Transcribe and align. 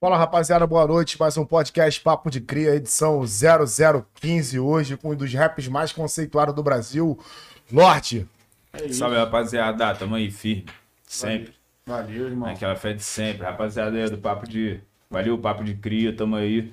Fala 0.00 0.16
rapaziada, 0.16 0.64
boa 0.64 0.86
noite. 0.86 1.18
Mais 1.18 1.36
um 1.36 1.44
podcast 1.44 2.00
Papo 2.00 2.30
de 2.30 2.40
Cria, 2.40 2.76
edição 2.76 3.20
0015 3.26 4.60
hoje, 4.60 4.96
com 4.96 5.10
um 5.10 5.16
dos 5.16 5.34
raps 5.34 5.66
mais 5.66 5.90
conceituados 5.90 6.54
do 6.54 6.62
Brasil, 6.62 7.18
Norte. 7.68 8.24
É 8.72 8.92
Salve 8.92 9.16
rapaziada, 9.16 9.92
tamo 9.96 10.14
aí 10.14 10.30
firme, 10.30 10.66
sempre. 11.02 11.52
Valeu, 11.84 12.28
irmão. 12.28 12.48
Aquela 12.48 12.76
fé 12.76 12.92
de 12.92 13.02
sempre, 13.02 13.42
rapaziada 13.42 13.96
aí 13.96 14.08
do 14.08 14.18
Papo 14.18 14.48
de. 14.48 14.80
Valeu, 15.10 15.36
Papo 15.36 15.64
de 15.64 15.74
Cria, 15.74 16.14
tamo 16.14 16.36
aí. 16.36 16.72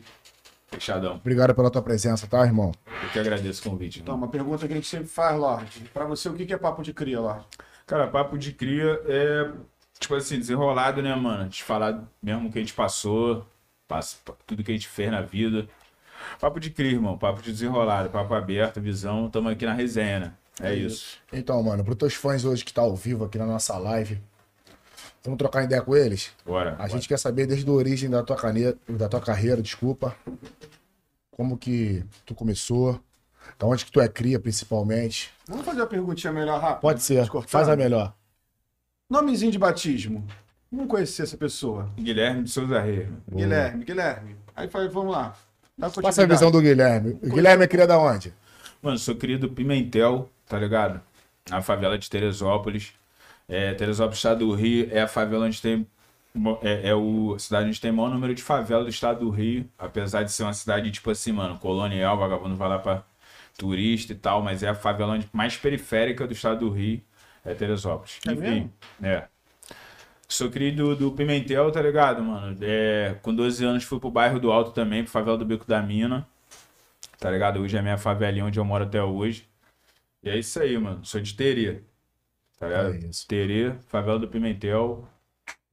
Fechadão. 0.68 1.16
Obrigado 1.16 1.56
pela 1.56 1.72
tua 1.72 1.82
presença, 1.82 2.28
tá, 2.28 2.46
irmão? 2.46 2.74
Eu 2.86 3.10
que 3.10 3.18
agradeço 3.18 3.68
o 3.68 3.72
convite. 3.72 4.02
Então, 4.02 4.14
uma 4.14 4.28
pergunta 4.28 4.68
que 4.68 4.74
a 4.74 4.76
gente 4.76 4.88
sempre 4.88 5.08
faz, 5.08 5.36
Lorde. 5.36 5.80
Pra 5.92 6.06
você, 6.06 6.30
o 6.30 6.34
que 6.36 6.46
que 6.46 6.54
é 6.54 6.58
papo 6.58 6.84
de 6.84 6.94
cria, 6.94 7.20
Lorde? 7.20 7.48
Cara, 7.88 8.08
Papo 8.08 8.36
de 8.36 8.52
Cria 8.52 9.00
é, 9.06 9.52
tipo 10.00 10.16
assim, 10.16 10.38
desenrolado, 10.38 11.02
né, 11.02 11.16
mano? 11.16 11.50
De 11.50 11.64
falar 11.64 12.04
mesmo 12.22 12.50
o 12.50 12.52
que 12.52 12.60
a 12.60 12.62
gente 12.62 12.74
passou, 12.74 13.46
passa, 13.88 14.18
tudo 14.46 14.64
que 14.64 14.72
a 14.72 14.76
gente 14.76 14.88
fez 14.88 15.12
na 15.12 15.22
vida. 15.22 15.68
Papo 16.40 16.60
de 16.60 16.70
Cria, 16.70 16.92
irmão. 16.92 17.18
Papo 17.18 17.42
de 17.42 17.52
desenrolado, 17.52 18.10
papo 18.10 18.34
aberto, 18.34 18.82
visão. 18.82 19.30
Tamo 19.30 19.50
aqui 19.50 19.66
na 19.66 19.74
resenha, 19.74 20.20
né? 20.20 20.34
É, 20.62 20.74
isso. 20.74 21.18
Então, 21.34 21.62
mano, 21.62 21.84
pros 21.84 21.98
teus 21.98 22.14
fãs 22.14 22.46
hoje 22.46 22.64
que 22.64 22.74
tá 22.74 22.82
ao 22.82 22.96
vivo 22.96 23.26
aqui 23.26 23.38
na 23.38 23.46
nossa 23.46 23.78
live, 23.78 24.22
vamos 25.24 25.38
trocar 25.38 25.64
ideia 25.64 25.82
com 25.82 25.96
eles? 25.96 26.32
Bora. 26.46 26.74
A 26.74 26.76
bora. 26.76 26.90
gente 26.90 27.08
quer 27.08 27.20
saber 27.20 27.46
desde 27.46 27.70
a 27.70 27.74
origem 27.74 28.10
da 28.10 28.24
tua, 28.24 28.38
caneta, 28.38 28.80
da 28.88 29.10
tua 29.10 29.20
carreira, 29.20 29.62
desculpa. 29.62 30.16
Como 31.30 31.58
que 31.58 32.06
tu 32.26 32.34
começou, 32.34 33.00
da 33.60 33.68
onde 33.68 33.84
que 33.84 33.92
tu 33.92 34.00
é 34.00 34.08
cria, 34.08 34.40
principalmente. 34.40 35.30
Vamos 35.46 35.66
fazer 35.66 35.82
uma 35.82 35.88
perguntinha 35.88 36.32
melhor 36.32 36.62
rápido? 36.62 36.82
Pode 36.82 37.04
ser, 37.04 37.28
faz 37.48 37.68
a 37.68 37.76
melhor. 37.76 38.14
Nomezinho 39.10 39.52
de 39.52 39.60
batismo. 39.60 40.26
Vamos 40.72 40.88
conhecer 40.90 41.24
essa 41.24 41.38
pessoa. 41.38 41.90
Guilherme 41.98 42.44
de 42.44 42.50
Souza 42.50 42.80
Rei. 42.82 43.08
Guilherme, 43.32 43.86
Guilherme. 43.86 44.36
Aí 44.56 44.68
fala, 44.68 44.90
vamos 44.90 45.12
lá. 45.14 45.36
Dá 45.78 45.90
Passa 45.90 46.24
a 46.24 46.26
visão 46.26 46.50
do 46.50 46.62
Guilherme. 46.62 47.20
O 47.22 47.30
Guilherme 47.34 47.64
é 47.64 47.68
cria 47.68 47.86
da 47.86 48.00
onde? 48.00 48.34
Mano, 48.82 48.98
sou 48.98 49.16
querido 49.16 49.50
Pimentel, 49.50 50.30
tá 50.48 50.58
ligado? 50.58 51.02
Na 51.50 51.62
favela 51.62 51.98
de 51.98 52.10
Teresópolis. 52.10 52.94
É, 53.48 53.74
Teresópolis, 53.76 54.18
estado 54.18 54.40
do 54.48 54.54
Rio, 54.56 54.88
é 54.92 55.02
a 55.02 55.08
favela 55.08 55.46
onde 55.46 55.62
tem. 55.62 55.86
É, 56.64 56.90
é 56.90 56.96
o, 56.96 57.34
a 57.36 57.40
cidade 57.40 57.68
onde 57.70 57.80
tem 57.80 57.92
o 57.92 57.94
maior 57.94 58.10
número 58.10 58.34
de 58.34 58.42
favela 58.42 58.84
do 58.84 58.90
estado 58.90 59.20
do 59.20 59.30
Rio. 59.30 59.70
Apesar 59.78 60.24
de 60.24 60.32
ser 60.32 60.44
uma 60.44 60.54
cidade, 60.54 60.90
tipo 60.92 61.12
assim, 61.12 61.32
mano, 61.32 61.58
colonial, 61.60 62.18
vagabundo 62.18 62.56
vai 62.56 62.70
lá 62.70 62.80
pra 62.80 63.04
turista 63.58 64.12
e 64.14 64.16
tal, 64.16 64.42
mas 64.42 64.64
é 64.64 64.70
a 64.70 64.76
favela 64.76 65.14
onde- 65.14 65.30
mais 65.32 65.56
periférica 65.56 66.26
do 66.28 66.34
estado 66.34 66.60
do 66.68 66.70
Rio, 66.72 67.00
é 67.46 67.54
Teresópolis. 67.54 68.20
É 68.28 68.34
mesmo? 68.34 68.74
é. 69.02 69.28
Sou 70.28 70.50
querido 70.50 70.96
do 70.96 71.12
Pimentel, 71.12 71.72
tá 71.72 71.82
ligado, 71.82 72.24
mano? 72.24 72.58
É, 72.62 73.16
com 73.22 73.34
12 73.34 73.64
anos 73.64 73.84
fui 73.84 74.00
pro 74.00 74.10
bairro 74.10 74.40
do 74.40 74.52
Alto 74.52 74.72
também, 74.72 75.04
pro 75.04 75.12
favela 75.12 75.38
do 75.38 75.46
Beco 75.46 75.66
da 75.66 75.82
Mina. 75.82 76.28
Tá 77.20 77.30
ligado? 77.30 77.60
Hoje 77.62 77.78
é 77.78 77.80
a 77.80 77.84
minha 77.84 77.98
favelinha 77.98 78.44
onde 78.46 78.60
eu 78.60 78.66
moro 78.66 78.84
até 78.84 79.02
hoje. 79.02 79.48
E 80.24 80.30
é 80.30 80.38
isso 80.38 80.60
aí, 80.60 80.76
mano. 80.78 81.06
Sou 81.06 81.22
de 81.22 81.34
Terê. 81.36 81.82
Tá 82.60 82.68
ligado? 82.68 82.94
É 82.96 82.98
isso. 82.98 83.28
Terê, 83.28 83.74
favela 83.88 84.18
do 84.18 84.28
Pimentel. 84.28 85.08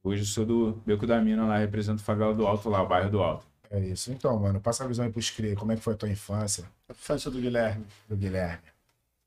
Hoje 0.03 0.21
eu 0.21 0.25
sou 0.27 0.45
do 0.45 0.81
Beco 0.85 1.07
da 1.07 1.19
Mina 1.19 1.45
lá, 1.47 1.57
represento 1.57 2.01
a 2.01 2.05
favela 2.05 2.33
do 2.33 2.45
Alto 2.45 2.69
lá, 2.69 2.83
o 2.83 2.87
bairro 2.87 3.09
do 3.09 3.23
Alto. 3.23 3.45
É 3.71 3.79
isso. 3.79 4.11
Então, 4.11 4.37
mano, 4.39 4.61
passa 4.61 4.83
a 4.83 4.87
visão 4.87 5.03
aí 5.03 5.11
pros 5.11 5.31
cria. 5.31 5.55
Como 5.55 5.71
é 5.71 5.75
que 5.75 5.81
foi 5.81 5.95
a 5.95 5.97
tua 5.97 6.09
infância 6.09 6.65
A 6.87 6.91
infância 6.91 7.31
do 7.31 7.39
Guilherme. 7.39 7.85
do 8.07 8.15
Guilherme? 8.15 8.61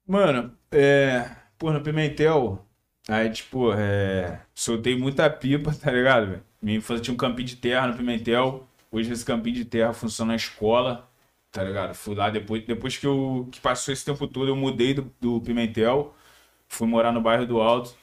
Mano, 0.07 0.53
é. 0.71 1.29
Pô, 1.59 1.73
no 1.73 1.81
Pimentel, 1.81 2.65
aí, 3.09 3.31
tipo, 3.31 3.73
é. 3.73 4.41
Soltei 4.55 4.97
muita 4.97 5.29
pipa, 5.31 5.73
tá 5.75 5.91
ligado, 5.91 6.27
velho? 6.29 6.45
Minha 6.61 6.79
infância 6.79 7.03
tinha 7.05 7.15
um 7.15 7.17
campinho 7.17 7.49
de 7.49 7.57
terra 7.57 7.87
no 7.89 7.97
Pimentel. 7.97 8.67
Hoje 8.91 9.13
esse 9.13 9.25
campinho 9.25 9.57
de 9.57 9.65
terra 9.65 9.93
funciona 9.93 10.33
na 10.33 10.37
escola, 10.37 11.09
tá 11.51 11.63
ligado? 11.65 11.95
Fui 11.95 12.15
lá 12.15 12.31
depois, 12.31 12.65
depois 12.65 12.97
que, 12.97 13.07
eu, 13.07 13.49
que 13.53 13.61
passou 13.61 13.93
esse 13.93 14.05
tempo 14.05 14.27
todo, 14.27 14.49
eu 14.49 14.57
mudei 14.57 14.95
do, 14.95 15.13
do 15.21 15.41
Pimentel, 15.41 16.15
fui 16.69 16.87
morar 16.89 17.13
no 17.13 17.21
bairro 17.21 17.47
do 17.47 17.61
Alto. 17.61 17.97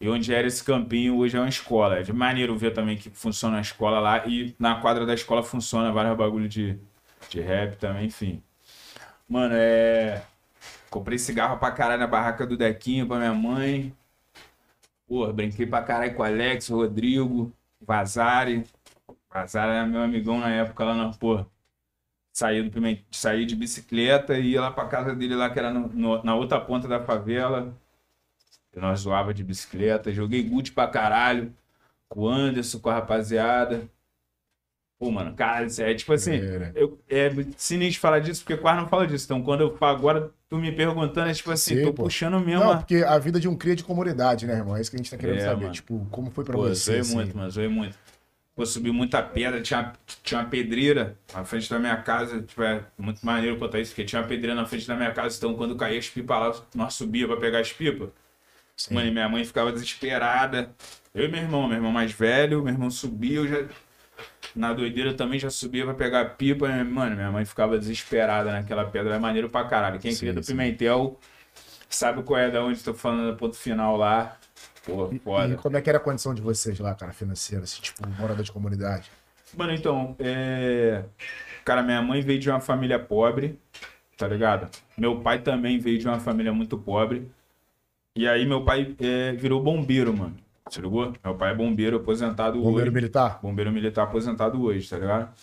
E 0.00 0.08
onde 0.08 0.34
era 0.34 0.46
esse 0.48 0.64
campinho, 0.64 1.16
hoje 1.18 1.36
é 1.36 1.40
uma 1.40 1.48
escola. 1.48 1.98
É 1.98 2.02
de 2.02 2.12
maneiro 2.12 2.56
ver 2.58 2.72
também 2.72 2.96
que 2.96 3.10
funciona 3.10 3.58
a 3.58 3.60
escola 3.60 4.00
lá. 4.00 4.26
E 4.26 4.54
na 4.58 4.76
quadra 4.80 5.06
da 5.06 5.14
escola 5.14 5.42
funciona 5.42 5.92
vários 5.92 6.16
bagulho 6.16 6.48
de, 6.48 6.78
de 7.30 7.40
rap 7.40 7.76
também, 7.76 8.06
enfim. 8.06 8.42
Mano, 9.28 9.54
é. 9.56 10.22
Comprei 10.92 11.18
cigarro 11.18 11.58
pra 11.58 11.72
caralho 11.72 12.00
na 12.00 12.06
barraca 12.06 12.46
do 12.46 12.54
Dequinho 12.54 13.06
pra 13.08 13.16
minha 13.16 13.32
mãe. 13.32 13.96
Porra, 15.08 15.32
brinquei 15.32 15.66
pra 15.66 15.82
caralho 15.82 16.14
com 16.14 16.22
o 16.22 16.24
Alex, 16.24 16.68
o 16.68 16.76
Rodrigo, 16.76 17.50
Vazari. 17.80 18.64
Vazari 19.32 19.70
era 19.72 19.86
meu 19.86 20.02
amigão 20.02 20.38
na 20.38 20.50
época 20.50 20.84
lá 20.84 20.94
na 20.94 21.10
porra. 21.14 21.46
Saí, 22.34 22.62
do 22.62 22.70
Piment... 22.70 22.98
Saí 23.10 23.46
de 23.46 23.56
bicicleta 23.56 24.38
e 24.38 24.50
ia 24.50 24.60
lá 24.60 24.70
pra 24.70 24.86
casa 24.86 25.14
dele 25.14 25.34
lá, 25.34 25.48
que 25.50 25.58
era 25.58 25.70
no- 25.72 25.88
no- 25.88 26.22
na 26.22 26.34
outra 26.34 26.60
ponta 26.60 26.86
da 26.86 27.02
favela. 27.02 27.74
E 28.74 28.78
nós 28.78 29.00
zoava 29.00 29.32
de 29.32 29.42
bicicleta. 29.42 30.12
Joguei 30.12 30.42
gude 30.42 30.72
pra 30.72 30.86
caralho. 30.88 31.54
Com 32.08 32.20
o 32.20 32.28
Anderson, 32.28 32.78
com 32.80 32.90
a 32.90 32.94
rapaziada. 32.94 33.88
Pô, 34.98 35.10
mano, 35.10 35.34
cara, 35.34 35.66
é 35.78 35.94
tipo 35.94 36.12
assim. 36.12 36.32
É. 36.34 36.72
Eu, 36.74 36.98
é 37.08 37.30
sinistro 37.56 38.00
falar 38.00 38.20
disso, 38.20 38.44
porque 38.44 38.60
quase 38.60 38.80
não 38.80 38.88
fala 38.88 39.06
disso. 39.06 39.24
Então, 39.24 39.42
quando 39.42 39.62
eu 39.62 39.76
falo 39.76 39.96
agora, 39.96 40.30
tu 40.52 40.58
me 40.58 40.70
perguntando, 40.70 41.30
é 41.30 41.32
tipo 41.32 41.50
assim, 41.50 41.76
Sim, 41.76 41.82
tô 41.84 41.94
pô. 41.94 42.02
puxando 42.04 42.38
mesmo. 42.38 42.62
Não, 42.62 42.76
porque 42.76 42.96
a 42.96 43.18
vida 43.18 43.40
de 43.40 43.48
um 43.48 43.56
cria 43.56 43.74
de 43.74 43.82
comunidade, 43.82 44.46
né, 44.46 44.54
irmão? 44.56 44.76
É 44.76 44.82
isso 44.82 44.90
que 44.90 44.96
a 44.96 44.98
gente 44.98 45.10
tá 45.10 45.16
querendo 45.16 45.38
É, 45.38 45.40
saber. 45.46 45.62
mano. 45.62 45.72
Tipo, 45.72 46.06
como 46.10 46.30
foi 46.30 46.44
pra 46.44 46.52
Pô, 46.52 46.62
você? 46.68 46.74
zoei 46.74 46.98
assim? 47.00 47.14
muito, 47.14 47.34
mano, 47.34 47.50
zoei 47.50 47.68
muito. 47.68 47.96
Pô, 48.54 48.66
subi 48.66 48.92
muita 48.92 49.22
pedra, 49.22 49.62
tinha, 49.62 49.94
tinha 50.22 50.40
uma 50.40 50.46
pedreira 50.50 51.16
na 51.32 51.42
frente 51.42 51.70
da 51.70 51.78
minha 51.78 51.96
casa. 51.96 52.42
Tipo, 52.42 52.62
é 52.62 52.84
muito 52.98 53.24
maneiro 53.24 53.56
contar 53.56 53.80
isso, 53.80 53.92
porque 53.92 54.04
tinha 54.04 54.20
uma 54.20 54.28
pedreira 54.28 54.54
na 54.54 54.66
frente 54.66 54.86
da 54.86 54.94
minha 54.94 55.10
casa. 55.10 55.38
Então, 55.38 55.54
quando 55.54 55.74
caía 55.74 55.98
as 55.98 56.10
pipas 56.10 56.38
lá, 56.38 56.62
nós 56.74 56.92
subia 56.92 57.26
pra 57.26 57.38
pegar 57.38 57.60
as 57.60 57.72
pipas. 57.72 58.10
Sim. 58.76 58.94
Mano, 58.94 59.06
e 59.08 59.10
minha 59.10 59.26
mãe 59.30 59.42
ficava 59.46 59.72
desesperada. 59.72 60.70
Eu 61.14 61.24
e 61.24 61.28
meu 61.28 61.40
irmão, 61.40 61.66
meu 61.66 61.78
irmão 61.78 61.90
mais 61.92 62.12
velho, 62.12 62.62
meu 62.62 62.74
irmão 62.74 62.90
subia, 62.90 63.36
eu 63.38 63.48
já. 63.48 63.64
Na 64.54 64.72
doideira 64.72 65.14
também 65.14 65.38
já 65.38 65.50
subia 65.50 65.84
pra 65.84 65.94
pegar 65.94 66.24
pipa. 66.36 66.68
e, 66.68 66.84
Mano, 66.84 67.16
minha 67.16 67.30
mãe 67.30 67.44
ficava 67.44 67.78
desesperada 67.78 68.52
naquela 68.52 68.84
pedra. 68.84 69.14
É 69.14 69.18
maneiro 69.18 69.48
pra 69.48 69.64
caralho. 69.64 69.98
Quem 69.98 70.12
Sim, 70.12 70.18
cria 70.20 70.32
do 70.34 70.42
sim. 70.42 70.52
Pimentel 70.52 71.18
sabe 71.94 72.22
qual 72.22 72.38
é 72.38 72.50
da 72.50 72.62
onde 72.62 72.82
tô 72.82 72.94
falando, 72.94 73.36
ponto 73.36 73.56
final 73.56 73.96
lá. 73.96 74.36
Pô, 74.84 75.12
foda. 75.22 75.54
E 75.54 75.56
como 75.56 75.76
é 75.76 75.80
que 75.82 75.88
era 75.88 75.98
a 75.98 76.00
condição 76.00 76.34
de 76.34 76.42
vocês 76.42 76.78
lá, 76.78 76.94
cara, 76.94 77.12
financeira? 77.12 77.64
Assim, 77.64 77.80
tipo, 77.80 78.06
morador 78.18 78.42
de 78.44 78.50
comunidade? 78.50 79.10
Mano, 79.56 79.72
então, 79.72 80.16
é. 80.18 81.04
Cara, 81.64 81.82
minha 81.82 82.02
mãe 82.02 82.20
veio 82.20 82.40
de 82.40 82.50
uma 82.50 82.60
família 82.60 82.98
pobre, 82.98 83.58
tá 84.16 84.26
ligado? 84.26 84.68
Meu 84.96 85.20
pai 85.20 85.40
também 85.40 85.78
veio 85.78 85.98
de 85.98 86.08
uma 86.08 86.18
família 86.18 86.52
muito 86.52 86.76
pobre. 86.76 87.30
E 88.16 88.26
aí, 88.26 88.44
meu 88.44 88.64
pai 88.64 88.94
é, 89.00 89.32
virou 89.32 89.62
bombeiro, 89.62 90.16
mano. 90.16 90.36
Você 90.68 90.80
ligou? 90.80 91.12
Meu 91.24 91.34
pai 91.34 91.52
é 91.52 91.54
bombeiro 91.54 91.96
aposentado 91.98 92.58
Bombeiro 92.58 92.82
hoje. 92.88 92.90
militar? 92.94 93.40
Bombeiro 93.42 93.72
militar 93.72 94.04
aposentado 94.04 94.62
hoje, 94.62 94.88
tá 94.88 94.98
ligado? 94.98 95.34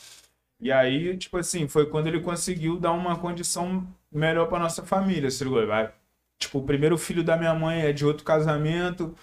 E 0.60 0.72
aí, 0.72 1.16
tipo 1.18 1.38
assim, 1.38 1.68
foi 1.68 1.86
quando 1.86 2.08
ele 2.08 2.20
conseguiu 2.20 2.78
dar 2.80 2.92
uma 2.92 3.18
condição 3.18 3.86
melhor 4.12 4.48
pra 4.48 4.60
nossa 4.60 4.84
família, 4.84 5.30
se 5.30 5.44
ligou? 5.44 5.66
Vai. 5.66 5.92
Tipo, 6.38 6.60
o 6.60 6.64
primeiro 6.64 6.98
filho 6.98 7.24
da 7.24 7.38
minha 7.38 7.54
mãe 7.54 7.82
é 7.82 7.92
de 7.94 8.06
outro 8.06 8.24
casamento. 8.24 9.14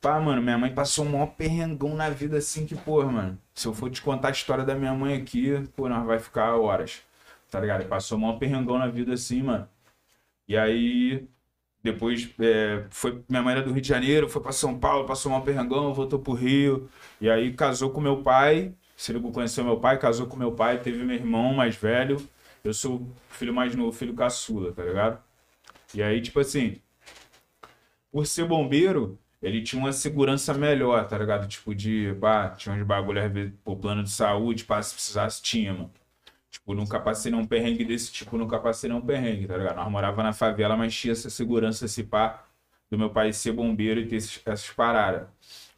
Pá, 0.00 0.20
mano, 0.20 0.42
minha 0.42 0.58
mãe 0.58 0.72
passou 0.72 1.04
um 1.04 1.10
maior 1.10 1.26
perrengão 1.28 1.94
na 1.94 2.08
vida 2.10 2.36
assim 2.38 2.66
que, 2.66 2.74
pô, 2.76 3.02
mano, 3.04 3.38
se 3.54 3.66
eu 3.66 3.74
for 3.74 3.90
te 3.90 4.00
contar 4.02 4.28
a 4.28 4.30
história 4.30 4.64
da 4.64 4.74
minha 4.74 4.94
mãe 4.94 5.14
aqui, 5.16 5.52
pô, 5.74 5.88
nós 5.88 6.06
vai 6.06 6.18
ficar 6.18 6.54
horas. 6.56 7.02
Tá 7.50 7.60
ligado? 7.60 7.80
Ele 7.80 7.88
passou 7.88 8.18
um 8.18 8.20
maior 8.22 8.38
perrengão 8.38 8.78
na 8.78 8.86
vida 8.88 9.14
assim, 9.14 9.42
mano. 9.42 9.68
E 10.48 10.56
aí, 10.56 11.26
depois, 11.86 12.28
é, 12.40 12.84
foi, 12.90 13.22
minha 13.28 13.42
mãe 13.42 13.52
era 13.52 13.62
do 13.62 13.72
Rio 13.72 13.80
de 13.80 13.88
Janeiro, 13.88 14.28
foi 14.28 14.42
pra 14.42 14.52
São 14.52 14.78
Paulo, 14.78 15.06
passou 15.06 15.32
um 15.32 15.40
perrengão, 15.40 15.94
voltou 15.94 16.18
pro 16.18 16.34
Rio. 16.34 16.88
E 17.20 17.30
aí 17.30 17.52
casou 17.54 17.90
com 17.90 18.00
meu 18.00 18.22
pai. 18.22 18.74
Se 18.96 19.12
ele 19.12 19.20
conheceu 19.30 19.64
meu 19.64 19.78
pai, 19.78 19.98
casou 19.98 20.26
com 20.26 20.36
meu 20.36 20.52
pai, 20.52 20.78
teve 20.78 21.04
meu 21.04 21.16
irmão 21.16 21.54
mais 21.54 21.76
velho. 21.76 22.16
Eu 22.64 22.74
sou 22.74 23.06
filho 23.30 23.54
mais 23.54 23.74
novo, 23.76 23.92
filho 23.92 24.14
caçula, 24.14 24.72
tá 24.72 24.82
ligado? 24.84 25.22
E 25.94 26.02
aí, 26.02 26.20
tipo 26.20 26.40
assim, 26.40 26.80
por 28.10 28.26
ser 28.26 28.46
bombeiro, 28.46 29.18
ele 29.42 29.62
tinha 29.62 29.80
uma 29.80 29.92
segurança 29.92 30.54
melhor, 30.54 31.06
tá 31.06 31.18
ligado? 31.18 31.46
Tipo, 31.48 31.74
de, 31.74 32.16
pá, 32.20 32.50
tinha 32.50 32.74
uns 32.74 32.82
bagulho, 32.84 33.20
por 33.64 33.76
plano 33.76 34.02
de 34.02 34.10
saúde, 34.10 34.64
pá, 34.64 34.82
se 34.82 34.94
precisasse, 34.94 35.42
tinha, 35.42 35.72
mano. 35.72 35.92
Tipo, 36.56 36.74
nunca 36.74 36.98
passei 36.98 37.30
num 37.30 37.44
perrengue 37.46 37.84
desse 37.84 38.10
tipo, 38.12 38.36
nunca 38.38 38.58
passei 38.58 38.88
num 38.90 39.00
perrengue, 39.00 39.46
tá 39.46 39.56
ligado? 39.56 39.76
Nós 39.76 39.90
morava 39.90 40.22
na 40.22 40.32
favela, 40.32 40.76
mas 40.76 40.94
tinha 40.94 41.12
essa 41.12 41.28
segurança, 41.30 41.84
esse 41.84 42.02
pá, 42.02 42.44
do 42.90 42.98
meu 42.98 43.10
pai 43.10 43.32
ser 43.32 43.52
bombeiro 43.52 44.00
e 44.00 44.06
ter 44.06 44.16
esses- 44.16 44.40
essas 44.44 44.70
paradas. 44.70 45.28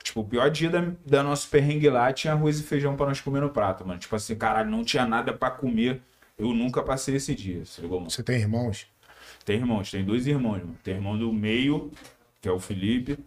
Tipo, 0.03 0.21
o 0.21 0.25
pior 0.25 0.49
dia 0.51 0.71
da, 0.71 0.85
da 1.05 1.23
nosso 1.23 1.49
perrengue 1.49 1.91
lá 1.91 2.13
tinha 2.13 2.33
arroz 2.33 2.61
e 2.61 2.63
feijão 2.63 2.97
pra 2.97 3.07
nós 3.07 3.21
comer 3.21 3.41
no 3.41 3.51
prato, 3.51 3.87
mano. 3.87 3.99
Tipo 3.99 4.15
assim, 4.17 4.37
caralho, 4.37 4.71
não 4.71 4.85
tinha 4.85 5.05
nada 5.05 5.33
pra 5.33 5.51
comer. 5.51 6.01
Eu 6.39 6.55
nunca 6.55 6.83
passei 6.83 7.17
esse 7.17 7.35
dia, 7.35 7.63
ligou, 7.81 7.99
mano? 7.99 8.11
Você 8.11 8.23
tem 8.23 8.37
irmãos? 8.39 8.87
Tem 9.45 9.57
irmãos, 9.57 9.91
tem 9.91 10.05
dois 10.05 10.27
irmãos, 10.27 10.59
mano. 10.59 10.77
Tem 10.85 10.95
irmão 10.95 11.19
do 11.19 11.33
meio, 11.33 11.91
que 12.41 12.49
é 12.49 12.53
o 12.53 12.61
Felipe, 12.61 13.19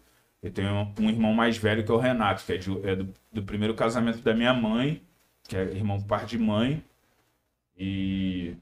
e 0.41 0.49
tem 0.49 0.65
um, 0.65 0.93
um 0.99 1.09
irmão 1.09 1.33
mais 1.33 1.57
velho, 1.57 1.83
que 1.83 1.91
é 1.91 1.93
o 1.93 1.97
Renato, 1.97 2.43
que 2.45 2.53
é, 2.53 2.57
de- 2.57 2.87
é 2.87 2.95
do, 2.95 3.13
do 3.31 3.43
primeiro 3.43 3.73
casamento 3.75 4.19
da 4.19 4.33
minha 4.33 4.53
mãe, 4.53 5.01
que 5.47 5.55
é 5.57 5.63
irmão 5.63 6.01
parte 6.01 6.37
de 6.37 6.43
mãe. 6.43 6.81
E. 7.81 8.55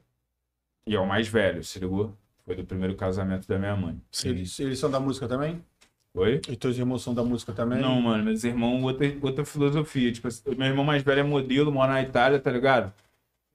E 0.87 0.95
é 0.95 0.99
o 0.99 1.05
mais 1.05 1.27
velho, 1.27 1.61
se 1.63 1.77
ligou? 1.77 2.15
Foi 2.45 2.55
do 2.55 2.63
primeiro 2.63 2.95
casamento 2.95 3.47
da 3.47 3.59
minha 3.59 3.75
mãe. 3.75 4.01
Eles, 4.23 4.57
eles 4.59 4.79
são 4.79 4.89
da 4.89 4.99
música 4.99 5.27
também? 5.27 5.61
Oi? 6.13 6.41
E 6.47 6.55
teus 6.55 6.77
irmãos 6.77 7.03
são 7.03 7.13
da 7.13 7.23
música 7.23 7.51
também? 7.51 7.79
Não, 7.79 8.01
mano, 8.01 8.23
meus 8.23 8.43
irmãos, 8.43 8.81
outra, 8.81 9.05
outra 9.21 9.45
filosofia. 9.45 10.11
Tipo, 10.11 10.29
assim, 10.29 10.41
meu 10.55 10.67
irmão 10.67 10.85
mais 10.85 11.03
velho 11.03 11.19
é 11.19 11.23
modelo, 11.23 11.71
mora 11.71 11.93
na 11.93 12.01
Itália, 12.01 12.39
tá 12.39 12.49
ligado? 12.49 12.91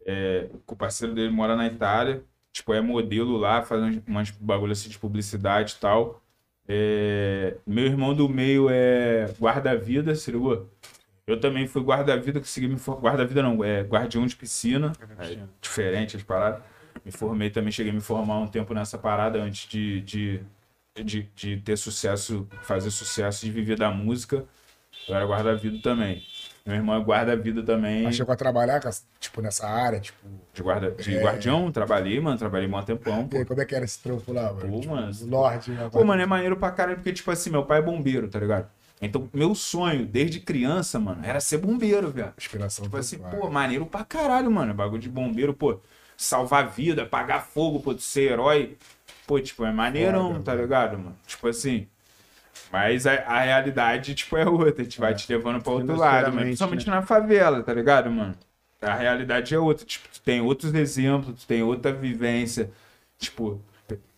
É, 0.07 0.49
o 0.67 0.77
parceiro 0.77 1.15
dele 1.15 1.31
mora 1.31 1.57
na 1.57 1.67
Itália. 1.67 2.23
Tipo, 2.53 2.73
é 2.75 2.81
modelo 2.81 3.37
lá, 3.37 3.63
fazendo 3.63 4.01
umas 4.07 4.31
bagulho 4.31 4.73
assim 4.73 4.89
de 4.91 4.99
publicidade 4.99 5.73
e 5.73 5.81
tal. 5.81 6.23
É, 6.69 7.57
meu 7.67 7.87
irmão 7.87 8.15
do 8.15 8.29
meio 8.29 8.69
é 8.71 9.27
guarda-vida, 9.41 10.15
se 10.15 10.31
ligou? 10.31 10.69
Eu 11.27 11.41
também 11.41 11.67
fui 11.67 11.83
guarda-vida, 11.83 12.39
consegui 12.39 12.69
me 12.69 12.79
formar. 12.79 13.01
Guarda-vida 13.01 13.43
não, 13.43 13.65
é 13.65 13.83
guardião 13.83 14.27
de 14.27 14.37
piscina. 14.37 14.93
É 15.19 15.39
diferente 15.61 16.17
as 16.17 16.23
paradas. 16.23 16.63
Me 17.05 17.11
formei 17.11 17.51
também, 17.51 17.73
cheguei 17.73 17.93
a 17.93 17.95
me 17.95 18.01
formar 18.01 18.39
um 18.39 18.47
tempo 18.47 18.73
nessa 18.75 18.99
parada 18.99 19.39
antes 19.43 19.69
de, 19.69 20.01
de, 20.03 20.41
de, 21.03 21.23
de 21.35 21.57
ter 21.59 21.77
sucesso, 21.77 22.47
fazer 22.63 22.91
sucesso, 22.91 23.45
de 23.45 23.51
viver 23.51 23.77
da 23.79 23.91
música. 23.91 24.45
Eu 25.09 25.15
era 25.15 25.27
guarda-vida 25.27 25.79
também. 25.83 26.23
Meu 26.65 26.77
irmão 26.77 26.95
é 26.99 27.05
guarda-vida 27.05 27.63
também. 27.63 28.05
Mas 28.05 28.17
chegou 28.17 28.33
a 28.33 28.37
trabalhar, 28.37 28.81
tipo, 29.21 29.43
nessa 29.43 29.67
área, 29.67 30.01
tipo... 30.01 30.17
De, 30.55 30.63
guarda, 30.63 30.93
de 30.93 31.19
guardião, 31.19 31.71
trabalhei, 31.71 32.19
mano. 32.21 32.39
Trabalhei 32.39 32.69
um 32.69 32.83
tempão. 32.83 33.29
E 33.33 33.37
aí, 33.39 33.45
como 33.45 33.61
é 33.61 33.65
que 33.67 33.75
era 33.75 33.85
esse 33.85 33.99
trampo 33.99 34.33
lá, 34.33 34.53
mano? 34.53 34.71
Pô, 34.71 34.81
Tipo, 34.81 34.95
mano. 34.95 35.13
Lorde, 35.27 35.71
né? 35.73 35.89
Pô, 35.93 36.05
mano, 36.05 36.23
é 36.23 36.27
maneiro 36.27 36.57
pra 36.57 36.71
caralho, 36.71 36.97
porque, 36.97 37.13
tipo 37.13 37.31
assim, 37.31 37.51
meu 37.51 37.65
pai 37.67 37.81
é 37.81 37.83
bombeiro, 37.83 38.29
tá 38.29 38.39
ligado? 38.39 38.71
Então, 39.07 39.29
meu 39.33 39.55
sonho, 39.55 40.07
desde 40.07 40.41
criança, 40.41 40.99
mano, 40.99 41.25
era 41.25 41.41
ser 41.41 41.59
bombeiro, 41.59 42.11
velho. 42.11 42.33
Inspiração 42.39 42.85
Tipo 42.85 42.97
assim, 42.97 43.19
pô, 43.19 43.51
maneiro 43.51 43.87
pra 43.87 44.05
caralho, 44.05 44.51
mano. 44.51 44.75
Bagulho 44.75 45.01
de 45.01 45.09
bombeiro, 45.09 45.55
pô, 45.55 45.81
salvar 46.17 46.69
vida, 46.69 47.03
apagar 47.03 47.45
fogo, 47.45 47.81
pô, 47.81 47.95
de 47.95 48.03
ser 48.03 48.33
herói. 48.33 48.77
Pô, 49.27 49.41
tipo, 49.41 49.65
é 49.65 49.73
maneirão, 49.73 50.33
Foda, 50.33 50.45
tá 50.45 50.55
ligado, 50.55 50.99
mano? 50.99 51.17
Tipo 51.27 51.49
assim. 51.49 51.87
Mas 52.71 53.07
a, 53.07 53.15
a 53.15 53.41
realidade, 53.41 54.15
tipo, 54.15 54.37
é 54.37 54.47
outra. 54.47 54.83
A 54.83 54.85
gente 54.85 55.01
vai 55.01 55.15
te 55.15 55.31
levando 55.33 55.63
pra 55.63 55.73
outro 55.73 55.97
lado, 55.97 56.33
mano. 56.33 56.47
Principalmente 56.47 56.87
na 56.89 57.03
favela, 57.03 57.63
tá 57.63 57.73
ligado, 57.73 58.11
mano? 58.11 58.35
A 58.81 58.95
realidade 58.95 59.55
é 59.55 59.59
outra. 59.59 59.85
Tipo, 59.85 60.09
tu 60.09 60.21
tem 60.21 60.41
outros 60.41 60.75
exemplos, 60.75 61.43
tu 61.43 61.47
tem 61.47 61.63
outra 61.63 61.93
vivência. 61.93 62.71
Tipo, 63.19 63.61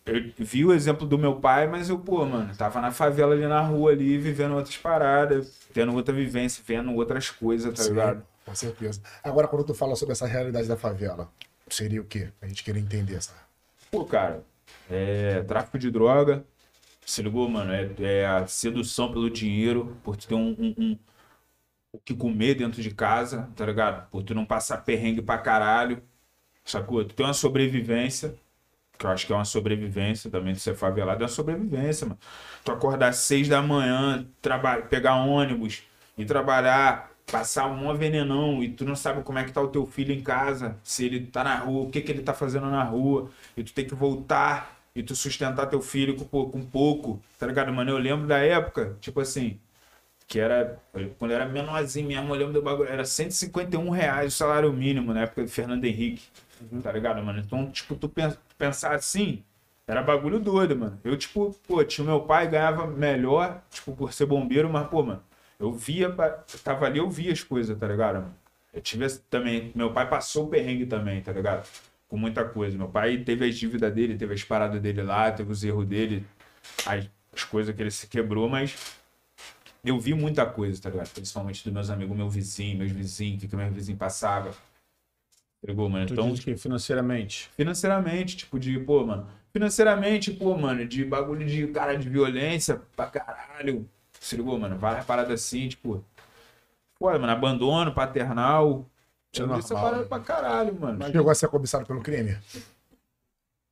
eu 0.07 0.33
vi 0.37 0.65
o 0.65 0.73
exemplo 0.73 1.05
do 1.07 1.17
meu 1.17 1.35
pai, 1.39 1.67
mas 1.67 1.89
eu, 1.89 1.99
pô, 1.99 2.25
mano, 2.25 2.55
tava 2.55 2.79
na 2.81 2.91
favela 2.91 3.33
ali 3.33 3.47
na 3.47 3.61
rua 3.61 3.91
ali, 3.91 4.17
vivendo 4.17 4.55
outras 4.55 4.77
paradas, 4.77 5.57
tendo 5.73 5.93
outra 5.93 6.13
vivência, 6.13 6.63
vendo 6.65 6.93
outras 6.95 7.29
coisas, 7.29 7.73
tá 7.73 7.83
Sim, 7.83 7.89
ligado? 7.89 8.23
com 8.45 8.55
certeza. 8.55 9.01
Agora, 9.23 9.47
quando 9.47 9.65
tu 9.65 9.73
fala 9.73 9.95
sobre 9.95 10.13
essa 10.13 10.25
realidade 10.25 10.67
da 10.67 10.77
favela, 10.77 11.29
seria 11.69 12.01
o 12.01 12.05
quê? 12.05 12.29
A 12.41 12.47
gente 12.47 12.63
querer 12.63 12.79
entender 12.79 13.15
essa... 13.15 13.33
Pô, 13.91 14.05
cara, 14.05 14.43
é 14.89 15.41
tráfico 15.43 15.77
de 15.77 15.91
droga, 15.91 16.45
se 17.05 17.21
ligou, 17.21 17.49
mano? 17.49 17.71
É, 17.73 17.91
é 17.99 18.25
a 18.27 18.47
sedução 18.47 19.11
pelo 19.11 19.29
dinheiro, 19.29 19.97
por 20.03 20.15
tu 20.17 20.27
ter 20.27 20.35
um, 20.35 20.49
um- 20.59 20.75
um- 20.77 20.99
o 21.91 21.99
que 21.99 22.13
comer 22.15 22.55
dentro 22.55 22.81
de 22.81 22.91
casa, 22.93 23.49
tá 23.55 23.65
ligado? 23.65 24.09
Por 24.09 24.23
tu 24.23 24.33
não 24.35 24.45
passar 24.45 24.77
perrengue 24.83 25.21
pra 25.21 25.37
caralho, 25.37 26.01
sacou? 26.65 27.03
Tu 27.05 27.15
tem 27.15 27.25
uma 27.25 27.33
sobrevivência, 27.33 28.35
que 28.97 29.05
eu 29.05 29.09
acho 29.09 29.25
que 29.27 29.33
é 29.33 29.35
uma 29.35 29.45
sobrevivência 29.45 30.29
também 30.29 30.53
de 30.53 30.59
ser 30.59 30.75
favelado, 30.75 31.21
é 31.23 31.25
uma 31.25 31.29
sobrevivência, 31.29 32.05
mano. 32.07 32.19
Tu 32.63 32.71
acordar 32.71 33.09
às 33.09 33.17
seis 33.17 33.47
da 33.47 33.61
manhã, 33.61 34.25
traba- 34.41 34.81
pegar 34.81 35.15
ônibus 35.15 35.83
e 36.17 36.25
trabalhar, 36.25 37.11
passar 37.31 37.67
um 37.67 37.93
venenão 37.95 38.63
e 38.63 38.69
tu 38.69 38.85
não 38.85 38.95
sabe 38.95 39.21
como 39.23 39.37
é 39.39 39.43
que 39.43 39.51
tá 39.51 39.61
o 39.61 39.67
teu 39.67 39.85
filho 39.85 40.13
em 40.13 40.21
casa, 40.21 40.77
se 40.83 41.05
ele 41.05 41.25
tá 41.27 41.43
na 41.43 41.57
rua, 41.57 41.83
o 41.83 41.89
que 41.91 42.01
que 42.01 42.11
ele 42.11 42.21
tá 42.23 42.33
fazendo 42.33 42.67
na 42.67 42.83
rua, 42.83 43.29
e 43.55 43.63
tu 43.63 43.73
tem 43.73 43.85
que 43.85 43.93
voltar 43.95 44.77
e 44.95 45.03
tu 45.03 45.15
sustentar 45.15 45.67
teu 45.67 45.81
filho 45.81 46.15
com, 46.15 46.49
com 46.49 46.61
pouco, 46.65 47.21
tá 47.37 47.45
ligado, 47.45 47.71
mano? 47.73 47.91
Eu 47.91 47.97
lembro 47.97 48.27
da 48.27 48.37
época, 48.39 48.97
tipo 48.99 49.19
assim, 49.19 49.59
que 50.27 50.39
era, 50.39 50.79
quando 51.17 51.31
eu 51.31 51.37
era 51.37 51.45
menorzinho 51.47 52.07
mesmo, 52.07 52.33
eu 52.33 52.39
lembro 52.39 52.53
do 52.53 52.61
bagulho, 52.61 52.89
era 52.89 53.05
151 53.05 53.89
reais 53.89 54.33
o 54.33 54.37
salário 54.37 54.71
mínimo 54.73 55.13
na 55.13 55.21
época 55.23 55.43
do 55.43 55.49
Fernando 55.49 55.85
Henrique, 55.85 56.23
tá 56.81 56.91
ligado, 56.91 57.23
mano? 57.23 57.39
Então, 57.39 57.69
tipo, 57.71 57.95
tu 57.95 58.09
pen- 58.09 58.35
pensar 58.57 58.93
assim, 58.95 59.43
era 59.87 60.01
bagulho 60.03 60.39
doido, 60.39 60.75
mano. 60.75 60.99
Eu, 61.03 61.17
tipo, 61.17 61.55
pô, 61.67 61.83
tinha 61.83 62.05
meu 62.05 62.21
pai, 62.21 62.47
ganhava 62.49 62.87
melhor, 62.87 63.61
tipo, 63.69 63.95
por 63.95 64.13
ser 64.13 64.25
bombeiro, 64.25 64.69
mas, 64.69 64.87
pô, 64.89 65.03
mano, 65.03 65.23
eu 65.59 65.71
via, 65.71 66.09
pa- 66.11 66.43
tava 66.63 66.85
ali, 66.85 66.99
eu 66.99 67.09
via 67.09 67.31
as 67.31 67.43
coisas, 67.43 67.77
tá 67.77 67.87
ligado, 67.87 68.15
mano? 68.15 68.35
Eu 68.73 68.81
tive 68.81 69.07
também, 69.29 69.71
meu 69.75 69.91
pai 69.91 70.07
passou 70.07 70.45
o 70.45 70.49
perrengue 70.49 70.85
também, 70.85 71.21
tá 71.21 71.31
ligado? 71.31 71.67
Com 72.07 72.17
muita 72.17 72.45
coisa. 72.45 72.77
Meu 72.77 72.87
pai 72.89 73.17
teve 73.17 73.45
as 73.47 73.55
dívidas 73.57 73.91
dele, 73.93 74.15
teve 74.17 74.33
as 74.33 74.43
paradas 74.43 74.79
dele 74.81 75.01
lá, 75.01 75.31
teve 75.31 75.51
os 75.51 75.63
erros 75.63 75.85
dele, 75.87 76.25
as, 76.85 77.09
as 77.33 77.43
coisas 77.43 77.75
que 77.75 77.81
ele 77.81 77.91
se 77.91 78.07
quebrou, 78.07 78.49
mas 78.49 78.75
eu 79.83 79.99
vi 79.99 80.13
muita 80.13 80.45
coisa, 80.45 80.81
tá 80.81 80.89
ligado? 80.89 81.09
Principalmente 81.13 81.63
dos 81.63 81.73
meus 81.73 81.89
amigos, 81.89 82.15
meu 82.15 82.29
vizinho, 82.29 82.77
meus 82.77 82.91
vizinhos, 82.91 83.37
o 83.37 83.39
que, 83.41 83.47
que 83.47 83.55
meus 83.55 83.73
vizinhos 83.73 83.99
passavam. 83.99 84.51
Pegou, 85.65 85.89
mano? 85.89 86.05
Tu 86.05 86.13
Então, 86.13 86.31
diz 86.31 86.43
que 86.43 86.55
financeiramente. 86.55 87.49
financeiramente, 87.55 88.37
tipo, 88.37 88.59
de, 88.59 88.79
pô, 88.79 89.05
mano, 89.05 89.27
financeiramente, 89.51 90.31
pô, 90.31 90.55
mano, 90.57 90.87
de 90.87 91.03
bagulho 91.03 91.45
de 91.45 91.67
cara 91.67 91.97
de 91.97 92.07
violência 92.09 92.81
pra 92.95 93.07
caralho. 93.07 93.87
Se 94.19 94.35
ligou, 94.35 94.57
mano? 94.57 94.77
Várias 94.77 95.05
paradas 95.05 95.33
assim, 95.43 95.67
tipo. 95.67 96.03
Pô, 96.99 97.11
mano, 97.11 97.29
abandono 97.29 97.91
paternal. 97.93 98.85
Isso 99.33 99.43
é 99.43 99.45
normal, 99.45 99.67
parada 99.69 100.01
né? 100.01 100.07
pra 100.07 100.19
caralho, 100.19 100.79
mano. 100.79 101.05
Chegou 101.11 101.29
a 101.29 101.35
ser 101.35 101.47
cobiçado 101.49 101.85
pelo 101.85 102.01
crime? 102.01 102.37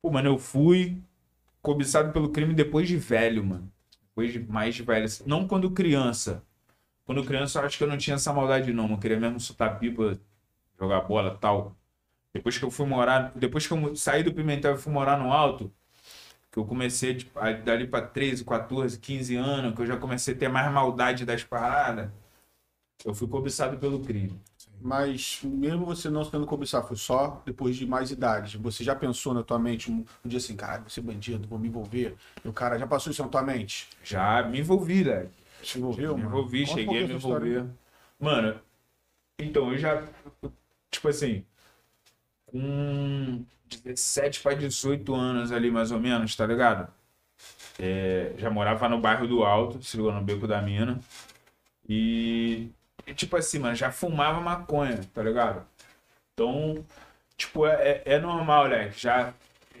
Pô, 0.02 0.10
mano, 0.10 0.28
eu 0.28 0.38
fui 0.38 0.98
cobiçado 1.62 2.12
pelo 2.12 2.28
crime 2.30 2.54
depois 2.54 2.86
de 2.86 2.96
velho, 2.96 3.42
mano. 3.44 3.70
Depois 4.08 4.32
de 4.32 4.38
mais 4.40 4.74
de 4.74 4.82
velho. 4.82 5.04
assim. 5.04 5.24
Não 5.26 5.48
quando 5.48 5.70
criança. 5.70 6.42
Quando 7.04 7.24
criança, 7.24 7.58
eu 7.60 7.64
acho 7.64 7.78
que 7.78 7.84
eu 7.84 7.88
não 7.88 7.96
tinha 7.98 8.14
essa 8.16 8.32
maldade, 8.32 8.72
não. 8.72 8.90
Eu 8.90 8.98
queria 8.98 9.18
mesmo 9.18 9.40
soltar 9.40 9.78
pipa, 9.78 10.18
jogar 10.78 11.02
bola 11.02 11.36
tal. 11.38 11.76
Depois 12.34 12.58
que 12.58 12.64
eu 12.64 12.70
fui 12.70 12.86
morar. 12.86 13.32
Depois 13.34 13.66
que 13.66 13.72
eu 13.74 13.96
saí 13.96 14.22
do 14.22 14.32
Pimentel 14.34 14.74
e 14.74 14.78
fui 14.78 14.92
morar 14.92 15.18
no 15.18 15.32
alto, 15.32 15.72
que 16.52 16.58
eu 16.58 16.64
comecei, 16.66 17.14
tipo, 17.16 17.38
dali 17.64 17.86
pra 17.86 18.02
13, 18.02 18.44
14, 18.44 18.98
15 18.98 19.36
anos, 19.36 19.74
que 19.74 19.82
eu 19.82 19.86
já 19.86 19.96
comecei 19.96 20.34
a 20.34 20.38
ter 20.38 20.48
mais 20.48 20.70
maldade 20.72 21.24
das 21.24 21.44
paradas, 21.44 22.10
eu 23.04 23.14
fui 23.14 23.28
cobiçado 23.28 23.78
pelo 23.78 24.00
crime. 24.00 24.38
Mas 24.80 25.40
mesmo 25.42 25.86
você 25.86 26.10
não 26.10 26.22
sendo 26.24 26.46
cobiçado, 26.46 26.86
foi 26.86 26.96
só 26.96 27.42
depois 27.46 27.76
de 27.76 27.86
mais 27.86 28.10
idade. 28.10 28.58
Você 28.58 28.84
já 28.84 28.94
pensou 28.94 29.32
na 29.32 29.42
tua 29.42 29.58
mente 29.58 29.90
um, 29.90 30.04
um 30.24 30.28
dia 30.28 30.38
assim, 30.38 30.54
caralho, 30.54 30.82
vou 30.82 30.90
ser 30.90 31.00
bandido, 31.00 31.48
vou 31.48 31.58
me 31.58 31.68
envolver. 31.68 32.14
E 32.44 32.48
o 32.48 32.52
cara 32.52 32.78
já 32.78 32.86
passou 32.86 33.10
isso 33.10 33.22
na 33.22 33.28
tua 33.28 33.42
mente? 33.42 33.88
Já 34.04 34.42
me 34.42 34.60
envolvi, 34.60 35.02
né? 35.04 35.28
Se 35.62 35.78
envolveu, 35.78 36.16
Me 36.16 36.24
envolvi, 36.24 36.66
Conta 36.66 36.74
cheguei 36.74 36.98
a 36.98 37.06
me 37.06 37.14
essa 37.14 37.16
história. 37.16 37.46
envolver. 37.48 37.70
Mano, 38.20 38.60
então 39.38 39.72
eu 39.72 39.78
já. 39.78 40.02
Tipo 40.90 41.08
assim. 41.08 41.44
Com 42.46 43.44
17 43.68 44.40
para 44.40 44.54
18 44.54 45.14
anos 45.14 45.52
ali, 45.52 45.70
mais 45.70 45.90
ou 45.90 45.98
menos, 46.00 46.34
tá 46.36 46.46
ligado? 46.46 46.92
É, 47.78 48.32
já 48.38 48.50
morava 48.50 48.88
no 48.88 49.00
bairro 49.00 49.26
do 49.26 49.44
Alto, 49.44 49.82
se 49.82 49.96
ligou 49.96 50.12
no 50.12 50.22
Beco 50.22 50.46
da 50.46 50.62
Mina. 50.62 51.00
E, 51.88 52.70
e, 53.06 53.14
tipo 53.14 53.36
assim, 53.36 53.58
mano, 53.58 53.74
já 53.74 53.90
fumava 53.92 54.40
maconha, 54.40 55.00
tá 55.14 55.22
ligado? 55.22 55.66
Então, 56.34 56.84
tipo, 57.36 57.66
é, 57.66 58.02
é, 58.06 58.14
é 58.14 58.18
normal, 58.20 58.68
né? 58.68 58.90
Já, 58.96 59.34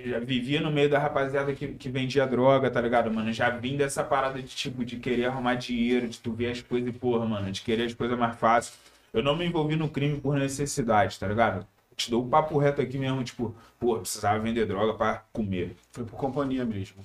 já 0.04 0.18
vivia 0.20 0.60
no 0.60 0.70
meio 0.70 0.88
da 0.90 0.98
rapaziada 0.98 1.54
que, 1.54 1.68
que 1.74 1.88
vendia 1.88 2.26
droga, 2.26 2.70
tá 2.70 2.80
ligado, 2.80 3.12
mano? 3.12 3.32
Já 3.32 3.50
vim 3.50 3.76
dessa 3.76 4.04
parada 4.04 4.42
de, 4.42 4.48
tipo, 4.48 4.84
de 4.84 4.98
querer 4.98 5.26
arrumar 5.26 5.54
dinheiro, 5.56 6.08
de 6.08 6.18
tu 6.20 6.32
ver 6.32 6.50
as 6.52 6.62
coisas 6.62 6.88
e, 6.94 6.98
porra, 6.98 7.26
mano, 7.26 7.50
de 7.52 7.62
querer 7.62 7.84
as 7.86 7.94
coisas 7.94 8.18
mais 8.18 8.36
fáceis. 8.38 8.78
Eu 9.12 9.22
não 9.22 9.36
me 9.36 9.46
envolvi 9.46 9.76
no 9.76 9.88
crime 9.88 10.20
por 10.20 10.36
necessidade, 10.36 11.18
tá 11.18 11.26
ligado? 11.26 11.66
Te 11.96 12.10
dou 12.10 12.24
o 12.24 12.28
papo 12.28 12.58
reto 12.58 12.82
aqui 12.82 12.98
mesmo, 12.98 13.24
tipo, 13.24 13.54
pô, 13.80 13.98
precisava 13.98 14.38
vender 14.38 14.66
droga 14.66 14.94
pra 14.94 15.22
comer. 15.32 15.74
Foi 15.92 16.04
por 16.04 16.16
companhia 16.16 16.64
mesmo. 16.64 17.02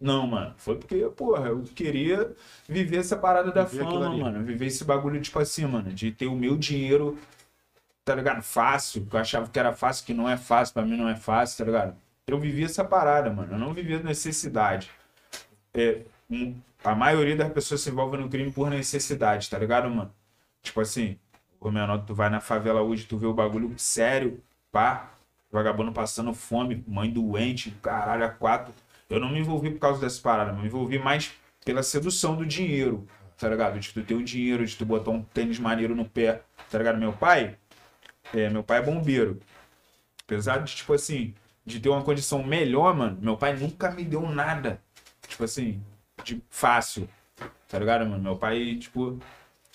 Não, 0.00 0.26
mano. 0.26 0.54
Foi 0.56 0.76
porque, 0.76 0.96
porra, 1.10 1.48
eu 1.48 1.62
queria 1.74 2.32
viver 2.68 2.98
essa 2.98 3.16
parada 3.16 3.52
da 3.52 3.64
Viver 3.64 3.84
fama, 3.84 4.10
mano. 4.16 4.42
Viver 4.44 4.66
esse 4.66 4.84
bagulho, 4.84 5.20
tipo 5.20 5.38
assim, 5.38 5.66
mano, 5.66 5.92
de 5.92 6.10
ter 6.10 6.26
o 6.26 6.34
meu 6.34 6.56
dinheiro, 6.56 7.18
tá 8.04 8.14
ligado? 8.14 8.42
Fácil, 8.42 9.04
que 9.06 9.14
eu 9.14 9.20
achava 9.20 9.48
que 9.48 9.58
era 9.58 9.72
fácil, 9.72 10.06
que 10.06 10.14
não 10.14 10.28
é 10.28 10.36
fácil, 10.36 10.74
pra 10.74 10.82
mim 10.84 10.96
não 10.96 11.08
é 11.08 11.16
fácil, 11.16 11.58
tá 11.58 11.64
ligado? 11.64 11.96
Eu 12.26 12.38
vivi 12.40 12.64
essa 12.64 12.82
parada, 12.84 13.30
mano. 13.30 13.52
Eu 13.52 13.58
não 13.58 13.74
vivia 13.74 14.02
necessidade. 14.02 14.90
É, 15.74 16.00
um- 16.30 16.54
a 16.82 16.94
maioria 16.94 17.36
das 17.36 17.52
pessoas 17.52 17.82
se 17.82 17.90
envolve 17.90 18.16
no 18.16 18.28
crime 18.28 18.50
por 18.50 18.70
necessidade, 18.70 19.48
tá 19.50 19.58
ligado, 19.58 19.88
mano? 19.90 20.10
Tipo 20.62 20.80
assim, 20.80 21.18
o 21.68 21.72
menor, 21.72 21.98
tu 22.04 22.14
vai 22.14 22.30
na 22.30 22.40
favela 22.40 22.82
hoje, 22.82 23.04
tu 23.04 23.16
vê 23.16 23.26
o 23.26 23.34
bagulho 23.34 23.74
sério, 23.78 24.42
pá, 24.70 25.10
vagabundo 25.50 25.92
passando 25.92 26.34
fome, 26.34 26.84
mãe 26.86 27.10
doente, 27.10 27.70
caralho, 27.82 28.24
a 28.24 28.28
quatro. 28.28 28.74
Eu 29.08 29.20
não 29.20 29.30
me 29.30 29.38
envolvi 29.38 29.70
por 29.70 29.78
causa 29.78 30.00
dessa 30.00 30.20
parada, 30.20 30.50
eu 30.50 30.56
me 30.56 30.66
envolvi 30.66 30.98
mais 30.98 31.32
pela 31.64 31.82
sedução 31.82 32.36
do 32.36 32.44
dinheiro, 32.44 33.06
tá 33.38 33.48
ligado? 33.48 33.78
De 33.78 33.92
tu 33.92 34.02
ter 34.02 34.14
o 34.14 34.22
dinheiro, 34.22 34.64
de 34.66 34.76
tu 34.76 34.84
botar 34.84 35.10
um 35.10 35.22
tênis 35.22 35.58
maneiro 35.58 35.94
no 35.94 36.04
pé, 36.04 36.42
tá 36.70 36.78
ligado? 36.78 36.98
Meu 36.98 37.12
pai, 37.12 37.56
é, 38.32 38.50
meu 38.50 38.62
pai 38.62 38.78
é 38.78 38.82
bombeiro. 38.82 39.40
Apesar 40.24 40.58
de, 40.58 40.74
tipo 40.74 40.92
assim, 40.92 41.34
de 41.64 41.80
ter 41.80 41.88
uma 41.88 42.02
condição 42.02 42.42
melhor, 42.42 42.94
mano, 42.94 43.18
meu 43.20 43.36
pai 43.36 43.56
nunca 43.56 43.90
me 43.90 44.04
deu 44.04 44.22
nada. 44.28 44.80
Tipo 45.26 45.44
assim, 45.44 45.82
de 46.22 46.42
fácil. 46.50 47.08
Tá 47.68 47.78
ligado, 47.78 48.06
mano? 48.06 48.22
Meu 48.22 48.36
pai, 48.36 48.76
tipo, 48.76 49.18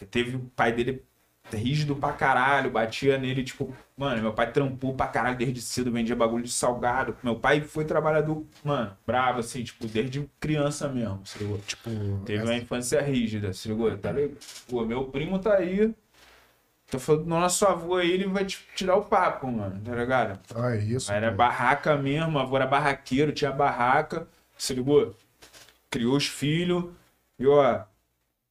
teve 0.10 0.38
o 0.38 0.40
pai 0.56 0.72
dele 0.72 1.04
rígido 1.58 1.96
pra 1.96 2.14
caralho, 2.14 2.72
batia 2.72 3.18
nele, 3.18 3.44
tipo, 3.44 3.74
mano, 3.98 4.22
meu 4.22 4.34
pai 4.34 4.52
trampou 4.52 4.94
pra 4.94 5.08
caralho 5.08 5.38
desde 5.38 5.62
cedo, 5.62 5.92
vendia 5.92 6.16
bagulho 6.16 6.44
de 6.44 6.52
salgado. 6.52 7.16
Meu 7.24 7.36
pai 7.36 7.62
foi 7.62 7.86
trabalhador, 7.86 8.44
mano, 8.64 8.96
bravo, 9.06 9.40
assim, 9.40 9.64
tipo, 9.64 9.88
desde 9.88 10.30
criança 10.40 10.88
mesmo, 10.88 11.22
se 11.26 11.40
ligou? 11.40 11.58
Tipo, 11.60 11.90
Teve 12.26 12.44
uma 12.44 12.56
infância 12.56 13.02
rígida, 13.02 13.54
se 13.54 13.68
ligou? 13.68 13.96
Tá 13.98 14.12
ligado? 14.12 14.38
Pô, 14.70 14.86
meu 14.86 15.06
primo 15.06 15.40
tá 15.40 15.56
aí. 15.56 15.94
Tô 16.90 16.98
falando 16.98 17.24
do 17.24 17.30
nosso 17.30 17.66
avô 17.66 17.98
aí, 17.98 18.12
ele 18.12 18.26
vai 18.28 18.44
te 18.46 18.66
tirar 18.76 18.96
o 18.96 19.04
papo, 19.04 19.46
mano, 19.52 19.80
tá 19.80 19.94
ligado? 19.94 20.40
Ah, 20.56 20.76
é 20.76 20.80
isso. 20.80 21.12
Era 21.12 21.30
barraca 21.30 21.96
mesmo, 21.96 22.40
avô 22.40 22.56
era 22.56 22.66
barraqueiro, 22.66 23.32
tinha 23.32 23.52
barraca, 23.52 24.28
se 24.58 24.74
ligou? 24.74 25.16
Criou 25.92 26.16
os 26.18 26.26
filhos, 26.26 26.86
e 27.38 27.46
ó, 27.46 27.82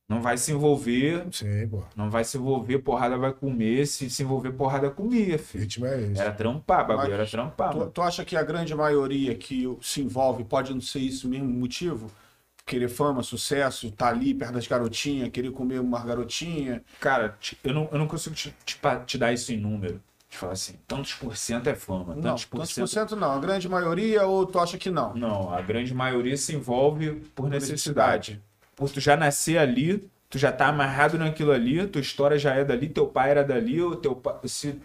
não 0.09 0.23
vai 0.23 0.39
se 0.39 0.53
envolver, 0.53 1.27
Sim, 1.31 1.69
pô. 1.69 1.83
não 1.95 2.11
vai 2.11 2.25
se 2.25 2.39
envolver, 2.39 2.79
porrada 2.79 3.19
vai 3.19 3.33
comer, 3.33 3.87
se 3.87 4.09
se 4.09 4.23
envolver, 4.23 4.53
porrada 4.53 4.91
comia, 4.91 5.37
O 5.37 5.39
filho. 5.39 5.63
ritmo 5.65 5.87
é 5.87 6.01
esse. 6.01 6.21
Era 6.21 6.33
trampar, 6.33 6.87
bagulho, 6.87 7.13
era 7.13 7.27
trampar, 7.27 7.73
Tu, 7.75 7.87
tu 7.91 8.03
acha 8.03 8.25
que 8.25 8.35
a 8.37 8.43
grande 8.43 8.75
maioria 8.75 9.35
que 9.35 9.65
se 9.83 10.01
envolve 10.01 10.45
pode 10.45 10.73
não 10.73 10.81
ser 10.81 11.01
isso 11.01 11.29
mesmo 11.29 11.47
motivo? 11.49 12.11
Querer 12.65 12.89
fama, 12.89 13.23
sucesso, 13.23 13.91
tá 13.91 14.09
ali 14.09 14.35
perto 14.35 14.53
das 14.55 14.67
garotinhas, 14.67 15.31
querer 15.31 15.51
comer 15.53 15.81
uma 15.81 16.01
garotinha. 16.05 16.83
Cara, 17.01 17.31
te- 17.41 17.59
eu 17.65 17.73
não, 17.73 17.89
eu 17.93 17.99
não 17.99 18.07
consigo 18.07 18.35
te, 18.35 18.55
te 18.65 18.79
te 19.07 19.17
dar 19.19 19.33
isso 19.33 19.53
em 19.53 19.57
número. 19.59 20.01
De 20.31 20.37
falar 20.37 20.53
assim, 20.53 20.75
tantos 20.87 21.15
por 21.15 21.35
cento 21.39 21.69
é 21.69 21.75
fama, 21.75 22.15
Não, 22.15 22.21
tantos 22.23 22.45
tantos 22.45 22.47
por 22.47 22.59
por 22.59 22.67
cento. 22.67 22.87
cento 22.89 23.17
não. 23.17 23.33
A 23.33 23.39
grande 23.39 23.67
maioria 23.67 24.27
ou 24.27 24.45
tu 24.45 24.59
acha 24.59 24.77
que 24.77 24.91
não? 24.91 25.15
Não, 25.15 25.51
a 25.51 25.63
grande 25.63 25.95
maioria 25.95 26.37
se 26.37 26.55
envolve 26.55 27.13
por 27.35 27.49
necessidade. 27.49 28.33
necessidade. 28.33 28.48
Por 28.79 28.89
tu 28.89 29.01
já 29.01 29.17
nascer 29.17 29.59
ali, 29.59 30.09
tu 30.31 30.39
já 30.39 30.53
tá 30.53 30.69
amarrado 30.69 31.19
naquilo 31.19 31.51
ali, 31.51 31.85
tua 31.89 32.01
história 32.01 32.39
já 32.39 32.55
é 32.55 32.65
dali, 32.65 32.89
teu 32.89 33.09
pai 33.09 33.33
era 33.33 33.43
dali, 33.43 33.83
ou 33.83 33.97
teu 33.97 34.15
pai. 34.15 34.37
Se, 34.45 34.81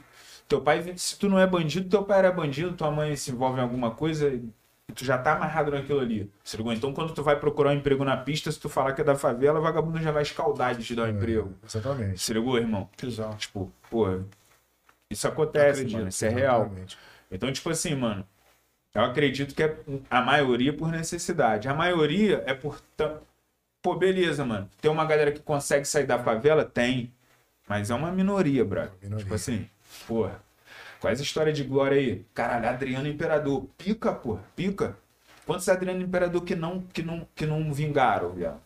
teu 0.47 0.59
pai, 0.61 0.97
se 0.97 1.17
tu 1.19 1.29
não 1.29 1.37
é 1.37 1.45
bandido, 1.45 1.87
teu 1.87 2.03
pai 2.03 2.17
era 2.17 2.31
bandido, 2.31 2.73
tua 2.73 2.89
mãe 2.89 3.15
se 3.15 3.29
envolve 3.29 3.59
em 3.59 3.61
alguma 3.61 3.91
coisa 3.91 4.29
e 4.29 4.49
tu 4.95 5.05
já 5.05 5.15
tá 5.15 5.33
amarrado 5.33 5.69
naquilo 5.69 5.99
ali. 5.99 6.27
Se 6.43 6.57
ligou? 6.57 6.73
Então 6.73 6.91
quando 6.91 7.13
tu 7.13 7.21
vai 7.21 7.39
procurar 7.39 7.69
um 7.69 7.73
emprego 7.73 8.03
na 8.03 8.17
pista, 8.17 8.51
se 8.51 8.59
tu 8.59 8.67
falar 8.67 8.93
que 8.93 9.01
é 9.01 9.03
da 9.03 9.13
favela, 9.13 9.59
o 9.59 9.61
vagabundo 9.61 10.01
já 10.01 10.11
vai 10.11 10.23
escaldar 10.23 10.73
de 10.73 10.83
te 10.83 10.95
dar 10.95 11.03
um 11.03 11.09
emprego. 11.09 11.53
Exatamente. 11.63 12.19
Se 12.19 12.33
ligou, 12.33 12.57
irmão? 12.57 12.89
Exato. 13.01 13.37
Tipo, 13.37 13.71
pô, 13.91 14.07
isso 15.07 15.27
acontece, 15.27 15.81
Acredito, 15.81 15.97
mano, 15.97 16.09
isso 16.09 16.25
é 16.25 16.29
real. 16.29 16.61
Exatamente. 16.61 16.97
Então, 17.29 17.53
tipo 17.53 17.69
assim, 17.69 17.93
mano, 17.93 18.25
eu 18.95 19.03
acredito 19.03 19.53
que 19.53 19.61
é 19.61 19.77
a 20.09 20.19
maioria 20.19 20.73
por 20.73 20.91
necessidade. 20.91 21.67
A 21.67 21.75
maioria 21.75 22.43
é 22.47 22.55
por. 22.55 22.81
Pô, 23.83 23.95
beleza, 23.95 24.43
mano. 24.45 24.67
Tem 24.81 24.89
uma 24.89 25.05
galera 25.05 25.31
que 25.31 25.41
consegue 25.41 25.85
sair 25.85 26.07
da 26.07 26.17
favela? 26.17 26.63
Tem. 26.65 27.13
Mas 27.67 27.91
é 27.91 27.93
uma 27.93 28.11
minoria, 28.11 28.63
brother. 28.65 28.93
minoria. 29.01 29.23
Tipo 29.23 29.35
assim, 29.35 29.67
porra. 30.07 30.41
Qual 30.99 31.11
é 31.11 31.13
essa 31.13 31.21
história 31.21 31.51
de 31.51 31.63
glória 31.65 31.97
aí? 31.97 32.25
Caralho, 32.33 32.69
Adriano 32.69 33.07
Imperador. 33.09 33.65
Pica, 33.77 34.13
porra, 34.13 34.41
pica. 34.55 34.97
Quantos 35.45 35.67
Adriano 35.67 36.01
Imperador 36.01 36.41
que 36.43 36.55
não, 36.55 36.81
que 36.93 37.03
não, 37.03 37.27
que 37.35 37.45
não 37.45 37.73
vingaram, 37.73 38.29
viado? 38.31 38.61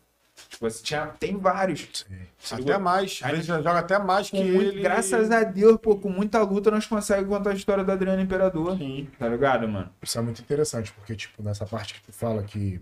Tipo 0.49 0.67
assim, 0.67 0.83
tinha, 0.83 1.07
tem 1.19 1.35
vários. 1.35 2.05
Até 2.45 2.57
ligou? 2.61 2.79
mais. 2.79 3.19
Às 3.23 3.31
vezes 3.31 3.45
já 3.47 3.57
joga 3.59 3.79
até 3.79 3.97
mais 3.97 4.29
que 4.29 4.43
muito- 4.43 4.69
ele. 4.69 4.81
Graças 4.83 5.31
a 5.31 5.43
Deus, 5.43 5.79
pô, 5.81 5.95
com 5.97 6.09
muita 6.11 6.39
luta 6.43 6.69
nós 6.69 6.85
conseguimos 6.85 7.27
contar 7.35 7.49
a 7.49 7.53
história 7.55 7.83
do 7.83 7.91
Adriano 7.91 8.21
Imperador. 8.21 8.77
Sim. 8.77 9.09
Tá 9.17 9.27
ligado, 9.27 9.67
mano? 9.67 9.89
Isso 9.99 10.15
é 10.19 10.21
muito 10.21 10.39
interessante, 10.39 10.91
porque, 10.93 11.15
tipo, 11.15 11.41
nessa 11.41 11.65
parte 11.65 11.95
que 11.95 12.01
tu 12.03 12.13
fala 12.13 12.43
que. 12.43 12.79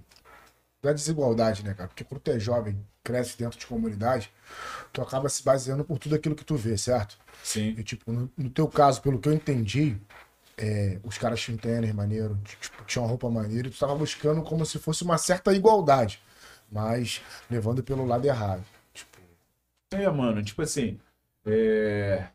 Da 0.86 0.94
desigualdade, 0.94 1.64
né, 1.64 1.74
cara? 1.74 1.88
Porque 1.90 2.04
quando 2.04 2.22
tu 2.22 2.30
é 2.30 2.40
jovem, 2.40 2.80
cresce 3.04 3.36
dentro 3.36 3.58
de 3.58 3.66
comunidade, 3.66 4.32
tu 4.94 5.02
acaba 5.02 5.28
se 5.30 5.42
baseando 5.44 5.84
por 5.84 5.98
tudo 5.98 6.14
aquilo 6.14 6.36
que 6.36 6.46
tu 6.46 6.56
vê, 6.56 6.78
certo? 6.78 7.18
Sim. 7.44 7.74
E, 7.76 7.84
tipo, 7.84 8.12
no, 8.12 8.32
no 8.38 8.52
teu 8.52 8.68
caso, 8.68 9.02
pelo 9.02 9.18
que 9.18 9.28
eu 9.28 9.34
entendi, 9.34 9.98
é, 10.56 11.00
os 11.04 11.18
caras 11.18 11.42
tinham 11.42 11.58
tênis 11.58 11.92
maneiro, 11.92 12.40
tipo, 12.62 12.84
tinham 12.86 13.04
uma 13.04 13.10
roupa 13.10 13.28
maneira, 13.32 13.68
e 13.68 13.72
tu 13.72 13.80
tava 13.80 13.96
buscando 13.96 14.44
como 14.44 14.64
se 14.64 14.78
fosse 14.78 15.02
uma 15.04 15.18
certa 15.18 15.52
igualdade, 15.56 16.22
mas 16.72 17.20
levando 17.50 17.84
pelo 17.84 18.06
lado 18.06 18.24
errado. 18.28 18.64
Tipo, 18.94 19.18
É, 19.92 20.08
mano, 20.12 20.44
tipo 20.44 20.62
assim. 20.62 21.00
É... 21.48 22.28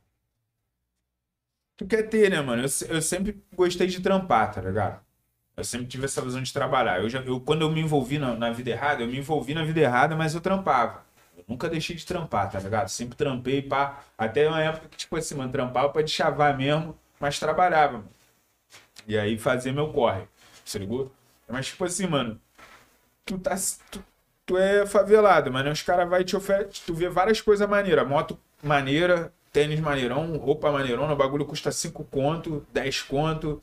Tu 1.76 1.86
quer 1.86 2.02
ter, 2.08 2.28
né, 2.30 2.40
mano? 2.40 2.64
Eu, 2.64 2.96
eu 2.96 3.00
sempre 3.00 3.40
gostei 3.54 3.86
de 3.86 4.00
trampar, 4.00 4.52
tá 4.52 4.60
ligado? 4.60 5.00
Eu 5.60 5.64
sempre 5.64 5.86
tive 5.86 6.06
essa 6.06 6.22
visão 6.22 6.42
de 6.42 6.52
trabalhar. 6.52 7.00
Eu 7.00 7.08
já, 7.10 7.20
eu, 7.20 7.40
quando 7.40 7.62
eu 7.62 7.70
me 7.70 7.80
envolvi 7.80 8.18
na, 8.18 8.34
na 8.34 8.50
vida 8.50 8.70
errada, 8.70 9.02
eu 9.02 9.06
me 9.06 9.18
envolvi 9.18 9.54
na 9.54 9.62
vida 9.62 9.80
errada, 9.80 10.16
mas 10.16 10.34
eu 10.34 10.40
trampava. 10.40 11.04
Eu 11.36 11.44
nunca 11.46 11.68
deixei 11.68 11.94
de 11.94 12.06
trampar, 12.06 12.50
tá 12.50 12.58
ligado? 12.58 12.88
Sempre 12.88 13.16
trampei, 13.16 13.60
pá. 13.62 14.00
Até 14.16 14.48
uma 14.48 14.60
época 14.62 14.88
que, 14.88 14.96
tipo 14.96 15.16
assim, 15.16 15.34
mano, 15.34 15.52
trampava 15.52 15.90
pra 15.90 16.02
de 16.02 16.10
chavar 16.10 16.56
mesmo, 16.56 16.96
mas 17.18 17.38
trabalhava, 17.38 17.98
mano. 17.98 18.08
E 19.06 19.18
aí 19.18 19.38
fazia 19.38 19.72
meu 19.72 19.92
corre. 19.92 20.22
Se 20.64 20.78
ligou? 20.78 21.12
Mas, 21.48 21.66
tipo 21.66 21.84
assim, 21.84 22.06
mano, 22.06 22.40
tu 23.24 23.38
tá. 23.38 23.54
Tu, 23.90 24.02
tu 24.46 24.56
é 24.56 24.86
favelado, 24.86 25.52
mas 25.52 25.66
os 25.70 25.82
caras 25.82 26.08
vai 26.08 26.24
te 26.24 26.36
oferecer. 26.36 26.82
Tu 26.86 26.94
vê 26.94 27.08
várias 27.08 27.40
coisas 27.40 27.68
maneiras. 27.68 28.06
Moto 28.08 28.38
maneira, 28.62 29.32
tênis 29.52 29.80
maneirão, 29.80 30.36
roupa 30.36 30.70
maneirona, 30.70 31.12
o 31.12 31.16
bagulho 31.16 31.44
custa 31.44 31.72
5 31.72 32.04
conto, 32.04 32.66
10 32.72 33.02
conto. 33.02 33.60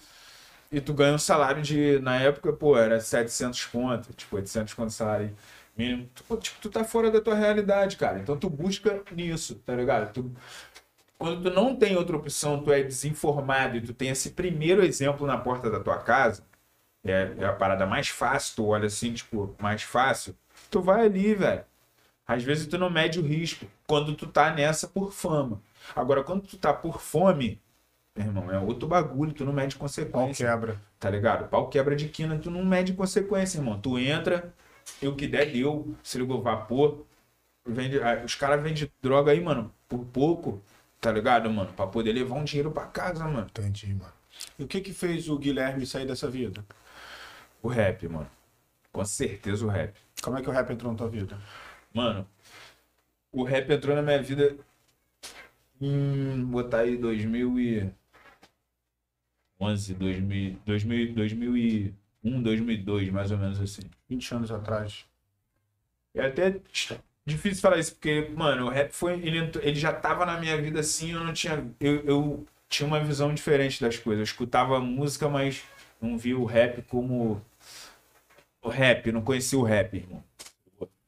E 0.72 0.82
tu 0.82 0.94
ganha 0.94 1.14
um 1.16 1.18
salário 1.18 1.62
de, 1.62 2.00
na 2.00 2.18
época, 2.18 2.52
pô, 2.54 2.78
era 2.78 3.00
700 3.00 3.66
conto, 3.66 4.14
tipo, 4.14 4.36
800 4.36 4.74
conto 4.74 4.92
salário 4.92 5.36
mínimo. 5.78 6.10
Tu, 6.14 6.38
tipo, 6.38 6.60
tu 6.62 6.70
tá 6.70 6.84
fora 6.84 7.10
da 7.12 7.22
tua 7.22 7.36
realidade, 7.36 7.98
cara. 7.98 8.20
Então 8.20 8.38
tu 8.38 8.50
busca 8.50 9.02
nisso, 9.12 9.56
tá 9.66 9.74
ligado? 9.76 10.12
Tu, 10.14 10.32
quando 11.18 11.44
tu 11.44 11.56
não 11.56 11.76
tem 11.76 11.96
outra 11.96 12.18
opção, 12.18 12.62
tu 12.64 12.72
é 12.72 12.84
desinformado 12.84 13.78
e 13.78 13.82
tu 13.82 13.94
tem 13.94 14.10
esse 14.10 14.32
primeiro 14.32 14.84
exemplo 14.84 15.26
na 15.26 15.38
porta 15.38 15.70
da 15.70 15.80
tua 15.80 15.98
casa, 16.00 16.44
é, 17.06 17.34
é 17.40 17.46
a 17.46 17.54
parada 17.54 17.86
mais 17.86 18.10
fácil, 18.10 18.56
tu 18.58 18.68
olha 18.68 18.88
assim, 18.88 19.14
tipo, 19.14 19.56
mais 19.60 19.84
fácil, 19.84 20.36
tu 20.70 20.82
vai 20.82 21.06
ali, 21.06 21.34
velho. 21.36 21.64
Às 22.28 22.44
vezes 22.44 22.68
tu 22.68 22.78
não 22.78 22.90
mede 22.90 23.20
o 23.20 23.24
risco 23.24 23.66
quando 23.88 24.14
tu 24.16 24.28
tá 24.28 24.54
nessa 24.54 24.88
por 24.88 25.14
fama. 25.14 25.62
Agora, 25.96 26.24
quando 26.24 26.44
tu 26.44 26.58
tá 26.58 26.74
por 26.74 27.02
fome, 27.02 27.62
irmão, 28.26 28.52
é 28.52 28.60
outro 28.60 28.88
bagulho, 28.88 29.34
tu 29.34 29.46
não 29.46 29.54
mede 29.54 29.76
Pau 29.76 29.82
consequência. 29.82 30.48
quebra. 30.48 30.82
Tá 31.00 31.10
ligado? 31.10 31.48
Pau 31.50 31.70
quebra 31.70 31.96
de 31.96 32.08
quina, 32.10 32.38
tu 32.38 32.50
não 32.52 32.64
mede 32.66 32.94
consequência, 32.94 33.58
irmão. 33.60 33.80
Tu 33.80 34.00
entra, 34.00 34.54
e 35.02 35.08
o 35.08 35.16
que 35.16 35.28
der, 35.28 35.52
deu. 35.52 35.96
Se 36.04 36.18
ligou 36.18 36.42
vapor. 36.42 37.06
Vende, 37.66 38.02
ah, 38.02 38.24
os 38.26 38.36
caras 38.36 38.64
vendem 38.64 38.90
droga 39.02 39.32
aí, 39.32 39.42
mano, 39.42 39.74
por 39.90 40.06
pouco, 40.06 40.62
tá 41.02 41.12
ligado, 41.12 41.50
mano? 41.52 41.74
Pra 41.74 41.86
poder 41.86 42.14
levar 42.14 42.36
um 42.36 42.44
dinheiro 42.46 42.72
pra 42.72 42.86
casa, 42.88 43.26
mano. 43.26 43.48
entendi, 43.50 43.94
mano. 43.94 44.14
E 44.58 44.64
o 44.64 44.68
que 44.68 44.80
que 44.82 44.94
fez 44.94 45.28
o 45.30 45.38
Guilherme 45.38 45.86
sair 45.86 46.06
dessa 46.06 46.30
vida? 46.30 46.64
O 47.62 47.68
rap, 47.68 48.08
mano. 48.08 48.30
Com 48.92 49.04
certeza 49.06 49.66
o 49.66 49.70
rap. 49.70 49.94
Como 50.22 50.38
é 50.38 50.42
que 50.42 50.50
o 50.50 50.52
rap 50.54 50.72
entrou 50.72 50.92
na 50.92 50.98
tua 50.98 51.10
vida? 51.10 51.38
Mano, 51.94 52.28
o 53.32 53.44
rap 53.44 53.70
entrou 53.72 53.96
na 53.96 54.02
minha 54.02 54.22
vida 54.22 54.58
em 55.82 56.44
botar 56.46 56.80
aí 56.80 56.98
2011, 59.60 59.94
2000, 59.96 60.60
2000, 60.66 61.14
2001, 61.14 62.42
2002, 62.44 63.10
mais 63.10 63.32
ou 63.32 63.38
menos 63.38 63.60
assim. 63.60 63.82
20 64.10 64.32
anos 64.34 64.52
atrás. 64.52 65.06
É 66.14 66.26
até 66.26 66.60
difícil 67.26 67.62
falar 67.62 67.78
isso, 67.78 67.94
porque, 67.94 68.32
mano, 68.36 68.68
o 68.68 68.70
rap 68.70 68.92
foi. 68.92 69.14
Ele, 69.14 69.52
ele 69.62 69.80
já 69.80 69.94
tava 69.94 70.26
na 70.26 70.40
minha 70.40 70.60
vida 70.60 70.80
assim, 70.80 71.14
eu 71.14 71.24
não 71.24 71.34
tinha. 71.34 71.66
Eu, 71.80 71.96
eu 72.06 72.48
tinha 72.70 72.88
uma 72.88 73.00
visão 73.00 73.34
diferente 73.34 73.82
das 73.82 73.98
coisas. 73.98 74.20
Eu 74.20 74.24
escutava 74.24 74.80
música, 74.80 75.28
mas 75.28 75.64
não 76.02 76.18
via 76.18 76.38
o 76.38 76.46
rap 76.46 76.82
como. 76.84 77.42
O 78.62 78.70
rap, 78.70 79.12
não 79.12 79.22
conhecia 79.22 79.58
o 79.58 79.64
rap, 79.64 79.96
irmão. 79.96 80.24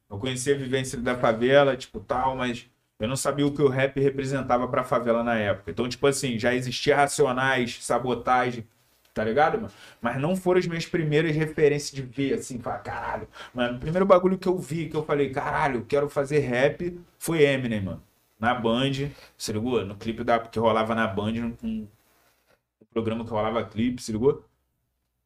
Eu 0.08 0.18
conhecia 0.18 0.54
a 0.54 0.58
vivência 0.58 0.98
da 0.98 1.16
favela, 1.16 1.76
tipo, 1.76 2.00
tal, 2.00 2.36
mas 2.36 2.68
eu 3.00 3.08
não 3.08 3.16
sabia 3.16 3.46
o 3.46 3.52
que 3.52 3.62
o 3.62 3.68
rap 3.68 3.98
representava 3.98 4.68
pra 4.68 4.84
favela 4.84 5.24
na 5.24 5.34
época. 5.36 5.70
Então, 5.70 5.88
tipo 5.88 6.06
assim, 6.06 6.38
já 6.38 6.54
existia 6.54 6.94
Racionais, 6.96 7.82
Sabotagem, 7.82 8.66
tá 9.14 9.24
ligado, 9.24 9.56
mano? 9.56 9.72
Mas 10.02 10.20
não 10.20 10.36
foram 10.36 10.60
as 10.60 10.66
minhas 10.66 10.86
primeiras 10.86 11.34
referências 11.34 11.92
de 11.92 12.02
ver, 12.02 12.34
assim, 12.34 12.58
falar, 12.60 12.78
caralho. 12.80 13.26
Mano, 13.54 13.78
o 13.78 13.80
primeiro 13.80 14.04
bagulho 14.04 14.38
que 14.38 14.46
eu 14.46 14.58
vi, 14.58 14.88
que 14.88 14.96
eu 14.96 15.04
falei, 15.04 15.30
caralho, 15.30 15.84
quero 15.86 16.10
fazer 16.10 16.40
rap, 16.40 17.00
foi 17.18 17.42
Eminem, 17.42 17.80
mano. 17.80 18.02
Na 18.38 18.54
Band, 18.54 18.92
se 19.36 19.52
ligou? 19.52 19.84
No 19.84 19.96
clipe 19.96 20.22
da, 20.22 20.38
que 20.38 20.58
rolava 20.58 20.94
na 20.94 21.06
Band, 21.06 21.54
um, 21.62 21.86
programa 22.92 23.24
que 23.24 23.30
rolava 23.30 23.64
clipe, 23.64 24.02
se 24.02 24.12
ligou? 24.12 24.44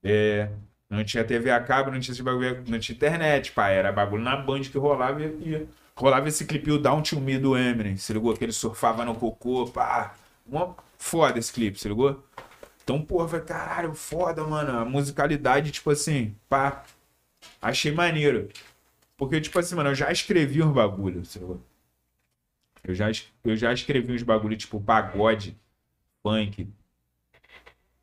É, 0.03 0.51
não 0.89 1.05
tinha 1.05 1.25
TV 1.25 1.51
a 1.51 1.61
cabo, 1.61 1.91
não 1.91 1.99
tinha 2.01 2.13
esse 2.13 2.23
bagulho, 2.23 2.63
não 2.69 2.79
tinha 2.79 2.95
internet, 2.95 3.53
pai. 3.53 3.77
Era 3.77 3.93
bagulho 3.93 4.23
na 4.23 4.37
Band 4.37 4.61
que 4.63 4.79
rolava 4.79 5.23
e 5.23 5.67
rolava 5.97 6.29
esse 6.29 6.45
clipe 6.45 6.71
o 6.71 6.79
Down 6.79 7.03
to 7.03 7.21
Me 7.21 7.39
do 7.39 7.57
Eminem, 7.57 7.97
se 7.97 8.13
ligou? 8.13 8.37
Que 8.37 8.45
ele 8.45 8.53
surfava 8.53 9.05
no 9.05 9.15
cocô, 9.15 9.67
pá. 9.67 10.15
Uma 10.47 10.77
foda 10.99 11.39
esse 11.39 11.53
clipe, 11.53 11.79
se 11.79 11.89
ligou? 11.89 12.23
Então, 12.83 13.01
porra, 13.03 13.29
falei, 13.29 13.47
caralho, 13.47 13.95
foda, 13.95 14.45
mano. 14.45 14.79
A 14.79 14.85
musicalidade, 14.85 15.71
tipo 15.71 15.91
assim, 15.91 16.35
pá. 16.49 16.85
Achei 17.63 17.93
maneiro. 17.93 18.49
Porque, 19.17 19.41
tipo 19.41 19.59
assim, 19.59 19.75
mano, 19.75 19.91
eu 19.91 19.95
já 19.95 20.11
escrevi 20.13 20.63
uns 20.63 20.73
bagulho, 20.75 21.25
se 21.25 21.39
ligou? 21.39 21.61
Eu 22.83 22.95
já, 22.95 23.11
eu 23.45 23.57
já 23.57 23.73
escrevi 23.73 24.13
uns 24.13 24.23
bagulho, 24.23 24.57
tipo, 24.57 24.81
pagode, 24.81 25.57
funk, 26.23 26.69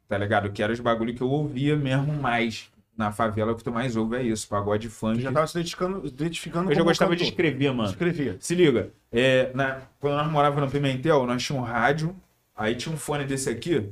tá 0.08 0.18
ligado? 0.18 0.52
Que 0.52 0.64
eram 0.64 0.74
os 0.74 0.80
bagulho 0.80 1.14
que 1.16 1.22
eu 1.22 1.30
ouvia 1.30 1.76
mesmo 1.76 2.14
mais. 2.14 2.71
Na 2.98 3.12
favela, 3.12 3.54
o 3.54 3.56
que 3.56 3.64
tu 3.64 3.72
mais 3.72 3.96
ouve 3.96 4.18
é 4.18 4.22
isso, 4.24 4.48
pagode, 4.48 4.90
funk. 4.90 5.16
Tu 5.18 5.22
já 5.22 5.32
tava 5.32 5.48
se 5.48 5.58
identificando, 5.58 6.06
identificando 6.06 6.72
Eu 6.72 6.76
já 6.76 6.84
gostava 6.84 7.16
de 7.16 7.24
cantor. 7.24 7.32
escrever, 7.32 7.74
mano. 7.74 7.90
Escrevia. 7.90 8.38
Se 8.40 8.54
liga, 8.54 8.92
é, 9.12 9.50
na- 9.56 9.80
quando 10.00 10.16
nós 10.18 10.30
morávamos 10.30 10.66
no 10.66 10.72
Pimentel, 10.72 11.26
nós 11.26 11.42
tínhamos 11.42 11.68
um 11.70 11.72
rádio, 11.72 12.16
aí 12.56 12.76
tinha 12.76 12.94
um 12.94 12.98
fone 12.98 13.24
desse 13.26 13.50
aqui, 13.50 13.90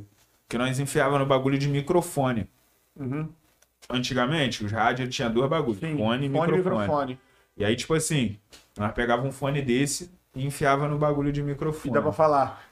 que 0.48 0.58
nós 0.58 0.80
enfiava 0.80 1.18
no 1.18 1.26
bagulho 1.26 1.58
de 1.58 1.68
microfone. 1.68 2.48
Uhum. 2.96 3.30
Antigamente, 3.90 4.64
os 4.64 4.72
rádios 4.72 5.14
tinham 5.16 5.32
dois 5.32 5.50
bagulhos, 5.50 5.80
Sim. 5.80 5.98
fone 5.98 6.28
e 6.28 6.30
Fone 6.30 6.52
e 6.54 6.58
microfone. 6.58 6.82
microfone. 6.82 7.20
E 7.58 7.66
aí, 7.66 7.76
tipo 7.76 7.94
assim, 7.94 8.38
nós 8.78 8.92
pegávamos 8.94 9.30
um 9.34 9.38
fone 9.38 9.62
desse 9.62 10.12
e 10.36 10.46
enfiava 10.46 10.88
no 10.88 10.98
bagulho 10.98 11.32
de 11.32 11.40
E 11.40 11.44
microfone. 11.44 11.94
dá 11.94 12.02
pra 12.02 12.12
falar. 12.12 12.64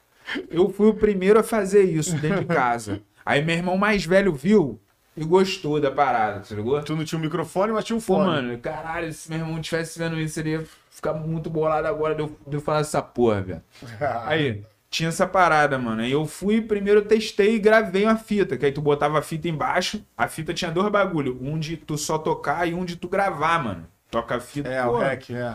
Eu 0.50 0.68
fui 0.70 0.88
o 0.88 0.94
primeiro 0.94 1.38
a 1.40 1.42
fazer 1.42 1.82
isso 1.84 2.14
dentro 2.18 2.40
de 2.40 2.46
casa. 2.46 3.00
Aí 3.24 3.42
meu 3.44 3.56
irmão 3.56 3.76
mais 3.76 4.04
velho 4.06 4.32
viu 4.32 4.78
e 5.18 5.24
gostou 5.24 5.80
da 5.80 5.90
parada, 5.90 6.44
você 6.44 6.54
ligou? 6.54 6.80
Tu 6.82 6.94
não 6.94 7.04
tinha 7.04 7.18
um 7.18 7.22
microfone, 7.22 7.72
mas 7.72 7.84
tinha 7.84 7.96
um 7.96 8.00
Pô, 8.00 8.14
fone. 8.14 8.26
mano, 8.26 8.58
caralho, 8.58 9.12
se 9.12 9.28
meu 9.28 9.40
irmão 9.40 9.60
tivesse 9.60 9.98
vendo 9.98 10.18
isso, 10.18 10.38
ele 10.38 10.50
ia 10.50 10.64
ficar 10.90 11.12
muito 11.14 11.50
bolado 11.50 11.86
agora 11.88 12.14
de 12.14 12.22
eu, 12.22 12.36
de 12.46 12.56
eu 12.56 12.60
falar 12.60 12.80
essa 12.80 13.02
porra, 13.02 13.42
velho. 13.42 13.62
Aí, 14.24 14.62
tinha 14.90 15.08
essa 15.08 15.26
parada, 15.26 15.78
mano. 15.78 16.02
Aí 16.02 16.12
eu 16.12 16.24
fui, 16.24 16.60
primeiro 16.60 17.00
eu 17.00 17.04
testei 17.04 17.56
e 17.56 17.58
gravei 17.58 18.04
uma 18.04 18.16
fita, 18.16 18.56
que 18.56 18.64
aí 18.64 18.72
tu 18.72 18.80
botava 18.80 19.18
a 19.18 19.22
fita 19.22 19.48
embaixo, 19.48 20.02
a 20.16 20.26
fita 20.28 20.54
tinha 20.54 20.70
dois 20.70 20.90
bagulho, 20.90 21.38
um 21.42 21.58
de 21.58 21.76
tu 21.76 21.98
só 21.98 22.16
tocar 22.16 22.66
e 22.66 22.72
um 22.72 22.84
de 22.84 22.96
tu 22.96 23.08
gravar, 23.08 23.62
mano. 23.62 23.86
Toca 24.10 24.36
a 24.36 24.40
fita. 24.40 24.68
É, 24.68 24.82
pô, 24.82 24.92
o 24.92 24.98
REC, 24.98 25.30
é. 25.30 25.54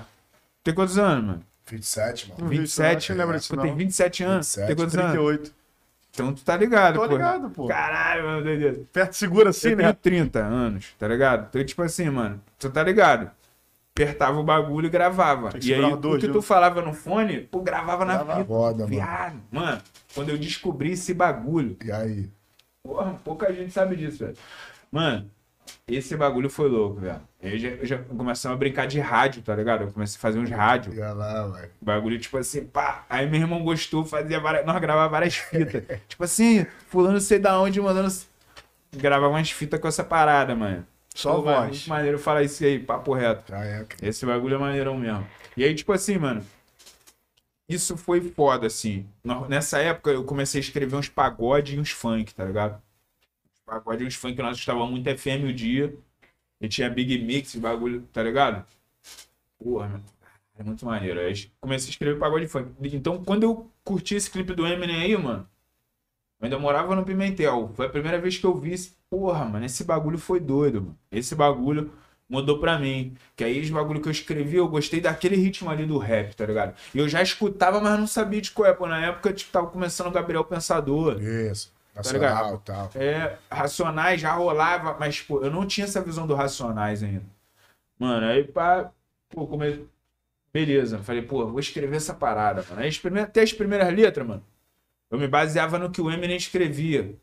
Tem 0.63 0.73
quantos 0.73 0.97
anos, 0.99 1.25
mano? 1.25 1.43
27, 1.65 2.29
mano. 2.29 2.45
Hum. 2.45 2.47
vi 2.49 2.63
isso, 2.63 2.81
não, 2.81 2.89
27? 2.89 2.97
acho 2.97 3.07
que 3.07 3.13
lembra 3.13 3.37
disso, 3.37 3.55
Pô, 3.55 3.61
Tem 3.61 3.71
não. 3.71 3.77
27 3.77 4.23
anos. 4.23 4.55
27, 4.55 4.67
tem 4.67 4.75
quantos 4.75 4.95
anos? 4.95 5.11
38. 5.11 5.55
Então 6.13 6.31
tu 6.31 6.43
tá 6.45 6.55
ligado, 6.55 6.95
Tô 6.95 7.07
pô. 7.07 7.13
ligado, 7.13 7.49
pô. 7.49 7.67
Caralho, 7.67 8.43
meu 8.43 8.43
Deus. 8.43 8.85
Perto 8.93 9.13
segura 9.13 9.49
assim, 9.49 9.69
eu 9.69 9.77
né? 9.77 9.83
tenho 9.83 9.95
30 9.95 10.39
anos, 10.39 10.93
tá 10.99 11.07
ligado? 11.07 11.47
Então, 11.49 11.65
tipo 11.65 11.81
assim, 11.81 12.07
mano, 12.09 12.39
tu 12.59 12.69
tá 12.69 12.83
ligado? 12.83 13.31
Apertava 13.95 14.39
o 14.39 14.43
bagulho 14.43 14.87
e 14.87 14.89
gravava. 14.89 15.49
E 15.61 15.73
aí, 15.73 15.81
o 15.81 16.17
que 16.19 16.27
tu 16.27 16.41
falava 16.41 16.81
no 16.81 16.93
fone, 16.93 17.41
pô, 17.41 17.61
gravava 17.61 18.05
na 18.05 18.19
fita. 18.19 18.45
Foda, 18.45 18.77
mano. 18.79 18.87
Viado. 18.87 19.39
Mano, 19.51 19.81
quando 20.13 20.29
eu 20.29 20.37
descobri 20.37 20.91
esse 20.91 21.13
bagulho, 21.13 21.77
E 21.83 21.91
aí? 21.91 22.29
porra, 22.83 23.13
pouca 23.23 23.51
gente 23.51 23.71
sabe 23.71 23.95
disso, 23.95 24.19
velho. 24.19 24.37
Mano, 24.91 25.29
esse 25.87 26.15
bagulho 26.15 26.49
foi 26.49 26.69
louco, 26.69 27.01
velho. 27.01 27.21
Eu 27.41 27.57
já, 27.57 27.69
eu 27.69 27.85
já 27.85 27.97
começamos 27.97 28.55
a 28.55 28.57
brincar 28.57 28.87
de 28.87 28.99
rádio, 28.99 29.41
tá 29.41 29.53
ligado? 29.53 29.83
Eu 29.83 29.91
comecei 29.91 30.17
a 30.17 30.21
fazer 30.21 30.39
uns 30.39 30.49
rádios. 30.49 30.95
Lá, 30.97 31.47
velho. 31.47 31.71
Bagulho, 31.81 32.19
tipo 32.19 32.37
assim, 32.37 32.65
pá. 32.65 33.05
Aí 33.09 33.29
meu 33.29 33.41
irmão 33.41 33.63
gostou, 33.63 34.05
fazia 34.05 34.39
várias. 34.39 34.65
Nós 34.65 34.79
gravava 34.79 35.09
várias 35.09 35.35
fitas. 35.35 35.83
tipo 36.07 36.23
assim, 36.23 36.65
fulano 36.87 37.19
sei 37.19 37.37
da 37.37 37.59
onde, 37.59 37.81
mandando. 37.81 38.13
Gravava 38.95 39.33
umas 39.33 39.51
fitas 39.51 39.79
com 39.79 39.87
essa 39.87 40.03
parada, 40.03 40.55
mano. 40.55 40.85
Só 41.13 41.35
Pô, 41.35 41.43
mano, 41.43 41.57
voz. 41.57 41.69
Muito 41.69 41.89
maneiro 41.89 42.17
falar 42.17 42.43
isso 42.43 42.63
aí, 42.63 42.79
papo 42.79 43.13
reto. 43.13 43.51
Já 43.51 43.63
é. 43.63 43.83
cara. 43.83 44.07
Esse 44.07 44.25
bagulho 44.25 44.55
é 44.55 44.59
maneirão 44.59 44.97
mesmo. 44.97 45.27
E 45.57 45.63
aí, 45.63 45.75
tipo 45.75 45.91
assim, 45.91 46.17
mano. 46.17 46.43
Isso 47.67 47.95
foi 47.95 48.21
foda, 48.21 48.67
assim. 48.67 49.05
Nessa 49.47 49.79
época 49.79 50.11
eu 50.11 50.23
comecei 50.23 50.59
a 50.59 50.63
escrever 50.63 50.95
uns 50.95 51.07
pagode 51.07 51.75
e 51.75 51.79
uns 51.79 51.91
funk, 51.91 52.33
tá 52.33 52.43
ligado? 52.43 52.81
Pagode 53.65 54.03
e 54.03 54.07
uns 54.07 54.15
funk, 54.15 54.37
nós 54.41 54.57
estávamos 54.57 54.91
muito 54.91 55.17
FM 55.17 55.45
o 55.49 55.53
dia. 55.53 55.95
E 56.61 56.67
tinha 56.67 56.89
Big 56.89 57.17
Mix, 57.19 57.55
bagulho, 57.55 58.03
tá 58.13 58.23
ligado? 58.23 58.65
Porra, 59.57 59.87
mano. 59.89 60.03
É 60.57 60.63
muito 60.63 60.85
maneiro. 60.85 61.19
Aí 61.19 61.51
comecei 61.59 61.89
a 61.89 61.91
escrever 61.91 62.19
pagode 62.19 62.47
funk. 62.47 62.71
Então, 62.81 63.23
quando 63.23 63.43
eu 63.43 63.71
curti 63.83 64.15
esse 64.15 64.29
clipe 64.29 64.53
do 64.53 64.67
Eminem 64.67 65.01
aí, 65.01 65.17
mano, 65.17 65.47
eu 66.39 66.45
ainda 66.45 66.59
morava 66.59 66.95
no 66.95 67.03
Pimentel. 67.03 67.71
Foi 67.75 67.87
a 67.87 67.89
primeira 67.89 68.19
vez 68.19 68.37
que 68.37 68.45
eu 68.45 68.55
vi 68.57 68.73
esse. 68.73 68.95
Porra, 69.09 69.45
mano, 69.45 69.65
esse 69.65 69.83
bagulho 69.83 70.17
foi 70.17 70.39
doido, 70.39 70.81
mano. 70.81 70.99
Esse 71.11 71.35
bagulho 71.35 71.91
mudou 72.29 72.59
pra 72.59 72.77
mim. 72.77 73.15
Que 73.35 73.43
aí, 73.43 73.59
os 73.61 73.69
bagulho 73.69 74.01
que 74.01 74.07
eu 74.07 74.11
escrevi, 74.11 74.57
eu 74.57 74.67
gostei 74.67 75.01
daquele 75.01 75.35
ritmo 75.35 75.69
ali 75.69 75.85
do 75.85 75.97
rap, 75.97 76.35
tá 76.35 76.45
ligado? 76.45 76.75
E 76.93 76.99
eu 76.99 77.09
já 77.09 77.21
escutava, 77.21 77.81
mas 77.81 77.99
não 77.99 78.07
sabia 78.07 78.41
de 78.41 78.51
qual 78.51 78.67
é. 78.69 78.73
Pô, 78.73 78.87
na 78.87 79.03
época, 79.03 79.33
tipo, 79.33 79.51
tava 79.51 79.67
começando 79.67 80.07
o 80.07 80.11
Gabriel 80.11 80.43
Pensador. 80.43 81.19
Isso. 81.21 81.72
Tá? 81.93 82.01
Nacional 82.01 82.55
e 82.55 82.59
tal. 82.65 82.91
É, 82.95 83.37
Racionais 83.51 84.19
já 84.19 84.33
rolava, 84.33 84.97
mas, 84.99 85.21
pô, 85.21 85.41
eu 85.41 85.51
não 85.51 85.65
tinha 85.65 85.85
essa 85.85 86.01
visão 86.01 86.25
do 86.25 86.33
Racionais 86.33 87.03
ainda. 87.03 87.25
Mano, 87.99 88.25
aí, 88.25 88.43
pá, 88.43 88.91
pô, 89.29 89.45
come... 89.45 89.87
Beleza, 90.51 90.99
falei, 90.99 91.21
pô, 91.21 91.47
vou 91.47 91.59
escrever 91.59 91.95
essa 91.95 92.13
parada, 92.13 92.63
mano. 92.69 92.81
Aí, 92.81 92.91
até 93.21 93.41
as 93.41 93.53
primeiras 93.53 93.91
letras, 93.93 94.25
mano, 94.25 94.43
eu 95.09 95.17
me 95.17 95.27
baseava 95.27 95.79
no 95.79 95.89
que 95.91 96.01
o 96.01 96.11
Eminem 96.11 96.37
escrevia. 96.37 97.15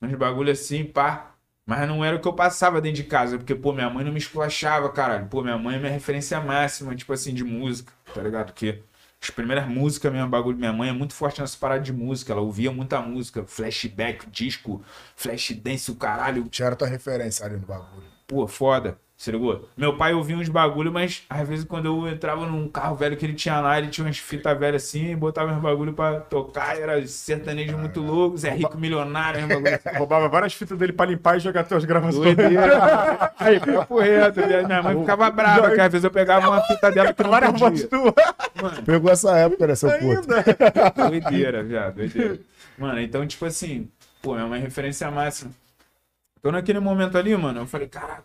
Uns 0.00 0.14
bagulho 0.14 0.52
assim, 0.52 0.84
pá. 0.84 1.32
Mas 1.64 1.88
não 1.88 2.04
era 2.04 2.16
o 2.16 2.20
que 2.20 2.28
eu 2.28 2.32
passava 2.32 2.80
dentro 2.80 3.02
de 3.02 3.08
casa, 3.08 3.38
porque, 3.38 3.54
pô, 3.54 3.72
minha 3.72 3.90
mãe 3.90 4.04
não 4.04 4.12
me 4.12 4.18
esculachava, 4.18 4.88
caralho. 4.88 5.26
Pô, 5.26 5.42
minha 5.42 5.58
mãe 5.58 5.74
é 5.74 5.78
minha 5.80 5.90
referência 5.90 6.40
máxima, 6.40 6.94
tipo 6.94 7.12
assim, 7.12 7.34
de 7.34 7.42
música, 7.42 7.92
tá 8.14 8.22
ligado? 8.22 8.52
As 9.26 9.30
primeiras 9.30 9.66
músicas, 9.66 10.12
minha 10.12 10.26
bagulho, 10.26 10.56
minha 10.56 10.72
mãe 10.72 10.88
é 10.88 10.92
muito 10.92 11.14
forte 11.14 11.40
nessa 11.40 11.56
parada 11.58 11.82
de 11.82 11.92
música, 11.92 12.32
ela 12.32 12.40
ouvia 12.40 12.70
muita 12.70 13.00
música, 13.00 13.44
flashback, 13.44 14.28
disco, 14.30 14.82
flash 15.14 15.52
dance, 15.52 15.90
o 15.90 15.96
caralho, 15.96 16.48
Tinha 16.48 16.74
tua 16.76 16.88
referência 16.88 17.44
ali 17.44 17.56
no 17.56 17.66
bagulho. 17.66 18.04
pô, 18.26 18.46
foda. 18.46 18.98
Se 19.16 19.32
ligou? 19.32 19.66
Meu 19.74 19.96
pai 19.96 20.12
ouvia 20.12 20.36
uns 20.36 20.48
bagulho, 20.50 20.92
mas 20.92 21.22
às 21.30 21.48
vezes 21.48 21.64
quando 21.64 21.86
eu 21.86 22.06
entrava 22.06 22.44
num 22.44 22.68
carro 22.68 22.94
velho 22.96 23.16
que 23.16 23.24
ele 23.24 23.32
tinha 23.32 23.58
lá, 23.60 23.78
ele 23.78 23.88
tinha 23.88 24.06
umas 24.06 24.18
fitas 24.18 24.58
velhas 24.58 24.84
assim, 24.84 25.16
botava 25.16 25.52
uns 25.54 25.60
bagulho 25.60 25.94
pra 25.94 26.20
tocar, 26.20 26.78
era 26.78 27.04
sertanejo 27.06 27.78
muito 27.78 28.02
louco, 28.02 28.36
Zé 28.36 28.50
Rico 28.50 28.76
milionário, 28.76 29.42
uns 29.42 29.48
bagulho 29.48 29.74
assim. 29.74 29.96
Roubava 29.96 30.28
várias 30.28 30.52
fitas 30.52 30.76
dele 30.76 30.92
pra 30.92 31.06
limpar 31.06 31.38
e 31.38 31.40
jogar 31.40 31.62
até 31.62 31.74
as 31.74 31.84
gravações. 31.86 32.36
Doideira. 32.36 33.32
Aí, 33.40 33.58
papo 33.58 33.98
reto. 33.98 34.40
Minha 34.66 34.82
mãe 34.82 35.00
ficava 35.00 35.30
brava, 35.30 35.70
que 35.70 35.80
às 35.80 35.92
vezes 35.92 36.04
eu 36.04 36.10
pegava 36.10 36.50
uma 36.50 36.60
fita 36.62 36.92
dela 36.92 37.14
que 37.14 37.22
não 37.22 37.30
Várias 37.30 37.52
podia. 37.58 37.88
tuas. 37.88 38.14
Pegou 38.84 39.10
essa 39.10 39.34
época, 39.38 39.66
né, 39.66 39.74
seu 39.74 39.90
puto? 39.98 40.28
Doideira, 41.08 41.62
viado, 41.62 41.94
doideira. 41.94 42.38
Mano, 42.76 43.00
então, 43.00 43.26
tipo 43.26 43.46
assim, 43.46 43.88
pô, 44.20 44.36
é 44.38 44.58
referência 44.58 45.10
máxima. 45.10 45.50
Então, 46.38 46.52
naquele 46.52 46.80
momento 46.80 47.16
ali, 47.16 47.34
mano, 47.34 47.60
eu 47.60 47.66
falei, 47.66 47.88
cara, 47.88 48.22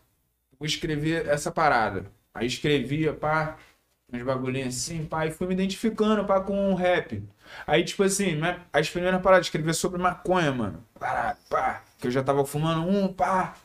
vou 0.62 0.68
escrever 0.68 1.28
essa 1.28 1.52
parada. 1.52 2.06
Aí 2.34 2.48
escrevia, 2.48 3.14
pá, 3.14 3.58
uns 4.14 4.22
bagulhinhos 4.24 4.76
assim, 4.78 5.06
pá, 5.06 5.26
e 5.28 5.32
fui 5.32 5.48
me 5.48 5.54
identificando, 5.54 6.24
pá, 6.26 6.40
com 6.42 6.72
o 6.72 6.76
rap. 6.76 7.24
Aí, 7.66 7.84
tipo 7.84 8.04
assim, 8.04 8.36
né, 8.36 8.62
as 8.72 8.90
primeiras 8.90 9.22
paradas, 9.22 9.48
escrever 9.48 9.74
sobre 9.74 10.02
maconha, 10.02 10.52
mano. 10.52 10.86
Parada, 11.00 11.38
pá, 11.50 11.84
que 12.00 12.08
eu 12.08 12.12
já 12.12 12.24
tava 12.24 12.46
fumando 12.46 12.88
um, 12.88 13.12
pá. 13.14 13.56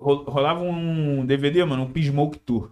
Ro- 0.00 0.24
Rolava 0.24 0.60
um 0.60 1.24
DVD, 1.24 1.64
mano, 1.64 1.84
um 1.84 1.92
P-Smoke 1.92 2.38
Tour, 2.40 2.70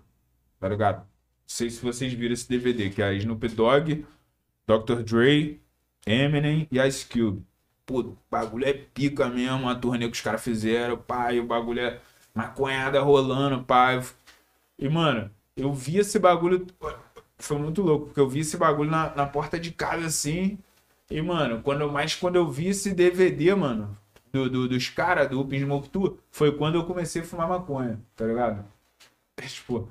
tá 0.60 0.68
ligado? 0.68 0.98
Não 0.98 1.06
sei 1.46 1.70
se 1.70 1.80
vocês 1.82 2.12
viram 2.12 2.34
esse 2.34 2.48
DVD, 2.48 2.90
que 2.90 3.02
é 3.02 3.14
Snoop 3.14 3.48
Dogg, 3.48 4.04
Dr. 4.66 5.02
Dre, 5.02 5.60
Eminem 6.06 6.68
e 6.70 6.78
Ice 6.80 7.06
Cube. 7.06 7.44
Pô, 7.86 8.00
o 8.00 8.18
bagulho 8.30 8.66
é 8.66 8.72
pica 8.72 9.28
mesmo, 9.28 9.68
a 9.68 9.74
turnê 9.74 10.06
que 10.08 10.14
os 10.14 10.20
caras 10.22 10.42
fizeram, 10.42 10.96
pai, 10.98 11.38
o 11.38 11.46
bagulho 11.46 11.80
é 11.80 12.00
maconhada 12.34 13.00
rolando, 13.00 13.62
pai. 13.64 14.02
E, 14.78 14.88
mano, 14.88 15.30
eu 15.56 15.72
vi 15.72 15.98
esse 15.98 16.18
bagulho, 16.18 16.66
foi 17.38 17.58
muito 17.58 17.82
louco, 17.82 18.06
porque 18.06 18.20
eu 18.20 18.28
vi 18.28 18.40
esse 18.40 18.56
bagulho 18.56 18.90
na, 18.90 19.14
na 19.14 19.26
porta 19.26 19.58
de 19.58 19.70
casa, 19.72 20.06
assim, 20.06 20.58
e, 21.10 21.20
mano, 21.22 21.62
quando, 21.62 21.90
mais 21.92 22.14
quando 22.14 22.36
eu 22.36 22.48
vi 22.50 22.68
esse 22.68 22.92
DVD, 22.94 23.54
mano, 23.54 23.96
do, 24.32 24.48
do- 24.50 24.68
dos 24.68 24.88
caras 24.88 25.28
do 25.28 25.40
Open 25.40 25.60
Smoke 25.60 25.88
Tour, 25.90 26.16
foi 26.30 26.52
quando 26.56 26.76
eu 26.76 26.84
comecei 26.84 27.22
a 27.22 27.24
fumar 27.24 27.48
maconha, 27.48 28.00
tá 28.16 28.24
ligado? 28.26 28.64
Tipo, 29.46 29.88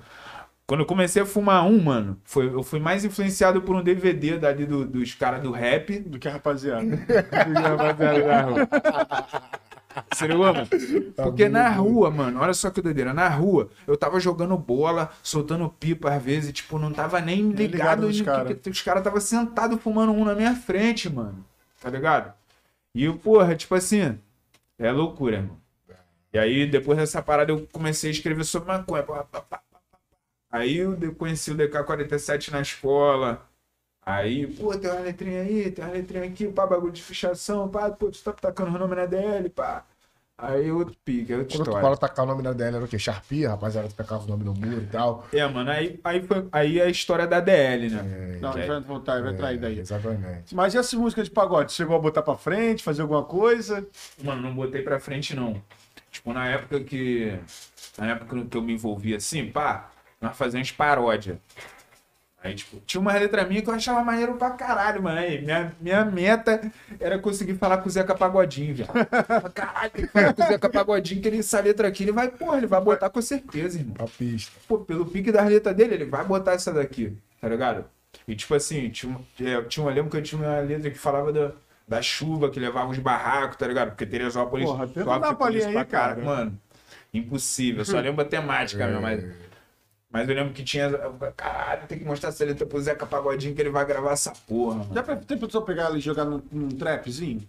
quando 0.67 0.81
eu 0.81 0.85
comecei 0.85 1.21
a 1.21 1.25
fumar 1.25 1.65
um, 1.65 1.81
mano, 1.81 2.19
foi, 2.25 2.47
eu 2.47 2.63
fui 2.63 2.79
mais 2.79 3.05
influenciado 3.05 3.61
por 3.61 3.75
um 3.75 3.83
DVD 3.83 4.37
dali 4.39 4.65
do- 4.65 4.85
dos 4.85 5.13
caras 5.15 5.41
do 5.43 5.51
rap 5.51 5.99
Do 5.99 6.17
que 6.19 6.27
a 6.27 6.31
rapaziada. 6.33 6.85
Se 9.62 9.62
ligou, 10.27 10.45
mano? 10.53 10.67
Porque 11.15 11.47
na 11.49 11.69
rua, 11.69 12.09
mano, 12.09 12.39
olha 12.39 12.53
só 12.53 12.69
que 12.69 12.81
doideira. 12.81 13.13
Na 13.13 13.27
rua, 13.29 13.69
eu 13.85 13.95
tava 13.95 14.19
jogando 14.19 14.57
bola, 14.57 15.11
soltando 15.21 15.69
pipa 15.69 16.13
às 16.13 16.21
vezes, 16.21 16.51
tipo, 16.53 16.79
não 16.79 16.91
tava 16.91 17.19
nem 17.21 17.51
ligado, 17.51 17.71
ligado 17.71 18.07
nos 18.07 18.21
cara. 18.21 18.53
que, 18.53 18.69
os 18.69 18.81
caras 18.81 19.03
tava 19.03 19.19
sentado 19.19 19.77
fumando 19.77 20.11
um 20.11 20.25
na 20.25 20.35
minha 20.35 20.55
frente, 20.55 21.09
mano. 21.09 21.45
Tá 21.81 21.89
ligado? 21.89 22.33
E, 22.95 23.11
porra, 23.11 23.55
tipo 23.55 23.75
assim, 23.75 24.17
é 24.77 24.91
loucura, 24.91 25.37
irmão. 25.37 25.57
E 26.31 26.39
aí, 26.39 26.65
depois 26.65 26.97
dessa 26.97 27.21
parada, 27.21 27.51
eu 27.51 27.67
comecei 27.71 28.09
a 28.09 28.13
escrever 28.13 28.43
sobre 28.43 28.69
maconha. 28.69 29.05
Aí 30.51 30.77
eu 30.77 31.15
conheci 31.15 31.51
o 31.51 31.55
DK-47 31.55 32.51
na 32.51 32.61
escola. 32.61 33.47
Aí, 34.05 34.47
pô, 34.47 34.75
tem 34.77 34.89
uma 34.91 34.99
letrinha 34.99 35.41
aí, 35.41 35.71
tem 35.71 35.83
uma 35.85 35.93
letrinha 35.93 36.25
aqui, 36.25 36.47
pá, 36.47 36.67
bagulho 36.67 36.91
de 36.91 37.01
fichação, 37.01 37.69
pá, 37.69 37.89
pô, 37.89 38.09
tu 38.11 38.21
tá 38.21 38.33
tacando 38.33 38.75
o 38.75 38.79
nome 38.79 38.95
na 38.95 39.05
DL, 39.05 39.49
pá. 39.49 39.85
Aí 40.37 40.71
outro 40.71 40.95
pique, 41.05 41.31
é 41.31 41.37
outra 41.37 41.49
Quando 41.51 41.63
tu 41.63 41.69
história. 41.69 41.81
fala 41.81 41.95
tacar 41.95 42.25
o 42.25 42.27
nome 42.27 42.41
na 42.41 42.51
DL, 42.51 42.75
era 42.75 42.85
o 42.85 42.87
quê? 42.87 42.99
Sharpie, 42.99 43.45
rapaziada, 43.45 43.87
tu 43.87 43.95
tacava 43.95 44.23
o 44.23 44.27
nome 44.27 44.43
no 44.43 44.53
muro 44.53 44.81
e 44.81 44.87
tal. 44.87 45.25
É, 45.31 45.47
mano, 45.47 45.69
aí, 45.69 45.99
aí 46.03 46.21
foi 46.23 46.47
aí 46.51 46.81
a 46.81 46.89
história 46.89 47.25
da 47.27 47.39
DL, 47.39 47.89
né? 47.89 48.39
Não, 48.41 48.49
a 48.49 48.53
gente 48.53 48.67
vai 48.67 48.81
voltar, 48.81 49.21
vai 49.21 49.35
trair 49.35 49.59
daí. 49.59 49.79
Exatamente. 49.79 50.53
Mas 50.53 50.73
e 50.73 50.77
essa 50.79 50.97
música 50.97 51.23
de 51.23 51.29
pagode? 51.29 51.71
Chegou 51.71 51.95
a 51.95 51.99
botar 51.99 52.23
pra 52.23 52.35
frente, 52.35 52.83
fazer 52.83 53.03
alguma 53.03 53.23
coisa? 53.23 53.87
Mano, 54.21 54.41
não 54.41 54.53
botei 54.55 54.81
pra 54.81 54.99
frente, 54.99 55.35
não. 55.35 55.61
Tipo, 56.11 56.33
na 56.33 56.47
época 56.47 56.79
que. 56.81 57.39
Na 57.97 58.07
época 58.07 58.43
que 58.45 58.57
eu 58.57 58.61
me 58.61 58.73
envolvi 58.73 59.15
assim, 59.15 59.49
pá, 59.49 59.91
nós 60.19 60.35
fazíamos 60.35 60.71
paródia. 60.71 61.39
Aí, 62.43 62.53
tipo, 62.55 62.81
tinha 62.85 62.99
uma 62.99 63.13
letra 63.13 63.45
minha 63.45 63.61
que 63.61 63.69
eu 63.69 63.73
achava 63.73 64.03
maneiro 64.03 64.33
pra 64.35 64.49
caralho, 64.51 65.01
mano. 65.01 65.17
Aí, 65.17 65.41
minha, 65.41 65.73
minha 65.79 66.03
meta 66.03 66.59
era 66.99 67.17
conseguir 67.17 67.55
falar 67.55 67.77
com 67.77 67.87
o 67.87 67.91
Zeca 67.91 68.13
Pagodinho, 68.13 68.75
velho. 68.75 68.89
Caralho, 69.55 69.91
tem 69.91 70.05
que 70.05 70.11
falar 70.11 70.33
com 70.33 70.43
o 70.43 70.47
Zeca 70.47 70.69
Pagodinho, 70.69 71.21
que 71.21 71.27
ele, 71.29 71.39
essa 71.39 71.61
letra 71.61 71.87
aqui, 71.87 72.03
ele 72.03 72.11
vai, 72.11 72.29
porra, 72.29 72.57
ele 72.57 72.67
vai 72.67 72.81
botar 72.81 73.09
com 73.09 73.21
certeza, 73.21 73.79
irmão. 73.79 73.95
Pista. 74.17 74.51
Pô, 74.67 74.79
pelo 74.79 75.05
pique 75.05 75.31
das 75.31 75.47
letras 75.47 75.73
dele, 75.73 75.93
ele 75.93 76.05
vai 76.05 76.25
botar 76.25 76.51
essa 76.51 76.73
daqui, 76.73 77.17
tá 77.39 77.47
ligado? 77.47 77.85
E 78.27 78.35
tipo 78.35 78.53
assim, 78.53 78.89
tinha, 78.89 79.17
é, 79.39 79.61
tinha, 79.61 79.85
eu 79.85 79.93
lembro 79.93 80.11
que 80.11 80.17
eu 80.17 80.21
tinha 80.21 80.41
uma 80.41 80.59
letra 80.59 80.91
que 80.91 80.97
falava 80.99 81.31
da, 81.31 81.51
da 81.87 82.01
chuva 82.01 82.49
que 82.49 82.59
levava 82.59 82.91
os 82.91 82.99
barracos, 82.99 83.55
tá 83.55 83.65
ligado? 83.65 83.91
Porque 83.91 84.05
Teresópolis 84.05 84.65
Porra, 84.65 84.85
sofre 84.87 85.03
uma 85.03 85.17
isso 85.17 85.35
palhinha 85.35 85.67
aí, 85.67 85.73
pra 85.73 85.85
cara. 85.85 86.21
Mano, 86.21 86.59
impossível. 87.13 87.81
Eu 87.81 87.85
só 87.85 87.99
lembro 88.01 88.21
a 88.21 88.25
temática, 88.25 88.85
meu, 88.85 89.01
mas, 89.01 89.23
mas 90.13 90.29
eu 90.29 90.35
lembro 90.35 90.53
que 90.53 90.63
tinha. 90.63 90.89
Caralho, 91.35 91.87
tem 91.87 91.97
que 91.99 92.05
mostrar 92.05 92.29
essa 92.29 92.45
letra 92.45 92.65
pro 92.65 92.79
Zeca 92.79 93.05
Pagodinho 93.05 93.53
que 93.55 93.61
ele 93.61 93.71
vai 93.71 93.83
gravar 93.85 94.11
essa 94.11 94.31
porra, 94.47 94.77
mano. 94.77 94.93
Já 94.93 95.03
pra- 95.03 95.15
tem 95.17 95.37
pessoa 95.37 95.65
pegar 95.65 95.85
ela 95.85 95.97
e 95.97 96.01
jogar 96.01 96.23
num, 96.23 96.41
num 96.51 96.69
trapzinho? 96.69 97.41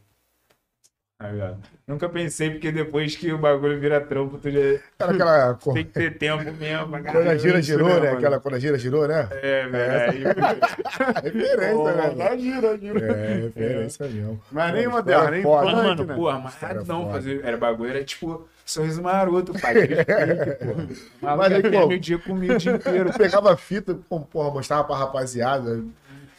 Tá? 1.39 1.55
Nunca 1.87 2.09
pensei, 2.09 2.51
porque 2.51 2.73
depois 2.73 3.15
que 3.17 3.31
o 3.33 3.37
bagulho 3.39 3.79
vira 3.79 4.01
trampo, 4.01 4.39
tu 4.39 4.51
já 4.51 4.81
aquela. 4.99 5.55
tem 5.75 5.85
que 5.85 5.93
ter 5.93 6.17
tempo 6.19 6.43
mesmo 6.53 6.89
Quando 7.03 7.29
a 7.29 7.37
gira 7.37 7.61
girou, 7.61 7.89
né, 7.89 7.95
né? 7.95 8.01
mano? 8.07 8.17
Aquela 8.19 8.41
quando 8.41 8.55
a 8.55 8.59
gira 8.59 8.79
girou, 8.79 9.07
né? 9.07 9.29
É, 9.31 9.69
velho. 9.69 10.11
aí- 10.11 10.25
Referência, 11.25 12.15
né? 12.15 12.39
Gira, 12.39 12.79
gira. 12.79 13.07
É, 13.07 13.35
referência 13.43 14.07
mesmo. 14.09 14.41
Mas 14.51 14.75
nem 14.75 14.87
moderno, 14.89 15.31
nem 15.31 15.43
foda. 15.43 15.65
Mano, 15.67 15.77
funk, 15.77 15.89
mano, 15.89 16.05
né? 16.05 16.15
porra, 16.15 16.39
mas 16.39 16.63
Era 16.63 16.85
não 16.85 17.11
fazer. 17.11 17.41
Era 17.45 17.57
bagulho, 17.57 17.91
era 17.91 18.05
tipo 18.05 18.49
sorriso 18.65 19.03
maroto, 19.03 19.53
pai. 19.61 19.75
Mas 21.21 21.53
aí, 21.53 21.63
pô, 21.63 21.87
meio 21.87 22.01
dia 22.01 22.19
comia 22.19 22.55
o 22.55 22.59
dia 22.59 22.73
inteiro. 22.73 23.13
Pegava 23.17 23.57
fita, 23.57 23.95
pô, 24.09 24.21
porra, 24.21 24.51
mostrava 24.51 24.85
pra 24.85 24.97
rapaziada. 24.97 25.79
O 25.81 25.91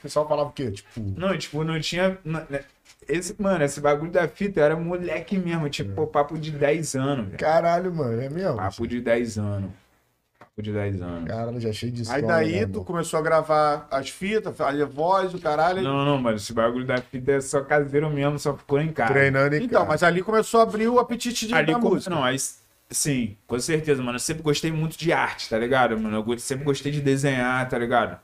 pessoal 0.02 0.28
falava 0.28 0.50
o 0.50 0.54
quê? 0.54 0.72
Tipo, 0.72 0.90
Não, 1.18 1.38
tipo, 1.38 1.64
não 1.64 1.80
tinha. 1.80 2.18
não- 2.24 2.44
né, 2.50 2.62
Esse, 3.08 3.36
mano, 3.40 3.64
esse 3.64 3.80
bagulho 3.80 4.12
da 4.12 4.28
fita 4.28 4.60
era 4.62 4.76
moleque 4.76 5.38
mesmo, 5.38 5.70
tipo, 5.70 5.92
pô, 5.94 6.08
papo 6.08 6.38
de 6.38 6.52
10 6.52 6.96
anos, 6.96 7.26
velho. 7.28 7.38
caralho, 7.38 7.94
mano, 7.94 8.20
é 8.22 8.30
mesmo? 8.30 8.56
Papo 8.58 8.88
de 8.88 9.00
10 9.02 9.38
anos. 9.38 9.70
Papo 10.40 10.62
de 10.62 10.72
10 10.72 11.02
anos. 11.02 11.28
Caralho, 11.30 11.60
já 11.60 11.72
cheio 11.72 11.92
de 11.92 12.10
Aí 12.12 12.22
daí 12.22 12.52
né, 12.54 12.66
tu 12.66 12.70
mano? 12.74 12.86
começou 12.86 13.20
a 13.20 13.22
gravar 13.24 13.88
as 13.92 14.10
fitas, 14.10 14.56
fazia 14.56 14.86
voz, 14.86 15.34
o 15.34 15.40
caralho. 15.40 15.82
Não, 15.82 16.04
não, 16.06 16.18
mano, 16.18 16.38
esse 16.38 16.52
bagulho 16.54 16.86
da 16.86 16.98
fita 16.98 17.34
é 17.34 17.42
só 17.42 17.62
caseiro 17.62 18.10
mesmo, 18.10 18.40
só 18.40 18.56
ficou 18.56 18.80
em 18.82 18.92
casa. 18.92 19.14
Treinando 19.14 19.56
em 19.56 19.64
Então, 19.64 19.80
casa. 19.82 19.92
mas 19.92 20.04
ali 20.04 20.22
começou 20.24 20.60
a 20.62 20.64
abrir 20.64 20.88
o 20.88 21.00
apetite 21.00 21.48
de, 21.48 21.54
Ali 21.54 21.68
da 21.74 21.80
como- 21.80 21.92
música. 21.96 22.14
Não, 22.14 22.24
aí. 22.24 22.38
Sim, 22.90 23.36
com 23.48 23.60
certeza, 23.60 24.02
mano. 24.02 24.16
Eu 24.16 24.20
sempre 24.20 24.44
gostei 24.44 24.72
muito 24.72 24.98
de 24.98 25.12
arte, 25.12 25.50
tá 25.50 25.58
ligado, 25.58 26.00
mano? 26.00 26.24
Eu 26.28 26.40
sempre 26.40 26.64
gostei 26.64 26.92
de 26.92 27.02
desenhar, 27.02 27.68
tá 27.68 27.78
ligado? 27.80 28.20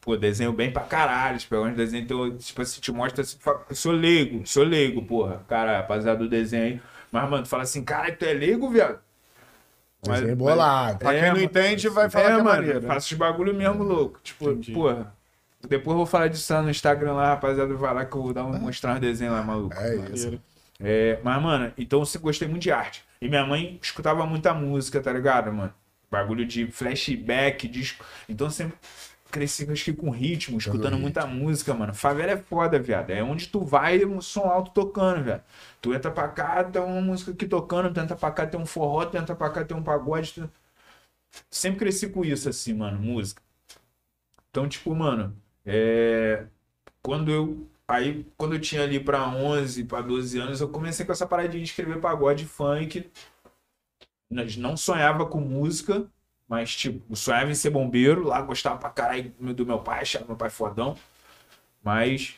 Pô, 0.00 0.16
desenho 0.16 0.52
bem 0.52 0.72
pra 0.72 0.82
caralho. 0.82 1.38
Tipo, 1.38 1.54
é 1.56 1.60
um 1.60 1.74
desenho, 1.74 2.02
então, 2.04 2.36
tipo 2.38 2.60
assim, 2.62 2.80
te 2.80 2.90
mostra 2.92 3.22
assim, 3.22 3.38
fa- 3.38 3.64
eu 3.68 3.76
sou 3.76 3.92
leigo, 3.92 4.46
sou 4.46 4.64
leigo, 4.64 5.02
porra. 5.04 5.44
Cara, 5.48 5.78
rapaziada 5.78 6.18
do 6.18 6.28
desenho 6.28 6.64
aí. 6.64 6.80
Mas, 7.12 7.30
mano, 7.30 7.42
tu 7.44 7.48
fala 7.48 7.62
assim, 7.62 7.84
caralho, 7.84 8.16
tu 8.16 8.24
é 8.24 8.32
leigo, 8.32 8.68
viado? 8.70 8.98
Desenho 10.02 10.36
bolado. 10.36 10.98
Pra 10.98 11.12
quem 11.12 11.20
É, 11.20 11.32
não 11.32 11.40
entende, 11.40 11.88
vai 11.88 12.08
falar 12.08 12.30
é, 12.30 12.34
que 12.34 12.40
é 12.40 12.42
mano, 12.42 12.56
maneiro. 12.62 12.86
faço 12.86 13.12
os 13.12 13.18
bagulho 13.18 13.54
mesmo 13.54 13.82
louco. 13.84 14.18
Tipo, 14.22 14.50
Entendi. 14.50 14.72
porra. 14.72 15.14
Depois 15.68 15.92
eu 15.92 15.98
vou 15.98 16.06
falar 16.06 16.28
disso 16.28 16.52
lá 16.54 16.62
no 16.62 16.70
Instagram 16.70 17.12
lá, 17.12 17.28
rapaziada. 17.28 17.74
Vai 17.74 17.94
lá 17.94 18.04
que 18.06 18.16
eu 18.16 18.22
vou 18.22 18.32
dar 18.32 18.44
um, 18.46 18.58
mostrar 18.58 18.94
uns 18.94 19.00
desenhos 19.00 19.34
lá, 19.34 19.42
maluco. 19.42 19.74
É 19.76 19.96
isso. 20.14 20.40
É, 20.82 21.18
mas, 21.22 21.42
mano, 21.42 21.72
então 21.76 22.02
eu 22.02 22.20
gostei 22.20 22.48
muito 22.48 22.62
de 22.62 22.72
arte. 22.72 23.04
E 23.20 23.28
minha 23.28 23.44
mãe 23.44 23.78
escutava 23.82 24.24
muita 24.24 24.54
música, 24.54 25.00
tá 25.02 25.12
ligado, 25.12 25.52
mano? 25.52 25.74
Bagulho 26.10 26.46
de 26.46 26.66
flashback, 26.72 27.68
disco. 27.68 28.04
Então 28.28 28.48
sempre 28.50 28.76
cresci 29.30 29.70
acho 29.70 29.84
que 29.84 29.92
com 29.92 30.10
ritmo, 30.10 30.58
escutando 30.58 30.98
muita 30.98 31.26
música, 31.26 31.74
mano. 31.74 31.94
Favela 31.94 32.32
é 32.32 32.36
foda, 32.36 32.78
viado. 32.78 33.10
É 33.10 33.22
onde 33.22 33.48
tu 33.48 33.60
vai, 33.64 34.04
um 34.04 34.20
som 34.20 34.42
alto 34.42 34.70
tocando, 34.72 35.24
velho. 35.24 35.42
Tu 35.80 35.94
entra 35.94 36.10
pra 36.10 36.28
cá, 36.28 36.64
tem 36.64 36.80
uma 36.82 37.00
música 37.00 37.32
aqui 37.32 37.46
tocando, 37.46 37.92
tu 37.92 38.00
entra 38.00 38.16
pra 38.16 38.30
cá, 38.30 38.46
tem 38.46 38.60
um 38.60 38.66
forró, 38.66 39.04
tu 39.06 39.16
entra 39.16 39.34
pra 39.36 39.50
cá, 39.50 39.64
tem 39.64 39.76
um 39.76 39.82
pagode. 39.82 40.32
tu- 40.34 40.50
Sempre 41.50 41.80
cresci 41.80 42.08
com 42.10 42.24
isso, 42.24 42.48
assim, 42.48 42.74
mano, 42.74 42.98
música. 43.00 43.42
Então, 44.50 44.68
tipo, 44.68 44.94
mano, 44.94 45.36
é... 45.64 46.46
quando 47.02 47.30
eu. 47.30 47.66
Aí, 47.88 48.24
quando 48.36 48.54
eu 48.54 48.60
tinha 48.60 48.82
ali 48.84 49.00
pra 49.00 49.28
11, 49.28 49.84
pra 49.84 50.00
12 50.00 50.38
anos, 50.38 50.60
eu 50.60 50.68
comecei 50.68 51.04
com 51.04 51.12
essa 51.12 51.26
paradinha 51.26 51.62
de 51.62 51.70
escrever 51.70 52.00
pagode 52.00 52.46
funk. 52.46 53.10
Não 54.58 54.76
sonhava 54.76 55.26
com 55.26 55.40
música, 55.40 56.06
mas, 56.50 56.74
tipo, 56.74 57.14
sonhava 57.14 57.48
em 57.48 57.54
ser 57.54 57.70
bombeiro. 57.70 58.24
Lá 58.24 58.42
gostava 58.42 58.76
pra 58.76 58.90
caralho 58.90 59.32
do 59.38 59.64
meu 59.64 59.78
pai, 59.78 60.00
achava 60.00 60.24
meu 60.26 60.34
pai 60.34 60.50
fodão. 60.50 60.96
Mas 61.80 62.34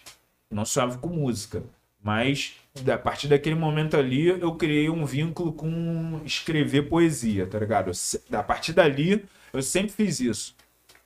não 0.51 0.67
sonhava 0.67 0.99
com 0.99 1.09
música. 1.09 1.63
Mas, 2.05 2.53
a 2.87 2.99
partir 2.99 3.27
daquele 3.27 3.55
momento 3.55 3.97
ali, 3.97 4.27
eu 4.29 4.55
criei 4.57 4.91
um 4.91 5.07
vínculo 5.07 5.55
com 5.55 6.21
escrever 6.27 6.91
poesia, 6.91 7.47
tá 7.47 7.59
ligado? 7.59 7.91
Eu 7.91 8.39
A 8.39 8.43
partir 8.43 8.75
dali, 8.75 9.25
eu 9.51 9.63
sempre 9.63 9.93
fiz 9.93 10.21
isso. 10.21 10.55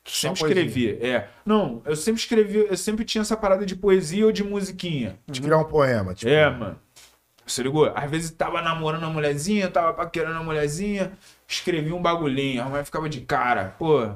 Sempre 0.04 0.40
escrevi, 0.42 0.90
é. 1.00 1.28
Não, 1.44 1.82
eu 1.84 1.94
sempre 1.94 2.20
escrevi, 2.20 2.58
eu 2.58 2.76
sempre 2.76 3.04
tinha 3.04 3.22
essa 3.22 3.36
parada 3.36 3.64
de 3.64 3.76
poesia 3.76 4.26
ou 4.26 4.32
de 4.32 4.42
musiquinha. 4.42 5.16
De 5.28 5.40
criar 5.40 5.58
um 5.58 5.64
poema. 5.64 6.12
Tipo, 6.12 6.28
É, 6.28 6.50
mano. 6.50 6.78
Você 7.46 7.62
ligou? 7.62 7.92
Às 7.94 8.10
vezes 8.10 8.30
tava 8.32 8.60
namorando 8.60 9.04
a 9.04 9.08
mulherzinha, 9.10 9.70
tava 9.70 9.92
paquerando 9.94 10.38
a 10.38 10.42
mulherzinha, 10.42 11.12
escrevi 11.46 11.92
um 11.92 12.02
bagulhinho, 12.02 12.62
a 12.62 12.64
mulher 12.66 12.84
ficava 12.84 13.08
de 13.08 13.20
cara. 13.20 13.74
Pô, 13.78 14.10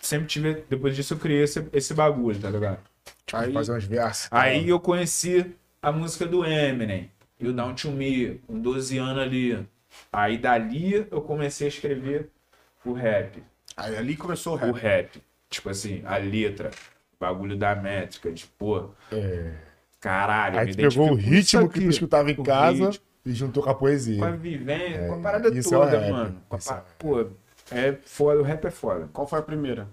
sempre 0.00 0.26
tive. 0.28 0.64
Depois 0.68 0.94
disso 0.94 1.14
eu 1.14 1.18
criei 1.18 1.42
esse, 1.42 1.66
esse 1.72 1.92
bagulho, 1.94 2.38
tá 2.40 2.50
ligado? 2.50 2.78
tipo, 3.26 3.36
Aí- 3.40 3.52
fazer 3.52 3.72
uns 3.76 3.84
versos. 3.84 4.28
Aí 4.30 4.68
eu 4.68 4.78
conheci 4.78 5.52
a 5.82 5.90
música 5.90 6.26
do 6.26 6.44
Eminem, 6.44 7.10
e 7.40 7.48
o 7.48 7.52
Down 7.52 7.74
to 7.74 7.90
Me, 7.90 8.40
com 8.46 8.58
12 8.60 8.96
anos 8.98 9.22
ali. 9.22 9.66
Aí 10.12 10.38
dali 10.38 11.06
eu 11.10 11.20
comecei 11.20 11.66
a 11.66 11.70
escrever 11.70 12.30
o 12.84 12.92
rap. 12.92 13.42
Aí 13.76 13.96
ali 13.96 14.16
começou 14.16 14.52
o 14.54 14.56
O 14.56 14.72
rap. 14.72 14.78
rap. 14.80 15.22
Tipo 15.50 15.70
assim, 15.70 16.02
a 16.06 16.16
letra, 16.18 16.70
o 17.14 17.16
bagulho 17.24 17.56
da 17.56 17.74
métrica, 17.74 18.30
de 18.30 18.46
pô. 18.46 18.90
Caralho, 20.04 20.58
Aí 20.58 20.70
tu 20.70 20.76
pegou 20.76 21.12
o 21.12 21.14
ritmo 21.14 21.66
que 21.66 21.80
tu 21.80 21.88
escutava 21.88 22.30
em 22.30 22.34
casa 22.42 22.90
ritmo. 22.90 23.04
e 23.24 23.32
juntou 23.32 23.62
com 23.62 23.70
a 23.70 23.74
poesia. 23.74 24.18
com 24.18 24.26
a 24.26 24.32
vivência, 24.32 25.06
com 25.08 25.14
a 25.14 25.18
É, 25.18 25.22
parada 25.22 25.48
isso 25.58 25.74
é 25.74 25.78
o 25.78 25.80
toda, 25.80 25.98
rap, 25.98 26.12
mano. 26.12 26.42
A 26.50 26.56
isso 26.58 26.72
é 26.74 26.82
Pô, 26.98 27.26
é 27.70 27.92
foda, 28.04 28.40
o 28.40 28.42
rap 28.42 28.66
é 28.66 28.70
foda. 28.70 29.08
Qual 29.14 29.26
foi 29.26 29.38
a 29.38 29.42
primeira? 29.42 29.88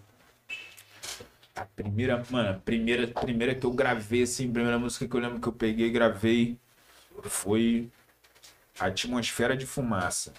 A 1.55 1.63
primeira, 1.63 2.21
mano, 2.29 2.49
a 2.49 2.53
primeira, 2.55 3.07
primeira 3.07 3.55
que 3.55 3.65
eu 3.65 3.71
gravei, 3.71 4.23
assim, 4.23 4.49
a 4.49 4.51
primeira 4.51 4.77
música 4.77 5.07
que 5.07 5.15
eu 5.15 5.19
lembro 5.21 5.39
que 5.39 5.47
eu 5.47 5.53
peguei 5.53 5.87
e 5.87 5.91
gravei 5.91 6.57
foi 7.23 7.87
Atmosfera 8.77 9.55
de 9.55 9.65
Fumaça. 9.65 10.33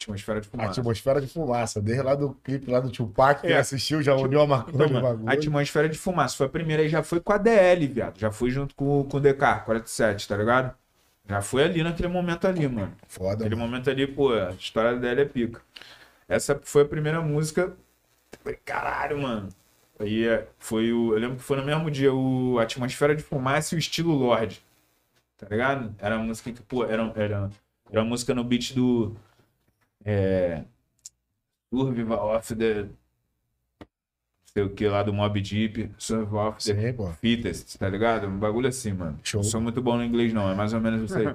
Atmosfera 0.00 0.40
de 0.40 0.48
Fumaça. 0.48 0.70
atmosfera 0.80 1.20
de 1.20 1.26
fumaça. 1.26 1.80
Desde 1.82 2.02
lá 2.02 2.14
do 2.14 2.30
clipe 2.42 2.70
lá 2.70 2.80
do 2.80 2.90
Tupac, 2.90 3.42
quem 3.42 3.50
É. 3.52 3.58
assistiu 3.58 4.02
já 4.02 4.14
uniu 4.14 4.40
a 4.40 4.46
maconha 4.46 4.86
Então, 4.86 5.00
bagulho. 5.02 5.28
Atmosfera 5.30 5.88
de 5.90 5.98
Fumaça 5.98 6.36
foi 6.38 6.46
a 6.46 6.48
primeira 6.48 6.82
e 6.82 6.88
já 6.88 7.02
foi 7.02 7.20
com 7.20 7.32
a 7.32 7.36
DL, 7.38 7.86
viado. 7.86 8.18
Já 8.18 8.30
fui 8.32 8.50
junto 8.50 8.74
com, 8.74 9.04
com 9.04 9.16
o 9.18 9.20
DK, 9.20 9.60
47, 9.66 10.26
tá 10.26 10.36
ligado? 10.38 10.74
Já 11.28 11.42
foi 11.42 11.64
ali 11.64 11.82
naquele 11.82 12.08
momento 12.08 12.46
ali, 12.46 12.66
mano. 12.66 12.92
Foda, 13.06 13.30
Naquele 13.44 13.54
mano. 13.54 13.68
momento 13.70 13.90
ali, 13.90 14.06
pô, 14.06 14.32
a 14.32 14.50
história 14.52 14.96
dela 14.98 15.20
é 15.20 15.24
pica. 15.26 15.60
Essa 16.26 16.58
foi 16.64 16.82
a 16.82 16.86
primeira 16.86 17.20
música. 17.20 17.72
Caralho, 18.64 19.18
mano. 19.20 19.48
Aí 19.98 20.26
é, 20.26 20.46
foi 20.58 20.92
o. 20.92 21.12
Eu 21.12 21.18
lembro 21.18 21.36
que 21.36 21.42
foi 21.42 21.56
no 21.58 21.64
mesmo 21.64 21.90
dia 21.90 22.12
o 22.12 22.58
Atmosfera 22.58 23.14
de 23.14 23.22
Fumaça 23.22 23.74
e 23.74 23.76
o 23.76 23.78
Estilo 23.78 24.14
Lorde. 24.14 24.62
Tá 25.36 25.46
ligado? 25.50 25.94
Era 25.98 26.16
uma 26.16 26.24
música 26.24 26.50
que, 26.52 26.62
pô, 26.62 26.84
era, 26.84 27.12
era, 27.14 27.50
era 27.90 28.00
uma 28.00 28.08
música 28.08 28.34
no 28.34 28.42
beat 28.42 28.72
do. 28.74 29.14
É. 30.04 30.64
Survival 31.72 32.36
of 32.36 32.54
the. 32.56 32.82
Não 32.84 34.52
sei 34.52 34.62
o 34.64 34.70
que 34.70 34.88
lá 34.88 35.02
do 35.04 35.12
Mob 35.12 35.40
Deep. 35.40 35.92
Survival 35.98 36.48
of 36.48 36.64
the 36.64 36.74
Sim, 36.74 36.92
pô. 36.92 37.08
Fittest, 37.20 37.78
tá 37.78 37.88
ligado? 37.88 38.26
Um 38.26 38.36
bagulho 38.38 38.68
assim, 38.68 38.92
mano. 38.92 39.18
Show. 39.22 39.42
Não 39.42 39.48
sou 39.48 39.60
muito 39.60 39.80
bom 39.80 39.96
no 39.96 40.04
inglês, 40.04 40.32
não. 40.32 40.50
É 40.50 40.54
mais 40.54 40.72
ou 40.72 40.80
menos 40.80 41.02
isso 41.08 41.16
aí. 41.18 41.34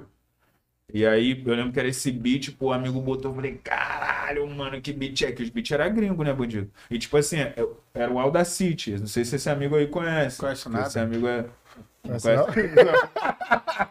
e 0.92 1.06
aí, 1.06 1.42
eu 1.46 1.54
lembro 1.54 1.72
que 1.72 1.78
era 1.78 1.88
esse 1.88 2.12
beat, 2.12 2.50
pô, 2.56 2.66
o 2.66 2.72
amigo 2.72 3.00
botou, 3.00 3.30
eu 3.30 3.34
falei, 3.34 3.58
caralho, 3.64 4.46
mano, 4.50 4.80
que 4.82 4.92
beat 4.92 5.22
é? 5.22 5.32
Que 5.32 5.42
os 5.42 5.48
beats 5.48 5.70
era 5.72 5.88
gringo, 5.88 6.22
né, 6.22 6.32
bandido? 6.34 6.70
E 6.90 6.98
tipo 6.98 7.16
assim, 7.16 7.36
eu- 7.56 7.80
era 7.94 8.12
o 8.12 8.18
Audacity. 8.18 8.98
Não 8.98 9.06
sei 9.06 9.24
se 9.24 9.36
esse 9.36 9.48
amigo 9.48 9.76
aí 9.76 9.86
conhece. 9.86 10.38
Conhece 10.38 10.68
nada. 10.68 10.86
Esse 10.88 10.98
amigo 10.98 11.26
é. 11.26 11.42
Não 12.04 12.12
Mas 12.12 12.22
conhece. 12.22 12.44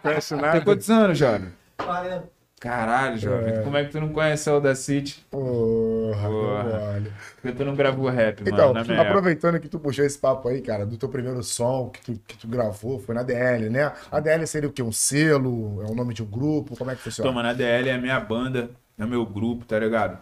Conhece 0.04 0.30
Tem 0.36 0.42
nada? 0.44 0.62
quantos 0.62 0.90
anos, 0.92 1.18
jovem? 1.18 1.50
40. 1.78 2.35
Caralho, 2.60 3.18
jovem. 3.18 3.62
Como 3.64 3.78
é 3.78 3.84
que 3.86 3.92
tu 3.92 4.00
não 4.00 4.10
conhece 4.10 4.50
o 4.50 4.54
Audacity? 4.54 5.24
Porra, 5.30 6.30
Porra. 6.30 7.04
Porque 7.42 7.52
tu 7.58 7.66
não 7.66 7.76
gravou 7.76 8.10
rap, 8.10 8.40
mano, 8.40 8.50
Então, 8.56 8.72
minha 8.74 8.82
época. 8.84 9.02
aproveitando 9.02 9.60
que 9.60 9.68
tu 9.68 9.78
puxou 9.78 10.06
esse 10.06 10.18
papo 10.18 10.48
aí, 10.48 10.62
cara, 10.62 10.86
do 10.86 10.98
teu 10.98 11.10
primeiro 11.10 11.44
som 11.44 11.90
que 11.90 12.02
tu, 12.02 12.20
que 12.26 12.38
tu 12.38 12.48
gravou, 12.48 12.98
foi 13.00 13.14
na 13.14 13.24
DL, 13.24 13.70
né? 13.70 13.92
A 14.12 14.20
DL 14.20 14.48
seria 14.48 14.70
o 14.70 14.72
quê? 14.72 14.82
Um 14.82 14.92
selo? 14.92 15.84
É 15.84 15.92
o 15.92 15.94
nome 15.94 16.14
de 16.14 16.24
um 16.24 16.26
grupo? 16.26 16.76
Como 16.78 16.90
é 16.90 16.96
que 16.96 17.02
funciona? 17.02 17.30
Toma, 17.30 17.44
na 17.44 17.54
DL 17.54 17.90
é 17.90 17.94
a 17.94 17.98
minha 18.00 18.20
banda, 18.20 18.70
é 18.98 19.04
o 19.04 19.08
meu 19.08 19.26
grupo, 19.26 19.66
tá 19.66 19.78
ligado? 19.78 20.18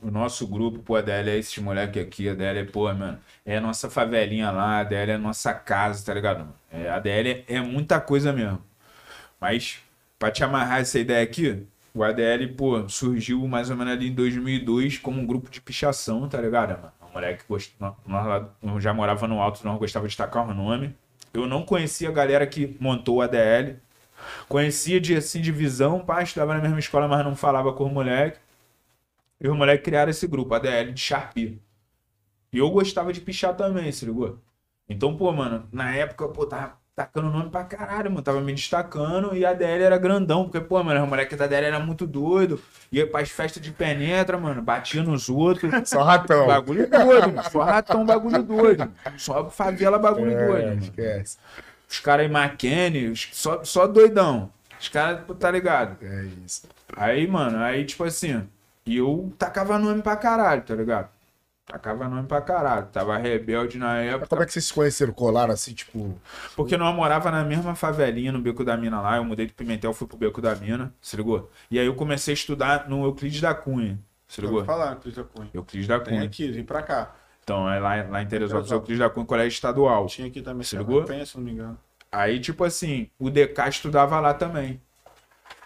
O 0.00 0.10
nosso 0.10 0.46
grupo, 0.46 0.78
pô, 0.78 0.96
a 0.96 1.02
DL 1.02 1.28
é 1.30 1.36
esses 1.36 1.58
moleque 1.58 2.00
aqui, 2.00 2.26
a 2.28 2.32
DL 2.34 2.60
é, 2.60 2.64
pô, 2.64 2.84
mano, 2.94 3.18
é 3.44 3.58
a 3.58 3.60
nossa 3.60 3.90
favelinha 3.90 4.50
lá, 4.50 4.78
a 4.78 4.84
DL 4.84 5.10
é 5.10 5.14
a 5.16 5.18
nossa 5.18 5.52
casa, 5.52 6.06
tá 6.06 6.14
ligado? 6.14 6.48
É, 6.72 6.88
a 6.88 6.98
DL 6.98 7.44
é 7.46 7.60
muita 7.60 8.00
coisa 8.00 8.32
mesmo. 8.32 8.62
Mas, 9.38 9.78
pra 10.20 10.32
te 10.32 10.44
amarrar 10.44 10.80
essa 10.82 11.00
ideia 11.00 11.24
aqui, 11.24 11.66
o 11.94 12.04
ADL, 12.04 12.48
pô, 12.54 12.88
surgiu 12.88 13.48
mais 13.48 13.70
ou 13.70 13.76
menos 13.76 13.94
ali 13.94 14.10
em 14.10 14.14
2002 14.14 14.98
como 14.98 15.20
um 15.22 15.26
grupo 15.26 15.50
de 15.50 15.62
pichação, 15.62 16.28
tá 16.28 16.40
ligado, 16.40 16.72
mano? 16.80 16.92
Um 17.10 17.14
moleque 17.14 17.44
que 17.44 17.48
gost... 17.50 17.74
nós, 17.80 17.96
lá- 18.06 18.50
eu 18.62 18.80
já 18.80 18.94
morava 18.94 19.28
no 19.28 19.40
alto, 19.42 19.64
nós 19.66 19.78
gostava 19.80 20.06
de 20.06 20.10
destacar 20.10 20.48
o 20.48 20.54
nome. 20.54 20.94
Eu 21.34 21.46
não 21.48 21.64
conhecia 21.64 22.10
a 22.10 22.12
galera 22.12 22.46
que 22.46 22.76
montou 22.80 23.18
o 23.18 23.22
ADL. 23.22 23.78
Conhecia 24.48 25.00
de, 25.00 25.16
assim, 25.16 25.42
de 25.42 25.52
visão, 25.52 26.00
pá, 26.00 26.22
estudava 26.22 26.54
na 26.54 26.62
mesma 26.62 26.80
escola, 26.80 27.08
mas 27.08 27.24
não 27.24 27.36
falava 27.36 27.72
com 27.74 27.84
o 27.86 27.90
moleque. 27.90 28.38
E 29.40 29.48
os 29.48 29.56
moleques 29.56 29.84
criaram 29.84 30.10
esse 30.10 30.26
grupo, 30.26 30.54
ADL 30.54 30.92
de 30.92 31.00
Sharpie. 31.00 31.60
E 32.52 32.58
eu 32.58 32.70
gostava 32.70 33.12
de 33.12 33.22
pichar 33.22 33.56
também, 33.56 33.92
se 33.92 34.06
ligou? 34.06 34.40
Então, 34.88 35.16
pô, 35.16 35.32
mano, 35.32 35.68
na 35.72 35.94
época, 35.94 36.28
pô, 36.30 36.46
tava 36.46 36.79
tacando 37.04 37.30
nome 37.30 37.48
pra 37.48 37.64
caralho, 37.64 38.10
mano. 38.10 38.22
Tava 38.22 38.40
me 38.40 38.52
destacando 38.52 39.34
e 39.34 39.44
a 39.44 39.54
DL 39.54 39.82
era 39.84 39.96
grandão, 39.96 40.44
porque, 40.44 40.60
pô, 40.60 40.82
mano, 40.82 41.02
os 41.02 41.08
moleques 41.08 41.38
da 41.38 41.46
DL 41.46 41.66
era 41.66 41.80
muito 41.80 42.06
doido. 42.06 42.60
Ia 42.92 43.06
pras 43.06 43.30
festas 43.30 43.62
de 43.62 43.70
penetra, 43.70 44.36
mano, 44.36 44.60
batia 44.60 45.02
nos 45.02 45.28
outros. 45.28 45.70
Só 45.88 46.02
ratão. 46.02 46.46
Bagulho 46.46 46.88
doido, 46.88 47.32
mano. 47.32 47.50
Só 47.50 47.62
ratão, 47.62 48.04
bagulho 48.04 48.42
doido. 48.42 48.92
Só 49.16 49.48
favela, 49.48 49.98
bagulho 49.98 50.32
É, 50.32 50.46
doido, 50.46 50.66
mano. 50.68 50.80
esquece. 50.82 51.38
Os 51.88 51.98
caras 52.00 52.26
aí, 52.26 52.32
McKenny, 52.32 53.16
só, 53.16 53.64
só 53.64 53.86
doidão. 53.86 54.50
Os 54.78 54.88
caras, 54.88 55.20
tá 55.38 55.50
ligado? 55.50 55.96
É 56.02 56.24
isso. 56.44 56.62
Aí, 56.96 57.26
mano, 57.26 57.58
aí, 57.58 57.84
tipo 57.84 58.04
assim, 58.04 58.46
e 58.86 58.96
eu 58.96 59.32
tacava 59.38 59.78
nome 59.78 60.02
pra 60.02 60.16
caralho, 60.16 60.62
tá 60.62 60.74
ligado? 60.74 61.08
Tacava 61.70 62.08
nome 62.08 62.26
pra 62.26 62.40
caralho. 62.40 62.86
Tava 62.86 63.16
rebelde 63.16 63.78
na 63.78 63.94
Mas 63.94 64.08
época. 64.08 64.26
como 64.26 64.42
é 64.42 64.46
que 64.46 64.52
vocês 64.52 64.64
se 64.64 64.74
conheceram? 64.74 65.12
Colaram 65.12 65.52
assim, 65.54 65.72
tipo. 65.72 66.18
Porque 66.56 66.76
nós 66.76 66.94
morava 66.94 67.30
na 67.30 67.44
mesma 67.44 67.74
favelinha, 67.74 68.32
no 68.32 68.40
Beco 68.40 68.64
da 68.64 68.76
Mina 68.76 69.00
lá. 69.00 69.16
Eu 69.18 69.24
mudei 69.24 69.46
de 69.46 69.52
Pimentel, 69.52 69.92
fui 69.94 70.06
pro 70.08 70.16
Beco 70.16 70.40
da 70.42 70.54
Mina, 70.56 70.92
se 71.00 71.16
ligou? 71.16 71.48
E 71.70 71.78
aí 71.78 71.86
eu 71.86 71.94
comecei 71.94 72.32
a 72.32 72.34
estudar 72.34 72.88
no 72.88 73.04
Euclides 73.04 73.40
da 73.40 73.54
Cunha, 73.54 73.98
se 74.26 74.40
Eu 74.40 74.46
ligou? 74.46 74.58
vou 74.58 74.66
falar, 74.66 74.96
Cris 74.96 75.14
da 75.14 75.22
Cunha. 75.24 75.48
Euclides 75.54 75.86
da 75.86 76.00
Tem 76.00 76.14
Cunha. 76.14 76.26
aqui, 76.26 76.50
vem 76.50 76.64
pra 76.64 76.82
cá. 76.82 77.14
Então, 77.44 77.70
é 77.70 77.78
lá, 77.78 78.02
lá 78.08 78.22
em 78.22 78.26
Teresópolis. 78.26 78.70
Euclides 78.72 78.98
da 78.98 79.08
Cunha, 79.10 79.26
colégio 79.26 79.54
estadual. 79.54 80.06
Tinha 80.06 80.26
aqui 80.28 80.42
também. 80.42 80.64
Se 80.64 80.76
ligou? 80.76 81.04
Penha, 81.04 81.24
se 81.24 81.36
não 81.36 81.44
me 81.44 81.52
engano. 81.52 81.78
Aí, 82.10 82.40
tipo 82.40 82.64
assim, 82.64 83.08
o 83.18 83.30
DK 83.30 83.68
estudava 83.68 84.18
lá 84.18 84.34
também. 84.34 84.80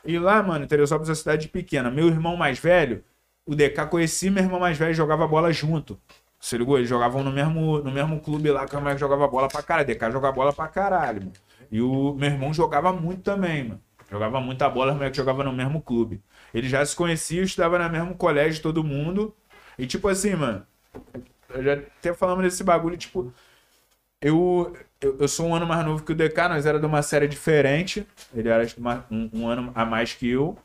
E 0.05 0.19
lá, 0.19 0.43
mano, 0.43 0.67
Teresópolis 0.67 1.09
é 1.09 1.13
uma 1.13 1.17
cidade 1.17 1.49
pequena. 1.49 1.91
Meu 1.91 2.09
irmão 2.09 2.37
mais 2.37 2.59
velho, 2.59 3.03
o 3.47 3.55
DK 3.55 3.87
conhecia 3.87 4.31
meu 4.31 4.43
irmão 4.45 4.61
mais 4.61 4.77
velho 4.79 4.95
jogava 4.95 5.27
bola 5.27 5.53
junto. 5.53 5.99
Se 6.41 6.59
ligou? 6.59 6.77
Eles 6.77 6.89
jogavam 6.89 7.23
no 7.25 7.33
mesmo, 7.33 7.79
no 7.79 7.91
mesmo 7.91 8.21
clube 8.21 8.51
lá 8.51 8.67
que 8.67 8.77
o 8.77 8.81
moleque 8.81 9.01
jogava 9.01 9.27
bola 9.29 9.49
pra 9.49 9.63
caralho. 9.63 9.87
DK 9.87 10.11
jogava 10.13 10.35
bola 10.35 10.53
pra 10.53 10.69
caralho, 10.69 11.21
mano. 11.23 11.33
E 11.71 11.81
o 11.81 12.15
meu 12.15 12.31
irmão 12.31 12.53
jogava 12.53 12.93
muito 12.93 13.23
também, 13.23 13.65
mano. 13.65 13.81
Jogava 14.11 14.41
muita 14.41 14.69
bola, 14.69 14.93
o 14.93 14.95
moleque 14.97 15.17
jogava 15.17 15.43
no 15.43 15.53
mesmo 15.53 15.81
clube. 15.81 16.21
Ele 16.53 16.69
já 16.69 16.85
se 16.85 16.95
conhecia, 16.95 17.43
estudava 17.43 17.79
no 17.79 17.89
mesmo 17.91 18.15
colégio, 18.15 18.63
todo 18.63 18.85
mundo. 18.85 19.35
E 19.79 19.87
tipo 19.87 20.07
assim, 20.09 20.35
mano, 20.35 20.65
eu 21.51 21.63
já 21.63 21.75
até 21.75 22.15
falamos 22.15 22.45
desse 22.45 22.63
bagulho, 22.65 22.97
tipo, 22.97 23.33
eu, 24.21 24.75
eu, 25.01 25.17
eu 25.21 25.29
sou 25.29 25.47
um 25.49 25.55
ano 25.55 25.67
mais 25.67 25.85
novo 25.85 26.03
que 26.05 26.13
o 26.13 26.15
DK, 26.15 26.49
nós 26.49 26.67
era 26.67 26.79
de 26.81 26.87
uma 26.87 27.03
série 27.03 27.29
diferente. 27.29 28.07
Ele 28.35 28.49
era 28.49 28.67
uma- 28.79 29.05
um, 29.11 29.31
um 29.33 29.49
ano 29.49 29.73
a 29.75 29.85
mais 29.85 30.15
que 30.15 30.29
eu. 30.29 30.57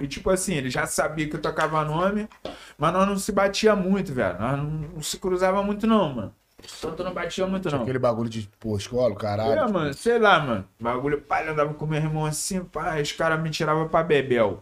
E 0.00 0.06
tipo 0.08 0.30
assim, 0.30 0.54
ele 0.54 0.70
já 0.70 0.86
sabia 0.86 1.28
que 1.28 1.36
eu 1.36 1.40
tocava 1.40 1.84
nome, 1.84 2.28
mas 2.76 2.92
nós 2.92 3.06
não 3.06 3.16
se 3.16 3.30
batia 3.32 3.76
muito, 3.76 4.12
velho. 4.12 4.38
Nós 4.38 4.58
não, 4.58 4.64
não 4.64 5.02
se 5.02 5.18
cruzava 5.18 5.62
muito, 5.62 5.86
não, 5.86 6.12
mano. 6.12 6.34
Tanto 6.80 7.04
não 7.04 7.12
batia 7.12 7.46
muito, 7.46 7.70
não. 7.70 7.82
Aquele 7.82 7.98
bagulho 7.98 8.28
de, 8.28 8.48
pô, 8.58 8.76
escola, 8.76 9.14
caralho. 9.14 9.52
É, 9.52 9.70
mano, 9.70 9.94
sei 9.94 10.18
lá, 10.18 10.40
mano. 10.40 10.68
Bagulho, 10.80 11.20
pai, 11.20 11.46
andava 11.48 11.74
com 11.74 11.86
meu 11.86 12.00
irmão 12.00 12.24
assim, 12.24 12.64
pai, 12.64 13.02
os 13.02 13.12
caras 13.12 13.40
me 13.40 13.50
tiravam 13.50 13.88
pra 13.88 14.02
bebel. 14.02 14.60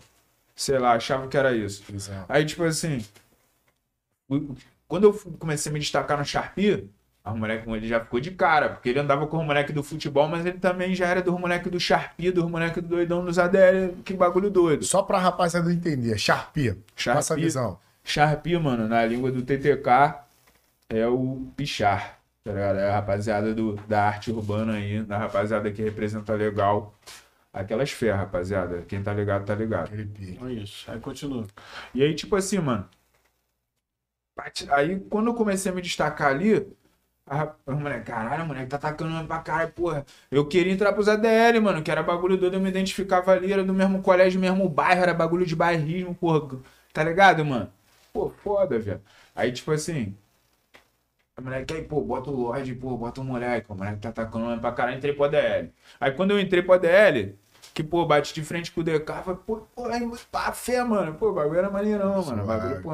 Sei 0.54 0.78
lá, 0.78 0.92
achava 0.92 1.28
que 1.28 1.36
era 1.36 1.54
isso. 1.54 1.82
Exato. 1.92 2.26
Aí, 2.28 2.44
tipo 2.44 2.64
assim, 2.64 3.04
quando 4.88 5.04
eu 5.04 5.14
comecei 5.38 5.70
a 5.70 5.72
me 5.72 5.80
destacar 5.80 6.18
no 6.18 6.24
Sharpie, 6.24 6.90
a 7.24 7.32
moleque 7.32 7.70
ele 7.70 7.86
já 7.86 8.00
ficou 8.00 8.18
de 8.18 8.32
cara, 8.32 8.70
porque 8.70 8.88
ele 8.88 8.98
andava 8.98 9.26
com 9.26 9.38
o 9.38 9.44
moleque 9.44 9.72
do 9.72 9.82
futebol, 9.82 10.28
mas 10.28 10.44
ele 10.44 10.58
também 10.58 10.92
já 10.94 11.06
era 11.06 11.22
do 11.22 11.38
moleque 11.38 11.70
do 11.70 11.78
Sharpie, 11.78 12.32
do 12.32 12.48
moleque 12.48 12.80
do 12.80 12.88
doidão 12.88 13.24
dos 13.24 13.38
ADL, 13.38 13.94
que 14.04 14.14
bagulho 14.14 14.50
doido. 14.50 14.84
Só 14.84 15.02
pra 15.02 15.18
rapaziada 15.18 15.72
entender, 15.72 16.18
Sharpie. 16.18 16.76
Sharpie. 16.96 17.18
Passa 17.18 17.34
a 17.34 17.36
visão. 17.36 17.78
Sharpie, 18.02 18.58
mano, 18.58 18.88
na 18.88 19.06
língua 19.06 19.30
do 19.30 19.42
TTK, 19.42 20.16
é 20.88 21.06
o 21.06 21.46
pichar, 21.56 22.18
tá 22.42 22.52
ligado? 22.52 22.78
É 22.80 22.90
a 22.90 22.94
rapaziada 22.94 23.54
do, 23.54 23.76
da 23.86 24.04
arte 24.04 24.32
urbana 24.32 24.74
aí, 24.74 25.02
da 25.02 25.16
rapaziada 25.16 25.70
que 25.70 25.80
representa 25.80 26.34
legal 26.34 26.92
aquelas 27.52 27.92
ferras, 27.92 28.20
rapaziada. 28.20 28.82
Quem 28.82 29.00
tá 29.00 29.14
ligado, 29.14 29.44
tá 29.44 29.54
ligado. 29.54 29.92
É 29.94 30.52
isso. 30.52 30.90
Aí 30.90 30.98
continua. 30.98 31.46
E 31.94 32.02
aí, 32.02 32.14
tipo 32.14 32.34
assim, 32.34 32.58
mano. 32.58 32.88
Aí, 34.70 34.98
quando 35.08 35.28
eu 35.28 35.34
comecei 35.34 35.70
a 35.70 35.74
me 35.74 35.82
destacar 35.82 36.28
ali, 36.28 36.66
a, 37.26 37.54
a 37.66 37.72
moleque, 37.72 38.06
caralho, 38.06 38.46
moleque, 38.46 38.68
tá 38.68 38.76
atacando 38.76 39.26
pra 39.26 39.38
caralho, 39.38 39.72
porra. 39.72 40.04
Eu 40.30 40.46
queria 40.46 40.72
entrar 40.72 40.92
pros 40.92 41.08
ADL, 41.08 41.60
mano, 41.60 41.82
que 41.82 41.90
era 41.90 42.02
bagulho 42.02 42.36
doido, 42.36 42.54
eu 42.54 42.60
me 42.60 42.68
identificava 42.68 43.32
ali, 43.32 43.52
era 43.52 43.64
do 43.64 43.72
mesmo 43.72 44.02
colégio, 44.02 44.40
mesmo 44.40 44.68
bairro, 44.68 45.02
era 45.02 45.14
bagulho 45.14 45.46
de 45.46 45.56
bairrismo, 45.56 46.14
porra. 46.14 46.58
Tá 46.92 47.02
ligado, 47.04 47.44
mano? 47.44 47.72
Pô, 48.12 48.28
foda, 48.30 48.78
velho. 48.78 49.00
Aí, 49.34 49.52
tipo 49.52 49.70
assim. 49.72 50.14
A 51.36 51.40
moleque, 51.40 51.74
aí, 51.74 51.82
pô, 51.82 52.00
bota 52.02 52.30
o 52.30 52.34
Lorde, 52.34 52.74
pô, 52.74 52.96
bota 52.96 53.20
o 53.20 53.24
moleque. 53.24 53.66
O 53.70 53.74
moleque 53.74 54.00
tá 54.00 54.10
atacando 54.10 54.60
pra 54.60 54.72
caralho, 54.72 54.98
entrei 54.98 55.14
pro 55.14 55.24
ADL. 55.24 55.72
Aí, 56.00 56.12
quando 56.12 56.32
eu 56.32 56.40
entrei 56.40 56.62
pro 56.62 56.74
ADL, 56.74 57.34
que, 57.72 57.82
pô, 57.82 58.04
bate 58.04 58.34
de 58.34 58.44
frente 58.44 58.70
com 58.72 58.80
o 58.82 58.84
DK, 58.84 59.22
falei, 59.22 59.40
pô, 59.46 59.56
pô, 59.74 59.86
aí, 59.86 60.10
pá, 60.30 60.52
fé, 60.52 60.84
mano. 60.84 61.14
Pô, 61.14 61.30
o 61.30 61.32
bagulho 61.32 61.58
era 61.58 61.70
maneirão, 61.70 62.22
mano. 62.24 62.42
O 62.42 62.46
bagulho, 62.46 62.82
pô. 62.82 62.92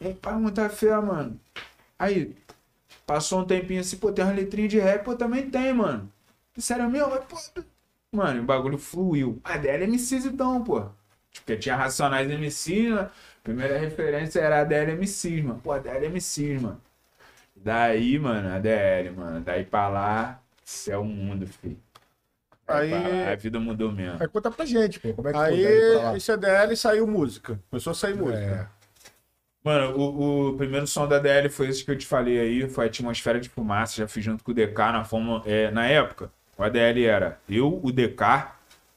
E 0.00 0.14
pá, 0.14 0.32
muita 0.32 0.68
fé, 0.70 0.96
mano. 1.00 1.38
Aí, 1.98 2.36
passou 3.08 3.40
um 3.40 3.44
tempinho 3.46 3.80
assim, 3.80 3.96
pô, 3.96 4.12
tem 4.12 4.22
uma 4.22 4.34
letrinha 4.34 4.68
de 4.68 4.78
rap, 4.78 5.02
pô, 5.02 5.16
também 5.16 5.48
tem, 5.48 5.72
mano. 5.72 6.12
Sério 6.58 6.90
mesmo? 6.90 7.08
Mas, 7.08 7.24
pô, 7.24 7.62
mano, 8.12 8.42
o 8.42 8.44
bagulho 8.44 8.76
fluiu. 8.76 9.40
A 9.42 9.56
DL 9.56 9.84
MCs 9.86 10.26
então, 10.26 10.62
pô. 10.62 10.84
Porque 11.32 11.56
tinha 11.56 11.74
Racionais 11.74 12.28
MCs, 12.28 12.94
né? 12.94 13.10
Primeira 13.42 13.78
referência 13.78 14.40
era 14.40 14.60
a 14.60 14.64
DL 14.64 14.92
MCs, 14.92 15.42
mano. 15.42 15.60
Pô, 15.60 15.72
a 15.72 15.78
DL 15.78 16.06
MCs, 16.10 16.60
mano. 16.60 16.80
Daí, 17.56 18.18
mano, 18.18 18.54
a 18.54 18.58
DL, 18.58 19.10
mano. 19.12 19.40
Daí 19.40 19.64
pra 19.64 19.88
lá, 19.88 20.42
céu 20.62 21.02
mundo, 21.02 21.46
filho. 21.46 21.78
Aí- 22.66 22.92
a 23.32 23.34
vida 23.36 23.58
mudou 23.58 23.90
mesmo. 23.90 24.18
Aí 24.20 24.28
conta 24.28 24.50
pra 24.50 24.66
gente, 24.66 25.00
pô. 25.00 25.14
Como 25.14 25.28
é 25.28 25.32
que 25.32 25.38
foi 25.38 25.90
pra 25.96 26.02
lá? 26.02 26.10
Aí, 26.10 26.16
esse 26.18 26.30
ADL 26.30 26.76
saiu 26.76 27.06
música. 27.06 27.58
Começou 27.70 27.92
a 27.92 27.94
sair 27.94 28.12
É. 28.12 28.66
Mano, 29.64 29.96
o, 29.96 30.48
o 30.50 30.56
primeiro 30.56 30.86
som 30.86 31.06
da 31.06 31.18
DL 31.18 31.48
foi 31.50 31.68
esse 31.68 31.84
que 31.84 31.90
eu 31.90 31.98
te 31.98 32.06
falei 32.06 32.38
aí, 32.38 32.68
foi 32.68 32.84
a 32.84 32.88
Atmosfera 32.88 33.40
de 33.40 33.48
Fumaça, 33.48 33.96
já 33.96 34.08
fiz 34.08 34.24
junto 34.24 34.42
com 34.44 34.50
o 34.52 34.54
DK 34.54 34.78
na 34.92 35.04
forma. 35.04 35.42
é, 35.44 35.70
na 35.70 35.86
época, 35.86 36.30
o 36.56 36.62
ADL 36.62 37.04
era 37.04 37.38
eu, 37.48 37.80
o 37.82 37.92
DK, 37.92 38.52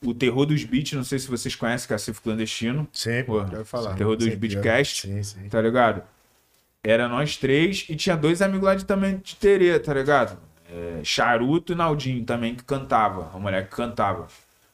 o 0.05 0.13
Terror 0.13 0.45
dos 0.45 0.63
Beats, 0.63 0.93
não 0.93 1.03
sei 1.03 1.19
se 1.19 1.27
vocês 1.27 1.55
conhecem, 1.55 1.87
Cacifo 1.87 2.21
Clandestino. 2.21 2.87
Sim, 2.93 3.23
Pô, 3.23 3.45
Já 3.45 3.65
falar. 3.65 3.95
Terror 3.95 4.15
dos 4.15 4.33
Beatcast, 4.33 5.07
Sim, 5.07 5.21
sim. 5.23 5.49
tá 5.49 5.61
ligado? 5.61 6.03
Era 6.83 7.07
nós 7.07 7.37
três 7.37 7.85
e 7.89 7.95
tinha 7.95 8.15
dois 8.17 8.41
amigos 8.41 8.65
lá 8.65 8.73
de, 8.75 8.85
também 8.85 9.17
de 9.17 9.35
Terê, 9.35 9.77
tá 9.79 9.93
ligado? 9.93 10.37
É, 10.71 11.01
Charuto 11.03 11.73
e 11.73 11.75
Naldinho 11.75 12.23
também 12.25 12.55
que 12.55 12.63
cantava, 12.63 13.29
o 13.35 13.39
moleque 13.39 13.69
que 13.69 13.75
cantava 13.75 14.27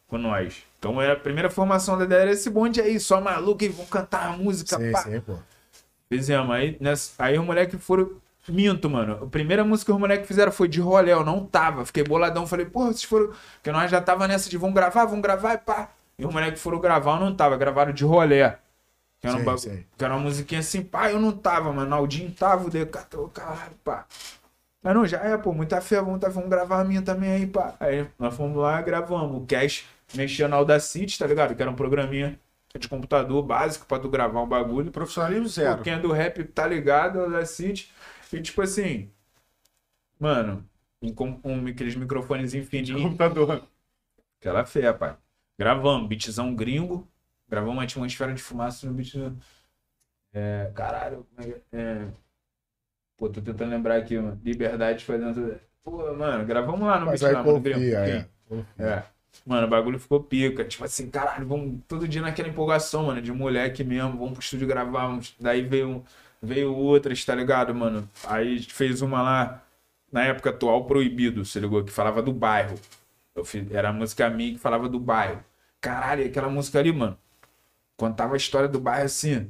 com 0.07 0.17
nós. 0.17 0.55
Então 0.79 1.01
era 1.01 1.13
a 1.13 1.17
primeira 1.19 1.49
formação 1.49 1.97
da 1.97 2.05
DL, 2.05 2.21
era 2.21 2.31
esse 2.31 2.49
bonde 2.49 2.79
aí, 2.79 2.97
só 2.99 3.19
maluco 3.19 3.63
e 3.63 3.67
vão 3.67 3.85
cantar 3.87 4.27
a 4.27 4.31
música, 4.37 4.77
Sim, 4.77 4.91
pá. 4.91 5.01
sim, 5.01 5.19
pô. 5.19 5.37
Fizemos. 6.09 6.55
Aí, 6.55 6.77
nessa, 6.79 7.11
aí 7.19 7.37
os 7.37 7.45
moleques 7.45 7.81
foram. 7.83 8.11
Minto, 8.49 8.89
mano. 8.89 9.25
A 9.25 9.27
primeira 9.27 9.63
música 9.65 9.91
que 9.91 9.93
os 9.93 9.99
moleques 9.99 10.25
fizeram 10.25 10.53
foi 10.53 10.69
de 10.69 10.79
rolé. 10.79 11.11
Eu 11.11 11.25
não 11.25 11.45
tava. 11.45 11.85
Fiquei 11.85 12.03
boladão. 12.03 12.47
Falei, 12.47 12.65
porra, 12.65 12.87
vocês 12.87 13.03
foram. 13.03 13.33
Porque 13.55 13.71
nós 13.71 13.91
já 13.91 14.01
tava 14.01 14.25
nessa 14.27 14.49
de 14.49 14.57
vão 14.57 14.71
gravar, 14.71 15.05
vão 15.05 15.19
gravar 15.19 15.55
e 15.55 15.57
pá. 15.57 15.89
E 16.17 16.25
os 16.25 16.33
moleques 16.33 16.61
foram 16.61 16.79
gravar, 16.79 17.15
eu 17.15 17.25
não 17.25 17.35
tava. 17.35 17.57
Gravaram 17.57 17.91
de 17.91 18.05
rolé. 18.05 18.57
Que 19.19 19.27
era, 19.27 19.37
um 19.37 19.55
que 19.97 20.05
era 20.05 20.13
uma 20.13 20.21
musiquinha 20.21 20.59
assim, 20.59 20.83
pá, 20.83 21.11
eu 21.11 21.19
não 21.19 21.31
tava, 21.31 21.73
mano. 21.73 21.89
Naldinho 21.89 22.31
tava, 22.31 22.67
o 22.67 22.85
tava, 22.85 23.29
caralho, 23.29 23.75
pá. 23.83 24.05
Mas 24.81 24.93
não, 24.93 25.05
já 25.07 25.17
é, 25.19 25.35
pô, 25.37 25.51
muita 25.51 25.81
fé, 25.81 25.99
vamos, 25.99 26.21
vamos 26.21 26.49
gravar 26.49 26.81
a 26.81 26.83
minha 26.83 27.01
também 27.01 27.31
aí, 27.31 27.47
pá. 27.47 27.75
Aí 27.79 28.07
nós 28.17 28.35
fomos 28.35 28.57
lá 28.57 28.79
e 28.79 28.83
gravamos. 28.83 29.41
O 29.41 29.45
Cash 29.45 29.85
mexia 30.13 30.47
na 30.47 30.55
Audacity, 30.55 31.17
tá 31.17 31.25
ligado? 31.25 31.55
Que 31.55 31.61
era 31.61 31.71
um 31.71 31.75
programinha 31.75 32.39
de 32.79 32.87
computador 32.87 33.41
básico 33.43 33.85
pra 33.85 33.99
tu 33.99 34.09
gravar 34.09 34.41
um 34.41 34.47
bagulho. 34.47 34.91
Profissionalismo 34.91 35.47
zero. 35.47 35.77
Pô, 35.77 35.83
quem 35.83 35.93
é 35.93 35.99
do 35.99 36.11
rap 36.11 36.43
tá 36.45 36.67
ligado, 36.67 37.19
Audacity. 37.21 37.91
E 38.31 38.41
tipo 38.41 38.61
assim, 38.61 39.09
mano, 40.19 40.67
um, 41.01 41.13
com- 41.13 41.39
um, 41.43 41.67
aqueles 41.67 41.95
microfones 41.95 42.53
fininhos. 42.67 43.01
Computador. 43.01 43.67
Aquela 44.39 44.65
fé, 44.65 44.91
pai. 44.93 45.15
Gravamos, 45.57 46.07
beatzão 46.07 46.53
gringo. 46.55 47.07
Gravamos 47.49 47.75
uma 47.75 47.83
atmosfera 47.83 48.33
de 48.33 48.41
fumaça 48.41 48.85
no 48.85 48.93
beat. 48.93 49.13
É, 50.33 50.71
caralho, 50.75 51.25
como 51.35 51.47
é 51.49 51.51
que 51.53 51.61
é? 51.71 52.07
Pô, 53.15 53.29
tô 53.29 53.41
tentando 53.41 53.71
lembrar 53.71 53.95
aqui, 53.97 54.19
mano. 54.19 54.39
Liberdade 54.43 55.03
fazendo. 55.03 55.59
Pô, 55.83 56.13
mano, 56.13 56.45
gravamos 56.45 56.81
lá 56.87 56.99
no 56.99 57.07
Mas 57.07 57.21
beat 57.21 57.33
lá, 57.33 57.43
mano, 57.43 57.59
gringo. 57.59 57.79
confia, 57.79 57.97
é. 57.99 58.29
Confia. 58.47 58.85
É. 58.85 59.16
Mano, 59.45 59.67
o 59.67 59.69
bagulho 59.69 59.99
ficou 59.99 60.21
pica. 60.21 60.65
Tipo 60.65 60.83
assim, 60.83 61.09
caralho, 61.09 61.47
vamos 61.47 61.79
todo 61.87 62.07
dia 62.07 62.21
naquela 62.21 62.49
empolgação, 62.49 63.05
mano, 63.05 63.21
de 63.21 63.31
moleque 63.31 63.83
mesmo. 63.83 64.17
Vamos 64.17 64.33
pro 64.33 64.41
estúdio 64.41 64.67
gravar. 64.67 65.07
Vamos... 65.07 65.35
Daí 65.39 65.61
veio, 65.61 66.03
veio 66.41 66.73
outras, 66.75 67.23
tá 67.23 67.33
ligado, 67.33 67.73
mano? 67.73 68.09
Aí 68.25 68.55
a 68.55 68.57
gente 68.57 68.73
fez 68.73 69.01
uma 69.01 69.21
lá, 69.21 69.63
na 70.11 70.23
época 70.23 70.49
atual, 70.49 70.85
Proibido, 70.85 71.45
se 71.45 71.59
ligou? 71.59 71.83
Que 71.83 71.91
falava 71.91 72.21
do 72.21 72.33
bairro. 72.33 72.75
Eu 73.35 73.45
fiz... 73.45 73.69
Era 73.71 73.89
a 73.89 73.93
música 73.93 74.29
minha 74.29 74.53
que 74.53 74.59
falava 74.59 74.89
do 74.89 74.99
bairro. 74.99 75.43
Caralho, 75.79 76.25
aquela 76.25 76.49
música 76.49 76.79
ali, 76.79 76.91
mano. 76.91 77.17
Contava 77.95 78.33
a 78.33 78.37
história 78.37 78.67
do 78.67 78.79
bairro 78.79 79.05
assim. 79.05 79.49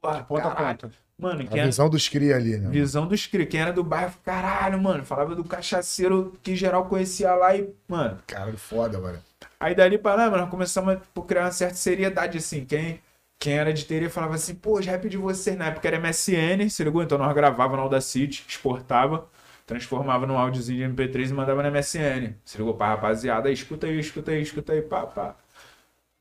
Pô, 0.00 0.12
Ponta 0.24 0.48
a 0.48 0.54
ponta. 0.54 1.05
Mano, 1.18 1.48
A 1.50 1.56
era, 1.56 1.66
visão 1.66 1.88
dos 1.88 2.08
cria 2.08 2.36
ali, 2.36 2.58
né? 2.58 2.68
visão 2.68 3.06
dos 3.06 3.26
cri, 3.26 3.46
quem 3.46 3.60
era 3.60 3.72
do 3.72 3.82
bairro, 3.82 4.12
caralho, 4.22 4.80
mano. 4.82 5.04
Falava 5.04 5.34
do 5.34 5.44
cachaceiro 5.44 6.38
que 6.42 6.54
geral 6.54 6.86
conhecia 6.86 7.34
lá 7.34 7.56
e, 7.56 7.72
mano. 7.88 8.22
Caralho, 8.26 8.58
foda, 8.58 8.98
mano. 9.00 9.18
Aí 9.58 9.74
dali 9.74 9.96
pra 9.96 10.14
lá, 10.14 10.24
mano, 10.30 10.42
nós 10.42 10.50
começamos 10.50 10.92
a 10.94 10.96
tipo, 10.96 11.22
criar 11.22 11.44
uma 11.44 11.52
certa 11.52 11.74
seriedade, 11.76 12.36
assim. 12.36 12.66
Quem, 12.66 13.00
quem 13.38 13.54
era 13.54 13.72
de 13.72 13.84
teoria 13.86 14.10
falava 14.10 14.34
assim, 14.34 14.54
pô, 14.54 14.78
os 14.78 14.84
rap 14.86 15.08
de 15.08 15.16
vocês, 15.16 15.56
na 15.56 15.66
época 15.68 15.88
era 15.88 15.98
MSN, 15.98 16.68
se 16.68 16.84
ligou? 16.84 17.02
Então 17.02 17.16
nós 17.16 17.34
gravava 17.34 17.76
no 17.76 17.82
Audacity, 17.82 18.44
exportava, 18.46 19.26
transformava 19.66 20.26
num 20.26 20.36
áudiozinho 20.38 20.94
de 20.94 20.94
MP3 20.94 21.30
e 21.30 21.32
mandava 21.32 21.62
na 21.62 21.70
MSN. 21.70 22.34
Se 22.44 22.58
ligou 22.58 22.74
pra 22.74 22.88
rapaziada, 22.88 23.50
escuta 23.50 23.86
aí, 23.86 23.98
escuta 23.98 24.32
aí, 24.32 24.42
escuta 24.42 24.72
aí, 24.74 24.82
pá, 24.82 25.06
pá. 25.06 25.36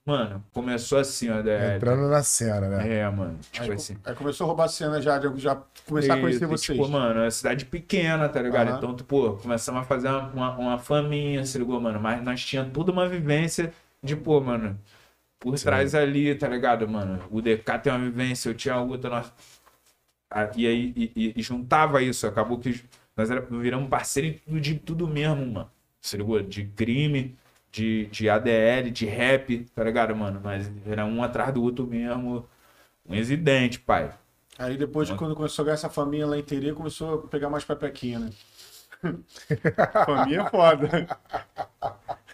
Mano, 0.05 0.43
começou 0.53 0.99
assim, 0.99 1.29
ó, 1.31 1.41
DL. 1.41 1.77
Entrando 1.77 2.07
na 2.07 2.21
cena, 2.21 2.69
né? 2.69 2.97
É, 2.99 3.09
mano, 3.09 3.39
tipo 3.51 3.65
Aí, 3.65 3.71
assim. 3.71 3.97
aí 4.05 4.13
começou 4.13 4.45
a 4.45 4.47
roubar 4.47 4.65
a 4.65 4.67
cena 4.67 5.01
já, 5.01 5.17
de 5.17 5.39
já 5.39 5.55
começar 5.87 6.13
a 6.13 6.21
conhecer 6.21 6.43
e, 6.43 6.47
vocês. 6.47 6.77
Tipo, 6.77 6.87
mano, 6.87 7.21
é 7.21 7.23
uma 7.23 7.31
cidade 7.31 7.65
pequena, 7.65 8.29
tá 8.29 8.39
ligado? 8.39 8.67
Aham. 8.67 8.77
Então, 8.77 8.95
tu, 8.95 9.03
pô, 9.03 9.33
começamos 9.37 9.81
a 9.81 9.83
fazer 9.83 10.07
uma, 10.09 10.27
uma, 10.31 10.57
uma 10.57 10.77
faminha, 10.77 11.43
se 11.43 11.57
ligou, 11.57 11.81
mano? 11.81 11.99
Mas 11.99 12.21
nós 12.23 12.39
tínhamos 12.45 12.71
tudo 12.71 12.91
uma 12.91 13.09
vivência 13.09 13.73
de, 14.03 14.15
pô, 14.15 14.39
mano, 14.39 14.79
por 15.39 15.59
trás 15.59 15.95
ali, 15.95 16.35
tá 16.35 16.47
ligado, 16.47 16.87
mano? 16.87 17.23
O 17.31 17.41
DK 17.41 17.79
tem 17.79 17.91
uma 17.93 17.99
vivência, 17.99 18.49
eu 18.49 18.53
tinha 18.53 18.79
outra, 18.79 19.09
nós... 19.09 19.33
E 20.55 20.67
aí, 20.67 20.93
e, 20.95 21.11
e- 21.15 21.33
e 21.37 21.41
juntava 21.41 22.01
isso, 22.01 22.27
acabou 22.27 22.59
que 22.59 22.83
nós 23.15 23.31
era, 23.31 23.41
viramos 23.41 23.89
parceiro 23.89 24.39
de 24.59 24.75
tudo 24.75 25.07
mesmo, 25.07 25.45
mano. 25.45 25.71
Se 26.01 26.17
ligou? 26.17 26.41
De 26.41 26.65
crime, 26.65 27.35
de, 27.75 28.05
de 28.05 28.29
ADL, 28.29 28.89
de 28.89 29.05
rap, 29.05 29.65
tá 29.75 29.83
ligado, 29.83 30.15
mano? 30.15 30.39
Mas 30.41 30.71
era 30.85 31.05
um 31.05 31.21
atrás 31.21 31.53
do 31.53 31.61
outro 31.61 31.85
mesmo. 31.85 32.47
Um 33.05 33.13
exidente, 33.13 33.79
pai. 33.79 34.13
Aí 34.57 34.77
depois, 34.77 35.11
quando 35.11 35.35
começou 35.35 35.63
a 35.63 35.65
ganhar 35.65 35.73
essa 35.73 35.89
família 35.89 36.25
lá 36.25 36.37
em 36.37 36.43
Terê, 36.43 36.71
começou 36.71 37.25
a 37.25 37.27
pegar 37.27 37.49
mais 37.49 37.65
pepequinha, 37.65 38.19
né? 38.19 38.29
família 40.05 40.41
é 40.41 40.49
foda. 40.49 41.07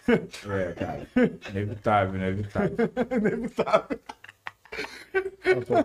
É, 0.08 0.72
cara. 0.72 1.08
Inevitável, 1.50 2.14
inevitável. 2.14 2.76
Pô, 5.66 5.78
o 5.78 5.84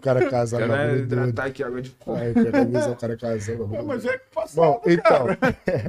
cara 0.00 0.20
é 0.24 0.28
casado. 0.30 0.62
O 0.62 0.68
cara 0.68 0.74
é 0.74 0.86
bagulho 0.86 1.06
doido. 1.06 1.12
hidratar 1.12 1.46
aqui 1.46 1.64
água 1.64 1.82
de 1.82 1.90
coco. 1.90 2.18
Aí, 2.18 2.30
o 2.30 2.34
cara 2.96 3.12
é 3.12 3.16
casado. 3.16 3.58
bagulho 3.66 3.86
Mas 3.86 4.04
é 4.04 4.18
que 4.18 4.24
passou. 4.34 4.64
Bom, 4.64 4.82
então. 4.86 5.26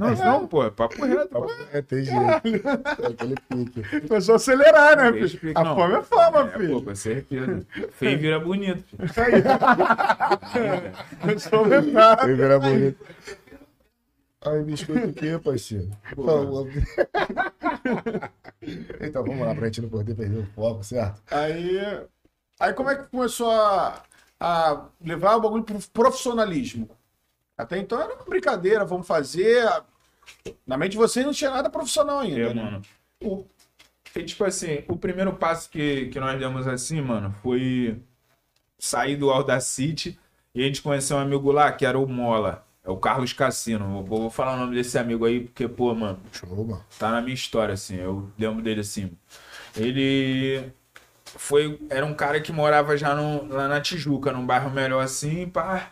Não, 0.00 0.14
não, 0.24 0.46
pô, 0.48 0.64
é 0.64 0.70
papo 0.70 1.04
reto. 1.04 1.28
Papo... 1.28 1.50
É, 1.72 1.82
tem 1.82 2.04
jeito. 2.04 2.20
É 2.20 3.06
aquele 3.06 3.34
pique. 3.48 4.00
Começou 4.08 4.32
a 4.32 4.36
acelerar, 4.36 4.96
né, 4.96 5.12
filho? 5.28 5.52
A 5.54 5.64
não. 5.64 5.74
fome 5.76 5.94
é 5.94 6.02
fama, 6.02 6.40
É, 6.40 6.44
pô, 6.44 6.58
filho. 6.58 6.82
com 6.82 6.94
certeza. 6.94 7.66
Feio 7.92 8.18
vira 8.18 8.40
bonito. 8.40 8.84
filho. 8.98 9.42
Começou 11.20 11.58
a 11.58 11.62
aumentar. 11.62 12.16
Vai 12.16 12.34
virar 12.34 12.58
bonito. 12.58 12.98
Ai, 14.44 14.62
biscoito 14.62 15.08
o 15.08 15.12
quê, 15.12 15.38
parceiro? 15.38 15.90
Não, 16.16 16.66
Então, 19.00 19.24
vamos 19.24 19.46
lá, 19.46 19.54
pra 19.54 19.66
gente 19.66 19.82
não 19.82 19.88
poder 19.88 20.14
perder 20.14 20.38
o 20.38 20.46
foco, 20.46 20.82
certo? 20.82 21.22
Aí, 21.30 21.78
aí 22.58 22.72
como 22.72 22.90
é 22.90 22.96
que 22.96 23.08
começou 23.08 23.50
a, 23.50 24.02
a 24.40 24.86
levar 25.00 25.36
o 25.36 25.40
bagulho 25.40 25.62
pro 25.64 25.78
profissionalismo? 25.92 26.88
Até 27.56 27.78
então 27.78 28.00
era 28.00 28.14
uma 28.14 28.24
brincadeira, 28.24 28.84
vamos 28.84 29.06
fazer. 29.06 29.64
Na 30.66 30.76
mente 30.76 30.92
de 30.92 30.98
vocês 30.98 31.24
não 31.24 31.32
tinha 31.32 31.50
nada 31.50 31.70
profissional 31.70 32.20
ainda, 32.20 32.40
É, 32.40 32.54
né? 32.54 32.62
mano. 32.62 32.82
O... 33.22 33.44
E, 34.14 34.24
tipo 34.24 34.44
assim, 34.44 34.84
o 34.88 34.96
primeiro 34.96 35.32
passo 35.34 35.70
que, 35.70 36.06
que 36.08 36.20
nós 36.20 36.38
demos 36.38 36.66
assim, 36.66 37.00
mano, 37.00 37.34
foi 37.42 38.02
sair 38.78 39.16
do 39.16 39.30
Audacity 39.30 40.18
e 40.54 40.62
a 40.62 40.66
gente 40.66 40.82
conheceu 40.82 41.16
um 41.16 41.20
amigo 41.20 41.50
lá 41.50 41.72
que 41.72 41.86
era 41.86 41.98
o 41.98 42.06
Mola. 42.06 42.66
É 42.84 42.90
o 42.90 42.96
Carlos 42.96 43.32
Cassino. 43.32 43.98
Eu 43.98 44.04
Vou 44.04 44.30
falar 44.30 44.54
o 44.54 44.56
nome 44.58 44.74
desse 44.74 44.98
amigo 44.98 45.24
aí, 45.24 45.40
porque, 45.40 45.68
pô, 45.68 45.94
mano, 45.94 46.18
Show, 46.32 46.64
mano. 46.64 46.84
tá 46.98 47.10
na 47.10 47.20
minha 47.20 47.34
história, 47.34 47.74
assim. 47.74 47.96
Eu 47.96 48.28
lembro 48.38 48.62
dele 48.62 48.80
assim. 48.80 49.10
Ele 49.76 50.72
foi. 51.24 51.78
Era 51.88 52.04
um 52.04 52.14
cara 52.14 52.40
que 52.40 52.52
morava 52.52 52.96
já 52.96 53.14
no- 53.14 53.46
lá 53.48 53.68
na 53.68 53.80
Tijuca, 53.80 54.32
num 54.32 54.44
bairro 54.46 54.70
melhor 54.70 55.02
assim, 55.02 55.48
pá. 55.48 55.90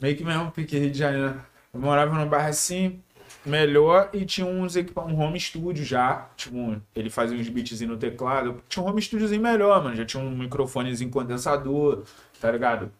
Meio 0.00 0.16
que 0.16 0.24
mesmo 0.24 0.50
pique 0.50 0.78
Rio 0.78 0.90
de 0.90 0.98
Janeiro. 0.98 1.40
Eu 1.72 1.80
morava 1.80 2.14
num 2.14 2.28
bairro 2.28 2.48
assim, 2.48 3.00
melhor, 3.46 4.10
e 4.12 4.24
tinha 4.26 4.46
uns 4.46 4.74
um 4.76 5.20
home 5.20 5.38
studio 5.40 5.84
já. 5.84 6.28
Tipo, 6.36 6.56
um- 6.56 6.80
ele 6.94 7.08
fazia 7.10 7.38
uns 7.38 7.48
beatzinhos 7.48 7.92
no 7.92 7.98
teclado. 7.98 8.62
Tinha 8.68 8.84
um 8.84 8.88
home 8.88 9.00
studiozinho 9.00 9.40
melhor, 9.42 9.82
mano. 9.82 9.96
Já 9.96 10.04
tinha 10.04 10.22
um 10.22 10.30
microfonezinho 10.30 11.10
condensador, 11.10 12.02
tá 12.40 12.50
ligado? 12.50 12.90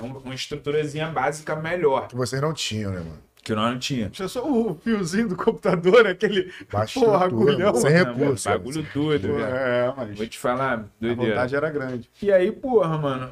Um- 0.00 0.18
Uma 0.18 0.34
estruturazinha 0.34 1.08
básica 1.08 1.56
melhor, 1.56 2.08
Que 2.08 2.16
vocês 2.16 2.40
não 2.40 2.52
tinham, 2.52 2.90
né, 2.92 2.98
mano? 3.00 3.18
que 3.42 3.54
nós 3.54 3.72
não 3.72 3.78
tinha. 3.78 4.10
Tinha 4.10 4.28
só 4.28 4.44
o 4.46 4.74
fiozinho 4.74 5.28
do 5.28 5.36
computador, 5.36 6.06
aquele. 6.06 6.52
Estrutura, 6.84 7.16
agulhão. 7.24 7.74
sem 7.76 7.90
Né, 7.92 7.98
recurso. 8.04 8.48
mano? 8.48 8.60
Bagulho 8.60 8.86
doido, 8.92 9.28
Pô, 9.28 9.34
velho. 9.34 9.46
É, 9.46 9.94
mas 9.96 10.16
Vou 10.18 10.26
te 10.26 10.38
falar, 10.38 10.72
a 10.80 10.84
doideira. 11.00 11.30
vontade 11.32 11.56
era 11.56 11.70
grande. 11.70 12.10
E 12.20 12.30
aí, 12.30 12.52
porra, 12.52 12.98
mano, 12.98 13.30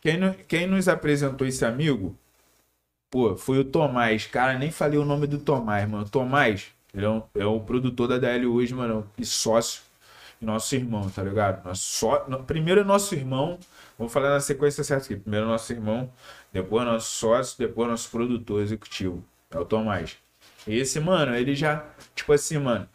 quem, 0.00 0.18
quem 0.48 0.66
nos 0.66 0.88
apresentou 0.88 1.46
esse 1.46 1.62
amigo, 1.64 2.16
pô, 3.10 3.36
foi 3.36 3.58
o 3.58 3.64
Tomás. 3.64 4.26
Cara, 4.26 4.58
nem 4.58 4.70
falei 4.70 4.98
o 4.98 5.04
nome 5.04 5.26
do 5.26 5.36
Tomás, 5.38 5.86
mano. 5.86 6.08
Tomás, 6.08 6.68
ele 6.94 7.04
é, 7.04 7.10
um, 7.10 7.22
é 7.34 7.44
o 7.44 7.60
produtor 7.60 8.08
da 8.08 8.16
DL 8.18 8.46
hoje, 8.46 8.72
mano, 8.72 9.06
e 9.18 9.26
sócio. 9.26 9.82
Nosso 10.40 10.74
irmão, 10.74 11.08
tá 11.10 11.22
ligado? 11.22 11.64
Nosso 11.64 11.82
só, 11.82 12.18
primeiro 12.46 12.80
é 12.80 12.84
nosso 12.84 13.14
irmão, 13.14 13.58
vamos 13.98 14.12
falar 14.12 14.30
na 14.30 14.40
sequência 14.40 14.82
certa 14.82 15.04
aqui. 15.04 15.16
Primeiro 15.16 15.46
é 15.46 15.48
nosso 15.48 15.72
irmão, 15.72 16.10
depois 16.52 16.84
nosso 16.86 17.10
sócio, 17.10 17.58
depois 17.58 17.88
nosso 17.88 18.10
produtor 18.10 18.62
executivo. 18.62 19.22
É 19.50 19.58
o 19.58 19.64
Tomás. 19.64 20.16
E 20.66 20.76
esse, 20.78 20.98
mano, 21.00 21.34
ele 21.34 21.54
já, 21.54 21.84
tipo 22.14 22.32
assim, 22.32 22.58
mano, 22.58 22.88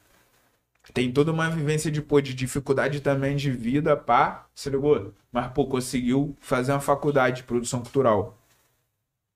tem 0.93 1.11
toda 1.11 1.31
uma 1.31 1.49
vivência 1.49 1.91
de, 1.91 2.01
pô, 2.01 2.21
de 2.21 2.33
dificuldade 2.33 3.01
também 3.01 3.35
de 3.35 3.51
vida, 3.51 3.95
pá, 3.97 4.47
se 4.55 4.69
ligou? 4.69 5.13
Mas, 5.31 5.51
pô, 5.51 5.65
conseguiu 5.67 6.35
fazer 6.39 6.71
uma 6.71 6.79
faculdade 6.81 7.37
de 7.37 7.43
produção 7.43 7.81
cultural. 7.81 8.37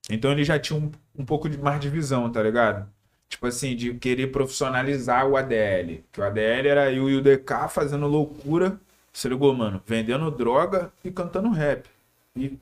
Então 0.10 0.32
ele 0.32 0.44
já 0.44 0.60
tinha 0.60 0.80
um, 0.80 0.92
um 1.18 1.26
pouco 1.26 1.50
de 1.50 1.58
mais 1.58 1.80
de 1.80 1.90
visão, 1.90 2.32
tá 2.32 2.42
ligado? 2.42 2.90
Tipo 3.30 3.48
assim, 3.48 3.76
de 3.76 3.94
querer 3.94 4.28
profissionalizar 4.28 5.28
o 5.28 5.38
ADL. 5.38 6.04
Que 6.12 6.20
o 6.20 6.24
ADL 6.24 6.68
era 6.68 6.92
eu 6.92 7.10
e 7.10 7.16
o 7.16 7.22
DK 7.22 7.70
fazendo 7.70 8.08
loucura, 8.08 8.80
se 9.14 9.30
ligou, 9.30 9.54
mano? 9.54 9.82
Vendendo 9.86 10.30
droga 10.32 10.92
e 11.04 11.12
cantando 11.12 11.50
rap. 11.52 11.88
E 12.36 12.58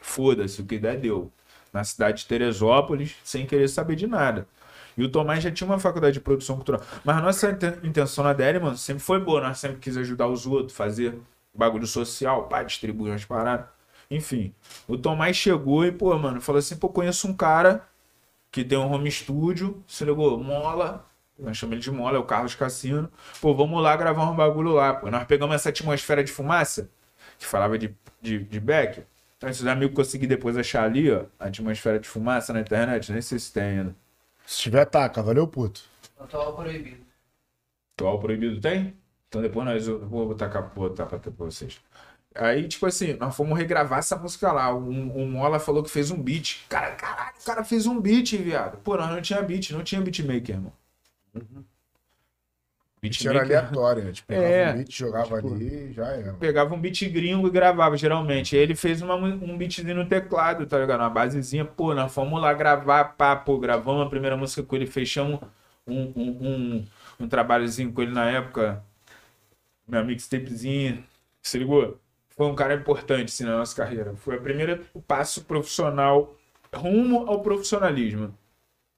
foda-se, 0.00 0.60
o 0.62 0.66
que 0.66 0.78
der 0.78 0.98
deu. 0.98 1.30
Na 1.72 1.84
cidade 1.84 2.22
de 2.22 2.26
Teresópolis, 2.28 3.16
sem 3.24 3.46
querer 3.46 3.68
saber 3.68 3.96
de 3.96 4.06
nada. 4.06 4.46
E 4.96 5.02
o 5.02 5.08
Tomás 5.08 5.42
já 5.42 5.50
tinha 5.50 5.66
uma 5.68 5.78
faculdade 5.78 6.14
de 6.14 6.20
produção 6.20 6.56
cultural. 6.56 6.82
Mas 7.04 7.16
a 7.16 7.20
nossa 7.20 7.50
inten- 7.50 7.78
intenção 7.82 8.22
na 8.22 8.32
DL, 8.34 8.60
mano, 8.60 8.76
sempre 8.76 9.02
foi 9.02 9.18
boa. 9.18 9.40
Nós 9.40 9.58
sempre 9.58 9.78
quis 9.78 9.96
ajudar 9.96 10.28
os 10.28 10.46
outros, 10.46 10.76
fazer 10.76 11.14
bagulho 11.54 11.86
social, 11.86 12.44
pá, 12.48 12.62
distribuir 12.62 13.10
umas 13.12 13.24
paradas. 13.24 13.66
Enfim, 14.10 14.54
o 14.86 14.98
Tomás 14.98 15.36
chegou 15.36 15.84
e, 15.86 15.90
pô, 15.90 16.16
mano, 16.18 16.40
falou 16.40 16.58
assim: 16.58 16.76
pô, 16.76 16.88
conheço 16.90 17.26
um 17.26 17.34
cara 17.34 17.82
que 18.52 18.62
tem 18.62 18.76
um 18.76 18.92
home 18.92 19.10
studio, 19.10 19.82
se 19.88 20.04
ligou? 20.04 20.38
Mola. 20.38 21.04
Nós 21.38 21.56
chamamos 21.56 21.84
ele 21.84 21.90
de 21.92 21.98
Mola, 21.98 22.18
é 22.18 22.20
o 22.20 22.24
Carlos 22.24 22.54
Cassino. 22.54 23.10
Pô, 23.40 23.54
vamos 23.54 23.82
lá 23.82 23.96
gravar 23.96 24.30
um 24.30 24.36
bagulho 24.36 24.72
lá, 24.72 24.94
pô. 24.94 25.10
Nós 25.10 25.24
pegamos 25.24 25.56
essa 25.56 25.70
atmosfera 25.70 26.22
de 26.22 26.30
fumaça, 26.30 26.90
que 27.38 27.46
falava 27.46 27.78
de, 27.78 27.96
de, 28.20 28.44
de 28.44 28.60
Beck. 28.60 29.02
Então, 29.38 29.48
esses 29.48 29.66
amigos 29.66 29.96
consegui 29.96 30.26
depois 30.26 30.56
achar 30.56 30.84
ali, 30.84 31.10
ó, 31.10 31.24
a 31.40 31.46
atmosfera 31.46 31.98
de 31.98 32.06
fumaça 32.06 32.52
na 32.52 32.60
internet, 32.60 33.10
nem 33.10 33.22
sei 33.22 33.38
se 33.38 33.52
tem 33.52 33.62
ainda. 33.62 33.96
Se 34.46 34.60
tiver, 34.60 34.84
taca, 34.84 35.22
valeu, 35.22 35.48
puto. 35.48 35.82
Atual 36.20 36.54
proibido. 36.54 37.04
Atual 37.96 38.20
proibido 38.20 38.60
tem? 38.60 38.94
Então 39.28 39.40
depois 39.40 39.64
nós 39.64 39.88
eu 39.88 40.06
vou 40.06 40.28
botar, 40.28 40.48
botar 40.48 41.06
pra, 41.06 41.18
pra 41.18 41.32
vocês. 41.38 41.80
Aí, 42.34 42.68
tipo 42.68 42.86
assim, 42.86 43.14
nós 43.14 43.36
fomos 43.36 43.58
regravar 43.58 43.98
essa 43.98 44.16
música 44.16 44.52
lá. 44.52 44.72
O, 44.74 44.88
o 44.88 45.26
Mola 45.26 45.58
falou 45.60 45.82
que 45.82 45.90
fez 45.90 46.10
um 46.10 46.20
beat. 46.22 46.60
Cara, 46.68 46.94
caralho, 46.96 47.36
o 47.40 47.44
cara 47.44 47.64
fez 47.64 47.86
um 47.86 48.00
beat, 48.00 48.32
viado. 48.36 48.78
Pô, 48.78 48.96
nós 48.96 49.10
não 49.10 49.22
tinha 49.22 49.40
beat, 49.42 49.70
não 49.70 49.84
tinha 49.84 50.00
beatmaker, 50.00 50.56
irmão. 50.56 50.72
Isso 53.02 53.28
era 53.28 53.40
aleatório, 53.42 54.04
né? 54.04 54.12
Tipo, 54.12 54.28
pegava 54.28 54.58
É, 54.58 54.64
um 54.64 54.68
beat, 54.70 54.90
jogava 54.92 55.36
ali 55.36 55.90
e 55.90 55.92
já 55.92 56.06
era. 56.08 56.36
pegava 56.38 56.74
um 56.74 56.80
beat 56.80 57.02
gringo 57.10 57.46
e 57.46 57.50
gravava, 57.50 57.96
geralmente. 57.96 58.56
Aí 58.56 58.62
ele 58.62 58.74
fez 58.74 59.00
uma, 59.02 59.14
um 59.16 59.56
beatzinho 59.56 59.94
no 59.94 60.08
teclado, 60.08 60.66
tá 60.66 60.78
ligado? 60.78 61.00
Uma 61.00 61.10
basezinha. 61.10 61.64
Pô, 61.64 61.94
nós 61.94 62.12
fomos 62.12 62.40
lá 62.40 62.52
gravar, 62.52 63.04
pá, 63.16 63.36
pô, 63.36 63.58
gravamos 63.58 64.06
a 64.06 64.10
primeira 64.10 64.36
música 64.36 64.62
com 64.62 64.76
ele, 64.76 64.86
fechamos 64.86 65.40
um, 65.86 66.02
um, 66.16 66.78
um, 66.80 66.86
um 67.20 67.28
trabalhozinho 67.28 67.92
com 67.92 68.02
ele 68.02 68.12
na 68.12 68.28
época. 68.30 68.84
Minha 69.86 70.02
mixtapezinha. 70.04 71.04
Se 71.42 71.58
ligou? 71.58 72.00
Foi 72.36 72.46
um 72.46 72.54
cara 72.54 72.74
importante, 72.74 73.26
assim, 73.32 73.44
na 73.44 73.58
nossa 73.58 73.74
carreira. 73.76 74.14
Foi 74.16 74.38
o 74.94 75.02
passo 75.02 75.44
profissional 75.44 76.34
rumo 76.74 77.26
ao 77.28 77.42
profissionalismo. 77.42 78.34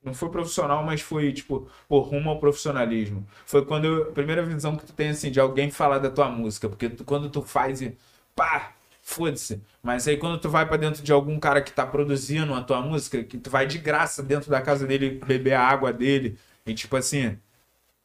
Não 0.03 0.15
foi 0.15 0.31
profissional, 0.31 0.85
mas 0.85 1.01
foi, 1.01 1.33
tipo, 1.33 1.69
pô, 1.89 2.01
rumo 2.01 2.31
ao 2.31 2.39
profissionalismo. 2.39 3.27
Foi 3.47 3.65
quando 3.65 3.87
eu- 3.87 4.03
a 4.11 4.13
primeira 4.13 4.45
visão 4.45 4.77
que 4.77 4.85
tu 4.87 4.93
tem, 4.93 5.11
assim, 5.11 5.31
de 5.31 5.41
alguém 5.41 5.71
falar 5.71 5.99
da 5.99 6.11
tua 6.11 6.29
música. 6.29 6.69
Porque 6.69 6.91
tu- 6.91 7.05
quando 7.05 7.31
tu 7.31 7.43
faz 7.43 7.83
e 7.83 7.97
pá, 8.37 8.73
foda-se. 9.03 9.63
Mas 9.83 10.07
aí 10.09 10.17
quando 10.19 10.39
tu 10.41 10.49
vai 10.51 10.67
pra 10.67 10.77
dentro 10.77 11.03
de 11.03 11.13
algum 11.13 11.39
cara 11.41 11.63
que 11.63 11.73
tá 11.73 11.87
produzindo 11.87 12.55
a 12.55 12.63
tua 12.63 12.83
música, 12.83 13.25
que 13.25 13.39
tu 13.39 13.51
vai 13.51 13.67
de 13.67 13.79
graça 13.79 14.23
dentro 14.23 14.51
da 14.51 14.61
casa 14.63 14.87
dele 14.87 15.21
beber 15.27 15.55
a 15.55 15.63
água 15.67 15.93
dele, 15.93 16.39
e 16.67 16.75
tipo 16.75 16.97
assim. 16.97 17.39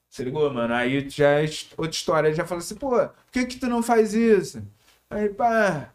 Você 0.10 0.24
ligou, 0.24 0.52
mano? 0.54 0.74
Aí 0.74 1.08
já 1.10 1.42
é 1.42 1.46
outra 1.78 1.92
história. 1.96 2.34
Já 2.34 2.46
fala 2.46 2.60
assim, 2.62 2.76
pô, 2.76 2.90
por 2.92 3.12
que 3.32 3.46
que 3.46 3.58
tu 3.60 3.68
não 3.68 3.84
faz 3.84 4.14
isso? 4.14 4.62
Aí, 5.10 5.30
pá. 5.30 5.94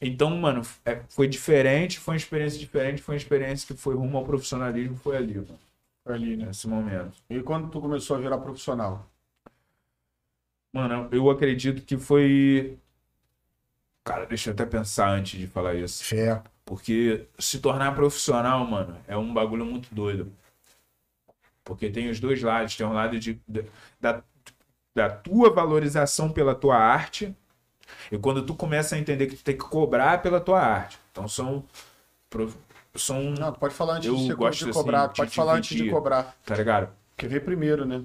Então, 0.00 0.30
mano, 0.36 0.62
é- 0.84 1.02
foi 1.08 1.26
diferente, 1.28 1.98
foi 1.98 2.14
uma 2.14 2.18
experiência 2.18 2.58
diferente, 2.58 3.00
foi 3.02 3.14
uma 3.14 3.18
experiência 3.18 3.66
que 3.74 3.80
foi 3.80 3.94
rumo 3.94 4.18
ao 4.18 4.24
profissionalismo, 4.24 4.96
foi 4.96 5.16
ali, 5.16 5.34
mano, 5.36 5.58
Foi 6.04 6.14
ali, 6.14 6.36
né? 6.36 6.46
nesse 6.46 6.68
momento. 6.68 7.16
E 7.30 7.40
quando 7.42 7.70
tu 7.70 7.80
começou 7.80 8.16
a 8.16 8.20
virar 8.20 8.38
profissional? 8.38 9.08
Mano, 10.72 11.08
eu 11.12 11.30
acredito 11.30 11.82
que 11.84 11.96
foi. 11.98 12.78
Cara, 14.04 14.26
deixa 14.26 14.50
eu 14.50 14.54
até 14.54 14.66
pensar 14.66 15.08
antes 15.10 15.38
de 15.38 15.46
falar 15.46 15.74
isso. 15.74 16.04
Fé. 16.04 16.42
Porque 16.64 17.26
se 17.38 17.60
tornar 17.60 17.94
profissional, 17.94 18.64
mano, 18.66 18.96
é 19.06 19.16
um 19.16 19.32
bagulho 19.32 19.64
muito 19.64 19.92
doido. 19.94 20.32
Porque 21.64 21.90
tem 21.90 22.08
os 22.08 22.20
dois 22.20 22.42
lados. 22.42 22.76
Tem 22.76 22.86
um 22.86 22.92
lado 22.92 23.18
de, 23.18 23.34
de- 23.46 23.64
da, 24.00 24.22
da 24.94 25.10
tua 25.10 25.52
valorização 25.52 26.32
pela 26.32 26.54
tua 26.54 26.76
arte. 26.76 27.36
E 28.10 28.18
quando 28.18 28.42
tu 28.42 28.54
começa 28.54 28.96
a 28.96 28.98
entender 28.98 29.26
que 29.26 29.36
tu 29.36 29.44
tem 29.44 29.56
que 29.56 29.64
cobrar 29.64 30.22
pela 30.22 30.40
tua 30.40 30.60
arte. 30.60 30.98
Então 31.10 31.28
são. 31.28 31.64
São. 32.94 33.22
Não, 33.38 33.52
tu 33.52 33.58
pode 33.58 33.74
falar 33.74 33.96
antes 33.96 34.08
Eu 34.08 34.16
de, 34.16 34.34
gosto, 34.34 34.66
de 34.66 34.72
cobrar. 34.72 35.04
assim, 35.04 35.14
pode 35.16 35.30
de 35.30 35.36
falar 35.36 35.54
antes 35.54 35.76
de 35.76 35.90
cobrar. 35.90 36.36
Tá 36.44 36.54
ligado? 36.54 36.88
Porque 37.14 37.26
veio 37.28 37.42
primeiro, 37.42 37.84
né? 37.84 38.02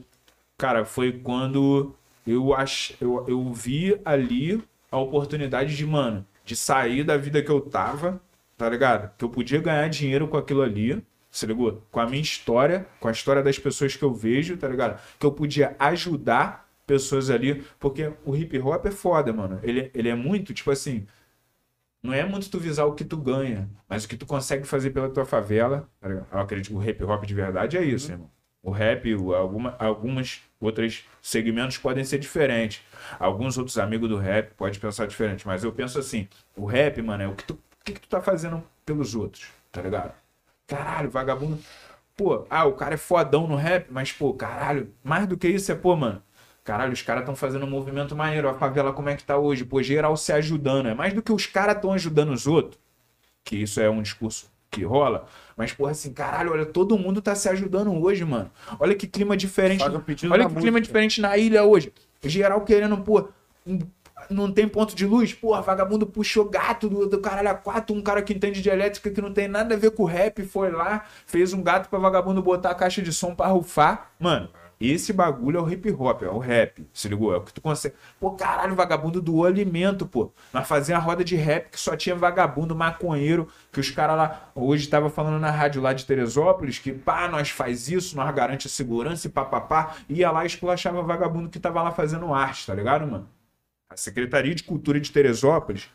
Cara, 0.58 0.86
foi 0.86 1.12
quando 1.12 1.94
eu, 2.26 2.54
ach... 2.54 2.92
eu, 3.00 3.26
eu 3.28 3.52
vi 3.54 4.00
ali 4.04 4.64
a 4.92 4.98
oportunidade 4.98 5.76
de, 5.76 5.86
mano, 5.86 6.26
de 6.44 6.56
sair 6.56 7.04
da 7.04 7.18
vida 7.18 7.42
que 7.42 7.52
eu 7.52 7.62
tava, 7.62 8.20
tá 8.58 8.70
ligado? 8.70 9.12
Que 9.18 9.26
eu 9.26 9.30
podia 9.30 9.62
ganhar 9.62 9.88
dinheiro 9.90 10.28
com 10.28 10.38
aquilo 10.38 10.62
ali, 10.62 11.04
se 11.30 11.46
ligou? 11.46 11.82
Com 11.92 12.00
a 12.00 12.06
minha 12.08 12.22
história, 12.22 12.88
com 13.00 13.08
a 13.08 13.12
história 13.12 13.44
das 13.44 13.60
pessoas 13.60 13.96
que 13.96 14.04
eu 14.04 14.14
vejo, 14.14 14.58
tá 14.58 14.68
ligado? 14.68 15.00
Que 15.20 15.26
eu 15.26 15.32
podia 15.32 15.76
ajudar 15.80 16.67
pessoas 16.88 17.30
ali, 17.30 17.64
porque 17.80 18.12
o 18.26 18.36
hip 18.36 18.58
hop 18.60 18.86
é 18.88 18.92
foda, 18.92 19.34
mano. 19.34 19.60
Ele, 19.64 19.92
ele 19.94 20.10
é 20.10 20.16
muito, 20.16 20.54
tipo 20.56 20.72
assim, 20.72 21.06
não 22.02 22.14
é 22.14 22.24
muito 22.26 22.50
tu 22.50 22.60
visar 22.60 22.86
o 22.86 22.94
que 22.94 23.04
tu 23.04 23.18
ganha, 23.18 23.70
mas 23.90 24.06
o 24.06 24.08
que 24.08 24.16
tu 24.18 24.26
consegue 24.26 24.66
fazer 24.66 24.92
pela 24.92 25.10
tua 25.10 25.26
favela, 25.26 25.90
tá? 26.00 26.10
Eu 26.10 26.26
acredito 26.40 26.70
que 26.70 26.76
o 26.76 26.84
hip 26.84 27.04
hop 27.04 27.26
de 27.26 27.34
verdade 27.34 27.78
é 27.78 27.84
isso, 27.84 28.12
irmão. 28.12 28.30
O 28.64 28.72
rap, 28.72 29.14
o- 29.16 29.34
alguma, 29.36 29.76
algumas 29.80 30.42
outros 30.60 31.06
segmentos 31.22 31.78
podem 31.78 32.04
ser 32.04 32.20
diferentes. 32.20 32.82
Alguns 33.20 33.58
outros 33.58 33.78
amigos 33.78 34.10
do 34.10 34.18
rap 34.18 34.54
podem 34.56 34.80
pensar 34.80 35.08
diferente. 35.08 35.48
Mas 35.48 35.64
eu 35.64 35.72
penso 35.72 36.00
assim: 36.00 36.28
o 36.56 36.66
rap, 36.66 37.02
mano, 37.02 37.24
é 37.24 37.28
o 37.28 37.36
que 37.36 37.44
tu, 37.46 37.54
o 37.54 37.84
que, 37.86 37.94
que 37.94 38.02
tu 38.02 38.10
tá 38.10 38.22
fazendo 38.22 38.64
pelos 38.86 39.16
outros, 39.16 39.48
tá 39.72 39.82
ligado? 39.82 40.14
Caralho, 40.68 41.10
vagabundo. 41.10 41.60
Pô, 42.16 42.46
ah, 42.50 42.66
o 42.66 42.74
cara 42.74 42.96
é 42.96 42.98
fodão 42.98 43.48
no 43.48 43.56
rap, 43.56 43.88
mas, 43.92 44.12
pô, 44.12 44.34
caralho, 44.34 44.92
mais 45.04 45.28
do 45.28 45.38
que 45.38 45.48
isso 45.48 45.72
é, 45.72 45.76
pô, 45.76 45.96
mano. 45.96 46.22
Caralho, 46.68 46.92
os 46.92 47.02
caras 47.02 47.22
estão 47.22 47.34
fazendo 47.34 47.66
um 47.66 47.70
movimento 47.70 48.14
maneiro. 48.14 48.50
A 48.50 48.54
favela, 48.54 48.92
como 48.92 49.08
é 49.08 49.16
que 49.16 49.24
tá 49.24 49.38
hoje? 49.38 49.64
Pô, 49.64 49.82
geral 49.82 50.18
se 50.18 50.34
ajudando. 50.34 50.88
É 50.90 50.94
mais 50.94 51.14
do 51.14 51.22
que 51.22 51.32
os 51.32 51.46
caras 51.46 51.78
estão 51.78 51.94
ajudando 51.94 52.32
os 52.34 52.46
outros 52.46 52.78
que 53.42 53.56
isso 53.56 53.80
é 53.80 53.90
um 53.90 54.02
discurso 54.02 54.52
que 54.70 54.84
rola, 54.84 55.26
mas 55.56 55.72
porra 55.72 55.92
assim, 55.92 56.12
caralho, 56.12 56.52
olha, 56.52 56.66
todo 56.66 56.98
mundo 56.98 57.22
tá 57.22 57.34
se 57.34 57.48
ajudando 57.48 57.90
hoje, 57.94 58.26
mano. 58.26 58.52
Olha 58.78 58.94
que 58.94 59.08
clima 59.08 59.38
diferente. 59.38 59.82
Um 60.28 60.34
olha 60.34 60.44
que 60.50 60.56
clima 60.56 60.72
música. 60.72 60.82
diferente 60.82 61.22
na 61.22 61.38
ilha 61.38 61.64
hoje. 61.64 61.94
Geral 62.22 62.60
querendo, 62.66 62.98
pô, 62.98 63.30
um- 63.66 63.80
não 64.30 64.52
tem 64.52 64.68
ponto 64.68 64.94
de 64.94 65.06
luz, 65.06 65.34
porra, 65.34 65.62
vagabundo 65.62 66.06
puxou 66.06 66.44
gato 66.50 66.90
do, 66.90 67.08
do 67.08 67.20
caralho 67.22 67.50
a 67.50 67.54
quatro, 67.54 67.96
um 67.96 68.02
cara 68.02 68.22
que 68.22 68.34
entende 68.34 68.62
de 68.62 68.68
elétrica 68.70 69.10
que 69.10 69.22
não 69.22 69.32
tem 69.32 69.48
nada 69.48 69.74
a 69.76 69.78
ver 69.78 69.92
com 69.92 70.04
o 70.04 70.06
rap, 70.06 70.44
foi 70.44 70.70
lá, 70.70 71.06
fez 71.26 71.54
um 71.54 71.64
gato 71.64 71.88
pra 71.88 71.98
vagabundo 71.98 72.42
botar 72.42 72.72
a 72.72 72.76
caixa 72.76 73.02
de 73.02 73.14
som 73.14 73.34
pra 73.34 73.48
rufar. 73.48 74.12
Mano, 74.20 74.50
esse 74.80 75.12
bagulho 75.12 75.58
é 75.58 75.62
o 75.62 75.70
hip 75.70 75.92
hop, 75.92 76.22
é 76.22 76.30
o 76.30 76.38
rap, 76.38 76.88
se 76.94 77.08
ligou? 77.10 77.34
É 77.34 77.38
o 77.38 77.42
que 77.42 77.54
tu 77.54 77.62
consegue. 77.62 77.96
Pô, 78.20 78.32
caralho, 78.32 78.76
vagabundo 78.76 79.22
doou 79.22 79.46
alimento, 79.46 80.06
pô. 80.06 80.32
Nós 80.54 80.68
fazia 80.68 80.96
a 80.96 81.00
roda 81.00 81.24
de 81.24 81.36
rap 81.36 81.72
que 81.72 81.80
só 81.80 81.96
tinha 81.96 82.16
vagabundo, 82.16 82.76
maconheiro, 82.76 83.48
que 83.72 83.80
os 83.80 83.90
caras 83.90 84.16
lá, 84.16 84.52
hoje 84.54 84.88
tava 84.88 85.10
falando 85.10 85.40
na 85.40 85.50
rádio 85.50 85.82
lá 85.82 85.94
de 85.94 86.06
Teresópolis, 86.06 86.78
que 86.78 86.92
pá, 86.92 87.28
nós 87.28 87.50
faz 87.50 87.90
isso, 87.90 88.16
nós 88.16 88.34
garante 88.36 88.68
a 88.68 88.70
segurança 88.70 89.28
e 89.28 89.32
papapá, 89.32 89.96
ia 90.08 90.30
lá 90.30 90.44
e 90.44 90.48
esculachava 90.48 91.02
vagabundo 91.02 91.50
que 91.50 91.60
tava 91.60 91.82
lá 91.82 91.92
fazendo 91.92 92.34
arte, 92.34 92.68
tá 92.68 92.76
ligado, 92.76 93.08
mano? 93.08 93.28
A 93.90 93.98
Secretaria 93.98 94.54
de 94.54 94.64
Cultura 94.64 95.00
de 95.00 95.12
Teresópolis, 95.12 95.90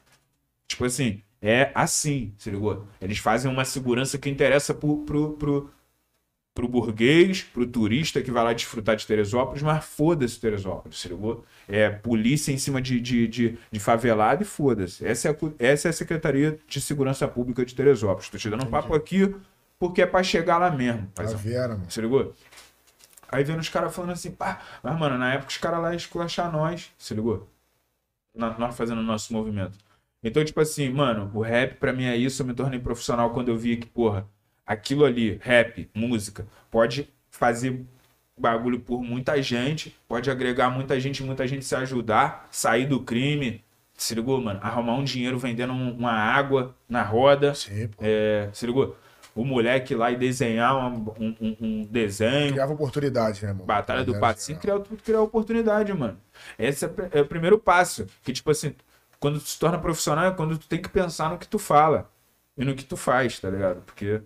tipo 0.67 0.85
assim, 0.85 1.23
é 1.41 1.73
assim, 1.75 2.33
se 2.39 2.51
ligou? 2.51 2.87
Eles 3.01 3.19
fazem 3.19 3.51
uma 3.51 3.65
segurança 3.65 4.17
que 4.17 4.31
interessa 4.31 4.73
pro, 4.73 4.99
pro, 4.99 5.33
pro, 5.33 5.71
pro 6.55 6.69
burguês, 6.69 7.43
pro 7.43 7.67
turista 7.67 8.21
que 8.21 8.31
vai 8.31 8.45
lá 8.45 8.53
desfrutar 8.53 8.95
de 8.95 9.07
Teresópolis, 9.07 9.63
mas 9.63 9.85
foda-se 9.85 10.39
Teresópolis, 10.39 10.99
se 10.99 11.09
ligou? 11.09 11.45
É 11.67 11.89
polícia 11.89 12.53
em 12.53 12.59
cima 12.59 12.81
de, 12.83 13.01
de, 13.01 13.27
de, 13.27 13.59
de 13.71 13.81
favelado 13.81 14.43
e 14.43 14.47
foda-se. 14.47 15.07
Essa, 15.07 15.31
é 15.31 15.37
essa 15.59 15.89
é 15.89 15.91
a 15.91 15.93
Secretaria 15.93 16.59
de 16.67 16.81
Segurança 16.81 17.27
Pública 17.27 17.65
de 17.65 17.75
Teresópolis. 17.75 18.29
Tô 18.29 18.37
te 18.37 18.51
dando 18.51 18.65
um 18.67 18.71
papo 18.71 18.95
aqui 18.95 19.35
porque 19.79 20.03
é 20.03 20.07
pra 20.07 20.23
chegar 20.23 20.59
lá 20.59 20.71
mesmo. 20.71 21.07
Paizão. 21.15 21.39
Vera, 21.39 21.69
mano. 21.69 21.91
Se 21.91 22.01
ligou? 22.01 22.35
Aí 23.31 23.43
vendo 23.45 23.61
os 23.61 23.69
caras 23.71 23.95
falando 23.95 24.11
assim, 24.13 24.31
pá, 24.31 24.61
mas 24.83 24.99
mano, 24.99 25.17
na 25.17 25.33
época 25.33 25.51
os 25.51 25.57
caras 25.57 25.81
lá 25.81 25.95
esculachar 25.95 26.53
nós, 26.53 26.91
se 26.99 27.15
ligou? 27.15 27.49
Na- 28.35 28.59
Nós 28.59 28.77
fazendo 28.77 28.99
o 28.99 29.03
nosso 29.03 29.33
movimento. 29.33 29.79
Então, 30.23 30.45
tipo 30.45 30.61
assim, 30.61 30.91
mano, 30.91 31.31
o 31.35 31.41
rap 31.41 31.77
pra 31.79 31.93
mim 31.95 32.05
é 32.05 32.17
isso, 32.17 32.43
eu 32.43 32.47
me 32.47 32.55
tornei 32.55 32.79
profissional 32.79 33.31
quando 33.33 33.49
eu 33.49 33.57
vi 33.57 33.77
que, 33.79 33.87
porra, 33.87 34.27
aquilo 34.67 35.05
ali, 35.05 35.39
rap, 35.43 35.89
música, 35.95 36.47
pode 36.71 37.09
fazer 37.31 37.81
bagulho 38.39 38.81
por 38.81 39.03
muita 39.03 39.41
gente, 39.43 39.97
pode 40.09 40.31
agregar 40.31 40.71
muita 40.71 40.99
gente, 40.99 41.23
muita 41.23 41.47
gente 41.47 41.65
se 41.65 41.75
ajudar, 41.75 42.49
sair 42.51 42.87
do 42.87 43.01
crime, 43.01 43.63
se 43.95 44.15
ligou, 44.15 44.41
mano? 44.41 44.59
Arrumar 44.63 44.95
um 44.95 45.05
dinheiro 45.05 45.39
vendendo 45.39 45.73
um- 45.73 45.93
uma 45.97 46.13
água 46.13 46.75
na 46.89 47.03
roda, 47.03 47.55
Sim, 47.55 47.89
pô. 47.89 48.03
é, 48.03 48.49
se 48.53 48.67
ligou? 48.67 48.97
O 49.35 49.45
moleque 49.45 49.95
lá 49.95 50.11
e 50.11 50.17
desenhar 50.17 50.75
um, 50.77 51.07
um- 51.19 51.57
um- 51.61 51.83
desenho, 51.85 52.53
Criava 52.53 52.73
oportunidade, 52.73 53.43
né, 53.45 53.53
mano? 53.53 53.65
Batalha 53.65 54.05
do 54.05 54.13
Era 54.13 54.21
Patinho, 54.21 54.61
geral. 54.61 54.81
criar, 54.83 54.99
criar 55.03 55.21
oportunidade, 55.23 55.93
mano. 55.95 56.19
Esse 56.59 56.85
é, 56.85 56.91
é 57.13 57.21
o 57.23 57.27
primeiro 57.27 57.59
passo. 57.59 58.07
Que, 58.23 58.33
tipo 58.33 58.51
assim, 58.51 58.75
quando 59.19 59.39
tu 59.39 59.47
se 59.49 59.59
torna 59.59 59.79
profissional 59.79 60.27
é 60.27 60.31
quando 60.33 60.59
tu 60.59 60.67
tem 60.69 60.83
que 60.83 60.89
pensar 60.89 61.31
no 61.31 61.39
que 61.39 61.49
tu 61.49 61.59
fala 61.59 62.11
e 62.59 62.65
no 62.65 62.75
que 62.75 62.85
tu 62.85 62.97
faz, 62.97 63.39
tá 63.39 63.49
ligado? 63.49 63.81
Porque 63.83 64.21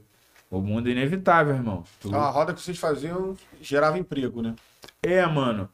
o 0.51 0.61
mundo 0.61 0.89
é 0.89 0.93
inevitável, 0.93 1.55
irmão. 1.55 1.85
Tu- 2.01 2.15
a 2.15 2.31
roda 2.31 2.55
que 2.55 2.61
vocês 2.61 2.79
faziam 2.79 3.37
gerava 3.61 3.99
emprego, 3.99 4.43
né? 4.43 4.55
É, 5.03 5.25
mano. 5.27 5.69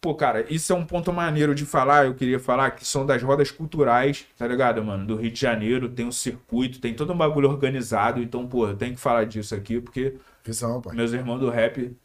Pô, 0.00 0.14
cara, 0.14 0.46
isso 0.52 0.72
é 0.72 0.76
um 0.76 0.86
ponto 0.86 1.12
maneiro 1.12 1.54
de 1.54 1.66
falar, 1.66 2.06
eu 2.06 2.14
queria 2.14 2.38
falar, 2.38 2.70
que 2.72 2.86
são 2.86 3.04
das 3.04 3.22
rodas 3.22 3.50
culturais, 3.50 4.26
tá 4.36 4.46
ligado, 4.46 4.84
mano? 4.84 5.06
Do 5.06 5.16
Rio 5.16 5.30
de 5.32 5.40
Janeiro, 5.40 5.88
tem 5.88 6.06
um 6.06 6.12
circuito, 6.12 6.80
tem 6.80 6.94
todo 6.94 7.12
um 7.12 7.16
bagulho 7.16 7.48
organizado, 7.48 8.22
então, 8.22 8.46
pô, 8.46 8.68
eu 8.68 8.76
tenho 8.76 8.94
que 8.94 9.00
falar 9.00 9.24
disso 9.24 9.54
aqui, 9.54 9.80
porque 9.80 10.14
Visão, 10.44 10.80
meus 10.92 11.12
irmãos 11.12 11.40
do 11.40 11.50
rap 11.50 11.96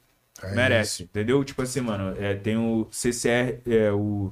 É 0.42 0.56
merece, 0.56 1.04
entendeu? 1.04 1.44
Tipo 1.44 1.62
assim, 1.62 1.82
mano, 1.82 2.16
é, 2.20 2.34
tem 2.34 2.58
o 2.58 2.88
CCR, 2.92 3.62
é, 3.68 3.92
o 3.92 4.32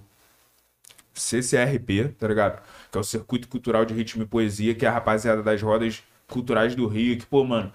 CCRP, 1.14 2.10
tá 2.18 2.28
ligado? 2.28 2.62
Que 2.92 2.98
é 2.98 3.02
o 3.02 3.04
Circuito 3.04 3.48
Cultural 3.48 3.86
de 3.86 3.94
Ritmo 3.94 4.24
e 4.24 4.26
Poesia, 4.26 4.74
que 4.76 4.86
é 4.86 4.90
a 4.90 4.92
rapaziada 4.92 5.44
das 5.44 5.62
rodas 5.62 6.04
culturais 6.30 6.76
do 6.76 6.88
Rio, 6.88 7.18
que, 7.18 7.26
pô, 7.26 7.44
mano, 7.44 7.72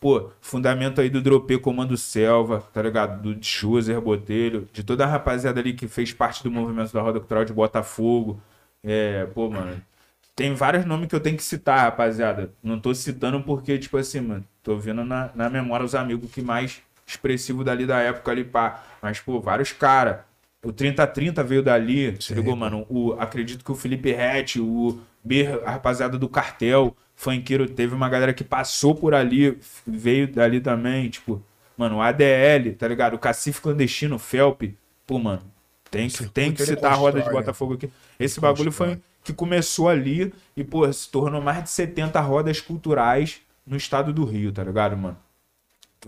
pô, 0.00 0.30
fundamento 0.40 1.00
aí 1.00 1.10
do 1.10 1.20
Dropê 1.20 1.58
Comando 1.58 1.96
Selva, 1.96 2.60
tá 2.72 2.82
ligado? 2.82 3.22
Do 3.22 3.42
Joser 3.42 4.00
Botelho, 4.00 4.68
de 4.72 4.82
toda 4.82 5.04
a 5.04 5.06
rapaziada 5.06 5.60
ali 5.60 5.72
que 5.72 5.86
fez 5.88 6.12
parte 6.12 6.42
do 6.42 6.50
movimento 6.50 6.92
da 6.92 7.00
Roda 7.00 7.20
Cultural 7.20 7.44
de 7.44 7.52
Botafogo. 7.52 8.40
É, 8.82 9.26
pô, 9.26 9.50
mano, 9.50 9.80
tem 10.34 10.54
vários 10.54 10.84
nomes 10.84 11.08
que 11.08 11.14
eu 11.14 11.20
tenho 11.20 11.36
que 11.36 11.42
citar, 11.42 11.80
rapaziada. 11.80 12.52
Não 12.62 12.78
tô 12.78 12.94
citando 12.94 13.42
porque, 13.42 13.78
tipo 13.78 13.96
assim, 13.96 14.20
mano, 14.20 14.44
tô 14.62 14.76
vendo 14.76 15.04
na, 15.04 15.30
na 15.34 15.50
memória 15.50 15.84
os 15.84 15.94
amigos 15.94 16.30
que 16.30 16.40
mais 16.40 16.80
expressivo 17.06 17.64
dali 17.64 17.86
da 17.86 17.98
época 18.00 18.30
ali, 18.30 18.44
pá. 18.44 18.84
Mas, 19.02 19.18
pô, 19.20 19.40
vários 19.40 19.72
caras. 19.72 20.18
O 20.62 20.72
3030 20.72 21.42
veio 21.44 21.62
dali, 21.62 22.16
se 22.20 22.34
ligou, 22.34 22.54
mano? 22.56 22.84
O, 22.88 23.12
acredito 23.12 23.64
que 23.64 23.70
o 23.70 23.76
Felipe 23.76 24.12
Rett, 24.12 24.60
o 24.60 25.00
Ber, 25.22 25.60
a 25.64 25.72
rapaziada 25.72 26.18
do 26.18 26.28
Cartel, 26.28 26.96
funkeiro, 27.18 27.68
teve 27.68 27.92
uma 27.96 28.08
galera 28.08 28.32
que 28.32 28.44
passou 28.44 28.94
por 28.94 29.12
ali, 29.12 29.58
veio 29.84 30.28
dali 30.32 30.60
também, 30.60 31.10
tipo, 31.10 31.42
mano, 31.76 31.96
o 31.96 32.00
ADL, 32.00 32.76
tá 32.78 32.86
ligado? 32.86 33.14
O 33.14 33.18
Cacife 33.18 33.60
Clandestino, 33.60 34.14
o 34.14 34.18
Felp, 34.20 34.62
pô, 35.04 35.18
mano, 35.18 35.42
tem 35.90 36.08
que, 36.08 36.28
tem 36.28 36.52
que 36.52 36.64
citar 36.64 36.92
a 36.92 36.94
roda 36.94 37.20
de 37.20 37.28
Botafogo 37.28 37.74
aqui. 37.74 37.90
Esse 38.20 38.38
bagulho 38.38 38.70
foi 38.70 39.00
que 39.24 39.32
começou 39.32 39.88
ali 39.88 40.32
e, 40.56 40.62
pô, 40.62 40.90
se 40.92 41.10
tornou 41.10 41.42
mais 41.42 41.64
de 41.64 41.70
70 41.70 42.20
rodas 42.20 42.60
culturais 42.60 43.40
no 43.66 43.76
estado 43.76 44.12
do 44.12 44.24
Rio, 44.24 44.52
tá 44.52 44.62
ligado, 44.62 44.96
mano? 44.96 45.18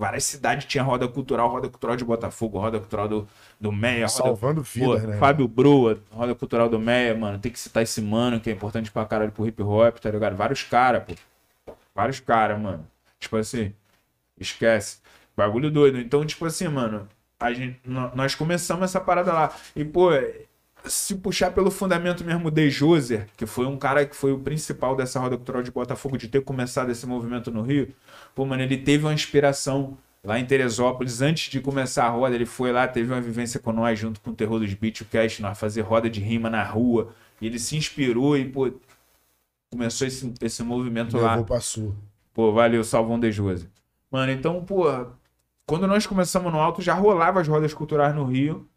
Várias 0.00 0.24
cidades 0.24 0.64
tinha 0.64 0.82
roda 0.82 1.06
cultural, 1.06 1.46
roda 1.46 1.68
cultural 1.68 1.94
de 1.94 2.02
Botafogo, 2.06 2.58
roda 2.58 2.78
cultural 2.78 3.06
do, 3.06 3.28
do 3.60 3.70
Meia. 3.70 4.08
Salvando 4.08 4.62
vidas, 4.62 5.02
né? 5.02 5.18
Fábio 5.18 5.46
Broa, 5.46 5.98
roda 6.10 6.34
cultural 6.34 6.70
do 6.70 6.78
Meia, 6.78 7.14
mano. 7.14 7.38
Tem 7.38 7.52
que 7.52 7.60
citar 7.60 7.82
esse 7.82 8.00
mano 8.00 8.40
que 8.40 8.48
é 8.48 8.52
importante 8.54 8.90
pra 8.90 9.04
caralho 9.04 9.30
pro 9.30 9.46
hip 9.46 9.62
hop, 9.62 9.98
tá 9.98 10.10
ligado? 10.10 10.34
Vários 10.34 10.62
caras, 10.62 11.04
pô. 11.04 11.74
Vários 11.94 12.18
caras, 12.18 12.58
mano. 12.58 12.86
Tipo 13.18 13.36
assim, 13.36 13.74
esquece. 14.38 15.00
Bagulho 15.36 15.70
doido. 15.70 15.98
Então, 15.98 16.24
tipo 16.24 16.46
assim, 16.46 16.66
mano, 16.66 17.06
a 17.38 17.52
gente, 17.52 17.78
nós 17.84 18.34
começamos 18.34 18.84
essa 18.84 19.02
parada 19.02 19.34
lá. 19.34 19.54
E, 19.76 19.84
pô, 19.84 20.12
se 20.84 21.14
puxar 21.16 21.52
pelo 21.52 21.70
fundamento 21.70 22.24
mesmo 22.24 22.50
de 22.50 22.70
Joser, 22.70 23.26
que 23.36 23.46
foi 23.46 23.66
um 23.66 23.76
cara 23.76 24.06
que 24.06 24.16
foi 24.16 24.32
o 24.32 24.38
principal 24.38 24.96
dessa 24.96 25.20
roda 25.20 25.36
cultural 25.36 25.62
de 25.62 25.70
Botafogo, 25.70 26.16
de 26.16 26.28
ter 26.28 26.42
começado 26.42 26.90
esse 26.90 27.06
movimento 27.06 27.50
no 27.50 27.62
Rio, 27.62 27.88
pô, 28.34 28.44
mano, 28.44 28.62
ele 28.62 28.76
teve 28.76 29.04
uma 29.04 29.14
inspiração 29.14 29.96
lá 30.22 30.38
em 30.38 30.44
Teresópolis, 30.44 31.22
antes 31.22 31.50
de 31.50 31.60
começar 31.60 32.04
a 32.06 32.10
roda, 32.10 32.34
ele 32.34 32.46
foi 32.46 32.72
lá, 32.72 32.86
teve 32.86 33.12
uma 33.12 33.20
vivência 33.20 33.58
com 33.58 33.72
nós, 33.72 33.98
junto 33.98 34.20
com 34.20 34.30
o 34.30 34.34
Terror 34.34 34.58
dos 34.58 34.72
Beat, 34.74 35.00
o 35.00 35.04
Cast, 35.06 35.40
nós 35.40 35.58
fazer 35.58 35.80
roda 35.82 36.10
de 36.10 36.20
rima 36.20 36.50
na 36.50 36.62
rua, 36.62 37.14
e 37.40 37.46
ele 37.46 37.58
se 37.58 37.76
inspirou 37.76 38.36
e, 38.36 38.44
pô, 38.46 38.70
começou 39.70 40.06
esse, 40.06 40.32
esse 40.40 40.62
movimento 40.62 41.16
Levou 41.16 41.28
lá. 41.28 41.42
Passou. 41.44 41.94
Pô, 42.34 42.52
valeu, 42.52 42.84
Salvão 42.84 43.18
de 43.18 43.32
Joser. 43.32 43.68
Mano, 44.10 44.32
então, 44.32 44.62
pô, 44.64 44.84
quando 45.66 45.86
nós 45.86 46.06
começamos 46.06 46.52
no 46.52 46.58
alto, 46.58 46.82
já 46.82 46.94
rolava 46.94 47.40
as 47.40 47.48
rodas 47.48 47.72
culturais 47.72 48.14
no 48.14 48.24
Rio. 48.24 48.68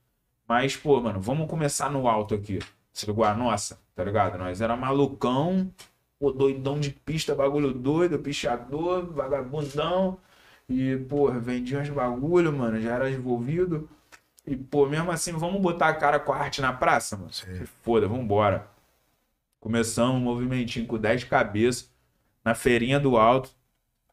Mas, 0.47 0.75
pô, 0.75 0.99
mano, 1.01 1.19
vamos 1.19 1.49
começar 1.49 1.89
no 1.89 2.07
alto 2.07 2.35
aqui. 2.35 2.59
Se 2.91 3.05
ligou? 3.05 3.23
A 3.25 3.33
nossa, 3.33 3.79
tá 3.95 4.03
ligado? 4.03 4.37
Nós 4.37 4.61
era 4.61 4.75
malucão, 4.75 5.71
pô, 6.19 6.31
doidão 6.31 6.79
de 6.79 6.91
pista, 6.91 7.33
bagulho 7.33 7.73
doido, 7.73 8.19
pichador, 8.19 9.05
vagabundão. 9.13 10.17
E, 10.69 10.97
pô, 11.09 11.31
vendia 11.31 11.79
uns 11.79 11.89
bagulho, 11.89 12.51
mano, 12.53 12.79
já 12.79 12.95
era 12.95 13.09
envolvido. 13.09 13.89
E, 14.45 14.55
pô, 14.55 14.85
mesmo 14.85 15.11
assim, 15.11 15.31
vamos 15.33 15.61
botar 15.61 15.87
a 15.89 15.93
cara 15.93 16.19
com 16.19 16.33
a 16.33 16.37
arte 16.37 16.61
na 16.61 16.73
praça, 16.73 17.17
mano? 17.17 17.31
Sim. 17.31 17.65
Foda, 17.81 18.07
vambora. 18.07 18.67
Começamos 19.59 20.15
um 20.15 20.19
movimentinho 20.19 20.85
com 20.85 20.97
10 20.97 21.23
cabeças 21.23 21.89
na 22.43 22.53
feirinha 22.53 22.99
do 22.99 23.17
alto 23.17 23.49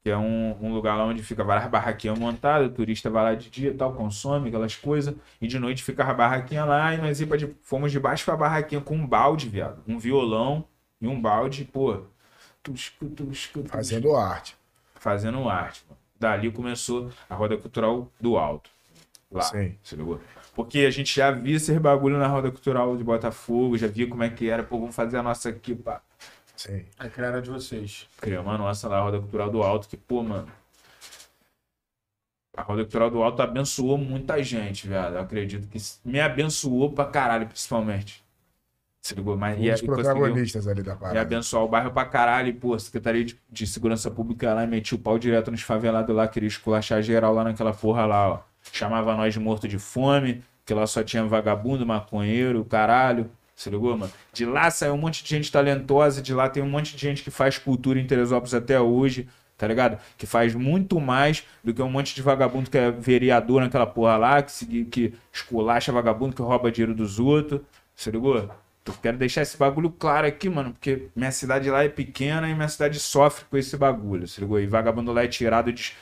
que 0.02 0.08
é 0.08 0.16
um, 0.16 0.56
um 0.60 0.72
lugar 0.72 0.96
lá 0.96 1.04
onde 1.04 1.22
fica 1.22 1.44
várias 1.44 1.70
barraquinhas 1.70 2.18
montadas, 2.18 2.68
o 2.68 2.72
turista 2.72 3.10
vai 3.10 3.22
lá 3.22 3.34
de 3.34 3.50
dia 3.50 3.74
tal, 3.76 3.92
consome 3.92 4.48
aquelas 4.48 4.74
coisas, 4.74 5.14
e 5.40 5.46
de 5.46 5.58
noite 5.58 5.82
fica 5.82 6.04
a 6.04 6.14
barraquinha 6.14 6.64
lá, 6.64 6.94
e 6.94 6.98
nós 6.98 7.18
de, 7.18 7.54
fomos 7.62 7.92
de 7.92 8.00
baixo 8.00 8.24
pra 8.24 8.36
barraquinha 8.36 8.80
com 8.80 8.94
um 8.94 9.06
balde, 9.06 9.48
viado, 9.48 9.82
um 9.86 9.98
violão 9.98 10.64
e 11.00 11.06
um 11.06 11.20
balde, 11.20 11.64
pô, 11.64 12.02
tusco, 12.62 13.06
tusco, 13.06 13.60
tusco, 13.60 13.68
fazendo 13.68 14.16
arte. 14.16 14.56
Fazendo 14.94 15.48
arte, 15.48 15.84
mano. 15.88 16.00
Dali 16.18 16.50
começou 16.50 17.10
a 17.28 17.34
roda 17.34 17.56
cultural 17.56 18.10
do 18.20 18.36
alto. 18.36 18.70
Lá, 19.30 19.42
Sim. 19.42 19.74
se 19.82 19.96
ligou? 19.96 20.20
Porque 20.54 20.80
a 20.80 20.90
gente 20.90 21.14
já 21.14 21.30
via 21.30 21.56
esse 21.56 21.78
bagulho 21.78 22.18
na 22.18 22.26
roda 22.26 22.50
cultural 22.50 22.96
de 22.96 23.04
Botafogo, 23.04 23.78
já 23.78 23.86
via 23.86 24.06
como 24.06 24.22
é 24.22 24.28
que 24.28 24.50
era, 24.50 24.62
pô, 24.62 24.78
vamos 24.78 24.94
fazer 24.94 25.16
a 25.18 25.22
nossa 25.22 25.48
aqui, 25.48 25.74
pá. 25.74 26.02
Sim. 26.60 26.84
A 26.98 27.08
criaram 27.08 27.40
de 27.40 27.48
vocês. 27.48 28.06
Criamos 28.20 28.54
a 28.54 28.58
nossa 28.58 28.86
lá, 28.86 28.98
a 28.98 29.00
Roda 29.00 29.18
Cultural 29.18 29.50
do 29.50 29.62
Alto, 29.62 29.88
que, 29.88 29.96
pô, 29.96 30.22
mano. 30.22 30.52
A 32.54 32.60
Roda 32.60 32.82
Cultural 32.82 33.10
do 33.10 33.22
Alto 33.22 33.40
abençoou 33.40 33.96
muita 33.96 34.42
gente, 34.42 34.86
velho. 34.86 35.14
Eu 35.14 35.20
acredito 35.20 35.66
que 35.68 35.78
me 36.04 36.20
abençoou 36.20 36.92
pra 36.92 37.06
caralho, 37.06 37.46
principalmente. 37.46 38.22
Se 39.00 39.14
ligou? 39.14 39.38
Mas, 39.38 39.58
um 39.58 39.62
dos 39.62 39.80
protagonistas 39.80 40.68
ali 40.68 40.82
da 40.82 40.94
parada. 40.94 41.16
E 41.16 41.18
abençoar 41.18 41.64
o 41.64 41.68
bairro 41.68 41.92
pra 41.92 42.04
caralho. 42.04 42.48
E, 42.48 42.52
pô, 42.52 42.74
a 42.74 42.78
Secretaria 42.78 43.24
de, 43.24 43.40
de, 43.48 43.66
Segurança 43.66 44.10
Pública 44.10 44.52
lá 44.52 44.66
metia 44.66 44.98
o 44.98 45.00
pau 45.00 45.18
direto 45.18 45.50
nos 45.50 45.62
favelados 45.62 46.14
lá, 46.14 46.28
queria 46.28 46.46
esculachar 46.46 47.00
geral 47.00 47.32
lá 47.32 47.42
naquela 47.42 47.72
porra 47.72 48.04
lá, 48.04 48.28
ó. 48.34 48.40
Chamava 48.70 49.16
nós 49.16 49.32
de 49.32 49.40
morto 49.40 49.66
de 49.66 49.78
fome, 49.78 50.44
que 50.66 50.74
lá 50.74 50.86
só 50.86 51.02
tinha 51.02 51.24
vagabundo, 51.24 51.86
maconheiro, 51.86 52.62
caralho. 52.66 53.30
Se 53.60 53.68
ligou, 53.68 53.94
mano? 53.94 54.10
De 54.32 54.46
lá 54.46 54.70
saiu 54.70 54.94
um 54.94 54.96
monte 54.96 55.22
de 55.22 55.28
gente 55.28 55.52
talentosa, 55.52 56.22
de 56.22 56.32
lá 56.32 56.48
tem 56.48 56.62
um 56.62 56.68
monte 56.68 56.96
de 56.96 57.02
gente 57.02 57.22
que 57.22 57.30
faz 57.30 57.58
cultura 57.58 58.00
em 58.00 58.06
Teresópolis 58.06 58.54
até 58.54 58.80
hoje, 58.80 59.28
tá 59.58 59.68
ligado? 59.68 60.00
Que 60.16 60.24
faz 60.24 60.54
muito 60.54 60.98
mais 60.98 61.44
do 61.62 61.74
que 61.74 61.82
um 61.82 61.90
monte 61.90 62.14
de 62.14 62.22
vagabundo 62.22 62.70
que 62.70 62.78
é 62.78 62.90
vereador 62.90 63.60
naquela 63.60 63.84
porra 63.86 64.16
lá, 64.16 64.42
que, 64.42 64.86
que 64.86 65.12
esculacha 65.30 65.92
vagabundo, 65.92 66.34
que 66.34 66.40
rouba 66.40 66.72
dinheiro 66.72 66.94
dos 66.94 67.20
outros. 67.20 67.60
Se 67.94 68.10
ligou? 68.10 68.34
Eu 68.38 68.94
quero 69.02 69.18
deixar 69.18 69.42
esse 69.42 69.58
bagulho 69.58 69.90
claro 69.90 70.26
aqui, 70.26 70.48
mano, 70.48 70.72
porque 70.72 71.08
minha 71.14 71.30
cidade 71.30 71.68
lá 71.68 71.84
é 71.84 71.88
pequena 71.90 72.48
e 72.48 72.54
minha 72.54 72.66
cidade 72.66 72.98
sofre 72.98 73.44
com 73.44 73.58
esse 73.58 73.76
bagulho, 73.76 74.26
se 74.26 74.40
ligou? 74.40 74.58
E 74.58 74.66
vagabundo 74.66 75.12
lá 75.12 75.24
é 75.24 75.28
tirado 75.28 75.70
de, 75.70 75.92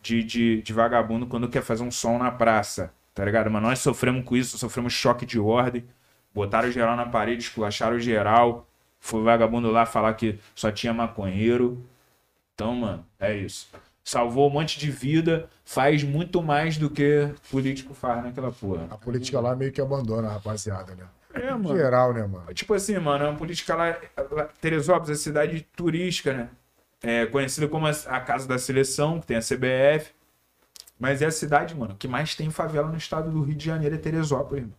de, 0.00 0.22
de, 0.22 0.62
de 0.62 0.72
vagabundo 0.72 1.26
quando 1.26 1.48
quer 1.48 1.64
fazer 1.64 1.82
um 1.82 1.90
som 1.90 2.16
na 2.16 2.30
praça, 2.30 2.92
tá 3.12 3.24
ligado? 3.24 3.50
Mas 3.50 3.60
nós 3.60 3.78
sofremos 3.80 4.24
com 4.24 4.36
isso, 4.36 4.56
sofremos 4.56 4.92
choque 4.92 5.26
de 5.26 5.40
ordem. 5.40 5.84
Botaram 6.38 6.70
geral 6.70 6.94
na 6.94 7.04
parede, 7.04 7.42
esculacharam 7.42 7.98
geral. 7.98 8.64
Foi 9.00 9.24
vagabundo 9.24 9.72
lá 9.72 9.84
falar 9.84 10.14
que 10.14 10.38
só 10.54 10.70
tinha 10.70 10.94
maconheiro. 10.94 11.84
Então, 12.54 12.76
mano, 12.76 13.04
é 13.18 13.36
isso. 13.36 13.68
Salvou 14.04 14.48
um 14.48 14.52
monte 14.52 14.78
de 14.78 14.88
vida, 14.88 15.50
faz 15.64 16.04
muito 16.04 16.40
mais 16.40 16.76
do 16.76 16.88
que 16.88 17.28
político 17.50 17.92
faz 17.92 18.22
naquela 18.22 18.52
porra. 18.52 18.86
A 18.88 18.96
política 18.96 19.40
lá 19.40 19.56
meio 19.56 19.72
que 19.72 19.80
abandona 19.80 20.28
a 20.28 20.34
rapaziada, 20.34 20.94
né? 20.94 21.06
É, 21.34 21.50
mano. 21.50 21.76
Geral, 21.76 22.14
né, 22.14 22.24
mano? 22.24 22.54
Tipo 22.54 22.74
assim, 22.74 22.96
mano, 22.98 23.30
a 23.30 23.32
política 23.32 23.74
lá. 23.74 23.98
Teresópolis 24.60 25.18
é 25.18 25.20
cidade 25.20 25.66
turística, 25.74 26.32
né? 26.32 26.48
É 27.02 27.26
conhecida 27.26 27.66
como 27.66 27.88
a 27.88 28.20
Casa 28.20 28.46
da 28.46 28.60
Seleção, 28.60 29.18
que 29.18 29.26
tem 29.26 29.36
a 29.36 29.40
CBF. 29.40 30.12
Mas 31.00 31.20
é 31.20 31.26
a 31.26 31.32
cidade, 31.32 31.74
mano, 31.74 31.96
que 31.98 32.06
mais 32.06 32.36
tem 32.36 32.48
favela 32.48 32.86
no 32.86 32.96
estado 32.96 33.28
do 33.28 33.42
Rio 33.42 33.56
de 33.56 33.64
Janeiro, 33.64 33.96
é 33.96 33.98
Teresópolis, 33.98 34.62
mano. 34.62 34.74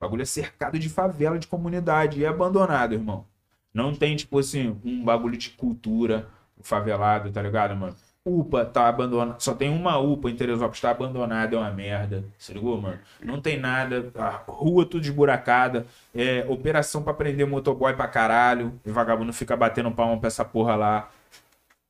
O 0.00 0.04
bagulho 0.04 0.22
é 0.22 0.24
cercado 0.24 0.78
de 0.78 0.88
favela, 0.88 1.38
de 1.38 1.46
comunidade. 1.46 2.20
E 2.20 2.24
é 2.24 2.28
abandonado, 2.28 2.94
irmão. 2.94 3.26
Não 3.72 3.94
tem, 3.94 4.16
tipo 4.16 4.38
assim, 4.38 4.80
um 4.82 5.04
bagulho 5.04 5.36
de 5.36 5.50
cultura 5.50 6.26
favelado, 6.62 7.30
tá 7.30 7.42
ligado, 7.42 7.76
mano? 7.76 7.94
UPA 8.24 8.64
tá 8.64 8.88
abandonada. 8.88 9.38
Só 9.40 9.54
tem 9.54 9.70
uma 9.70 9.98
UPA 9.98 10.30
em 10.30 10.36
Teresópolis, 10.36 10.80
tá 10.80 10.90
abandonada, 10.90 11.54
é 11.54 11.58
uma 11.58 11.70
merda. 11.70 12.24
Se 12.38 12.52
ligou, 12.52 12.80
mano? 12.80 12.98
Não 13.22 13.40
tem 13.40 13.58
nada. 13.58 14.10
A 14.14 14.30
rua 14.46 14.86
tudo 14.86 15.04
esburacada. 15.04 15.86
É, 16.14 16.46
operação 16.48 17.02
pra 17.02 17.14
prender 17.14 17.46
motoboy 17.46 17.94
pra 17.94 18.08
caralho. 18.08 18.78
E 18.84 18.90
vagabundo 18.90 19.32
fica 19.32 19.56
batendo 19.56 19.90
palma 19.92 20.18
pra 20.18 20.28
essa 20.28 20.44
porra 20.44 20.76
lá. 20.76 21.10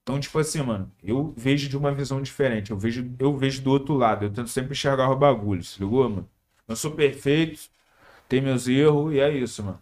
Então, 0.02 0.18
tipo 0.18 0.38
assim, 0.38 0.62
mano, 0.62 0.90
eu 1.02 1.32
vejo 1.36 1.68
de 1.68 1.76
uma 1.76 1.92
visão 1.92 2.20
diferente. 2.22 2.70
Eu 2.70 2.76
vejo, 2.78 3.08
eu 3.18 3.36
vejo 3.36 3.62
do 3.62 3.70
outro 3.70 3.94
lado. 3.94 4.24
Eu 4.24 4.30
tento 4.32 4.48
sempre 4.48 4.72
enxergar 4.72 5.11
o 5.11 5.16
bagulho, 5.16 5.62
se 5.62 5.80
ligou, 5.80 6.08
mano? 6.08 6.28
Não 6.66 6.76
sou 6.76 6.92
perfeito, 6.92 7.61
tem 8.31 8.41
meus 8.41 8.68
erros 8.68 9.12
e 9.12 9.18
é 9.18 9.28
isso, 9.28 9.62
mano. 9.64 9.81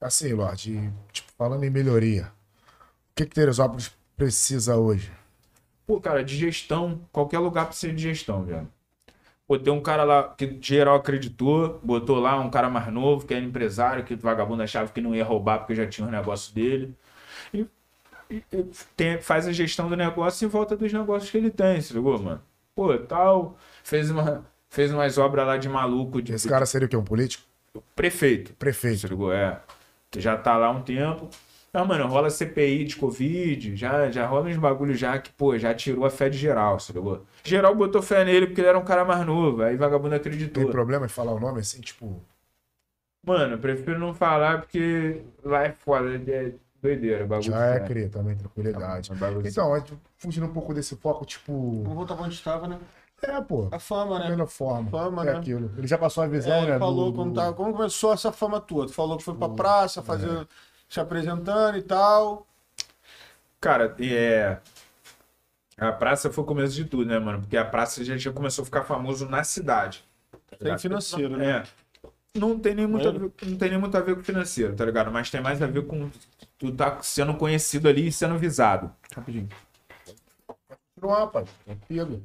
Assim, 0.00 0.32
Lorde, 0.32 0.88
tipo, 1.12 1.32
falando 1.36 1.64
em 1.64 1.70
melhoria, 1.70 2.30
o 3.10 3.14
que 3.16 3.26
que 3.26 3.34
Teresópolis 3.34 3.90
precisa 4.16 4.76
hoje? 4.76 5.10
Pô, 5.84 6.00
cara, 6.00 6.22
de 6.22 6.36
gestão, 6.36 7.00
qualquer 7.10 7.40
lugar 7.40 7.66
precisa 7.66 7.92
de 7.92 8.00
gestão, 8.00 8.44
velho. 8.44 8.68
Pô, 9.48 9.58
tem 9.58 9.72
um 9.72 9.80
cara 9.80 10.04
lá 10.04 10.22
que 10.22 10.58
geral 10.60 10.94
acreditou, 10.94 11.80
botou 11.82 12.20
lá 12.20 12.38
um 12.38 12.48
cara 12.48 12.70
mais 12.70 12.86
novo, 12.92 13.26
que 13.26 13.34
era 13.34 13.44
empresário, 13.44 14.04
que 14.04 14.14
o 14.14 14.18
vagabundo 14.18 14.62
achava 14.62 14.92
que 14.92 15.00
não 15.00 15.12
ia 15.12 15.24
roubar 15.24 15.58
porque 15.58 15.74
já 15.74 15.86
tinha 15.86 16.06
os 16.06 16.12
negócios 16.12 16.52
dele. 16.52 16.94
E, 17.52 17.66
e, 18.30 18.44
e 18.52 18.64
tem, 18.96 19.20
faz 19.20 19.48
a 19.48 19.52
gestão 19.52 19.88
do 19.88 19.96
negócio 19.96 20.46
em 20.46 20.48
volta 20.48 20.76
dos 20.76 20.92
negócios 20.92 21.32
que 21.32 21.36
ele 21.38 21.50
tem, 21.50 21.80
se 21.80 21.92
ligou, 21.94 22.16
mano? 22.16 22.40
Pô, 22.76 22.96
tal, 22.96 23.56
fez 23.82 24.08
uma 24.08 24.46
fez 24.68 24.92
umas 24.92 25.18
obras 25.18 25.46
lá 25.46 25.56
de 25.56 25.68
maluco. 25.68 26.22
De... 26.22 26.34
Esse 26.34 26.48
cara 26.48 26.64
seria 26.66 26.86
o 26.86 26.88
quê? 26.88 26.96
Um 26.96 27.02
político? 27.02 27.47
Prefeito. 27.94 28.52
Prefeito. 28.54 29.06
Ligou? 29.06 29.32
É. 29.32 29.60
Já 30.16 30.36
tá 30.36 30.56
lá 30.56 30.66
há 30.66 30.70
um 30.70 30.82
tempo. 30.82 31.28
Não, 31.72 31.84
mano, 31.84 32.06
rola 32.06 32.30
CPI 32.30 32.84
de 32.84 32.96
Covid, 32.96 33.76
já, 33.76 34.10
já 34.10 34.26
rola 34.26 34.48
uns 34.48 34.56
bagulho 34.56 34.94
já 34.94 35.18
que, 35.18 35.30
pô, 35.30 35.56
já 35.58 35.74
tirou 35.74 36.06
a 36.06 36.10
fé 36.10 36.30
de 36.30 36.38
geral, 36.38 36.80
se 36.80 36.92
ligou? 36.92 37.26
Geral 37.44 37.74
botou 37.74 38.00
fé 38.00 38.24
nele 38.24 38.46
porque 38.46 38.62
ele 38.62 38.68
era 38.68 38.78
um 38.78 38.84
cara 38.84 39.04
mais 39.04 39.24
novo, 39.26 39.62
aí 39.62 39.76
vagabundo 39.76 40.14
acreditou. 40.14 40.62
Tem 40.62 40.72
problema 40.72 41.04
em 41.04 41.10
falar 41.10 41.32
o 41.32 41.38
nome 41.40 41.60
assim, 41.60 41.80
tipo. 41.80 42.22
Mano, 43.24 43.54
eu 43.54 43.58
prefiro 43.58 43.98
não 43.98 44.14
falar 44.14 44.62
porque 44.62 45.22
lá 45.44 45.64
é 45.64 45.72
foda, 45.72 46.14
é 46.14 46.54
doideira, 46.80 47.26
bagulho. 47.26 47.50
Já 47.50 47.66
é 47.66 47.72
sério. 47.72 47.86
crer 47.86 48.10
também, 48.10 48.36
tranquilidade. 48.36 49.10
É 49.10 49.14
um 49.14 49.18
bagulho 49.18 49.46
Então, 49.46 49.84
fugindo 50.16 50.46
um 50.46 50.52
pouco 50.52 50.72
desse 50.72 50.96
foco, 50.96 51.26
tipo. 51.26 51.82
Vamos 51.82 51.94
voltar 51.96 52.16
pra 52.16 52.24
onde 52.24 52.34
estava, 52.34 52.66
né? 52.66 52.78
É, 53.22 53.40
pô. 53.40 53.68
A 53.72 53.78
fama, 53.80 54.18
né? 54.18 54.30
melhor 54.30 54.46
forma. 54.46 54.90
Fama, 54.90 55.22
é 55.22 55.32
né? 55.32 55.38
aquilo. 55.38 55.70
Ele 55.76 55.86
já 55.86 55.98
passou 55.98 56.22
a 56.22 56.26
visão, 56.26 56.52
É, 56.52 56.60
né? 56.62 56.70
ele 56.70 56.78
falou 56.78 57.10
do- 57.10 57.16
como, 57.16 57.32
do- 57.32 57.40
tá, 57.40 57.52
como 57.52 57.72
começou 57.72 58.12
essa 58.12 58.30
fama 58.32 58.60
tua. 58.60 58.86
Tu 58.86 58.92
falou 58.92 59.16
que 59.18 59.24
foi 59.24 59.34
pra 59.34 59.48
praça, 59.48 60.02
fazer, 60.02 60.46
se 60.88 61.00
apresentando 61.00 61.76
e 61.76 61.82
tal. 61.82 62.46
Cara, 63.60 63.94
é. 64.00 64.58
A 65.76 65.92
praça 65.92 66.30
foi 66.32 66.42
o 66.42 66.46
começo 66.46 66.74
de 66.74 66.84
tudo, 66.84 67.06
né, 67.06 67.18
mano? 67.18 67.40
Porque 67.40 67.56
a 67.56 67.64
praça 67.64 68.04
já, 68.04 68.16
já 68.16 68.32
começou 68.32 68.62
a 68.62 68.64
ficar 68.66 68.82
famoso 68.84 69.28
na 69.28 69.44
cidade. 69.44 70.04
tá 70.30 70.56
Tem 70.56 70.58
ligado? 70.64 70.80
financeiro, 70.80 71.36
né? 71.36 71.58
É. 71.58 71.62
Não 72.38 72.58
tem, 72.58 72.74
nem 72.74 72.86
muito 72.86 73.08
a 73.08 73.12
ver, 73.12 73.32
não 73.42 73.58
tem 73.58 73.70
nem 73.70 73.78
muito 73.78 73.96
a 73.96 74.00
ver 74.00 74.14
com 74.16 74.22
financeiro, 74.22 74.74
tá 74.76 74.84
ligado? 74.84 75.10
Mas 75.10 75.30
tem 75.30 75.40
mais 75.40 75.62
a 75.62 75.66
ver 75.66 75.86
com 75.86 76.10
tu 76.58 76.72
tá 76.72 77.00
sendo 77.02 77.34
conhecido 77.34 77.88
ali 77.88 78.08
e 78.08 78.12
sendo 78.12 78.38
visado. 78.38 78.92
Rapidinho. 79.14 79.48
Não, 81.00 81.08
rapaz. 81.10 81.48
Tranquilo. 81.64 82.22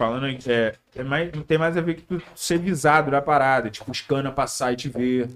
Falando 0.00 0.24
aí, 0.24 0.38
é, 0.46 0.74
é 0.96 1.02
mais, 1.02 1.30
tem 1.46 1.58
mais 1.58 1.76
a 1.76 1.82
ver 1.82 2.00
com 2.00 2.16
tu 2.16 2.24
ser 2.34 2.58
visado 2.58 3.10
da 3.10 3.20
parada, 3.20 3.68
tipo, 3.68 3.90
os 3.90 4.00
cana 4.00 4.32
passar 4.32 4.72
e 4.72 4.76
te 4.76 4.88
ver. 4.88 5.28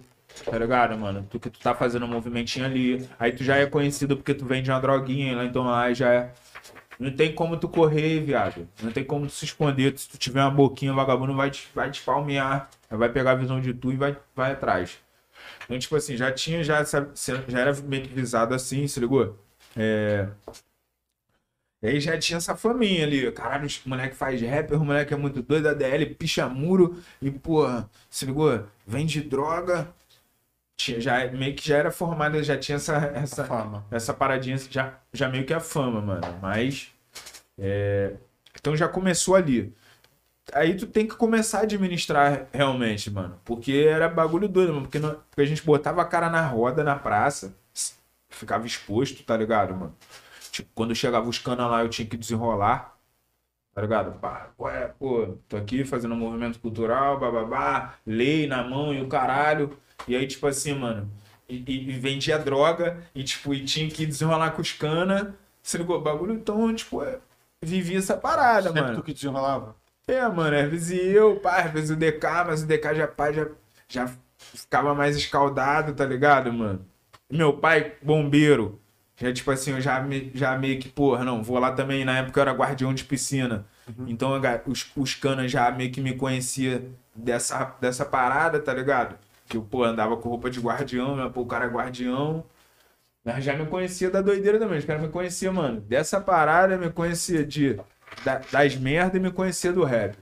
Tá 0.42 0.56
ligado, 0.56 0.96
mano? 0.96 1.28
Tu 1.30 1.38
que 1.38 1.50
tu 1.50 1.60
tá 1.60 1.74
fazendo 1.74 2.06
um 2.06 2.08
movimentinho 2.08 2.64
ali. 2.64 3.06
Aí 3.18 3.30
tu 3.30 3.44
já 3.44 3.58
é 3.58 3.66
conhecido 3.66 4.16
porque 4.16 4.32
tu 4.32 4.46
vende 4.46 4.70
uma 4.70 4.80
droguinha 4.80 5.36
lá, 5.36 5.44
então 5.44 5.64
lá 5.64 5.92
já 5.92 6.10
é. 6.10 6.32
Não 6.98 7.10
tem 7.10 7.34
como 7.34 7.58
tu 7.58 7.68
correr, 7.68 8.20
viado. 8.20 8.66
Não 8.82 8.90
tem 8.90 9.04
como 9.04 9.26
tu 9.26 9.32
se 9.32 9.44
esconder. 9.44 9.98
Se 9.98 10.08
tu 10.08 10.16
tiver 10.16 10.40
uma 10.40 10.50
boquinha, 10.50 10.94
o 10.94 10.96
vagabundo 10.96 11.34
vai 11.34 11.50
te, 11.50 11.68
vai 11.74 11.90
te 11.90 12.00
palmear. 12.00 12.70
Vai 12.88 13.10
pegar 13.10 13.32
a 13.32 13.34
visão 13.34 13.60
de 13.60 13.74
tu 13.74 13.92
e 13.92 13.96
vai, 13.96 14.16
vai 14.34 14.52
atrás. 14.52 14.98
Então, 15.66 15.78
tipo 15.78 15.94
assim, 15.94 16.16
já 16.16 16.32
tinha, 16.32 16.64
já, 16.64 16.82
já 16.82 17.60
era 17.60 17.74
meio 17.82 18.04
que 18.04 18.14
visado 18.14 18.54
assim, 18.54 18.86
se 18.86 18.98
ligou? 18.98 19.38
É. 19.76 20.26
E 21.84 21.88
aí 21.88 22.00
já 22.00 22.18
tinha 22.18 22.38
essa 22.38 22.56
faminha 22.56 23.04
ali. 23.04 23.30
Caralho, 23.32 23.66
os 23.66 23.80
moleque 23.84 24.16
faz 24.16 24.40
rapper, 24.40 24.80
o 24.80 24.84
moleque 24.86 25.12
é 25.12 25.16
muito 25.18 25.42
doido, 25.42 25.68
ADL, 25.68 26.14
picha 26.16 26.48
muro 26.48 27.02
e, 27.20 27.30
porra, 27.30 27.90
se 28.08 28.24
ligou? 28.26 28.64
Vende 28.86 29.20
droga. 29.20 29.88
Tinha, 30.76 31.00
já, 31.00 31.26
meio 31.32 31.54
que 31.54 31.66
já 31.68 31.76
era 31.76 31.90
formada, 31.92 32.42
já 32.42 32.56
tinha 32.58 32.76
essa, 32.76 32.96
essa, 33.14 33.44
Fama. 33.44 33.84
essa 33.90 34.14
paradinha, 34.14 34.56
já, 34.58 34.94
já 35.12 35.28
meio 35.28 35.44
que 35.46 35.54
a 35.54 35.60
fama, 35.60 36.00
mano. 36.00 36.38
Mas. 36.42 36.90
é, 37.58 38.14
Então 38.58 38.76
já 38.76 38.88
começou 38.88 39.34
ali. 39.36 39.74
Aí 40.52 40.76
tu 40.76 40.86
tem 40.86 41.06
que 41.06 41.16
começar 41.16 41.60
a 41.60 41.62
administrar 41.62 42.48
realmente, 42.52 43.10
mano. 43.10 43.40
Porque 43.44 43.86
era 43.88 44.08
bagulho 44.08 44.48
doido, 44.48 44.70
mano. 44.74 44.82
Porque, 44.82 44.98
não- 44.98 45.14
porque 45.30 45.42
a 45.42 45.46
gente 45.46 45.62
botava 45.64 46.02
a 46.02 46.04
cara 46.06 46.30
na 46.30 46.46
roda, 46.46 46.84
na 46.84 46.96
praça, 46.96 47.54
ficava 48.30 48.66
exposto, 48.66 49.22
tá 49.24 49.36
ligado, 49.36 49.74
mano? 49.74 49.96
Tipo, 50.54 50.70
quando 50.72 50.94
chegava 50.94 51.28
os 51.28 51.36
canas 51.36 51.68
lá, 51.68 51.82
eu 51.82 51.88
tinha 51.88 52.06
que 52.06 52.16
desenrolar. 52.16 52.96
Tá 53.74 53.82
ligado? 53.82 54.20
Pá, 54.20 54.50
qual 54.56 54.70
é? 54.70 54.86
Pô, 54.86 55.36
tô 55.48 55.56
aqui 55.56 55.84
fazendo 55.84 56.14
um 56.14 56.18
movimento 56.18 56.60
cultural, 56.60 57.18
bababá, 57.18 57.94
lei 58.06 58.46
na 58.46 58.62
mão 58.62 58.94
e 58.94 59.02
o 59.02 59.08
caralho. 59.08 59.76
E 60.06 60.14
aí, 60.14 60.28
tipo 60.28 60.46
assim, 60.46 60.74
mano, 60.74 61.10
e, 61.48 61.56
e- 61.66 61.90
e 61.90 61.92
vendia 61.98 62.38
droga 62.38 63.02
e, 63.14 63.24
tipo, 63.24 63.52
e 63.52 63.64
tinha 63.64 63.90
que 63.90 64.06
desenrolar 64.06 64.52
com 64.52 64.62
os 64.62 64.70
canas. 64.72 65.34
Se 65.60 65.76
ligou? 65.76 66.00
Bagulho, 66.00 66.34
então, 66.34 66.72
tipo, 66.72 67.02
é, 67.02 67.18
vivia 67.60 67.98
essa 67.98 68.16
parada, 68.16 68.68
Sempre 68.68 68.80
mano. 68.82 68.94
tu 68.96 69.02
que 69.02 69.12
desenrolava. 69.12 69.74
É, 70.06 70.20
mano, 70.28 70.56
às 70.56 70.70
vezes 70.70 70.92
eu, 71.14 71.40
pá, 71.40 71.62
às 71.62 71.72
vezes 71.72 71.90
o 71.90 71.96
DK, 71.96 72.44
mas 72.46 72.62
o 72.62 72.66
DK 72.66 72.94
já, 72.94 73.08
pá, 73.08 73.32
já, 73.32 73.48
já 73.88 74.08
ficava 74.38 74.94
mais 74.94 75.16
escaldado, 75.16 75.94
tá 75.94 76.04
ligado, 76.06 76.52
mano? 76.52 76.86
Meu 77.30 77.52
pai, 77.58 77.94
bombeiro, 78.02 78.80
já, 79.16 79.32
tipo 79.32 79.50
assim, 79.50 79.72
eu 79.72 79.80
já, 79.80 80.00
me- 80.00 80.30
já 80.34 80.56
meio 80.58 80.78
que, 80.80 80.88
porra, 80.88 81.24
não, 81.24 81.42
vou 81.42 81.58
lá 81.58 81.72
também, 81.72 82.04
na 82.04 82.18
época 82.18 82.40
eu 82.40 82.42
era 82.42 82.52
guardião 82.52 82.92
de 82.94 83.04
piscina. 83.04 83.64
Então, 84.06 84.34
a- 84.34 84.60
os, 84.66 84.90
os 84.96 85.14
canas 85.14 85.50
já 85.50 85.70
meio 85.70 85.92
que 85.92 86.00
me 86.00 86.14
conhecia 86.16 86.84
dessa, 87.14 87.76
dessa 87.80 88.04
parada, 88.04 88.60
tá 88.60 88.72
ligado? 88.74 89.16
Que 89.48 89.56
eu, 89.56 89.62
pô, 89.62 89.84
andava 89.84 90.16
com 90.16 90.28
roupa 90.28 90.50
de 90.50 90.60
guardião, 90.60 91.16
meu, 91.16 91.30
pô, 91.30 91.42
o 91.42 91.46
cara 91.46 91.66
é 91.66 91.68
guardião. 91.68 92.44
Mas 93.24 93.44
já 93.44 93.54
me 93.56 93.66
conhecia 93.66 94.10
da 94.10 94.20
doideira 94.22 94.58
também. 94.58 94.78
Os 94.78 94.84
caras 94.84 95.02
me 95.02 95.08
conheciam, 95.08 95.52
mano. 95.54 95.80
Dessa 95.82 96.20
parada, 96.20 96.76
me 96.78 96.90
conhecia 96.90 97.44
de, 97.44 97.76
da- 98.24 98.40
das 98.52 98.76
merdas 98.76 99.16
e 99.16 99.20
me 99.20 99.30
conhecia 99.32 99.72
do 99.72 99.84
rap. 99.84 100.16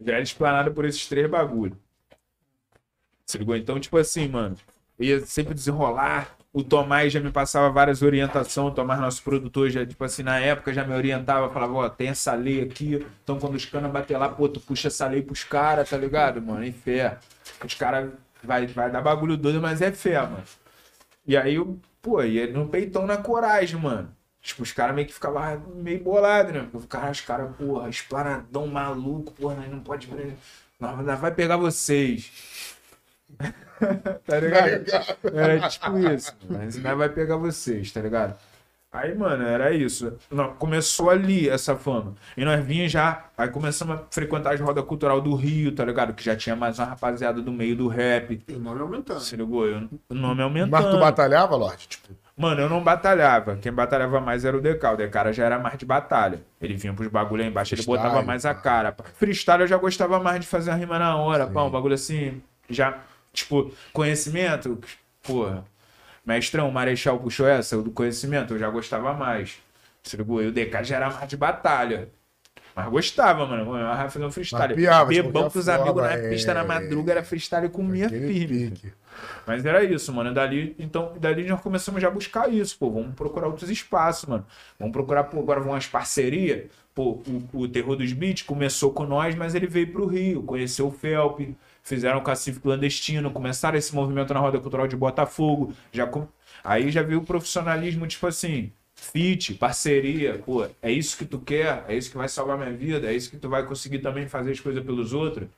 Já 0.00 0.14
era 0.14 0.22
explanado 0.22 0.72
por 0.74 0.84
esses 0.84 1.06
três 1.08 1.30
bagulho. 1.30 1.76
Se 3.26 3.38
ligou? 3.38 3.56
Então, 3.56 3.78
tipo 3.80 3.96
assim, 3.96 4.28
mano. 4.28 4.56
Ia 4.98 5.24
sempre 5.24 5.54
desenrolar. 5.54 6.36
O 6.52 6.64
Tomás 6.64 7.12
já 7.12 7.20
me 7.20 7.30
passava 7.30 7.70
várias 7.70 8.02
orientações. 8.02 8.72
O 8.72 8.74
Tomás, 8.74 9.00
nosso 9.00 9.22
produtor, 9.22 9.70
já, 9.70 9.86
tipo 9.86 10.02
assim, 10.02 10.22
na 10.24 10.38
época 10.40 10.72
já 10.72 10.84
me 10.84 10.94
orientava. 10.94 11.48
Falava, 11.50 11.72
ó, 11.74 11.88
tem 11.88 12.08
essa 12.08 12.34
lei 12.34 12.62
aqui. 12.62 13.06
Então, 13.22 13.38
quando 13.38 13.54
os 13.54 13.64
caras 13.64 13.90
bater 13.90 14.18
lá, 14.18 14.28
pô, 14.28 14.48
tu 14.48 14.60
puxa 14.60 14.88
essa 14.88 15.06
lei 15.06 15.22
pros 15.22 15.44
caras, 15.44 15.88
tá 15.88 15.96
ligado, 15.96 16.42
mano? 16.42 16.64
Em 16.64 16.72
fé. 16.72 17.18
Os 17.64 17.74
caras 17.74 18.10
vai, 18.42 18.66
vai 18.66 18.90
dar 18.90 19.00
bagulho 19.00 19.36
doido, 19.36 19.60
mas 19.60 19.80
é 19.80 19.92
fé, 19.92 20.20
mano. 20.22 20.42
E 21.26 21.36
aí, 21.36 21.56
pô, 22.02 22.22
ia 22.22 22.50
no 22.52 22.68
peitão 22.68 23.06
na 23.06 23.16
coragem, 23.16 23.78
mano. 23.78 24.10
Tipo, 24.42 24.62
os 24.62 24.72
caras 24.72 24.94
meio 24.94 25.06
que 25.06 25.14
ficavam 25.14 25.60
meio 25.76 26.02
bolados, 26.02 26.52
né? 26.52 26.66
Porque, 26.72 26.88
cara, 26.88 27.10
os 27.12 27.20
caras, 27.20 27.54
porra, 27.56 27.88
esplanadão 27.88 28.66
maluco, 28.66 29.32
porra, 29.34 29.54
não 29.68 29.80
pode. 29.80 30.08
Nós 30.80 31.20
vai 31.20 31.30
pegar 31.32 31.58
vocês. 31.58 32.32
tá 34.26 34.40
ligado? 34.40 34.84
Era 35.34 35.68
tipo 35.68 35.98
isso. 35.98 36.36
Mas 36.48 36.76
nós 36.76 36.98
vai 36.98 37.08
pegar 37.08 37.36
vocês, 37.36 37.90
tá 37.92 38.00
ligado? 38.00 38.34
Aí, 38.92 39.14
mano, 39.14 39.44
era 39.46 39.70
isso. 39.72 40.14
Não, 40.28 40.52
começou 40.54 41.10
ali 41.10 41.48
essa 41.48 41.76
fama. 41.76 42.14
E 42.36 42.44
nós 42.44 42.64
vinha 42.64 42.88
já. 42.88 43.26
Aí 43.38 43.48
começamos 43.48 43.94
a 43.96 44.02
frequentar 44.10 44.52
as 44.54 44.60
rodas 44.60 44.84
cultural 44.84 45.20
do 45.20 45.32
Rio, 45.36 45.70
tá 45.72 45.84
ligado? 45.84 46.12
Que 46.12 46.24
já 46.24 46.34
tinha 46.34 46.56
mais 46.56 46.76
uma 46.76 46.86
rapaziada 46.88 47.40
do 47.40 47.52
meio 47.52 47.76
do 47.76 47.86
rap. 47.86 48.42
E 48.48 48.52
o 48.52 48.58
nome 48.58 48.80
aumentando. 48.80 49.20
Se 49.20 49.36
ligou? 49.36 49.64
Eu- 49.64 49.88
O 50.08 50.14
nome 50.14 50.42
aumentando. 50.42 50.72
Mas 50.72 50.86
tu 50.86 50.98
batalhava, 50.98 51.54
Lorde? 51.54 51.86
Tipo, 51.86 52.08
Mano, 52.36 52.62
eu 52.62 52.68
não 52.68 52.82
batalhava. 52.82 53.56
Quem 53.56 53.70
batalhava 53.70 54.20
mais 54.20 54.44
era 54.44 54.56
o 54.56 54.60
DK. 54.60 54.84
O 54.92 54.96
DK 54.96 55.32
já 55.34 55.44
era 55.44 55.58
mais 55.58 55.78
de 55.78 55.84
batalha. 55.86 56.40
Ele 56.60 56.74
vinha 56.74 56.92
pros 56.92 57.06
bagulho 57.08 57.42
aí 57.44 57.48
embaixo, 57.48 57.74
ele 57.74 57.82
Freestyle, 57.82 58.08
botava 58.08 58.26
mais 58.26 58.44
a 58.44 58.54
cara. 58.54 58.96
Freestyle 59.14 59.60
eu 59.60 59.66
já 59.68 59.76
gostava 59.76 60.18
mais 60.18 60.40
de 60.40 60.48
fazer 60.48 60.72
a 60.72 60.74
rima 60.74 60.98
na 60.98 61.14
hora, 61.16 61.46
Sim. 61.46 61.52
pá, 61.52 61.62
um 61.62 61.70
bagulho 61.70 61.94
assim. 61.94 62.42
Já, 62.68 62.98
tipo, 63.32 63.72
conhecimento, 63.92 64.78
porra. 65.22 65.64
Mestrão, 66.24 66.70
Marechal 66.70 67.18
puxou 67.18 67.46
essa, 67.46 67.76
o 67.76 67.82
do 67.82 67.90
conhecimento, 67.90 68.54
eu 68.54 68.58
já 68.58 68.68
gostava 68.68 69.12
mais. 69.14 69.58
Se 70.02 70.16
ligou? 70.16 70.42
E 70.42 70.46
o 70.46 70.52
DK 70.52 70.84
já 70.84 70.96
era 70.96 71.10
mais 71.10 71.28
de 71.28 71.36
batalha. 71.36 72.08
Mas 72.74 72.88
gostava, 72.88 73.46
mano. 73.46 73.76
Eu 73.76 74.10
fazer 74.10 74.24
um 74.24 74.30
freestyle. 74.30 74.74
Piava 74.74 75.08
Bebão 75.08 75.32
qualquer 75.32 75.50
pros 75.50 75.68
amigos 75.68 76.02
na 76.02 76.16
pista, 76.16 76.54
na 76.54 76.60
é. 76.60 76.64
madruga, 76.64 77.12
era 77.12 77.24
freestyle 77.24 77.68
com 77.68 77.82
minha 77.82 78.08
firme. 78.08 78.70
pique. 78.70 78.92
Mas 79.46 79.64
era 79.64 79.82
isso, 79.84 80.12
mano. 80.12 80.32
Dali, 80.32 80.74
então, 80.78 81.12
dali 81.18 81.46
nós 81.46 81.60
começamos 81.60 82.00
já 82.00 82.08
a 82.08 82.10
buscar 82.10 82.52
isso, 82.52 82.78
pô. 82.78 82.90
Vamos 82.90 83.14
procurar 83.14 83.48
outros 83.48 83.68
espaços, 83.68 84.28
mano. 84.28 84.46
Vamos 84.78 84.92
procurar, 84.92 85.24
pô, 85.24 85.40
agora 85.40 85.60
umas 85.60 85.86
parcerias. 85.86 86.70
Pô, 86.94 87.22
o, 87.26 87.60
o 87.62 87.68
Terror 87.68 87.96
dos 87.96 88.12
Beats 88.12 88.42
começou 88.42 88.92
com 88.92 89.04
nós, 89.04 89.34
mas 89.34 89.54
ele 89.54 89.66
veio 89.66 89.92
pro 89.92 90.06
Rio, 90.06 90.42
conheceu 90.42 90.88
o 90.88 90.90
Felp, 90.90 91.40
fizeram 91.82 92.18
o 92.18 92.22
Cacife 92.22 92.60
Clandestino, 92.60 93.30
começaram 93.30 93.78
esse 93.78 93.94
movimento 93.94 94.32
na 94.34 94.40
Roda 94.40 94.58
Cultural 94.60 94.86
de 94.86 94.96
Botafogo. 94.96 95.72
Já 95.92 96.06
com... 96.06 96.26
Aí 96.62 96.90
já 96.90 97.02
veio 97.02 97.20
o 97.20 97.24
profissionalismo, 97.24 98.06
tipo 98.06 98.26
assim, 98.26 98.72
fit, 98.94 99.54
parceria, 99.54 100.38
pô, 100.38 100.66
é 100.82 100.92
isso 100.92 101.16
que 101.16 101.24
tu 101.24 101.38
quer, 101.38 101.84
é 101.88 101.96
isso 101.96 102.10
que 102.10 102.16
vai 102.18 102.28
salvar 102.28 102.58
minha 102.58 102.72
vida, 102.72 103.10
é 103.10 103.14
isso 103.14 103.30
que 103.30 103.38
tu 103.38 103.48
vai 103.48 103.64
conseguir 103.64 104.00
também 104.00 104.28
fazer 104.28 104.52
as 104.52 104.60
coisas 104.60 104.84
pelos 104.84 105.12
outros. 105.12 105.48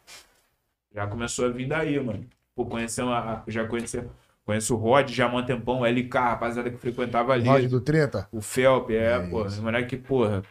Já 0.94 1.06
começou 1.06 1.46
a 1.46 1.48
vir 1.48 1.66
daí, 1.66 1.98
mano. 1.98 2.24
Pô, 2.54 2.66
conhecemos 2.66 3.12
a, 3.12 3.42
já 3.48 3.66
conheci, 3.66 4.04
conheço 4.44 4.74
o 4.74 4.78
Rod 4.78 5.10
já 5.10 5.26
há 5.28 5.34
um 5.34 5.44
tempão, 5.44 5.80
o 5.80 5.86
LK, 5.86 6.14
rapaziada 6.14 6.70
que 6.70 6.76
frequentava 6.76 7.32
ali. 7.32 7.48
Rod 7.48 7.64
do 7.64 7.80
30? 7.80 8.28
O 8.30 8.40
Felp, 8.40 8.90
é, 8.90 9.14
É 9.14 9.18
pô, 9.18 9.44
isso. 9.46 9.62
moleque, 9.62 9.96
porra. 9.96 10.42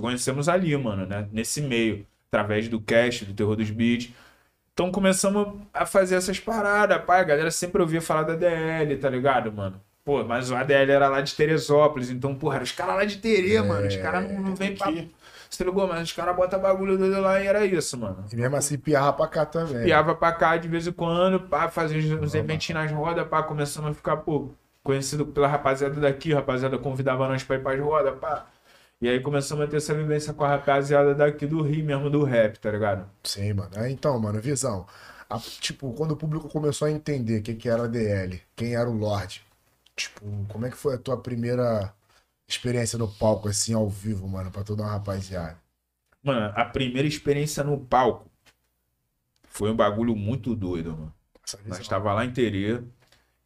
Conhecemos 0.00 0.48
ali, 0.48 0.76
mano, 0.76 1.06
né? 1.06 1.28
Nesse 1.30 1.60
meio, 1.60 2.06
através 2.34 2.68
do 2.68 2.80
cast, 2.80 3.24
do 3.24 3.32
Terror 3.32 3.54
dos 3.54 3.70
Beats. 3.70 4.10
Então 4.72 4.90
começamos 4.90 5.60
a 5.72 5.86
fazer 5.86 6.16
essas 6.16 6.40
paradas, 6.40 7.00
pai. 7.04 7.20
A 7.20 7.24
galera 7.24 7.50
sempre 7.50 7.80
ouvia 7.80 8.00
falar 8.00 8.24
da 8.24 8.34
DL, 8.34 8.96
tá 8.96 9.08
ligado, 9.08 9.52
mano? 9.52 9.80
Pô, 10.04 10.22
mas 10.24 10.50
o 10.50 10.56
ADL 10.56 10.90
era 10.90 11.08
lá 11.08 11.20
de 11.22 11.34
Teresópolis, 11.34 12.10
então, 12.10 12.34
porra, 12.34 12.56
era 12.56 12.64
os 12.64 12.72
caras 12.72 12.96
lá 12.96 13.04
de 13.06 13.18
Terê, 13.18 13.54
É, 13.54 13.62
mano. 13.62 13.86
Os 13.86 13.96
caras 13.96 14.30
não, 14.30 14.42
não 14.42 14.54
vêm 14.54 14.76
pra. 14.76 14.92
Você 15.48 15.62
ligou, 15.62 15.86
mas 15.86 16.02
os 16.02 16.12
caras 16.12 16.34
botam 16.34 16.60
bagulho 16.60 16.98
doido 16.98 17.20
lá 17.20 17.40
e 17.40 17.46
era 17.46 17.64
isso, 17.64 17.96
mano. 17.96 18.24
E 18.30 18.36
mesmo 18.36 18.56
assim 18.56 18.76
piava 18.76 19.12
pra 19.12 19.28
cá 19.28 19.46
também. 19.46 19.84
Piava 19.84 20.14
pra 20.14 20.32
cá 20.32 20.56
de 20.56 20.66
vez 20.66 20.86
em 20.88 20.92
quando, 20.92 21.40
pá, 21.40 21.68
fazia 21.68 21.96
uns, 21.96 22.34
eventinhos 22.34 22.82
nas 22.82 22.92
rodas, 22.92 23.26
pá, 23.28 23.42
começamos 23.44 23.92
a 23.92 23.94
ficar, 23.94 24.16
pô, 24.18 24.50
conhecido 24.82 25.24
pela 25.24 25.46
rapaziada 25.46 26.00
daqui, 26.00 26.34
rapaziada 26.34 26.76
convidava 26.76 27.28
nós 27.28 27.44
pra 27.44 27.56
ir 27.56 27.62
pras 27.62 27.80
rodas, 27.80 28.18
pá. 28.18 28.46
E 29.04 29.08
aí 29.10 29.20
começamos 29.20 29.62
a 29.62 29.68
ter 29.68 29.76
essa 29.76 29.92
vivência 29.94 30.32
com 30.32 30.44
a 30.44 30.48
rapaziada 30.48 31.14
daqui 31.14 31.46
do 31.46 31.60
Rio 31.60 31.84
mesmo, 31.84 32.08
do 32.08 32.24
rap, 32.24 32.58
tá 32.58 32.70
ligado? 32.70 33.06
Sim, 33.22 33.52
mano. 33.52 33.70
É, 33.76 33.90
Então, 33.90 34.18
mano, 34.18 34.40
visão. 34.40 34.86
A- 35.28 35.38
tipo, 35.38 35.92
quando 35.92 36.12
o 36.12 36.16
público 36.16 36.48
começou 36.48 36.88
a 36.88 36.90
entender 36.90 37.40
o 37.40 37.42
que, 37.42 37.54
que 37.54 37.68
era 37.68 37.84
a 37.84 37.86
DL, 37.86 38.40
quem 38.56 38.74
era 38.74 38.88
o 38.88 38.96
Lorde, 38.96 39.44
tipo, 39.94 40.22
como 40.48 40.64
é 40.64 40.70
que 40.70 40.76
foi 40.78 40.94
a 40.94 40.98
tua 40.98 41.18
primeira 41.20 41.92
experiência 42.48 42.98
no 42.98 43.06
palco, 43.06 43.46
assim, 43.46 43.74
ao 43.74 43.90
vivo, 43.90 44.26
mano, 44.26 44.50
pra 44.50 44.64
toda 44.64 44.82
uma 44.82 44.92
rapaziada? 44.92 45.58
Mano, 46.22 46.54
a 46.56 46.64
primeira 46.64 47.06
experiência 47.06 47.62
no 47.62 47.78
palco 47.78 48.30
foi 49.48 49.70
um 49.70 49.76
bagulho 49.76 50.16
muito 50.16 50.56
doido, 50.56 50.92
mano. 50.92 51.14
Nós 51.68 51.78
visão. 51.78 51.90
tava 51.90 52.14
lá 52.14 52.24
em 52.24 52.32
Terê 52.32 52.82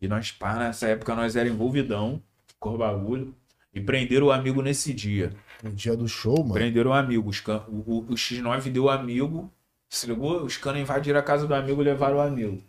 e 0.00 0.06
nós, 0.06 0.30
pá, 0.30 0.54
nessa 0.56 0.86
época 0.86 1.16
nós 1.16 1.34
era 1.34 1.48
envolvidão 1.48 2.22
com 2.60 2.74
o 2.74 2.78
bagulho 2.78 3.34
e 3.74 3.80
prenderam 3.80 4.28
o 4.28 4.32
amigo 4.32 4.62
nesse 4.62 4.94
dia. 4.94 5.32
No 5.62 5.70
dia 5.72 5.96
do 5.96 6.06
show, 6.08 6.36
mano. 6.38 6.54
Prenderam 6.54 6.90
o 6.90 6.94
amigo. 6.94 7.28
Os 7.28 7.40
can... 7.40 7.62
o, 7.68 7.78
o- 7.86 8.06
o 8.10 8.14
X9 8.16 8.70
deu 8.70 8.88
amigo. 8.88 9.52
Se 9.90 10.06
ligou? 10.06 10.42
Os 10.44 10.56
caras 10.56 10.80
invadiram 10.80 11.18
a 11.18 11.22
casa 11.22 11.46
do 11.46 11.54
amigo 11.54 11.80
e 11.80 11.84
levaram 11.84 12.18
o 12.18 12.20
amigo. 12.20 12.62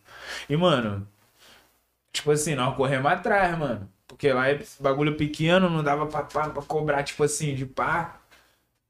E, 0.50 0.56
mano, 0.58 1.08
tipo 2.12 2.32
assim, 2.32 2.56
nós 2.56 2.76
corremos 2.76 3.12
atrás, 3.12 3.58
mano. 3.58 3.90
Porque 4.08 4.32
lá 4.34 4.50
é 4.50 4.60
bagulho 4.80 5.16
pequeno, 5.18 5.70
não 5.70 5.84
dava 5.84 6.08
pra, 6.08 6.24
pra, 6.24 6.50
pra 6.50 6.62
cobrar, 6.64 7.04
tipo 7.04 7.24
assim, 7.24 7.56
de 7.56 7.66
pá. 7.66 8.20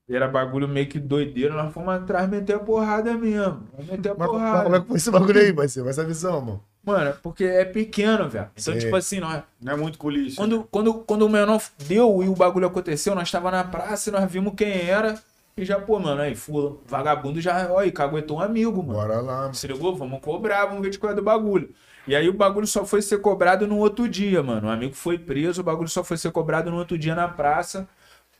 Era 0.10 0.28
bagulho 0.28 0.68
meio 0.68 0.88
que 0.90 1.00
doideiro. 1.00 1.54
Nós 1.56 1.74
fomos 1.74 1.90
atrás 1.96 2.30
meter 2.30 2.56
a 2.56 2.60
porrada 2.60 3.14
mesmo. 3.16 3.68
Meter 3.90 4.12
a 4.12 4.16
Mas, 4.16 4.28
porrada. 4.30 4.54
mas 4.54 4.64
como 4.64 4.76
é 4.76 4.82
que 4.82 4.88
foi 4.88 4.98
esse 4.98 5.12
bagulho 5.12 5.40
aí, 5.40 5.54
parceiro? 5.54 5.90
Essa 5.90 6.06
visão, 6.06 6.42
mano. 6.42 6.64
Mano, 6.84 7.14
porque 7.22 7.44
é 7.44 7.66
pequeno, 7.66 8.30
velho. 8.30 8.50
Então, 8.56 8.74
Sei. 8.74 8.78
tipo 8.80 8.96
assim, 8.96 9.20
nós, 9.20 9.44
Não 9.62 9.74
é 9.74 9.76
muito 9.76 9.98
culista. 9.98 10.42
quando, 10.42 10.64
quando, 10.72 10.94
quando 10.96 11.22
o 11.24 11.30
menor 11.30 11.62
deu 11.88 12.24
e 12.24 12.30
o 12.30 12.34
bagulho 12.36 12.68
aconteceu, 12.68 13.14
nós 13.14 13.30
tava 13.30 13.52
na 13.52 13.64
praça 13.64 14.10
e 14.10 14.14
nós 14.14 14.32
vimos 14.32 14.54
quem 14.56 14.88
era. 14.90 15.22
E 15.58 15.66
já, 15.66 15.78
pô, 15.80 16.00
mano, 16.00 16.22
aí, 16.22 16.36
fula, 16.36 16.78
vagabundo 16.88 17.42
já, 17.42 17.70
ó, 17.70 17.84
e 17.84 17.92
caguetou 17.92 18.38
um 18.38 18.42
amigo, 18.42 18.82
mano. 18.82 18.94
Bora 18.94 19.20
lá, 19.20 19.42
mano. 19.42 19.54
Se 19.54 19.68
ligou? 19.68 19.94
Vamos 19.96 20.22
cobrar, 20.22 20.66
vamos 20.68 20.82
ver 20.82 20.90
de 20.90 20.98
qual 20.98 21.12
é 21.12 21.16
do 21.16 21.22
bagulho. 21.22 21.74
E 22.08 22.16
aí 22.16 22.30
o 22.30 22.34
bagulho 22.34 22.66
só 22.66 22.86
foi 22.86 23.02
ser 23.02 23.20
cobrado 23.20 23.68
no 23.68 23.78
outro 23.78 24.08
dia, 24.08 24.42
mano. 24.42 24.68
O 24.68 24.72
amigo 24.72 24.96
foi 24.96 25.20
preso, 25.20 25.60
o 25.62 25.64
bagulho 25.64 25.90
só 25.90 26.04
foi 26.04 26.18
ser 26.18 26.32
cobrado 26.32 26.72
no 26.72 26.78
outro 26.78 26.98
dia 26.98 27.14
na 27.14 27.28
praça. 27.28 27.88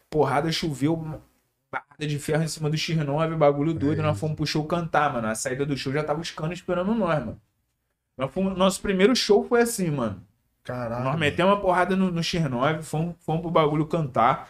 Porrada 0.10 0.50
choveu, 0.52 0.96
barrada 1.70 2.08
de 2.08 2.18
ferro 2.18 2.42
em 2.42 2.48
cima 2.48 2.70
do 2.70 2.78
X9, 2.78 3.36
bagulho 3.38 3.74
doido. 3.74 4.02
nós 4.02 4.18
fomos 4.18 4.36
pro 4.38 4.46
show 4.48 4.64
cantar, 4.64 5.14
mano. 5.14 5.28
A 5.28 5.36
saída 5.36 5.66
do 5.66 5.78
show 5.78 5.92
já 5.94 6.04
tava 6.04 6.22
os 6.22 6.32
canos 6.32 6.58
esperando 6.58 6.96
nós, 6.96 7.20
mano. 7.20 7.40
Nós 8.20 8.32
fomos- 8.32 8.58
nosso 8.58 8.82
primeiro 8.82 9.16
show 9.16 9.46
foi 9.48 9.62
assim, 9.62 9.90
mano. 9.90 10.22
Caralho. 10.64 11.06
Nós 11.06 11.18
metemos 11.18 11.54
uma 11.54 11.62
porrada 11.62 11.96
no, 11.96 12.12
no 12.12 12.20
X9, 12.22 12.82
fomos, 12.84 13.16
fomos 13.22 13.42
pro 13.42 13.50
bagulho 13.50 13.86
cantar. 13.86 14.50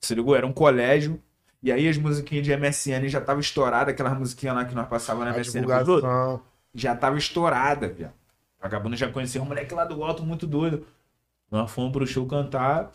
Se 0.00 0.14
ligou? 0.14 0.34
Era 0.34 0.46
um 0.46 0.52
colégio. 0.52 1.20
E 1.62 1.70
aí 1.70 1.86
as 1.86 1.98
musiquinhas 1.98 2.44
de 2.46 2.56
MSN 2.56 3.06
já 3.08 3.20
tava 3.20 3.38
estourada, 3.40 3.90
aquelas 3.90 4.18
musiquinhas 4.18 4.56
lá 4.56 4.64
que 4.64 4.74
nós 4.74 4.88
passávamos 4.88 5.26
na 5.26 5.32
A 5.32 5.34
MSN 5.38 5.60
outros 5.66 6.00
já 6.74 6.96
tava 6.96 7.18
estourada, 7.18 7.88
viado. 7.88 8.14
Vagabundo 8.62 8.96
já 8.96 9.10
conhecia 9.10 9.42
um 9.42 9.44
moleque 9.44 9.74
lá 9.74 9.84
do 9.84 10.02
alto 10.02 10.22
muito 10.24 10.46
doido. 10.46 10.86
Nós 11.50 11.70
fomos 11.70 11.92
pro 11.92 12.06
show 12.06 12.24
cantar. 12.26 12.90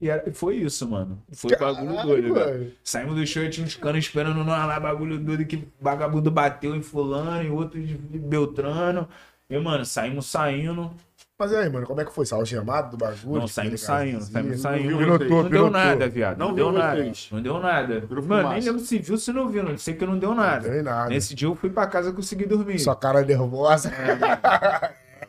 E 0.00 0.08
era- 0.08 0.32
foi 0.32 0.56
isso, 0.56 0.88
mano. 0.88 1.20
Foi 1.32 1.56
bagulho 1.56 1.88
Caralho, 1.94 2.08
doido, 2.08 2.34
velho. 2.34 2.72
Saímos 2.84 3.14
do 3.16 3.26
show 3.26 3.42
e 3.42 3.50
tinha 3.50 3.66
uns 3.66 3.74
canos 3.76 4.04
esperando 4.04 4.44
nós 4.44 4.66
lá, 4.66 4.78
bagulho 4.78 5.18
doido 5.18 5.44
que 5.44 5.66
vagabundo 5.80 6.30
bateu 6.30 6.74
em 6.76 6.82
fulano 6.82 7.42
e 7.44 7.50
outro 7.50 7.80
de 7.80 7.94
Beltrano. 8.18 9.08
E, 9.54 9.58
mano, 9.60 9.84
saímos 9.84 10.26
saindo. 10.26 10.90
Mas 11.38 11.52
aí, 11.52 11.68
mano, 11.68 11.86
como 11.86 12.00
é 12.00 12.04
que 12.04 12.12
foi? 12.12 12.24
Saiu 12.24 12.46
chamado 12.46 12.92
do 12.92 12.96
bagulho? 12.96 13.40
Não, 13.40 13.48
saímos 13.48 13.80
saindo, 13.80 14.22
saímos 14.22 14.60
saindo. 14.60 14.90
Não, 15.00 15.18
deu 15.18 15.18
pilotou. 15.18 15.70
nada, 15.70 16.08
viado. 16.08 16.38
Não, 16.38 16.48
Não 16.48 16.54
deu 16.54 16.72
nada. 16.72 17.02
vocês. 17.02 17.28
Não 17.32 17.42
deu 17.42 17.58
nada. 17.60 18.00
Virou 18.00 18.24
Mano, 18.24 18.42
nem 18.50 18.60
fumaça. 18.60 18.70
lembro 18.70 18.80
se 18.86 18.98
viu, 18.98 19.18
se 19.18 19.32
não 19.32 19.48
viu. 19.48 19.62
Não 19.62 19.76
sei 19.76 19.94
que 19.94 20.06
não 20.06 20.18
deu 20.18 20.30
Não 20.30 20.36
nada. 20.36 20.68
deu 20.68 20.82
nada. 20.82 21.08
Nesse 21.10 21.34
dia 21.34 21.48
eu 21.48 21.54
fui 21.54 21.68
pra 21.68 21.86
casa 21.86 22.10
e 22.10 22.12
consegui 22.12 22.46
dormir. 22.46 22.78
Sua 22.78 22.94
cara 22.94 23.22
nervosa. 23.22 23.92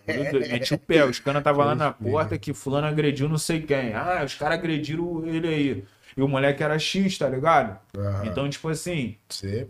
Meu 0.08 0.32
Deus, 0.32 0.48
Meti 0.50 0.74
o 0.74 0.78
pé, 0.78 1.06
os 1.06 1.20
caras 1.20 1.44
tava 1.44 1.64
lá 1.64 1.76
na 1.76 1.92
porta 1.92 2.38
que 2.38 2.54
fulano 2.54 2.86
agrediu 2.88 3.28
não 3.30 3.38
sei 3.38 3.62
quem. 3.62 3.94
Ah, 3.94 4.22
os 4.26 4.36
caras 4.36 4.60
agrediram 4.60 5.26
ele 5.26 5.48
aí. 5.48 5.86
E 6.16 6.22
o 6.22 6.28
moleque 6.28 6.62
era 6.64 6.78
X, 6.78 7.18
tá 7.18 7.28
ligado? 7.28 7.78
Aham. 7.98 8.26
Então, 8.26 8.50
tipo 8.50 8.70
assim. 8.70 9.18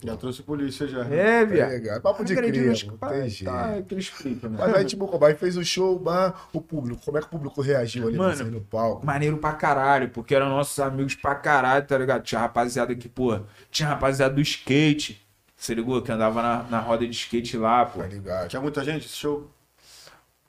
Pô. 0.01 0.07
Já 0.07 0.17
trouxe 0.17 0.43
polícia 0.43 0.87
já. 0.87 1.05
É, 1.05 1.39
Tá 1.45 1.51
viado. 1.51 1.71
ligado? 1.71 2.01
Papo 2.01 2.23
de 2.25 2.33
Agrediram 2.33 2.73
cria, 2.73 2.73
os 2.73 3.11
tem 3.11 3.29
jeito. 3.29 3.51
Tá, 3.51 3.81
que 3.81 3.93
ele 3.93 4.01
explica, 4.01 4.49
mano. 4.49 4.61
Mas 4.61 4.73
aí, 4.75 4.85
tipo, 4.85 5.07
como 5.07 5.23
aí 5.25 5.35
fez 5.35 5.55
o 5.57 5.63
show, 5.63 5.97
bah, 5.97 6.33
o 6.51 6.59
público, 6.61 7.01
como 7.05 7.17
é 7.17 7.21
que 7.21 7.27
o 7.27 7.29
público 7.29 7.61
reagiu 7.61 8.07
ali 8.07 8.17
Mano, 8.17 8.51
no 8.51 8.61
palco? 8.61 9.05
Maneiro 9.05 9.37
pra 9.37 9.53
caralho, 9.53 10.09
porque 10.09 10.35
eram 10.35 10.49
nossos 10.49 10.77
amigos 10.79 11.15
pra 11.15 11.35
caralho, 11.35 11.85
tá 11.85 11.97
ligado? 11.97 12.23
Tinha 12.23 12.41
rapaziada 12.41 12.93
que, 12.95 13.07
pô, 13.07 13.39
tinha 13.71 13.87
rapaziada 13.89 14.33
do 14.35 14.41
skate. 14.41 15.21
Você 15.55 15.73
ligou? 15.73 16.01
Que 16.01 16.11
andava 16.11 16.41
na, 16.41 16.63
na 16.63 16.79
roda 16.79 17.05
de 17.07 17.11
skate 17.13 17.55
lá, 17.57 17.85
pô. 17.85 17.99
Tá 17.99 18.07
ligado? 18.07 18.49
Tinha 18.49 18.61
muita 18.61 18.83
gente 18.83 19.05
esse 19.05 19.15
show? 19.15 19.49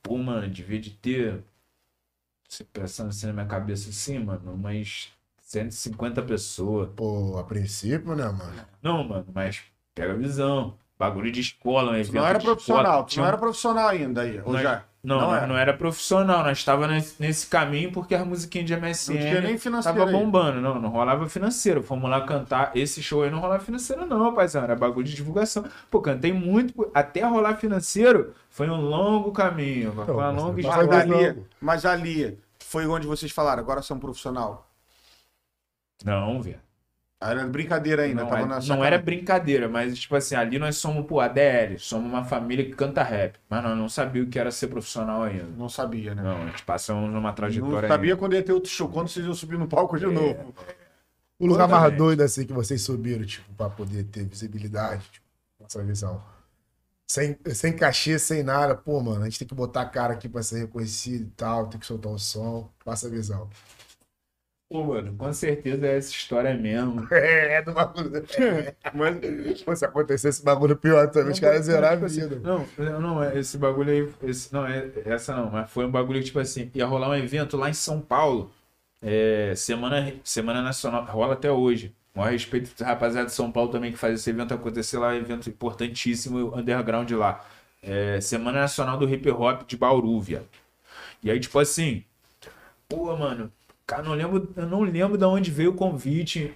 Pô, 0.02 0.18
mano, 0.18 0.48
devia 0.48 0.80
de 0.80 0.90
ter. 0.90 1.42
Você 2.48 2.64
pensando 2.64 3.08
assim 3.10 3.26
na 3.26 3.32
minha 3.32 3.46
cabeça 3.46 3.90
assim, 3.90 4.18
mano, 4.18 4.52
umas 4.54 5.08
150 5.54 6.22
pessoas. 6.22 6.88
Pô, 6.94 7.36
a 7.38 7.44
princípio, 7.44 8.14
né, 8.14 8.24
mano? 8.24 8.52
Não, 8.82 9.04
mano, 9.04 9.26
mas 9.34 9.60
pega 9.94 10.12
a 10.12 10.16
visão. 10.16 10.74
Bagulho 10.96 11.30
de 11.32 11.40
escola, 11.40 11.90
um 11.90 11.94
Tu 11.94 11.98
evento 12.00 12.14
não 12.14 12.26
era 12.26 12.38
profissional, 12.38 13.04
Tinha 13.04 13.22
não 13.22 13.28
era 13.28 13.36
profissional 13.36 13.88
ainda 13.88 14.22
aí, 14.22 14.40
ou 14.44 14.52
Nós- 14.52 14.62
já? 14.62 14.84
Não, 15.02 15.20
Não 15.20 15.34
era. 15.34 15.46
não 15.48 15.56
era 15.58 15.74
profissional. 15.74 16.42
Nós 16.44 16.56
estava 16.56 16.86
nesse, 16.86 17.20
nesse 17.20 17.46
caminho 17.48 17.92
porque 17.92 18.14
as 18.14 18.26
musiquinhas 18.26 18.66
de 18.66 18.72
MSN 18.74 19.12
Não 19.14 19.20
tinha 19.20 19.40
nem 19.42 19.58
financeiro 19.58 19.98
tava 19.98 20.10
aí. 20.10 20.16
bombando. 20.16 20.62
Não, 20.62 20.80
não 20.80 20.88
rolava 20.88 21.28
financeiro. 21.28 21.82
Fomos 21.82 22.08
lá 22.08 22.22
cantar. 22.22 22.70
Esse 22.74 23.02
show 23.02 23.22
aí 23.22 23.30
não 23.30 23.38
rolava 23.38 23.62
financeiro, 23.62 24.06
não, 24.06 24.32
paizão. 24.32 24.62
Era 24.62 24.74
bagulho 24.74 25.04
de 25.04 25.14
divulgação. 25.14 25.62
Pô, 25.90 26.00
cantei 26.00 26.32
muito. 26.32 26.90
Até 26.94 27.22
rolar 27.22 27.56
financeiro 27.56 28.32
foi 28.48 28.70
um 28.70 28.80
longo 28.80 29.30
caminho. 29.30 29.92
Foi 29.92 30.14
uma 30.14 30.32
mas 30.32 30.42
longa 30.42 30.62
Mas 30.62 30.64
Mas 30.64 30.80
história. 30.80 31.06
ver 31.06 31.30
ali, 31.32 31.42
mas 31.60 31.84
ali 31.84 32.38
foi 32.60 32.86
onde 32.86 33.06
vocês 33.06 33.30
falaram, 33.30 33.60
agora 33.62 33.82
são 33.82 33.98
profissional. 33.98 34.70
Não, 36.04 36.40
velho. 36.42 36.60
Era 37.20 37.46
brincadeira 37.46 38.02
ainda, 38.02 38.22
Não, 38.22 38.28
tava 38.28 38.42
é- 38.42 38.46
na 38.46 38.60
não 38.60 38.84
era 38.84 38.98
brincadeira, 38.98 39.66
mas 39.66 39.98
tipo 39.98 40.14
assim, 40.14 40.34
ali 40.34 40.58
nós 40.58 40.76
somos, 40.76 41.06
pô, 41.06 41.20
ADL, 41.20 41.78
somos 41.78 42.06
uma 42.06 42.22
família 42.22 42.62
que 42.66 42.72
canta 42.72 43.02
rap. 43.02 43.38
Mas 43.48 43.62
nós 43.62 43.78
não 43.78 43.88
sabíamos 43.88 44.28
o 44.28 44.30
que 44.30 44.38
era 44.38 44.50
ser 44.50 44.66
profissional 44.68 45.22
ainda. 45.22 45.46
Não 45.56 45.68
sabia, 45.70 46.14
né? 46.14 46.22
Não, 46.22 46.42
a 46.42 46.46
gente 46.46 46.62
passamos 46.64 47.10
numa 47.10 47.30
Não 47.30 47.34
trajetória 47.34 47.88
sabia 47.88 48.14
quando 48.16 48.34
ia 48.34 48.42
ter 48.42 48.52
outro 48.52 48.68
show, 48.70 48.88
quando 48.90 49.08
vocês 49.08 49.24
iam 49.24 49.32
subir 49.34 49.58
no 49.58 49.66
palco 49.66 49.96
É. 49.96 50.00
de 50.00 50.06
novo. 50.06 50.54
O 51.38 51.46
lugar 51.46 51.66
mais 51.66 51.96
doido, 51.96 52.20
assim, 52.22 52.44
que 52.44 52.52
vocês 52.52 52.82
subiram, 52.82 53.24
tipo, 53.24 53.50
pra 53.54 53.70
poder 53.70 54.04
ter 54.04 54.24
visibilidade, 54.26 55.04
tipo, 55.10 55.26
essa 55.66 55.82
visão. 55.82 56.22
Sem, 57.06 57.36
sem 57.54 57.72
cachê, 57.74 58.18
sem 58.18 58.42
nada. 58.42 58.74
Pô, 58.74 59.00
mano, 59.00 59.22
a 59.22 59.24
gente 59.24 59.38
tem 59.38 59.48
que 59.48 59.54
botar 59.54 59.82
a 59.82 59.86
cara 59.86 60.12
aqui 60.12 60.28
pra 60.28 60.42
ser 60.42 60.58
reconhecido 60.60 61.22
e 61.22 61.30
tal, 61.30 61.66
tem 61.68 61.78
que 61.80 61.86
soltar 61.86 62.12
o 62.12 62.18
som. 62.18 62.70
Passa 62.84 63.06
a 63.06 63.10
visão. 63.10 63.48
Pô, 64.68 64.82
mano, 64.84 65.14
com 65.16 65.32
certeza 65.32 65.86
é 65.86 65.96
essa 65.96 66.10
história 66.10 66.54
mesmo. 66.54 67.06
É, 67.12 67.54
é 67.56 67.62
do 67.62 67.72
bagulho. 67.72 68.10
Mas 68.94 69.18
Pô, 69.64 69.74
se 69.76 69.84
acontecer 69.84 70.28
esse 70.28 70.44
bagulho 70.44 70.76
pior 70.76 71.10
também, 71.10 71.32
os 71.32 71.40
caras 71.40 71.66
zeraram 71.66 71.96
Tipo 71.96 72.04
a 72.04 72.06
assim, 72.06 72.20
vida. 72.22 72.40
Não, 72.42 72.66
não, 72.76 73.00
não, 73.00 73.22
é 73.22 73.38
esse 73.38 73.56
bagulho 73.58 73.90
aí. 73.90 74.28
Esse, 74.28 74.52
não, 74.52 74.66
é, 74.66 74.90
essa 75.04 75.34
não, 75.34 75.50
mas 75.50 75.70
foi 75.70 75.84
um 75.86 75.90
bagulho 75.90 76.18
que, 76.20 76.26
tipo 76.26 76.38
assim, 76.40 76.70
ia 76.74 76.86
rolar 76.86 77.10
um 77.10 77.14
evento 77.14 77.56
lá 77.56 77.70
em 77.70 77.74
São 77.74 78.00
Paulo. 78.00 78.50
é, 79.02 79.54
semana, 79.56 80.14
semana 80.24 80.62
Nacional, 80.62 81.04
rola 81.06 81.34
até 81.34 81.50
hoje. 81.50 81.94
Maior 82.14 82.32
respeito 82.32 82.72
dos 82.72 82.80
rapaziada 82.86 83.26
de 83.26 83.32
São 83.34 83.50
Paulo 83.52 83.70
também 83.70 83.92
que 83.92 83.98
faz 83.98 84.14
esse 84.20 84.30
evento 84.30 84.54
acontecer 84.54 84.98
lá, 84.98 85.14
evento 85.16 85.48
importantíssimo, 85.50 86.56
underground 86.56 87.10
lá. 87.12 87.44
É, 87.82 88.20
semana 88.20 88.60
Nacional 88.62 88.98
do 88.98 89.08
Hip 89.08 89.30
Hop 89.30 89.62
de 89.66 89.76
Bauru, 89.76 90.20
viado. 90.20 90.48
E 91.22 91.30
aí, 91.30 91.40
tipo 91.40 91.58
assim, 91.58 92.04
pô, 92.88 93.16
mano, 93.16 93.52
cara, 93.86 94.02
não 94.02 94.12
lembro, 94.14 94.48
eu 94.56 94.66
não 94.66 94.82
lembro 94.82 95.16
de 95.18 95.24
onde 95.24 95.50
veio 95.50 95.70
o 95.70 95.74
convite. 95.74 96.54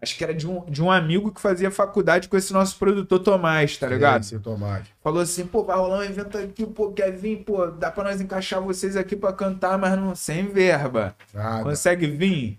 Acho 0.00 0.16
que 0.16 0.24
era 0.24 0.34
de 0.34 0.48
um, 0.48 0.64
de 0.64 0.82
um 0.82 0.90
amigo 0.90 1.30
que 1.30 1.40
fazia 1.40 1.70
faculdade 1.70 2.28
com 2.28 2.36
esse 2.36 2.52
nosso 2.52 2.76
produtor 2.76 3.20
Tomás, 3.20 3.76
tá 3.76 3.86
ligado? 3.86 4.24
Sim, 4.24 4.40
Tomás. 4.40 4.84
Falou 5.00 5.22
assim, 5.22 5.46
pô, 5.46 5.62
vai 5.62 5.76
rolar 5.76 5.98
um 5.98 6.02
evento 6.02 6.36
aqui, 6.38 6.66
pô, 6.66 6.90
quer 6.90 7.12
vir, 7.12 7.44
pô, 7.44 7.68
dá 7.68 7.88
pra 7.88 8.02
nós 8.02 8.20
encaixar 8.20 8.60
vocês 8.60 8.96
aqui 8.96 9.14
pra 9.14 9.32
cantar, 9.32 9.78
mas 9.78 9.96
não 9.96 10.12
sem 10.16 10.48
verba. 10.48 11.14
Nada. 11.32 11.62
Consegue 11.62 12.08
vir? 12.08 12.58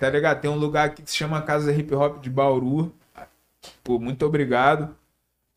Tá 0.00 0.08
ligado? 0.08 0.40
Tem 0.40 0.50
um 0.50 0.56
lugar 0.56 0.86
aqui 0.86 1.02
que 1.02 1.10
se 1.10 1.16
chama 1.16 1.42
Casa 1.42 1.70
Hip 1.70 1.94
Hop 1.94 2.22
de 2.22 2.30
Bauru. 2.30 2.90
Pô, 3.84 3.98
muito 3.98 4.24
obrigado. 4.24 4.96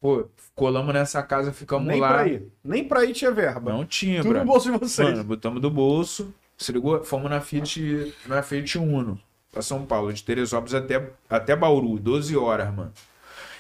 Pô, 0.01 0.25
colamos 0.53 0.93
nessa 0.93 1.23
casa, 1.23 1.53
ficamos 1.53 1.88
Nem 1.88 1.99
lá. 2.01 2.09
pra 2.09 2.27
ir. 2.27 2.43
Nem 2.61 2.84
pra 2.86 3.05
ir 3.05 3.13
tinha 3.13 3.32
verba. 3.32 3.71
Não 3.71 3.86
tinha, 3.86 4.21
Tudo 4.21 4.32
bro. 4.32 4.39
no 4.39 4.45
bolso 4.45 4.69
de 4.71 4.77
vocês. 4.77 5.09
Mano, 5.11 5.23
botamos 5.23 5.61
do 5.61 5.69
bolso, 5.69 6.34
se 6.60 6.74
ligou? 6.74 7.03
Fomos 7.05 7.32
na 7.32 7.39
Fiat, 7.39 8.14
na 8.28 8.43
Fiat 8.43 8.78
Uno, 8.78 9.20
pra 9.49 9.62
São 9.62 9.86
Paulo, 9.86 10.12
de 10.12 10.22
Teresópolis 10.22 10.74
até, 10.76 11.10
até 11.30 11.55
Bauru, 11.55 11.97
12 11.97 12.36
horas, 12.36 12.72
mano. 12.74 12.93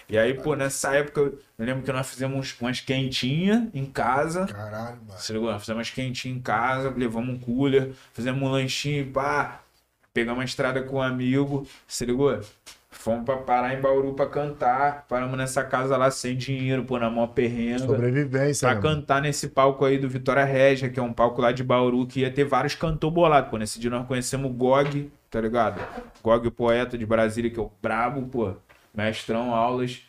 E 0.09 0.17
aí, 0.17 0.33
pô, 0.33 0.55
nessa 0.55 0.93
época, 0.95 1.21
eu 1.21 1.39
lembro 1.57 1.83
que 1.83 1.91
nós 1.91 2.09
fizemos 2.09 2.55
umas 2.59 2.81
quentinhas 2.81 3.69
em 3.73 3.85
casa. 3.85 4.47
Caralho, 4.47 4.97
mano. 5.07 5.19
Se 5.19 5.31
ligou? 5.31 5.49
Nós 5.49 5.61
fizemos 5.61 5.77
umas 5.77 5.89
quentinhas 5.91 6.37
em 6.37 6.41
casa, 6.41 6.89
levamos 6.89 7.29
um 7.29 7.39
cooler, 7.39 7.93
fizemos 8.11 8.41
um 8.41 8.51
lanchinho, 8.51 9.09
pá. 9.11 9.61
Pegamos 10.13 10.39
uma 10.39 10.45
estrada 10.45 10.83
com 10.83 10.97
um 10.97 11.01
amigo, 11.01 11.65
se 11.87 12.05
ligou? 12.05 12.41
Fomos 12.91 13.23
pra 13.23 13.37
parar 13.37 13.73
em 13.73 13.81
Bauru 13.81 14.13
pra 14.13 14.25
cantar. 14.25 15.05
Paramos 15.07 15.37
nessa 15.37 15.63
casa 15.63 15.95
lá 15.95 16.09
sem 16.09 16.35
dinheiro, 16.35 16.83
pô, 16.83 16.97
na 16.97 17.09
maior 17.09 17.27
perrenga. 17.27 17.79
Sobrevivência, 17.79 18.67
Pra 18.67 18.75
né, 18.75 18.81
cantar 18.81 19.21
nesse 19.21 19.49
palco 19.49 19.85
aí 19.85 19.97
do 19.97 20.09
Vitória 20.09 20.43
Regia, 20.43 20.89
que 20.89 20.99
é 20.99 21.03
um 21.03 21.13
palco 21.13 21.39
lá 21.41 21.51
de 21.51 21.63
Bauru, 21.63 22.05
que 22.07 22.21
ia 22.21 22.31
ter 22.31 22.45
vários 22.45 22.73
cantor 22.75 23.11
bolados. 23.11 23.49
Pô, 23.49 23.57
nesse 23.57 23.79
dia 23.79 23.89
nós 23.91 24.07
conhecemos 24.07 24.49
o 24.49 24.53
Gog, 24.53 25.11
tá 25.29 25.39
ligado? 25.39 25.79
Gog, 26.23 26.47
o 26.47 26.51
poeta 26.51 26.97
de 26.97 27.05
Brasília, 27.05 27.51
que 27.51 27.59
é 27.59 27.63
o 27.63 27.71
brabo, 27.81 28.23
pô. 28.23 28.53
Mestrão, 28.93 29.53
aulas. 29.53 30.01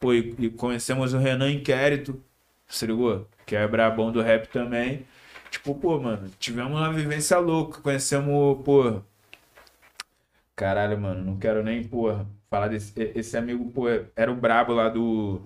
Pô, 0.00 0.12
e, 0.14 0.34
e 0.38 0.50
conhecemos 0.50 1.12
o 1.14 1.18
Renan 1.18 1.50
Inquérito, 1.50 2.20
se 2.66 2.86
ligou? 2.86 3.28
Que 3.46 3.54
é 3.56 3.68
brabão 3.68 4.10
do 4.10 4.22
rap 4.22 4.48
também. 4.48 5.06
Tipo, 5.50 5.74
pô, 5.74 6.00
mano, 6.00 6.30
tivemos 6.38 6.72
uma 6.72 6.90
vivência 6.92 7.38
louca. 7.38 7.80
Conhecemos, 7.82 8.58
pô. 8.64 9.02
Caralho, 10.56 10.98
mano, 11.00 11.24
não 11.24 11.38
quero 11.38 11.62
nem, 11.62 11.86
porra, 11.86 12.28
falar 12.50 12.68
desse. 12.68 12.92
Esse 13.16 13.36
amigo, 13.36 13.70
pô, 13.72 13.86
era 14.14 14.30
o 14.30 14.36
brabo 14.36 14.72
lá 14.74 14.88
do. 14.88 15.40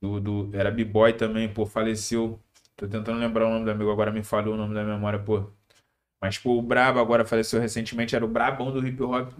do, 0.00 0.20
do 0.20 0.50
era 0.56 0.70
B-Boy 0.70 1.12
também, 1.14 1.52
pô, 1.52 1.66
faleceu. 1.66 2.40
Tô 2.76 2.86
tentando 2.88 3.18
lembrar 3.18 3.46
o 3.46 3.50
nome 3.50 3.64
do 3.64 3.70
amigo, 3.70 3.90
agora 3.90 4.10
me 4.12 4.22
falhou 4.22 4.54
o 4.54 4.56
nome 4.56 4.74
da 4.74 4.84
memória, 4.84 5.18
pô. 5.18 5.50
Mas, 6.20 6.38
pô, 6.38 6.58
o 6.58 6.62
brabo 6.62 7.00
agora 7.00 7.24
faleceu 7.26 7.60
recentemente, 7.60 8.16
era 8.16 8.24
o 8.24 8.28
brabão 8.28 8.72
do 8.72 8.86
hip 8.86 9.02
hop. 9.02 9.32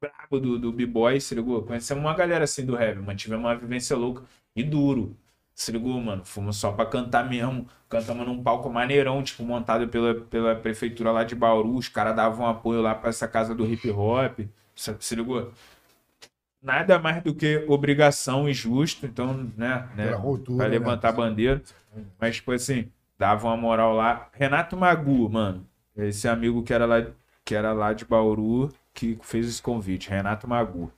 Brabo 0.00 0.40
do, 0.40 0.58
do 0.58 0.72
B-Boy, 0.72 1.20
se 1.20 1.34
ligou? 1.34 1.64
Conhecemos 1.64 2.02
uma 2.02 2.14
galera 2.14 2.44
assim 2.44 2.64
do 2.66 2.74
rap, 2.74 2.96
mano. 2.98 3.16
Tivemos 3.16 3.44
uma 3.44 3.56
vivência 3.56 3.96
louca 3.96 4.24
e 4.54 4.62
duro. 4.62 5.16
Se 5.54 5.70
ligou, 5.70 6.00
mano? 6.00 6.24
Fomos 6.24 6.56
só 6.56 6.72
pra 6.72 6.86
cantar 6.86 7.28
mesmo. 7.28 7.66
Cantamos 7.88 8.26
num 8.26 8.42
palco 8.42 8.70
maneirão, 8.70 9.22
tipo, 9.22 9.42
montado 9.42 9.86
pela, 9.88 10.14
pela 10.14 10.54
prefeitura 10.54 11.12
lá 11.12 11.24
de 11.24 11.34
Bauru. 11.34 11.76
Os 11.76 11.88
caras 11.88 12.16
davam 12.16 12.46
apoio 12.46 12.80
lá 12.80 12.94
pra 12.94 13.10
essa 13.10 13.28
casa 13.28 13.54
do 13.54 13.66
hip 13.66 13.90
hop. 13.90 14.40
Se, 14.74 14.96
se 14.98 15.14
ligou? 15.14 15.52
Nada 16.62 16.98
mais 16.98 17.22
do 17.22 17.34
que 17.34 17.64
obrigação 17.68 18.48
e 18.48 18.54
justo. 18.54 19.04
Então, 19.04 19.50
né? 19.56 19.88
né 19.94 20.12
cultura, 20.14 20.58
pra 20.58 20.68
né? 20.68 20.78
levantar 20.78 21.10
a 21.10 21.12
bandeira. 21.12 21.62
Mas, 22.18 22.36
tipo 22.36 22.52
assim, 22.52 22.90
davam 23.18 23.50
uma 23.50 23.56
moral 23.56 23.94
lá. 23.94 24.28
Renato 24.32 24.76
Magu, 24.76 25.28
mano. 25.28 25.66
Esse 25.94 26.26
amigo 26.26 26.62
que 26.62 26.72
era 26.72 26.86
lá, 26.86 27.06
que 27.44 27.54
era 27.54 27.72
lá 27.72 27.92
de 27.92 28.06
Bauru, 28.06 28.72
que 28.94 29.18
fez 29.22 29.46
esse 29.46 29.60
convite. 29.60 30.08
Renato 30.08 30.48
Magu. 30.48 30.90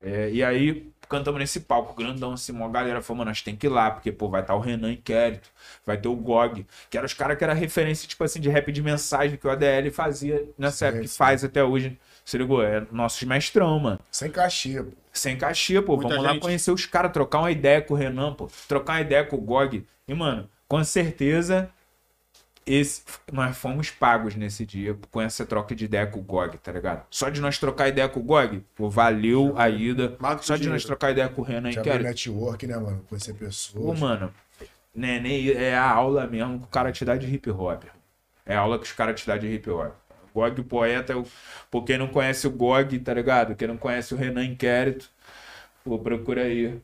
É, 0.00 0.30
e 0.30 0.44
aí, 0.44 0.92
cantamos 1.08 1.40
nesse 1.40 1.60
palco, 1.60 1.94
grandão, 1.94 2.32
assim, 2.32 2.52
uma 2.52 2.68
galera 2.68 3.00
falou, 3.02 3.18
mano, 3.18 3.30
nós 3.30 3.42
tem 3.42 3.56
que 3.56 3.66
ir 3.66 3.70
lá, 3.70 3.90
porque, 3.90 4.10
pô, 4.12 4.28
vai 4.28 4.40
estar 4.40 4.54
o 4.54 4.60
Renan 4.60 4.92
Inquérito, 4.92 5.50
vai 5.84 5.96
ter 5.96 6.08
o 6.08 6.16
GOG, 6.16 6.66
que 6.90 6.96
eram 6.96 7.06
os 7.06 7.14
caras 7.14 7.36
que 7.36 7.44
era 7.44 7.54
referência, 7.54 8.08
tipo 8.08 8.22
assim, 8.24 8.40
de 8.40 8.48
rap 8.48 8.70
de 8.72 8.82
mensagem 8.82 9.36
que 9.36 9.46
o 9.46 9.50
ADL 9.50 9.90
fazia 9.90 10.44
nessa 10.58 10.78
Sim, 10.78 10.84
época, 10.86 11.04
e 11.04 11.08
sim. 11.08 11.16
faz 11.16 11.44
até 11.44 11.62
hoje. 11.62 11.98
Se 12.24 12.38
ligou? 12.38 12.62
É 12.62 12.86
nossos 12.90 13.22
mestrão, 13.24 13.78
mano. 13.78 14.00
Sem 14.10 14.30
cachê, 14.30 14.82
pô. 14.82 14.92
Sem 15.12 15.36
cachê, 15.36 15.80
pô. 15.82 15.96
Muita 15.96 16.08
Vamos 16.08 16.24
lá 16.24 16.32
gente. 16.32 16.42
conhecer 16.42 16.70
os 16.70 16.86
caras, 16.86 17.12
trocar 17.12 17.40
uma 17.40 17.50
ideia 17.50 17.82
com 17.82 17.92
o 17.94 17.96
Renan, 17.96 18.32
pô. 18.32 18.48
Trocar 18.66 18.94
uma 18.94 19.00
ideia 19.02 19.24
com 19.24 19.36
o 19.36 19.40
Gog. 19.40 19.86
E, 20.08 20.14
mano, 20.14 20.48
com 20.66 20.82
certeza, 20.82 21.70
esse, 22.66 23.02
nós 23.32 23.56
fomos 23.56 23.90
pagos 23.90 24.34
nesse 24.34 24.64
dia 24.64 24.96
com 25.10 25.20
essa 25.20 25.44
troca 25.44 25.74
de 25.74 25.84
ideia 25.84 26.06
com 26.06 26.20
o 26.20 26.22
Gog, 26.22 26.56
tá 26.58 26.72
ligado? 26.72 27.04
Só 27.10 27.28
de 27.28 27.40
nós 27.40 27.58
trocar 27.58 27.88
ideia 27.88 28.08
com 28.08 28.20
o 28.20 28.22
Gog, 28.22 28.64
pô, 28.74 28.88
valeu 28.88 29.54
a 29.56 29.68
ida. 29.68 30.16
Só 30.40 30.54
de 30.54 30.62
dinheiro. 30.62 30.72
nós 30.72 30.84
trocar 30.84 31.10
ideia 31.10 31.28
com 31.28 31.42
o 31.42 31.44
Renan 31.44 31.70
Já 31.70 31.80
abriu 31.80 31.98
network, 32.00 32.66
né, 32.66 32.76
mano? 32.76 33.04
Conhecer 33.08 33.34
Pô, 33.34 33.44
pessoas. 33.44 34.00
mano, 34.00 34.34
né, 34.94 35.20
nem 35.20 35.50
é 35.50 35.76
a 35.76 35.90
aula 35.90 36.26
mesmo 36.26 36.60
que 36.60 36.64
o 36.64 36.68
cara 36.68 36.90
te 36.90 37.04
dá 37.04 37.16
de 37.16 37.26
hip 37.32 37.50
hop. 37.50 37.84
É 38.46 38.56
a 38.56 38.60
aula 38.60 38.78
que 38.78 38.84
os 38.84 38.92
caras 38.92 39.20
te 39.20 39.26
dão 39.26 39.38
de 39.38 39.46
hip 39.46 39.68
hop. 39.70 39.92
Gog 40.34 40.60
o 40.60 40.64
poeta, 40.64 41.12
é 41.12 41.16
o... 41.16 41.24
por 41.70 41.84
quem 41.84 41.96
não 41.96 42.08
conhece 42.08 42.46
o 42.46 42.50
Gog, 42.50 42.98
tá 42.98 43.14
ligado? 43.14 43.54
Quem 43.54 43.68
não 43.68 43.76
conhece 43.76 44.14
o 44.14 44.16
Renan 44.16 44.44
Inquérito, 44.44 45.08
pô, 45.84 45.98
procura 45.98 46.42
aí, 46.42 46.80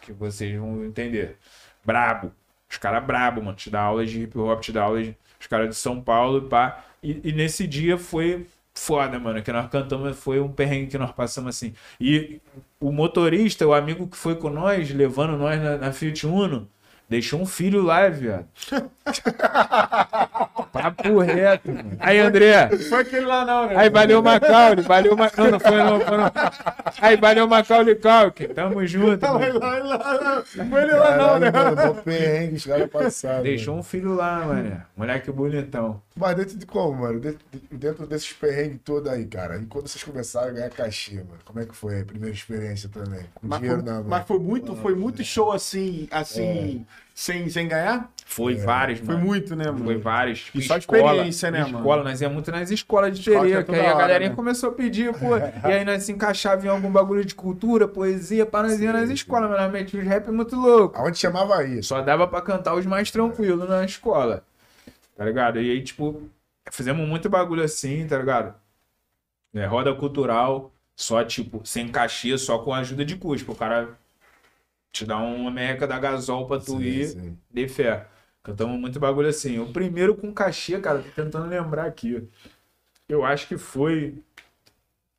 que 0.00 0.12
vocês 0.12 0.58
vão 0.58 0.84
entender. 0.84 1.36
Brabo. 1.84 2.32
Os 2.70 2.76
caras 2.76 3.04
brabo, 3.04 3.42
mano. 3.42 3.56
Te 3.56 3.70
dá 3.70 3.80
aulas 3.80 4.10
de 4.10 4.22
hip 4.22 4.38
hop, 4.38 4.60
te 4.60 4.72
dá 4.72 4.82
aulas 4.82 5.06
de... 5.06 5.16
Os 5.40 5.46
caras 5.46 5.68
de 5.68 5.76
São 5.76 6.00
Paulo, 6.00 6.42
pá. 6.42 6.84
E, 7.02 7.20
e 7.24 7.32
nesse 7.32 7.66
dia 7.66 7.96
foi 7.96 8.46
foda, 8.74 9.18
mano. 9.18 9.42
Que 9.42 9.52
nós 9.52 9.68
cantamos, 9.70 10.16
foi 10.18 10.40
um 10.40 10.50
perrengue 10.50 10.90
que 10.90 10.98
nós 10.98 11.12
passamos 11.12 11.56
assim. 11.56 11.74
E 12.00 12.40
o 12.80 12.92
motorista, 12.92 13.66
o 13.66 13.72
amigo 13.74 14.06
que 14.08 14.16
foi 14.16 14.36
com 14.36 14.50
nós, 14.50 14.90
levando 14.90 15.36
nós 15.36 15.60
na, 15.60 15.78
na 15.78 15.92
Fiat 15.92 16.26
Uno, 16.26 16.68
deixou 17.08 17.40
um 17.40 17.46
filho 17.46 17.82
lá, 17.82 18.08
viado. 18.08 18.46
Papo 20.82 21.18
reto, 21.20 21.72
mano. 21.72 21.96
Aí, 21.98 22.18
André. 22.18 22.68
Foi 22.88 23.00
aquele 23.00 23.26
lá 23.26 23.44
não, 23.44 23.66
né? 23.66 23.74
Aí, 23.76 23.90
valeu, 23.90 24.22
Macaulay. 24.22 24.84
Valeu, 24.84 25.16
Ma... 25.16 25.30
Não, 25.36 25.50
não 25.50 25.60
foi 25.60 25.76
não, 25.76 26.00
foi 26.00 26.16
não. 26.16 26.32
Aí, 27.00 27.16
valeu, 27.16 27.48
Macaulay 27.48 27.94
Culkin. 27.94 28.48
Tamo 28.54 28.86
junto, 28.86 29.20
Vai 29.20 29.52
mano. 29.52 29.58
lá, 29.58 29.78
lá. 29.78 30.42
Não 30.56 30.70
foi 30.70 30.82
ele 30.82 30.92
lá 30.92 31.16
não, 31.16 31.38
né? 31.38 31.50
Mano, 31.50 31.94
perrengue, 32.02 32.56
os 32.56 32.66
caras 32.66 32.90
passaram. 32.90 33.42
Deixou 33.42 33.74
mano. 33.74 33.80
um 33.80 33.82
filho 33.82 34.14
lá, 34.14 34.44
mano. 34.46 34.82
Moleque 34.96 35.30
bonitão. 35.30 36.00
Mas 36.18 36.36
dentro 36.36 36.58
de 36.58 36.66
como, 36.66 37.02
mano? 37.02 37.20
Dentro, 37.20 37.38
dentro 37.70 38.06
desses 38.06 38.32
perrengues 38.32 38.80
todos 38.84 39.10
aí, 39.10 39.24
cara. 39.26 39.56
E 39.58 39.66
quando 39.66 39.86
vocês 39.86 40.02
começaram 40.02 40.48
a 40.48 40.50
ganhar 40.50 40.70
cachê, 40.70 41.16
mano? 41.16 41.38
Como 41.44 41.60
é 41.60 41.64
que 41.66 41.76
foi 41.76 42.00
a 42.00 42.04
primeira 42.04 42.34
experiência 42.34 42.88
também? 42.88 43.20
Com 43.34 43.46
Mas 43.46 43.60
dinheiro 43.60 43.82
foi, 43.82 43.90
na 43.92 44.00
mão. 44.00 44.08
mas 44.08 44.26
foi 44.26 44.38
muito, 44.38 44.76
foi 44.76 44.94
muito 44.94 45.22
show 45.22 45.52
assim, 45.52 46.08
assim, 46.10 46.84
sem, 47.14 47.48
sem 47.48 47.68
ganhar? 47.68 48.10
Foi 48.26 48.56
vários, 48.56 48.98
Foi 49.00 49.14
mano. 49.14 49.26
muito, 49.26 49.56
né, 49.56 49.64
mano? 49.64 49.84
Foi 49.84 49.96
vários. 49.96 50.50
E 50.54 50.60
só 50.60 50.76
experiência, 50.76 51.50
né, 51.50 51.62
mano? 51.62 51.78
Escola, 51.78 52.04
nós 52.04 52.20
ia 52.20 52.28
muito 52.28 52.50
nas 52.50 52.70
escolas 52.70 53.18
de 53.18 53.30
Escola 53.30 53.46
que 53.46 53.54
é 53.54 53.62
que 53.62 53.74
aí 53.74 53.86
a 53.86 53.94
galerinha 53.94 54.30
né? 54.30 54.36
começou 54.36 54.68
a 54.68 54.72
pedir, 54.72 55.12
pô. 55.14 55.36
e 55.36 55.72
aí 55.72 55.84
nós 55.84 56.02
se 56.02 56.12
encaixava 56.12 56.66
em 56.66 56.68
algum 56.68 56.90
bagulho 56.90 57.24
de 57.24 57.34
cultura, 57.34 57.88
poesia, 57.88 58.44
para 58.44 58.68
nós 58.68 58.80
ia 58.80 58.92
nas 58.92 59.08
escolas, 59.08 59.48
mas 59.48 59.60
nós 59.60 59.72
metíamos 59.72 60.06
os 60.06 60.12
rap 60.12 60.30
muito 60.30 60.56
louco. 60.56 60.98
Aonde 60.98 61.16
chamava 61.18 61.64
isso? 61.64 61.88
Só 61.88 62.02
dava 62.02 62.28
pra 62.28 62.42
cantar 62.42 62.74
os 62.74 62.84
mais 62.84 63.10
tranquilos 63.10 63.68
na 63.68 63.84
escola. 63.84 64.44
Tá 65.18 65.24
ligado? 65.24 65.60
E 65.60 65.68
aí, 65.68 65.82
tipo, 65.82 66.30
fizemos 66.70 67.06
muito 67.06 67.28
bagulho 67.28 67.64
assim, 67.64 68.06
tá 68.06 68.16
ligado? 68.16 68.54
É, 69.52 69.66
roda 69.66 69.92
cultural, 69.92 70.72
só, 70.94 71.24
tipo, 71.24 71.60
sem 71.66 71.88
cachê, 71.90 72.38
só 72.38 72.60
com 72.60 72.72
ajuda 72.72 73.04
de 73.04 73.16
custo. 73.16 73.50
O 73.50 73.56
cara 73.56 73.98
te 74.92 75.04
dá 75.04 75.16
uma 75.18 75.50
merreca 75.50 75.88
da 75.88 75.98
gasol 75.98 76.46
pra 76.46 76.60
tu 76.60 76.78
Sim, 76.78 76.82
ir, 76.84 77.06
sim. 77.08 77.38
de 77.50 77.66
fé. 77.66 78.06
Cantamos 78.44 78.78
muito 78.78 79.00
bagulho 79.00 79.28
assim. 79.28 79.58
O 79.58 79.72
primeiro 79.72 80.14
com 80.14 80.32
cachê, 80.32 80.80
cara, 80.80 81.02
tô 81.02 81.10
tentando 81.10 81.48
lembrar 81.48 81.86
aqui. 81.86 82.28
Eu 83.08 83.24
acho 83.24 83.48
que 83.48 83.58
foi. 83.58 84.22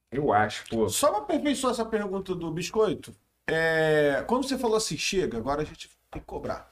Eu 0.10 0.32
acho, 0.32 0.64
pô. 0.70 0.88
Só 0.88 1.10
pra 1.12 1.20
aperfeiçoar 1.20 1.74
essa 1.74 1.84
pergunta 1.84 2.34
do 2.34 2.50
Biscoito, 2.52 3.14
é, 3.45 4.24
quando 4.26 4.47
você 4.47 4.58
falou 4.58 4.78
assim, 4.78 4.97
chega, 4.97 5.38
agora 5.38 5.62
a 5.62 5.66
gente 5.66 5.89
tem 6.10 6.22
que 6.22 6.26
cobrar. 6.26 6.72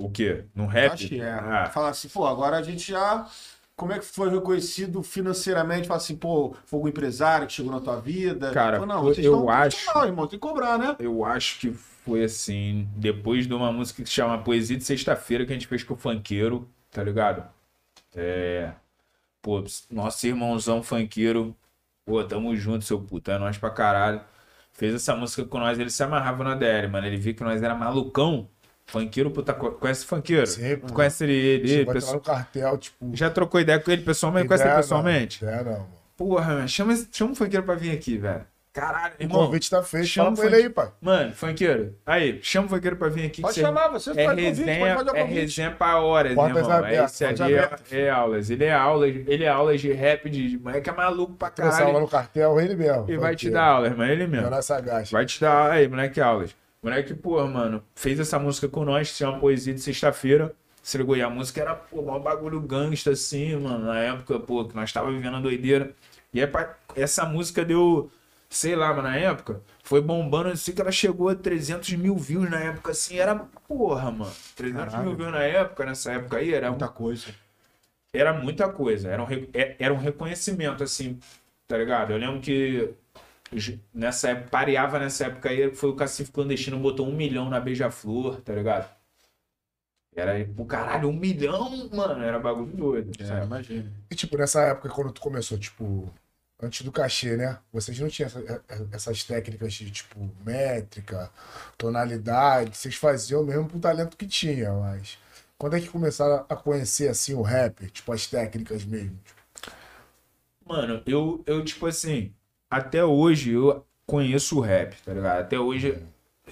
O 0.00 0.10
quê? 0.10 0.44
No 0.54 0.66
rap? 0.66 0.92
Acho 0.94 1.08
que 1.08 1.20
é. 1.20 1.30
Ah, 1.32 1.66
Falar 1.70 1.90
assim, 1.90 2.08
pô, 2.08 2.26
agora 2.26 2.56
a 2.56 2.62
gente 2.62 2.90
já. 2.90 3.26
Como 3.76 3.92
é 3.92 3.98
que 3.98 4.04
foi 4.04 4.28
reconhecido 4.28 5.02
financeiramente? 5.02 5.88
Fala 5.88 5.98
assim, 5.98 6.14
pô, 6.16 6.54
foi 6.66 6.76
algum 6.78 6.88
empresário 6.88 7.46
que 7.46 7.52
chegou 7.54 7.72
na 7.72 7.80
tua 7.80 7.98
vida? 7.98 8.50
Cara, 8.52 8.78
Pô, 8.78 8.84
não, 8.86 9.08
eu- 9.12 9.48
acho- 9.48 9.76
profissional, 9.76 10.06
irmão, 10.06 10.26
tem 10.26 10.38
que 10.38 10.46
cobrar, 10.46 10.78
né? 10.78 10.96
Eu 10.98 11.24
acho 11.24 11.58
que 11.60 11.70
foi 11.72 12.24
assim, 12.24 12.86
depois 12.96 13.46
de 13.46 13.54
uma 13.54 13.72
música 13.72 14.02
que 14.02 14.08
se 14.08 14.14
chama 14.16 14.36
Poesia 14.42 14.76
de 14.76 14.84
Sexta-feira, 14.84 15.46
que 15.46 15.52
a 15.52 15.54
gente 15.54 15.66
fez 15.66 15.82
com 15.82 15.94
o 15.94 15.96
funkeiro, 15.96 16.68
tá 16.90 17.02
ligado? 17.02 17.48
É. 18.14 18.72
Pô, 19.42 19.64
nosso 19.90 20.26
irmãozão 20.26 20.82
funkeiro, 20.82 21.56
pô, 22.04 22.22
tamo 22.24 22.54
junto, 22.56 22.84
seu 22.84 23.00
puta, 23.00 23.32
é 23.32 23.38
nós 23.38 23.56
pra 23.58 23.70
caralho. 23.70 24.20
Fez 24.72 24.94
essa 24.94 25.16
música 25.16 25.44
com 25.44 25.58
nós, 25.58 25.78
ele 25.78 25.90
se 25.90 26.02
amarrava 26.02 26.44
na 26.44 26.54
DL, 26.54 26.88
mano. 26.88 27.06
Ele 27.06 27.16
viu 27.16 27.34
que 27.34 27.42
nós 27.44 27.62
era 27.62 27.74
malucão. 27.74 28.48
Funkeiro, 28.90 29.30
puta, 29.30 29.52
co- 29.54 29.72
conhece 29.72 30.04
o 30.04 30.08
funkeiro? 30.08 30.46
Sim, 30.46 30.76
pô. 30.76 30.86
Tu 30.88 30.92
conhece 30.92 31.24
ele, 31.24 31.32
ele, 31.32 31.62
ele 31.70 31.78
a 31.78 31.80
entrar 31.82 31.92
pessoa- 31.94 32.14
no 32.14 32.20
cartel, 32.20 32.78
tipo. 32.78 33.10
Já 33.14 33.30
trocou 33.30 33.60
ideia 33.60 33.78
com 33.78 33.90
ele 33.90 34.02
pessoalmente? 34.02 34.46
Conhece 34.48 34.64
ele 34.64 34.70
ideia, 34.70 34.82
pessoalmente? 34.82 35.44
Não, 35.44 35.50
ideia 35.52 35.64
não, 35.64 35.72
mano. 35.72 35.86
Porra, 36.16 36.54
mano, 36.54 36.68
chama, 36.68 36.92
esse- 36.92 37.08
chama 37.12 37.32
o 37.32 37.34
funkeiro 37.34 37.64
pra 37.64 37.74
vir 37.74 37.92
aqui, 37.92 38.18
velho. 38.18 38.44
Caralho, 38.72 39.14
O 39.18 39.22
irmão. 39.24 39.46
convite 39.46 39.68
tá 39.68 39.82
feito. 39.82 40.06
chama 40.06 40.30
o 40.38 40.44
ele 40.44 40.54
aí, 40.54 40.70
pai. 40.70 40.90
Mano, 41.00 41.32
funkeiro. 41.32 41.96
Aí, 42.06 42.38
chama 42.40 42.66
o 42.66 42.70
funkeiro 42.70 42.94
pra 42.94 43.08
vir 43.08 43.26
aqui. 43.26 43.42
Pode 43.42 43.54
que 43.54 43.60
chamar, 43.60 43.88
você 43.88 44.10
é 44.10 44.14
faz 44.14 44.28
convite, 44.28 44.44
resenha, 44.60 44.78
pode 44.78 44.94
fazer 44.94 45.10
o 45.10 45.16
é 45.16 45.22
convite. 45.22 45.40
resenha 45.40 45.70
pra 45.72 45.98
horas, 46.00 46.34
Portas 46.36 46.56
irmão. 46.58 46.72
É 46.72 46.76
abertas, 46.78 47.10
esse 47.12 47.24
portas 47.24 47.40
ali 47.40 47.54
é, 47.54 47.58
abertas. 47.64 47.92
é 47.92 48.10
aulas. 48.10 48.50
Ele 48.50 48.64
é 48.64 48.72
aulas, 48.72 49.08
ele 49.26 49.44
é 49.44 49.48
aulas 49.48 49.80
de 49.80 49.92
rap, 49.92 50.30
de 50.30 50.56
moleque 50.58 50.88
é 50.88 50.92
maluco 50.92 51.32
pra 51.32 51.50
Começar 51.50 51.78
lá 51.78 51.84
caralho. 51.86 52.00
no 52.00 52.08
cartel, 52.08 52.60
ele 52.60 52.76
mesmo. 52.76 53.06
E 53.10 53.16
vai 53.16 53.34
te 53.34 53.50
dar 53.50 53.64
aulas, 53.64 53.96
mano. 53.96 54.12
Ele 54.12 54.26
mesmo. 54.28 54.48
Vai 55.10 55.26
te 55.26 55.40
dar 55.40 55.72
aí, 55.72 55.88
moleque, 55.88 56.20
aulas. 56.20 56.54
Moleque, 56.82 57.14
pô, 57.14 57.46
mano, 57.46 57.82
fez 57.94 58.18
essa 58.18 58.38
música 58.38 58.68
com 58.68 58.84
nós, 58.84 59.10
se 59.10 59.18
chama 59.18 59.38
Poesia 59.38 59.74
de 59.74 59.80
Sexta-feira. 59.80 60.54
Se 60.82 60.96
ligou? 60.96 61.14
E 61.14 61.20
a 61.22 61.28
música 61.28 61.60
era, 61.60 61.74
pô, 61.74 62.00
um 62.00 62.18
bagulho 62.20 62.58
gangsta, 62.60 63.10
assim, 63.10 63.54
mano, 63.56 63.84
na 63.86 63.98
época, 63.98 64.40
pô, 64.40 64.64
que 64.64 64.74
nós 64.74 64.90
tava 64.90 65.10
vivendo 65.12 65.36
a 65.36 65.40
doideira. 65.40 65.94
E 66.32 66.40
é 66.40 66.46
pra- 66.46 66.74
essa 66.96 67.26
música 67.26 67.62
deu, 67.62 68.10
sei 68.48 68.74
lá, 68.74 68.88
mano, 68.88 69.02
na 69.02 69.16
época, 69.16 69.60
foi 69.82 70.00
bombando 70.00 70.48
assim 70.48 70.72
que 70.72 70.80
ela 70.80 70.90
chegou 70.90 71.28
a 71.28 71.34
300 71.34 71.90
mil 71.92 72.16
views 72.16 72.48
na 72.50 72.60
época, 72.60 72.92
assim, 72.92 73.18
era, 73.18 73.34
porra, 73.68 74.10
mano. 74.10 74.32
300 74.56 74.94
mil 74.94 75.14
Caralho. 75.14 75.16
views 75.16 75.32
na 75.32 75.42
época, 75.42 75.84
nessa 75.84 76.12
época 76.12 76.38
aí, 76.38 76.54
era 76.54 76.70
Muita 76.70 76.88
coisa. 76.88 77.26
era 78.12 78.32
muita 78.32 78.68
coisa. 78.72 79.08
Era 79.10 79.22
um, 79.22 79.26
re- 79.26 79.48
é- 79.54 79.76
era 79.78 79.92
um 79.94 79.98
reconhecimento, 79.98 80.82
assim, 80.82 81.18
tá 81.68 81.76
ligado? 81.78 82.12
Eu 82.12 82.18
lembro 82.18 82.40
que 82.40 82.94
nessa 83.92 84.30
época, 84.30 84.48
pareava 84.50 84.98
nessa 84.98 85.26
época 85.26 85.48
aí, 85.50 85.74
foi 85.74 85.90
o 85.90 85.96
Cacife 85.96 86.30
Clandestino, 86.32 86.78
botou 86.78 87.08
um 87.08 87.14
milhão 87.14 87.48
na 87.48 87.60
Beija-Flor, 87.60 88.40
tá 88.42 88.54
ligado? 88.54 88.88
Era, 90.14 90.32
o 90.58 90.64
caralho, 90.66 91.08
um 91.08 91.12
milhão, 91.12 91.88
mano, 91.88 92.22
era 92.22 92.38
bagulho 92.38 92.76
doido. 92.76 93.12
É, 93.22 93.44
imagina. 93.44 93.92
E, 94.10 94.14
tipo, 94.14 94.36
nessa 94.36 94.60
época, 94.62 94.88
quando 94.88 95.12
tu 95.12 95.20
começou, 95.20 95.56
tipo, 95.56 96.12
antes 96.60 96.82
do 96.82 96.90
cachê, 96.92 97.36
né? 97.36 97.58
Vocês 97.72 97.98
não 98.00 98.08
tinham 98.08 98.26
essa- 98.26 98.62
essas 98.92 99.22
técnicas 99.24 99.72
de, 99.72 99.90
tipo, 99.90 100.18
métrica, 100.44 101.30
tonalidade. 101.78 102.76
Vocês 102.76 102.96
faziam 102.96 103.44
mesmo 103.44 103.68
pro 103.68 103.78
talento 103.80 104.16
que 104.16 104.26
tinha, 104.26 104.72
mas... 104.72 105.16
Quando 105.56 105.76
é 105.76 105.80
que 105.80 105.88
começaram 105.88 106.44
a 106.48 106.56
conhecer, 106.56 107.08
assim, 107.08 107.34
o 107.34 107.42
rap? 107.42 107.88
Tipo, 107.90 108.12
as 108.12 108.26
técnicas 108.26 108.82
mesmo? 108.84 109.18
Mano, 110.64 111.02
eu, 111.06 111.42
eu, 111.46 111.64
tipo 111.64 111.86
assim, 111.86 112.32
até 112.70 113.04
hoje 113.04 113.52
eu 113.52 113.84
conheço 114.06 114.58
o 114.58 114.60
rap, 114.60 114.96
tá 115.02 115.12
ligado? 115.12 115.40
Até 115.40 115.58
hoje 115.58 116.02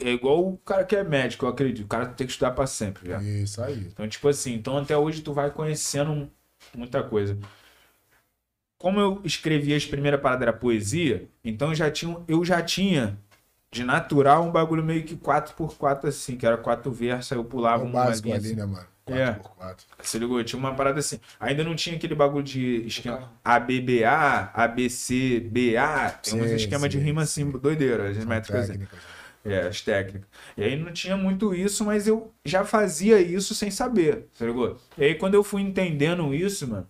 é 0.01 0.11
igual 0.11 0.47
o 0.47 0.59
cara 0.59 0.85
que 0.85 0.97
é 0.97 1.05
médico, 1.05 1.45
eu 1.47 1.51
acredito. 1.51 1.85
O 1.85 1.89
cara 1.89 2.07
tem 2.07 2.27
que 2.27 2.33
estudar 2.33 2.53
pra 2.53 2.67
sempre 2.67 3.09
já. 3.09 3.21
Isso 3.23 3.63
aí. 3.63 3.79
Então, 3.93 4.09
tipo 4.09 4.29
assim, 4.29 4.55
então 4.55 4.77
até 4.79 4.97
hoje 4.97 5.23
tu 5.23 5.33
vai 5.33 5.51
conhecendo 5.51 6.31
muita 6.75 7.03
coisa. 7.03 7.39
Como 8.79 9.01
eu 9.01 9.21
escrevi 9.25 9.75
as 9.75 9.85
primeiras 9.85 10.21
paradas 10.21 10.43
era 10.43 10.53
poesia, 10.53 11.29
então 11.45 11.71
eu 11.71 11.75
já 11.75 11.91
tinha, 11.91 12.23
eu 12.29 12.45
já 12.45 12.63
tinha 12.63 13.19
de 13.73 13.85
natural 13.85 14.45
um 14.45 14.53
bagulho 14.53 14.85
meio 14.85 15.05
que 15.05 15.17
4x4 15.17 16.09
assim, 16.09 16.37
que 16.37 16.47
era 16.47 16.57
quatro 16.57 16.93
versos, 16.93 17.33
aí 17.33 17.39
eu 17.39 17.45
É 17.45 17.45
pulava 17.45 17.85
o 17.85 17.89
uma 17.89 17.93
básico 17.93 18.29
linha 18.29 18.37
ali, 18.37 18.49
assim. 18.49 18.57
né, 18.57 18.65
mano? 18.65 18.87
É. 19.15 19.35
4x4. 19.35 19.77
Você 20.03 20.19
ligou? 20.19 20.43
Tinha 20.45 20.59
uma 20.59 20.75
parada 20.75 21.01
assim. 21.01 21.21
Ainda 21.39 21.65
não 21.65 21.75
tinha 21.75 21.97
aquele 21.97 22.15
bagulho 22.15 22.45
de 22.45 22.87
esquema 22.87 23.31
ABBA, 23.45 24.51
ABCBA. 24.55 26.11
Tem 26.23 26.41
uns 26.41 26.51
esquemas 26.51 26.91
de 26.91 26.99
rima 26.99 27.23
assim, 27.23 27.51
doideira, 27.51 28.11
as 28.11 28.25
métricas. 28.25 28.65
assim. 28.65 28.73
Técnicas. 28.73 28.99
É, 29.45 29.61
as 29.69 29.81
técnicas. 29.81 30.29
E 30.57 30.65
aí 30.65 30.77
não 30.77 30.93
tinha 30.93 31.17
muito 31.17 31.55
isso, 31.55 31.85
mas 31.85 32.07
eu 32.07 32.33
já 32.45 32.65
fazia 32.65 33.21
isso 33.21 33.55
sem 33.55 33.71
saber, 33.71 34.27
você 34.33 34.45
ligou? 34.45 34.77
E 34.97 35.05
aí 35.05 35.15
quando 35.15 35.35
eu 35.35 35.45
fui 35.45 35.63
entendendo 35.63 36.35
isso, 36.35 36.67
mano, 36.69 36.87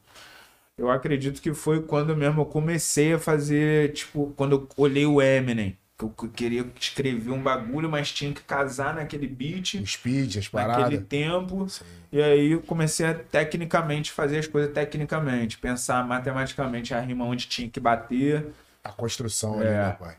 eu 0.76 0.90
acredito 0.90 1.42
que 1.42 1.52
foi 1.52 1.82
quando 1.82 2.16
mesmo 2.16 2.40
eu 2.42 2.46
comecei 2.46 3.14
a 3.14 3.18
fazer, 3.18 3.92
tipo, 3.92 4.32
quando 4.36 4.52
eu 4.52 4.68
olhei 4.76 5.04
o 5.06 5.20
Eminem, 5.20 5.76
que 5.98 6.04
eu 6.04 6.10
queria 6.30 6.64
escrever 6.78 7.32
um 7.32 7.42
bagulho, 7.42 7.90
mas 7.90 8.12
tinha 8.12 8.32
que 8.32 8.40
casar 8.42 8.94
naquele 8.94 9.26
beat, 9.26 9.74
O 9.74 9.86
speed, 9.86 10.36
as 10.36 10.52
naquele 10.52 10.76
paradas. 10.76 11.04
tempo. 11.08 11.68
Sim. 11.68 11.84
E 12.12 12.22
aí 12.22 12.52
eu 12.52 12.60
comecei 12.62 13.04
a 13.04 13.14
tecnicamente 13.14 14.12
fazer 14.12 14.38
as 14.38 14.46
coisas 14.46 14.72
tecnicamente, 14.72 15.58
pensar 15.58 16.06
matematicamente 16.06 16.94
a 16.94 17.00
rima 17.00 17.24
onde 17.24 17.48
tinha 17.48 17.68
que 17.68 17.80
bater. 17.80 18.46
A 18.84 18.92
construção 18.92 19.60
É. 19.60 19.66
ali, 19.66 19.70
né, 19.74 19.96
pai? 19.98 20.16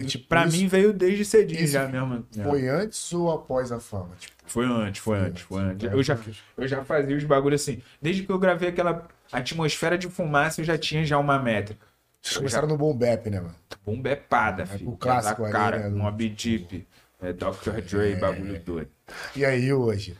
E, 0.00 0.04
tipo, 0.04 0.26
Pra 0.28 0.46
isso 0.46 0.56
mim 0.56 0.66
veio 0.66 0.92
desde 0.92 1.24
cedinho 1.24 1.66
já 1.66 1.86
mesmo. 1.88 2.24
Foi 2.44 2.68
antes 2.68 3.12
ou 3.12 3.30
após 3.32 3.70
a 3.72 3.78
fama? 3.80 4.10
Tipo, 4.18 4.34
Foi 4.46 4.64
antes, 4.66 5.00
foi 5.00 5.18
antes, 5.18 5.42
foi 5.42 5.62
antes. 5.62 5.88
É, 5.88 5.92
Eu 5.94 6.02
já, 6.02 6.14
porque- 6.16 6.32
eu 6.56 6.68
já 6.68 6.84
fazia 6.84 7.16
os 7.16 7.24
bagulhos 7.24 7.60
assim. 7.62 7.80
Desde 8.02 8.22
que 8.24 8.30
eu 8.30 8.38
gravei 8.38 8.68
aquela 8.68 9.06
atmosfera 9.32 9.96
de 9.98 10.08
fumaça, 10.08 10.60
eu 10.60 10.64
já 10.64 10.76
tinha 10.78 11.04
já 11.04 11.18
uma 11.18 11.38
métrica. 11.38 11.86
Vocês 12.22 12.36
começaram 12.36 12.68
no 12.68 12.76
boom 12.76 12.96
bap, 12.96 13.28
né, 13.30 13.40
mano? 13.40 13.54
Bombepada, 13.84 14.62
É 14.64 14.66
filho. 14.66 14.90
o 14.90 14.96
clássico 14.96 15.42
da 15.42 15.48
ali, 15.48 15.52
cara, 15.52 15.78
né, 15.78 15.90
do- 15.90 15.96
Mob 15.96 16.28
Deep, 16.28 16.86
é, 17.22 17.32
Dr. 17.32 17.80
Dre, 17.88 18.16
bagulho 18.16 18.60
doido. 18.60 18.90
E 19.34 19.44
aí, 19.44 19.72
hoje? 19.72 20.16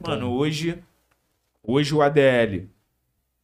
Mano, 0.00 0.32
hoje, 0.32 0.82
hoje 1.62 1.94
o 1.94 2.00
ADL, 2.00 2.68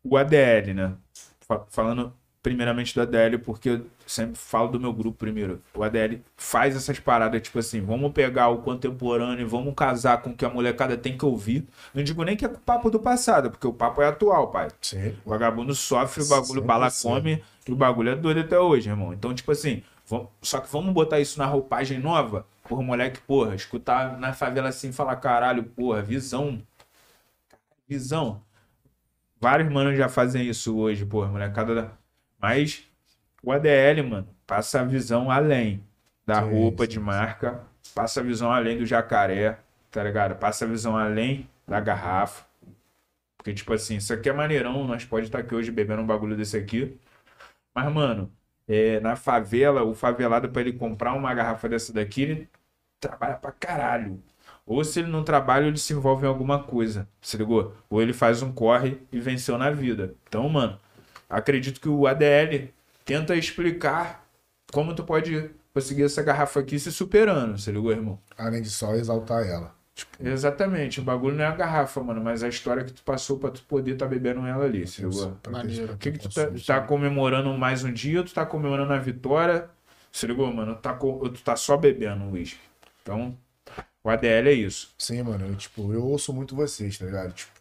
o 0.02 0.16
ADL, 0.16 0.72
né? 0.74 0.94
Fa- 1.40 1.66
Falando 1.68 2.14
primeiramente 2.42 2.94
do 2.94 3.02
ADL, 3.02 3.38
porque 3.40 3.80
sempre 4.10 4.36
falo 4.36 4.68
do 4.68 4.80
meu 4.80 4.92
grupo 4.92 5.18
primeiro. 5.18 5.62
O 5.74 5.82
ADL 5.82 6.20
faz 6.36 6.74
essas 6.74 6.98
paradas, 6.98 7.40
tipo 7.42 7.58
assim, 7.58 7.80
vamos 7.80 8.12
pegar 8.12 8.48
o 8.48 8.58
contemporâneo, 8.62 9.42
e 9.42 9.48
vamos 9.48 9.74
casar 9.74 10.22
com 10.22 10.30
o 10.30 10.34
que 10.36 10.44
a 10.44 10.48
molecada 10.50 10.96
tem 10.96 11.16
que 11.16 11.24
ouvir. 11.24 11.66
Não 11.94 12.02
digo 12.02 12.22
nem 12.24 12.36
que 12.36 12.44
é 12.44 12.48
o 12.48 12.58
papo 12.58 12.90
do 12.90 12.98
passado, 12.98 13.50
porque 13.50 13.66
o 13.66 13.72
papo 13.72 14.00
é 14.02 14.06
atual, 14.06 14.50
pai. 14.50 14.68
Sim. 14.80 15.14
O 15.24 15.30
vagabundo 15.30 15.74
sofre, 15.74 16.22
o 16.22 16.28
bagulho 16.28 16.62
bala 16.62 16.88
100%. 16.88 17.02
come 17.02 17.42
e 17.66 17.72
o 17.72 17.76
bagulho 17.76 18.10
é 18.10 18.16
doido 18.16 18.40
até 18.40 18.58
hoje, 18.58 18.88
irmão. 18.88 19.12
Então, 19.12 19.34
tipo 19.34 19.52
assim, 19.52 19.82
vamos- 20.06 20.28
só 20.42 20.60
que 20.60 20.70
vamos 20.72 20.92
botar 20.94 21.20
isso 21.20 21.38
na 21.38 21.46
roupagem 21.46 21.98
nova, 21.98 22.46
por 22.64 22.82
moleque, 22.82 23.20
porra, 23.20 23.54
escutar 23.54 24.18
na 24.18 24.32
favela 24.32 24.68
assim 24.68 24.88
e 24.88 24.92
falar, 24.92 25.16
caralho, 25.16 25.62
porra, 25.64 26.02
visão. 26.02 26.60
Visão. 27.88 28.42
Vários 29.40 29.72
manos 29.72 29.96
já 29.96 30.08
fazem 30.08 30.46
isso 30.48 30.76
hoje, 30.76 31.04
porra, 31.06 31.28
molecada. 31.28 31.74
da- 31.74 31.90
Mas 32.40 32.84
o 33.42 33.52
ADL, 33.52 34.02
mano, 34.04 34.28
passa 34.46 34.80
a 34.80 34.84
visão 34.84 35.30
além 35.30 35.84
da 36.26 36.40
Sim, 36.40 36.40
roupa 36.40 36.86
sim, 36.86 36.86
de 36.86 37.00
marca, 37.00 37.64
passa 37.94 38.20
a 38.20 38.22
visão 38.22 38.52
além 38.52 38.78
do 38.78 38.86
jacaré, 38.86 39.58
tá 39.90 40.02
ligado? 40.02 40.36
Passa 40.38 40.64
a 40.64 40.68
visão 40.68 40.96
além 40.96 41.48
da 41.66 41.80
garrafa. 41.80 42.46
Porque, 43.36 43.54
tipo 43.54 43.72
assim, 43.72 43.96
isso 43.96 44.12
aqui 44.12 44.28
é 44.28 44.32
maneirão, 44.32 44.86
nós 44.86 45.04
pode 45.04 45.26
estar 45.26 45.38
aqui 45.40 45.54
hoje 45.54 45.70
bebendo 45.70 46.02
um 46.02 46.06
bagulho 46.06 46.36
desse 46.36 46.56
aqui. 46.56 46.98
Mas, 47.74 47.92
mano, 47.92 48.32
é, 48.68 49.00
na 49.00 49.16
favela, 49.16 49.82
o 49.84 49.94
favelado, 49.94 50.50
pra 50.50 50.62
ele 50.62 50.72
comprar 50.74 51.14
uma 51.14 51.34
garrafa 51.34 51.68
dessa 51.68 51.92
daqui, 51.92 52.22
ele 52.22 52.50
trabalha 53.00 53.36
pra 53.36 53.52
caralho. 53.52 54.22
Ou 54.66 54.84
se 54.84 55.00
ele 55.00 55.08
não 55.10 55.24
trabalha, 55.24 55.66
ele 55.66 55.78
se 55.78 55.92
envolve 55.94 56.26
em 56.26 56.28
alguma 56.28 56.62
coisa, 56.62 57.08
se 57.20 57.36
ligou? 57.36 57.74
Ou 57.90 58.02
ele 58.02 58.12
faz 58.12 58.42
um 58.42 58.52
corre 58.52 59.00
e 59.12 59.20
venceu 59.20 59.58
na 59.58 59.70
vida. 59.70 60.14
Então, 60.28 60.48
mano, 60.48 60.78
acredito 61.28 61.80
que 61.80 61.88
o 61.88 62.06
ADL 62.06 62.70
tenta 63.08 63.34
explicar 63.34 64.28
como 64.70 64.94
tu 64.94 65.02
pode 65.02 65.50
conseguir 65.72 66.02
essa 66.02 66.22
garrafa 66.22 66.60
aqui 66.60 66.78
se 66.78 66.92
superando, 66.92 67.58
se 67.58 67.72
ligou, 67.72 67.90
irmão? 67.90 68.20
Além 68.36 68.60
de 68.60 68.68
só 68.68 68.94
exaltar 68.94 69.46
ela. 69.46 69.74
Tipo, 69.94 70.28
Exatamente, 70.28 71.00
o 71.00 71.02
bagulho 71.02 71.34
não 71.34 71.42
é 71.42 71.46
a 71.46 71.56
garrafa, 71.56 72.02
mano, 72.02 72.22
mas 72.22 72.42
a 72.42 72.48
história 72.48 72.84
que 72.84 72.92
tu 72.92 73.02
passou 73.02 73.38
pra 73.38 73.50
tu 73.50 73.62
poder 73.62 73.96
tá 73.96 74.06
bebendo 74.06 74.46
ela 74.46 74.64
ali, 74.66 74.86
se 74.86 75.02
ligou? 75.02 75.36
Maneiro. 75.50 75.94
O 75.94 75.96
que, 75.96 76.12
que 76.12 76.18
tu 76.18 76.28
tá, 76.28 76.48
tá 76.66 76.80
comemorando 76.82 77.52
mais 77.56 77.82
um 77.82 77.92
dia 77.92 78.18
ou 78.18 78.24
tu 78.24 78.34
tá 78.34 78.44
comemorando 78.44 78.92
a 78.92 78.98
vitória? 78.98 79.70
Se 80.12 80.26
ligou, 80.26 80.52
mano? 80.52 80.76
Tá, 80.76 80.92
tu 80.94 81.42
tá 81.42 81.56
só 81.56 81.76
bebendo 81.76 82.30
uísque. 82.30 82.60
Então, 83.02 83.36
o 84.04 84.10
ADL 84.10 84.48
é 84.48 84.52
isso. 84.52 84.94
Sim, 84.98 85.22
mano, 85.22 85.46
eu, 85.46 85.56
tipo, 85.56 85.92
eu 85.92 86.04
ouço 86.04 86.32
muito 86.32 86.54
vocês, 86.54 86.98
tá 86.98 87.06
ligado? 87.06 87.32
Tipo, 87.32 87.52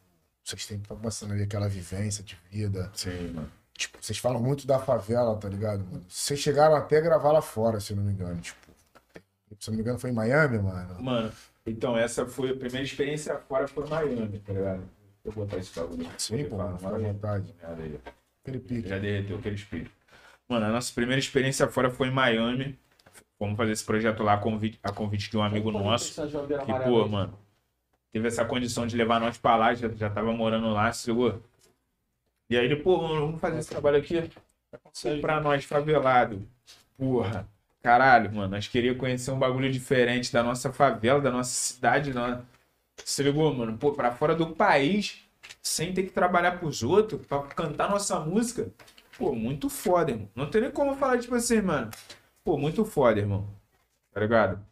vocês 0.44 0.66
têm 0.68 0.78
tá 0.80 0.94
passando 0.94 1.34
ali 1.34 1.44
aquela 1.44 1.68
vivência 1.68 2.24
de 2.24 2.38
vida. 2.52 2.92
Sim, 2.94 3.32
mano. 3.34 3.52
Tipo, 3.78 4.00
vocês 4.02 4.18
falam 4.18 4.42
muito 4.42 4.66
da 4.66 4.80
favela, 4.80 5.38
tá 5.38 5.48
ligado, 5.48 5.86
mano? 5.86 6.04
Vocês 6.10 6.40
chegaram 6.40 6.76
até 6.76 6.98
a 6.98 7.02
gravar 7.02 7.32
lá 7.32 7.44
fora, 7.44 7.80
se 7.80 7.94
eu 7.94 7.98
não 7.98 8.04
me 8.04 8.12
engano. 8.12 8.42
Tipo, 8.42 8.58
se 9.60 9.70
eu 9.70 9.72
não 9.72 9.76
me 9.76 9.82
engano, 9.84 10.00
foi 10.00 10.10
em 10.10 10.14
Miami, 10.14 10.58
mano. 10.58 11.04
Mano, 11.04 11.32
então 11.64 11.96
essa 11.96 12.26
foi 12.26 12.50
a 12.50 12.56
primeira 12.56 12.84
experiência 12.84 13.38
fora 13.48 13.68
foi 13.68 13.88
Miami, 13.88 14.40
tá 14.40 14.52
ligado? 14.52 14.82
Vou 15.24 15.46
botar 15.46 15.58
esse 15.58 15.80
bagulho. 15.80 16.10
Sim, 16.18 16.44
pô, 16.46 16.58
Fala, 16.58 16.78
fica 16.78 16.96
à 16.96 16.98
vontade. 16.98 17.56
Aí. 17.62 18.00
Aquele 18.42 18.60
pique. 18.60 18.90
Já 18.90 18.98
derreteu 18.98 19.38
aquele 19.38 19.56
espírito. 19.56 19.92
Mano, 20.50 20.66
a 20.66 20.70
nossa 20.70 20.92
primeira 20.94 21.20
experiência 21.20 21.68
fora 21.68 21.92
foi 21.92 22.08
em 22.08 22.12
Miami. 22.12 22.80
Vamos 23.40 23.58
fazer 23.58 23.74
esse 23.74 23.84
projeto 23.84 24.24
lá 24.24 24.34
a 24.34 24.38
convite, 24.38 24.80
a 24.82 24.92
convite 24.92 25.30
de 25.30 25.38
um 25.38 25.44
amigo 25.44 25.72
nosso. 25.72 26.20
Que, 26.66 26.74
pô, 26.84 27.08
mano, 27.08 27.38
teve 28.12 28.28
essa 28.28 28.44
condição 28.44 28.88
de 28.88 28.98
levar 28.98 29.20
nós 29.20 29.38
pra 29.38 29.56
lá, 29.56 29.76
já, 29.76 29.88
já 29.90 30.10
tava 30.10 30.32
morando 30.34 30.72
lá, 30.72 30.92
se 30.92 31.12
ligou? 31.12 31.40
E 32.50 32.58
aí 32.58 32.66
ele, 32.66 32.78
pô, 32.78 33.02
mano, 33.02 33.28
vamos 33.28 33.42
fazer 33.42 33.60
esse 33.60 33.70
trabalho 33.70 33.98
aqui 33.98 34.30
pra 35.22 35.42
nós, 35.42 35.66
favelado. 35.66 36.48
Porra, 36.98 37.48
caralho, 37.84 38.34
mano, 38.34 38.50
nós 38.50 38.68
queríamos 38.68 39.00
conhecer 39.00 39.32
um 39.32 39.40
bagulho 39.40 39.72
diferente 39.72 40.32
da 40.32 40.42
nossa 40.44 40.72
favela, 40.72 41.22
da 41.22 41.32
nossa 41.32 41.52
cidade. 41.52 42.14
Da... 42.14 42.42
Se 43.04 43.22
ligou, 43.24 43.54
mano? 43.54 43.78
Pô, 43.78 43.94
pra 43.94 44.12
fora 44.12 44.36
do 44.36 44.56
país, 44.56 45.24
sem 45.62 45.94
ter 45.94 46.04
que 46.04 46.12
trabalhar 46.12 46.60
pros 46.60 46.84
outros, 46.84 47.26
pra 47.26 47.44
cantar 47.44 47.90
nossa 47.90 48.20
música. 48.20 48.72
Pô, 49.18 49.34
muito 49.34 49.70
foda, 49.70 50.12
irmão. 50.12 50.30
Não 50.36 50.50
tem 50.50 50.62
nem 50.62 50.72
como 50.72 50.96
falar, 50.96 51.20
tipo 51.20 51.36
assim, 51.36 51.62
mano. 51.62 51.90
pô, 52.44 52.58
muito 52.58 52.86
foda, 52.86 53.20
irmão. 53.20 53.48
Tá 54.14 54.20
ligado? 54.22 54.67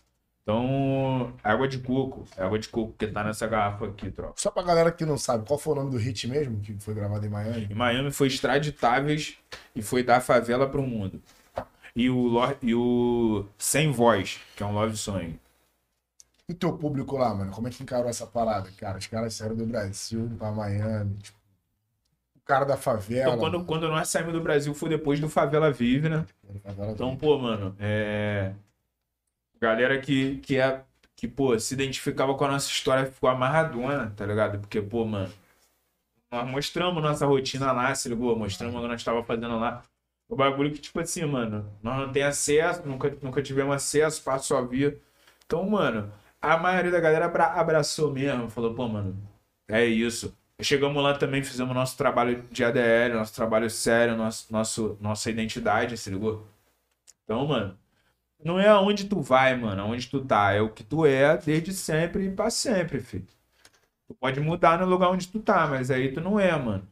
Então, 0.46 1.34
água 1.44 1.68
de 1.68 1.80
coco. 1.80 2.24
Água 2.38 2.60
de 2.60 2.70
coco 2.70 2.94
que 3.00 3.08
tá 3.08 3.24
nessa 3.24 3.48
garrafa 3.48 3.88
aqui, 3.88 4.12
troca. 4.12 4.36
Só 4.36 4.52
pra 4.52 4.62
galera 4.62 4.92
que 4.92 5.04
não 5.04 5.18
sabe, 5.18 5.44
qual 5.48 5.58
foi 5.58 5.74
o 5.74 5.78
nome 5.78 5.90
do 5.90 5.98
hit 5.98 6.28
mesmo 6.28 6.60
que 6.60 6.72
foi 6.80 6.94
gravado 6.94 7.26
em 7.26 7.30
Miami? 7.30 7.68
Em 7.72 7.74
Miami 7.74 8.12
foi 8.12 8.28
Extraditáveis 8.28 9.40
e 9.76 9.82
foi 9.82 10.04
da 10.04 10.22
favela 10.22 10.70
pro 10.70 10.84
mundo. 10.84 11.20
E 11.96 12.12
o, 12.12 12.36
e 12.62 12.76
o 12.76 13.46
Sem 13.58 13.92
Voz, 13.92 14.40
que 14.56 14.62
é 14.62 14.66
um 14.68 14.74
love 14.74 14.96
song. 14.96 15.40
E 16.48 16.54
teu 16.54 16.78
público 16.78 17.18
lá, 17.18 17.34
mano? 17.34 17.52
Como 17.52 17.68
é 17.68 17.72
que 17.72 17.82
encarou 17.82 18.08
essa 18.08 18.28
parada? 18.28 18.70
Cara, 18.78 19.00
os 19.00 19.08
caras 19.08 19.34
saíram 19.34 19.56
do 19.56 19.66
Brasil 19.66 20.30
pra 20.38 20.52
Miami. 20.52 21.16
Tipo, 21.24 21.40
o 22.36 22.42
cara 22.46 22.66
da 22.66 22.78
favela. 22.78 23.34
Então, 23.34 23.40
quando, 23.40 23.66
quando 23.66 23.88
nós 23.88 24.10
saímos 24.10 24.34
do 24.34 24.42
Brasil, 24.42 24.76
foi 24.76 24.90
depois 24.90 25.20
do 25.20 25.28
Favela 25.28 25.72
Vive, 25.72 26.08
né? 26.08 26.24
favela 26.64 26.92
Então, 26.92 27.16
pô, 27.16 27.40
mano, 27.40 27.76
é. 27.80 28.54
Galera 29.62 30.00
que, 30.00 30.38
que 30.38 30.58
é. 30.60 30.84
Que, 31.16 31.28
pô, 31.28 31.58
se 31.60 31.74
identificava 31.74 32.36
com 32.36 32.44
a 32.46 32.52
nossa 32.52 32.70
história 32.70 33.06
ficou 33.10 33.30
amarradona, 33.30 34.12
tá 34.16 34.26
ligado? 34.26 34.60
Porque, 34.60 34.82
pô, 34.82 35.06
mano. 35.06 35.32
Nós 36.32 36.48
mostramos 36.48 37.02
nossa 37.02 37.26
rotina 37.26 37.72
lá, 37.72 37.94
se 37.96 38.10
ligou? 38.10 38.38
Mostramos 38.38 38.76
o 38.76 38.82
que 38.82 38.88
nós 38.88 39.04
tava 39.04 39.24
fazendo 39.24 39.58
lá. 39.58 39.84
O 40.28 40.36
bagulho 40.36 40.72
que, 40.72 40.80
tipo 40.80 41.00
assim, 41.00 41.24
mano, 41.26 41.72
nós 41.82 41.98
não 41.98 42.12
tem 42.12 42.24
acesso, 42.24 42.86
nunca, 42.86 43.16
nunca 43.22 43.42
tivemos 43.42 43.76
acesso, 43.76 44.24
passo 44.24 44.56
a 44.56 44.62
via. 44.62 45.00
Então, 45.46 45.68
mano, 45.70 46.12
a 46.42 46.58
maioria 46.58 46.92
da 46.92 47.00
galera 47.00 47.26
abra- 47.26 47.54
abraçou 47.54 48.12
mesmo, 48.12 48.50
falou, 48.50 48.74
pô, 48.74 48.88
mano, 48.88 49.16
é 49.70 49.86
isso. 49.86 50.36
Chegamos 50.62 51.02
lá 51.04 51.18
também, 51.18 51.44
fizemos 51.44 51.76
nosso 51.76 51.98
trabalho 51.98 52.44
de 52.52 52.64
ADL, 52.64 53.16
nosso 53.16 53.36
trabalho 53.36 53.70
sério, 53.70 54.18
nosso, 54.18 54.52
nosso, 54.52 54.98
nossa 55.02 55.30
identidade, 55.30 55.98
se 55.98 56.10
ligou? 56.10 56.48
Então, 57.24 57.46
mano, 57.48 57.78
não 58.44 58.60
é 58.60 58.68
aonde 58.68 59.06
tu 59.06 59.22
vai, 59.22 59.56
mano, 59.56 59.82
aonde 59.82 60.08
tu 60.10 60.24
tá, 60.24 60.52
é 60.54 60.62
o 60.62 60.70
que 60.72 60.84
tu 60.84 61.06
é 61.06 61.38
desde 61.38 61.74
sempre 61.74 62.26
e 62.28 62.32
pra 62.32 62.50
sempre, 62.50 63.00
filho. 63.00 63.28
Tu 64.08 64.14
pode 64.16 64.40
mudar 64.40 64.80
no 64.80 64.86
lugar 64.86 65.10
onde 65.10 65.28
tu 65.28 65.40
tá, 65.40 65.68
mas 65.68 65.90
aí 65.90 66.12
tu 66.14 66.22
não 66.22 66.40
é, 66.40 66.56
mano. 66.58 66.88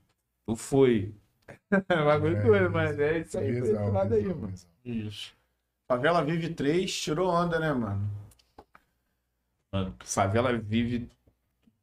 Tu 0.48 0.56
foi. 0.56 1.14
É 1.90 2.04
bagulho 2.06 2.38
É, 2.38 2.42
doido, 2.42 2.70
mas 2.72 3.00
é 3.00 3.20
isso 3.20 3.38
aí, 3.38 3.52
Visão, 3.52 3.92
lado 3.92 4.14
aí, 4.14 4.22
visão, 4.22 4.38
mano. 4.38 4.54
Isso. 4.86 5.34
Favela 5.88 6.24
Vive 6.24 6.54
3 6.54 6.94
tirou 7.02 7.30
onda, 7.30 7.60
né, 7.60 7.72
mano? 7.74 8.10
Mano, 9.74 9.96
Favela 10.04 10.58
vive 10.58 11.10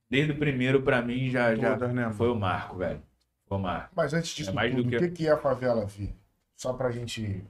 desde 0.09 0.33
o 0.33 0.39
primeiro 0.39 0.83
pra 0.83 1.03
mim 1.03 1.29
já, 1.31 1.55
já 1.55 1.73
Todas, 1.73 1.93
né, 1.93 2.11
foi 2.13 2.29
o 2.31 2.35
marco, 2.35 2.77
velho. 2.77 3.03
Foi 3.47 3.59
o 3.59 3.61
marco. 3.61 3.91
Mas 3.95 4.15
antes 4.15 4.31
disso 4.35 4.51
É 4.51 4.53
mais 4.53 4.71
tudo, 4.75 4.85
do 4.85 4.91
que- 4.91 4.97
o 4.97 4.99
que, 5.01 5.09
que 5.11 5.27
é 5.29 5.33
a 5.33 5.37
favela, 5.37 5.85
Vi? 5.87 6.15
Só 6.57 6.73
pra 6.73 6.91
gente 6.91 7.45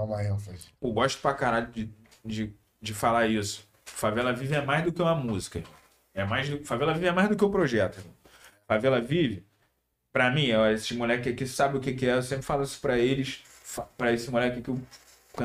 uma 0.00 0.22
ênfase. 0.24 0.68
Eu 0.80 0.92
gosto 0.92 1.20
pra 1.20 1.34
caralho 1.34 1.66
de, 1.68 1.90
de, 2.24 2.54
de 2.80 2.94
falar 2.94 3.26
isso. 3.26 3.68
Favela 3.84 4.32
Vive 4.32 4.54
é 4.54 4.64
mais 4.64 4.84
do 4.84 4.92
que 4.92 5.02
uma 5.02 5.14
música. 5.14 5.62
É 6.14 6.24
mais 6.24 6.48
do, 6.48 6.64
Favela 6.64 6.94
Vive 6.94 7.06
é 7.06 7.12
mais 7.12 7.28
do 7.28 7.36
que 7.36 7.44
um 7.44 7.50
projeto. 7.50 8.02
Favela 8.66 9.00
Vive, 9.00 9.44
pra 10.12 10.30
mim, 10.30 10.52
ó, 10.52 10.66
esses 10.68 10.90
moleques 10.96 11.32
aqui 11.32 11.46
sabem 11.46 11.76
o 11.78 11.80
que, 11.80 11.92
que 11.92 12.06
é. 12.06 12.14
Eu 12.14 12.22
sempre 12.22 12.44
falo 12.44 12.62
isso 12.62 12.80
pra 12.80 12.98
eles, 12.98 13.42
pra 13.96 14.12
esse 14.12 14.30
moleque 14.30 14.62
que 14.62 14.70
eu 14.70 14.80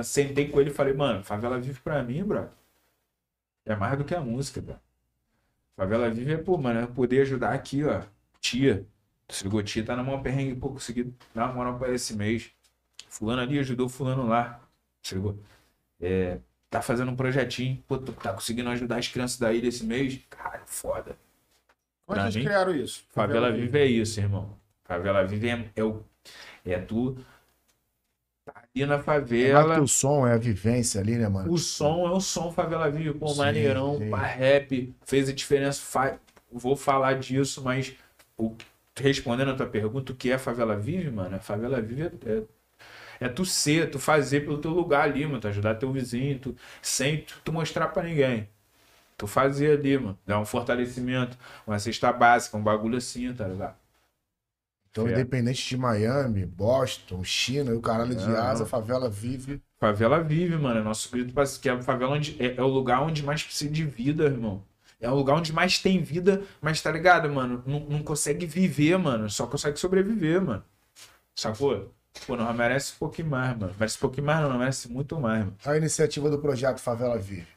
sentei 0.03 0.49
com 0.49 0.59
ele 0.61 0.69
e 0.69 0.73
falei, 0.73 0.93
mano, 0.93 1.23
Favela 1.23 1.59
Vive 1.59 1.79
pra 1.81 2.03
mim, 2.03 2.23
bro. 2.23 2.49
É 3.65 3.75
mais 3.75 3.97
do 3.97 4.05
que 4.05 4.15
a 4.15 4.21
música, 4.21 4.61
bro. 4.61 4.79
Favela 5.75 6.09
Vive 6.09 6.33
é, 6.33 6.37
pô, 6.37 6.57
mano, 6.57 6.87
poder 6.87 7.21
ajudar 7.21 7.53
aqui, 7.53 7.83
ó. 7.83 8.01
Tia. 8.39 8.85
Se 9.29 9.43
ligou, 9.43 9.61
tia 9.61 9.83
tá 9.85 9.95
na 9.95 10.03
mão 10.03 10.23
perrengue, 10.23 10.55
pô, 10.55 10.69
consegui 10.69 11.13
dar 11.35 11.45
uma 11.45 11.53
moral 11.53 11.77
pra 11.77 11.93
esse 11.93 12.15
mês. 12.15 12.51
Fulano 13.18 13.41
ali 13.41 13.57
ajudou 13.57 13.89
fulano 13.89 14.28
lá. 14.28 14.61
Ligou? 15.11 15.39
É, 15.99 16.38
tá 16.70 16.84
fazendo 16.84 17.11
um 17.11 17.15
projetinho, 17.15 17.84
pô, 17.88 17.97
tá 17.97 18.32
conseguindo 18.32 18.70
ajudar 18.70 18.97
as 18.99 19.07
crianças 19.07 19.39
da 19.39 19.51
ilha 19.51 19.68
esse 19.68 19.84
mês? 19.84 20.20
Cara, 20.30 20.61
foda. 20.68 21.18
Como 22.05 22.20
é 22.20 22.26
mim, 22.26 22.32
criaram 22.32 22.76
isso? 22.76 23.03
Favela 23.09 23.51
Vive 23.51 23.80
é 23.80 23.86
isso, 23.88 24.20
irmão. 24.20 24.55
Favela 24.84 25.26
Vive 25.26 25.49
é, 25.49 25.72
é, 25.76 25.84
o, 25.84 26.03
é 26.63 26.78
tu 26.80 27.18
tá 28.45 28.53
ali 28.76 28.86
na 28.86 28.95
É 28.95 28.99
favela. 28.99 29.76
que 29.76 29.82
o 29.82 29.88
som, 29.88 30.28
é 30.28 30.34
a 30.34 30.38
vivência 30.38 31.01
ali, 31.01 31.18
né, 31.18 31.28
mano? 31.28 31.51
O 31.51 31.57
som 31.57 32.07
é 32.07 32.11
o 32.11 32.20
som 32.20 32.51
Favela 32.51 32.89
Vive, 32.91 33.15
pô, 33.15 33.30
Sim, 33.30 33.38
maneirão, 33.39 33.97
sim. 33.97 34.09
pá, 34.11 34.22
rap, 34.22 34.95
fez 35.05 35.28
a 35.28 35.34
diferença, 35.34 35.82
fa... 35.82 36.20
vou 36.51 36.76
falar 36.76 37.18
disso, 37.18 37.63
mas 37.63 37.95
o... 38.38 38.55
respondendo 38.95 39.49
a 39.51 39.55
tua 39.55 39.65
pergunta, 39.68 40.11
o 40.13 40.15
que 40.15 40.30
é 40.32 40.38
Favela 40.38 40.78
Vive, 40.78 41.09
mano? 41.09 41.36
A 41.36 41.39
Favela 41.39 41.82
Vive 41.82 42.03
é, 42.03 42.11
é, 42.32 42.43
é 43.20 43.30
tu 43.30 43.45
ser, 43.45 43.89
tu 43.91 43.99
fazer 43.99 44.41
pelo 44.41 44.57
teu 44.59 44.72
lugar 44.72 45.03
ali, 45.03 45.26
mano, 45.26 45.39
tu 45.39 45.47
ajudar 45.47 45.76
teu 45.76 45.91
vizinho, 45.91 46.39
tu... 46.39 46.55
sem 46.82 47.22
tu, 47.24 47.36
tu 47.43 47.53
mostrar 47.53 47.88
pra 47.89 48.03
ninguém. 48.03 48.49
Tu 49.18 49.28
fazer 49.28 49.80
ali, 49.80 49.97
mano, 49.97 50.18
dar 50.26 50.39
um 50.39 50.45
fortalecimento, 50.45 51.38
uma 51.68 51.80
cesta 51.80 52.11
básica, 52.13 52.57
um 52.57 52.63
bagulho 52.63 52.97
assim, 52.97 53.34
tá 53.34 53.47
ligado? 53.47 53.76
Então, 54.91 55.07
É. 55.07 55.11
independente 55.11 55.68
de 55.68 55.78
Miami, 55.78 56.45
Boston, 56.45 57.24
China 57.24 57.72
e 57.72 57.76
o 57.76 57.82
caralho 57.82 58.15
de 58.15 58.28
Não. 58.28 58.36
asa, 58.36 58.63
a 58.63 58.68
favela 58.68 59.09
vive. 59.09 59.61
Favela 59.80 60.23
vive, 60.23 60.56
mano. 60.57 60.80
É 60.80 60.84
nosso 60.84 61.10
grito 61.11 61.34
pra- 61.34 61.44
que 61.45 61.69
a 61.69 61.81
favela 61.81 62.14
onde, 62.14 62.35
é, 62.44 62.56
é 62.56 62.61
o 62.64 62.68
lugar 62.68 63.02
onde 63.02 63.23
mais 63.23 63.44
precisa 63.44 63.72
de 63.72 63.85
vida, 63.85 64.26
irmão. 64.26 64.64
É 64.99 65.10
o 65.10 65.14
lugar 65.15 65.35
onde 65.35 65.53
mais 65.53 65.77
tem 65.80 66.02
vida, 66.02 66.44
mas 66.60 66.81
tá 66.81 66.91
ligado, 66.91 67.30
mano? 67.30 67.64
Não, 67.68 67.80
não 67.81 68.03
consegue 68.03 68.45
viver, 68.48 68.98
mano. 68.98 69.30
Só 69.30 69.45
consegue 69.45 69.77
sobreviver, 69.80 70.41
mano. 70.41 70.64
Sacou? 71.35 71.94
Pô, 72.26 72.35
não 72.35 72.52
merece 72.53 72.94
um 72.94 72.98
pouquinho 72.99 73.30
mais, 73.30 73.57
mano. 73.57 73.73
Merece 73.77 73.98
um 73.98 74.02
pouquinho 74.02 74.26
mais, 74.26 74.41
não, 74.41 74.57
merece 74.57 74.91
muito 74.91 75.19
mais, 75.19 75.39
mano. 75.45 75.57
A 75.65 75.77
iniciativa 75.77 76.30
do 76.30 76.39
projeto 76.39 76.80
Favela 76.80 77.18
Vive. 77.18 77.48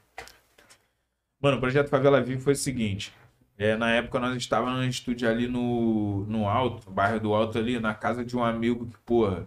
Mano, 1.41 1.57
o 1.57 1.61
projeto 1.61 1.89
Favela 1.89 2.21
Vive 2.21 2.41
foi 2.41 2.53
o 2.53 2.57
seguinte. 2.57 3.13
É, 3.59 3.77
na 3.77 3.91
época 3.91 4.19
nós 4.19 4.35
estávamos 4.37 4.79
no 4.79 4.87
estúdio 4.87 5.29
ali 5.29 5.47
no, 5.47 6.25
no 6.27 6.49
Alto, 6.49 6.89
no 6.89 6.93
bairro 6.93 7.21
do 7.21 7.35
Alto 7.35 7.59
ali, 7.59 7.79
na 7.79 7.95
casa 7.95 8.25
de 8.25 8.35
um 8.37 8.43
amigo 8.43 8.87
que, 8.87 8.99
porra, 9.05 9.47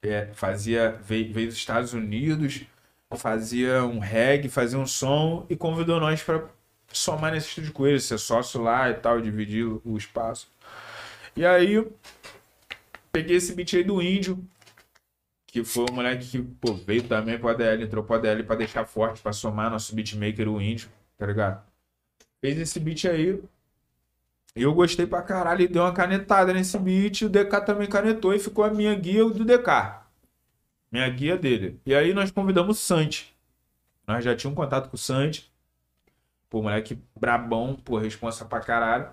é, 0.00 0.28
fazia, 0.32 0.98
veio, 1.02 1.32
veio 1.32 1.48
dos 1.48 1.56
Estados 1.56 1.92
Unidos, 1.92 2.62
fazia 3.16 3.84
um 3.84 3.98
reggae, 3.98 4.48
fazia 4.48 4.78
um 4.78 4.86
som 4.86 5.44
e 5.50 5.56
convidou 5.56 5.98
nós 5.98 6.22
para 6.22 6.44
somar 6.92 7.32
nesse 7.32 7.48
estúdio 7.48 7.72
com 7.72 7.86
ele, 7.86 8.00
ser 8.00 8.18
sócio 8.18 8.62
lá 8.62 8.90
e 8.90 8.94
tal, 8.94 9.20
dividir 9.20 9.64
o 9.64 9.96
espaço. 9.96 10.48
E 11.36 11.44
aí, 11.44 11.84
peguei 13.12 13.36
esse 13.36 13.54
beat 13.54 13.74
aí 13.74 13.84
do 13.84 14.00
Índio, 14.02 14.42
que 15.46 15.64
foi 15.64 15.86
um 15.90 15.94
moleque 15.94 16.26
que 16.26 16.42
pô, 16.42 16.74
veio 16.74 17.02
também 17.02 17.38
pro 17.38 17.48
ADL, 17.48 17.82
entrou 17.82 18.04
pro 18.04 18.16
ADL 18.16 18.44
pra 18.44 18.56
deixar 18.56 18.84
forte, 18.84 19.20
pra 19.22 19.32
somar 19.32 19.70
nosso 19.70 19.94
beatmaker, 19.94 20.48
o 20.48 20.60
Índio, 20.60 20.88
tá 21.16 21.26
ligado? 21.26 21.62
Fez 22.40 22.58
esse 22.58 22.78
beat 22.78 23.06
aí. 23.06 23.42
E 24.54 24.62
eu 24.62 24.74
gostei 24.74 25.06
pra 25.06 25.22
caralho, 25.22 25.62
e 25.62 25.68
deu 25.68 25.82
uma 25.82 25.92
canetada 25.92 26.52
nesse 26.52 26.78
beat, 26.78 27.22
o 27.22 27.28
DK 27.28 27.60
também 27.64 27.88
canetou 27.88 28.34
e 28.34 28.38
ficou 28.38 28.64
a 28.64 28.70
minha 28.70 28.94
guia 28.94 29.24
do 29.24 29.44
DK. 29.44 30.02
Minha 30.90 31.08
guia 31.08 31.36
dele. 31.36 31.80
E 31.84 31.94
aí 31.94 32.12
nós 32.14 32.30
convidamos 32.30 32.78
o 32.78 32.80
Santi. 32.80 33.36
Nós 34.06 34.24
já 34.24 34.34
tínhamos 34.34 34.56
contato 34.56 34.88
com 34.88 34.96
o 34.96 34.98
Santi. 34.98 35.52
Pô, 36.48 36.62
moleque 36.62 36.98
brabão, 37.14 37.74
pô, 37.74 37.98
responsa 37.98 38.44
pra 38.44 38.60
caralho. 38.60 39.10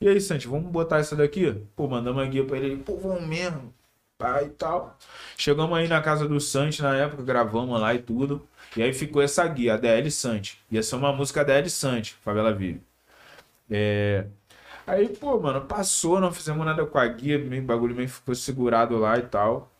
E 0.00 0.08
aí, 0.08 0.20
Santi, 0.20 0.46
vamos 0.48 0.70
botar 0.70 0.98
essa 0.98 1.16
daqui? 1.16 1.52
Pô, 1.76 1.86
mandamos 1.88 2.22
a 2.22 2.26
guia 2.26 2.44
pra 2.44 2.58
ele. 2.58 2.76
Pô, 2.76 2.96
vamos 2.96 3.22
mesmo. 3.26 3.72
Pá 4.18 4.42
e 4.42 4.50
tal. 4.50 4.96
Chegamos 5.36 5.76
aí 5.76 5.88
na 5.88 6.00
casa 6.00 6.28
do 6.28 6.40
Santi 6.40 6.82
na 6.82 6.94
época, 6.96 7.22
gravamos 7.22 7.80
lá 7.80 7.94
e 7.94 7.98
tudo. 7.98 8.46
E 8.76 8.82
aí 8.82 8.92
ficou 8.92 9.22
essa 9.22 9.46
guia, 9.46 9.74
a 9.74 9.76
DL 9.76 10.10
Santi. 10.10 10.60
Ia 10.70 10.82
ser 10.82 10.96
uma 10.96 11.12
música 11.12 11.44
DL 11.44 11.68
Santi, 11.70 12.14
Favela 12.14 12.52
Vive. 12.52 12.80
É... 13.70 14.26
Aí, 14.86 15.08
pô, 15.08 15.40
mano, 15.40 15.62
passou, 15.62 16.20
não 16.20 16.32
fizemos 16.32 16.64
nada 16.64 16.84
com 16.86 16.98
a 16.98 17.06
guia, 17.06 17.38
meio 17.38 17.62
bagulho 17.62 17.94
meio 17.94 18.08
ficou 18.08 18.34
segurado 18.34 18.98
lá 18.98 19.18
e 19.18 19.22
tal. 19.22 19.70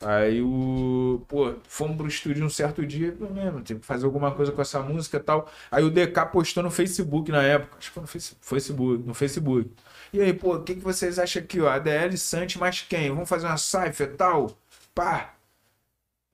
Aí 0.00 0.40
o. 0.40 1.24
Pô, 1.28 1.54
fomos 1.66 1.96
pro 1.96 2.06
estúdio 2.06 2.44
um 2.46 2.50
certo 2.50 2.86
dia, 2.86 3.16
mesmo, 3.32 3.62
tem 3.62 3.78
que 3.78 3.84
fazer 3.86 4.04
alguma 4.06 4.32
coisa 4.32 4.52
com 4.52 4.62
essa 4.62 4.80
música 4.80 5.16
e 5.16 5.20
tal. 5.20 5.50
Aí 5.70 5.82
o 5.84 5.90
DK 5.90 6.26
postou 6.26 6.62
no 6.62 6.70
Facebook 6.70 7.32
na 7.32 7.42
época, 7.42 7.76
acho 7.78 7.88
que 7.88 7.94
foi 7.94 8.02
no 8.02 8.06
Face- 8.06 8.36
Facebook, 8.40 9.04
no 9.06 9.14
Facebook. 9.14 9.70
E 10.12 10.20
aí, 10.20 10.32
pô, 10.32 10.54
o 10.56 10.62
que, 10.62 10.76
que 10.76 10.80
vocês 10.80 11.18
acham 11.18 11.42
aqui, 11.42 11.60
ó? 11.60 11.68
ADL 11.68 12.16
Santi 12.16 12.58
mais 12.58 12.80
quem? 12.82 13.10
Vamos 13.10 13.28
fazer 13.28 13.46
uma 13.46 13.56
cypher 13.58 14.08
e 14.08 14.14
tal? 14.16 14.56
Pá! 14.94 15.34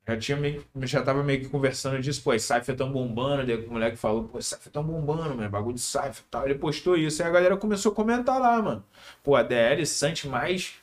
Já 0.06 0.18
tinha 0.18 0.36
meio, 0.36 0.62
já 0.82 1.02
tava 1.02 1.22
meio 1.22 1.40
que 1.40 1.48
conversando 1.48 1.98
disso, 1.98 2.22
pô, 2.22 2.38
cypher 2.38 2.76
tão 2.76 2.92
bombando, 2.92 3.46
daí 3.46 3.56
o 3.66 3.70
moleque 3.72 3.96
falou, 3.96 4.24
pô, 4.24 4.40
cypher 4.42 4.70
tão 4.70 4.84
bombando, 4.84 5.34
mano, 5.34 5.48
bagulho 5.48 5.74
de 5.76 5.80
cypher 5.80 6.18
e 6.20 6.30
tal. 6.30 6.44
Ele 6.44 6.56
postou 6.56 6.94
isso, 6.96 7.22
aí 7.22 7.28
a 7.28 7.32
galera 7.32 7.56
começou 7.56 7.90
a 7.92 7.94
comentar 7.94 8.38
lá, 8.38 8.60
mano. 8.60 8.84
Pô, 9.22 9.34
ADL 9.34 9.86
Santi 9.86 10.28
mais 10.28 10.74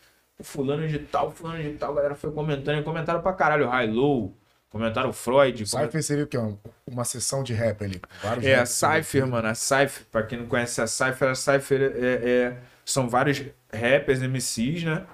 fulano 0.43 0.87
de 0.87 0.99
tal, 0.99 1.31
fulano 1.31 1.61
de 1.61 1.71
tal, 1.73 1.91
a 1.91 1.95
galera 1.95 2.15
foi 2.15 2.31
comentando 2.31 2.79
e 2.79 2.83
comentaram 2.83 3.21
pra 3.21 3.33
caralho, 3.33 3.67
High 3.69 3.87
Low, 3.91 4.35
comentaram 4.69 5.11
Freud, 5.13 5.65
Cypher 5.67 6.01
seria 6.03 6.23
o 6.23 6.27
quê? 6.27 6.37
Um- 6.37 6.57
Uma 6.87 7.03
sessão 7.05 7.43
de 7.43 7.53
rap 7.53 7.83
ali. 7.83 8.01
Vários 8.21 8.45
é, 8.45 8.55
a 8.55 8.65
Cypher, 8.65 9.25
mano, 9.27 9.47
a 9.47 9.55
Cypher, 9.55 10.05
pra 10.11 10.23
quem 10.23 10.39
não 10.39 10.45
conhece 10.47 10.81
a 10.81 10.87
Cypher, 10.87 11.29
a 11.29 11.35
Cypher 11.35 11.81
é, 11.95 12.29
é- 12.29 12.57
são 12.85 13.07
vários 13.09 13.41
rappers, 13.73 14.21
MCs, 14.21 14.83
né? 14.83 15.05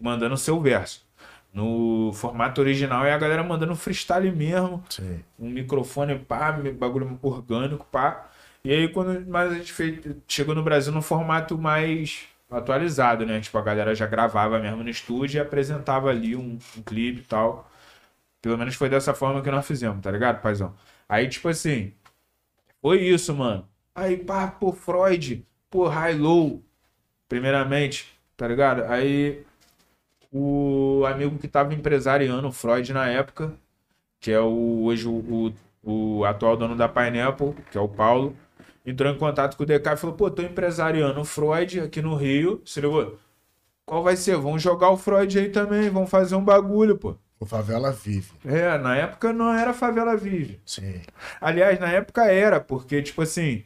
Mandando 0.00 0.36
seu 0.36 0.60
verso. 0.60 1.02
no 1.52 2.10
formato 2.12 2.60
original 2.60 3.04
e 3.06 3.10
a 3.12 3.16
galera 3.16 3.40
mandando 3.44 3.76
freestyle 3.76 4.32
mesmo, 4.32 4.82
Sim. 4.90 5.20
um 5.38 5.48
microfone, 5.48 6.18
pá, 6.18 6.50
bagulho 6.50 7.16
orgânico, 7.22 7.86
pá. 7.92 8.28
E 8.64 8.72
aí 8.72 8.88
quando 8.88 9.24
mais 9.30 9.52
a 9.52 9.54
gente 9.54 9.72
fez, 9.72 10.00
chegou 10.26 10.52
no 10.52 10.64
Brasil 10.64 10.92
no 10.92 11.00
formato 11.00 11.56
mais 11.56 12.24
atualizado, 12.56 13.26
né? 13.26 13.40
Tipo, 13.40 13.58
a 13.58 13.62
galera 13.62 13.94
já 13.94 14.06
gravava 14.06 14.58
mesmo 14.58 14.82
no 14.82 14.90
estúdio 14.90 15.38
e 15.38 15.40
apresentava 15.40 16.10
ali 16.10 16.36
um, 16.36 16.58
um 16.76 16.82
clipe 16.82 17.20
e 17.20 17.24
tal. 17.24 17.70
Pelo 18.42 18.58
menos 18.58 18.74
foi 18.76 18.88
dessa 18.88 19.14
forma 19.14 19.42
que 19.42 19.50
nós 19.50 19.66
fizemos, 19.66 20.02
tá 20.02 20.10
ligado, 20.10 20.42
paizão? 20.42 20.74
Aí, 21.08 21.28
tipo 21.28 21.48
assim, 21.48 21.92
foi 22.82 23.02
isso, 23.02 23.34
mano. 23.34 23.68
Aí, 23.94 24.16
pá, 24.18 24.48
pô, 24.48 24.72
Freud, 24.72 25.46
pô, 25.70 25.88
High 25.88 26.14
Low, 26.14 26.62
primeiramente, 27.28 28.18
tá 28.36 28.46
ligado? 28.48 28.84
Aí, 28.84 29.44
o 30.32 31.04
amigo 31.06 31.38
que 31.38 31.48
tava 31.48 31.74
empresariando 31.74 32.48
o 32.48 32.52
Freud 32.52 32.92
na 32.92 33.08
época, 33.08 33.54
que 34.20 34.32
é 34.32 34.40
o, 34.40 34.84
hoje 34.84 35.08
o, 35.08 35.54
o, 35.82 36.18
o 36.18 36.24
atual 36.24 36.56
dono 36.56 36.76
da 36.76 36.88
Pineapple, 36.88 37.54
que 37.70 37.78
é 37.78 37.80
o 37.80 37.88
Paulo, 37.88 38.36
entrou 38.84 39.12
em 39.12 39.18
contato 39.18 39.56
com 39.56 39.62
o 39.64 39.66
DK 39.66 39.92
e 39.92 39.96
falou: 39.96 40.16
pô, 40.16 40.30
tô 40.30 40.42
empresariando 40.42 41.20
o 41.20 41.24
Freud 41.24 41.80
aqui 41.80 42.02
no 42.02 42.14
Rio. 42.14 42.62
Se 42.64 42.80
ligou? 42.80 43.18
Qual 43.86 44.02
vai 44.02 44.16
ser? 44.16 44.36
Vamos 44.36 44.62
jogar 44.62 44.90
o 44.90 44.96
Freud 44.96 45.38
aí 45.38 45.50
também, 45.50 45.90
vamos 45.90 46.10
fazer 46.10 46.36
um 46.36 46.44
bagulho, 46.44 46.96
pô. 46.98 47.16
O 47.38 47.46
Favela 47.46 47.92
Vive. 47.92 48.32
É, 48.44 48.78
na 48.78 48.96
época 48.96 49.32
não 49.32 49.52
era 49.52 49.74
Favela 49.74 50.16
Vive. 50.16 50.60
Sim. 50.64 51.02
Aliás, 51.40 51.78
na 51.78 51.90
época 51.90 52.24
era, 52.26 52.60
porque, 52.60 53.02
tipo 53.02 53.20
assim, 53.22 53.64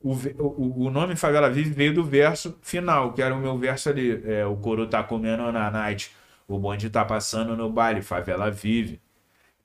o, 0.00 0.12
o, 0.14 0.86
o 0.86 0.90
nome 0.90 1.16
Favela 1.16 1.50
Vive 1.50 1.70
veio 1.70 1.94
do 1.94 2.04
verso 2.04 2.58
final, 2.62 3.12
que 3.14 3.22
era 3.22 3.34
o 3.34 3.38
meu 3.40 3.58
verso 3.58 3.88
ali. 3.90 4.22
É, 4.30 4.46
o 4.46 4.56
coro 4.56 4.88
tá 4.88 5.02
comendo 5.04 5.50
na 5.52 5.70
night, 5.70 6.14
o 6.48 6.58
bonde 6.58 6.90
tá 6.90 7.04
passando 7.04 7.56
no 7.56 7.70
baile, 7.70 8.02
Favela 8.02 8.50
Vive. 8.50 9.00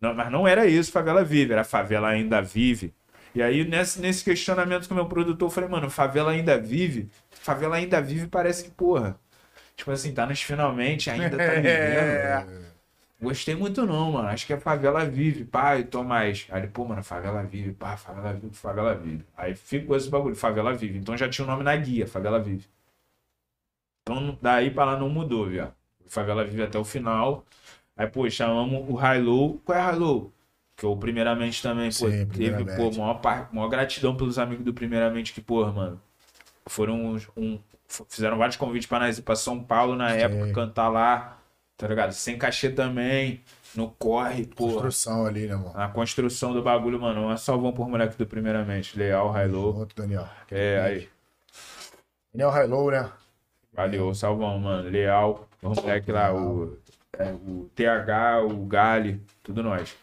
Não, 0.02 0.14
mas 0.14 0.32
não 0.32 0.48
era 0.48 0.66
isso, 0.68 0.92
Favela 0.92 1.24
Vive, 1.24 1.54
era 1.54 1.64
Favela 1.64 2.10
Ainda 2.10 2.42
Vive. 2.42 2.94
E 3.40 3.42
aí, 3.42 3.64
nesse, 3.64 4.02
nesse 4.02 4.22
questionamento 4.22 4.86
com 4.86 4.94
o 4.94 4.98
meu 4.98 5.06
produtor, 5.06 5.46
eu 5.48 5.50
falei, 5.50 5.70
mano, 5.70 5.90
Favela 5.90 6.32
Ainda 6.32 6.60
Vive? 6.60 7.10
Favela 7.32 7.78
Ainda 7.78 8.02
Vive 8.02 8.28
parece 8.28 8.66
que, 8.66 8.70
porra, 8.70 9.18
tipo 9.78 9.90
assim, 9.92 10.14
tá 10.14 10.26
nos 10.26 10.42
finalmente, 10.42 11.10
ainda 11.10 11.38
tá 11.38 11.54
vivendo. 11.54 11.64
É. 11.64 12.46
Gostei 13.22 13.56
muito 13.56 13.86
não, 13.86 14.12
mano. 14.12 14.28
Acho 14.28 14.46
que 14.46 14.52
é 14.52 14.60
Favela 14.60 15.06
Vive, 15.06 15.46
pá, 15.46 15.78
e 15.78 15.86
Tomás. 15.86 16.48
Aí 16.52 16.64
ele, 16.64 16.68
pô, 16.68 16.84
mano, 16.84 17.02
Favela 17.02 17.42
Vive, 17.44 17.72
pá, 17.72 17.96
Favela 17.96 18.34
Vive, 18.34 18.54
Favela 18.54 18.94
Vive. 18.96 19.26
Aí 19.38 19.56
ficou 19.56 19.96
esse 19.96 20.10
bagulho, 20.10 20.36
Favela 20.36 20.74
Vive. 20.74 21.00
Então 21.00 21.16
já 21.16 21.30
tinha 21.30 21.46
o 21.46 21.50
nome 21.50 21.64
na 21.64 21.74
guia, 21.78 22.06
Favela 22.06 22.42
Vive. 22.42 22.68
Então 24.04 24.38
daí 24.42 24.70
pra 24.70 24.84
lá 24.84 24.98
não 24.98 25.08
mudou, 25.08 25.48
viado. 25.48 25.74
Favela 26.08 26.44
Vive 26.44 26.64
até 26.64 26.78
o 26.78 26.84
final. 26.84 27.46
Aí, 27.96 28.06
pô, 28.06 28.30
chamamos 28.30 28.90
o 28.90 28.96
High 28.96 29.22
Low. 29.22 29.62
Qual 29.64 29.78
é 29.78 29.82
High 29.82 29.96
Low? 29.96 30.34
Que 30.80 30.86
eu, 30.86 30.96
primeiramente, 30.96 31.62
também, 31.62 31.90
pô, 31.90 32.10
Sim, 32.10 32.26
teve, 32.28 32.64
pô, 32.64 32.90
maior, 32.98 33.20
maior 33.52 33.68
gratidão 33.68 34.16
pelos 34.16 34.40
amigos 34.40 34.64
do 34.64 34.74
Primeiramente, 34.74 35.34
que, 35.34 35.42
pô, 35.42 35.66
mano, 35.66 36.02
foram 36.68 37.18
um, 37.36 37.60
fizeram 38.08 38.38
vários 38.38 38.56
convites 38.56 38.88
pra 38.88 38.98
nós 38.98 39.18
ir 39.18 39.24
pra 39.24 39.36
São 39.36 39.62
Paulo 39.62 39.94
na 39.94 40.12
Sim. 40.12 40.20
época, 40.20 40.54
cantar 40.54 40.88
lá, 40.88 41.38
tá 41.76 41.86
ligado? 41.86 42.14
Sem 42.14 42.38
cachê 42.38 42.70
também, 42.70 43.44
no 43.76 43.90
corre, 43.90 44.46
pô. 44.46 44.72
Construção 44.72 45.26
ali, 45.26 45.48
né, 45.48 45.56
mano? 45.58 45.74
Na 45.74 45.90
construção 45.90 46.54
do 46.54 46.64
bagulho, 46.64 46.98
mano, 46.98 47.26
uma 47.26 47.36
salvão 47.36 47.74
por 47.74 47.90
moleque 47.90 48.18
do 48.18 48.26
Primeiramente. 48.26 48.98
Leal, 48.98 49.36
Hilo. 49.38 49.78
Outro 49.78 50.02
Daniel. 50.02 50.30
É, 50.50 50.80
aí. 50.80 51.10
Daniel 52.34 52.52
High-Low, 52.52 52.92
né? 52.92 53.12
Valeu, 53.74 54.14
salvão, 54.14 54.58
mano. 54.58 54.88
Leal, 54.88 55.46
o 55.62 55.72
moleque 55.72 56.10
lá, 56.10 56.34
o, 56.34 56.78
é, 57.18 57.34
o 57.34 57.70
TH, 57.76 58.44
o 58.44 58.66
Gali, 58.66 59.22
tudo 59.44 59.62
nós. 59.62 59.94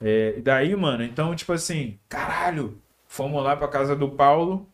É, 0.00 0.34
e 0.36 0.42
daí, 0.42 0.74
mano, 0.76 1.02
então, 1.02 1.34
tipo 1.34 1.52
assim, 1.52 1.98
caralho, 2.08 2.78
fomos 3.06 3.42
lá 3.42 3.56
pra 3.56 3.68
casa 3.68 3.94
do 3.96 4.08
Paulo, 4.08 4.68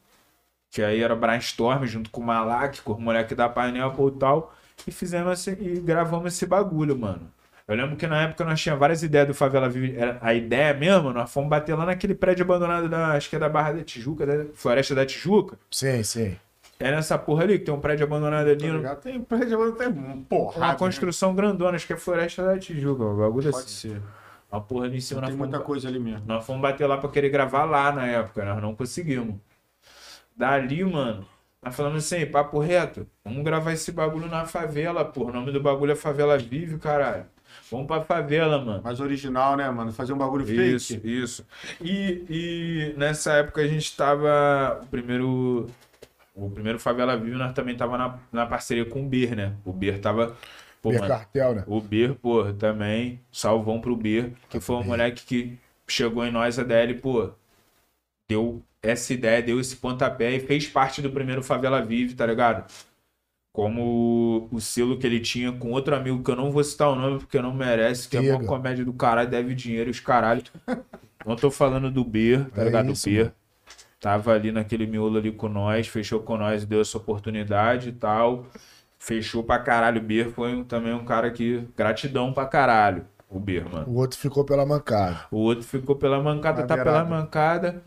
que 0.70 0.82
aí 0.82 1.02
era 1.02 1.14
Brainstorm, 1.14 1.84
junto 1.86 2.10
com 2.10 2.20
o 2.20 2.24
Malak, 2.24 2.80
com 2.82 2.92
o 2.92 3.00
moleque 3.00 3.34
da 3.34 3.48
Painel 3.48 3.94
e 4.14 4.18
tal, 4.18 4.54
e 4.86 4.90
fizemos 4.90 5.38
esse, 5.40 5.50
e 5.62 5.80
gravamos 5.80 6.32
esse 6.34 6.46
bagulho, 6.46 6.96
mano. 6.98 7.30
Eu 7.68 7.76
lembro 7.76 7.96
que 7.96 8.06
na 8.06 8.22
época 8.22 8.44
nós 8.44 8.60
tínhamos 8.60 8.80
várias 8.80 9.02
ideias 9.04 9.28
do 9.28 9.34
Favela 9.34 9.68
Vive. 9.68 9.96
A 10.20 10.34
ideia 10.34 10.74
mesmo, 10.74 11.12
nós 11.12 11.32
fomos 11.32 11.48
bater 11.48 11.76
lá 11.76 11.86
naquele 11.86 12.16
prédio 12.16 12.44
abandonado 12.44 12.88
da, 12.88 13.12
acho 13.12 13.30
que 13.30 13.36
é 13.36 13.38
da 13.38 13.48
Barra 13.48 13.72
da 13.74 13.84
Tijuca, 13.84 14.26
da 14.26 14.46
Floresta 14.54 14.92
da 14.92 15.06
Tijuca. 15.06 15.56
Sim, 15.70 16.02
sim. 16.02 16.36
É 16.80 16.90
nessa 16.90 17.16
porra 17.16 17.44
ali, 17.44 17.58
que 17.60 17.66
tem 17.66 17.74
um 17.74 17.78
prédio 17.78 18.04
abandonado 18.06 18.48
ali. 18.48 18.58
Tá 18.58 18.66
no- 18.66 18.76
ligado? 18.78 19.00
Tem 19.02 19.20
prédio, 19.20 19.72
tem 19.72 19.86
um 19.88 20.22
porra. 20.24 20.56
uma 20.56 20.74
construção 20.74 21.32
grandona, 21.32 21.76
acho 21.76 21.86
que 21.86 21.92
é 21.92 21.96
Floresta 21.96 22.42
da 22.42 22.58
Tijuca, 22.58 23.04
um 23.04 23.16
bagulho 23.18 23.52
Pode 23.52 23.64
assim. 23.64 23.90
ser. 23.90 24.02
Uma 24.50 24.60
porra 24.60 24.86
ali 24.86 24.96
em 24.96 25.00
cima, 25.00 25.22
Tem 25.22 25.36
muita 25.36 25.60
coisa 25.60 25.88
ali 25.88 25.98
mesmo. 26.00 26.24
nós 26.26 26.44
fomos 26.44 26.60
bater 26.62 26.86
lá 26.86 26.96
pra 26.96 27.08
querer 27.08 27.28
gravar 27.30 27.64
lá 27.64 27.92
na 27.92 28.06
época, 28.06 28.44
nós 28.44 28.60
não 28.60 28.74
conseguimos. 28.74 29.36
Dali, 30.36 30.84
mano, 30.84 31.26
nós 31.62 31.74
falamos 31.76 32.04
assim, 32.04 32.24
papo 32.26 32.58
reto, 32.58 33.06
vamos 33.24 33.44
gravar 33.44 33.72
esse 33.72 33.92
bagulho 33.92 34.26
na 34.26 34.46
favela, 34.46 35.04
porra. 35.04 35.30
O 35.30 35.34
nome 35.34 35.52
do 35.52 35.60
bagulho 35.60 35.92
é 35.92 35.96
Favela 35.96 36.38
Vive, 36.38 36.78
caralho. 36.78 37.26
Vamos 37.70 37.86
pra 37.86 38.00
favela, 38.02 38.58
mano. 38.64 38.82
Mais 38.82 39.00
original, 39.00 39.56
né, 39.56 39.68
mano? 39.70 39.92
Fazer 39.92 40.12
um 40.12 40.18
bagulho 40.18 40.44
Isso, 40.50 40.94
fake. 40.94 41.08
isso. 41.22 41.46
E, 41.80 42.24
e 42.30 42.94
nessa 42.96 43.32
época 43.34 43.60
a 43.60 43.66
gente 43.66 43.94
tava. 43.96 44.80
O 44.82 44.86
primeiro. 44.86 45.66
O 46.34 46.48
primeiro 46.48 46.78
Favela 46.78 47.16
Vive, 47.16 47.36
nós 47.36 47.52
também 47.52 47.76
tava 47.76 47.98
na, 47.98 48.18
na 48.32 48.46
parceria 48.46 48.84
com 48.84 49.02
o 49.02 49.08
Ber, 49.08 49.34
né? 49.36 49.52
O 49.64 49.72
Ber 49.72 49.98
tava. 49.98 50.36
Pô, 50.82 50.92
mano, 50.92 51.06
Cartel, 51.08 51.54
né? 51.54 51.66
o 51.66 51.80
Ber, 51.80 52.14
pô, 52.16 52.52
também, 52.54 53.20
salvão 53.32 53.80
pro 53.80 53.96
Ber, 53.96 54.32
que 54.48 54.60
foi 54.60 54.76
um 54.76 54.84
moleque 54.84 55.24
que 55.26 55.58
chegou 55.88 56.24
em 56.24 56.30
nós, 56.32 56.58
a 56.58 56.64
DL, 56.64 56.94
pô, 57.00 57.30
deu 58.28 58.62
essa 58.82 59.12
ideia, 59.12 59.42
deu 59.42 59.60
esse 59.60 59.76
pontapé 59.76 60.32
e 60.36 60.40
fez 60.40 60.66
parte 60.68 61.02
do 61.02 61.10
primeiro 61.10 61.42
Favela 61.42 61.82
Vive, 61.84 62.14
tá 62.14 62.26
ligado? 62.26 62.70
Como 63.52 64.48
o 64.52 64.60
selo 64.60 64.98
que 64.98 65.06
ele 65.06 65.20
tinha 65.20 65.52
com 65.52 65.72
outro 65.72 65.94
amigo, 65.96 66.22
que 66.24 66.30
eu 66.30 66.36
não 66.36 66.52
vou 66.52 66.64
citar 66.64 66.90
o 66.90 66.96
nome 66.96 67.18
porque 67.20 67.40
não 67.42 67.54
merece, 67.54 68.08
que 68.08 68.16
é 68.16 68.20
uma 68.20 68.38
Diga. 68.38 68.46
comédia 68.46 68.84
do 68.84 68.92
caralho, 68.92 69.30
deve 69.30 69.54
dinheiro 69.54 69.90
os 69.90 70.00
caralho. 70.00 70.42
Não 71.24 71.36
tô 71.36 71.50
falando 71.50 71.90
do 71.90 72.04
Ber, 72.04 72.50
tá 72.52 72.62
É 72.62 72.64
ligado? 72.64 72.92
isso, 72.92 73.10
o 73.10 73.12
Ber 73.12 73.24
mano. 73.24 73.34
tava 74.00 74.32
ali 74.34 74.52
naquele 74.52 74.86
miolo 74.86 75.18
ali 75.18 75.32
com 75.32 75.48
nós, 75.48 75.88
fechou 75.88 76.20
com 76.22 76.36
nós, 76.38 76.64
deu 76.66 76.80
essa 76.80 76.98
oportunidade 76.98 77.90
e 77.90 77.92
tal. 77.92 78.46
Fechou 79.02 79.42
pra 79.42 79.58
caralho. 79.58 79.98
O 79.98 80.04
Ber 80.04 80.30
foi 80.30 80.62
também 80.64 80.92
um 80.92 81.04
cara 81.04 81.30
que. 81.30 81.66
Gratidão 81.74 82.32
pra 82.34 82.44
caralho. 82.44 83.06
O 83.30 83.40
Ber, 83.40 83.64
mano. 83.64 83.86
O 83.88 83.94
outro 83.94 84.18
ficou 84.18 84.44
pela 84.44 84.66
mancada. 84.66 85.20
O 85.30 85.38
outro 85.38 85.64
ficou 85.64 85.96
pela 85.96 86.22
mancada, 86.22 86.66
tá 86.66 86.76
pela 86.76 87.02
mancada, 87.04 87.82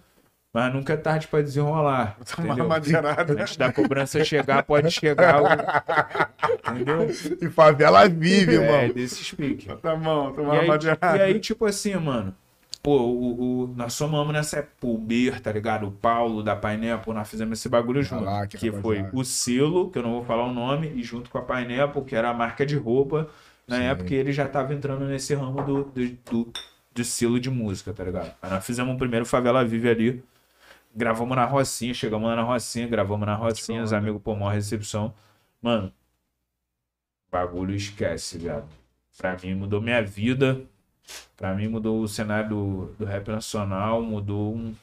mas 0.51 0.73
nunca 0.73 0.93
é 0.93 0.97
tarde 0.97 1.27
pra 1.27 1.41
desenrolar. 1.41 2.17
Entendeu? 2.39 2.67
madeirada. 2.67 3.33
Antes 3.33 3.55
da 3.57 3.71
cobrança 3.71 4.23
chegar, 4.25 4.63
pode 4.63 4.89
chegar. 4.89 5.41
O... 5.43 6.71
Entendeu? 6.71 7.09
E 7.41 7.49
favela 7.49 8.07
vive, 8.09 8.55
É, 8.55 8.61
irmão. 8.61 8.93
desse 8.95 9.35
pique. 9.35 9.67
Tá 9.81 9.95
bom, 9.95 10.31
tomar 10.31 10.61
aí, 10.61 10.67
madeirada. 10.67 11.17
e 11.17 11.21
aí, 11.21 11.39
tipo 11.39 11.65
assim, 11.65 11.93
mano. 11.95 12.35
Pô, 12.83 12.99
o, 12.99 13.63
o, 13.63 13.67
nós 13.77 13.93
somamos 13.93 14.33
nessa 14.33 14.67
Ber, 14.99 15.39
tá 15.39 15.53
ligado? 15.53 15.87
O 15.87 15.91
Paulo 15.91 16.43
da 16.43 16.53
Pineapple, 16.53 17.13
nós 17.13 17.29
fizemos 17.29 17.57
esse 17.57 17.69
bagulho 17.69 18.03
junto. 18.03 18.25
que 18.49 18.57
que 18.57 18.71
foi 18.73 19.07
o 19.13 19.23
selo, 19.23 19.89
que 19.89 19.97
eu 19.97 20.03
não 20.03 20.11
vou 20.11 20.25
falar 20.25 20.43
o 20.43 20.53
nome, 20.53 20.89
e 20.89 21.01
junto 21.01 21.29
com 21.29 21.37
a 21.37 21.41
Pineapple, 21.41 22.03
que 22.03 22.13
era 22.13 22.29
a 22.29 22.33
marca 22.33 22.65
de 22.65 22.75
roupa. 22.75 23.29
Na 23.65 23.77
Sim. 23.77 23.83
época 23.83 24.13
ele 24.13 24.33
já 24.33 24.49
tava 24.49 24.73
entrando 24.73 25.05
nesse 25.05 25.33
ramo 25.33 25.63
do, 25.63 25.83
do, 25.85 26.09
do, 26.29 26.53
do 26.93 27.03
selo 27.05 27.39
de 27.39 27.49
música, 27.49 27.93
tá 27.93 28.03
ligado? 28.03 28.33
Aí 28.41 28.49
nós 28.49 28.65
fizemos 28.65 28.93
o 28.93 28.97
primeiro 28.97 29.25
Favela 29.25 29.63
Vive 29.63 29.89
ali. 29.89 30.23
Gravamos 30.93 31.37
na 31.37 31.45
Rocinha, 31.45 31.93
chegamos 31.93 32.27
lá 32.27 32.35
na 32.35 32.43
Rocinha, 32.43 32.85
gravamos 32.85 33.25
na 33.25 33.33
Rocinha, 33.33 33.81
os 33.81 33.93
amigos, 33.93 34.21
pô, 34.21 34.35
maior 34.35 34.53
recepção. 34.53 35.13
Mano, 35.61 35.89
bagulho 37.31 37.73
esquece, 37.73 38.37
viado. 38.37 38.67
Pra 39.17 39.37
mim 39.41 39.55
mudou 39.55 39.79
minha 39.79 40.03
vida. 40.03 40.61
Pra 41.35 41.53
mim 41.53 41.67
mudou 41.67 42.01
o 42.01 42.07
cenário 42.07 42.49
do, 42.49 42.85
do 42.97 43.05
rap 43.05 43.27
nacional, 43.27 44.01
mudou 44.01 44.55
um. 44.55 44.75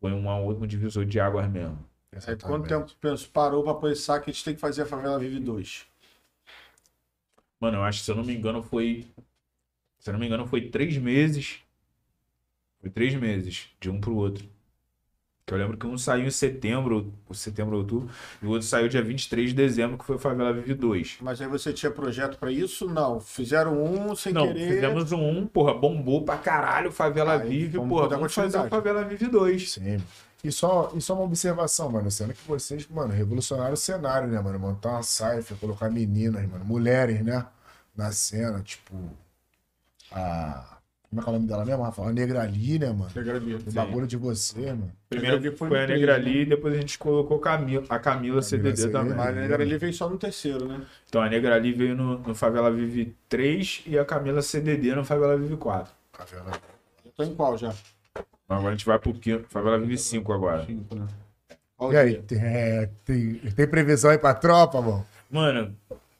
Foi 0.00 0.12
um, 0.12 0.28
um 0.28 0.66
divisor 0.66 1.04
de 1.04 1.18
águas 1.18 1.50
mesmo. 1.50 1.78
Aí, 2.26 2.36
quanto 2.36 2.68
tempo 2.68 2.86
tu 2.86 2.96
pensou, 2.96 3.28
parou 3.32 3.62
pra 3.62 3.74
pensar 3.74 4.20
que 4.20 4.30
a 4.30 4.32
gente 4.32 4.44
tem 4.44 4.54
que 4.54 4.60
fazer 4.60 4.82
a 4.82 4.86
Favela 4.86 5.18
Vive 5.18 5.40
2? 5.40 5.86
Mano, 7.60 7.78
eu 7.78 7.82
acho 7.82 7.98
que 7.98 8.04
se 8.04 8.10
eu 8.10 8.16
não 8.16 8.24
me 8.24 8.34
engano 8.34 8.62
foi. 8.62 9.06
Se 9.98 10.08
eu 10.08 10.12
não 10.12 10.20
me 10.20 10.26
engano, 10.26 10.46
foi 10.46 10.68
três 10.70 10.96
meses. 10.96 11.60
Foi 12.80 12.88
três 12.90 13.14
meses, 13.14 13.68
de 13.80 13.90
um 13.90 14.00
pro 14.00 14.14
outro. 14.14 14.48
Que 15.48 15.54
eu 15.54 15.58
lembro 15.58 15.76
que 15.76 15.86
um 15.86 15.96
saiu 15.96 16.26
em 16.26 16.30
setembro, 16.30 17.12
ou 17.26 17.34
setembro, 17.34 17.76
outubro, 17.76 18.08
e 18.42 18.46
o 18.46 18.50
outro 18.50 18.66
saiu 18.66 18.88
dia 18.88 19.02
23 19.02 19.50
de 19.50 19.56
dezembro, 19.56 19.98
que 19.98 20.04
foi 20.04 20.16
o 20.16 20.18
Favela 20.18 20.52
Vive 20.52 20.74
2. 20.74 21.18
Mas 21.20 21.40
aí 21.40 21.48
você 21.48 21.72
tinha 21.72 21.90
projeto 21.90 22.38
pra 22.38 22.52
isso? 22.52 22.86
Não. 22.88 23.20
Fizeram 23.20 23.82
um 23.82 24.14
sem 24.14 24.32
Não, 24.32 24.46
querer. 24.46 24.74
fizemos 24.74 25.10
um, 25.12 25.28
um, 25.38 25.46
porra, 25.46 25.74
bombou 25.74 26.24
pra 26.24 26.36
caralho, 26.36 26.92
Favela 26.92 27.40
Aí, 27.40 27.48
Vive, 27.48 27.78
vamos 27.78 27.88
porra, 27.88 28.08
vamos 28.08 28.34
fazer 28.34 28.58
o. 28.58 28.68
Favela 28.68 29.04
Vive 29.04 29.26
2. 29.26 29.72
Sim. 29.72 29.98
E 30.44 30.52
só, 30.52 30.92
e 30.94 31.00
só 31.00 31.14
uma 31.14 31.24
observação, 31.24 31.90
mano. 31.90 32.10
Sendo 32.10 32.32
que 32.32 32.46
vocês, 32.46 32.86
mano, 32.88 33.12
revolucionaram 33.12 33.72
o 33.72 33.76
cenário, 33.76 34.28
né, 34.28 34.40
mano? 34.40 34.58
Montar 34.58 34.90
uma 34.90 35.02
saifa, 35.02 35.56
colocar 35.56 35.90
meninas, 35.90 36.46
mano. 36.48 36.64
Mulheres, 36.64 37.24
né? 37.24 37.44
na 37.98 38.12
cena, 38.12 38.62
tipo. 38.62 38.94
A. 40.12 40.77
Como 41.10 41.20
é 41.20 41.24
que 41.24 41.30
é 41.30 41.32
o 41.32 41.34
nome 41.36 41.46
dela 41.48 41.64
mesmo, 41.64 41.82
Rafa? 41.82 42.02
A 42.02 42.12
Negra 42.12 42.42
ali, 42.42 42.78
né, 42.78 42.92
mano? 42.92 43.10
Negra 43.14 43.36
ali. 43.36 43.54
O 43.54 43.72
bagulho 43.72 44.06
de 44.06 44.16
você, 44.18 44.66
mano. 44.66 44.92
Primeiro 45.08 45.36
Ali 45.38 45.56
foi, 45.56 45.68
foi 45.68 45.82
a 45.84 45.86
Negra 45.86 46.14
ali 46.16 46.42
e 46.42 46.46
depois 46.46 46.74
a 46.74 46.80
gente 46.80 46.98
colocou 46.98 47.38
Camila, 47.38 47.82
a 47.88 47.98
Camila 47.98 48.42
CDD 48.42 48.76
CDD. 48.76 48.92
também. 48.92 49.16
Mas 49.16 49.28
a 49.28 49.32
Negra 49.32 49.62
ali 49.62 49.78
veio 49.78 49.94
só 49.94 50.08
no 50.08 50.18
terceiro, 50.18 50.68
né? 50.68 50.82
Então 51.08 51.22
a 51.22 51.28
Negra 51.30 51.54
ali 51.54 51.72
veio 51.72 51.96
no, 51.96 52.18
no 52.18 52.34
Favela 52.34 52.70
Vive 52.70 53.16
3 53.28 53.84
e 53.86 53.98
a 53.98 54.04
Camila 54.04 54.42
CDD 54.42 54.94
no 54.94 55.02
Favela 55.04 55.36
Vive 55.38 55.56
4. 55.56 55.92
Favela. 56.12 56.52
Eu 57.06 57.10
tô 57.16 57.22
em 57.22 57.34
qual 57.34 57.56
já? 57.56 57.72
Agora 58.46 58.68
a 58.68 58.72
gente 58.72 58.84
vai 58.84 58.98
pro 58.98 59.14
quinto, 59.14 59.46
Favela 59.48 59.78
Vive 59.78 59.96
5 59.96 60.30
agora. 60.32 60.66
Cinco, 60.66 60.94
né? 60.94 61.06
Qual 61.74 61.92
E 61.92 61.96
aí, 61.96 62.20
tem, 62.22 62.38
é, 62.38 62.90
tem, 63.04 63.34
tem 63.34 63.66
previsão 63.66 64.10
aí 64.10 64.18
pra 64.18 64.34
tropa, 64.34 64.80
mano? 64.82 65.06
Mano, 65.30 65.74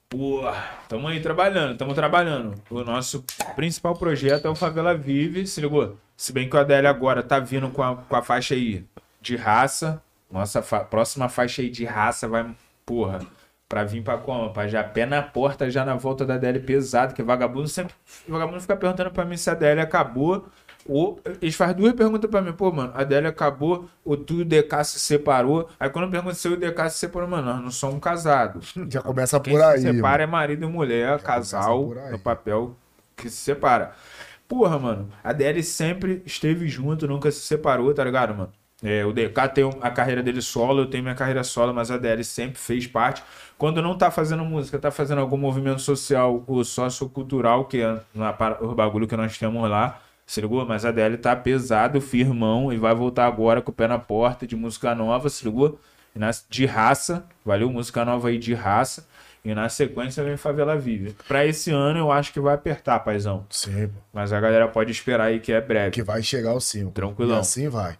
porra, 0.08 0.64
tamo 0.88 1.06
aí 1.08 1.20
trabalhando, 1.20 1.76
tamo 1.76 1.94
trabalhando. 1.94 2.54
O 2.70 2.82
nosso 2.82 3.24
principal 3.54 3.94
projeto 3.96 4.46
é 4.46 4.50
o 4.50 4.54
Favela 4.54 4.94
Vive, 4.94 5.46
se 5.46 5.60
ligou? 5.60 5.96
Se 6.16 6.32
bem 6.32 6.48
que 6.48 6.56
o 6.56 6.58
ADL 6.58 6.86
agora 6.88 7.22
tá 7.22 7.38
vindo 7.38 7.68
com 7.70 7.82
a, 7.82 7.96
com 7.96 8.16
a 8.16 8.22
faixa 8.22 8.54
aí 8.54 8.84
de 9.20 9.36
raça. 9.36 10.02
Nossa 10.30 10.62
fa- 10.62 10.80
próxima 10.80 11.28
faixa 11.28 11.62
aí 11.62 11.70
de 11.70 11.84
raça 11.84 12.26
vai, 12.28 12.46
porra, 12.84 13.20
pra 13.68 13.84
vir 13.84 14.02
pra 14.02 14.18
como? 14.18 14.52
Pra 14.52 14.66
já 14.66 14.82
pé 14.82 15.06
na 15.06 15.22
porta, 15.22 15.70
já 15.70 15.84
na 15.84 15.94
volta 15.94 16.24
da 16.26 16.34
ADL 16.34 16.60
pesado, 16.60 17.14
que 17.14 17.22
vagabundo 17.22 17.68
sempre. 17.68 17.94
Vagabundo 18.28 18.60
fica 18.60 18.76
perguntando 18.76 19.10
pra 19.10 19.24
mim 19.24 19.36
se 19.36 19.48
a 19.48 19.52
ADL 19.52 19.80
acabou. 19.80 20.46
Ou, 20.88 21.20
eles 21.42 21.54
fazem 21.54 21.76
duas 21.76 21.92
perguntas 21.92 22.30
pra 22.30 22.40
mim, 22.40 22.52
pô, 22.52 22.72
mano, 22.72 22.92
a 22.94 23.02
ADL 23.02 23.26
acabou, 23.28 23.88
ou 24.04 24.16
tu 24.16 24.34
e 24.38 24.42
o 24.42 24.44
DK 24.44 24.84
se 24.84 24.98
separou. 24.98 25.68
Aí 25.78 25.90
quando 25.90 26.06
eu 26.06 26.10
pergunto 26.10 26.34
se 26.34 26.48
eu 26.48 26.52
e 26.52 26.54
o 26.56 26.58
DK 26.58 26.88
se 26.90 26.98
separou, 26.98 27.28
mano, 27.28 27.52
nós 27.52 27.62
não 27.62 27.70
somos 27.70 28.00
casados. 28.00 28.72
Já 28.88 29.02
começa 29.02 29.38
Quem 29.38 29.52
por 29.52 29.62
aí. 29.62 29.80
se 29.80 29.82
separa 29.82 30.02
mano. 30.02 30.22
é 30.22 30.26
marido 30.26 30.64
e 30.64 30.68
mulher, 30.68 31.20
casal, 31.20 31.84
por 31.84 31.98
aí. 31.98 32.12
no 32.12 32.18
papel 32.18 32.74
que 33.16 33.28
se 33.28 33.36
separa. 33.36 33.92
Porra, 34.48 34.78
mano, 34.78 35.10
a 35.22 35.32
DL 35.32 35.62
sempre 35.62 36.22
esteve 36.24 36.66
junto, 36.68 37.06
nunca 37.06 37.30
se 37.30 37.40
separou, 37.40 37.92
tá 37.92 38.02
ligado, 38.02 38.34
mano? 38.34 38.52
É, 38.82 39.04
o 39.04 39.12
DK 39.12 39.48
tem 39.54 39.70
a 39.82 39.90
carreira 39.90 40.22
dele 40.22 40.40
solo, 40.40 40.82
eu 40.82 40.86
tenho 40.86 41.02
minha 41.02 41.14
carreira 41.14 41.42
solo, 41.42 41.74
mas 41.74 41.90
a 41.90 41.98
DL 41.98 42.22
sempre 42.24 42.58
fez 42.58 42.86
parte. 42.86 43.22
Quando 43.58 43.82
não 43.82 43.98
tá 43.98 44.08
fazendo 44.10 44.44
música, 44.44 44.78
tá 44.78 44.90
fazendo 44.90 45.20
algum 45.20 45.36
movimento 45.36 45.80
social 45.80 46.44
ou 46.46 46.64
sociocultural, 46.64 47.64
que 47.66 47.82
é 47.82 48.00
na, 48.14 48.30
o 48.60 48.74
bagulho 48.74 49.06
que 49.08 49.16
nós 49.16 49.36
temos 49.36 49.68
lá, 49.68 50.00
se 50.28 50.42
ligou? 50.42 50.66
Mas 50.66 50.84
a 50.84 50.92
DL 50.92 51.16
tá 51.16 51.34
pesado, 51.34 52.02
firmão, 52.02 52.70
e 52.70 52.76
vai 52.76 52.94
voltar 52.94 53.26
agora 53.26 53.62
com 53.62 53.70
o 53.70 53.74
pé 53.74 53.88
na 53.88 53.98
porta 53.98 54.46
de 54.46 54.54
música 54.54 54.94
nova, 54.94 55.30
se 55.30 55.42
ligou? 55.42 55.80
De 56.50 56.66
raça, 56.66 57.24
valeu? 57.42 57.70
Música 57.70 58.04
nova 58.04 58.28
aí 58.28 58.36
de 58.38 58.52
raça. 58.52 59.08
E 59.42 59.54
na 59.54 59.70
sequência 59.70 60.22
vem 60.22 60.36
Favela 60.36 60.76
Vive. 60.76 61.16
Pra 61.26 61.46
esse 61.46 61.70
ano 61.70 61.98
eu 61.98 62.12
acho 62.12 62.30
que 62.32 62.40
vai 62.40 62.54
apertar, 62.54 62.98
paizão. 63.00 63.46
Sim. 63.48 63.90
Mas 64.12 64.30
a 64.30 64.38
galera 64.38 64.68
pode 64.68 64.92
esperar 64.92 65.24
aí 65.28 65.40
que 65.40 65.50
é 65.50 65.60
breve. 65.62 65.92
que 65.92 66.02
vai 66.02 66.22
chegar 66.22 66.52
o 66.52 66.60
5. 66.60 66.90
Tranquilão. 66.90 67.38
E 67.38 67.40
assim 67.40 67.68
vai. 67.68 67.96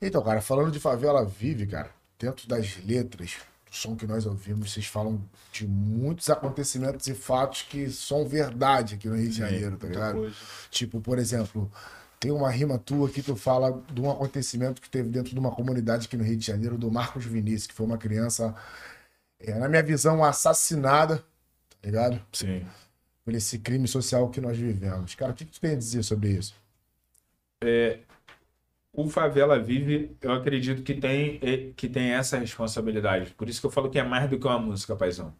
Então, 0.00 0.22
cara, 0.22 0.40
falando 0.40 0.70
de 0.70 0.80
Favela 0.80 1.26
Vive, 1.26 1.66
cara, 1.66 1.90
dentro 2.18 2.48
das 2.48 2.78
letras, 2.86 3.36
som 3.70 3.94
que 3.94 4.06
nós 4.06 4.26
ouvimos, 4.26 4.72
vocês 4.72 4.86
falam 4.86 5.22
de 5.52 5.66
muitos 5.66 6.28
acontecimentos 6.28 7.06
e 7.06 7.14
fatos 7.14 7.62
que 7.62 7.88
são 7.90 8.26
verdade 8.26 8.96
aqui 8.96 9.08
no 9.08 9.16
Rio 9.16 9.30
de 9.30 9.38
Janeiro, 9.38 9.76
tá 9.76 9.86
ligado? 9.86 10.14
coisa. 10.16 10.36
Tipo, 10.70 11.00
por 11.00 11.18
exemplo, 11.18 11.70
tem 12.18 12.32
uma 12.32 12.50
rima 12.50 12.78
tua 12.78 13.08
que 13.08 13.22
tu 13.22 13.36
fala 13.36 13.82
de 13.92 14.00
um 14.00 14.10
acontecimento 14.10 14.82
que 14.82 14.90
teve 14.90 15.08
dentro 15.08 15.32
de 15.32 15.38
uma 15.38 15.52
comunidade 15.52 16.06
aqui 16.06 16.16
no 16.16 16.24
Rio 16.24 16.36
de 16.36 16.44
Janeiro, 16.44 16.76
do 16.76 16.90
Marcos 16.90 17.24
Vinícius, 17.24 17.68
que 17.68 17.74
foi 17.74 17.86
uma 17.86 17.96
criança, 17.96 18.54
é, 19.38 19.54
na 19.54 19.68
minha 19.68 19.82
visão, 19.82 20.22
assassinada, 20.24 21.18
tá 21.18 21.24
ligado? 21.84 22.20
Sim. 22.32 22.66
Por 23.24 23.34
esse 23.34 23.58
crime 23.60 23.86
social 23.86 24.28
que 24.30 24.40
nós 24.40 24.58
vivemos. 24.58 25.14
Cara, 25.14 25.32
o 25.32 25.34
que, 25.34 25.44
que 25.44 25.52
tu 25.52 25.60
tem 25.60 25.72
a 25.72 25.76
dizer 25.76 26.02
sobre 26.02 26.30
isso? 26.30 26.54
O 28.92 29.08
Favela 29.08 29.58
Vive, 29.58 30.16
eu 30.20 30.32
acredito 30.32 30.82
que 30.82 30.94
tem, 30.94 31.38
é, 31.42 31.72
que 31.76 31.88
tem 31.88 32.10
essa 32.10 32.38
responsabilidade. 32.38 33.32
Por 33.34 33.48
isso 33.48 33.60
que 33.60 33.66
eu 33.66 33.70
falo 33.70 33.88
que 33.90 33.98
é 33.98 34.02
mais 34.02 34.28
do 34.28 34.38
que 34.38 34.46
uma 34.46 34.58
música, 34.58 34.96
paizão. 34.96 35.34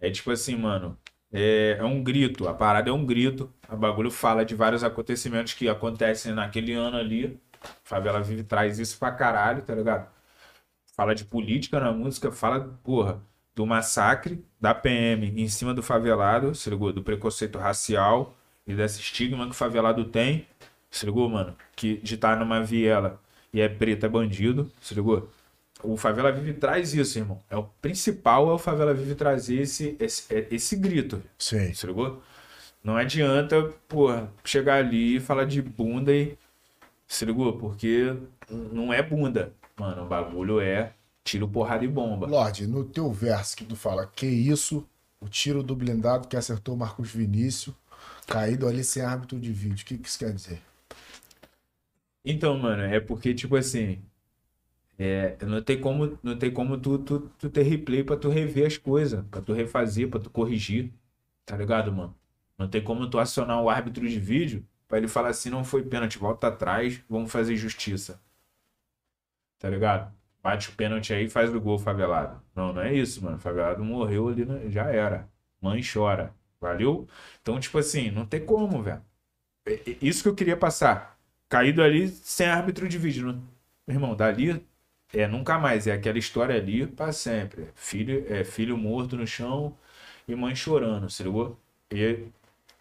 É 0.00 0.10
tipo 0.10 0.30
assim, 0.30 0.56
mano. 0.56 0.98
É, 1.32 1.76
é 1.78 1.84
um 1.84 2.02
grito. 2.02 2.48
A 2.48 2.54
parada 2.54 2.90
é 2.90 2.92
um 2.92 3.04
grito. 3.06 3.52
A 3.68 3.76
bagulho 3.76 4.10
fala 4.10 4.44
de 4.44 4.54
vários 4.54 4.82
acontecimentos 4.84 5.54
que 5.54 5.68
acontecem 5.68 6.32
naquele 6.32 6.72
ano 6.72 6.96
ali. 6.96 7.40
Favela 7.84 8.20
Vive 8.22 8.44
traz 8.44 8.78
isso 8.78 8.98
pra 8.98 9.12
caralho, 9.12 9.62
tá 9.62 9.74
ligado? 9.74 10.08
Fala 10.96 11.14
de 11.14 11.24
política 11.24 11.78
na 11.80 11.92
música, 11.92 12.32
fala, 12.32 12.78
porra, 12.82 13.20
do 13.54 13.66
massacre 13.66 14.44
da 14.60 14.74
PM 14.74 15.40
em 15.40 15.48
cima 15.48 15.74
do 15.74 15.82
favelado, 15.82 16.54
se 16.54 16.68
ligou? 16.70 16.92
Do 16.92 17.02
preconceito 17.02 17.58
racial 17.58 18.34
e 18.66 18.74
desse 18.74 19.00
estigma 19.00 19.44
que 19.44 19.52
o 19.52 19.54
favelado 19.54 20.04
tem. 20.06 20.46
Se 20.90 21.04
ligou, 21.06 21.28
mano? 21.28 21.54
Que 21.74 21.96
de 21.98 22.14
estar 22.14 22.36
numa 22.38 22.62
viela 22.62 23.20
e 23.52 23.60
é 23.60 23.68
preto 23.68 24.06
é 24.06 24.08
bandido, 24.08 24.70
se 24.80 24.94
ligou? 24.94 25.28
O 25.82 25.96
Favela 25.96 26.32
Vive 26.32 26.54
traz 26.54 26.94
isso, 26.94 27.18
irmão. 27.18 27.38
É 27.50 27.56
o 27.56 27.64
principal 27.82 28.48
é 28.50 28.52
o 28.54 28.58
Favela 28.58 28.94
Vive 28.94 29.14
trazer 29.14 29.60
esse, 29.60 29.96
esse, 30.00 30.34
é- 30.34 30.46
esse 30.50 30.74
grito, 30.76 31.22
Sim. 31.38 31.72
se 31.74 31.86
ligou? 31.86 32.22
Não 32.82 32.96
adianta, 32.96 33.62
porra, 33.88 34.30
chegar 34.44 34.76
ali 34.78 35.16
e 35.16 35.20
falar 35.20 35.44
de 35.44 35.60
bunda 35.60 36.14
e. 36.14 36.36
Se 37.06 37.24
ligou? 37.24 37.52
Porque 37.58 38.16
não 38.50 38.92
é 38.92 39.02
bunda. 39.02 39.52
Mano, 39.78 40.04
o 40.04 40.06
bagulho 40.06 40.60
é 40.60 40.92
tiro, 41.22 41.48
porrada 41.48 41.84
e 41.84 41.88
bomba. 41.88 42.26
Lorde, 42.26 42.66
no 42.66 42.84
teu 42.84 43.12
verso 43.12 43.56
que 43.56 43.64
tu 43.64 43.76
fala, 43.76 44.06
que 44.06 44.26
isso, 44.26 44.86
o 45.20 45.28
tiro 45.28 45.62
do 45.62 45.74
blindado 45.74 46.28
que 46.28 46.36
acertou 46.36 46.74
o 46.74 46.78
Marcos 46.78 47.10
Vinícius, 47.10 47.74
caído 48.26 48.66
ali 48.66 48.82
sem 48.82 49.02
árbitro 49.02 49.38
de 49.38 49.52
vídeo. 49.52 49.82
O 49.82 49.86
que, 49.86 49.98
que 49.98 50.08
isso 50.08 50.18
quer 50.18 50.32
dizer? 50.32 50.62
Então, 52.26 52.58
mano, 52.58 52.82
é 52.82 53.00
porque, 53.00 53.32
tipo 53.34 53.56
assim, 53.56 54.02
é, 54.98 55.36
não 55.44 55.62
tem 55.62 55.80
como, 55.80 56.18
não 56.22 56.36
tem 56.38 56.52
como 56.52 56.78
tu, 56.78 56.98
tu, 56.98 57.20
tu 57.38 57.50
ter 57.50 57.62
replay 57.62 58.02
pra 58.04 58.16
tu 58.16 58.28
rever 58.28 58.66
as 58.66 58.76
coisas, 58.78 59.24
pra 59.30 59.40
tu 59.42 59.52
refazer, 59.52 60.08
pra 60.08 60.20
tu 60.20 60.30
corrigir, 60.30 60.92
tá 61.46 61.56
ligado, 61.56 61.92
mano? 61.92 62.14
Não 62.58 62.68
tem 62.68 62.82
como 62.82 63.08
tu 63.10 63.18
acionar 63.18 63.62
o 63.62 63.70
árbitro 63.70 64.08
de 64.08 64.18
vídeo 64.20 64.66
pra 64.88 64.98
ele 64.98 65.08
falar 65.08 65.30
assim, 65.30 65.50
não 65.50 65.64
foi 65.64 65.82
pênalti, 65.84 66.18
volta 66.18 66.48
atrás, 66.48 67.02
vamos 67.08 67.30
fazer 67.32 67.56
justiça. 67.56 68.20
Tá 69.58 69.68
ligado? 69.70 70.12
Bate 70.42 70.68
o 70.70 70.72
pênalti 70.72 71.12
aí 71.12 71.24
e 71.26 71.30
faz 71.30 71.52
o 71.54 71.60
gol, 71.60 71.78
favelado. 71.78 72.40
Não, 72.54 72.72
não 72.72 72.82
é 72.82 72.94
isso, 72.94 73.22
mano. 73.24 73.38
Favelado 73.38 73.82
morreu 73.84 74.28
ali, 74.28 74.44
né? 74.44 74.68
já 74.70 74.84
era. 74.90 75.28
Mãe 75.60 75.80
chora. 75.82 76.34
Valeu? 76.60 77.08
Então, 77.42 77.58
tipo 77.60 77.78
assim, 77.78 78.10
não 78.10 78.24
tem 78.26 78.44
como, 78.44 78.82
velho. 78.82 79.02
É- 79.66 79.74
é 79.92 79.98
Isso 80.02 80.22
que 80.22 80.28
eu 80.30 80.34
queria 80.34 80.56
passar. 80.56 81.15
Caído 81.48 81.82
ali 81.82 82.08
sem 82.08 82.46
árbitro 82.48 82.88
de 82.88 82.98
vídeo. 82.98 83.26
Meu 83.86 83.96
irmão, 83.96 84.16
dali 84.16 84.64
é 85.12 85.26
nunca 85.26 85.58
mais. 85.58 85.86
É 85.86 85.92
aquela 85.92 86.18
história 86.18 86.56
ali 86.56 86.86
pra 86.86 87.12
sempre. 87.12 87.68
Filho, 87.74 88.24
é 88.32 88.44
filho 88.44 88.76
morto 88.76 89.16
no 89.16 89.26
chão 89.26 89.76
e 90.26 90.34
mãe 90.34 90.54
chorando, 90.56 91.08
se 91.10 91.22
ligou? 91.22 91.58
E 91.92 92.26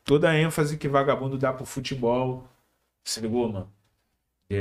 toda 0.06 0.30
a 0.32 0.36
ênfase 0.40 0.78
que 0.78 0.88
vagabundo 0.90 1.38
dá 1.38 1.54
pro 1.54 1.66
futebol, 1.66 2.48
se 3.06 3.22
ligou, 3.22 3.52
mano? 3.52 3.72
É, 4.50 4.56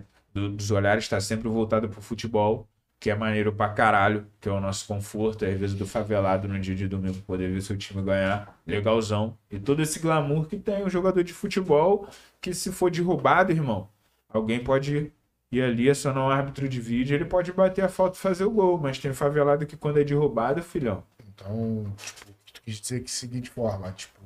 é, 0.00 0.04
do- 0.34 0.50
dos 0.50 0.70
olhares 0.70 1.04
está 1.04 1.20
sempre 1.20 1.48
voltado 1.48 1.88
pro 1.90 2.02
futebol, 2.02 2.68
que 3.00 3.10
é 3.10 3.14
maneiro 3.14 3.50
pra 3.52 3.70
caralho, 3.70 4.26
que 4.38 4.48
é 4.48 4.52
o 4.52 4.60
nosso 4.60 4.86
conforto, 4.86 5.46
às 5.46 5.58
vezes 5.58 5.74
do 5.74 5.86
favelado 5.86 6.46
no 6.46 6.60
dia 6.60 6.74
de 6.74 6.86
domingo 6.86 7.18
poder 7.22 7.50
ver 7.50 7.62
seu 7.62 7.76
time 7.76 8.02
ganhar, 8.02 8.60
legalzão. 8.66 9.38
E 9.50 9.58
todo 9.58 9.80
esse 9.80 9.98
glamour 9.98 10.46
que 10.46 10.58
tem 10.58 10.84
o 10.84 10.90
jogador 10.90 11.24
de 11.24 11.32
futebol, 11.32 12.06
que 12.42 12.52
se 12.52 12.70
for 12.70 12.90
derrubado, 12.90 13.52
irmão, 13.52 13.88
alguém 14.28 14.62
pode 14.62 15.10
ir 15.50 15.62
ali, 15.62 15.88
acionar 15.88 16.24
um 16.24 16.28
árbitro 16.28 16.68
de 16.68 16.78
vídeo, 16.78 17.14
ele 17.14 17.24
pode 17.24 17.52
bater 17.52 17.82
a 17.82 17.88
falta 17.88 18.18
e 18.18 18.20
fazer 18.20 18.44
o 18.44 18.50
gol, 18.50 18.78
mas 18.78 18.98
tem 18.98 19.12
favelado 19.14 19.66
que 19.66 19.76
quando 19.78 19.98
é 19.98 20.04
derrubado, 20.04 20.62
filhão, 20.62 21.02
Então, 21.34 21.92
tipo, 22.04 22.32
tu 22.52 22.62
quis 22.62 22.80
dizer 22.80 23.00
que 23.02 23.10
seguinte 23.10 23.48
forma, 23.48 23.90
tipo, 23.92 24.19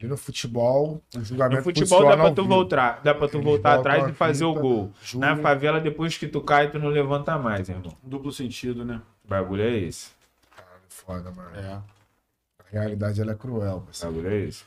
ali 0.00 0.08
no 0.08 0.16
futebol, 0.16 1.02
o 1.16 1.24
julgamento 1.24 1.56
no 1.58 1.64
futebol 1.64 2.04
dá 2.04 2.16
pra 2.16 2.30
tu 2.30 2.42
vivo. 2.42 2.48
voltar, 2.54 3.02
dá 3.02 3.14
pra 3.14 3.28
tu 3.28 3.36
Eles 3.38 3.44
voltar 3.44 3.78
atrás 3.78 4.08
e 4.08 4.12
fazer 4.12 4.44
o 4.44 4.54
gol. 4.54 4.92
julgam. 5.02 5.28
Na 5.36 5.42
favela, 5.42 5.80
depois 5.80 6.16
que 6.16 6.28
tu 6.28 6.40
cai, 6.40 6.70
tu 6.70 6.78
não 6.78 6.88
levanta 6.88 7.36
mais, 7.36 7.68
irmão. 7.68 7.96
Duplo 8.02 8.30
sentido, 8.32 8.84
né? 8.84 9.02
O 9.24 9.28
bagulho 9.28 9.62
é 9.62 9.76
esse. 9.76 10.10
Caralho, 10.54 10.82
foda, 10.88 11.30
mano. 11.32 11.56
É. 11.56 11.72
A 11.72 11.82
realidade, 12.70 13.20
ela 13.20 13.32
é 13.32 13.34
cruel, 13.34 13.78
O 13.78 13.80
parceiro. 13.82 14.14
bagulho 14.14 14.32
é 14.32 14.38
esse. 14.40 14.64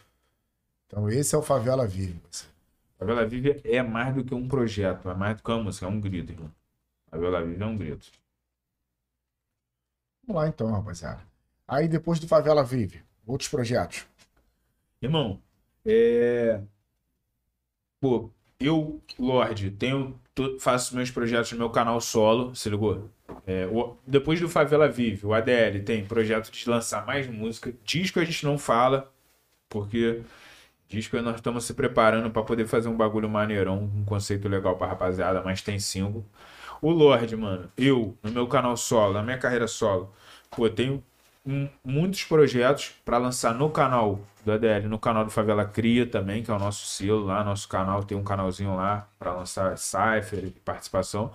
Então, 0.87 1.09
esse 1.09 1.33
é 1.33 1.37
o 1.37 1.41
Favela 1.41 1.87
Vive, 1.87 2.19
parceiro. 2.19 2.51
Favela 2.99 3.25
Vive 3.25 3.61
é 3.63 3.81
mais 3.81 4.13
do 4.13 4.23
que 4.25 4.35
um 4.35 4.47
projeto, 4.47 5.09
é 5.09 5.13
mais 5.15 5.37
do 5.37 5.43
que 5.43 5.49
uma 5.51 5.63
música, 5.63 5.85
é 5.85 5.89
um 5.89 6.01
grito, 6.01 6.33
irmão. 6.33 6.51
Favela 7.09 7.41
Vive 7.41 7.63
é 7.63 7.65
um 7.65 7.77
grito. 7.77 8.07
Vamos 10.27 10.41
lá, 10.41 10.47
então, 10.49 10.69
rapaziada. 10.71 11.21
Aí, 11.67 11.87
depois 11.87 12.19
do 12.19 12.27
Favela 12.27 12.63
Vive, 12.65 13.01
outros 13.25 13.49
projetos. 13.49 14.05
Irmão, 15.01 15.41
é. 15.85 16.61
Pô, 17.99 18.31
eu, 18.59 19.01
Lorde, 19.19 19.69
tenho, 19.71 20.19
faço 20.59 20.95
meus 20.95 21.11
projetos 21.11 21.51
no 21.51 21.57
meu 21.59 21.69
canal 21.69 21.99
solo, 22.01 22.55
se 22.55 22.69
ligou? 22.69 23.09
É, 23.45 23.67
o- 23.67 23.97
depois 24.05 24.39
do 24.39 24.49
Favela 24.49 24.87
Vive, 24.89 25.25
o 25.25 25.33
ADL 25.33 25.79
tem 25.83 26.05
projeto 26.05 26.51
de 26.51 26.69
lançar 26.69 27.05
mais 27.05 27.27
música. 27.27 27.73
Disco 27.83 28.19
a 28.19 28.25
gente 28.25 28.43
não 28.45 28.57
fala, 28.57 29.11
Porque 29.69 30.23
que 30.89 31.21
nós 31.21 31.35
estamos 31.37 31.65
se 31.65 31.73
preparando 31.75 32.31
pra 32.31 32.43
poder 32.43 32.67
fazer 32.67 32.89
um 32.89 32.97
bagulho 32.97 33.29
maneirão, 33.29 33.83
um 33.83 34.05
conceito 34.05 34.47
legal 34.49 34.77
pra 34.77 34.87
rapaziada, 34.87 35.41
mas 35.43 35.61
tem 35.61 35.79
cinco. 35.79 36.25
O 36.81 36.91
Lorde, 36.91 37.35
mano, 37.37 37.71
eu, 37.77 38.17
no 38.23 38.31
meu 38.31 38.47
canal 38.47 38.75
solo, 38.77 39.13
na 39.13 39.23
minha 39.23 39.37
carreira 39.37 39.67
solo, 39.67 40.13
pô, 40.51 40.69
tenho 40.69 41.03
muitos 41.83 42.23
projetos 42.23 42.93
pra 43.03 43.17
lançar 43.17 43.53
no 43.53 43.69
canal 43.69 44.19
do 44.45 44.51
ADL, 44.51 44.87
no 44.87 44.99
canal 44.99 45.23
do 45.25 45.31
Favela 45.31 45.65
Cria 45.65 46.05
também, 46.05 46.43
que 46.43 46.51
é 46.51 46.53
o 46.53 46.59
nosso 46.59 46.85
selo 46.85 47.25
lá, 47.25 47.43
nosso 47.43 47.67
canal, 47.67 48.03
tem 48.03 48.17
um 48.17 48.23
canalzinho 48.23 48.75
lá 48.75 49.07
pra 49.19 49.33
lançar 49.33 49.77
Cypher 49.77 50.45
e 50.45 50.51
participação. 50.51 51.31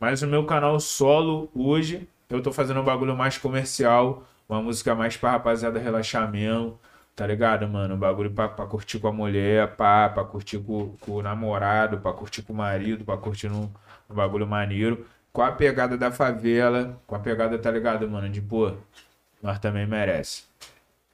Mas 0.00 0.22
o 0.22 0.26
meu 0.26 0.44
canal 0.44 0.78
solo, 0.80 1.50
hoje, 1.54 2.08
eu 2.30 2.42
tô 2.42 2.52
fazendo 2.52 2.80
um 2.80 2.84
bagulho 2.84 3.16
mais 3.16 3.36
comercial, 3.38 4.22
uma 4.48 4.62
música 4.62 4.94
mais 4.94 5.16
pra 5.16 5.32
rapaziada 5.32 5.78
relaxar 5.78 6.30
mesmo, 6.30 6.78
tá 7.16 7.26
ligado, 7.26 7.68
mano? 7.68 7.94
Um 7.94 7.98
bagulho 7.98 8.30
pra 8.30 8.48
curtir 8.48 8.98
com 8.98 9.08
a 9.08 9.12
mulher, 9.12 9.76
pá, 9.76 10.08
pra 10.08 10.24
curtir 10.24 10.58
com, 10.58 10.94
com 11.00 11.12
o 11.12 11.22
namorado, 11.22 11.98
pra 11.98 12.12
curtir 12.12 12.42
com 12.42 12.52
o 12.52 12.56
marido, 12.56 13.04
pra 13.04 13.16
curtir 13.16 13.48
num, 13.48 13.68
num 14.08 14.14
bagulho 14.16 14.46
maneiro. 14.46 15.04
Com 15.32 15.42
a 15.42 15.52
pegada 15.52 15.96
da 15.96 16.10
favela, 16.10 17.00
com 17.06 17.14
a 17.14 17.18
pegada, 17.18 17.58
tá 17.58 17.70
ligado, 17.70 18.08
mano? 18.08 18.28
De, 18.28 18.40
pô, 18.40 18.72
nós 19.42 19.58
também 19.58 19.86
merece. 19.86 20.44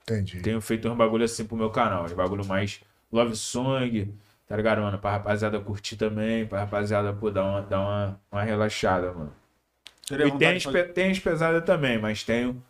Entendi. 0.02 0.40
Tenho 0.40 0.60
feito 0.60 0.88
um 0.88 0.96
bagulho 0.96 1.24
assim 1.24 1.44
pro 1.44 1.56
meu 1.56 1.70
canal, 1.70 2.06
um 2.06 2.14
bagulho 2.14 2.44
mais 2.44 2.80
love 3.10 3.34
song, 3.36 4.14
tá 4.46 4.56
ligado, 4.56 4.82
mano? 4.82 4.98
Pra 4.98 5.12
rapaziada 5.12 5.58
curtir 5.60 5.96
também, 5.96 6.46
pra 6.46 6.60
rapaziada, 6.60 7.12
pô, 7.12 7.30
dar 7.30 7.44
uma, 7.44 7.62
dar 7.62 7.80
uma, 7.80 8.20
uma 8.30 8.42
relaxada, 8.42 9.12
mano. 9.12 9.32
Teria 10.06 10.26
E 10.26 10.32
tem 10.32 10.56
as, 10.56 10.62
fazer- 10.62 10.92
tem 10.92 11.10
as 11.10 11.18
pesadas 11.18 11.64
também, 11.64 11.98
mas 11.98 12.22
tenho 12.22 12.62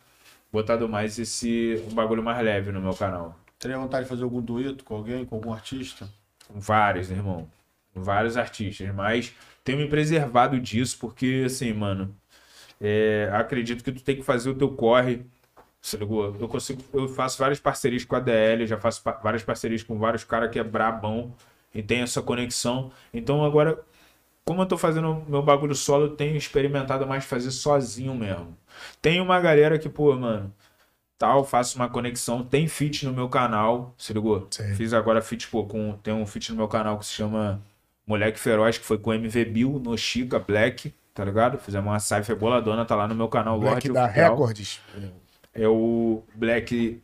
botado 0.51 0.87
mais 0.87 1.19
esse 1.19 1.83
um 1.89 1.93
bagulho 1.93 2.23
mais 2.23 2.43
leve 2.43 2.71
no 2.71 2.81
meu 2.81 2.93
canal. 2.93 3.37
Teria 3.59 3.77
vontade 3.77 4.03
de 4.03 4.09
fazer 4.09 4.23
algum 4.23 4.41
dueto 4.41 4.83
com 4.83 4.95
alguém, 4.95 5.25
com 5.25 5.35
algum 5.35 5.53
artista? 5.53 6.07
Com 6.47 6.59
vários, 6.59 7.11
irmão. 7.11 7.49
Com 7.93 8.03
vários 8.03 8.37
artistas, 8.37 8.93
mas 8.93 9.33
tenho 9.63 9.77
me 9.79 9.87
preservado 9.87 10.59
disso, 10.59 10.97
porque, 10.99 11.43
assim, 11.45 11.73
mano, 11.73 12.15
é, 12.81 13.29
acredito 13.33 13.83
que 13.83 13.91
tu 13.91 14.03
tem 14.03 14.15
que 14.17 14.23
fazer 14.23 14.49
o 14.49 14.55
teu 14.55 14.69
corre. 14.75 15.25
Você 15.85 15.97
ligou? 15.97 16.35
Eu 16.39 16.47
consigo, 16.47 16.81
eu 16.93 17.07
faço 17.07 17.37
várias 17.37 17.59
parcerias 17.59 18.03
com 18.03 18.15
a 18.15 18.19
DL, 18.19 18.65
já 18.65 18.75
faço 18.75 19.03
pa- 19.03 19.19
várias 19.23 19.43
parcerias 19.43 19.83
com 19.83 19.99
vários 19.99 20.23
caras 20.23 20.49
que 20.49 20.57
é 20.57 20.63
brabão 20.63 21.31
e 21.73 21.83
tem 21.83 22.01
essa 22.01 22.23
conexão. 22.23 22.91
Então 23.13 23.45
agora, 23.45 23.77
como 24.43 24.63
eu 24.63 24.65
tô 24.65 24.79
fazendo 24.79 25.23
meu 25.27 25.43
bagulho 25.43 25.75
solo, 25.75 26.05
eu 26.05 26.15
tenho 26.15 26.35
experimentado 26.35 27.05
mais 27.05 27.23
fazer 27.25 27.51
sozinho 27.51 28.15
mesmo. 28.15 28.57
Tem 28.99 29.21
uma 29.21 29.39
galera 29.39 29.77
que, 29.77 29.87
pô, 29.87 30.15
mano, 30.15 30.51
tal, 31.19 31.45
faço 31.45 31.75
uma 31.77 31.87
conexão, 31.87 32.43
tem 32.43 32.67
feat 32.67 33.05
no 33.05 33.13
meu 33.13 33.29
canal, 33.29 33.93
se 33.95 34.11
ligou? 34.11 34.47
Sim. 34.49 34.73
Fiz 34.73 34.91
agora 34.91 35.21
feat, 35.21 35.47
pô, 35.49 35.65
com, 35.65 35.93
tem 36.01 36.13
um 36.15 36.25
feat 36.25 36.49
no 36.49 36.57
meu 36.57 36.67
canal 36.67 36.97
que 36.97 37.05
se 37.05 37.13
chama 37.13 37.61
Moleque 38.07 38.39
Feroz, 38.39 38.79
que 38.79 38.85
foi 38.85 38.97
com 38.97 39.13
MV 39.13 39.45
Bill, 39.45 39.79
no 39.83 39.95
Chica, 39.95 40.39
Black, 40.39 40.91
tá 41.13 41.23
ligado? 41.23 41.59
Fizemos 41.59 41.87
uma 41.91 41.99
cypher 41.99 42.35
boladona, 42.35 42.85
tá 42.85 42.95
lá 42.95 43.07
no 43.07 43.13
meu 43.13 43.27
canal, 43.27 43.59
Black 43.59 43.87
Lorde 43.87 43.89
da. 43.93 44.07
Records. 44.07 44.81
É 45.55 45.67
o 45.67 46.21
Black. 46.35 47.01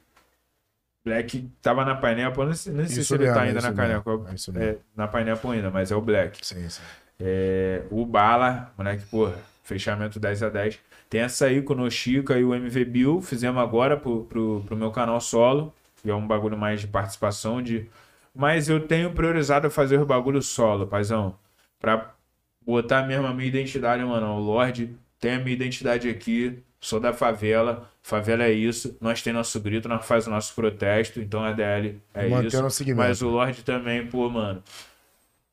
Black 1.03 1.49
tava 1.61 1.84
na 1.84 1.95
Pineapple, 1.95 2.45
não 2.45 2.53
sei, 2.53 2.73
nem 2.73 2.86
sei 2.86 3.03
se 3.03 3.14
ele 3.15 3.23
mesmo, 3.23 3.36
tá 3.36 3.41
ainda 3.41 3.61
na 3.61 3.72
Pineapple. 3.72 4.14
é 4.57 4.64
É, 4.64 4.78
na 4.95 5.07
Pineapple 5.07 5.52
ainda, 5.52 5.72
mas 5.72 5.91
é 5.91 5.95
o 5.95 6.02
Black. 6.02 6.45
Sim, 6.45 6.69
sim. 6.69 6.82
É, 7.19 7.84
o 7.90 8.06
Bala, 8.06 8.72
moleque, 8.78 9.06
porra, 9.06 9.36
fechamento 9.64 10.19
10 10.19 10.44
a 10.44 10.49
10. 10.49 10.80
Tem 11.10 11.22
essa 11.22 11.45
aí 11.45 11.61
com 11.61 11.73
o 11.73 11.78
Nochica 11.78 12.38
e 12.38 12.44
o 12.44 12.53
MV 12.53 12.86
Bill, 12.86 13.22
fizemos 13.22 13.61
agora 13.61 13.98
pro, 13.98 14.26
pro, 14.26 14.64
pro 14.65 14.78
meu 14.78 14.91
canal 14.91 15.19
solo, 15.19 15.73
que 16.02 16.10
é 16.10 16.15
um 16.15 16.28
bagulho 16.28 16.57
mais 16.57 16.82
de 16.82 16.88
participação, 16.88 17.61
de... 17.61 17.90
mas 18.34 18.69
eu 18.69 18.88
tenho 18.88 19.11
priorizado 19.11 19.69
fazer 19.69 19.99
o 19.99 20.06
bagulho 20.06 20.41
solo, 20.41 20.88
paizão, 20.88 21.36
pra 21.80 22.14
botar 22.65 23.06
mesmo 23.07 23.28
a 23.28 23.34
minha 23.34 23.48
identidade, 23.48 24.03
mano, 24.03 24.36
o 24.36 24.40
Lorde 24.40 24.95
tem 25.19 25.34
a 25.34 25.40
minha 25.40 25.53
identidade 25.53 26.10
aqui, 26.10 26.64
sou 26.81 26.99
da 26.99 27.13
favela, 27.13 27.89
favela 28.01 28.43
é 28.43 28.51
isso, 28.51 28.97
nós 28.99 29.21
tem 29.21 29.31
nosso 29.31 29.59
grito, 29.61 29.87
nós 29.87 30.03
faz 30.05 30.25
o 30.25 30.31
nosso 30.31 30.53
protesto, 30.55 31.21
então 31.21 31.43
a 31.43 31.53
DL 31.53 32.01
é 32.13 32.27
Mantendo 32.27 32.47
isso, 32.47 32.65
o 32.65 32.69
segmento. 32.71 33.07
mas 33.07 33.21
o 33.21 33.29
Lorde 33.29 33.63
também, 33.63 34.05
pô, 34.07 34.27
mano, 34.29 34.63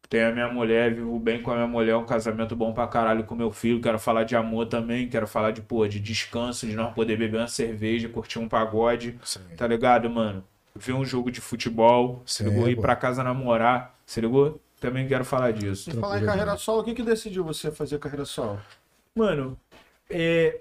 tenho 0.08 0.26
a 0.26 0.32
minha 0.32 0.48
mulher, 0.48 0.94
vivo 0.94 1.18
bem 1.18 1.42
com 1.42 1.50
a 1.50 1.54
minha 1.54 1.66
mulher, 1.66 1.94
um 1.96 2.06
casamento 2.06 2.56
bom 2.56 2.72
pra 2.72 2.86
caralho 2.86 3.24
com 3.24 3.34
meu 3.34 3.50
filho. 3.52 3.78
Quero 3.78 3.98
falar 3.98 4.24
de 4.24 4.34
amor 4.34 4.66
também, 4.66 5.06
quero 5.06 5.26
falar 5.26 5.50
de, 5.50 5.60
pô, 5.60 5.86
de 5.86 6.00
descanso, 6.00 6.66
de 6.66 6.74
nós 6.74 6.94
poder 6.94 7.18
beber 7.18 7.36
uma 7.36 7.46
cerveja, 7.46 8.08
curtir 8.08 8.38
um 8.38 8.48
pagode, 8.48 9.18
Sim. 9.22 9.40
tá 9.54 9.66
ligado, 9.66 10.08
mano? 10.08 10.42
Ver 10.74 10.94
um 10.94 11.04
jogo 11.04 11.30
de 11.30 11.42
futebol, 11.42 12.22
se 12.24 12.42
ligou? 12.42 12.70
Ir 12.70 12.76
pra 12.76 12.96
casa 12.96 13.22
namorar, 13.22 13.94
se 14.06 14.18
ligou? 14.18 14.58
Também 14.80 15.06
quero 15.06 15.26
falar 15.26 15.52
disso. 15.52 15.90
E 15.90 15.92
falar 15.92 16.22
em 16.22 16.24
carreira 16.24 16.56
solo, 16.56 16.80
o 16.80 16.84
que 16.84 16.94
que 16.94 17.02
decidiu 17.02 17.44
você 17.44 17.70
fazer 17.70 17.98
carreira 17.98 18.24
solo? 18.24 18.58
Mano, 19.14 19.58
é. 20.08 20.60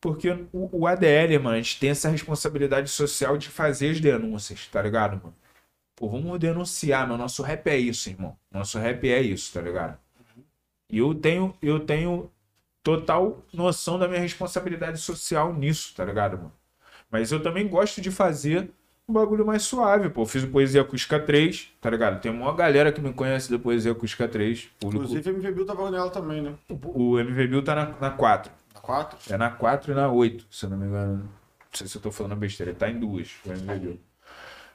Porque 0.00 0.30
o, 0.52 0.80
o 0.80 0.86
ADL, 0.86 1.38
mano, 1.42 1.56
a 1.56 1.56
gente 1.56 1.78
tem 1.78 1.90
essa 1.90 2.08
responsabilidade 2.08 2.88
social 2.88 3.36
de 3.36 3.48
fazer 3.48 3.90
as 3.90 4.00
denúncias, 4.00 4.66
tá 4.68 4.80
ligado, 4.80 5.20
mano? 5.22 5.34
Pô, 5.94 6.08
vamos 6.08 6.38
denunciar, 6.38 7.06
meu. 7.06 7.18
Nosso 7.18 7.42
rap 7.42 7.66
é 7.68 7.76
isso, 7.76 8.08
irmão. 8.08 8.34
Nosso 8.50 8.78
rap 8.78 9.06
é 9.06 9.20
isso, 9.20 9.52
tá 9.52 9.60
ligado? 9.60 9.98
E 10.90 10.98
eu 10.98 11.14
tenho, 11.14 11.54
eu 11.60 11.78
tenho 11.78 12.30
total 12.82 13.44
noção 13.52 13.98
da 13.98 14.08
minha 14.08 14.20
responsabilidade 14.20 14.98
social 14.98 15.54
nisso, 15.54 15.94
tá 15.94 16.04
ligado, 16.04 16.38
mano? 16.38 16.52
Mas 17.10 17.30
eu 17.30 17.42
também 17.42 17.68
gosto 17.68 18.00
de 18.00 18.10
fazer 18.10 18.70
um 19.06 19.12
bagulho 19.12 19.44
mais 19.44 19.62
suave, 19.62 20.08
pô. 20.08 20.22
Eu 20.22 20.26
fiz 20.26 20.44
o 20.44 20.48
Poesia 20.48 20.80
Acústica 20.80 21.20
3, 21.20 21.72
tá 21.80 21.90
ligado? 21.90 22.20
Tem 22.20 22.32
uma 22.32 22.54
galera 22.54 22.90
que 22.92 23.00
me 23.00 23.12
conhece 23.12 23.50
da 23.50 23.58
Poesia 23.58 23.92
Acústica 23.92 24.26
3. 24.26 24.70
Público, 24.78 25.04
Inclusive, 25.04 25.30
MV 25.30 25.52
Bill 25.52 25.66
tava 25.66 25.90
nela 25.90 26.10
também, 26.10 26.40
né? 26.40 26.54
o 26.68 27.18
MV 27.18 27.46
Bill 27.48 27.62
tá 27.62 27.74
na, 27.74 27.86
na 28.00 28.10
4. 28.10 28.50
4? 28.80 29.32
É 29.32 29.36
na 29.36 29.50
4 29.50 29.92
e 29.92 29.94
na 29.94 30.10
8, 30.10 30.46
se 30.50 30.66
eu 30.66 30.70
não 30.70 30.76
me 30.76 30.86
engano. 30.86 31.16
Não 31.18 31.28
sei 31.72 31.86
se 31.86 31.96
eu 31.96 32.02
tô 32.02 32.10
falando 32.10 32.36
besteira. 32.36 32.74
Tá 32.74 32.88
em 32.90 32.98
duas. 32.98 33.30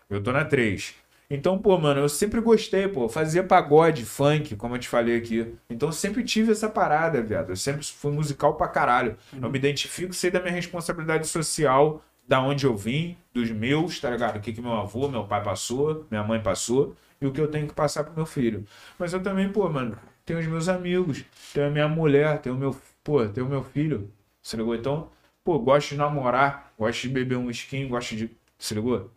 Eu 0.10 0.24
tô 0.24 0.32
na 0.32 0.46
3. 0.46 0.96
Então, 1.30 1.58
pô, 1.58 1.78
mano, 1.78 2.02
eu 2.02 2.10
sempre 2.10 2.40
gostei, 2.40 2.88
pô. 2.88 3.10
Fazia 3.10 3.44
pagode, 3.44 4.06
funk, 4.06 4.56
como 4.56 4.76
eu 4.76 4.80
te 4.80 4.88
falei 4.88 5.18
aqui. 5.18 5.56
Então, 5.70 5.92
sempre 5.92 6.24
tive 6.24 6.52
essa 6.52 6.70
parada, 6.70 7.22
viado. 7.22 7.50
Eu 7.50 7.56
sempre 7.56 7.84
fui 7.84 8.12
musical 8.12 8.56
pra 8.56 8.68
caralho. 8.68 9.18
Eu 9.34 9.50
me 9.50 9.58
identifico, 9.58 10.14
sei 10.14 10.30
da 10.30 10.40
minha 10.40 10.54
responsabilidade 10.54 11.28
social, 11.28 12.04
da 12.28 12.42
onde 12.42 12.66
eu 12.66 12.76
vim, 12.76 13.18
dos 13.34 13.50
meus, 13.52 14.00
tá 14.00 14.10
ligado? 14.10 14.38
O 14.38 14.40
que, 14.40 14.54
que 14.54 14.62
meu 14.62 14.74
avô, 14.74 15.08
meu 15.08 15.26
pai 15.26 15.44
passou, 15.44 16.06
minha 16.10 16.24
mãe 16.24 16.42
passou, 16.42 16.96
e 17.20 17.26
o 17.26 17.32
que 17.32 17.42
eu 17.42 17.48
tenho 17.48 17.68
que 17.68 17.74
passar 17.74 18.04
pro 18.04 18.16
meu 18.16 18.26
filho. 18.26 18.66
Mas 18.98 19.14
eu 19.14 19.22
também, 19.22 19.50
pô, 19.50 19.68
mano, 19.70 19.98
tenho 20.26 20.40
os 20.40 20.48
meus 20.48 20.68
amigos, 20.68 21.24
tenho 21.54 21.68
a 21.68 21.70
minha 21.70 21.88
mulher, 21.88 22.40
tenho 22.40 22.56
o 22.56 22.58
meu, 22.58 22.76
pô, 23.06 23.26
tenho 23.30 23.46
o 23.46 23.50
meu 23.50 23.64
filho. 23.64 24.12
Se 24.42 24.58
ligou? 24.58 24.76
Então, 24.76 25.08
pô, 25.44 25.58
gosto 25.60 25.90
de 25.92 25.96
namorar, 25.98 26.74
gosto 26.78 27.04
de 27.04 27.10
beber 27.10 27.38
um 27.38 27.50
skin, 27.50 27.88
gosto 27.88 28.16
de. 28.18 28.30
Se 28.60 28.74
ligou? 28.74 29.10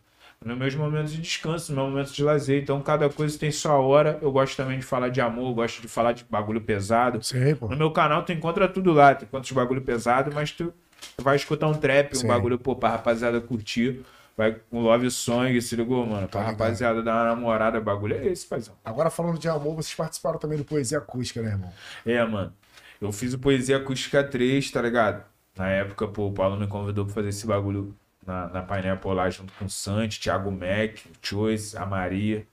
Nos 0.43 0.57
meus 0.57 0.73
momentos 0.73 1.11
de 1.11 1.19
descanso, 1.21 1.73
nos 1.73 1.77
meus 1.81 1.89
momentos 1.89 2.13
de 2.15 2.23
lazer. 2.23 2.61
Então, 2.63 2.79
cada 2.81 3.09
coisa 3.09 3.37
tem 3.37 3.51
sua 3.51 3.77
hora. 3.77 4.17
Eu 4.21 4.31
gosto 4.31 4.55
também 4.55 4.79
de 4.79 4.85
falar 4.85 5.09
de 5.09 5.19
amor, 5.19 5.53
gosto 5.53 5.81
de 5.81 5.89
falar 5.89 6.13
de 6.13 6.23
bagulho 6.23 6.61
pesado. 6.61 7.21
Sim, 7.21 7.53
pô. 7.55 7.67
No 7.67 7.75
meu 7.75 7.91
canal 7.91 8.23
tu 8.23 8.31
encontra 8.31 8.65
tudo 8.69 8.93
lá, 8.93 9.13
tu 9.13 9.25
encontra 9.25 9.43
os 9.45 9.51
bagulho 9.51 9.81
pesado, 9.81 10.31
mas 10.33 10.51
tu 10.53 10.73
vai 11.17 11.35
escutar 11.35 11.67
um 11.67 11.73
trap, 11.73 12.13
um 12.13 12.19
Sim. 12.19 12.27
bagulho, 12.27 12.57
pô, 12.57 12.73
pra 12.75 12.89
rapaziada 12.91 13.41
curtir. 13.41 14.01
Vai 14.37 14.55
com 14.69 14.81
Love 14.81 15.11
Song, 15.11 15.61
se 15.61 15.75
ligou, 15.75 16.05
mano? 16.05 16.29
Pra 16.29 16.39
Tá 16.39 16.39
ligado. 16.39 16.51
rapaziada 16.61 17.03
dar 17.03 17.13
uma 17.15 17.35
namorada, 17.35 17.81
bagulho 17.81 18.15
é 18.15 18.25
esse, 18.27 18.47
paizão. 18.47 18.73
Agora 18.85 19.09
falando 19.09 19.37
de 19.37 19.49
amor, 19.49 19.75
vocês 19.75 19.93
participaram 19.93 20.39
também 20.39 20.57
do 20.57 20.63
Poesia 20.63 20.99
Acústica, 20.99 21.41
né, 21.41 21.49
irmão? 21.49 21.69
É, 22.05 22.23
mano. 22.23 22.53
Eu 23.01 23.11
fiz 23.11 23.33
o 23.33 23.39
Poesia 23.39 23.77
Acústica 23.77 24.23
3, 24.23 24.71
tá 24.71 24.81
ligado? 24.81 25.23
Na 25.55 25.69
época, 25.69 26.07
pô, 26.07 26.27
o 26.27 26.31
Paulo 26.33 26.57
me 26.57 26.67
convidou 26.67 27.05
pra 27.05 27.13
fazer 27.15 27.29
esse 27.29 27.45
bagulho 27.47 27.95
na, 28.25 28.47
na 28.49 28.61
Pineapple 28.61 29.13
lá 29.13 29.29
junto 29.29 29.51
com 29.53 29.65
o 29.65 29.69
Santi, 29.69 30.19
Thiago 30.19 30.51
Mac, 30.51 30.97
o 31.05 31.09
Choice, 31.21 31.77
a 31.77 31.85
Maria. 31.85 32.45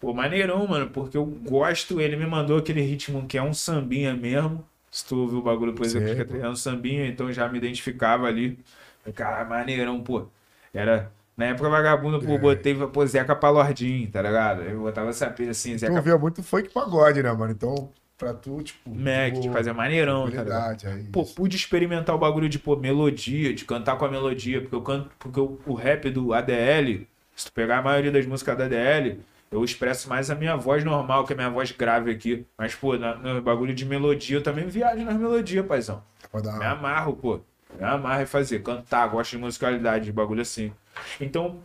Pô, 0.00 0.12
maneirão, 0.12 0.66
mano, 0.66 0.90
porque 0.90 1.16
eu 1.16 1.24
gosto. 1.24 2.00
Ele 2.00 2.16
me 2.16 2.26
mandou 2.26 2.58
aquele 2.58 2.80
ritmo 2.82 3.26
que 3.26 3.38
é 3.38 3.42
um 3.42 3.54
sambinha 3.54 4.14
mesmo. 4.14 4.64
Se 4.90 5.06
tu 5.06 5.16
ouviu 5.18 5.38
o 5.38 5.42
bagulho 5.42 5.72
Poesia 5.72 6.00
Sim, 6.00 6.06
Acústica 6.06 6.24
pô. 6.24 6.30
3, 6.32 6.44
é 6.44 6.48
um 6.48 6.56
sambinha, 6.56 7.06
então 7.06 7.32
já 7.32 7.48
me 7.48 7.58
identificava 7.58 8.26
ali. 8.26 8.58
Falei, 9.00 9.14
Cara, 9.14 9.44
maneirão, 9.44 10.02
pô. 10.02 10.26
Era. 10.74 11.10
Na 11.34 11.46
época 11.46 11.68
vagabundo, 11.70 12.20
pô, 12.20 12.32
É. 12.34 12.38
botei 12.38 12.74
pô, 12.74 13.06
Zeca 13.06 13.34
pra 13.34 13.48
Lordinho, 13.48 14.10
tá 14.10 14.20
ligado? 14.20 14.62
Eu 14.62 14.80
botava 14.80 15.08
essa 15.10 15.30
pilha 15.30 15.52
assim, 15.52 15.78
Zeca 15.78 15.94
Tu 15.94 16.02
via 16.02 16.18
muito 16.18 16.42
funk 16.42 16.68
pagode, 16.68 17.22
né, 17.22 17.32
mano? 17.32 17.52
Então, 17.52 17.88
pra 18.18 18.34
tu, 18.34 18.62
tipo. 18.62 18.90
Mac, 18.90 19.34
de 19.34 19.50
fazer 19.50 19.72
maneirão, 19.72 20.24
tá 20.30 20.42
ligado? 20.44 20.86
aí. 20.86 21.04
Pô, 21.12 21.24
pude 21.24 21.56
experimentar 21.56 22.14
o 22.14 22.18
bagulho 22.18 22.48
de 22.48 22.58
pô, 22.58 22.76
melodia, 22.76 23.52
de 23.52 23.64
cantar 23.64 23.96
com 23.96 24.04
a 24.04 24.10
melodia, 24.10 24.60
porque 24.60 24.74
eu 24.74 24.82
canto, 24.82 25.10
porque 25.18 25.40
o, 25.40 25.58
o 25.66 25.74
rap 25.74 26.08
do 26.10 26.32
ADL, 26.32 27.06
se 27.34 27.46
tu 27.46 27.52
pegar 27.52 27.78
a 27.78 27.82
maioria 27.82 28.10
das 28.12 28.26
músicas 28.26 28.56
da 28.56 28.64
ADL, 28.64 29.18
eu 29.50 29.62
expresso 29.64 30.08
mais 30.08 30.30
a 30.30 30.34
minha 30.34 30.56
voz 30.56 30.82
normal, 30.84 31.24
que 31.26 31.32
é 31.32 31.34
a 31.34 31.36
minha 31.36 31.50
voz 31.50 31.70
grave 31.72 32.10
aqui. 32.10 32.46
Mas, 32.56 32.74
pô, 32.74 32.96
na- 32.96 33.14
no 33.16 33.42
bagulho 33.42 33.74
de 33.74 33.84
melodia, 33.84 34.38
eu 34.38 34.42
também 34.42 34.66
viajo 34.66 35.04
nas 35.04 35.16
melodias, 35.16 35.66
paizão. 35.66 36.02
dar 36.42 36.58
Me 36.58 36.64
amarro, 36.64 37.14
pô. 37.16 37.40
Me 37.78 37.84
amarro 37.84 38.22
em 38.22 38.26
fazer, 38.26 38.62
cantar, 38.62 39.06
gosto 39.08 39.32
de 39.32 39.38
musicalidade, 39.38 40.06
de 40.06 40.12
bagulho 40.12 40.42
assim. 40.42 40.72
Então, 41.20 41.60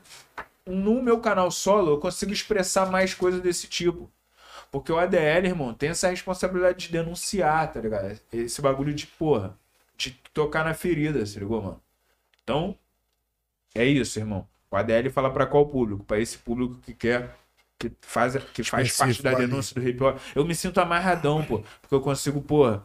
no 0.65 1.01
meu 1.01 1.19
canal 1.19 1.49
solo 1.51 1.91
eu 1.91 1.97
consigo 1.99 2.31
expressar 2.33 2.89
mais 2.91 3.13
coisas 3.13 3.41
desse 3.41 3.67
tipo. 3.67 4.09
Porque 4.71 4.91
o 4.91 4.97
ADL, 4.97 5.47
irmão, 5.47 5.73
tem 5.73 5.89
essa 5.89 6.09
responsabilidade 6.09 6.87
de 6.87 6.91
denunciar, 6.91 7.71
tá 7.71 7.79
ligado? 7.79 8.19
Esse 8.31 8.61
bagulho 8.61 8.93
de 8.93 9.07
porra, 9.07 9.57
de 9.97 10.11
tocar 10.33 10.65
na 10.65 10.73
ferida, 10.73 11.25
se 11.25 11.39
ligou, 11.39 11.61
mano? 11.61 11.81
Então, 12.43 12.77
é 13.73 13.85
isso, 13.85 14.19
irmão. 14.19 14.47
O 14.69 14.75
ADL 14.75 15.09
fala 15.09 15.31
para 15.31 15.45
qual 15.45 15.65
público? 15.65 16.03
Para 16.03 16.19
esse 16.19 16.37
público 16.37 16.75
que 16.85 16.93
quer 16.93 17.35
que 17.79 17.91
faz, 18.01 18.35
que 18.53 18.63
faz 18.63 18.97
parte 18.97 19.21
da 19.21 19.33
denúncia 19.33 19.79
do 19.79 19.87
hip 19.87 20.03
hop. 20.03 20.17
Eu 20.35 20.43
me 20.43 20.55
sinto 20.55 20.79
amarradão, 20.79 21.43
pô, 21.43 21.63
porque 21.81 21.93
eu 21.93 22.01
consigo, 22.01 22.41
pô, 22.41 22.79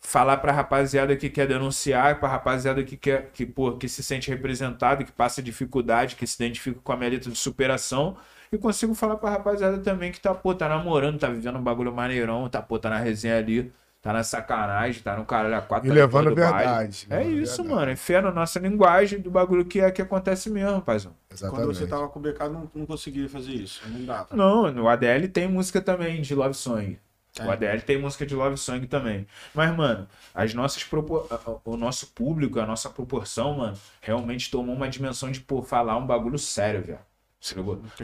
falar 0.00 0.36
pra 0.38 0.52
rapaziada 0.52 1.16
que 1.16 1.30
quer 1.30 1.46
denunciar, 1.46 2.18
pra 2.18 2.28
rapaziada 2.28 2.82
que 2.82 2.96
quer 2.96 3.30
que, 3.32 3.46
pô, 3.46 3.72
que 3.72 3.88
se 3.88 4.02
sente 4.02 4.28
representado, 4.30 5.04
que 5.04 5.12
passa 5.12 5.42
dificuldade, 5.42 6.16
que 6.16 6.26
se 6.26 6.34
identifica 6.42 6.78
com 6.82 6.92
a 6.92 6.96
minha 6.96 7.10
letra 7.10 7.30
de 7.30 7.38
superação. 7.38 8.16
E 8.54 8.58
consigo 8.58 8.94
falar 8.94 9.16
pra 9.16 9.30
rapaziada 9.30 9.78
também 9.78 10.12
que 10.12 10.20
tá, 10.20 10.34
pô, 10.34 10.54
tá 10.54 10.68
namorando, 10.68 11.18
tá 11.18 11.28
vivendo 11.28 11.58
um 11.58 11.62
bagulho 11.62 11.92
maneirão, 11.92 12.48
tá, 12.48 12.62
pô, 12.62 12.78
tá 12.78 12.88
na 12.88 12.98
resenha 12.98 13.38
ali 13.38 13.72
tá 14.04 14.12
na 14.12 14.22
sacanagem, 14.22 15.02
tá 15.02 15.16
no 15.16 15.24
caralho 15.24 15.56
a 15.56 15.62
quatro. 15.62 15.88
E 15.88 15.90
levando 15.90 16.28
a 16.28 16.34
verdade. 16.34 17.06
É 17.08 17.22
isso, 17.22 17.62
verdade. 17.62 17.68
mano. 17.68 17.90
É 17.90 17.96
fé 17.96 18.20
na 18.20 18.30
nossa 18.30 18.58
linguagem 18.58 19.18
do 19.18 19.30
bagulho 19.30 19.64
que 19.64 19.80
é 19.80 19.90
que 19.90 20.02
acontece 20.02 20.50
mesmo, 20.50 20.82
paizão. 20.82 21.12
Exatamente. 21.32 21.64
Quando 21.64 21.74
você 21.74 21.86
tava 21.86 22.06
com 22.08 22.18
o 22.18 22.22
BK, 22.22 22.38
não, 22.50 22.70
não 22.74 22.84
conseguia 22.84 23.26
fazer 23.30 23.52
isso. 23.52 23.80
Não 23.88 24.04
dava. 24.04 24.36
Não, 24.36 24.70
no 24.70 24.88
ADL 24.88 25.26
tem 25.32 25.48
música 25.48 25.80
também 25.80 26.20
de 26.20 26.34
Love 26.34 26.52
Song. 26.52 26.98
É. 27.38 27.46
O 27.46 27.50
ADL 27.50 27.80
tem 27.80 27.98
música 27.98 28.26
de 28.26 28.34
Love 28.34 28.58
Song 28.58 28.86
também. 28.86 29.26
Mas, 29.54 29.74
mano, 29.74 30.06
as 30.34 30.52
nossas 30.52 30.84
propor... 30.84 31.26
o 31.64 31.74
nosso 31.74 32.08
público, 32.08 32.60
a 32.60 32.66
nossa 32.66 32.90
proporção, 32.90 33.56
mano, 33.56 33.78
realmente 34.02 34.50
tomou 34.50 34.76
uma 34.76 34.88
dimensão 34.88 35.32
de, 35.32 35.40
pô, 35.40 35.62
falar 35.62 35.96
um 35.96 36.06
bagulho 36.06 36.38
sério, 36.38 36.82
velho. 36.82 36.98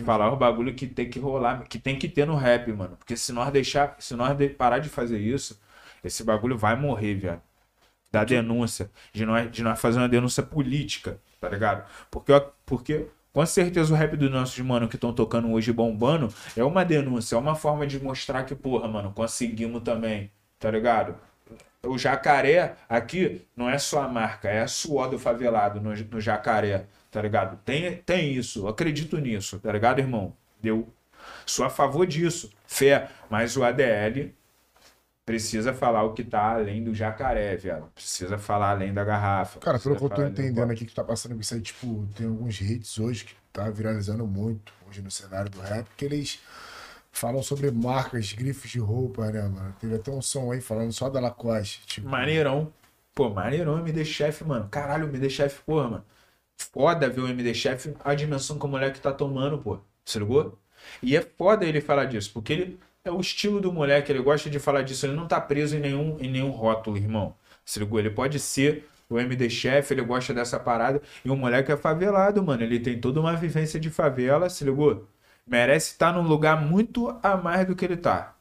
Falar 0.05 0.33
o 0.33 0.37
bagulho 0.37 0.75
que 0.75 0.87
tem 0.87 1.09
que 1.09 1.19
rolar, 1.19 1.65
que 1.65 1.79
tem 1.79 1.99
que 1.99 2.09
ter 2.09 2.27
no 2.27 2.37
rap, 2.37 2.71
mano. 2.73 2.97
Porque 2.97 3.17
se 3.17 3.33
nós 3.33 3.51
deixar, 3.51 3.97
se 3.99 4.15
nós 4.15 4.37
parar 4.59 4.79
de 4.81 4.89
fazer 4.89 5.19
isso, 5.19 5.59
esse 6.05 6.23
bagulho 6.23 6.59
vai 6.59 6.77
morrer, 6.77 7.15
viado. 7.15 7.43
Da 8.13 8.25
denúncia. 8.25 8.91
De 9.13 9.25
nós, 9.25 9.51
de 9.51 9.63
nós 9.63 9.81
fazer 9.81 9.99
uma 9.99 10.09
denúncia 10.09 10.43
política, 10.43 11.19
tá 11.41 11.49
ligado? 11.49 11.89
Porque, 12.11 12.33
porque 12.67 13.07
com 13.33 13.47
certeza 13.47 13.95
o 13.95 13.97
rap 13.97 14.17
dos 14.17 14.31
nossos 14.31 14.59
mano 14.59 14.89
que 14.89 14.97
estão 14.97 15.13
tocando 15.13 15.51
hoje 15.53 15.73
bombando 15.73 16.33
é 16.57 16.65
uma 16.65 16.85
denúncia, 16.85 17.37
é 17.37 17.39
uma 17.39 17.55
forma 17.55 17.87
de 17.87 18.03
mostrar 18.03 18.45
que, 18.45 18.55
porra, 18.55 18.89
mano, 18.89 19.13
conseguimos 19.13 19.83
também, 19.83 20.31
tá 20.59 20.71
ligado? 20.71 21.15
O 21.83 21.97
jacaré 21.97 22.77
aqui 22.89 23.43
não 23.57 23.71
é 23.71 23.79
só 23.79 24.03
a 24.03 24.09
marca, 24.09 24.49
é 24.49 24.61
a 24.61 24.69
suor 24.69 25.09
do 25.09 25.19
favelado 25.19 25.81
no, 25.81 25.95
no 25.95 26.21
jacaré, 26.21 26.87
tá 27.11 27.21
ligado? 27.21 27.59
Tem, 27.65 27.97
tem 27.97 28.33
isso, 28.33 28.67
acredito 28.69 29.19
nisso, 29.19 29.59
tá 29.59 29.73
ligado, 29.73 29.99
irmão? 29.99 30.37
Deu. 30.61 30.89
Sou 31.45 31.65
a 31.65 31.71
favor 31.71 32.07
disso, 32.07 32.51
fé. 32.67 33.09
Mas 33.29 33.57
o 33.57 33.65
ADL 33.65 34.33
precisa 35.25 35.73
falar 35.73 36.03
o 36.03 36.13
que 36.13 36.25
tá 36.25 36.55
além 36.55 36.83
do 36.83 36.95
jacaré, 36.95 37.57
viado. 37.57 37.91
Precisa 37.95 38.39
falar 38.39 38.71
além 38.71 38.93
da 38.93 39.05
garrafa. 39.05 39.61
Cara, 39.61 39.79
pelo 39.79 39.97
que 39.97 40.05
eu 40.05 40.11
tô 40.11 40.25
entendendo 40.25 40.71
aqui 40.71 40.85
que 40.85 40.95
tá 40.95 41.05
passando 41.05 41.39
isso 41.41 41.55
aí, 41.55 41.61
tipo, 41.61 42.09
tem 42.17 42.27
alguns 42.27 42.61
hits 42.61 42.99
hoje 42.99 43.25
que 43.25 43.35
tá 43.53 43.71
viralizando 43.71 44.27
muito 44.27 44.73
hoje 44.89 45.01
no 45.03 45.11
cenário 45.11 45.51
do 45.51 45.61
rap, 45.61 45.87
que 45.97 46.05
eles 46.05 46.41
falam 47.13 47.43
sobre 47.43 47.71
marcas, 47.71 48.33
grifos 48.33 48.71
de 48.71 48.79
roupa, 48.79 49.31
né, 49.31 49.43
mano? 49.43 49.75
Teve 49.79 49.97
até 49.97 50.11
um 50.11 50.23
som 50.23 50.51
aí 50.53 50.61
falando 50.61 50.93
só 50.93 51.09
da 51.09 51.21
Lacoste. 51.21 51.87
Tipo... 51.87 52.09
Maneirão. 52.09 52.73
Pô, 53.15 53.29
maneirão 53.31 53.79
MD 53.81 54.05
Chef, 54.05 54.43
mano. 54.45 54.69
Caralho, 54.69 55.07
o 55.07 55.09
MD 55.09 55.29
Chef, 55.29 55.61
porra, 55.63 55.89
mano. 55.89 56.05
Foda 56.61 57.09
ver 57.09 57.23
o 57.23 57.29
MD 57.29 57.55
Chef, 57.55 57.95
a 58.05 58.15
dimensão 58.15 58.59
que 58.59 58.65
o 58.65 58.69
moleque 58.69 59.01
tá 59.01 59.13
tomando, 59.13 59.57
pô. 59.59 59.79
Você 60.05 60.19
ligou? 60.19 60.59
E 61.03 61.17
é 61.17 61.23
foda 61.23 61.65
ele 61.65 61.81
falar 61.81 62.05
disso, 62.05 62.31
porque 62.33 62.53
ele 62.53 62.81
é 63.03 63.11
o 63.11 63.19
estilo 63.19 63.61
do 63.61 63.73
moleque, 63.73 64.13
ele 64.13 64.21
gosta 64.21 64.51
de 64.51 64.59
falar 64.59 64.83
disso, 64.83 65.07
ele 65.07 65.15
não 65.15 65.27
tá 65.27 65.41
preso 65.41 65.77
em 65.77 65.81
nenhum, 65.81 66.19
em 66.21 66.31
nenhum 66.31 66.51
rótulo, 66.51 66.99
irmão. 66.99 67.35
Se 67.65 67.79
ligou? 67.79 67.99
Ele 67.99 68.11
pode 68.11 68.39
ser 68.39 68.87
o 69.09 69.19
MD 69.19 69.49
Chef, 69.49 69.91
ele 69.91 70.03
gosta 70.03 70.35
dessa 70.35 70.61
parada. 70.61 71.01
E 71.25 71.31
o 71.31 71.37
moleque 71.37 71.73
é 71.73 71.77
favelado, 71.77 72.43
mano. 72.43 72.63
Ele 72.63 72.79
tem 72.79 73.01
toda 73.01 73.21
uma 73.21 73.35
vivência 73.35 73.81
de 73.81 73.89
favela, 73.89 74.51
se 74.51 74.63
ligou? 74.63 75.09
Merece 75.47 75.93
estar 75.93 76.13
num 76.13 76.23
lugar 76.23 76.61
muito 76.61 77.09
a 77.23 77.37
mais 77.37 77.67
do 77.67 77.75
que 77.75 77.85
ele 77.85 77.97
tá. 77.97 78.37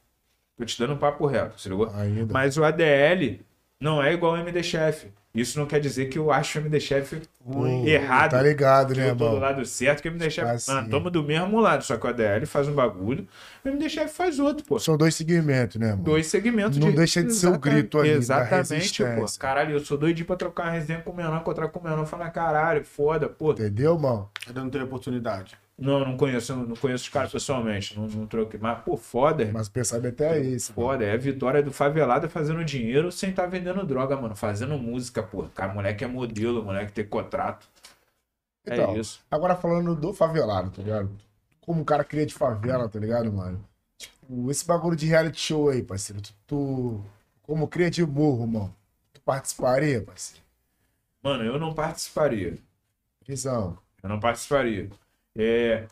Tô 0.58 0.66
te 0.66 0.78
dando 0.78 0.94
um 0.94 0.98
papo 0.98 1.26
reto, 1.26 1.60
se 1.60 1.70
ligou? 1.70 1.90
Ainda. 1.96 2.34
Mas 2.34 2.58
o 2.58 2.64
ADL 2.66 3.40
não 3.80 4.04
é 4.04 4.14
igual 4.14 4.34
o 4.34 4.38
MD 4.38 4.62
Chef. 4.62 5.08
Isso 5.34 5.60
não 5.60 5.68
quer 5.68 5.80
dizer 5.80 6.08
que 6.08 6.18
eu 6.18 6.32
acho 6.32 6.58
o 6.58 6.62
MD 6.62 6.80
Chef 6.80 7.22
ruim, 7.46 7.86
errado. 7.86 8.32
Tá 8.32 8.42
ligado, 8.42 8.96
né, 8.96 9.12
eu 9.12 9.16
tô 9.16 9.30
do 9.30 9.38
lado 9.38 9.64
certo, 9.64 10.02
que 10.02 10.10
o 10.10 10.12
MD 10.12 10.30
Chef. 10.30 10.46
Tipo 10.46 10.56
assim. 10.56 10.72
Mano, 10.74 10.90
tamo 10.90 11.12
do 11.12 11.24
mesmo 11.24 11.60
lado. 11.60 11.84
Só 11.84 11.98
que 11.98 12.08
o 12.08 12.10
ADL 12.10 12.48
faz 12.48 12.68
um 12.68 12.74
bagulho, 12.74 13.28
o 13.64 13.68
MD 13.68 13.90
Chef 13.90 14.12
faz 14.12 14.40
outro, 14.40 14.66
pô. 14.66 14.80
São 14.80 14.98
dois 14.98 15.14
segmentos, 15.14 15.80
né, 15.80 15.92
mano? 15.92 16.04
Dois 16.04 16.26
segmentos. 16.26 16.80
Não 16.80 16.90
de... 16.90 16.98
deixa 16.98 17.24
de 17.24 17.34
ser 17.34 17.48
o 17.48 17.60
grito 17.60 18.00
ali. 18.00 18.10
Exatamente, 18.10 19.04
pô. 19.04 19.26
Caralho, 19.38 19.76
eu 19.76 19.80
sou 19.80 19.98
doidinho 20.00 20.26
pra 20.26 20.36
trocar 20.36 20.64
uma 20.64 20.72
resenha 20.72 21.00
com 21.02 21.12
o 21.12 21.16
menor, 21.16 21.40
encontrar 21.40 21.68
com 21.68 21.80
o 21.80 21.84
menor, 21.84 22.06
falar 22.08 22.32
caralho, 22.32 22.84
foda, 22.84 23.30
pô. 23.30 23.52
Entendeu, 23.52 24.00
mano? 24.00 24.30
Ainda 24.48 24.64
não 24.64 24.70
teve 24.70 24.86
oportunidade. 24.86 25.56
Não, 25.80 26.00
não 26.00 26.18
conheço, 26.18 26.54
não 26.56 26.76
conheço 26.76 27.06
os 27.06 27.10
caras 27.10 27.32
pessoalmente, 27.32 27.98
não, 27.98 28.06
não 28.06 28.28
troquei. 28.28 28.60
Mas, 28.60 28.84
pô, 28.84 28.98
foda. 28.98 29.50
Mas 29.54 29.70
pensar 29.70 30.06
até 30.06 30.38
é 30.38 30.42
isso. 30.42 30.74
Foda, 30.74 31.00
mano. 31.00 31.12
é 31.12 31.14
a 31.14 31.18
vitória 31.18 31.64
do 31.64 31.72
favelado 31.72 32.30
fazendo 32.30 32.66
dinheiro 32.66 33.12
sem 33.12 33.30
estar 33.30 33.44
tá 33.44 33.50
vendendo 33.50 33.86
droga, 33.86 34.18
mano. 34.18 34.36
Fazendo 34.36 34.78
música, 34.78 35.24
pô. 35.24 35.44
Cara, 35.56 35.74
moleque 35.74 36.04
é 36.04 36.08
modelo, 36.08 36.64
moleque 36.64 36.92
tem 36.92 37.06
contrato. 37.06 37.66
É 38.66 38.74
então, 38.74 38.94
é 38.94 39.00
isso. 39.00 39.22
Agora 39.32 39.56
falando 39.56 39.96
do 39.96 40.14
favelado, 40.14 40.70
tá 40.70 40.82
ligado? 40.82 41.10
Como 41.62 41.80
um 41.80 41.86
cara 41.86 42.04
cria 42.04 42.26
de 42.26 42.34
favela, 42.34 42.90
tá 42.90 43.00
ligado, 43.00 43.32
mano? 43.32 43.64
Tipo, 43.98 44.52
esse 44.52 44.66
bagulho 44.66 44.98
de 44.98 45.06
reality 45.06 45.40
show 45.40 45.70
aí, 45.70 45.82
parceiro. 45.82 46.22
Tu, 46.22 46.34
tu 46.46 47.06
como 47.42 47.68
cria 47.70 47.90
de 47.90 48.06
burro, 48.06 48.46
mano. 48.46 48.76
Tu 49.14 49.22
participaria, 49.22 50.02
parceiro? 50.02 50.44
Mano, 51.24 51.44
eu 51.46 51.58
não 51.58 51.74
participaria. 51.74 52.58
Visão. 53.26 53.78
Eu 54.04 54.10
não 54.10 54.20
participaria. 54.20 54.90
É, 55.42 55.88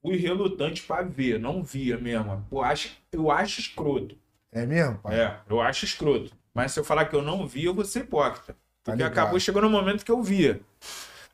fui 0.00 0.16
relutante 0.16 0.82
para 0.82 1.02
ver, 1.02 1.40
não 1.40 1.62
via 1.62 1.98
mesmo. 1.98 2.46
Pô, 2.48 2.62
acho, 2.62 2.96
eu 3.10 3.32
acho 3.32 3.60
escroto. 3.60 4.16
É 4.52 4.64
mesmo? 4.64 4.98
Pai? 4.98 5.18
É, 5.18 5.36
eu 5.50 5.60
acho 5.60 5.84
escroto. 5.84 6.30
Mas 6.54 6.70
se 6.70 6.78
eu 6.78 6.84
falar 6.84 7.06
que 7.06 7.16
eu 7.16 7.22
não 7.22 7.46
vi, 7.48 7.64
eu 7.64 7.74
vou 7.74 7.84
ser 7.84 8.00
hipócrita. 8.00 8.54
Tá 8.84 8.92
porque 8.92 9.02
acabou 9.02 9.40
chegando 9.40 9.64
no 9.64 9.70
momento 9.70 10.04
que 10.04 10.12
eu 10.12 10.22
via. 10.22 10.60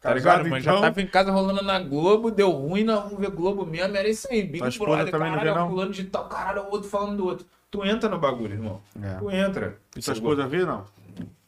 Tá 0.00 0.14
ligado? 0.14 0.48
Mas 0.48 0.62
então... 0.62 0.76
já 0.76 0.80
tava 0.82 1.02
em 1.02 1.06
casa 1.06 1.30
rolando 1.30 1.62
na 1.62 1.78
Globo, 1.78 2.30
deu 2.30 2.50
ruim, 2.50 2.84
não, 2.84 3.02
vamos 3.02 3.18
ver 3.18 3.30
Globo 3.30 3.66
mesmo, 3.66 3.96
era 3.96 4.08
isso 4.08 4.28
aí. 4.30 4.42
Big 4.42 4.78
Brother, 4.78 5.10
caralho, 5.10 5.54
não 5.54 5.68
fulano 5.68 5.92
de 5.92 6.04
tal, 6.04 6.28
caralho, 6.28 6.62
o 6.68 6.70
outro 6.70 6.88
falando 6.88 7.16
do 7.16 7.26
outro. 7.26 7.46
Tu 7.70 7.84
entra 7.84 8.08
no 8.08 8.18
bagulho, 8.18 8.54
irmão. 8.54 8.80
É. 9.02 9.14
Tu 9.14 9.30
entra. 9.30 9.78
E 9.94 10.00
suas 10.00 10.20
coisas 10.20 10.48
via, 10.48 10.64
não? 10.64 10.86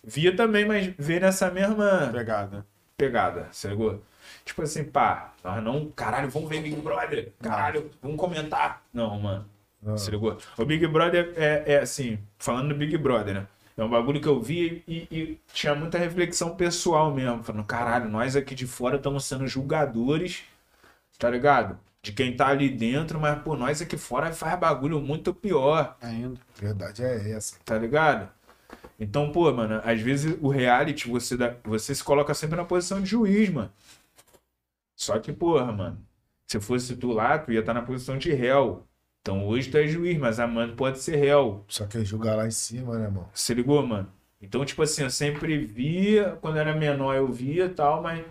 Via 0.03 0.35
também, 0.35 0.67
mas 0.67 0.93
vê 0.99 1.21
nessa 1.21 1.51
mesma... 1.51 2.11
Pegada. 2.13 2.67
Pegada, 2.97 3.49
ligou? 3.69 4.03
Tipo 4.51 4.63
assim, 4.63 4.83
pá, 4.83 5.33
nós 5.45 5.63
não, 5.63 5.89
caralho, 5.91 6.29
vamos 6.29 6.49
ver 6.49 6.61
Big 6.61 6.75
Brother, 6.75 7.33
caralho, 7.41 7.89
vamos 8.03 8.17
comentar. 8.17 8.83
Não, 8.93 9.17
mano. 9.17 9.47
Ah. 9.87 9.97
Se 9.97 10.11
ligou? 10.11 10.37
O 10.59 10.65
Big 10.65 10.85
Brother 10.89 11.33
é, 11.37 11.75
é, 11.75 11.79
assim, 11.79 12.19
falando 12.37 12.71
do 12.71 12.75
Big 12.75 12.99
Brother, 12.99 13.33
né? 13.33 13.47
É 13.77 13.85
um 13.85 13.89
bagulho 13.89 14.21
que 14.21 14.27
eu 14.27 14.43
vi 14.43 14.83
e, 14.89 15.07
e, 15.09 15.41
tinha 15.53 15.73
muita 15.77 15.99
reflexão 15.99 16.57
pessoal 16.57 17.15
mesmo. 17.15 17.45
Falando, 17.45 17.65
caralho, 17.65 18.11
nós 18.11 18.35
aqui 18.35 18.57
de 18.57 18.67
fora 18.67 18.97
estamos 18.97 19.25
sendo 19.25 19.47
julgadores, 19.47 20.43
tá 21.17 21.31
ligado? 21.31 21.79
De 22.03 22.11
quem 22.11 22.35
tá 22.35 22.49
ali 22.49 22.69
dentro, 22.69 23.21
mas, 23.21 23.41
pô, 23.43 23.55
nós 23.55 23.81
aqui 23.81 23.97
fora 23.97 24.33
faz 24.33 24.59
bagulho 24.59 25.01
muito 25.01 25.33
pior. 25.33 25.97
Ainda. 26.03 26.41
Verdade 26.57 27.05
é 27.05 27.31
essa. 27.31 27.55
Tá 27.65 27.79
ligado? 27.79 28.29
Então, 28.99 29.31
pô, 29.31 29.53
mano, 29.53 29.81
às 29.85 30.01
vezes 30.01 30.37
o 30.41 30.49
reality, 30.49 31.09
você, 31.09 31.37
dá, 31.37 31.55
você 31.63 31.95
se 31.95 32.03
coloca 32.03 32.35
sempre 32.35 32.57
na 32.57 32.65
posição 32.65 33.01
de 33.01 33.11
juiz, 33.11 33.49
mano. 33.49 33.71
Só 35.01 35.19
que, 35.19 35.33
porra, 35.33 35.73
mano, 35.73 35.99
se 36.47 36.61
fosse 36.61 36.95
tu 36.95 37.11
lá, 37.11 37.39
tu 37.39 37.51
ia 37.51 37.61
estar 37.61 37.73
tá 37.73 37.81
na 37.81 37.87
posição 37.87 38.19
de 38.19 38.35
réu. 38.35 38.87
Então 39.23 39.47
hoje 39.47 39.71
tu 39.71 39.79
é 39.79 39.87
juiz, 39.87 40.19
mas 40.19 40.39
amanhã 40.39 40.77
pode 40.77 40.99
ser 40.99 41.17
réu. 41.17 41.65
Só 41.69 41.87
que 41.87 42.05
julgar 42.05 42.37
lá 42.37 42.47
em 42.47 42.51
cima, 42.51 42.99
né, 42.99 43.09
mano? 43.09 43.27
Se 43.33 43.55
ligou, 43.55 43.85
mano? 43.87 44.13
Então, 44.43 44.63
tipo 44.63 44.83
assim, 44.83 45.03
eu 45.03 45.09
sempre 45.09 45.57
via, 45.57 46.37
quando 46.43 46.59
era 46.59 46.75
menor 46.75 47.15
eu 47.15 47.33
via 47.33 47.65
e 47.65 47.69
tal, 47.71 48.03
mas 48.03 48.23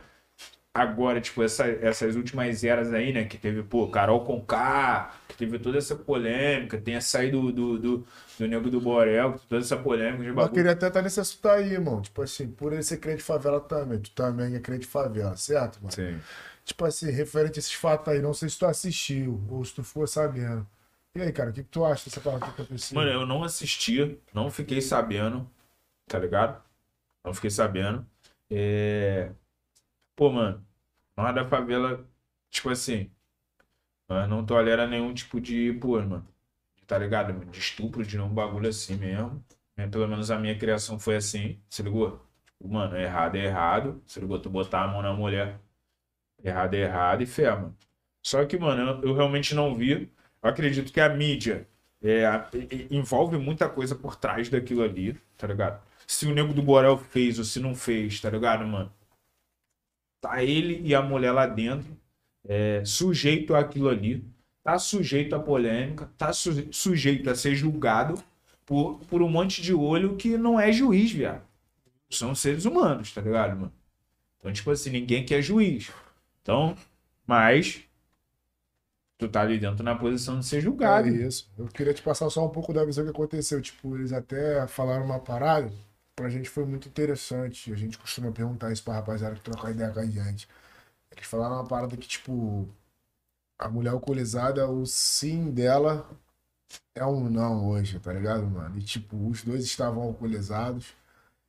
agora, 0.71 1.19
tipo, 1.19 1.41
essa, 1.41 1.65
essas 1.65 2.15
últimas 2.15 2.63
eras 2.63 2.93
aí, 2.93 3.11
né, 3.11 3.25
que 3.25 3.37
teve, 3.37 3.63
pô, 3.63 3.87
Carol 3.89 4.23
Conká, 4.23 5.11
que 5.27 5.35
teve 5.35 5.57
toda 5.57 5.79
essa 5.79 5.95
polêmica, 5.95 6.77
tem 6.77 6.95
a 6.95 7.01
saída 7.01 7.35
do, 7.35 7.51
do, 7.51 7.79
do, 7.79 8.07
do 8.37 8.47
Nego 8.47 8.69
do 8.69 8.79
Borel, 8.79 9.39
toda 9.49 9.61
essa 9.61 9.75
polêmica 9.75 10.23
de 10.23 10.31
bagulho. 10.31 10.49
Eu 10.49 10.53
queria 10.53 10.71
até 10.73 10.87
estar 10.87 11.01
nesse 11.01 11.19
assunto 11.19 11.49
aí, 11.49 11.73
irmão. 11.73 11.99
Tipo 12.01 12.21
assim, 12.21 12.47
por 12.47 12.73
ele 12.73 12.83
ser 12.83 12.97
crente 12.97 13.17
de 13.17 13.23
favela 13.23 13.59
também, 13.59 13.99
tu 13.99 14.11
também 14.11 14.55
é 14.55 14.59
crente 14.59 14.81
de 14.81 14.87
favela, 14.87 15.35
certo, 15.35 15.79
mano? 15.81 15.93
Sim. 15.93 16.19
Tipo 16.69 16.85
assim, 16.85 17.09
referente 17.09 17.57
a 17.57 17.61
esses 17.61 17.73
fatos 17.73 18.13
aí, 18.13 18.21
não 18.21 18.33
sei 18.33 18.47
se 18.47 18.59
tu 18.59 18.65
assistiu 18.65 19.43
ou 19.49 19.65
se 19.65 19.73
tu 19.73 19.83
ficou 19.83 20.05
sabendo. 20.05 20.67
E 21.15 21.21
aí, 21.21 21.31
cara, 21.33 21.49
o 21.49 21.53
que, 21.53 21.63
que 21.63 21.69
tu 21.69 21.83
acha 21.83 22.05
dessa 22.05 22.21
parada 22.21 22.45
que 22.45 22.61
aconteceu? 22.61 22.95
Mano, 22.95 23.09
eu 23.09 23.25
não 23.25 23.43
assisti, 23.43 24.19
não 24.33 24.51
fiquei 24.51 24.79
sabendo, 24.79 25.49
tá 26.07 26.19
ligado? 26.19 26.61
Não 27.23 27.33
fiquei 27.33 27.49
sabendo. 27.49 28.05
É... 28.51 29.31
Pô, 30.15 30.29
mano, 30.31 30.63
nós 31.17 31.33
da 31.33 31.45
favela 31.47 32.07
Tipo 32.49 32.69
assim, 32.69 33.11
nós 34.07 34.27
não 34.29 34.45
tolera 34.45 34.87
nenhum 34.87 35.13
tipo 35.13 35.39
de, 35.39 35.73
pô, 35.73 36.01
mano, 36.01 36.27
tá 36.87 36.97
ligado? 36.97 37.33
mano? 37.33 37.51
De 37.51 37.59
estupro, 37.59 38.03
de 38.05 38.19
um 38.19 38.29
bagulho 38.33 38.69
assim 38.69 38.95
mesmo. 38.95 39.43
Né? 39.77 39.87
Pelo 39.87 40.07
menos 40.07 40.31
a 40.31 40.39
minha 40.39 40.57
criação 40.57 40.99
foi 40.99 41.15
assim, 41.17 41.59
se 41.69 41.83
ligou? 41.83 42.25
Tipo, 42.45 42.69
mano, 42.69 42.97
errado 42.97 43.35
é 43.37 43.45
errado, 43.45 44.03
se 44.07 44.19
ligou? 44.19 44.39
Tu 44.39 44.49
botar 44.49 44.83
a 44.83 44.87
mão 44.87 45.01
na 45.01 45.13
mulher, 45.13 45.59
errado 46.43 46.73
é 46.75 46.81
errado 46.81 47.21
e 47.23 47.25
fé, 47.25 47.51
mano. 47.51 47.75
Só 48.23 48.45
que, 48.45 48.57
mano, 48.57 49.01
eu, 49.03 49.09
eu 49.09 49.15
realmente 49.15 49.55
não 49.55 49.75
vi. 49.75 50.11
Eu 50.41 50.49
acredito 50.49 50.91
que 50.91 50.99
a 51.01 51.09
mídia 51.09 51.67
é, 52.01 52.23
envolve 52.91 53.37
muita 53.37 53.69
coisa 53.69 53.95
por 53.95 54.15
trás 54.15 54.49
daquilo 54.49 54.83
ali, 54.83 55.13
tá 55.37 55.47
ligado? 55.47 55.81
Se 56.07 56.25
o 56.27 56.33
nego 56.33 56.53
do 56.53 56.61
Borel 56.61 56.97
fez 56.97 57.37
ou 57.39 57.45
se 57.45 57.59
não 57.59 57.75
fez, 57.75 58.19
tá 58.21 58.29
ligado, 58.29 58.65
mano? 58.67 58.91
Tá 60.21 60.43
ele 60.43 60.81
e 60.85 60.93
a 60.93 61.01
mulher 61.01 61.31
lá 61.31 61.45
dentro, 61.47 61.97
é, 62.47 62.83
sujeito 62.85 63.55
àquilo 63.55 63.89
ali, 63.89 64.25
tá 64.63 64.77
sujeito 64.77 65.35
à 65.35 65.39
polêmica, 65.39 66.09
tá 66.17 66.33
su- 66.33 66.71
sujeito 66.73 67.29
a 67.29 67.35
ser 67.35 67.55
julgado 67.55 68.21
por, 68.65 68.99
por 69.07 69.21
um 69.21 69.29
monte 69.29 69.61
de 69.61 69.73
olho 69.73 70.17
que 70.17 70.37
não 70.37 70.59
é 70.59 70.71
juiz, 70.71 71.11
viado. 71.11 71.43
São 72.09 72.35
seres 72.35 72.65
humanos, 72.65 73.13
tá 73.13 73.21
ligado, 73.21 73.55
mano? 73.57 73.73
Então, 74.39 74.53
tipo 74.53 74.71
assim, 74.71 74.91
ninguém 74.91 75.25
quer 75.25 75.41
juiz. 75.41 75.91
Então, 76.41 76.75
mas 77.25 77.83
tu 79.17 79.27
tá 79.27 79.41
ali 79.41 79.59
dentro 79.59 79.83
na 79.83 79.95
posição 79.95 80.39
de 80.39 80.45
ser 80.45 80.61
julgado. 80.61 81.07
É 81.07 81.11
isso. 81.11 81.49
Eu 81.57 81.67
queria 81.67 81.93
te 81.93 82.01
passar 82.01 82.29
só 82.29 82.45
um 82.45 82.49
pouco 82.49 82.73
da 82.73 82.85
visão 82.85 83.03
que 83.03 83.11
aconteceu. 83.11 83.61
Tipo, 83.61 83.95
eles 83.97 84.13
até 84.13 84.65
falaram 84.67 85.05
uma 85.05 85.19
parada, 85.19 85.71
pra 86.15 86.29
gente 86.29 86.49
foi 86.49 86.65
muito 86.65 86.87
interessante. 86.87 87.71
A 87.71 87.75
gente 87.75 87.97
costuma 87.97 88.31
perguntar 88.31 88.71
isso 88.71 88.83
pra 88.83 88.95
rapaziada 88.95 89.35
que 89.35 89.41
troca 89.41 89.71
ideia 89.71 89.91
com 89.91 89.99
a 89.99 90.05
gente. 90.05 90.47
Eles 91.11 91.25
falaram 91.27 91.55
uma 91.55 91.67
parada 91.67 91.97
que, 91.97 92.07
tipo, 92.07 92.67
a 93.59 93.69
mulher 93.69 93.91
alcoolizada, 93.91 94.69
o 94.69 94.85
sim 94.85 95.51
dela 95.51 96.09
é 96.95 97.05
um 97.05 97.29
não 97.29 97.69
hoje, 97.69 97.99
tá 97.99 98.13
ligado, 98.13 98.45
mano? 98.47 98.77
E, 98.77 98.83
tipo, 98.83 99.17
os 99.29 99.43
dois 99.43 99.63
estavam 99.63 100.03
alcoolizados. 100.03 100.93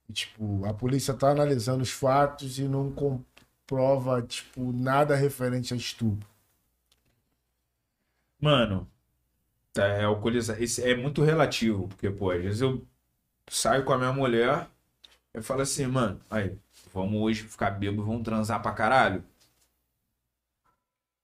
E, 0.08 0.12
tipo, 0.12 0.64
a 0.66 0.74
polícia 0.74 1.14
tá 1.14 1.30
analisando 1.30 1.82
os 1.82 1.90
fatos 1.90 2.58
e 2.58 2.64
não 2.64 2.92
comprova, 3.70 4.20
tipo, 4.22 4.72
nada 4.72 5.14
referente 5.14 5.72
a 5.72 5.76
estupro. 5.76 6.28
Mano, 8.40 8.88
tá, 9.72 9.86
é 9.86 10.04
alcoolizar. 10.04 10.60
Esse 10.60 10.82
é 10.82 10.96
muito 10.96 11.22
relativo, 11.22 11.86
porque, 11.88 12.10
pô, 12.10 12.32
às 12.32 12.42
vezes 12.42 12.60
eu 12.62 12.84
saio 13.48 13.84
com 13.84 13.92
a 13.92 13.98
minha 13.98 14.12
mulher, 14.12 14.68
eu 15.32 15.42
falo 15.42 15.62
assim, 15.62 15.86
mano, 15.86 16.20
aí, 16.28 16.58
vamos 16.92 17.20
hoje 17.20 17.44
ficar 17.44 17.70
bêbado, 17.70 18.04
vamos 18.04 18.22
transar 18.22 18.60
pra 18.60 18.72
caralho. 18.72 19.22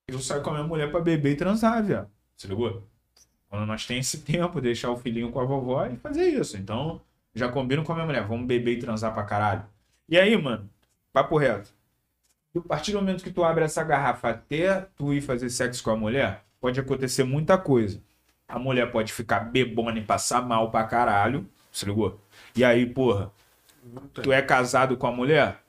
Eu 0.07 0.21
saio 0.21 0.43
com 0.43 0.51
a 0.51 0.55
minha 0.55 0.67
mulher 0.67 0.91
pra 0.91 1.01
beber 1.01 1.33
e 1.33 1.37
transar, 1.37 1.83
viado. 1.83 2.09
Se 2.37 2.47
ligou? 2.47 2.87
Quando 3.49 3.67
nós 3.67 3.87
tem 3.87 3.99
esse 3.99 4.23
tempo, 4.23 4.61
deixar 4.61 4.91
o 4.91 4.97
filhinho 4.97 5.33
com 5.33 5.41
a 5.41 5.45
vovó 5.45 5.85
e 5.87 5.97
fazer 5.97 6.29
isso. 6.29 6.57
Então, 6.57 7.01
já 7.35 7.49
combino 7.51 7.83
com 7.83 7.93
a 7.93 7.95
minha 7.97 8.07
mulher, 8.07 8.27
vamos 8.27 8.47
beber 8.47 8.79
e 8.79 8.81
transar 8.81 9.13
pra 9.15 9.25
caralho. 9.25 9.65
E 10.09 10.17
aí, 10.17 10.37
mano, 10.41 10.71
papo 11.13 11.37
reto. 11.37 11.76
A 12.59 12.69
partir 12.69 12.93
do 12.93 12.99
momento 12.99 13.23
que 13.23 13.31
tu 13.31 13.45
abre 13.45 13.65
essa 13.65 13.83
garrafa 13.85 14.31
até 14.31 14.87
tu 14.97 15.13
ir 15.13 15.21
fazer 15.21 15.51
sexo 15.51 15.83
com 15.83 15.91
a 15.91 15.97
mulher, 15.97 16.43
pode 16.61 16.81
acontecer 16.81 17.25
muita 17.25 17.59
coisa. 17.59 18.01
A 18.49 18.59
mulher 18.59 18.91
pode 18.91 19.13
ficar 19.13 19.41
bebona 19.41 19.99
e 19.99 20.05
passar 20.05 20.43
mal 20.43 20.71
pra 20.71 20.85
caralho, 20.85 21.47
se 21.73 21.85
ligou? 21.85 22.21
E 22.55 22.65
aí, 22.65 22.87
porra, 22.87 23.31
tu 24.15 24.33
é 24.33 24.41
casado 24.41 24.97
com 24.97 25.07
a 25.07 25.13
mulher? 25.13 25.61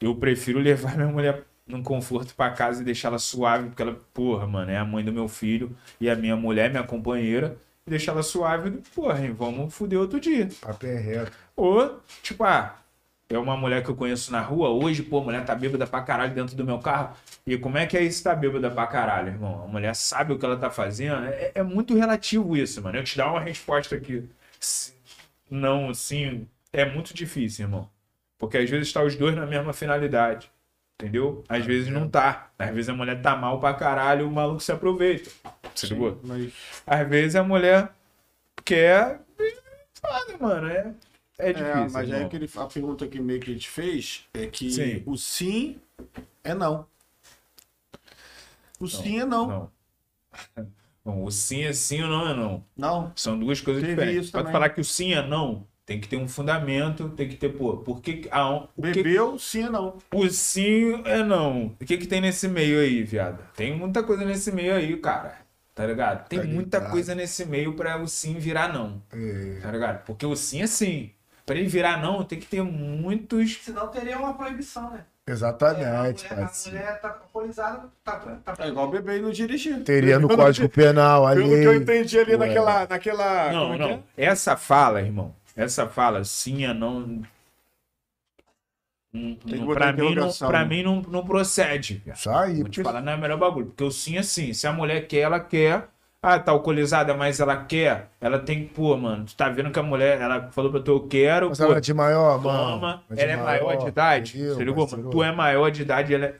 Eu 0.00 0.14
prefiro 0.16 0.58
levar 0.58 0.96
minha 0.96 1.08
mulher 1.08 1.44
num 1.66 1.82
conforto 1.82 2.34
pra 2.34 2.50
casa 2.50 2.82
e 2.82 2.84
deixar 2.84 3.08
ela 3.08 3.18
suave, 3.18 3.68
porque 3.68 3.82
ela, 3.82 3.96
porra, 4.12 4.46
mano, 4.46 4.70
é 4.70 4.76
a 4.76 4.84
mãe 4.84 5.04
do 5.04 5.12
meu 5.12 5.28
filho 5.28 5.74
e 6.00 6.10
a 6.10 6.16
minha 6.16 6.36
mulher, 6.36 6.70
minha 6.70 6.82
companheira, 6.82 7.56
e 7.86 7.90
deixar 7.90 8.12
ela 8.12 8.22
suave, 8.22 8.82
porra, 8.94 9.24
hein, 9.24 9.32
vamos 9.32 9.72
fuder 9.72 9.98
outro 9.98 10.20
dia. 10.20 10.48
Papo 10.60 10.86
é 10.86 10.98
reto. 10.98 11.32
Ou, 11.54 12.00
tipo, 12.22 12.42
ah, 12.44 12.81
é 13.34 13.38
uma 13.38 13.56
mulher 13.56 13.82
que 13.82 13.88
eu 13.88 13.96
conheço 13.96 14.30
na 14.32 14.40
rua, 14.40 14.70
hoje, 14.70 15.02
pô, 15.02 15.18
a 15.18 15.22
mulher 15.22 15.44
tá 15.44 15.54
bêbada 15.54 15.86
pra 15.86 16.02
caralho 16.02 16.34
dentro 16.34 16.56
do 16.56 16.64
meu 16.64 16.78
carro. 16.78 17.16
E 17.46 17.56
como 17.56 17.78
é 17.78 17.86
que 17.86 17.96
é 17.96 18.02
isso 18.02 18.22
tá 18.22 18.34
bêbada 18.34 18.70
pra 18.70 18.86
caralho, 18.86 19.28
irmão? 19.28 19.64
A 19.64 19.66
mulher 19.66 19.94
sabe 19.94 20.32
o 20.32 20.38
que 20.38 20.44
ela 20.44 20.56
tá 20.56 20.70
fazendo. 20.70 21.24
É, 21.26 21.52
é 21.56 21.62
muito 21.62 21.94
relativo 21.96 22.56
isso, 22.56 22.82
mano. 22.82 22.98
Eu 22.98 23.04
te 23.04 23.16
dar 23.16 23.30
uma 23.30 23.40
resposta 23.40 23.94
aqui. 23.94 24.28
Não, 25.50 25.92
sim, 25.92 26.46
é 26.72 26.84
muito 26.84 27.12
difícil, 27.14 27.66
irmão. 27.66 27.88
Porque 28.38 28.58
às 28.58 28.68
vezes 28.68 28.92
tá 28.92 29.02
os 29.02 29.14
dois 29.16 29.36
na 29.36 29.46
mesma 29.46 29.72
finalidade. 29.72 30.50
Entendeu? 31.00 31.42
Às 31.48 31.64
vezes 31.64 31.88
não 31.88 32.08
tá. 32.08 32.50
Às 32.58 32.70
vezes 32.70 32.88
a 32.88 32.94
mulher 32.94 33.20
tá 33.20 33.34
mal 33.34 33.58
pra 33.58 33.74
caralho 33.74 34.22
e 34.22 34.28
o 34.28 34.30
maluco 34.30 34.60
se 34.60 34.70
aproveita. 34.70 35.30
Você 35.74 35.86
ligou? 35.86 36.20
Mas 36.22 36.52
Às 36.86 37.08
vezes 37.08 37.34
a 37.36 37.42
mulher 37.42 37.90
quer. 38.64 39.20
Foda, 39.94 40.38
mano. 40.38 40.68
É, 40.68 40.92
é 41.50 41.52
É, 41.54 41.54
difícil. 41.54 41.88
mas 41.88 42.10
aí 42.10 42.22
irmão. 42.22 42.26
aquele, 42.26 42.48
a 42.56 42.66
pergunta 42.66 43.06
que 43.08 43.20
meio 43.20 43.40
que 43.40 43.50
a 43.50 43.54
gente 43.54 43.68
fez 43.70 44.26
é 44.34 44.46
que 44.46 44.70
Sim. 44.70 45.02
o 45.04 45.16
sim 45.16 45.80
é 46.44 46.54
não. 46.54 46.86
O 48.78 48.86
sim 48.88 49.18
é 49.20 49.24
não. 49.24 49.46
Não. 49.46 49.72
Bom, 51.04 51.24
o 51.24 51.30
sim 51.30 51.62
é 51.64 51.72
sim 51.72 52.02
ou 52.02 52.08
não 52.08 52.28
é 52.28 52.34
não. 52.34 52.64
Não. 52.76 53.12
São 53.16 53.38
duas 53.38 53.60
coisas 53.60 53.82
Teve 53.82 53.94
diferentes. 53.94 54.30
Pode 54.30 54.44
também. 54.44 54.52
falar 54.52 54.70
que 54.70 54.80
o 54.80 54.84
sim 54.84 55.12
é 55.14 55.26
não, 55.26 55.66
tem 55.84 56.00
que 56.00 56.08
ter 56.08 56.16
um 56.16 56.28
fundamento, 56.28 57.10
tem 57.10 57.28
que 57.28 57.36
ter, 57.36 57.50
pô, 57.50 57.78
por 57.78 58.00
que, 58.00 58.28
a, 58.30 58.68
o, 58.76 58.86
que 58.90 59.02
Bebeu, 59.02 59.38
sim 59.38 59.64
é 59.64 59.70
não. 59.70 59.98
o 60.14 60.28
sim 60.30 61.02
é 61.04 61.22
não? 61.24 61.66
O 61.80 61.84
que 61.84 61.98
que 61.98 62.06
tem 62.06 62.20
nesse 62.20 62.48
meio 62.48 62.80
aí, 62.80 63.02
viado? 63.02 63.42
Tem 63.54 63.76
muita 63.76 64.02
coisa 64.02 64.24
nesse 64.24 64.52
meio 64.52 64.74
aí, 64.74 64.96
cara. 64.98 65.40
Tá 65.74 65.86
ligado? 65.86 66.28
Tem 66.28 66.38
Tá 66.38 66.46
muita 66.46 66.78
ligado. 66.78 66.90
coisa 66.90 67.14
nesse 67.14 67.44
meio 67.46 67.74
pra 67.74 68.00
o 68.02 68.06
sim 68.08 68.38
virar 68.38 68.72
não. 68.72 69.02
É, 69.12 69.60
Tá 69.60 69.70
ligado? 69.72 70.04
Porque 70.04 70.26
o 70.26 70.36
sim 70.36 70.62
é 70.62 70.66
sim. 70.66 71.12
Pra 71.44 71.56
ele 71.56 71.66
virar 71.68 72.00
não, 72.00 72.24
tem 72.24 72.38
que 72.38 72.46
ter 72.46 72.62
muitos. 72.62 73.58
Senão 73.62 73.88
teria 73.88 74.18
uma 74.18 74.34
proibição, 74.34 74.90
né? 74.90 75.04
exatamente, 75.26 76.26
É, 76.26 76.30
a 76.30 76.34
mulher, 76.34 76.50
a 76.50 76.68
mulher 76.70 77.00
tá 77.00 77.08
alcoolizada, 77.08 77.88
tá, 78.04 78.16
tá, 78.44 78.64
É 78.64 78.68
igual 78.68 78.90
beber 78.90 79.18
e 79.18 79.22
não 79.22 79.30
dirigir. 79.30 79.82
Teria 79.84 80.18
no 80.18 80.28
Código 80.28 80.68
Penal 80.68 81.26
ali. 81.26 81.42
Pelo 81.42 81.54
que 81.60 81.64
eu 81.66 81.74
entendi 81.74 82.18
ali 82.18 82.32
Ué. 82.32 82.36
naquela. 82.38 82.86
naquela 82.86 83.52
Não, 83.52 83.62
como 83.70 83.74
é 83.74 83.78
não. 83.78 84.04
Essa 84.16 84.56
fala, 84.56 85.00
irmão. 85.00 85.34
Essa 85.56 85.86
fala, 85.88 86.24
sim 86.24 86.64
é 86.64 86.72
não. 86.74 87.22
Hum, 89.14 89.36
que 89.44 89.56
não- 89.56 89.66
pra 89.74 89.92
mim, 89.92 90.14
não, 90.14 90.32
pra 90.32 90.60
né? 90.60 90.64
mim 90.64 90.82
não, 90.82 91.02
não 91.02 91.24
procede. 91.24 91.96
cara. 92.04 92.16
Isso 92.16 92.30
aí, 92.30 92.54
Vou 92.54 92.64
te 92.64 92.80
porque- 92.80 92.82
falar, 92.82 93.00
não 93.02 93.12
é 93.12 93.16
o 93.16 93.18
melhor 93.18 93.38
bagulho. 93.38 93.66
Porque 93.66 93.84
o 93.84 93.90
sim 93.90 94.16
é 94.16 94.22
sim. 94.22 94.52
Se 94.54 94.66
a 94.66 94.72
mulher 94.72 95.06
quer, 95.06 95.18
ela 95.20 95.38
quer. 95.38 95.88
Ah, 96.24 96.38
tá 96.38 96.52
alcoolizada, 96.52 97.14
mas 97.14 97.40
ela 97.40 97.56
quer. 97.64 98.08
Ela 98.20 98.38
tem 98.38 98.64
que, 98.64 98.72
pô, 98.72 98.96
mano. 98.96 99.24
Tu 99.24 99.34
tá 99.34 99.48
vendo 99.48 99.72
que 99.72 99.78
a 99.80 99.82
mulher, 99.82 100.20
ela 100.20 100.48
falou 100.52 100.70
pra 100.70 100.80
tu, 100.80 100.92
eu 100.92 101.08
quero. 101.08 101.48
Mas 101.48 101.58
pô, 101.58 101.64
ela 101.64 101.78
é 101.78 101.80
de 101.80 101.92
maior, 101.92 102.40
mano. 102.40 102.74
toma. 102.74 103.02
de 103.10 103.20
Ela 103.20 103.32
é 103.32 103.36
maior 103.36 103.76
de 103.76 103.88
idade. 103.88 104.36
entendeu, 104.36 104.54
Você 104.54 104.64
ligou, 104.64 104.88
mano? 104.88 105.10
Tu 105.10 105.22
é 105.22 105.32
maior 105.32 105.68
de 105.70 105.82
idade, 105.82 106.14
ela 106.14 106.26
é. 106.26 106.34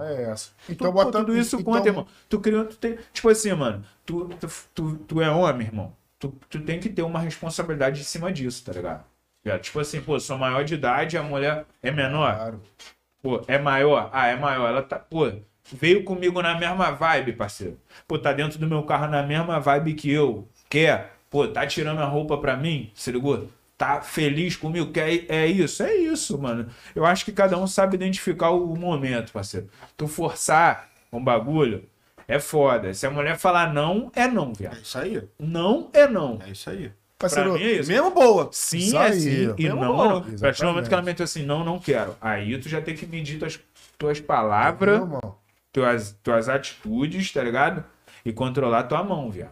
É 0.00 0.22
essa. 0.24 0.50
Então, 0.64 0.72
Então, 0.74 0.86
pô, 0.86 0.92
bota 1.04 1.18
tudo 1.18 1.36
isso 1.36 1.56
então, 1.56 1.74
conta, 1.74 1.88
irmão. 1.88 2.06
Tu 2.28 2.40
criou, 2.40 2.64
tu 2.64 2.76
tem, 2.78 2.98
tipo 3.12 3.28
assim, 3.28 3.52
mano, 3.52 3.84
tu, 4.04 4.28
tu, 4.40 4.48
tu, 4.74 4.94
tu 5.06 5.20
é 5.20 5.30
homem, 5.30 5.66
irmão. 5.66 5.92
Tu, 6.18 6.34
tu 6.48 6.60
tem 6.60 6.80
que 6.80 6.88
ter 6.88 7.02
uma 7.02 7.20
responsabilidade 7.20 8.00
em 8.00 8.04
cima 8.04 8.32
disso, 8.32 8.64
tá 8.64 8.72
ligado? 8.72 9.04
Ligado? 9.44 9.60
Tipo 9.60 9.80
assim, 9.80 10.00
pô, 10.00 10.18
sou 10.18 10.38
maior 10.38 10.64
de 10.64 10.74
idade, 10.74 11.18
a 11.18 11.22
mulher 11.22 11.66
é 11.82 11.90
menor. 11.90 12.34
Claro. 12.34 12.62
Pô, 13.22 13.42
é 13.46 13.58
maior? 13.58 14.08
Ah, 14.12 14.28
é 14.28 14.36
maior. 14.36 14.68
Ela 14.68 14.82
tá, 14.82 14.98
pô, 14.98 15.30
veio 15.70 16.04
comigo 16.04 16.40
na 16.42 16.58
mesma 16.58 16.90
vibe, 16.90 17.32
parceiro. 17.34 17.78
Pô, 18.06 18.18
tá 18.18 18.32
dentro 18.32 18.58
do 18.58 18.66
meu 18.66 18.82
carro 18.82 19.08
na 19.08 19.22
mesma 19.22 19.60
vibe 19.60 19.94
que 19.94 20.10
eu. 20.10 20.48
Quer? 20.68 21.12
Pô, 21.30 21.46
tá 21.48 21.66
tirando 21.66 22.00
a 22.00 22.04
roupa 22.06 22.36
pra 22.38 22.56
mim? 22.56 22.90
Se 22.94 23.10
ligou? 23.12 23.48
Tá 23.76 24.00
feliz 24.00 24.54
comigo? 24.56 24.92
Quer? 24.92 25.24
É 25.28 25.46
isso, 25.46 25.82
é 25.82 25.94
isso, 25.94 26.38
mano. 26.38 26.66
Eu 26.94 27.04
acho 27.04 27.24
que 27.24 27.32
cada 27.32 27.56
um 27.58 27.66
sabe 27.66 27.96
identificar 27.96 28.50
o 28.50 28.76
momento, 28.76 29.32
parceiro. 29.32 29.68
Tu 29.96 30.06
forçar 30.06 30.88
um 31.12 31.22
bagulho 31.22 31.84
é 32.28 32.38
foda. 32.38 32.94
Se 32.94 33.06
a 33.06 33.10
mulher 33.10 33.36
falar 33.38 33.72
não, 33.72 34.10
é 34.14 34.28
não, 34.28 34.50
É 34.50 34.58
viado. 34.58 34.76
isso 34.82 34.98
aí. 34.98 35.22
Não 35.38 35.90
é 35.92 36.06
não. 36.06 36.38
É 36.46 36.50
isso 36.50 36.70
aí. 36.70 36.92
Parceiro, 37.18 37.54
mim 37.54 37.62
é 37.62 37.72
isso. 37.74 37.90
Mesmo 37.90 38.10
boa. 38.10 38.48
Sim 38.52 38.78
Isso 38.78 38.96
é 38.96 39.06
aí, 39.06 39.20
sim 39.20 39.54
e 39.58 39.62
mesmo 39.64 39.80
não 39.80 39.96
bom. 39.96 40.04
é 40.04 40.08
não. 40.08 40.16
A 40.36 40.38
partir 40.40 40.62
do 40.62 40.68
momento 40.68 40.88
que 40.88 40.94
ela 40.94 41.02
meteu 41.02 41.24
assim, 41.24 41.44
não, 41.44 41.64
não 41.64 41.78
quero. 41.78 42.16
Aí 42.20 42.58
tu 42.58 42.68
já 42.68 42.80
tem 42.80 42.94
que 42.96 43.06
medir 43.06 43.38
tuas, 43.38 43.60
tuas 43.98 44.18
meu 44.18 44.26
palavras, 44.26 45.00
irmão, 45.00 45.36
tuas, 45.72 46.16
tuas 46.22 46.48
atitudes, 46.48 47.32
tá 47.32 47.42
ligado? 47.42 47.84
E 48.24 48.32
controlar 48.32 48.84
tua 48.84 49.02
mão, 49.02 49.30
viado. 49.30 49.50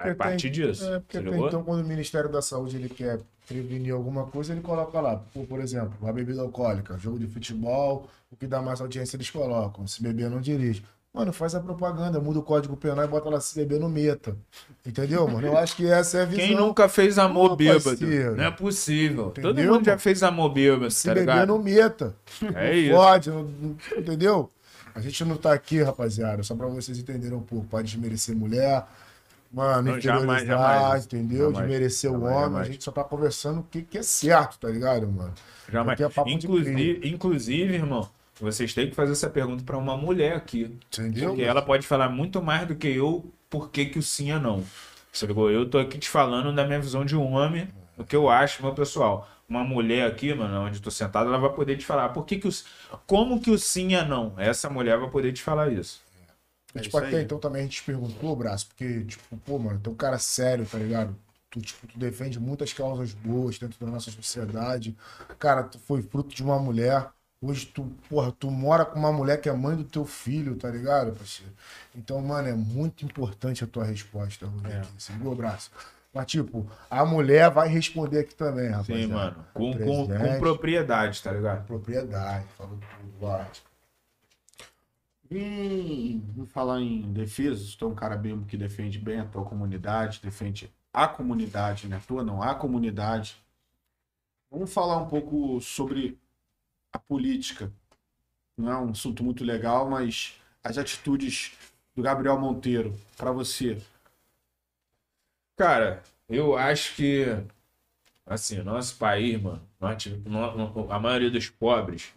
É 0.00 0.10
a 0.10 0.14
partir 0.14 0.50
disso. 0.50 0.86
É, 0.86 1.00
porque 1.00 1.18
tá 1.20 1.36
então, 1.36 1.62
quando 1.64 1.80
o 1.84 1.88
Ministério 1.88 2.30
da 2.30 2.42
Saúde 2.42 2.76
ele 2.76 2.88
quer 2.88 3.18
prevenir 3.48 3.94
alguma 3.94 4.26
coisa, 4.26 4.52
ele 4.52 4.60
coloca 4.60 5.00
lá, 5.00 5.16
por, 5.32 5.46
por 5.46 5.60
exemplo, 5.60 5.92
uma 6.00 6.12
bebida 6.12 6.42
alcoólica, 6.42 6.98
jogo 6.98 7.18
de 7.18 7.26
futebol, 7.26 8.08
o 8.30 8.36
que 8.36 8.46
dá 8.46 8.60
mais 8.60 8.80
audiência 8.80 9.16
eles 9.16 9.30
colocam. 9.30 9.86
Se 9.86 10.02
beber, 10.02 10.28
não 10.28 10.40
dirige. 10.40 10.82
Mano, 11.14 11.32
faz 11.32 11.54
a 11.54 11.60
propaganda, 11.60 12.20
muda 12.20 12.40
o 12.40 12.42
código 12.42 12.76
penal 12.76 13.02
e 13.06 13.08
bota 13.08 13.30
lá 13.30 13.40
se 13.40 13.54
beber 13.56 13.80
no 13.80 13.88
meta. 13.88 14.36
Entendeu, 14.84 15.26
mano? 15.26 15.46
Eu 15.46 15.56
acho 15.56 15.74
que 15.74 15.86
essa 15.86 16.18
é 16.18 16.22
a 16.22 16.24
visão. 16.26 16.44
Quem 16.46 16.54
nunca 16.54 16.90
fez 16.90 17.18
amor 17.18 17.50
Pô, 17.50 17.56
bêbado? 17.56 17.84
parceiro. 17.84 18.36
Não 18.36 18.44
é 18.44 18.50
possível. 18.50 19.30
Todo 19.30 19.52
Entendeu, 19.52 19.72
mundo 19.72 19.84
já 19.86 19.92
mano? 19.92 20.00
fez 20.00 20.22
amor 20.22 20.50
bêbado, 20.50 20.90
Se 20.90 21.08
tá 21.08 21.14
beber, 21.14 21.20
ligado? 21.30 21.48
não 21.48 21.58
meta. 21.62 22.14
É 22.54 22.76
isso. 22.76 22.94
Pode, 22.94 23.30
entendeu? 23.96 24.50
A 24.96 25.00
gente 25.00 25.22
não 25.26 25.36
tá 25.36 25.52
aqui, 25.52 25.82
rapaziada, 25.82 26.42
só 26.42 26.54
pra 26.54 26.66
vocês 26.68 26.98
entenderem 26.98 27.36
um 27.36 27.42
pouco. 27.42 27.66
Pode 27.66 27.86
desmerecer 27.90 28.34
mulher, 28.34 28.82
mano, 29.52 29.92
Não, 29.92 30.00
jamais, 30.00 30.42
inferiorizar, 30.42 30.80
jamais. 30.80 31.04
entendeu? 31.04 31.38
Jamais, 31.52 31.58
Desmerecer 31.58 32.10
o 32.10 32.14
jamais, 32.14 32.32
homem. 32.34 32.44
jamais. 32.46 32.68
A 32.68 32.72
gente 32.72 32.84
só 32.84 32.90
tá 32.90 33.04
conversando 33.04 33.60
o 33.60 33.62
que, 33.64 33.82
que 33.82 33.98
é 33.98 34.02
certo, 34.02 34.58
tá 34.58 34.68
ligado, 34.68 35.06
mano? 35.06 35.34
Jamais. 35.70 36.00
É 36.00 36.08
Inclusive, 36.30 37.00
inclusive, 37.08 37.74
irmão, 37.74 38.08
vocês 38.40 38.72
têm 38.72 38.88
que 38.88 38.96
fazer 38.96 39.12
essa 39.12 39.28
pergunta 39.28 39.62
pra 39.64 39.76
uma 39.76 39.96
mulher 39.98 40.34
aqui. 40.34 40.74
Entendeu? 40.88 41.28
Porque 41.30 41.42
ela 41.42 41.60
pode 41.60 41.86
falar 41.86 42.08
muito 42.08 42.40
mais 42.42 42.66
do 42.66 42.74
que 42.74 42.88
eu 42.88 43.30
por 43.50 43.70
que, 43.70 43.84
que 43.86 43.98
o 43.98 44.02
sim 44.02 44.32
é 44.32 44.38
não. 44.38 44.64
Você 45.12 45.26
ligou? 45.26 45.50
Eu 45.50 45.68
tô 45.68 45.78
aqui 45.78 45.98
te 45.98 46.08
falando 46.08 46.54
da 46.54 46.64
minha 46.66 46.80
visão 46.80 47.04
de 47.04 47.14
um 47.16 47.32
homem, 47.32 47.68
o 47.98 48.04
que 48.04 48.16
eu 48.16 48.28
acho, 48.30 48.62
meu 48.62 48.74
pessoal. 48.74 49.28
Uma 49.48 49.62
mulher 49.62 50.06
aqui, 50.10 50.34
mano, 50.34 50.62
onde 50.66 50.80
tô 50.82 50.90
sentado, 50.90 51.28
ela 51.28 51.38
vai 51.38 51.52
poder 51.52 51.76
te 51.76 51.86
falar 51.86 52.08
por 52.10 52.24
que, 52.26 52.38
que 52.38 52.48
o, 52.48 52.50
como 53.06 53.40
que 53.40 53.50
o 53.50 53.58
sim 53.58 53.94
é 53.94 54.04
não. 54.04 54.34
Essa 54.38 54.68
mulher 54.68 54.98
vai 54.98 55.08
poder 55.10 55.32
te 55.32 55.42
falar 55.42 55.72
isso. 55.72 56.02
É, 56.74 56.78
É 56.80 56.80
tipo, 56.80 56.96
até 56.98 57.22
então 57.22 57.38
também 57.38 57.62
a 57.62 57.64
gente 57.64 57.82
perguntou, 57.82 58.36
Braço, 58.36 58.66
porque, 58.68 59.04
tipo, 59.04 59.36
pô, 59.38 59.58
mano, 59.58 59.80
tem 59.80 59.92
um 59.92 59.96
cara 59.96 60.18
sério, 60.18 60.66
tá 60.66 60.78
ligado? 60.78 61.16
Tu, 61.50 61.60
tipo, 61.60 61.86
tu 61.86 61.98
defende 61.98 62.38
muitas 62.38 62.72
causas 62.72 63.12
boas 63.14 63.58
dentro 63.58 63.78
da 63.84 63.90
nossa 63.90 64.10
sociedade. 64.10 64.96
Cara, 65.38 65.64
tu 65.64 65.78
foi 65.78 66.02
fruto 66.02 66.34
de 66.34 66.42
uma 66.42 66.58
mulher. 66.58 67.10
Hoje 67.40 67.66
tu, 67.66 67.84
porra, 68.08 68.32
tu 68.32 68.50
mora 68.50 68.84
com 68.84 68.98
uma 68.98 69.12
mulher 69.12 69.40
que 69.40 69.48
é 69.48 69.52
mãe 69.52 69.76
do 69.76 69.84
teu 69.84 70.04
filho, 70.04 70.56
tá 70.56 70.70
ligado, 70.70 71.12
parceiro? 71.14 71.52
Então, 71.94 72.20
mano, 72.20 72.48
é 72.48 72.54
muito 72.54 73.04
importante 73.04 73.62
a 73.62 73.66
tua 73.66 73.84
resposta, 73.84 74.46
Rogério. 74.46 74.88
É. 74.96 75.00
Se 75.00 75.12
ligou, 75.12 75.34
Braço? 75.34 75.70
Mas, 76.16 76.24
tipo, 76.28 76.66
a 76.88 77.04
mulher 77.04 77.50
vai 77.50 77.68
responder 77.68 78.20
aqui 78.20 78.34
também, 78.34 78.70
rapaziada. 78.70 79.02
Sim, 79.02 79.06
mano. 79.12 79.46
Com, 79.52 79.70
com, 79.76 80.08
com 80.08 80.38
propriedade, 80.38 81.22
tá 81.22 81.30
ligado? 81.30 81.66
Propriedade, 81.66 82.46
falou 82.56 82.78
tudo, 82.78 83.18
vai. 83.20 83.46
Em, 85.30 86.24
em 86.38 86.46
falar 86.46 86.80
em 86.80 87.02
defesa, 87.12 87.62
tu 87.78 87.84
é 87.84 87.88
um 87.88 87.94
cara 87.94 88.16
mesmo 88.16 88.46
que 88.46 88.56
defende 88.56 88.98
bem 88.98 89.20
a 89.20 89.26
tua 89.26 89.44
comunidade, 89.44 90.22
defende 90.22 90.72
a 90.90 91.06
comunidade, 91.06 91.86
né? 91.86 91.96
A 91.96 92.00
tua 92.00 92.24
não, 92.24 92.42
a 92.42 92.54
comunidade. 92.54 93.36
Vamos 94.50 94.72
falar 94.72 94.96
um 94.96 95.08
pouco 95.10 95.60
sobre 95.60 96.18
a 96.94 96.98
política. 96.98 97.70
Não 98.56 98.72
é 98.72 98.78
um 98.78 98.88
assunto 98.92 99.22
muito 99.22 99.44
legal, 99.44 99.86
mas 99.90 100.40
as 100.64 100.78
atitudes 100.78 101.52
do 101.94 102.00
Gabriel 102.00 102.40
Monteiro, 102.40 102.98
para 103.18 103.30
você. 103.30 103.76
Cara, 105.56 106.02
eu 106.28 106.56
acho 106.56 106.94
que, 106.96 107.24
assim, 108.26 108.58
nosso 108.62 108.96
país, 108.98 109.40
mano, 109.40 109.62
nós 109.80 110.08
a 110.90 110.98
maioria 110.98 111.30
dos 111.30 111.48
pobres 111.48 112.12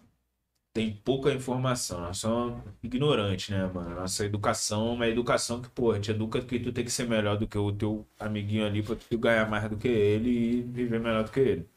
tem 0.74 0.92
pouca 1.04 1.32
informação. 1.32 2.00
Nós 2.02 2.18
somos 2.18 2.62
ignorantes, 2.82 3.50
né, 3.50 3.66
mano? 3.68 3.96
Nossa 3.96 4.24
educação 4.26 4.88
é 4.90 4.92
uma 4.92 5.08
educação 5.08 5.62
que, 5.62 5.68
pô, 5.70 5.98
te 5.98 6.12
educa 6.12 6.42
que 6.42 6.60
tu 6.60 6.72
tem 6.72 6.84
que 6.84 6.90
ser 6.92 7.08
melhor 7.08 7.38
do 7.38 7.48
que 7.48 7.58
o 7.58 7.72
teu 7.72 8.06
amiguinho 8.20 8.66
ali 8.66 8.82
pra 8.82 8.96
tu 8.96 9.18
ganhar 9.18 9.48
mais 9.50 9.68
do 9.70 9.76
que 9.78 9.88
ele 9.88 10.30
e 10.60 10.62
viver 10.62 11.00
melhor 11.00 11.24
do 11.24 11.30
que 11.32 11.40
ele. 11.40 11.68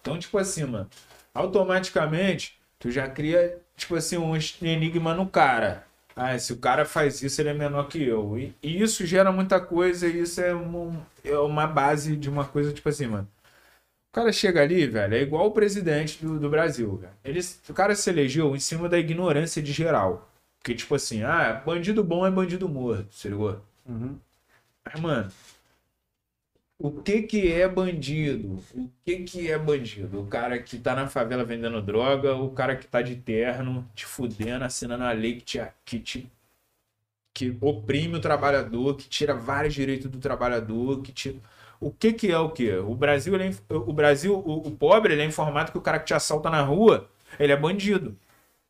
Então, 0.00 0.18
tipo 0.18 0.38
assim, 0.38 0.64
mano, 0.64 0.88
automaticamente 1.34 2.58
tu 2.78 2.90
já 2.90 3.08
cria, 3.08 3.60
tipo 3.76 3.96
assim, 3.96 4.18
um 4.18 4.36
enigma 4.62 5.14
no 5.14 5.28
cara. 5.28 5.86
Ah, 6.16 6.38
se 6.38 6.52
o 6.52 6.58
cara 6.58 6.84
faz 6.84 7.22
isso, 7.22 7.40
ele 7.40 7.48
é 7.50 7.54
menor 7.54 7.88
que 7.88 8.02
eu. 8.02 8.38
E, 8.38 8.54
e 8.62 8.80
isso 8.82 9.04
gera 9.04 9.32
muita 9.32 9.60
coisa, 9.60 10.06
e 10.06 10.20
isso 10.22 10.40
é, 10.40 10.54
um- 10.54 11.00
é 11.24 11.36
uma 11.38 11.66
base 11.66 12.16
de 12.16 12.28
uma 12.30 12.44
coisa, 12.46 12.72
tipo 12.72 12.88
assim, 12.88 13.06
mano. 13.06 13.28
O 14.12 14.14
cara 14.14 14.32
chega 14.32 14.62
ali, 14.62 14.86
velho, 14.86 15.14
é 15.16 15.22
igual 15.22 15.46
o 15.48 15.52
presidente 15.52 16.24
do, 16.24 16.38
do 16.40 16.50
Brasil, 16.50 16.96
velho. 16.96 17.12
Ele, 17.24 17.40
o 17.68 17.74
cara 17.74 17.94
se 17.96 18.10
elegeu 18.10 18.56
em 18.56 18.60
cima 18.60 18.88
da 18.88 18.98
ignorância 18.98 19.62
de 19.62 19.72
geral. 19.72 20.30
Porque, 20.60 20.74
tipo 20.74 20.94
assim, 20.94 21.22
ah, 21.24 21.62
bandido 21.66 22.04
bom 22.04 22.26
é 22.26 22.30
bandido 22.30 22.68
morto, 22.68 23.14
se 23.14 23.28
ligou? 23.28 23.60
Mas, 24.84 25.00
mano, 25.00 25.30
o 26.78 26.90
que 27.02 27.22
que 27.22 27.52
é 27.52 27.68
bandido? 27.68 28.62
O 28.74 28.90
que 29.04 29.24
que 29.24 29.50
é 29.50 29.58
bandido? 29.58 30.20
O 30.20 30.26
cara 30.26 30.58
que 30.62 30.78
tá 30.78 30.94
na 30.94 31.08
favela 31.08 31.44
vendendo 31.44 31.80
droga, 31.82 32.34
o 32.34 32.50
cara 32.50 32.76
que 32.76 32.86
tá 32.86 33.00
de 33.02 33.16
terno, 33.16 33.88
te 33.94 34.04
fudendo, 34.06 34.64
assinando 34.64 35.04
a 35.04 35.12
lei 35.12 35.36
que 35.36 35.44
te, 35.44 35.62
que 35.84 36.00
te 36.00 36.30
que 37.32 37.56
oprime 37.60 38.16
o 38.16 38.20
trabalhador, 38.20 38.96
que 38.96 39.08
tira 39.08 39.34
vários 39.34 39.74
direitos 39.74 40.10
do 40.10 40.18
trabalhador, 40.18 41.02
que 41.02 41.12
tira... 41.12 41.36
O 41.80 41.90
que 41.90 42.12
que 42.12 42.30
é 42.30 42.38
o 42.38 42.50
que? 42.50 42.70
O 42.76 42.94
Brasil, 42.94 43.34
é, 43.36 43.50
o 43.70 43.92
Brasil, 43.92 44.34
o, 44.34 44.68
o 44.68 44.70
pobre, 44.70 45.12
ele 45.12 45.22
é 45.22 45.26
informado 45.26 45.72
que 45.72 45.78
o 45.78 45.80
cara 45.82 45.98
que 45.98 46.06
te 46.06 46.14
assalta 46.14 46.48
na 46.48 46.62
rua, 46.62 47.10
ele 47.38 47.52
é 47.52 47.56
bandido. 47.56 48.16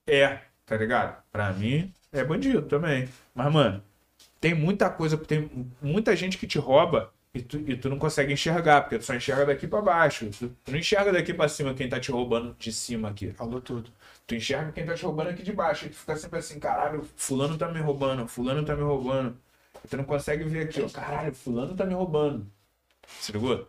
É, 0.07 0.41
tá 0.67 0.77
ligado? 0.77 1.23
Pra 1.33 1.53
mim, 1.53 1.93
é 2.13 2.25
bandido 2.25 2.63
também. 2.63 3.09
Mas, 3.35 3.53
mano, 3.53 3.83
tem 4.41 4.55
muita 4.55 4.91
coisa, 4.91 5.19
tem 5.19 5.51
muita 5.83 6.17
gente 6.17 6.39
que 6.39 6.47
te 6.47 6.59
rouba 6.59 7.13
e 7.35 7.43
tu, 7.43 7.59
e 7.59 7.77
tu 7.77 7.89
não 7.89 7.99
consegue 7.99 8.33
enxergar, 8.33 8.83
porque 8.83 8.97
tu 8.97 9.05
só 9.05 9.13
enxerga 9.13 9.47
daqui 9.47 9.67
pra 9.67 9.83
baixo. 9.83 10.31
Tu, 10.31 10.49
tu 10.65 10.71
não 10.71 10.79
enxerga 10.79 11.13
daqui 11.13 11.35
pra 11.35 11.49
cima 11.49 11.75
quem 11.75 11.89
tá 11.89 11.99
te 11.99 12.13
roubando 12.13 12.55
de 12.57 12.73
cima 12.73 13.09
aqui. 13.09 13.33
Falou 13.33 13.61
tudo. 13.61 13.91
Tu 14.25 14.37
enxerga 14.37 14.71
quem 14.71 14.87
tá 14.87 14.95
te 14.95 15.05
roubando 15.05 15.31
aqui 15.31 15.43
de 15.43 15.53
baixo. 15.53 15.87
E 15.87 15.89
tu 15.89 15.97
fica 15.97 16.17
sempre 16.17 16.39
assim, 16.39 16.61
caralho, 16.61 17.05
fulano 17.17 17.59
tá 17.59 17.69
me 17.69 17.81
roubando, 17.81 18.29
fulano 18.29 18.65
tá 18.65 18.77
me 18.77 18.83
roubando. 18.83 19.37
E 19.85 19.89
tu 19.89 19.97
não 19.97 20.05
consegue 20.05 20.45
ver 20.45 20.67
aqui, 20.67 20.81
ó, 20.81 20.89
caralho, 20.89 21.35
fulano 21.35 21.75
tá 21.75 21.85
me 21.85 21.93
roubando. 21.93 22.47
Se 23.21 23.33
ligou? 23.33 23.69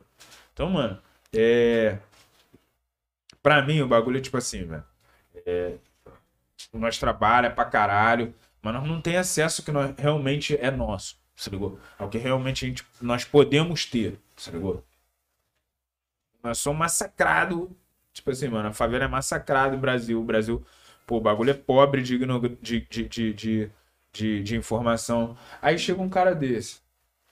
Então, 0.54 0.70
mano, 0.70 1.02
é. 1.34 1.98
Pra 3.42 3.64
mim, 3.66 3.82
o 3.82 3.88
bagulho 3.88 4.20
é 4.20 4.22
tipo 4.22 4.38
assim, 4.38 4.64
velho. 4.64 4.84
É... 5.46 5.74
Nós 6.72 7.00
trabalha 7.00 7.50
pra 7.50 7.66
caralho, 7.66 8.34
mas 8.62 8.74
nós 8.76 8.88
não 8.88 9.02
tem 9.02 9.18
acesso 9.18 9.64
que 9.64 9.72
nós, 9.72 9.94
realmente 9.98 10.56
é 10.56 10.70
nosso. 10.70 11.18
Se 11.36 11.50
ligou? 11.50 11.80
Ao 11.98 12.10
que 12.10 12.18
realmente 12.18 12.66
a 12.66 12.68
gente, 12.70 12.86
nós 13.02 13.26
podemos 13.26 13.86
ter. 13.86 14.20
Se 14.38 14.52
ligou? 14.52 14.84
Nós 16.44 16.58
somos 16.60 16.80
massacrados. 16.80 17.68
Tipo 18.14 18.32
assim, 18.32 18.48
mano, 18.48 18.70
a 18.70 18.74
favela 18.74 19.04
é 19.06 19.08
massacrada 19.08 19.76
no 19.76 19.82
Brasil. 19.82 20.20
O 20.20 20.24
Brasil, 20.24 20.66
pô, 21.06 21.18
o 21.18 21.22
bagulho 21.22 21.52
é 21.52 21.54
pobre 21.54 22.02
de, 22.02 22.18
de, 22.62 22.82
de, 22.82 23.34
de, 23.34 23.72
de, 24.14 24.44
de 24.44 24.56
informação. 24.56 25.38
Aí 25.62 25.78
chega 25.78 26.02
um 26.02 26.10
cara 26.10 26.34
desse. 26.34 26.80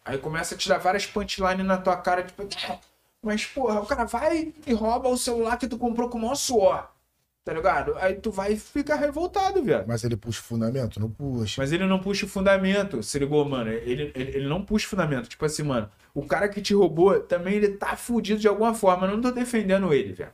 Aí 0.03 0.17
começa 0.17 0.55
a 0.55 0.57
te 0.57 0.67
dar 0.67 0.79
várias 0.79 1.05
punchlines 1.05 1.65
na 1.65 1.77
tua 1.77 1.95
cara, 1.95 2.23
tipo, 2.23 2.43
"É, 2.43 2.79
mas 3.21 3.45
porra, 3.45 3.79
o 3.79 3.85
cara 3.85 4.03
vai 4.03 4.53
e 4.67 4.73
rouba 4.73 5.07
o 5.07 5.17
celular 5.17 5.57
que 5.57 5.67
tu 5.67 5.77
comprou 5.77 6.09
com 6.09 6.17
o 6.17 6.21
maior 6.21 6.35
suor. 6.35 6.92
Tá 7.43 7.51
ligado? 7.51 7.93
Aí 7.97 8.15
tu 8.15 8.31
vai 8.31 8.55
ficar 8.55 8.95
revoltado, 8.95 9.61
velho. 9.61 9.83
Mas 9.85 10.03
ele 10.05 10.15
puxa 10.15 10.39
o 10.39 10.43
fundamento? 10.43 10.97
Não 10.97 11.09
puxa. 11.11 11.61
Mas 11.61 11.73
ele 11.73 11.85
não 11.85 11.99
puxa 11.99 12.25
o 12.25 12.29
fundamento, 12.29 13.03
se 13.03 13.19
ligou, 13.19 13.43
mano? 13.43 13.69
Ele, 13.69 14.13
ele, 14.15 14.37
ele 14.37 14.47
não 14.47 14.63
puxa 14.63 14.87
o 14.87 14.89
fundamento. 14.89 15.27
Tipo 15.27 15.43
assim, 15.43 15.63
mano, 15.63 15.89
o 16.13 16.25
cara 16.25 16.47
que 16.47 16.61
te 16.61 16.73
roubou 16.73 17.19
também 17.19 17.55
ele 17.55 17.69
tá 17.69 17.97
fudido 17.97 18.39
de 18.39 18.47
alguma 18.47 18.73
forma. 18.73 19.07
Eu 19.07 19.15
não 19.15 19.21
tô 19.21 19.31
defendendo 19.31 19.93
ele, 19.93 20.13
velho. 20.13 20.31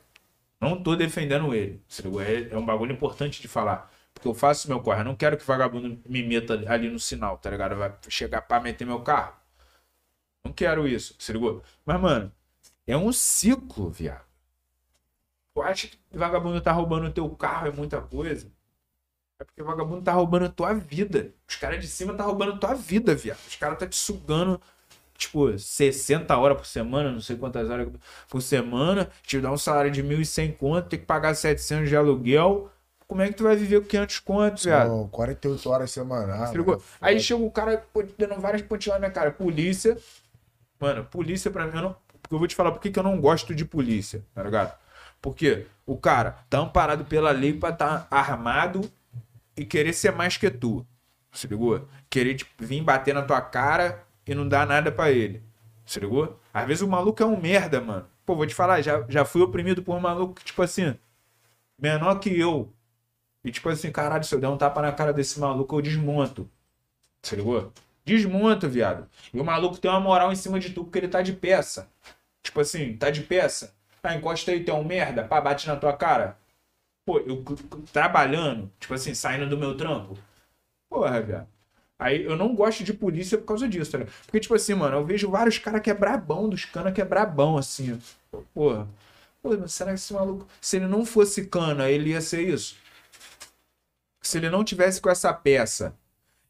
Não 0.61 0.84
tô 0.84 0.95
defendendo 0.95 1.52
ele. 1.53 1.81
Se 1.88 2.03
ligou? 2.03 2.22
É, 2.22 2.49
é 2.52 2.57
um 2.57 2.65
bagulho 2.65 2.91
importante 2.91 3.41
de 3.41 3.48
falar. 3.48 3.91
Porque 4.14 4.27
eu 4.27 4.34
faço 4.36 4.68
meu 4.68 4.80
corre. 4.80 5.02
Eu 5.02 5.06
não 5.06 5.15
quero 5.15 5.36
que 5.36 5.45
vagabundo 5.45 5.99
me 6.06 6.22
meta 6.22 6.64
ali 6.68 6.90
no 6.90 6.99
sinal, 6.99 7.38
tá 7.40 7.49
ligado? 7.49 7.76
Vai 7.76 7.91
chegar 8.07 8.41
pra 8.44 8.60
meter 8.60 8.86
meu 8.86 8.99
carro. 9.02 9.34
Não 10.44 10.53
quero 10.53 10.88
isso, 10.88 11.15
se 11.18 11.34
ligou? 11.34 11.64
Mas, 11.86 11.99
mano, 11.99 12.31
é 12.86 12.95
um 12.95 13.11
ciclo, 13.11 13.90
viado. 13.90 14.29
Tu 15.54 15.62
acha 15.62 15.88
que 15.88 15.98
vagabundo 16.12 16.62
tá 16.62 16.72
roubando 16.72 17.08
o 17.08 17.12
teu 17.12 17.30
carro 17.32 17.68
é 17.68 17.72
muita 17.72 18.02
coisa? 18.02 18.52
É 19.40 19.44
porque 19.44 19.64
vagabundo 19.64 20.02
tá 20.02 20.12
roubando 20.12 20.46
a 20.46 20.50
tua 20.50 20.74
vida. 20.74 21.34
Os 21.48 21.56
caras 21.56 21.82
de 21.82 21.88
cima 21.88 22.14
tá 22.14 22.24
roubando 22.24 22.54
a 22.54 22.58
tua 22.58 22.74
vida, 22.74 23.16
viado. 23.16 23.40
Os 23.48 23.56
caras 23.56 23.80
tá 23.80 23.88
te 23.88 23.96
sugando, 23.96 24.60
tipo, 25.18 25.58
60 25.58 26.38
horas 26.38 26.58
por 26.58 26.66
semana, 26.66 27.12
não 27.12 27.22
sei 27.22 27.38
quantas 27.38 27.70
horas 27.70 27.88
por 28.28 28.42
semana, 28.42 29.10
te 29.24 29.40
dá 29.40 29.52
um 29.52 29.58
salário 29.58 29.92
de 29.92 30.04
1.100 30.04 30.58
conto, 30.58 30.90
tem 30.90 31.00
que 31.00 31.06
pagar 31.06 31.34
700 31.34 31.88
de 31.88 31.96
aluguel. 31.96 32.70
Como 33.08 33.22
é 33.22 33.28
que 33.28 33.34
tu 33.34 33.44
vai 33.44 33.56
viver 33.56 33.82
com 33.82 33.88
500 33.88 34.20
contos, 34.20 34.66
viado? 34.66 34.90
Não, 34.90 35.08
48 35.08 35.70
horas 35.70 35.90
semanais. 35.90 36.52
Né? 36.52 36.78
Aí 37.02 37.20
chega 37.20 37.42
o 37.42 37.50
cara 37.50 37.84
dando 38.18 38.40
várias 38.40 38.62
pontilhas 38.62 38.96
na 38.96 39.00
minha 39.00 39.12
cara. 39.12 39.32
Polícia. 39.32 39.98
Mano, 40.80 41.06
polícia 41.06 41.50
pra 41.50 41.66
mim, 41.66 41.76
eu 41.76 41.82
não. 41.82 41.96
Porque 42.22 42.36
eu 42.36 42.40
vou 42.40 42.48
te 42.48 42.56
falar 42.56 42.72
por 42.72 42.80
que 42.80 42.98
eu 42.98 43.02
não 43.02 43.20
gosto 43.20 43.56
de 43.56 43.66
polícia, 43.66 44.24
tá 44.36 44.44
ligado? 44.44 44.78
Porque 45.22 45.66
o 45.86 45.98
cara 45.98 46.44
tá 46.50 46.60
amparado 46.60 47.06
pela 47.06 47.32
lei 47.32 47.54
pra 47.54 47.70
estar 47.70 48.08
armado 48.10 48.90
e 49.56 49.66
querer 49.66 49.94
ser 49.94 50.12
mais 50.14 50.38
que 50.38 50.50
tu. 50.50 50.86
Se 51.32 51.48
ligou? 51.48 51.88
Querer 52.10 52.36
tipo, 52.36 52.52
vir 52.64 52.82
bater 52.82 53.14
na 53.14 53.22
tua 53.22 53.41
cara 53.41 54.04
e 54.26 54.34
não 54.34 54.48
dar 54.48 54.66
nada 54.66 54.91
pra 54.91 55.12
ele. 55.12 55.44
Se 55.86 56.00
ligou? 56.00 56.40
Às 56.54 56.68
vezes 56.68 56.82
o 56.82 56.88
maluco 56.88 57.22
é 57.22 57.26
um 57.26 57.40
merda, 57.40 57.82
mano. 57.82 58.08
Pô, 58.26 58.36
vou 58.36 58.46
te 58.46 58.54
falar, 58.54 58.82
já, 58.82 59.04
já 59.10 59.26
fui 59.26 59.41
oprimido 59.41 59.82
por 59.82 59.96
um 59.96 60.00
maluco 60.00 60.36
que, 60.36 60.46
tipo 60.46 60.62
assim, 60.62 60.96
menor 61.78 62.20
que 62.20 62.38
eu. 62.40 62.72
E 63.44 63.52
tipo 63.52 63.70
assim, 63.70 63.91
caralho, 63.91 64.24
se 64.24 64.34
eu 64.36 64.40
der 64.40 64.50
um 64.50 64.58
tapa 64.58 64.82
na 64.82 64.91
cara 64.91 65.14
desse 65.14 65.40
maluco, 65.40 65.76
eu 65.76 65.82
desmonto. 65.82 66.50
Se 67.24 67.36
ligou? 67.36 67.74
Desmonto, 68.06 68.70
viado. 68.70 69.08
E 69.34 69.40
o 69.40 69.44
maluco 69.46 69.78
tem 69.78 69.90
uma 69.90 70.00
moral 70.00 70.32
em 70.32 70.36
cima 70.36 70.60
de 70.60 70.72
tu 70.72 70.84
porque 70.84 71.00
ele 71.00 71.08
tá 71.08 71.22
de 71.22 71.34
peça. 71.34 71.90
Tipo 72.44 72.62
assim, 72.62 72.96
tá 72.98 73.10
de 73.10 73.22
peça. 73.22 73.76
Ah, 74.04 74.16
encosta 74.16 74.52
aí, 74.52 74.64
é 74.66 74.74
um 74.74 74.84
merda, 74.84 75.24
pá, 75.24 75.42
bate 75.42 75.68
na 75.68 75.76
tua 75.76 75.94
cara. 75.94 76.38
Pô, 77.06 77.20
eu 77.20 77.44
trabalhando, 77.92 78.72
tipo 78.80 78.94
assim, 78.94 79.14
saindo 79.14 79.50
do 79.50 79.58
meu 79.58 79.76
trampo. 79.76 80.18
Porra, 80.90 81.22
velho. 81.22 81.48
Aí 81.98 82.24
eu 82.24 82.38
não 82.38 82.56
gosto 82.56 82.84
de 82.84 82.94
polícia 82.94 83.38
por 83.38 83.46
causa 83.46 83.68
disso, 83.68 83.92
tá 83.92 83.98
ligado? 83.98 84.14
Porque, 84.26 84.40
tipo 84.40 84.56
assim, 84.56 84.74
mano, 84.74 84.98
eu 84.98 85.06
vejo 85.06 85.30
vários 85.30 85.58
caras 85.58 85.82
que 85.82 85.90
é 85.90 85.94
brabão, 85.94 86.48
dos 86.48 86.64
canas 86.66 86.94
que 86.94 87.02
é 87.02 87.06
brabão, 87.06 87.58
assim. 87.58 88.00
Porra. 88.54 88.88
Pô, 89.42 89.58
mas 89.58 89.74
será 89.74 89.92
que 89.92 89.96
esse 89.96 90.14
maluco. 90.14 90.48
Se 90.62 90.78
ele 90.78 90.88
não 90.88 91.06
fosse 91.06 91.46
cana, 91.48 91.90
ele 91.90 92.12
ia 92.12 92.22
ser 92.22 92.42
isso? 92.48 92.78
Se 94.22 94.38
ele 94.38 94.50
não 94.50 94.64
tivesse 94.64 95.02
com 95.02 95.10
essa 95.10 95.34
peça 95.34 95.96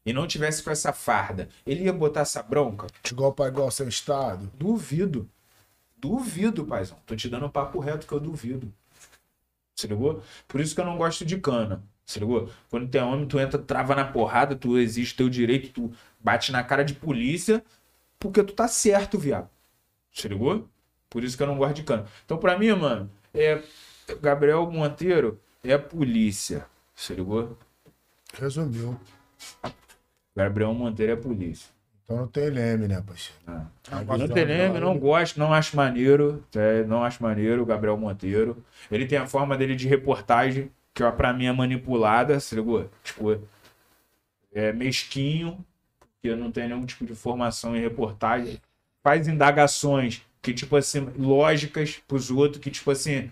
e 0.04 0.12
não 0.12 0.26
tivesse 0.26 0.62
com 0.62 0.70
essa 0.70 0.92
farda, 0.92 1.48
ele 1.66 1.84
ia 1.84 1.92
botar 1.92 2.20
essa 2.20 2.42
bronca? 2.42 2.86
Igual 3.10 3.32
pra 3.32 3.48
igual 3.48 3.70
sem 3.70 3.88
estado. 3.88 4.50
Duvido. 4.54 5.28
Duvido, 6.00 6.64
paizão. 6.64 6.98
Tô 7.04 7.14
te 7.14 7.28
dando 7.28 7.46
um 7.46 7.50
papo 7.50 7.78
reto 7.78 8.06
que 8.06 8.12
eu 8.12 8.20
duvido. 8.20 8.72
Se 9.76 9.86
ligou? 9.86 10.22
Por 10.48 10.60
isso 10.60 10.74
que 10.74 10.80
eu 10.80 10.84
não 10.84 10.96
gosto 10.96 11.24
de 11.24 11.38
cana. 11.38 11.82
Se 12.06 12.18
ligou? 12.18 12.50
Quando 12.70 12.88
tem 12.88 13.00
homem, 13.00 13.26
tu 13.26 13.38
entra, 13.38 13.58
trava 13.58 13.94
na 13.94 14.04
porrada, 14.04 14.56
tu 14.56 14.78
exige 14.78 15.14
teu 15.14 15.28
direito, 15.28 15.72
tu 15.72 15.92
bate 16.18 16.50
na 16.52 16.64
cara 16.64 16.84
de 16.84 16.94
polícia, 16.94 17.64
porque 18.18 18.42
tu 18.42 18.52
tá 18.52 18.66
certo, 18.66 19.18
viado. 19.18 19.48
Se 20.12 20.26
ligou? 20.26 20.68
Por 21.08 21.22
isso 21.22 21.36
que 21.36 21.42
eu 21.42 21.46
não 21.46 21.56
gosto 21.56 21.76
de 21.76 21.82
cana. 21.82 22.06
Então, 22.24 22.38
pra 22.38 22.58
mim, 22.58 22.72
mano, 22.72 23.10
é. 23.32 23.62
Gabriel 24.20 24.70
Monteiro 24.70 25.40
é 25.62 25.78
polícia. 25.78 26.66
Se 26.94 27.14
ligou? 27.14 27.56
Resumiu. 28.34 28.98
Gabriel 30.34 30.74
Monteiro 30.74 31.12
é 31.12 31.16
polícia. 31.16 31.70
Então 32.10 32.22
não 32.22 32.26
tem 32.26 32.50
leme, 32.50 32.88
né, 32.88 33.00
parceiro? 33.00 33.38
Ah. 33.46 33.66
A 33.92 34.02
Não 34.02 34.14
visão 34.18 34.28
tem 34.34 34.44
leme, 34.44 34.80
não 34.80 34.98
gosto, 34.98 35.38
não 35.38 35.52
acho 35.52 35.76
maneiro. 35.76 36.42
é, 36.56 36.82
não 36.82 37.04
acho 37.04 37.22
maneiro 37.22 37.62
o 37.62 37.64
Gabriel 37.64 37.96
Monteiro. 37.96 38.64
Ele 38.90 39.06
tem 39.06 39.16
a 39.16 39.28
forma 39.28 39.56
dele 39.56 39.76
de 39.76 39.86
reportagem, 39.86 40.72
que 40.92 41.04
ó, 41.04 41.12
pra 41.12 41.32
mim 41.32 41.46
é 41.46 41.52
manipulada, 41.52 42.40
se 42.40 42.56
ligou? 42.56 42.90
Tipo, 43.04 43.40
é 44.52 44.72
mesquinho, 44.72 45.64
porque 46.00 46.34
não 46.34 46.50
tem 46.50 46.66
nenhum 46.68 46.84
tipo 46.84 47.04
de 47.04 47.14
formação 47.14 47.76
em 47.76 47.80
reportagem. 47.80 48.60
Faz 49.04 49.28
indagações 49.28 50.22
que, 50.42 50.52
tipo 50.52 50.74
assim, 50.76 51.08
lógicas 51.16 52.02
pros 52.08 52.28
outros, 52.28 52.60
que, 52.60 52.70
tipo 52.72 52.90
assim, 52.90 53.30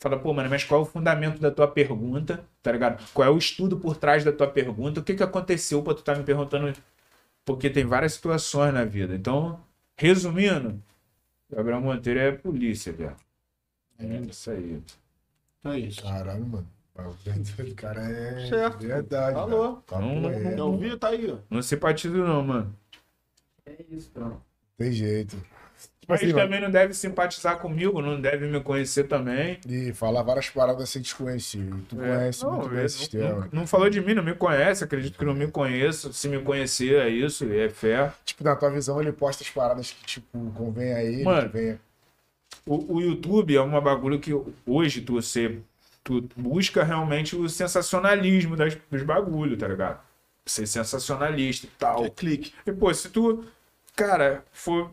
fala, 0.00 0.18
pô, 0.18 0.32
mano, 0.34 0.50
mas 0.50 0.64
qual 0.64 0.80
é 0.80 0.82
o 0.84 0.86
fundamento 0.86 1.40
da 1.40 1.50
tua 1.52 1.68
pergunta, 1.68 2.44
tá 2.62 2.72
ligado? 2.72 3.02
Qual 3.14 3.26
é 3.26 3.30
o 3.30 3.38
estudo 3.38 3.78
por 3.78 3.96
trás 3.96 4.24
da 4.24 4.32
tua 4.32 4.48
pergunta? 4.48 5.00
O 5.00 5.04
que 5.04 5.14
que 5.14 5.22
aconteceu 5.22 5.82
pra 5.82 5.94
tu 5.94 6.02
tá 6.02 6.14
me 6.16 6.24
perguntando 6.24 6.72
porque 7.44 7.70
tem 7.70 7.84
várias 7.84 8.14
situações 8.14 8.72
na 8.74 8.84
vida. 8.84 9.14
Então, 9.14 9.60
resumindo, 9.96 10.82
Gabriel 11.50 11.80
Monteiro 11.80 12.20
é 12.20 12.32
polícia, 12.32 12.92
velho. 12.92 13.16
É 13.98 14.16
isso 14.22 14.50
aí. 14.50 14.82
É 15.64 15.78
isso. 15.78 16.02
Caralho, 16.02 16.46
mano. 16.46 16.68
O 16.94 17.74
cara 17.74 18.02
é 18.02 18.48
Certo. 18.48 18.86
verdade. 18.86 19.34
Falou. 19.34 19.76
Papo 19.86 20.02
Não, 20.02 20.20
não, 20.20 20.30
reto. 20.30 20.42
Quer 20.56 20.62
ouvir? 20.62 20.98
Tá 20.98 21.08
aí, 21.08 21.30
ó. 21.30 21.38
Não 21.48 21.62
simpatizo, 21.62 22.16
não, 22.18 22.42
mano. 22.42 22.76
É 23.64 23.76
isso, 23.90 24.10
então. 24.10 24.42
Tem 24.76 24.92
jeito. 24.92 25.36
Tipo 26.02 26.12
Mas 26.12 26.20
assim, 26.20 26.32
mano, 26.32 26.44
também 26.44 26.60
não 26.60 26.70
deve 26.70 26.94
simpatizar 26.94 27.58
comigo, 27.58 28.02
não 28.02 28.20
deve 28.20 28.46
me 28.48 28.60
conhecer 28.60 29.04
também. 29.04 29.60
e 29.68 29.92
falar 29.94 30.22
várias 30.22 30.50
paradas 30.50 30.88
sem 30.90 31.00
te 31.00 31.14
conhecer. 31.14 31.64
Tu 31.88 31.94
É, 32.02 32.16
conhece 32.16 32.42
não, 32.44 32.52
muito 32.54 32.68
bem 32.68 32.84
esse 32.84 32.98
sistema. 32.98 33.48
não, 33.52 33.60
não 33.60 33.66
falou 33.68 33.88
de 33.88 34.00
mim, 34.00 34.12
não 34.14 34.22
me 34.22 34.34
conhece, 34.34 34.82
acredito 34.82 35.16
que 35.16 35.24
não 35.24 35.32
me 35.34 35.46
conheça. 35.46 36.12
Se 36.12 36.28
me 36.28 36.40
conhecer, 36.42 36.94
é 37.00 37.08
isso, 37.08 37.44
é 37.52 37.68
fé. 37.68 38.12
Tipo, 38.24 38.42
na 38.42 38.56
tua 38.56 38.70
visão, 38.70 39.00
ele 39.00 39.12
posta 39.12 39.44
as 39.44 39.50
paradas 39.50 39.92
que, 39.92 40.04
tipo, 40.04 40.50
convém 40.56 40.92
a 40.92 41.04
ele, 41.04 41.22
Mano. 41.22 41.48
que 41.48 41.56
venha. 41.56 41.80
O, 42.66 42.96
o 42.96 43.00
YouTube 43.00 43.56
é 43.56 43.60
uma 43.60 43.80
bagulho 43.80 44.20
que 44.20 44.32
hoje 44.66 45.00
tu, 45.02 45.14
você, 45.14 45.58
tu 46.04 46.20
busca 46.36 46.82
realmente 46.84 47.34
o 47.36 47.48
sensacionalismo 47.48 48.56
das, 48.56 48.76
dos 48.90 49.02
bagulhos, 49.02 49.58
tá 49.58 49.68
ligado? 49.68 50.00
Ser 50.46 50.66
sensacionalista 50.66 51.66
e 51.66 51.70
tal. 51.78 52.04
É 52.04 52.10
clique. 52.10 52.52
E, 52.66 52.72
pô, 52.72 52.92
se 52.92 53.08
tu, 53.08 53.44
cara, 53.96 54.44
for. 54.52 54.90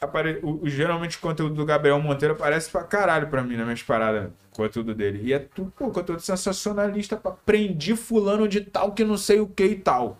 Apare... 0.00 0.40
O, 0.42 0.62
o- 0.64 0.68
geralmente 0.68 1.16
o 1.16 1.20
conteúdo 1.20 1.54
do 1.54 1.64
Gabriel 1.66 2.00
Monteiro 2.00 2.34
aparece 2.34 2.70
pra 2.70 2.84
caralho 2.84 3.28
pra 3.28 3.42
mim 3.42 3.56
nas 3.56 3.64
minhas 3.66 3.82
paradas, 3.82 4.30
o 4.52 4.56
conteúdo 4.56 4.94
dele. 4.94 5.20
E 5.24 5.32
é 5.32 5.38
tudo, 5.38 5.70
pô, 5.72 5.90
conteúdo 5.90 6.20
sensacionalista 6.20 7.16
pra 7.16 7.32
prendi 7.32 7.96
fulano 7.96 8.48
de 8.48 8.60
tal 8.60 8.92
que 8.94 9.04
não 9.04 9.16
sei 9.16 9.40
o 9.40 9.46
que 9.48 9.64
e 9.64 9.76
tal. 9.76 10.18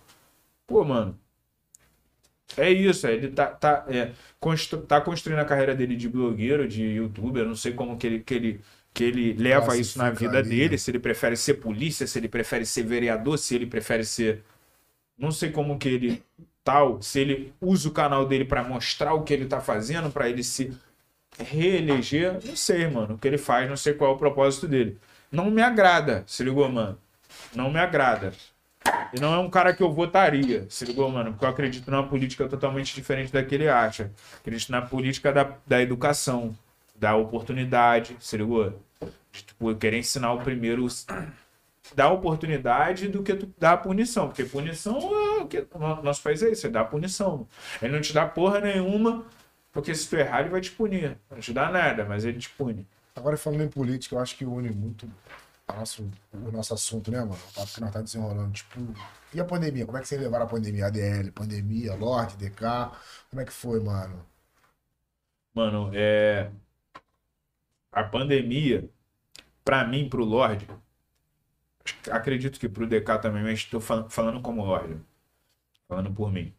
Pô, 0.67 0.85
mano. 0.85 1.19
É 2.57 2.71
isso, 2.71 3.07
é, 3.07 3.13
ele 3.15 3.29
tá, 3.31 3.47
tá, 3.49 3.85
é, 3.89 4.13
constru- 4.41 4.81
tá 4.83 5.01
construindo 5.01 5.39
a 5.39 5.45
carreira 5.45 5.75
dele 5.75 5.95
de 5.97 6.09
blogueiro, 6.09 6.67
de 6.67 6.83
youtuber, 6.83 7.45
não 7.45 7.55
sei 7.55 7.73
como 7.75 7.97
que 7.99 8.07
ele, 8.07 8.21
que 8.21 8.35
ele, 8.35 8.61
que 8.95 9.05
ele 9.05 9.33
leva 9.35 9.77
isso 9.77 9.99
na 9.99 10.11
vida 10.11 10.39
ali, 10.39 10.49
dele, 10.57 10.71
né? 10.71 10.77
se 10.79 10.91
ele 10.91 10.99
prefere 10.99 11.37
ser 11.37 11.55
polícia, 11.55 12.07
se 12.07 12.19
ele 12.19 12.29
prefere 12.29 12.65
ser 12.65 12.85
vereador, 12.85 13.39
se 13.39 13.55
ele 13.55 13.67
prefere 13.67 14.05
ser 14.05 14.43
não 15.19 15.31
sei 15.33 15.53
como 15.53 15.79
que 15.79 15.89
ele 15.89 16.23
tal, 16.69 17.01
se 17.01 17.19
ele 17.19 17.55
usa 17.63 17.89
o 17.89 17.93
canal 17.93 18.27
dele 18.27 18.45
pra 18.45 18.63
mostrar 18.63 19.15
o 19.15 19.23
que 19.23 19.33
ele 19.33 19.47
tá 19.47 19.59
fazendo, 19.59 20.11
pra 20.11 20.29
ele 20.29 20.45
se 20.45 20.77
reeleger, 21.39 22.39
não 22.45 22.55
sei, 22.55 22.87
mano, 22.87 23.15
o 23.15 23.19
que 23.19 23.27
ele 23.27 23.39
faz, 23.39 23.67
não 23.71 23.77
sei 23.77 23.95
qual 23.95 24.11
é 24.11 24.15
o 24.15 24.19
propósito 24.19 24.69
dele. 24.69 24.99
Não 25.33 25.51
me 25.51 25.63
agrada, 25.63 26.25
se 26.27 26.45
ligou, 26.45 26.69
mano? 26.69 26.99
Não 27.55 27.71
me 27.71 27.79
agrada. 27.79 28.35
E 29.15 29.19
não 29.19 29.33
é 29.33 29.39
um 29.39 29.49
cara 29.49 29.73
que 29.73 29.83
eu 29.83 29.91
votaria, 29.91 30.67
se 30.69 30.85
ligou, 30.85 31.11
mano? 31.11 31.31
Porque 31.31 31.47
eu 31.47 31.49
acredito 31.49 31.91
numa 31.91 32.07
política 32.07 32.47
totalmente 32.47 32.95
diferente 32.95 33.33
da 33.33 33.43
que 33.43 33.55
ele 33.55 33.67
acha. 33.67 34.11
Acredito 34.39 34.71
na 34.71 34.83
política 34.83 35.33
da, 35.33 35.51
da 35.67 35.81
educação, 35.81 36.55
da 36.95 37.17
oportunidade, 37.17 38.15
se 38.21 38.37
ligou? 38.37 38.79
De, 39.33 39.43
tipo, 39.43 39.75
querer 39.75 40.01
ensinar 40.01 40.35
o 40.35 40.43
primeiro 40.43 40.87
dar 41.95 42.11
oportunidade 42.13 43.09
do 43.09 43.23
que 43.23 43.35
tu 43.35 43.53
dar 43.59 43.79
punição. 43.79 44.29
Porque 44.29 44.45
punição 44.45 44.99
é 44.99 45.43
o 45.43 45.47
que. 45.47 45.67
no 45.75 46.03
Nosso 46.03 46.23
país 46.23 46.43
é 46.43 46.51
isso, 46.51 46.67
é 46.67 46.71
dar 46.71 46.85
punição. 46.85 47.47
Ele 47.83 47.93
não 47.93 48.01
te 48.01 48.13
dá 48.13 48.27
porra 48.27 48.61
nenhuma, 48.61 49.25
porque 49.73 49.95
se 49.95 50.09
tu 50.09 50.17
errar, 50.17 50.41
ele 50.41 50.51
vai 50.51 50.61
te 50.61 50.71
punir. 50.71 51.19
Não 51.31 51.39
te 51.39 51.53
dá 51.53 51.71
nada, 51.71 52.05
mas 52.05 52.25
ele 52.25 52.39
te 52.39 52.51
pune. 52.51 52.87
Agora, 53.15 53.37
falando 53.37 53.63
em 53.63 53.69
política, 53.69 54.15
eu 54.15 54.21
acho 54.21 54.37
que 54.37 54.45
une 54.45 54.71
muito 54.71 55.09
a 55.67 55.75
nosso, 55.75 56.11
o 56.33 56.51
nosso 56.51 56.73
assunto, 56.75 57.11
né, 57.11 57.19
mano? 57.21 57.35
O 57.51 57.53
papo 57.53 57.73
que 57.73 57.81
nós 57.81 57.93
tá 57.93 58.01
desenrolando. 58.01 58.53
Tipo, 58.53 58.81
e 59.35 59.41
a 59.41 59.45
pandemia? 59.45 59.85
Como 59.85 59.99
é 59.99 60.01
que 60.01 60.09
vocês 60.09 60.21
levaram 60.21 60.47
a 60.47 60.49
pandemia? 60.49 60.87
ADL, 60.87 61.31
pandemia, 61.33 61.95
Lorde, 61.95 62.37
DK? 62.37 62.63
Como 63.31 63.43
é 63.43 63.45
que 63.45 63.53
foi, 63.53 63.81
mano? 63.81 64.25
Mano, 65.55 65.91
é. 65.95 66.51
A 67.93 68.03
pandemia, 68.05 68.89
pra 69.65 69.87
mim, 69.87 70.09
pro 70.09 70.25
Lorde, 70.25 70.67
acredito 72.11 72.59
que 72.61 72.69
pro 72.69 72.87
DK 72.87 73.19
também, 73.21 73.43
mas 73.43 73.61
estou 73.61 73.81
falando 73.81 74.41
como 74.43 74.65
Lorde, 74.65 75.01
falando 75.89 76.13
por 76.13 76.33
mim. 76.33 76.55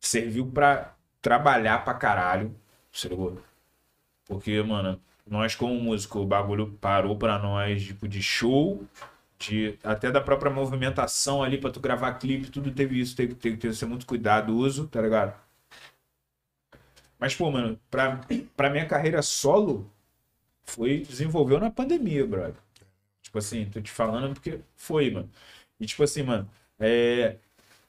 Serviu 0.00 0.46
pra 0.50 0.94
trabalhar 1.22 1.84
pra 1.84 1.94
caralho, 1.94 2.54
ligou? 3.08 3.42
Porque, 4.26 4.62
mano, 4.62 5.00
nós 5.26 5.54
como 5.54 5.74
músico, 5.80 6.20
o 6.20 6.26
bagulho 6.26 6.72
parou 6.80 7.16
pra 7.16 7.38
nós, 7.38 7.84
tipo, 7.84 8.08
de 8.08 8.22
show, 8.22 8.84
de 9.38 9.78
até 9.84 10.10
da 10.10 10.20
própria 10.20 10.50
movimentação 10.52 11.42
ali 11.42 11.58
pra 11.58 11.70
tu 11.70 11.80
gravar 11.80 12.14
clipe, 12.14 12.50
tudo 12.50 12.72
teve 12.72 13.00
isso, 13.00 13.16
tem 13.16 13.28
que 13.28 13.56
ter 13.56 13.74
ser 13.74 13.86
muito 13.86 14.06
cuidadoso, 14.06 14.88
tá 14.88 15.00
ligado? 15.02 15.34
Mas, 17.18 17.34
pô, 17.34 17.50
mano, 17.50 17.78
pra, 17.90 18.20
pra 18.56 18.70
minha 18.70 18.86
carreira 18.86 19.22
solo, 19.22 19.90
foi, 20.64 21.00
desenvolveu 21.00 21.60
na 21.60 21.70
pandemia, 21.70 22.26
brother. 22.26 22.63
Tipo 23.34 23.38
assim, 23.40 23.64
tô 23.66 23.80
te 23.80 23.90
falando 23.90 24.32
porque 24.34 24.60
foi, 24.76 25.10
mano. 25.10 25.28
E 25.80 25.86
tipo 25.86 26.04
assim, 26.04 26.22
mano, 26.22 26.48
é, 26.78 27.36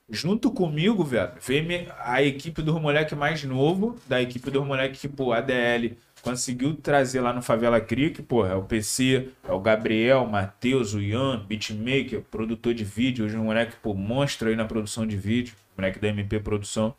junto 0.09 0.49
comigo, 0.51 1.03
velho, 1.03 1.33
veio 1.39 1.93
a 1.99 2.23
equipe 2.23 2.63
do 2.63 2.79
moleque 2.79 3.13
mais 3.13 3.43
novo, 3.43 3.95
da 4.07 4.19
equipe 4.19 4.49
do 4.49 4.65
moleque 4.65 4.97
que, 4.97 5.07
pô, 5.07 5.33
ADL 5.33 5.95
conseguiu 6.23 6.73
trazer 6.75 7.21
lá 7.21 7.31
no 7.31 7.43
Favela 7.43 7.79
Creek, 7.79 8.23
pô, 8.23 8.43
é 8.43 8.55
o 8.55 8.63
PC, 8.63 9.29
é 9.47 9.51
o 9.51 9.59
Gabriel, 9.59 10.23
o 10.23 10.31
Matheus, 10.31 10.95
o 10.95 10.99
Ian, 10.99 11.45
beatmaker, 11.45 12.21
produtor 12.23 12.73
de 12.73 12.83
vídeo, 12.83 13.25
hoje 13.25 13.37
um 13.37 13.43
moleque, 13.43 13.75
pô, 13.83 13.93
monstro 13.93 14.49
aí 14.49 14.55
na 14.55 14.65
produção 14.65 15.05
de 15.05 15.15
vídeo, 15.15 15.55
moleque 15.77 15.99
da 15.99 16.07
MP 16.07 16.39
Produção. 16.39 16.95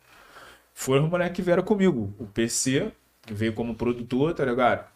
Foram 0.72 1.04
os 1.06 1.10
moleques 1.10 1.34
que 1.34 1.42
vieram 1.42 1.64
comigo. 1.64 2.14
O 2.18 2.26
PC, 2.26 2.92
que 3.22 3.34
veio 3.34 3.52
como 3.54 3.74
produtor, 3.74 4.34
tá 4.34 4.44
ligado? 4.44 4.86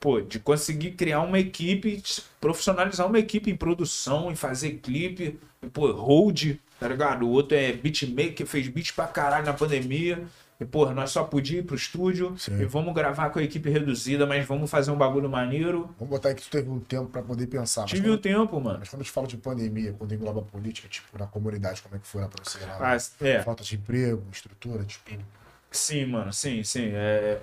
Pô, 0.00 0.20
de 0.20 0.40
conseguir 0.40 0.92
criar 0.92 1.20
uma 1.20 1.38
equipe, 1.38 2.02
profissionalizar 2.40 3.06
uma 3.06 3.18
equipe 3.18 3.50
em 3.50 3.56
produção, 3.56 4.32
em 4.32 4.34
fazer 4.34 4.80
clipe, 4.82 5.38
pô, 5.74 5.92
hold, 5.92 6.56
tá 6.80 6.88
ligado? 6.88 7.26
O 7.26 7.30
outro 7.30 7.56
é 7.56 7.72
beatmaker, 7.72 8.46
fez 8.46 8.66
beat 8.66 8.94
pra 8.94 9.06
caralho 9.06 9.44
na 9.44 9.52
pandemia. 9.52 10.26
E, 10.60 10.64
pô, 10.64 10.90
nós 10.90 11.10
só 11.10 11.24
podíamos 11.24 11.64
ir 11.64 11.66
pro 11.66 11.74
estúdio 11.74 12.36
Sim. 12.36 12.60
e 12.60 12.66
vamos 12.66 12.94
gravar 12.94 13.30
com 13.30 13.38
a 13.38 13.42
equipe 13.42 13.70
reduzida, 13.70 14.26
mas 14.26 14.44
vamos 14.46 14.70
fazer 14.70 14.90
um 14.90 14.96
bagulho 14.96 15.28
maneiro. 15.28 15.88
Vamos 15.98 16.10
botar 16.10 16.28
aí 16.28 16.34
que 16.34 16.42
tu 16.42 16.50
teve 16.50 16.68
um 16.68 16.78
tempo 16.78 17.06
pra 17.08 17.22
poder 17.22 17.46
pensar. 17.46 17.86
Tive 17.86 18.02
quando, 18.02 18.14
o 18.14 18.18
tempo, 18.18 18.60
mano. 18.60 18.78
mas 18.78 18.90
quando 18.90 19.00
a 19.00 19.04
gente 19.04 19.12
fala 19.12 19.26
de 19.26 19.38
pandemia, 19.38 19.94
quando 19.94 20.14
engloba 20.14 20.42
política, 20.42 20.86
tipo, 20.86 21.18
na 21.18 21.26
comunidade, 21.26 21.80
como 21.80 21.96
é 21.96 21.98
que 21.98 22.06
foi 22.06 22.20
lá 22.20 22.28
pra 22.28 22.44
você? 22.44 22.58
Lá? 22.58 22.78
Ah, 22.78 22.96
é. 23.26 23.42
Falta 23.42 23.64
de 23.64 23.74
emprego, 23.74 24.22
estrutura, 24.30 24.84
tipo... 24.84 25.10
Sim, 25.70 26.04
mano, 26.06 26.30
sim, 26.30 26.62
sim. 26.62 26.90
É... 26.92 27.40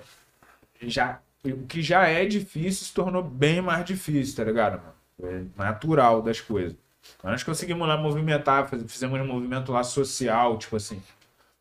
Já... 0.82 1.20
O 1.44 1.66
que 1.66 1.80
já 1.82 2.06
é 2.06 2.24
difícil 2.26 2.86
se 2.86 2.92
tornou 2.92 3.22
bem 3.22 3.60
mais 3.60 3.84
difícil, 3.84 4.36
tá 4.36 4.44
ligado, 4.44 4.80
mano? 4.80 4.94
É 5.22 5.44
natural 5.56 6.20
das 6.22 6.40
coisas. 6.40 6.76
Nós 7.22 7.42
conseguimos 7.42 7.86
lá 7.86 7.96
movimentar, 7.96 8.68
fizemos 8.86 9.20
um 9.20 9.26
movimento 9.26 9.72
lá 9.72 9.82
social, 9.82 10.58
tipo 10.58 10.76
assim, 10.76 11.02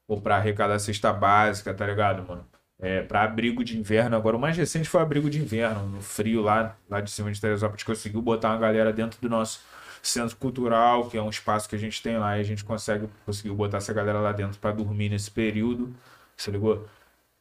ou 0.07 0.19
pra 0.19 0.37
arrecadar 0.37 0.79
cesta 0.79 1.11
básica, 1.13 1.73
tá 1.73 1.85
ligado, 1.85 2.27
mano? 2.27 2.45
É, 2.79 3.01
pra 3.01 3.23
abrigo 3.23 3.63
de 3.63 3.77
inverno. 3.77 4.15
Agora, 4.15 4.37
o 4.37 4.39
mais 4.39 4.55
recente 4.55 4.87
foi 4.87 5.01
abrigo 5.01 5.29
de 5.29 5.39
inverno, 5.39 5.87
no 5.87 6.01
frio 6.01 6.41
lá, 6.41 6.75
lá 6.89 7.01
de 7.01 7.09
cima 7.09 7.31
de 7.31 7.41
Teresópolis. 7.41 7.83
Conseguiu 7.83 8.21
botar 8.21 8.49
uma 8.49 8.57
galera 8.59 8.93
dentro 8.93 9.19
do 9.19 9.29
nosso 9.29 9.61
centro 10.01 10.35
cultural, 10.37 11.09
que 11.09 11.17
é 11.17 11.21
um 11.21 11.29
espaço 11.29 11.67
que 11.67 11.75
a 11.75 11.79
gente 11.79 12.01
tem 12.01 12.17
lá, 12.17 12.37
e 12.37 12.41
a 12.41 12.43
gente 12.43 12.63
consegue, 12.63 13.09
conseguiu 13.25 13.55
botar 13.55 13.77
essa 13.77 13.93
galera 13.93 14.19
lá 14.19 14.31
dentro 14.31 14.59
pra 14.59 14.71
dormir 14.71 15.09
nesse 15.09 15.31
período, 15.31 15.93
se 16.35 16.51
ligou? 16.51 16.87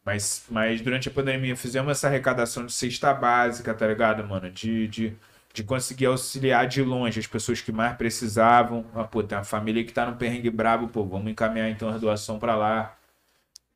Mas, 0.07 0.45
mas 0.49 0.81
durante 0.81 1.09
a 1.09 1.11
pandemia 1.11 1.57
fizemos 1.57 1.91
essa 1.91 2.07
arrecadação 2.07 2.65
de 2.65 2.73
cesta 2.73 3.12
básica, 3.12 3.74
tá 3.74 3.89
ligado, 3.89 4.23
mano? 4.24 4.49
De, 4.49 4.87
de, 4.87 5.12
de 5.53 5.65
conseguir 5.65 6.07
auxiliar 6.07 6.69
de 6.69 6.81
longe 6.81 7.19
as 7.19 7.27
pessoas 7.27 7.61
que 7.61 7.73
mais 7.73 7.97
precisavam. 7.97 8.87
Ah, 8.95 9.03
pô, 9.03 9.20
tem 9.20 9.37
uma 9.37 9.43
família 9.43 9.83
que 9.83 9.93
tá 9.93 10.07
no 10.09 10.15
perrengue 10.16 10.49
brabo, 10.49 10.87
pô, 10.87 11.05
vamos 11.05 11.28
encaminhar 11.33 11.69
então 11.69 11.89
a 11.89 11.99
doação 11.99 12.39
pra 12.39 12.55
lá. 12.55 12.97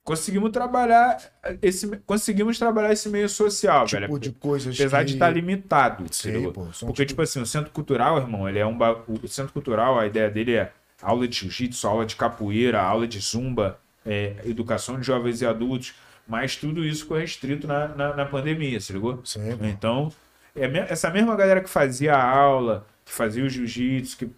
Conseguimos 0.04 0.50
trabalhar 0.50 1.18
esse, 1.60 1.88
conseguimos 2.06 2.58
trabalhar 2.58 2.92
esse 2.92 3.08
meio 3.08 3.28
social, 3.28 3.86
velho. 3.86 4.06
Tipo 4.06 4.18
de 4.20 4.30
coisas 4.32 4.74
Apesar 4.74 5.00
de 5.02 5.06
que- 5.08 5.12
estar 5.14 5.30
limitado, 5.30 6.04
entendeu? 6.04 6.52
pô, 6.52 6.62
Porque, 6.62 7.04
tipo- 7.04 7.06
tipo 7.06 7.22
assim, 7.22 7.40
o 7.42 7.46
centro 7.46 7.70
cultural, 7.70 8.18
irmão, 8.18 8.48
ele 8.48 8.58
é 8.60 8.66
um. 8.66 8.76
ba- 8.76 9.02
O 9.06 9.28
centro 9.28 9.52
cultural, 9.52 9.98
a 9.98 10.06
ideia 10.06 10.30
dele 10.30 10.54
é 10.54 10.72
aula 11.02 11.26
de 11.28 11.36
jiu-jitsu, 11.40 11.86
aula 11.86 12.06
de 12.06 12.14
capoeira, 12.16 12.80
aula 12.80 13.06
de 13.06 13.18
zumba, 13.20 13.78
é, 14.06 14.36
educação 14.44 14.98
de 14.98 15.04
jovens 15.06 15.42
e 15.42 15.46
adultos, 15.46 15.94
mas 16.26 16.56
tudo 16.56 16.84
isso 16.84 17.02
ficou 17.02 17.18
restrito 17.18 17.66
na, 17.66 17.88
na, 17.88 18.16
na 18.16 18.24
pandemia, 18.24 18.80
se 18.80 18.92
ligou? 18.92 19.20
Sim. 19.24 19.40
Então, 19.62 20.12
é 20.54 20.66
essa 20.92 21.10
mesma 21.10 21.36
galera 21.36 21.60
que 21.60 21.70
fazia 21.70 22.14
a 22.14 22.30
aula, 22.30 22.86
que 23.04 23.12
fazia 23.12 23.44
o 23.44 23.48
jiu-jitsu, 23.48 24.16
que 24.16 24.30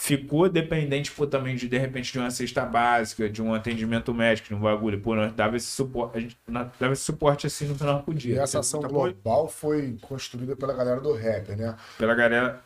ficou 0.00 0.48
dependente, 0.48 1.12
pô, 1.12 1.26
também 1.26 1.54
de, 1.54 1.68
de 1.68 1.76
repente, 1.76 2.10
de 2.10 2.18
uma 2.18 2.30
cesta 2.30 2.64
básica, 2.64 3.28
de 3.28 3.42
um 3.42 3.52
atendimento 3.52 4.14
médico, 4.14 4.48
de 4.48 4.54
um 4.54 4.60
bagulho. 4.60 4.98
Pô, 4.98 5.14
nós 5.14 5.30
dava 5.34 5.58
esse 5.58 5.66
suporte, 5.66 6.16
a 6.16 6.20
gente 6.20 6.38
dava 6.78 6.94
esse 6.94 7.02
suporte 7.02 7.46
assim 7.46 7.66
no 7.66 7.74
final 7.74 8.02
do 8.02 8.26
E 8.26 8.38
essa 8.38 8.60
ação 8.60 8.80
global 8.80 9.46
foi 9.46 9.98
construída 10.00 10.56
pela 10.56 10.72
galera 10.72 11.00
do 11.02 11.12
rap, 11.12 11.50
né? 11.50 11.76
pela 11.98 12.14
galera, 12.14 12.60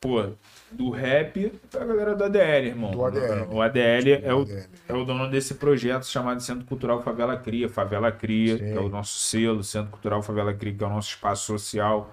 pô, 0.00 0.32
do 0.70 0.90
rap 0.90 1.52
pela 1.70 1.84
galera 1.84 2.14
do 2.14 2.24
ADL, 2.24 2.66
irmão. 2.66 2.90
Do 2.90 3.04
ADL. 3.04 3.48
O 3.50 3.60
ADL 3.60 4.10
é 4.22 4.34
o, 4.34 4.42
ADL. 4.42 4.64
é 4.88 4.94
o 4.94 5.04
dono 5.04 5.28
desse 5.30 5.54
projeto 5.54 6.06
chamado 6.06 6.40
Centro 6.40 6.64
Cultural 6.64 7.02
Favela 7.02 7.36
Cria, 7.36 7.68
Favela 7.68 8.12
Cria, 8.12 8.56
Sim. 8.56 8.64
que 8.72 8.78
é 8.78 8.80
o 8.80 8.88
nosso 8.88 9.18
selo, 9.18 9.64
Centro 9.64 9.90
Cultural 9.90 10.22
Favela 10.22 10.54
Cria, 10.54 10.74
que 10.74 10.84
é 10.84 10.86
o 10.86 10.90
nosso 10.90 11.08
espaço 11.10 11.46
social. 11.46 12.10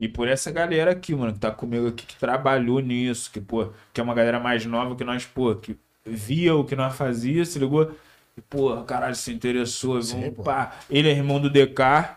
E 0.00 0.08
por 0.08 0.28
essa 0.28 0.50
galera 0.50 0.92
aqui, 0.92 1.14
mano, 1.14 1.32
que 1.32 1.38
tá 1.38 1.50
comigo 1.50 1.88
aqui, 1.88 2.06
que 2.06 2.16
trabalhou 2.16 2.80
nisso, 2.80 3.30
que, 3.32 3.40
pô, 3.40 3.70
que 3.92 4.00
é 4.00 4.04
uma 4.04 4.14
galera 4.14 4.38
mais 4.38 4.64
nova 4.64 4.94
que 4.94 5.04
nós, 5.04 5.24
pô, 5.24 5.54
que 5.56 5.76
via 6.04 6.54
o 6.54 6.64
que 6.64 6.76
nós 6.76 6.94
fazia, 6.96 7.44
se 7.44 7.58
ligou? 7.58 7.92
E, 8.36 8.40
pô, 8.40 8.76
caralho, 8.84 9.16
se 9.16 9.32
interessou, 9.32 10.00
Sim, 10.02 10.30
pô. 10.30 10.42
pá. 10.44 10.76
Ele 10.88 11.08
é 11.08 11.12
irmão 11.12 11.40
do 11.40 11.50
DK, 11.50 12.16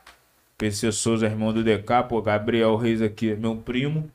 PC 0.57 0.91
Souza 0.91 1.25
é 1.25 1.29
irmão 1.29 1.51
do 1.51 1.63
DK, 1.63 2.03
pô, 2.07 2.21
Gabriel 2.21 2.75
Reis 2.75 3.01
aqui 3.01 3.31
é 3.31 3.35
meu 3.35 3.55
primo. 3.55 4.11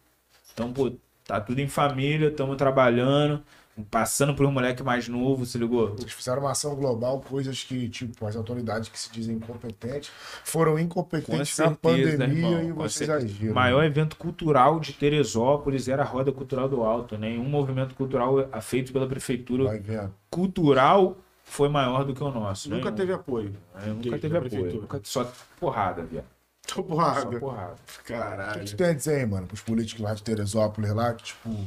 Então, 0.54 0.72
pô, 0.72 0.92
tá 1.26 1.40
tudo 1.40 1.60
em 1.60 1.68
família, 1.68 2.28
estamos 2.28 2.56
trabalhando, 2.56 3.42
passando 3.90 4.34
por 4.34 4.46
um 4.46 4.50
moleque 4.50 4.82
mais 4.82 5.06
novo, 5.08 5.44
se 5.44 5.58
ligou? 5.58 5.94
Eles 5.98 6.12
fizeram 6.12 6.40
uma 6.42 6.52
ação 6.52 6.74
global, 6.74 7.20
coisas 7.20 7.62
que, 7.62 7.88
tipo, 7.88 8.26
as 8.26 8.34
autoridades 8.36 8.88
que 8.88 8.98
se 8.98 9.10
dizem 9.12 9.36
incompetentes 9.36 10.10
foram 10.44 10.72
Com 10.72 10.78
incompetentes 10.78 11.58
na 11.58 11.66
certeza, 11.66 11.76
pandemia 11.76 12.46
irmão. 12.46 12.62
e 12.62 12.68
com 12.68 12.74
vocês 12.74 13.06
certeza. 13.08 13.26
agiram. 13.26 13.52
O 13.52 13.54
maior 13.54 13.84
evento 13.84 14.16
cultural 14.16 14.80
de 14.80 14.92
Teresópolis 14.92 15.88
era 15.88 16.02
a 16.02 16.06
Roda 16.06 16.32
Cultural 16.32 16.68
do 16.68 16.82
Alto. 16.82 17.18
Nenhum 17.18 17.44
movimento 17.44 17.94
cultural 17.94 18.48
feito 18.62 18.92
pela 18.92 19.06
prefeitura 19.06 19.82
cultural 20.30 21.16
foi 21.42 21.68
maior 21.68 22.04
do 22.04 22.14
que 22.14 22.22
o 22.22 22.30
nosso. 22.30 22.68
Nunca 22.68 22.84
Nenhum. 22.86 22.96
teve 22.96 23.12
apoio. 23.12 23.52
É, 23.74 23.86
nunca 23.88 24.18
teve 24.18 24.36
apoio. 24.36 24.80
Nunca, 24.80 25.00
só 25.04 25.30
porrada, 25.60 26.02
viado. 26.02 26.24
Tô 26.66 26.74
Só 26.76 26.82
porrada. 26.82 27.38
porrada. 27.38 27.74
O 27.74 28.02
que 28.02 28.12
Caralho. 28.12 28.64
tu 28.64 28.76
tem 28.76 28.86
a 28.88 28.92
dizer 28.92 29.16
aí, 29.20 29.26
mano, 29.26 29.46
pros 29.46 29.60
políticos 29.60 30.02
lá 30.02 30.14
de 30.14 30.22
Teresópolis 30.22 30.90
lá, 30.92 31.14
que, 31.14 31.24
tipo, 31.24 31.66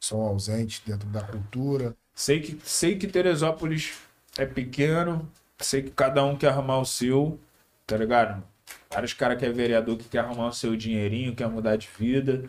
são 0.00 0.20
ausentes 0.20 0.82
dentro 0.84 1.08
da 1.08 1.22
cultura. 1.22 1.94
Sei 2.14 2.40
que, 2.40 2.58
sei 2.64 2.96
que 2.96 3.06
Teresópolis 3.06 3.94
é 4.36 4.44
pequeno, 4.46 5.28
sei 5.58 5.82
que 5.82 5.90
cada 5.90 6.24
um 6.24 6.36
quer 6.36 6.48
arrumar 6.48 6.78
o 6.78 6.84
seu, 6.84 7.38
tá 7.86 7.96
ligado? 7.96 8.42
Vários 8.90 9.12
caras 9.12 9.38
que 9.38 9.44
é 9.46 9.50
vereador 9.50 9.96
que 9.96 10.08
quer 10.08 10.18
arrumar 10.20 10.48
o 10.48 10.52
seu 10.52 10.76
dinheirinho, 10.76 11.34
quer 11.34 11.48
mudar 11.48 11.76
de 11.76 11.88
vida, 11.98 12.44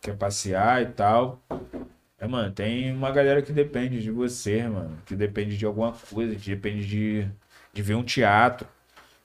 quer 0.00 0.16
passear 0.16 0.82
e 0.82 0.86
tal. 0.86 1.40
É, 2.18 2.26
mano, 2.26 2.52
tem 2.52 2.92
uma 2.92 3.10
galera 3.12 3.42
que 3.42 3.52
depende 3.52 4.02
de 4.02 4.10
você, 4.10 4.62
mano, 4.68 4.98
que 5.06 5.14
depende 5.14 5.56
de 5.56 5.64
alguma 5.66 5.92
coisa, 5.92 6.34
que 6.34 6.50
depende 6.50 6.86
de, 6.86 7.28
de 7.72 7.82
ver 7.82 7.94
um 7.94 8.02
teatro, 8.04 8.66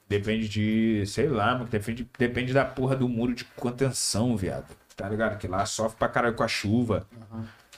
depende 0.08 0.48
de, 0.50 1.06
sei 1.08 1.28
lá, 1.28 1.54
mano, 1.54 1.66
depende, 1.70 2.08
depende 2.18 2.54
da 2.54 2.66
porra 2.66 2.96
do 2.96 3.08
muro 3.10 3.34
de 3.34 3.46
contenção, 3.46 4.36
viado. 4.38 4.76
Tá 4.96 5.10
ligado? 5.10 5.38
Que 5.40 5.48
lá 5.48 5.66
sofre 5.66 5.98
pra 5.98 6.08
caralho 6.10 6.36
com 6.36 6.44
a 6.44 6.48
chuva. 6.48 7.08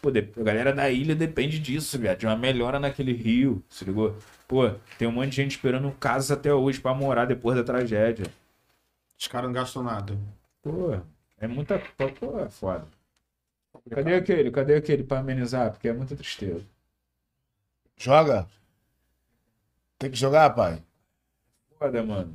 Pô, 0.01 0.11
de- 0.11 0.29
a 0.37 0.43
galera 0.43 0.73
da 0.73 0.89
ilha 0.89 1.15
depende 1.15 1.57
disso, 1.59 1.97
viado. 1.97 2.19
De 2.19 2.25
uma 2.27 2.35
melhora 2.35 2.79
naquele 2.79 3.13
rio, 3.13 3.63
se 3.69 3.85
ligou? 3.85 4.15
Pô, 4.47 4.69
tem 4.97 5.07
um 5.07 5.11
monte 5.11 5.29
de 5.29 5.35
gente 5.37 5.51
esperando 5.51 5.89
casa 5.93 6.33
até 6.33 6.53
hoje 6.53 6.79
pra 6.81 6.93
morar 6.93 7.25
depois 7.25 7.57
da 7.57 7.63
tragédia. 7.63 8.25
Os 9.17 9.27
caras 9.27 9.47
não 9.47 9.53
gastam 9.53 9.81
nada. 9.83 10.17
Pô, 10.61 10.99
é 11.39 11.47
muita. 11.47 11.79
Pô, 12.19 12.39
é 12.39 12.49
foda. 12.49 12.85
Cadê 13.89 14.15
aquele? 14.15 14.51
Cadê 14.51 14.75
aquele 14.75 15.03
pra 15.03 15.19
amenizar? 15.19 15.71
Porque 15.71 15.87
é 15.87 15.93
muita 15.93 16.15
tristeza. 16.15 16.65
Joga? 17.97 18.47
Tem 19.97 20.09
que 20.11 20.17
jogar, 20.17 20.49
pai? 20.51 20.81
Foda, 21.77 22.03
mano. 22.03 22.33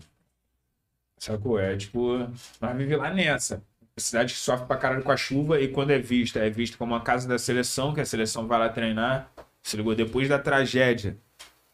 Sacou? 1.19 1.59
É 1.59 1.77
tipo, 1.77 2.19
nós 2.61 2.77
vivemos 2.77 3.03
lá 3.05 3.13
nessa. 3.13 3.63
Cidade 3.97 4.33
que 4.33 4.39
sofre 4.39 4.67
pra 4.67 4.79
caralho 4.79 5.03
com 5.03 5.13
a 5.13 5.17
chuva 5.17 5.61
e 5.61 5.69
quando 5.69 5.91
é 5.91 5.99
vista, 5.99 6.39
é 6.39 6.49
vista 6.49 6.79
como 6.79 6.95
a 6.95 7.01
casa 7.03 7.29
da 7.29 7.39
seleção, 7.39 7.93
que 7.93 8.01
a 8.01 8.07
seleção 8.07 8.47
vai 8.47 8.59
lá 8.59 8.69
treinar. 8.71 9.31
Se 9.63 9.77
ligou? 9.77 9.95
Depois 9.95 10.29
da 10.29 10.39
tragédia. 10.39 11.19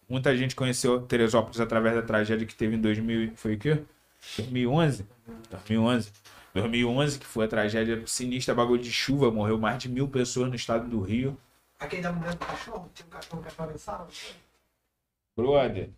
Muita 0.09 0.37
gente 0.37 0.57
conheceu 0.57 1.01
Teresópolis 1.03 1.61
através 1.61 1.95
da 1.95 2.03
tragédia 2.03 2.47
que 2.47 2.55
teve 2.55 2.75
em 2.77 2.81
2000. 2.81 3.33
Foi 3.37 3.55
o 3.55 3.59
quê? 3.59 3.83
2011? 4.37 5.07
2011. 5.51 6.13
2011, 6.55 7.19
que 7.19 7.27
foi 7.27 7.45
a 7.45 7.49
tragédia 7.49 8.03
sinistra, 8.07 8.55
bagulho 8.55 8.83
de 8.83 8.91
chuva, 8.91 9.31
morreu 9.31 9.59
mais 9.59 9.79
de 9.79 9.89
mil 9.89 10.09
pessoas 10.09 10.49
no 10.49 10.57
estado 10.57 10.89
do 10.89 11.01
Rio. 11.01 11.39
Aquele 11.79 12.03
da 12.03 12.13
mulher 12.13 12.33
do 12.33 12.39
cachorro, 12.39 12.91
tinha 12.95 13.07
um 13.07 13.11
cachorro 13.11 13.43
que 13.43 13.49
atravessava. 13.49 14.09
Brother, 15.37 15.91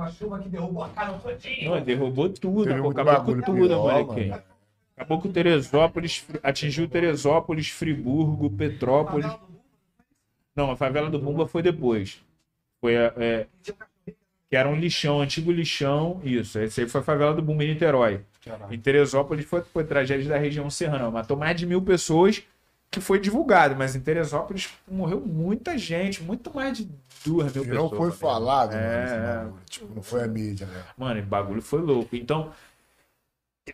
Uma 0.00 0.10
chuva 0.10 0.38
que 0.38 0.48
derrubou 0.48 0.82
a 0.82 0.88
casa 0.88 1.18
todinha. 1.18 1.68
Não, 1.68 1.82
derrubou 1.82 2.30
tudo, 2.30 2.64
Teve 2.64 2.88
acabou 2.88 3.34
com 3.34 3.42
tudo, 3.42 3.82
mano. 3.82 4.42
Acabou 4.96 5.20
com 5.20 5.30
Teresópolis, 5.30 6.26
atingiu 6.42 6.88
Teresópolis, 6.88 7.68
Friburgo, 7.68 8.48
Petrópolis. 8.48 9.30
Não, 10.56 10.70
a 10.70 10.76
favela 10.76 11.10
do 11.10 11.18
Bumba 11.18 11.46
foi 11.46 11.62
depois. 11.62 12.18
Foi 12.80 12.96
a, 12.96 13.12
é, 13.18 13.46
que 14.48 14.56
era 14.56 14.70
um 14.70 14.74
lixão, 14.74 15.20
antigo 15.20 15.52
lixão, 15.52 16.18
isso. 16.24 16.58
Esse 16.58 16.80
aí 16.80 16.88
foi 16.88 17.02
a 17.02 17.04
favela 17.04 17.34
do 17.34 17.42
Bumba 17.42 17.62
em 17.62 17.68
Niterói. 17.68 18.22
Em 18.70 18.78
Teresópolis 18.78 19.44
foi, 19.44 19.60
foi 19.60 19.84
tragédia 19.84 20.30
da 20.30 20.38
região 20.38 20.70
serrana. 20.70 21.10
Matou 21.10 21.36
mais 21.36 21.58
de 21.58 21.66
mil 21.66 21.82
pessoas, 21.82 22.42
que 22.90 23.02
foi 23.02 23.20
divulgado, 23.20 23.76
mas 23.76 23.94
em 23.94 24.00
Teresópolis 24.00 24.70
morreu 24.90 25.20
muita 25.20 25.76
gente, 25.76 26.22
muito 26.22 26.54
mais 26.54 26.78
de 26.78 26.88
duas 27.24 27.52
mil 27.54 27.64
E 27.64 27.68
pessoas. 27.68 27.90
não 27.90 27.90
foi 27.90 28.10
falado, 28.12 28.74
É, 28.74 28.76
mano, 28.76 29.58
é. 29.60 29.70
Tipo, 29.70 29.94
não 29.94 30.02
foi 30.02 30.22
a 30.24 30.28
mídia, 30.28 30.66
né? 30.66 30.84
Mano, 30.96 31.20
o 31.20 31.24
bagulho 31.26 31.62
foi 31.62 31.80
louco. 31.80 32.14
Então, 32.16 32.52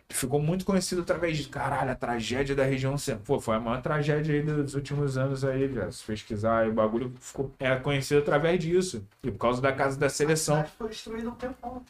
ficou 0.09 0.41
muito 0.41 0.65
conhecido 0.65 1.01
através 1.01 1.37
de, 1.37 1.47
caralho, 1.49 1.91
a 1.91 1.95
tragédia 1.95 2.55
da 2.55 2.63
região 2.63 2.97
centro. 2.97 3.23
Pô, 3.23 3.39
foi 3.39 3.55
a 3.55 3.59
maior 3.59 3.81
tragédia 3.81 4.35
aí 4.35 4.41
dos 4.41 4.73
últimos 4.75 5.17
anos 5.17 5.43
aí, 5.43 5.67
velho. 5.67 5.91
Se 5.91 6.03
pesquisar, 6.03 6.59
aí, 6.59 6.69
o 6.69 6.73
bagulho 6.73 7.13
ficou, 7.19 7.51
é 7.59 7.75
conhecido 7.77 8.19
através 8.21 8.59
disso. 8.59 9.05
E 9.23 9.31
por 9.31 9.37
causa 9.39 9.61
da 9.61 9.71
casa 9.71 9.97
da 9.97 10.09
seleção. 10.09 10.63
Foi 10.77 10.89
destruído 10.89 11.29
um 11.29 11.35
tempão. 11.35 11.83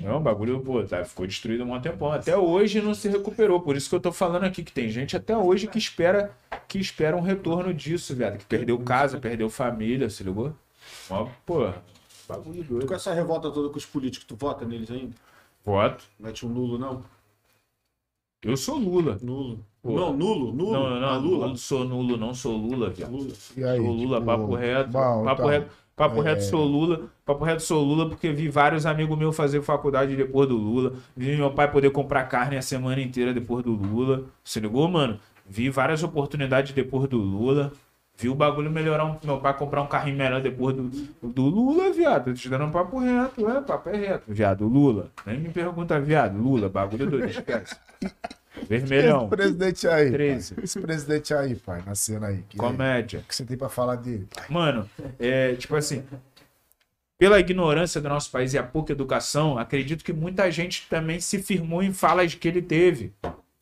Não, 0.00 0.16
o 0.16 0.20
bagulho, 0.20 0.60
pô, 0.60 0.82
tá, 0.82 1.04
ficou 1.04 1.24
destruído 1.24 1.62
um 1.64 1.80
tempão. 1.80 2.10
Até 2.12 2.36
hoje 2.36 2.80
não 2.82 2.94
se 2.94 3.08
recuperou. 3.08 3.60
Por 3.60 3.76
isso 3.76 3.88
que 3.88 3.94
eu 3.94 4.00
tô 4.00 4.10
falando 4.12 4.42
aqui 4.44 4.64
que 4.64 4.72
tem 4.72 4.88
gente 4.88 5.16
até 5.16 5.36
hoje 5.36 5.68
que 5.68 5.78
espera 5.78 6.32
que 6.66 6.78
espera 6.80 7.16
um 7.16 7.20
retorno 7.20 7.72
disso, 7.72 8.14
velho. 8.14 8.36
Que 8.38 8.44
perdeu 8.44 8.76
casa, 8.80 9.20
perdeu 9.20 9.48
família, 9.48 10.10
se 10.10 10.24
ligou? 10.24 10.52
Ó, 11.10 11.26
pô, 11.44 11.70
bagulho 12.28 12.62
Tu 12.64 12.68
com 12.68 12.78
doido. 12.78 12.94
essa 12.94 13.12
revolta 13.12 13.50
toda 13.50 13.68
com 13.68 13.76
os 13.76 13.84
políticos, 13.86 14.26
tu 14.26 14.36
vota 14.36 14.64
neles 14.64 14.90
ainda? 14.90 15.12
Voto. 15.64 16.04
Mete 16.18 16.44
um 16.46 16.48
nulo, 16.48 16.78
não? 16.78 17.02
Eu 18.42 18.56
sou 18.56 18.76
Lula. 18.76 19.18
Nulo. 19.22 19.58
Pô. 19.82 19.92
Não, 19.92 20.12
nulo, 20.12 20.52
nulo. 20.52 20.72
Não, 20.72 21.00
não, 21.00 21.08
Ah, 21.08 21.14
não, 21.14 21.20
Lula. 21.20 21.46
não 21.48 21.56
sou 21.56 21.84
nulo, 21.84 22.16
não 22.16 22.34
sou 22.34 22.56
Lula, 22.56 22.90
viado. 22.90 23.10
Lula. 23.12 23.32
E 23.56 23.64
aí, 23.64 23.78
Sou 23.78 23.90
Lula, 23.92 24.16
tipo, 24.18 24.26
papo 24.26 24.54
reto. 24.54 24.90
bom, 24.90 25.24
papo 25.24 25.32
então, 25.32 25.46
reto, 25.48 25.70
papo 25.96 26.20
é- 26.20 26.24
reto, 26.24 26.42
sou 26.44 26.64
Lula. 26.64 27.08
Papo 27.24 27.44
reto, 27.44 27.62
sou 27.62 27.82
Lula, 27.82 28.08
porque 28.08 28.32
vi 28.32 28.48
vários 28.48 28.84
amigos 28.84 29.16
meus 29.18 29.34
fazer 29.34 29.62
faculdade 29.62 30.14
depois 30.14 30.46
do 30.48 30.56
Lula. 30.56 30.94
Vi 31.16 31.36
meu 31.36 31.50
pai 31.52 31.70
poder 31.70 31.90
comprar 31.90 32.24
carne 32.24 32.56
a 32.58 32.62
semana 32.62 33.00
inteira 33.00 33.32
depois 33.32 33.64
do 33.64 33.72
Lula. 33.72 34.24
Se 34.42 34.60
ligou, 34.60 34.86
mano? 34.88 35.18
Vi 35.46 35.68
várias 35.70 36.02
oportunidades 36.02 36.72
depois 36.72 37.08
do 37.08 37.16
Lula. 37.18 37.72
Vi 38.16 38.28
o 38.28 38.34
bagulho 38.34 38.70
melhorar, 38.70 39.04
um- 39.06 39.18
meu 39.24 39.38
pai 39.40 39.56
comprar 39.56 39.82
um 39.82 39.86
carrinho 39.88 40.16
melhor 40.16 40.40
depois 40.40 40.76
do, 40.76 40.88
do 41.22 41.42
Lula, 41.42 41.92
viado. 41.92 42.26
Tô 42.26 42.32
te 42.32 42.48
dando 42.48 42.64
um 42.66 42.70
papo 42.70 42.98
reto, 43.00 43.48
é, 43.50 43.60
papo 43.60 43.88
é 43.90 43.96
reto, 43.96 44.24
viado. 44.32 44.66
Lula. 44.68 45.10
Nem 45.26 45.38
me 45.40 45.48
pergunta, 45.50 46.00
viado. 46.00 46.38
Lula, 46.38 46.68
bagulho 46.68 47.10
doido, 47.10 47.26
esquece. 47.28 47.74
Vermelhão. 48.68 49.22
Esse 49.26 49.30
presidente 49.36 49.88
aí. 49.88 50.10
13. 50.12 50.54
pai. 50.54 50.64
Esse 50.64 50.80
presidente 50.80 51.34
aí, 51.34 51.54
pai, 51.56 51.82
na 51.84 51.94
cena 51.96 52.28
aí. 52.28 52.44
Que, 52.48 52.56
Comédia. 52.56 53.18
O 53.18 53.22
que 53.24 53.34
você 53.34 53.44
tem 53.44 53.56
pra 53.56 53.68
falar 53.68 53.96
dele? 53.96 54.28
Mano, 54.48 54.88
é 55.18 55.54
tipo 55.56 55.74
assim, 55.74 56.04
pela 57.18 57.40
ignorância 57.40 58.00
do 58.00 58.08
nosso 58.08 58.30
país 58.30 58.54
e 58.54 58.58
a 58.58 58.62
pouca 58.62 58.92
educação, 58.92 59.58
acredito 59.58 60.04
que 60.04 60.12
muita 60.12 60.48
gente 60.52 60.86
também 60.88 61.18
se 61.18 61.42
firmou 61.42 61.82
em 61.82 61.92
falas 61.92 62.32
que 62.34 62.46
ele 62.46 62.62
teve. 62.62 63.12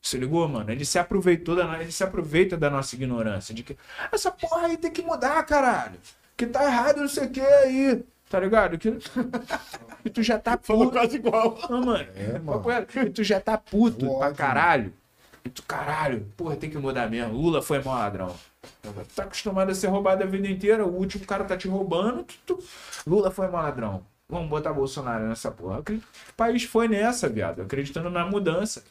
Se 0.03 0.19
ligou, 0.19 0.47
mano? 0.49 0.69
Ele 0.71 0.85
se 0.85 0.99
aproveitou 0.99 1.55
da, 1.55 1.81
ele 1.81 1.93
se 1.93 2.03
aproveita 2.03 2.57
da 2.57 2.69
nossa 2.69 2.97
ignorância, 2.97 3.55
de 3.55 3.63
que 3.63 3.77
essa 4.11 4.33
porra 4.33 4.67
aí 4.67 4.77
tem 4.77 4.91
que 4.91 5.01
mudar, 5.03 5.41
caralho. 5.45 5.95
Que 6.37 6.45
tá 6.45 6.65
errado, 6.65 6.97
não 7.03 7.09
sei 7.09 7.27
o 7.27 7.31
que 7.31 7.41
aí. 7.41 8.05
Tá 8.29 8.41
ligado? 8.41 8.77
Que, 8.79 8.93
que 10.03 10.11
tu 10.11 10.23
já 10.23 10.39
tá 10.41 10.59
Falou 10.61 10.87
puto. 10.87 10.99
quase 10.99 11.17
igual. 11.17 11.57
Não, 11.71 11.83
mano. 11.85 12.09
É, 12.17 12.39
mano. 12.41 12.65
E 13.07 13.11
tu 13.11 13.23
já 13.23 13.39
tá 13.41 13.57
puto 13.57 14.19
pra 14.19 14.33
caralho. 14.33 14.93
E 15.45 15.49
tu, 15.49 15.63
caralho, 15.63 16.27
porra, 16.37 16.57
tem 16.57 16.71
que 16.71 16.79
mudar 16.79 17.09
mesmo. 17.09 17.35
Lula 17.35 17.63
foi 17.63 17.81
mó 17.83 17.95
ladrão. 17.95 18.35
Tu 18.83 19.15
tá 19.15 19.23
acostumado 19.25 19.71
a 19.71 19.75
ser 19.75 19.87
roubado 19.89 20.23
a 20.23 20.27
vida 20.27 20.49
inteira, 20.49 20.85
o 20.85 20.97
último 20.97 21.25
cara 21.27 21.45
tá 21.45 21.57
te 21.57 21.69
roubando. 21.69 22.25
tu- 22.25 22.35
tu- 22.59 22.65
Lula 23.07 23.31
foi 23.31 23.47
mó 23.49 23.61
ladrão. 23.61 24.05
Vamos 24.29 24.49
botar 24.49 24.73
Bolsonaro 24.73 25.29
nessa 25.29 25.51
porra. 25.51 25.81
O 25.81 26.35
país 26.37 26.65
foi 26.65 26.89
nessa, 26.89 27.29
viado, 27.29 27.61
acreditando 27.63 28.09
na 28.11 28.25
mudança. 28.25 28.83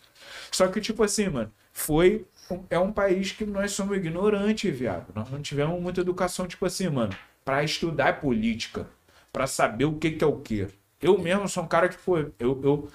Só 0.52 0.68
que, 0.68 0.82
tipo 0.82 1.04
assim, 1.04 1.30
mano, 1.30 1.52
foi. 1.72 2.26
É 2.70 2.78
um 2.78 2.92
país 2.92 3.32
que 3.32 3.46
nós 3.46 3.72
somos 3.72 3.96
ignorantes, 3.96 4.78
viado. 4.78 5.08
Nós 5.16 5.30
não 5.32 5.42
tivemos 5.42 5.82
muita 5.82 6.02
educação, 6.02 6.46
tipo 6.48 6.66
assim, 6.66 6.90
mano, 6.90 7.16
pra 7.46 7.64
estudar 7.64 8.20
política, 8.20 8.88
pra 9.32 9.48
saber 9.48 9.86
o 9.86 9.98
que, 9.98 10.12
que 10.12 10.24
é 10.24 10.28
o 10.28 10.38
que. 10.40 10.68
Eu 11.02 11.18
mesmo 11.18 11.48
sou 11.48 11.64
um 11.64 11.68
cara 11.68 11.88
que, 11.88 11.98
pô, 11.98 12.18
eu, 12.18 12.32
eu 12.40 12.90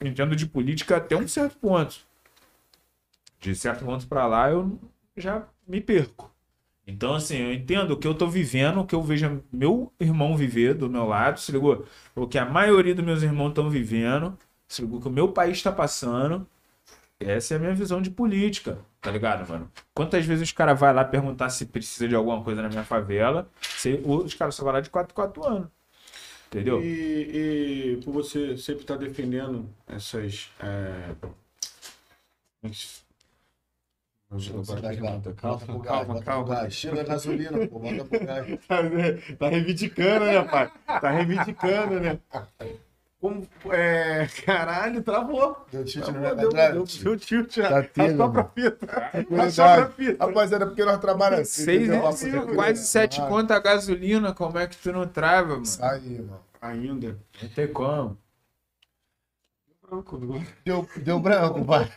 entendo 0.00 0.34
de 0.34 0.46
política 0.46 0.96
até 0.96 1.14
um 1.14 1.28
certo 1.28 1.58
ponto. 1.58 2.00
De 3.38 3.54
certo 3.54 3.84
ponto 3.84 4.06
pra 4.06 4.26
lá, 4.26 4.50
eu 4.50 4.78
já 5.16 5.46
me 5.68 5.80
perco. 5.80 6.30
Então, 6.86 7.14
assim, 7.14 7.36
eu 7.36 7.52
entendo 7.52 7.92
o 7.92 7.96
que 7.96 8.06
eu 8.06 8.14
tô 8.14 8.26
vivendo, 8.26 8.80
o 8.80 8.86
que 8.86 8.94
eu 8.94 9.02
vejo 9.02 9.42
meu 9.52 9.92
irmão 10.00 10.36
viver 10.36 10.74
do 10.74 10.90
meu 10.90 11.06
lado, 11.06 11.38
se 11.38 11.52
ligou? 11.52 11.86
O 12.16 12.26
que 12.26 12.38
a 12.38 12.44
maioria 12.44 12.94
dos 12.94 13.04
meus 13.04 13.22
irmãos 13.22 13.50
estão 13.50 13.70
vivendo, 13.70 14.36
se 14.66 14.82
ligou? 14.82 14.98
O 14.98 15.02
que 15.02 15.08
o 15.08 15.12
meu 15.12 15.28
país 15.28 15.58
está 15.58 15.70
passando. 15.70 16.46
Essa 17.20 17.54
é 17.54 17.56
a 17.58 17.60
minha 17.60 17.74
visão 17.74 18.00
de 18.00 18.10
política, 18.10 18.78
tá 18.98 19.10
ligado, 19.10 19.46
mano? 19.46 19.70
Quantas 19.94 20.24
vezes 20.24 20.48
os 20.48 20.52
caras 20.52 20.80
vão 20.80 20.90
lá 20.92 21.04
perguntar 21.04 21.50
se 21.50 21.66
precisa 21.66 22.08
de 22.08 22.14
alguma 22.14 22.42
coisa 22.42 22.62
na 22.62 22.68
minha 22.70 22.82
favela, 22.82 23.46
se, 23.60 24.00
os 24.04 24.32
caras 24.32 24.54
só 24.54 24.64
vão 24.64 24.72
lá 24.72 24.80
de 24.80 24.88
4 24.88 25.14
4 25.14 25.46
anos. 25.46 25.68
Entendeu? 26.48 26.82
E, 26.82 27.96
e 27.98 28.02
por 28.02 28.12
você 28.12 28.56
sempre 28.56 28.82
estar 28.82 28.96
defendendo 28.96 29.68
essas. 29.86 30.50
É... 30.60 31.14
Calma, 35.34 35.84
Calma, 35.84 36.22
calma. 36.22 36.70
Chega 36.70 37.00
a 37.02 37.04
gasolina, 37.04 37.66
pô, 37.68 37.78
bota 37.80 38.04
pro 38.04 38.24
gás. 38.24 38.58
Tá 39.38 39.48
reivindicando, 39.48 40.24
né, 40.24 40.42
pai? 40.42 40.72
Tá 40.86 41.10
reivindicando, 41.10 42.00
né? 42.00 42.18
Como, 43.20 43.46
é, 43.70 44.26
caralho, 44.46 45.02
travou. 45.02 45.66
Deu 45.70 45.84
tilt 45.84 46.06
no 46.06 46.12
Travou, 46.14 46.36
meu 46.36 46.36
deu, 46.36 46.84
deu, 46.84 47.16
tilt 47.18 47.54
já. 47.54 47.68
Tá 47.68 47.82
tendo, 47.82 48.22
Assopra 48.22 48.40
a 48.40 48.44
mano. 48.44 48.52
fita. 48.54 49.10
Assopra 49.42 49.82
a 49.84 49.88
fita. 49.90 50.24
Rapaziada, 50.26 50.66
porque 50.66 50.84
nós 50.84 50.98
trabalhamos 50.98 51.48
assim. 51.50 51.64
Seis, 51.64 51.82
entendeu? 51.82 52.54
Quase 52.54 52.86
7 52.86 53.20
Ah, 53.20 53.26
conto 53.26 53.50
a 53.52 53.58
gasolina, 53.58 54.32
como 54.32 54.58
é 54.58 54.66
que 54.66 54.76
tu 54.76 54.90
não 54.90 55.06
trava, 55.06 55.50
mano? 55.50 55.62
Isso 55.62 55.84
aí, 55.84 56.18
mano. 56.18 56.40
Ainda. 56.62 57.18
Não 57.42 57.48
tem 57.50 57.68
como. 57.68 58.16
Deu, 60.64 60.88
deu 60.96 61.20
branco, 61.20 61.64
pai. 61.64 61.90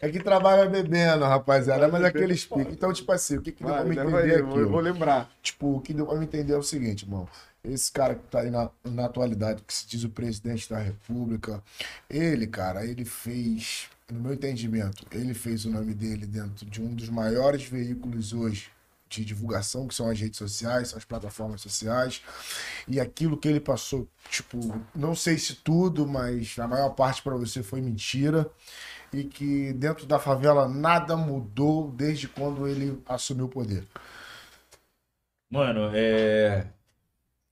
É 0.00 0.08
que 0.08 0.20
trabalha 0.20 0.68
bebendo, 0.68 1.24
rapaziada. 1.24 1.88
Mas 1.88 2.02
é 2.02 2.06
aquele 2.06 2.34
piques. 2.34 2.72
Então, 2.72 2.92
tipo 2.92 3.10
assim, 3.10 3.36
o 3.36 3.42
que, 3.42 3.52
que 3.52 3.64
deu 3.64 3.72
pra 3.72 3.82
Vai, 3.82 3.90
me 3.90 3.96
leva 3.96 4.10
entender 4.10 4.34
aí, 4.34 4.42
aqui? 4.42 4.58
eu 4.58 4.70
vou 4.70 4.80
lembrar. 4.80 5.30
Tipo, 5.42 5.76
o 5.76 5.80
que 5.80 5.92
deu 5.92 6.06
pra 6.06 6.16
me 6.16 6.24
entender 6.24 6.52
é 6.52 6.56
o 6.56 6.62
seguinte, 6.62 7.04
irmão. 7.04 7.28
Esse 7.64 7.90
cara 7.90 8.14
que 8.14 8.22
tá 8.28 8.40
aí 8.40 8.50
na, 8.50 8.70
na 8.84 9.06
atualidade, 9.06 9.62
que 9.62 9.74
se 9.74 9.86
diz 9.88 10.04
o 10.04 10.08
presidente 10.08 10.70
da 10.70 10.78
república, 10.78 11.62
ele, 12.08 12.46
cara, 12.46 12.84
ele 12.84 13.04
fez, 13.04 13.88
no 14.10 14.20
meu 14.20 14.34
entendimento, 14.34 15.04
ele 15.10 15.34
fez 15.34 15.64
o 15.64 15.70
nome 15.70 15.92
dele 15.92 16.26
dentro 16.26 16.64
de 16.64 16.80
um 16.80 16.94
dos 16.94 17.08
maiores 17.08 17.64
veículos 17.64 18.32
hoje 18.32 18.70
de 19.08 19.24
divulgação, 19.24 19.88
que 19.88 19.94
são 19.94 20.08
as 20.10 20.20
redes 20.20 20.38
sociais, 20.38 20.88
são 20.88 20.98
as 20.98 21.04
plataformas 21.04 21.60
sociais. 21.60 22.22
E 22.86 23.00
aquilo 23.00 23.36
que 23.36 23.48
ele 23.48 23.60
passou, 23.60 24.08
tipo, 24.30 24.58
não 24.94 25.14
sei 25.14 25.38
se 25.38 25.54
tudo, 25.56 26.06
mas 26.06 26.58
a 26.58 26.66
maior 26.68 26.90
parte 26.90 27.22
para 27.22 27.36
você 27.36 27.62
foi 27.62 27.80
mentira. 27.80 28.50
E 29.12 29.24
que 29.24 29.72
dentro 29.72 30.06
da 30.06 30.18
favela 30.18 30.68
nada 30.68 31.16
mudou 31.16 31.90
desde 31.90 32.28
quando 32.28 32.68
ele 32.68 33.02
assumiu 33.06 33.46
o 33.46 33.48
poder. 33.48 33.86
Mano, 35.50 35.90
é. 35.94 36.70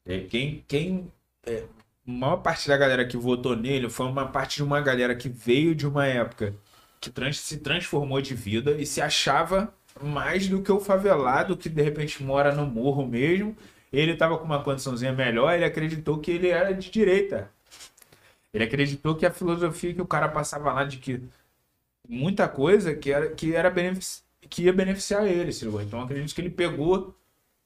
é, 0.05 0.21
quem. 0.23 0.65
quem 0.69 1.13
é, 1.47 1.65
maior 2.05 2.39
parte 2.39 2.69
da 2.69 2.77
galera 2.77 3.07
que 3.07 3.17
votou 3.17 3.57
nele 3.57 3.91
foi 3.91 4.07
uma 4.07 4.29
parte 4.29 4.57
de 4.57 4.63
uma 4.65 4.81
galera 4.81 5.17
que 5.17 5.29
veio 5.29 5.75
de 5.75 5.87
uma 5.87 6.07
época 6.07 6.55
que 7.01 7.11
trans- 7.11 7.41
se 7.41 7.59
transformou 7.59 8.21
de 8.21 8.35
vida 8.35 8.73
e 8.73 8.87
se 8.87 9.01
achava 9.01 9.75
mais 10.03 10.49
do 10.49 10.63
que 10.63 10.71
o 10.73 10.81
favelado 10.81 11.57
que 11.57 11.69
de 11.69 11.83
repente 11.83 12.23
mora 12.23 12.55
no 12.55 12.67
morro 12.67 13.07
mesmo. 13.07 13.57
Ele 13.93 14.17
tava 14.17 14.39
com 14.39 14.45
uma 14.45 14.63
condiçãozinha 14.63 15.13
melhor, 15.13 15.55
ele 15.55 15.65
acreditou 15.65 16.19
que 16.19 16.31
ele 16.31 16.49
era 16.49 16.73
de 16.75 16.91
direita. 16.91 17.51
Ele 18.53 18.65
acreditou 18.65 19.15
que 19.15 19.27
a 19.27 19.31
filosofia 19.31 19.95
que 19.95 20.03
o 20.03 20.07
cara 20.07 20.29
passava 20.29 20.73
lá 20.73 20.85
de 20.85 20.99
que 20.99 21.23
muita 22.09 22.49
coisa 22.49 22.95
que 22.95 23.13
era, 23.13 23.31
que 23.31 23.55
era 23.55 23.71
benefici- 23.71 24.23
que 24.49 24.65
ia 24.65 24.73
beneficiar 24.73 25.27
ele, 25.27 25.51
ligou? 25.51 25.83
Então 25.83 26.01
acredito 26.03 26.35
que 26.35 26.41
ele 26.41 26.51
pegou 26.51 26.99
o 26.99 27.15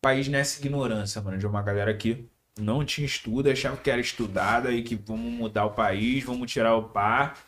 país 0.00 0.28
nessa 0.28 0.60
ignorância, 0.60 1.20
mano, 1.22 1.38
de 1.38 1.46
uma 1.46 1.62
galera 1.62 1.94
que 1.94 2.26
não 2.58 2.84
tinha 2.84 3.06
estudo, 3.06 3.50
achava 3.50 3.76
que 3.76 3.90
era 3.90 4.00
estudada 4.00 4.72
e 4.72 4.82
que 4.82 4.94
vamos 4.96 5.32
mudar 5.32 5.66
o 5.66 5.70
país, 5.72 6.24
vamos 6.24 6.50
tirar 6.50 6.76
o 6.76 6.84
par. 6.84 7.38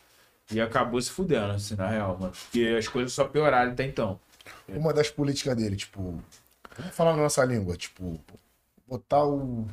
E 0.51 0.59
acabou 0.61 1.01
se 1.01 1.09
fudendo, 1.09 1.53
assim, 1.53 1.75
na 1.75 1.87
real, 1.87 2.17
mano. 2.19 2.33
Porque 2.33 2.75
as 2.77 2.87
coisas 2.87 3.13
só 3.13 3.25
pioraram 3.25 3.71
até 3.71 3.85
então. 3.85 4.19
Uma 4.67 4.93
das 4.93 5.09
políticas 5.09 5.55
dele, 5.55 5.75
tipo, 5.75 6.21
vamos 6.77 6.95
falar 6.95 7.15
na 7.15 7.23
nossa 7.23 7.43
língua, 7.45 7.75
tipo, 7.75 8.19
botar 8.87 9.23
o, 9.25 9.67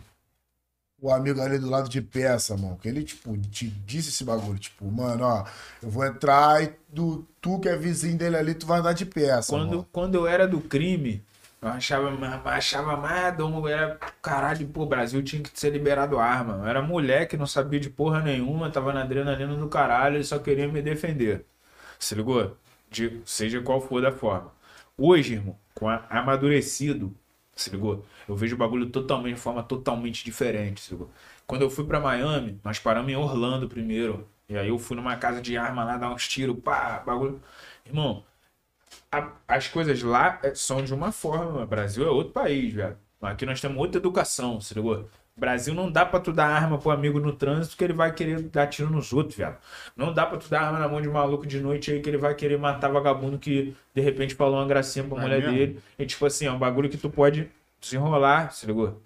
o 1.01 1.11
amigo 1.11 1.41
ali 1.41 1.59
do 1.59 1.69
lado 1.69 1.89
de 1.89 2.01
peça, 2.01 2.57
mano, 2.57 2.77
que 2.77 2.89
ele, 2.89 3.03
tipo, 3.03 3.37
te 3.39 3.67
disse 3.69 4.11
esse 4.11 4.25
bagulho, 4.25 4.59
tipo, 4.59 4.85
mano, 4.91 5.25
ó, 5.25 5.45
eu 5.83 5.91
vou 5.91 6.05
entrar 6.05 6.63
e 6.63 6.75
do, 6.89 7.27
tu 7.41 7.59
que 7.59 7.69
é 7.69 7.77
vizinho 7.77 8.19
dele 8.19 8.37
ali, 8.37 8.55
tu 8.55 8.67
vai 8.67 8.81
andar 8.81 8.93
de 8.93 9.07
peça, 9.07 9.53
Quando, 9.53 9.69
mano. 9.69 9.89
quando 9.91 10.15
eu 10.15 10.27
era 10.27 10.47
do 10.47 10.61
crime, 10.61 11.23
eu 11.63 11.69
achava, 11.69 12.11
achava 12.47 12.97
mais 12.97 13.37
dom, 13.37 13.69
era 13.69 13.99
caralho, 14.23 14.67
pô, 14.69 14.83
o 14.83 14.87
Brasil 14.87 15.23
tinha 15.23 15.43
que 15.43 15.51
ser 15.59 15.71
liberado 15.71 16.19
arma. 16.19 16.55
Eu 16.55 16.67
era 16.67 16.81
moleque, 16.81 17.37
não 17.37 17.47
sabia 17.47 17.79
de 17.79 17.91
porra 17.91 18.21
nenhuma, 18.23 18.71
tava 18.71 18.93
na 18.95 19.03
adrenalina 19.03 19.55
do 19.55 19.69
caralho 19.69 20.19
e 20.19 20.25
só 20.25 20.39
queria 20.39 20.67
me 20.69 20.81
defender. 20.81 21.45
Se 21.99 22.15
ligou? 22.15 22.57
De, 22.91 23.21
seja 23.27 23.61
qual 23.61 23.81
for 23.81 24.01
da 24.01 24.11
forma. 24.11 24.51
Hoje, 25.01 25.35
irmão, 25.35 25.59
com 25.75 25.89
a, 25.89 26.05
amadurecido, 26.11 27.17
se 27.55 27.71
ligou? 27.71 28.05
Eu 28.29 28.37
vejo 28.37 28.55
o 28.55 28.59
bagulho 28.59 28.91
totalmente, 28.91 29.37
de 29.37 29.41
forma 29.41 29.63
totalmente 29.63 30.25
diferente, 30.25 30.81
se 30.81 30.93
ligou? 30.93 31.11
Quando 31.47 31.63
eu 31.63 31.71
fui 31.71 31.85
pra 31.87 32.01
Miami, 32.01 32.61
nós 32.65 32.79
paramos 32.79 33.11
em 33.11 33.17
Orlando 33.17 33.69
primeiro. 33.69 34.29
E 34.49 34.57
aí 34.59 34.69
eu 34.69 34.79
fui 34.79 34.97
numa 34.97 35.17
casa 35.17 35.41
de 35.41 35.57
arma 35.57 35.85
lá, 35.85 35.97
dar 35.97 36.11
uns 36.13 36.29
tiros, 36.29 36.59
pá, 36.61 36.99
bagulho. 37.01 37.41
Irmão, 37.87 38.25
a- 39.13 39.33
as 39.49 39.69
coisas 39.69 40.03
lá 40.03 40.41
é, 40.43 40.55
são 40.55 40.85
de 40.85 40.95
uma 40.95 41.13
forma. 41.13 41.63
O 41.65 41.67
Brasil 41.67 42.07
é 42.07 42.11
outro 42.11 42.33
país, 42.33 42.73
velho. 42.75 42.99
Aqui 43.23 43.47
nós 43.47 43.61
temos 43.61 43.79
outra 43.79 43.99
educação, 44.01 44.61
se 44.61 44.75
ligou? 44.75 45.09
Brasil 45.41 45.73
não 45.75 45.91
dá 45.91 46.05
pra 46.05 46.21
tu 46.21 46.33
dar 46.33 46.47
arma 46.47 46.77
pro 46.79 46.91
amigo 46.91 47.19
no 47.19 47.33
trânsito 47.33 47.77
que 47.77 47.83
ele 47.83 47.95
vai 47.95 48.13
querer 48.13 48.43
dar 48.43 48.67
tiro 48.67 48.91
nos 48.91 49.13
outros, 49.13 49.37
velho. 49.37 49.57
Não 49.97 50.13
dá 50.13 50.27
pra 50.27 50.37
tu 50.37 50.49
dar 50.51 50.61
arma 50.61 50.79
na 50.79 50.87
mão 50.87 51.01
de 51.01 51.09
maluco 51.09 51.47
de 51.47 51.59
noite 51.61 51.91
aí 51.91 52.01
que 52.01 52.09
ele 52.11 52.19
vai 52.19 52.35
querer 52.35 52.59
matar 52.59 52.89
vagabundo 52.93 53.39
que 53.39 53.75
de 53.95 54.01
repente 54.03 54.35
falou 54.35 54.57
uma 54.61 54.67
gracinha 54.67 55.05
pra 55.05 55.17
É 55.17 55.21
mulher 55.23 55.41
mesmo? 55.41 55.55
dele. 55.57 55.81
E 55.99 56.05
tipo 56.05 56.27
assim, 56.27 56.47
é 56.47 56.53
um 56.53 56.59
bagulho 56.59 56.91
que 56.91 56.99
tu 56.99 57.09
pode 57.09 57.51
desenrolar, 57.81 58.53
se 58.53 58.67
ligou? 58.67 59.01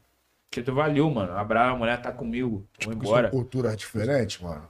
Que 0.51 0.61
tu 0.61 0.75
valeu, 0.75 1.09
mano. 1.09 1.33
Abraço, 1.37 1.75
a 1.75 1.79
mulher 1.79 2.03
tá 2.03 2.11
comigo. 2.13 2.49
Vou 2.51 2.67
Porque 2.79 2.95
embora. 3.07 3.31
São 3.31 3.39
culturas 3.39 3.77
diferentes, 3.77 4.41
mano. 4.41 4.69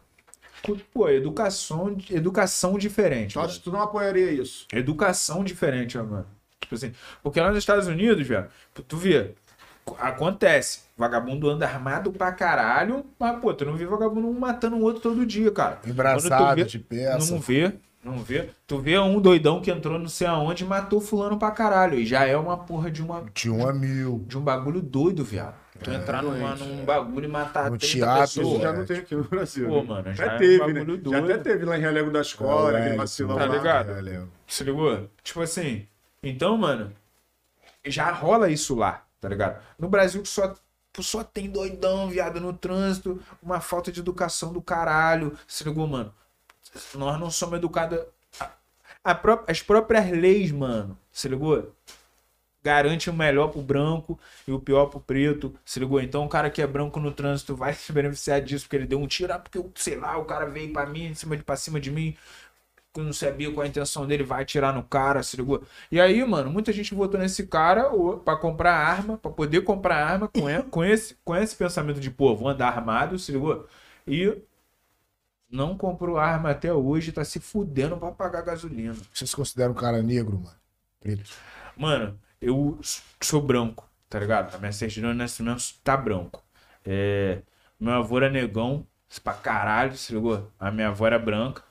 Pô, 0.93 1.09
educação, 1.09 1.97
educação 2.11 2.78
diferente. 2.78 3.35
Tu 3.39 3.61
que 3.62 3.70
não 3.70 3.82
apoiaria 3.82 4.31
isso? 4.31 4.66
Educação 4.73 5.43
diferente, 5.45 5.99
mano. 5.99 6.27
Tipo 6.61 6.74
assim, 6.74 6.93
porque 7.23 7.41
lá 7.41 7.49
nos 7.49 7.59
Estados 7.59 7.86
Unidos, 7.86 8.27
velho, 8.27 8.47
tu 8.89 8.97
vê, 8.97 9.32
acontece, 9.99 10.84
vagabundo 10.96 11.48
anda 11.50 11.66
armado 11.66 12.12
pra 12.12 12.30
caralho, 12.32 13.04
mas, 13.18 13.38
pô, 13.40 13.52
tu 13.52 13.64
não 13.64 13.74
vê 13.76 13.84
vagabundo 13.86 14.28
um 14.28 14.38
matando 14.38 14.76
o 14.76 14.82
outro 14.82 15.02
todo 15.02 15.26
dia, 15.26 15.50
cara. 15.50 15.80
Embraçado 15.86 16.54
vê- 16.56 16.64
de 16.64 16.78
peça. 16.78 17.32
Não 17.32 17.40
vê, 17.40 17.72
Não 18.04 18.18
vê? 18.18 18.50
Tu 18.66 18.78
vê 18.78 18.98
um 18.98 19.18
doidão 19.18 19.62
que 19.62 19.70
entrou 19.70 19.98
não 19.98 20.08
sei 20.08 20.26
aonde 20.26 20.62
e 20.62 20.66
matou 20.66 21.00
fulano 21.00 21.38
pra 21.38 21.50
caralho. 21.50 21.98
E 21.98 22.04
já 22.04 22.26
é 22.26 22.36
uma 22.36 22.56
porra 22.58 22.90
de 22.90 23.02
uma 23.02 23.24
De 23.32 23.50
um 23.50 23.66
a 23.66 23.72
mil. 23.72 24.22
de 24.28 24.36
um 24.36 24.42
bagulho 24.42 24.82
doido, 24.82 25.24
viado. 25.24 25.54
Tu 25.82 25.90
entrar 25.90 26.22
numa, 26.22 26.54
num 26.54 26.84
bagulho 26.84 27.24
e 27.24 27.28
matar 27.28 27.70
No 27.70 27.78
30 27.78 27.92
teatro, 27.94 28.24
Isso 28.24 28.40
pessoas. 28.40 28.62
já 28.62 28.68
é. 28.68 28.72
não 28.76 28.84
tem 28.86 28.98
aqui 28.98 29.14
no 29.16 29.24
Brasil. 29.24 29.68
Pô, 29.68 29.76
né? 29.80 29.82
mano, 29.88 30.12
já 30.14 30.24
Já 30.26 30.32
é 30.32 30.34
um 30.34 30.38
teve, 30.38 30.58
bagulho 30.58 30.74
né? 30.78 30.84
doido. 30.84 31.10
Já 31.10 31.18
até 31.18 31.38
teve 31.38 31.64
lá 31.64 31.76
em 31.78 31.80
Relego 31.80 32.10
da 32.10 32.20
Escola, 32.20 32.78
aquele 32.78 32.96
vacilão 32.96 33.36
Tá 33.38 33.46
lá. 33.46 33.56
ligado? 33.56 33.90
É, 33.92 34.00
Léo. 34.02 34.28
Se 34.46 34.62
ligou? 34.64 35.08
Tipo 35.22 35.40
assim, 35.40 35.86
então, 36.22 36.56
mano, 36.58 36.92
já 37.86 38.10
rola 38.12 38.48
isso 38.50 38.74
lá, 38.74 39.02
tá 39.20 39.28
ligado? 39.28 39.58
No 39.78 39.88
Brasil 39.88 40.22
que 40.22 40.28
só, 40.28 40.54
só 41.02 41.24
tem 41.24 41.50
doidão, 41.50 42.08
viado, 42.08 42.40
no 42.40 42.52
trânsito, 42.52 43.22
uma 43.42 43.60
falta 43.60 43.90
de 43.90 44.00
educação 44.00 44.52
do 44.52 44.62
caralho. 44.62 45.36
Se 45.46 45.64
ligou, 45.64 45.86
mano? 45.86 46.14
Nós 46.94 47.18
não 47.20 47.30
somos 47.30 47.58
educados. 47.58 47.98
as 49.46 49.62
próprias 49.62 50.10
leis, 50.10 50.50
mano, 50.50 50.98
se 51.12 51.28
ligou? 51.28 51.72
Garante 52.62 53.10
o 53.10 53.12
melhor 53.12 53.48
pro 53.48 53.60
branco 53.60 54.18
e 54.48 54.52
o 54.52 54.58
pior 54.58 54.86
pro 54.86 54.98
preto, 54.98 55.54
se 55.64 55.78
ligou? 55.78 56.00
Então 56.00 56.24
o 56.24 56.28
cara 56.28 56.48
que 56.48 56.62
é 56.62 56.66
branco 56.66 56.98
no 56.98 57.12
trânsito 57.12 57.54
vai 57.54 57.74
se 57.74 57.92
beneficiar 57.92 58.40
disso 58.40 58.64
porque 58.64 58.76
ele 58.76 58.86
deu 58.86 58.98
um 58.98 59.06
tiro, 59.06 59.32
ah, 59.34 59.38
porque, 59.38 59.62
sei 59.74 59.96
lá, 59.96 60.16
o 60.16 60.24
cara 60.24 60.46
veio 60.46 60.72
pra 60.72 60.86
mim, 60.86 61.06
em 61.06 61.14
cima 61.14 61.36
de, 61.36 61.42
pra 61.42 61.56
cima 61.56 61.78
de 61.78 61.90
mim, 61.90 62.16
não 63.02 63.12
sabia 63.12 63.52
qual 63.52 63.64
a 63.64 63.68
intenção 63.68 64.06
dele, 64.06 64.22
vai 64.22 64.42
atirar 64.42 64.72
no 64.74 64.82
cara, 64.82 65.22
se 65.22 65.36
ligou? 65.36 65.62
E 65.90 66.00
aí, 66.00 66.24
mano, 66.24 66.50
muita 66.50 66.72
gente 66.72 66.94
votou 66.94 67.18
nesse 67.18 67.46
cara 67.46 67.92
ô, 67.92 68.18
pra 68.18 68.36
comprar 68.36 68.74
arma, 68.74 69.18
pra 69.18 69.30
poder 69.30 69.62
comprar 69.62 69.96
arma 69.96 70.28
com, 70.28 70.62
com, 70.70 70.84
esse, 70.84 71.16
com 71.24 71.34
esse 71.36 71.56
pensamento 71.56 72.00
de, 72.00 72.10
pô, 72.10 72.34
vou 72.36 72.48
andar 72.48 72.68
armado, 72.68 73.18
se 73.18 73.32
ligou? 73.32 73.66
E 74.06 74.42
não 75.50 75.76
comprou 75.76 76.18
arma 76.18 76.50
até 76.50 76.72
hoje, 76.72 77.12
tá 77.12 77.24
se 77.24 77.40
fudendo 77.40 77.96
pra 77.96 78.12
pagar 78.12 78.42
gasolina. 78.42 78.94
Você 79.12 79.26
se 79.26 79.36
considera 79.36 79.70
um 79.70 79.74
cara 79.74 80.02
negro, 80.02 80.38
mano? 80.38 80.56
Preto. 81.00 81.30
Mano, 81.76 82.18
eu 82.40 82.78
sou 83.20 83.40
branco, 83.42 83.88
tá 84.08 84.18
ligado? 84.18 84.54
A 84.54 84.58
minha 84.58 84.72
certidão 84.72 85.10
de 85.12 85.18
nascimento 85.18 85.62
tá 85.82 85.96
branco. 85.96 86.42
É, 86.84 87.42
meu 87.78 87.94
avô 87.94 88.18
era 88.18 88.30
negão, 88.30 88.86
pra 89.22 89.34
caralho, 89.34 89.96
se 89.96 90.12
ligou? 90.12 90.50
A 90.58 90.70
minha 90.70 90.88
avó 90.88 91.06
era 91.06 91.18
branca. 91.18 91.64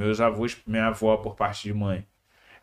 Meus 0.00 0.18
avós, 0.18 0.56
minha 0.66 0.86
avó 0.86 1.14
por 1.18 1.36
parte 1.36 1.64
de 1.64 1.74
mãe 1.74 2.06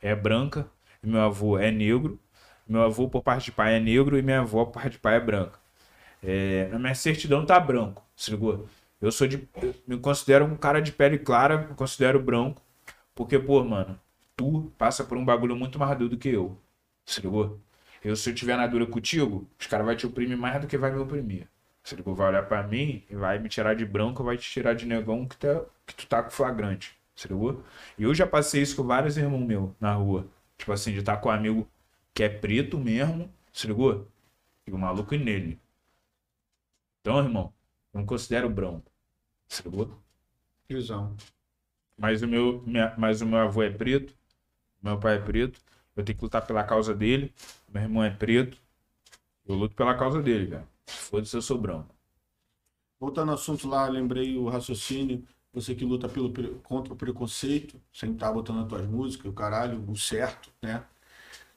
é 0.02 0.16
branca. 0.16 0.68
Meu 1.04 1.22
avô 1.22 1.56
é 1.60 1.70
negro. 1.70 2.20
Meu 2.68 2.82
avô 2.82 3.08
por 3.08 3.22
parte 3.22 3.46
de 3.46 3.52
pai 3.52 3.76
é 3.76 3.80
negro 3.80 4.18
e 4.18 4.24
minha 4.24 4.40
avó 4.40 4.66
por 4.66 4.74
parte 4.74 4.94
de 4.94 4.98
pai 4.98 5.18
é 5.18 5.20
branca. 5.20 5.60
É, 6.24 6.68
a 6.74 6.80
minha 6.80 6.96
certidão 6.96 7.46
tá 7.46 7.60
branco, 7.60 8.04
se 8.16 8.32
ligou? 8.32 8.68
Eu 9.00 9.12
sou 9.12 9.28
de. 9.28 9.48
Eu 9.62 9.76
me 9.88 10.00
considero 10.00 10.46
um 10.46 10.56
cara 10.56 10.82
de 10.82 10.92
pele 10.92 11.20
clara, 11.20 11.60
me 11.60 11.76
considero 11.76 12.20
branco. 12.20 12.60
Porque, 13.14 13.38
pô, 13.38 13.64
mano, 13.64 14.00
tu 14.36 14.74
passa 14.76 15.04
por 15.04 15.16
um 15.16 15.24
bagulho 15.24 15.56
muito 15.56 15.78
mais 15.78 15.96
duro 15.96 16.10
do 16.10 16.18
que 16.18 16.30
eu. 16.30 16.60
Se 17.06 17.22
ligou? 17.22 17.62
Eu, 18.04 18.16
se 18.16 18.32
eu 18.32 18.34
tiver 18.34 18.58
na 18.58 18.66
dura 18.66 18.88
contigo, 18.88 19.48
os 19.60 19.68
caras 19.68 19.86
vão 19.86 19.96
te 19.96 20.08
oprimir 20.08 20.38
mais 20.38 20.60
do 20.60 20.66
que 20.66 20.76
vai 20.76 20.90
me 20.92 20.98
oprimir. 20.98 21.48
Se 21.84 21.96
ligou? 21.96 22.16
Vai 22.16 22.30
olhar 22.30 22.48
pra 22.48 22.64
mim 22.64 23.04
e 23.12 23.16
vai 23.16 23.38
me 23.38 23.48
tirar 23.48 23.76
de 23.76 23.86
branco, 23.86 24.24
vai 24.24 24.38
te 24.38 24.50
tirar 24.50 24.74
de 24.74 24.88
negão 24.88 25.28
que, 25.28 25.38
tá, 25.38 25.62
que 25.86 25.94
tu 25.94 26.08
tá 26.08 26.24
com 26.24 26.32
flagrante. 26.32 26.98
Ligou? 27.26 27.64
E 27.98 28.04
eu 28.04 28.14
já 28.14 28.28
passei 28.28 28.62
isso 28.62 28.76
com 28.76 28.84
vários 28.84 29.18
irmãos 29.18 29.46
meus 29.46 29.72
na 29.80 29.94
rua. 29.94 30.28
Tipo 30.58 30.72
assim, 30.72 30.92
de 30.94 31.00
estar 31.00 31.18
com 31.18 31.30
um 31.30 31.32
amigo 31.32 31.68
que 32.14 32.24
é 32.24 32.30
preto 32.30 32.78
mesmo, 32.78 33.32
se 33.54 33.68
ligou? 33.68 34.08
E 34.68 34.72
o 34.72 34.78
maluco 34.78 35.16
ir 35.16 35.20
nele. 35.24 35.60
Então, 37.02 37.18
irmão, 37.20 37.54
eu 37.94 38.00
não 38.02 38.06
considero 38.06 38.50
branco. 38.50 38.92
Se 39.50 39.64
ligou? 39.64 39.98
Visão. 40.70 41.16
Mas 41.98 42.22
o 42.24 42.28
meu, 42.28 42.62
minha- 42.64 42.96
mas 42.98 43.22
o 43.22 43.26
meu 43.26 43.40
avô 43.40 43.64
é 43.64 43.70
preto, 43.70 44.16
meu 44.82 45.00
pai 45.00 45.18
é 45.18 45.22
preto, 45.22 45.62
eu 45.96 46.06
tenho 46.06 46.18
que 46.18 46.24
lutar 46.26 46.46
pela 46.48 46.64
causa 46.66 46.96
dele, 46.96 47.34
meu 47.70 47.84
irmão 47.84 48.04
é 48.04 48.12
preto, 48.12 48.62
eu 49.48 49.56
luto 49.56 49.76
pela 49.76 49.98
causa 49.98 50.22
dele, 50.22 50.48
velho. 50.48 50.68
Foda-se, 50.88 51.36
eu 51.38 51.42
sou 51.44 51.58
branco. 51.60 51.96
Voltando 53.00 53.30
ao 53.32 53.36
assunto 53.36 53.68
lá, 53.68 53.88
lembrei 53.88 54.38
o 54.38 54.48
raciocínio. 54.50 55.26
Você 55.58 55.74
que 55.74 55.84
luta 55.84 56.08
pelo, 56.08 56.32
contra 56.60 56.94
o 56.94 56.96
preconceito, 56.96 57.82
sem 57.92 58.12
estar 58.12 58.32
botando 58.32 58.62
as 58.62 58.68
tuas 58.68 58.86
músicas, 58.86 59.26
o 59.26 59.34
caralho, 59.34 59.84
o 59.88 59.98
certo, 59.98 60.52
né? 60.62 60.84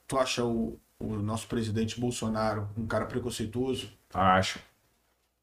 Tu 0.08 0.16
acha 0.16 0.42
o, 0.42 0.78
o 0.98 1.16
nosso 1.16 1.46
presidente 1.46 2.00
Bolsonaro 2.00 2.66
um 2.78 2.86
cara 2.86 3.04
preconceituoso? 3.04 3.92
Acho. 4.14 4.58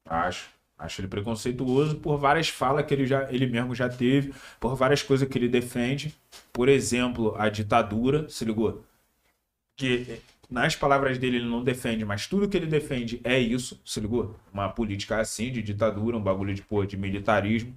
Acho. 0.04 0.50
Acho 0.76 1.00
ele 1.00 1.06
preconceituoso 1.06 1.98
por 1.98 2.18
várias 2.18 2.48
falas 2.48 2.84
que 2.84 2.92
ele, 2.92 3.06
já, 3.06 3.32
ele 3.32 3.46
mesmo 3.46 3.76
já 3.76 3.88
teve, 3.88 4.34
por 4.58 4.74
várias 4.74 5.04
coisas 5.04 5.28
que 5.28 5.38
ele 5.38 5.48
defende. 5.48 6.12
Por 6.52 6.68
exemplo, 6.68 7.36
a 7.38 7.48
ditadura, 7.48 8.28
se 8.28 8.44
ligou? 8.44 8.84
Que 9.76 10.20
nas 10.50 10.74
palavras 10.74 11.16
dele 11.16 11.36
ele 11.36 11.48
não 11.48 11.62
defende, 11.62 12.04
mas 12.04 12.26
tudo 12.26 12.48
que 12.48 12.56
ele 12.56 12.66
defende 12.66 13.20
é 13.22 13.38
isso, 13.38 13.80
se 13.84 14.00
ligou? 14.00 14.34
Uma 14.52 14.68
política 14.68 15.20
assim, 15.20 15.52
de 15.52 15.62
ditadura, 15.62 16.16
um 16.16 16.22
bagulho 16.22 16.52
de, 16.52 16.62
pô, 16.62 16.84
de 16.84 16.96
militarismo, 16.96 17.72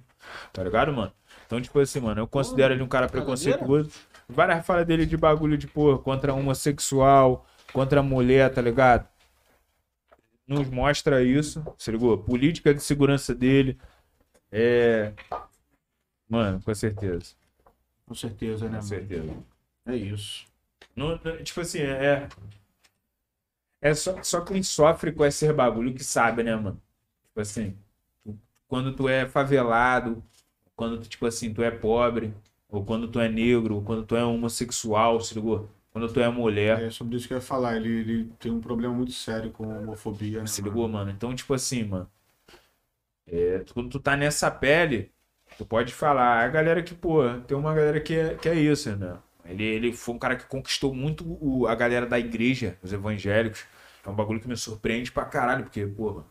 tá 0.52 0.62
ligado, 0.62 0.92
mano? 0.92 1.12
Então, 1.46 1.60
tipo 1.60 1.78
assim, 1.80 2.00
mano, 2.00 2.20
eu 2.22 2.26
considero 2.28 2.74
ele 2.74 2.82
um 2.82 2.88
cara 2.88 3.08
preconceituoso. 3.08 3.90
Várias 4.28 4.64
falas 4.64 4.86
dele 4.86 5.04
de 5.06 5.16
bagulho 5.16 5.58
de, 5.58 5.66
pô, 5.66 5.98
contra 5.98 6.32
homossexual, 6.34 7.46
contra 7.72 8.02
mulher, 8.02 8.52
tá 8.52 8.62
ligado? 8.62 9.06
nos 10.46 10.68
mostra 10.68 11.22
isso, 11.22 11.64
se 11.78 11.90
ligou? 11.90 12.18
Política 12.18 12.74
de 12.74 12.82
segurança 12.82 13.34
dele. 13.34 13.78
É. 14.50 15.12
Mano, 16.28 16.60
com 16.62 16.74
certeza. 16.74 17.34
Com 18.06 18.14
certeza, 18.14 18.64
né? 18.64 18.70
Com 18.70 18.74
mano? 18.76 18.82
certeza. 18.82 19.44
É 19.86 19.96
isso. 19.96 20.46
Não- 20.94 21.18
não- 21.24 21.42
tipo 21.42 21.60
assim, 21.60 21.78
é. 21.80 22.28
É 23.80 23.94
só, 23.94 24.22
só 24.22 24.40
quem 24.42 24.62
sofre 24.62 25.12
com 25.12 25.24
esse 25.24 25.50
bagulho 25.52 25.94
que 25.94 26.04
sabe, 26.04 26.42
né, 26.42 26.54
mano? 26.54 26.80
Tipo 27.28 27.40
assim, 27.40 27.76
quando 28.72 28.94
tu 28.96 29.06
é 29.06 29.28
favelado, 29.28 30.24
quando 30.74 30.98
tu, 30.98 31.06
tipo 31.06 31.26
assim, 31.26 31.52
tu 31.52 31.62
é 31.62 31.70
pobre, 31.70 32.32
ou 32.70 32.82
quando 32.82 33.06
tu 33.06 33.20
é 33.20 33.28
negro, 33.28 33.74
ou 33.74 33.82
quando 33.82 34.02
tu 34.02 34.16
é 34.16 34.24
homossexual, 34.24 35.20
se 35.20 35.34
ligou? 35.34 35.68
Quando 35.92 36.10
tu 36.10 36.18
é 36.20 36.28
mulher. 36.30 36.82
É 36.82 36.90
sobre 36.90 37.16
isso 37.16 37.28
que 37.28 37.34
eu 37.34 37.36
ia 37.36 37.42
falar. 37.42 37.76
Ele, 37.76 37.88
ele 38.00 38.32
tem 38.40 38.50
um 38.50 38.62
problema 38.62 38.94
muito 38.94 39.12
sério 39.12 39.50
com 39.50 39.68
homofobia, 39.68 40.40
né? 40.40 40.46
Se 40.46 40.62
mano? 40.62 40.72
ligou, 40.72 40.88
mano? 40.88 41.10
Então, 41.10 41.34
tipo 41.34 41.52
assim, 41.52 41.84
mano. 41.84 42.08
é, 43.26 43.64
quando 43.72 43.88
tu 43.90 44.00
tá 44.00 44.16
nessa 44.16 44.50
pele, 44.50 45.10
tu 45.58 45.64
pode 45.66 45.92
falar. 45.92 46.44
A 46.44 46.48
galera 46.48 46.82
que, 46.82 46.94
pô, 46.94 47.22
tem 47.46 47.56
uma 47.56 47.74
galera 47.74 48.00
que 48.00 48.14
é, 48.14 48.34
que 48.36 48.48
é 48.48 48.54
isso, 48.54 48.94
né? 48.96 49.18
Ele, 49.44 49.64
ele 49.64 49.92
foi 49.92 50.14
um 50.14 50.18
cara 50.18 50.36
que 50.36 50.46
conquistou 50.46 50.94
muito 50.94 51.24
o- 51.40 51.66
a 51.66 51.74
galera 51.74 52.06
da 52.06 52.18
igreja, 52.18 52.78
os 52.82 52.92
evangélicos. 52.92 53.64
É 54.04 54.08
um 54.10 54.14
bagulho 54.14 54.40
que 54.40 54.48
me 54.48 54.56
surpreende 54.56 55.12
pra 55.12 55.24
caralho, 55.24 55.64
porque, 55.64 55.86
pô, 55.86 56.22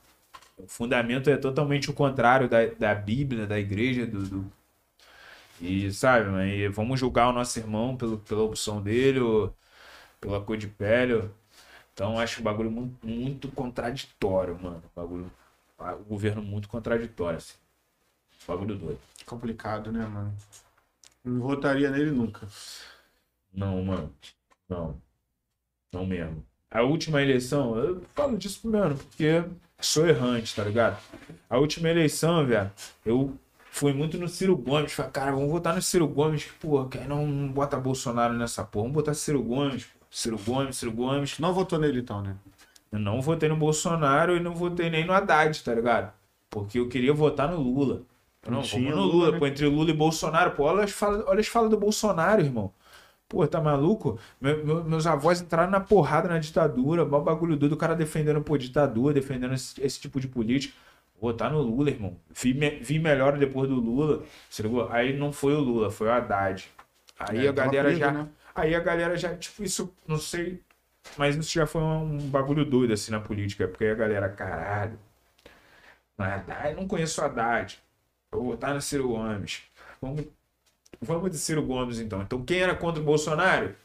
o 0.63 0.67
fundamento 0.67 1.29
é 1.29 1.38
totalmente 1.38 1.89
o 1.89 1.93
contrário 1.93 2.49
da, 2.49 2.65
da 2.67 2.95
Bíblia, 2.95 3.47
da 3.47 3.59
igreja, 3.59 4.05
do. 4.05 4.23
do- 4.27 4.51
E, 5.59 5.91
sabe, 5.91 6.27
e 6.47 6.67
vamos 6.69 6.99
julgar 6.99 7.29
o 7.29 7.33
nosso 7.33 7.59
irmão 7.59 7.95
pelo, 7.95 8.17
pela 8.19 8.41
opção 8.43 8.81
dele, 8.81 9.19
ou 9.19 9.55
pela 10.21 10.41
cor 10.41 10.57
de 10.57 10.67
pele. 10.67 11.13
ou- 11.15 11.29
então 11.93 12.19
acho 12.19 12.41
o 12.41 12.43
bagulho 12.43 12.71
muito, 12.71 13.07
muito 13.07 13.49
contraditório, 13.51 14.59
mano. 14.61 14.83
O 14.95 15.01
bagulho. 15.01 15.31
O 15.79 16.05
governo 16.05 16.41
muito 16.43 16.69
contraditório, 16.69 17.38
assim. 17.38 17.55
Bagulho 18.47 18.75
doido. 18.77 18.99
Complicado, 19.25 19.91
né, 19.91 20.05
mano? 20.05 20.33
Não 21.23 21.41
votaria 21.41 21.91
nele 21.91 22.11
nunca. 22.11 22.47
Não, 23.53 23.83
mano. 23.83 24.13
Não. 24.69 25.01
Não 25.91 26.05
mesmo. 26.05 26.45
A 26.69 26.81
última 26.83 27.21
eleição, 27.21 27.77
eu 27.77 28.01
falo 28.15 28.38
disso 28.38 28.67
mesmo, 28.67 28.97
porque 28.97 29.43
sou 29.81 30.07
errante, 30.07 30.55
tá 30.55 30.63
ligado? 30.63 30.97
A 31.49 31.57
última 31.57 31.89
eleição, 31.89 32.45
velho, 32.45 32.71
eu 33.05 33.33
fui 33.69 33.93
muito 33.93 34.17
no 34.17 34.27
Ciro 34.27 34.55
Gomes. 34.57 34.93
Falei, 34.93 35.11
cara, 35.11 35.31
vamos 35.31 35.49
votar 35.51 35.75
no 35.75 35.81
Ciro 35.81 36.07
Gomes. 36.07 36.45
Pô, 36.59 36.85
quem 36.85 37.07
não, 37.07 37.25
não 37.27 37.49
bota 37.51 37.77
Bolsonaro 37.77 38.33
nessa 38.33 38.63
porra? 38.63 38.83
Vamos 38.83 38.95
botar 38.95 39.13
Ciro 39.13 39.41
Gomes. 39.43 39.87
Ciro 40.09 40.37
Gomes, 40.37 40.77
Ciro 40.77 40.91
Gomes. 40.91 41.39
Não 41.39 41.53
votou 41.53 41.79
nele 41.79 41.99
então, 42.01 42.21
né? 42.21 42.35
Eu 42.91 42.99
não 42.99 43.21
votei 43.21 43.47
no 43.49 43.55
Bolsonaro 43.55 44.35
e 44.35 44.39
não 44.39 44.53
votei 44.53 44.89
nem 44.89 45.05
no 45.05 45.13
Haddad, 45.13 45.63
tá 45.63 45.73
ligado? 45.73 46.11
Porque 46.49 46.77
eu 46.79 46.89
queria 46.89 47.13
votar 47.13 47.49
no 47.49 47.57
Lula. 47.61 48.01
Eu 48.43 48.51
Não, 48.51 48.61
tinha 48.61 48.93
vamos 48.93 48.95
no 48.95 49.03
Lula, 49.11 49.31
né? 49.31 49.39
pô, 49.39 49.47
entre 49.47 49.65
Lula 49.67 49.91
e 49.91 49.93
Bolsonaro. 49.93 50.51
Pô, 50.51 50.63
olha 50.63 50.83
as 50.83 50.91
falas 50.91 51.23
olha 51.27 51.39
as 51.39 51.47
falas 51.47 51.69
do 51.69 51.77
Bolsonaro, 51.77 52.41
irmão. 52.41 52.73
Pô, 53.31 53.47
tá 53.47 53.61
maluco? 53.61 54.19
Meu- 54.41 54.65
meu- 54.65 54.83
meus 54.83 55.07
avós 55.07 55.39
entraram 55.39 55.71
na 55.71 55.79
porrada 55.79 56.27
na 56.27 56.37
ditadura, 56.37 57.05
mó 57.05 57.21
bagulho 57.21 57.55
doido, 57.55 57.71
o 57.73 57.77
cara 57.77 57.95
defendendo, 57.95 58.41
pô, 58.41 58.57
ditadura, 58.57 59.13
defendendo 59.13 59.53
esse, 59.53 59.81
esse 59.81 60.01
tipo 60.01 60.19
de 60.19 60.27
política. 60.27 60.73
Votar 61.19 61.49
no 61.49 61.61
Lula, 61.61 61.89
irmão. 61.89 62.17
Vi, 62.29 62.53
me- 62.53 62.79
vi 62.81 62.99
melhor 62.99 63.37
depois 63.37 63.69
do 63.69 63.75
Lula. 63.75 64.23
Ligou? 64.59 64.89
Aí 64.91 65.17
não 65.17 65.31
foi 65.31 65.53
o 65.53 65.59
Lula, 65.61 65.89
foi 65.89 66.07
o 66.07 66.11
Haddad. 66.11 66.67
Aí 67.17 67.45
É, 67.45 67.49
a 67.49 67.53
galera 67.53 67.83
preso, 67.85 67.99
já. 67.99 68.11
né? 68.11 68.27
Aí 68.53 68.75
a 68.75 68.79
galera 68.81 69.15
já, 69.15 69.33
tipo, 69.37 69.63
isso, 69.63 69.93
não 70.05 70.17
sei. 70.17 70.61
Mas 71.17 71.35
isso 71.37 71.53
já 71.53 71.65
foi 71.65 71.81
um, 71.81 72.15
um 72.15 72.17
bagulho 72.29 72.65
doido 72.65 72.93
assim 72.93 73.11
na 73.11 73.19
política, 73.21 73.65
porque 73.67 73.85
aí 73.85 73.91
a 73.91 73.95
galera, 73.95 74.27
caralho. 74.29 74.99
Não, 76.17 76.25
é 76.25 76.33
Haddad, 76.35 76.75
não 76.75 76.87
conheço 76.87 77.21
o 77.21 77.23
Haddad. 77.23 77.79
Vou 78.31 78.43
votar 78.43 78.73
no 78.73 78.81
Ciro 78.81 79.07
Gomes. 79.09 79.63
Vamos... 80.01 80.25
Vamos 80.99 81.31
de 81.31 81.38
Ciro 81.38 81.65
Gomes, 81.65 81.99
então. 81.99 82.22
Então, 82.22 82.43
quem 82.43 82.59
era 82.59 82.76
contra 82.76 83.01
o 83.01 83.05
Bolsonaro? 83.05 83.76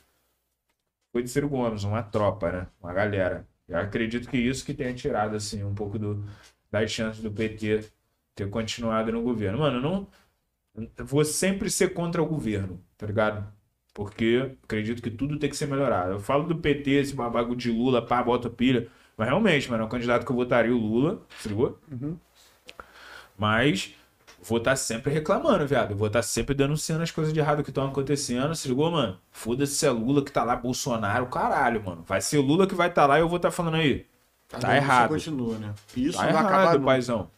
Foi 1.13 1.23
de 1.23 1.31
Ciro 1.31 1.49
Gomes, 1.49 1.85
uma 1.85 2.03
tropa, 2.03 2.51
né? 2.53 2.67
Uma 2.81 2.93
galera. 2.93 3.47
Eu 3.69 3.79
acredito 3.79 4.29
que 4.29 4.37
isso 4.37 4.65
que 4.65 4.75
tenha 4.75 4.95
tirado, 4.95 5.35
assim, 5.37 5.65
um 5.65 5.75
pouco 5.75 5.99
do, 5.99 6.25
das 6.71 6.91
chances 6.91 7.23
do 7.23 7.31
PT 7.31 7.91
ter 8.35 8.51
continuado 8.51 9.11
no 9.13 9.23
governo. 9.23 9.59
Mano, 9.61 9.79
eu 9.79 9.83
não. 9.83 10.09
eu 10.97 11.07
Vou 11.07 11.25
sempre 11.25 11.71
ser 11.71 11.95
contra 11.95 12.23
o 12.23 12.27
governo, 12.27 12.83
tá 12.97 13.07
ligado? 13.07 13.47
Porque 13.95 14.57
acredito 14.65 15.03
que 15.03 15.11
tudo 15.11 15.39
tem 15.39 15.49
que 15.51 15.57
ser 15.57 15.67
melhorado. 15.67 16.13
Eu 16.13 16.21
falo 16.21 16.45
do 16.47 16.57
PT, 16.59 16.91
esse 16.93 17.15
babago 17.15 17.57
de 17.57 17.71
Lula, 17.71 18.05
pá, 18.07 18.23
bota 18.23 18.51
pilha. 18.51 18.89
Mas 19.17 19.29
realmente, 19.29 19.71
mano, 19.71 19.85
é 19.85 19.87
um 19.87 19.89
candidato 19.89 20.27
que 20.27 20.31
eu 20.33 20.37
votaria 20.37 20.75
o 20.75 20.79
Lula, 20.79 21.23
se 21.39 21.49
ligou? 21.49 21.81
Mas 23.37 23.95
vou 24.49 24.59
estar 24.59 24.77
sempre 24.77 25.13
reclamando, 25.13 25.67
viado. 25.67 25.95
Vou 25.95 26.07
estar 26.07 26.23
sempre 26.23 26.55
denunciando 26.55 27.03
as 27.03 27.11
coisas 27.11 27.33
de 27.33 27.41
errado 27.41 27.63
que 27.63 27.71
estão 27.71 27.87
acontecendo. 27.89 28.55
Se 28.55 28.69
ligou, 28.69 28.91
mano? 28.91 29.19
Foda-se 29.31 29.75
se 29.75 29.87
é 29.87 29.91
Lula 29.91 30.23
que 30.23 30.31
tá 30.33 30.45
lá, 30.45 30.55
Bolsonaro, 30.57 31.27
caralho, 31.27 31.83
mano. 31.85 32.03
Vai 32.07 32.21
ser 32.21 32.39
o 32.39 32.43
Lula 32.43 32.67
que 32.67 32.75
vai 32.75 32.89
estar 32.89 33.07
lá 33.07 33.19
e 33.19 33.23
eu 33.23 33.29
vou 33.29 33.37
estar 33.37 33.51
falando 33.51 33.75
aí. 33.77 34.07
Tá 34.49 34.59
denúncia 34.59 34.77
errado. 34.77 35.09
continua, 35.09 35.59
né? 35.59 35.75
Isso 35.97 36.19
Tá 36.19 36.25
não 36.27 36.33
vai 36.33 36.41
acabar 36.43 36.63
errado, 36.63 36.75
nunca. 36.79 36.87
paizão. 36.87 37.31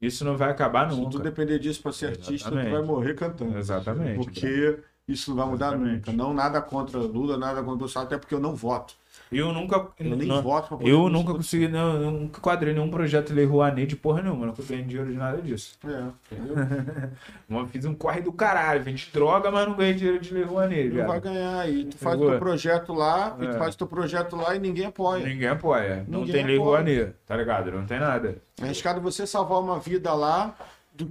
Isso 0.00 0.24
não 0.24 0.36
vai 0.36 0.50
acabar 0.50 0.90
Se 0.90 0.96
tu 0.96 1.02
nunca. 1.02 1.18
depender 1.20 1.58
disso 1.58 1.82
pra 1.82 1.90
ser 1.92 2.06
artista, 2.08 2.50
tu 2.50 2.54
Exatamente. 2.58 2.70
vai 2.70 2.82
morrer 2.82 3.14
cantando. 3.14 3.56
Exatamente. 3.56 4.16
Porque 4.24 4.78
isso 5.08 5.30
não 5.30 5.36
vai 5.38 5.46
mudar 5.46 5.68
Exatamente. 5.68 5.96
nunca. 5.96 6.12
Não 6.12 6.34
nada 6.34 6.60
contra 6.60 6.98
Lula, 6.98 7.38
nada 7.38 7.62
contra 7.62 7.78
Bolsonaro, 7.78 8.06
até 8.08 8.18
porque 8.18 8.34
eu 8.34 8.40
não 8.40 8.54
voto. 8.54 8.94
Eu 9.30 9.52
nunca. 9.52 9.88
Eu 9.98 10.16
nem 10.16 10.28
não- 10.28 10.40
voto 10.40 10.68
pra 10.68 10.76
poder 10.76 10.88
eu 10.90 11.08
nunca 11.08 11.32
consegui, 11.34 11.66
não, 11.66 12.00
eu 12.00 12.10
nunca 12.12 12.40
quadrei 12.40 12.72
nenhum 12.72 12.88
projeto 12.88 13.28
de 13.28 13.34
Lei 13.34 13.44
Rouanet 13.44 13.86
de 13.88 13.96
porra 13.96 14.22
nenhuma, 14.22 14.46
nunca 14.46 14.62
ganhei 14.62 14.84
dinheiro 14.84 15.10
de 15.10 15.16
nada 15.18 15.42
disso. 15.42 15.76
É, 15.84 16.04
entendeu? 16.34 16.56
Eu 17.50 17.66
fiz 17.66 17.84
um 17.84 17.94
corre 17.94 18.20
do 18.20 18.32
caralho, 18.32 18.82
vendi 18.84 19.08
droga, 19.12 19.50
mas 19.50 19.66
não 19.66 19.74
ganhei 19.74 19.94
dinheiro 19.94 20.20
de 20.20 20.32
Lei 20.32 20.44
Rouanet, 20.44 20.88
Não 20.90 21.06
vai 21.06 21.20
ganhar 21.20 21.60
aí. 21.60 21.84
Tu 21.86 21.96
faz 21.98 22.20
o 22.20 22.26
teu 22.30 22.38
projeto 22.38 22.92
lá, 22.94 23.36
e 23.40 23.46
É. 23.46 23.48
tu 23.50 23.58
faz 23.58 23.74
o 23.74 23.78
teu 23.78 23.86
projeto 23.86 24.36
lá 24.36 24.54
e 24.54 24.58
ninguém 24.60 24.86
apoia. 24.86 25.24
Ninguém 25.26 25.48
apoia. 25.48 26.04
Não 26.08 26.20
Ninguém 26.20 26.34
tem 26.34 26.44
Lei 26.46 26.56
apoia. 26.56 26.68
Rouanet, 26.70 27.12
tá 27.26 27.36
ligado? 27.36 27.72
Não 27.72 27.84
tem 27.86 27.98
nada. 27.98 28.36
É 28.60 28.64
arriscado 28.64 29.00
você 29.00 29.26
salvar 29.26 29.60
uma 29.60 29.78
vida 29.80 30.12
lá. 30.14 30.54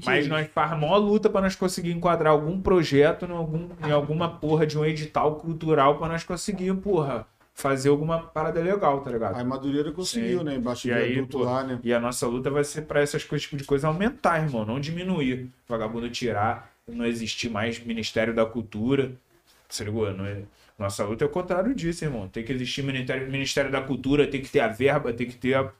Mas 0.04 0.28
nós 0.28 0.48
faz 0.48 0.72
maior 0.72 0.98
luta 0.98 1.30
pra 1.30 1.42
nós 1.42 1.56
conseguir 1.56 1.92
enquadrar 1.92 2.34
algum 2.34 2.60
projeto 2.60 3.26
em, 3.26 3.32
algum, 3.32 3.68
em 3.86 3.92
alguma 3.92 4.28
porra 4.28 4.66
de 4.66 4.80
um 4.80 4.84
edital 4.84 5.36
cultural 5.36 5.98
pra 6.00 6.08
nós 6.08 6.24
conseguir, 6.24 6.74
porra, 6.76 7.28
fazer 7.56 7.88
alguma 7.88 8.20
parada 8.20 8.62
legal, 8.62 9.00
tá 9.00 9.10
ligado? 9.10 9.40
A 9.40 9.44
Madureira 9.44 9.90
conseguiu, 9.92 10.40
Sim. 10.40 10.44
né? 10.44 10.56
Embaixo 10.56 10.88
E 10.88 10.92
do 10.92 10.98
aí, 10.98 11.26
pô, 11.26 11.40
lá, 11.40 11.64
né? 11.64 11.80
E 11.82 11.94
a 11.94 12.00
nossa 12.02 12.28
luta 12.28 12.52
vai 12.52 12.66
ser 12.66 12.82
pra 12.82 13.00
essas 13.00 13.24
coisas, 13.24 13.44
tipo 13.46 13.56
de 13.56 13.64
coisa 13.64 13.88
aumentar, 13.88 14.44
irmão, 14.44 14.66
não 14.66 14.78
diminuir. 14.78 15.50
Vagabundo 15.68 16.10
tirar, 16.10 16.70
não 16.86 17.06
existir 17.06 17.50
mais 17.50 17.80
Ministério 17.80 18.36
da 18.36 18.46
Cultura. 18.46 19.14
Você 19.70 19.86
ligou? 19.86 20.12
Não 20.14 20.26
é... 20.26 20.44
Nossa 20.78 21.06
luta 21.06 21.24
é 21.24 21.28
o 21.28 21.32
contrário 21.32 21.74
disso, 21.74 22.04
irmão. 22.04 22.28
Tem 22.28 22.44
que 22.44 22.52
existir 22.52 22.84
Ministério, 22.84 23.32
Ministério 23.32 23.72
da 23.72 23.82
Cultura, 23.82 24.28
tem 24.28 24.42
que 24.42 24.50
ter 24.50 24.60
a 24.60 24.68
verba, 24.68 25.14
tem 25.14 25.26
que 25.26 25.38
ter 25.38 25.54
a 25.56 25.72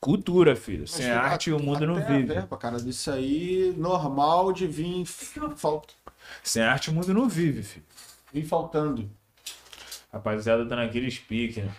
cultura, 0.00 0.56
filho. 0.56 0.88
Sem 0.88 1.06
Mas 1.08 1.16
arte 1.16 1.52
o 1.52 1.58
mundo 1.58 1.86
não 1.86 1.98
até 1.98 2.06
a 2.06 2.16
vive. 2.16 2.26
verba, 2.34 2.56
cara, 2.56 2.78
disso 2.80 3.10
aí, 3.10 3.74
normal 3.76 4.50
de 4.50 4.66
vir, 4.66 5.04
falt... 5.04 5.90
Sem 6.42 6.62
arte 6.62 6.88
o 6.88 6.94
mundo 6.94 7.12
não 7.12 7.28
vive, 7.28 7.62
filho. 7.62 7.84
vir 8.32 8.46
faltando. 8.46 9.10
Rapaziada 10.12 10.68
tá 10.68 10.76
naquele 10.76 11.10
speak, 11.10 11.62
né? 11.62 11.74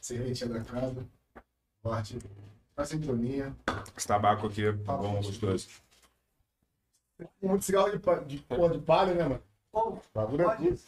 Serventia 0.00 0.46
da 0.46 0.60
casa. 0.62 1.06
Forte. 1.82 2.18
A 2.76 2.84
sintonia. 2.84 3.54
Esse 3.96 4.06
tabaco 4.06 4.46
aqui 4.46 4.66
é 4.66 4.72
bom, 4.72 5.22
gostoso. 5.22 5.68
Muito 7.40 7.64
cigarro 7.64 7.90
de, 7.92 7.98
pa- 7.98 8.18
de, 8.18 8.38
porra 8.38 8.76
de 8.76 8.84
palha, 8.84 9.14
né, 9.14 9.22
mano? 9.22 9.42
Pô, 9.70 9.98
Bagulho 10.12 10.42
é 10.42 10.44
pode, 10.44 10.66
tudo. 10.66 10.80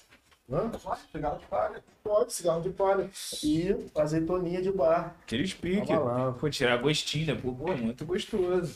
Hã? 0.50 0.70
pode 0.70 1.02
pegar 1.12 1.34
de 1.36 1.46
palha. 1.46 1.84
Pode, 2.02 2.32
cigarro 2.32 2.62
de 2.62 2.70
palha. 2.70 3.10
E 3.42 3.68
azeitoninha 3.96 4.60
de 4.60 4.72
bar. 4.72 5.16
Aquele 5.22 5.46
speak. 5.46 5.86
Tava 5.86 6.04
lá. 6.04 6.32
Pô, 6.32 6.50
tirar 6.50 6.76
gostinho, 6.78 7.34
né? 7.34 7.40
Pô, 7.40 7.54
pô, 7.54 7.76
muito 7.76 8.04
gostoso. 8.04 8.74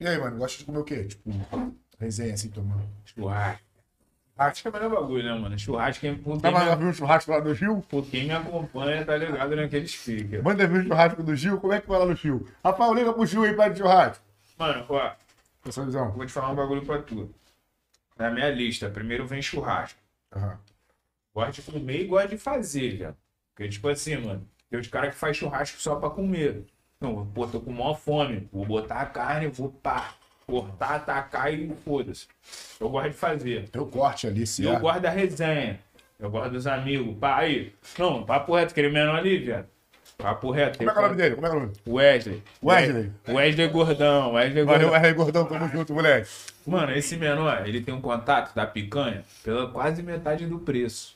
E 0.00 0.06
aí, 0.08 0.16
mano, 0.18 0.38
gosta 0.38 0.58
de 0.58 0.64
comer 0.64 0.78
o 0.78 0.84
quê? 0.84 1.04
Tipo, 1.04 1.30
resenha 1.98 2.32
assim, 2.32 2.48
tomando. 2.48 2.88
Churrasco. 3.04 3.62
Churrasco 4.34 4.68
é 4.68 4.70
o 4.70 4.74
melhor 4.74 4.90
bagulho, 4.90 5.22
né, 5.24 5.38
mano? 5.38 5.58
Churrasco 5.58 6.06
é 6.06 6.14
quem, 6.14 6.38
Tava 6.38 6.64
lá 6.64 6.74
viu 6.74 6.88
o 6.88 6.94
churrasco 6.94 7.30
lá 7.30 7.40
do 7.40 7.54
Gil? 7.54 7.84
quem 8.10 8.24
me 8.24 8.32
acompanha, 8.32 9.04
tá 9.04 9.14
ligado 9.14 9.54
naquele 9.54 9.86
speaker. 9.86 10.42
Manda 10.42 10.66
ver 10.66 10.80
o 10.80 10.88
churrasco 10.88 11.22
do 11.22 11.36
Gil, 11.36 11.60
como 11.60 11.74
é 11.74 11.80
que 11.82 11.86
vai 11.86 11.98
lá 11.98 12.06
no 12.06 12.16
Gil? 12.16 12.48
Rafael, 12.64 12.94
liga 12.94 13.12
pro 13.12 13.26
Gil 13.26 13.44
aí 13.44 13.52
pra 13.52 13.74
churrasco. 13.74 14.24
Mano, 14.58 14.86
ó, 14.88 15.12
vou 16.14 16.26
te 16.26 16.32
falar 16.32 16.50
um 16.50 16.54
bagulho 16.56 16.86
pra 16.86 17.02
tu. 17.02 17.34
Na 18.16 18.30
minha 18.30 18.50
lista, 18.50 18.88
primeiro 18.88 19.26
vem 19.26 19.42
churrasco. 19.42 20.00
Aham. 20.34 20.58
Gosto 21.34 21.60
de 21.60 21.72
comer 21.72 22.00
e 22.02 22.06
gosto 22.06 22.28
de 22.30 22.38
fazer, 22.38 22.96
velho. 22.96 23.16
Porque, 23.54 23.68
tipo 23.68 23.88
assim, 23.88 24.16
mano, 24.16 24.48
tem 24.70 24.80
os 24.80 24.88
caras 24.88 25.10
que 25.14 25.20
faz 25.20 25.36
churrasco 25.36 25.78
só 25.78 25.96
pra 25.96 26.08
comer. 26.08 26.64
Não, 27.00 27.24
pô, 27.24 27.46
tô 27.46 27.58
com 27.60 27.72
maior 27.72 27.94
fome. 27.94 28.46
Vou 28.52 28.66
botar 28.66 28.96
a 29.00 29.06
carne, 29.06 29.46
vou 29.46 29.70
pá, 29.70 30.10
cortar, 30.46 30.96
atacar 30.96 31.50
e 31.52 31.72
foda-se. 31.82 32.26
Eu 32.78 32.90
gosto 32.90 33.08
de 33.08 33.14
fazer. 33.14 33.68
Tem 33.70 33.80
o 33.80 33.86
corte 33.86 34.26
ali, 34.26 34.46
se 34.46 34.64
Eu 34.64 34.74
é. 34.74 34.78
gosto 34.78 35.00
da 35.00 35.08
resenha. 35.08 35.80
Eu 36.18 36.30
gosto 36.30 36.50
dos 36.50 36.66
amigos. 36.66 37.16
Pá, 37.18 37.38
aí. 37.38 37.72
Não, 37.98 38.22
papo 38.22 38.54
reto, 38.54 38.72
aquele 38.72 38.90
menor 38.90 39.16
ali, 39.16 39.38
velho. 39.38 39.64
Papo 40.18 40.50
reto. 40.50 40.76
Como 40.76 40.90
é 40.90 40.92
que 40.92 40.98
é 40.98 41.00
o 41.00 41.04
nome 41.04 41.16
dele? 41.16 41.34
Como 41.36 41.46
é 41.46 41.50
que 41.50 41.56
é 41.56 41.58
o 41.58 41.62
nome? 41.62 41.72
Wesley. 41.88 42.42
Wesley. 42.62 43.12
Wesley 43.26 43.68
Gordão. 43.68 44.32
Wesley 44.34 44.64
Valeu, 44.64 44.88
Gordão. 44.90 45.06
R. 45.06 45.14
Gordão, 45.14 45.44
tamo 45.46 45.68
junto, 45.70 45.94
moleque. 45.94 46.28
Mano, 46.66 46.92
esse 46.92 47.16
menor, 47.16 47.66
ele 47.66 47.80
tem 47.80 47.94
um 47.94 48.02
contato 48.02 48.54
da 48.54 48.66
picanha 48.66 49.24
pela 49.42 49.68
quase 49.70 50.02
metade 50.02 50.44
do 50.44 50.58
preço. 50.58 51.14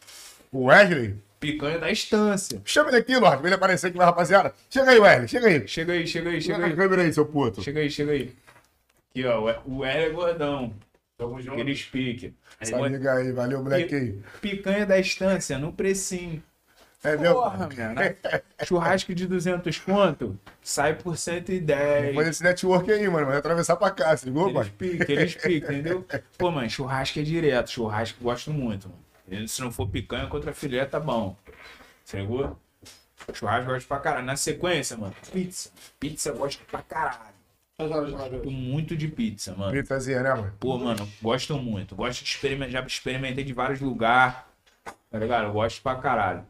O 0.51 0.65
Wesley? 0.65 1.17
Picanha 1.41 1.79
da 1.79 1.91
estância. 1.91 2.61
Chama 2.65 2.89
ele 2.91 2.99
aqui, 2.99 3.17
Lorde, 3.17 3.39
pra 3.39 3.47
ele 3.49 3.55
aparecer 3.55 3.89
aqui, 3.89 3.99
rapaziada. 3.99 4.55
Chega 4.71 4.91
aí, 4.91 4.99
Wesley, 4.99 5.29
chega 5.29 5.47
aí. 5.47 5.69
Chega 5.69 5.93
aí, 5.93 6.07
chega 6.07 6.31
aí, 6.31 6.41
Chega 6.41 6.55
chega 6.55 6.59
na 6.59 6.67
aí. 6.67 6.77
câmera 6.77 7.03
aí, 7.03 7.13
seu 7.13 7.27
puto. 7.27 7.63
Chega 7.63 7.81
aí, 7.81 7.91
chega 7.91 8.13
aí. 8.13 8.33
Aqui, 9.11 9.27
ó. 9.27 9.61
O 9.67 9.79
Wesley 9.81 10.11
Gordão. 10.11 10.75
Tamo 11.17 11.41
junto. 11.41 11.53
Aquele 11.53 11.77
speak. 11.77 12.35
Essa 12.59 12.77
liga 12.89 13.13
aí, 13.15 13.31
valeu, 13.33 13.63
moleque 13.63 13.95
aí. 13.95 14.19
Picanha 14.41 14.87
da 14.87 14.99
estância, 14.99 15.59
no 15.59 15.73
precinho. 15.73 16.43
É 17.05 17.19
meu. 17.19 17.35
Porra, 17.35 17.69
mano. 17.69 18.17
Churrasco 18.67 19.15
de 19.15 19.27
200 19.27 19.79
conto, 19.81 20.39
sai 20.63 20.95
por 20.95 21.19
110. 21.19 22.15
Fazer 22.15 22.31
esse 22.31 22.43
network 22.43 22.91
aí, 22.91 23.07
mano. 23.09 23.27
Vai 23.27 23.37
atravessar 23.37 23.77
pra 23.77 23.91
cá, 23.91 24.17
se 24.17 24.25
ligou, 24.25 24.49
Eles 24.49 24.69
pai? 24.69 24.73
piquem, 24.79 25.17
eles 25.17 25.35
piquem, 25.35 25.81
entendeu? 25.81 26.07
Pô, 26.39 26.51
mano, 26.51 26.69
churrasco 26.71 27.19
é 27.19 27.23
direto. 27.23 27.71
Churrasco 27.71 28.19
eu 28.21 28.25
gosto 28.25 28.51
muito, 28.51 28.89
mano. 28.89 29.04
Se 29.47 29.61
não 29.61 29.73
for 29.73 29.89
picanha 29.89 30.27
contra 30.27 30.53
filé, 30.53 30.85
tá 30.85 31.01
bom. 31.01 31.37
Você 32.05 32.21
ligou? 32.21 32.59
Churrasco 33.33 33.71
gosto 33.71 33.87
pra 33.87 33.99
caralho. 33.99 34.27
Na 34.27 34.37
sequência, 34.37 34.97
mano, 34.97 35.15
pizza. 35.33 35.71
Pizza 35.99 36.29
eu 36.31 36.37
gosto 36.37 36.65
pra 36.67 36.83
caralho. 36.83 37.35
Gosto 37.79 38.51
muito 38.51 38.97
de 38.97 39.09
pizza, 39.09 39.55
mano. 39.55 39.73
Pizzazinha, 39.73 40.23
né, 40.23 40.35
mano? 40.35 40.53
Pô, 40.61 40.79
mano, 40.79 41.09
gosto 41.21 41.57
muito. 41.59 41.97
Gosto 41.97 42.23
de 42.23 42.31
experimentar. 42.31 42.71
Já 42.71 42.87
experimentei 42.87 43.43
de 43.43 43.53
vários 43.53 43.81
lugares. 43.81 44.37
Tá 45.11 45.19
ligado? 45.19 45.47
Eu 45.47 45.53
gosto 45.53 45.83
pra 45.83 45.97
caralho. 45.97 46.45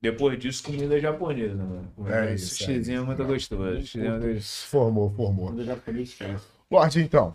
Depois 0.00 0.38
disso, 0.38 0.62
comida 0.62 1.00
japonesa, 1.00 1.56
mano. 1.56 1.92
É 2.06 2.34
isso, 2.34 2.54
Sushizinho 2.54 3.02
é 3.02 3.04
muito 3.04 3.24
gostoso. 3.24 3.80
Sushizinho 3.80 4.06
é 4.06 4.18
muito 4.18 4.34
gostoso. 4.34 4.66
Formou, 4.66 5.10
formou. 5.14 5.54
Lorde, 6.70 7.00
então. 7.00 7.34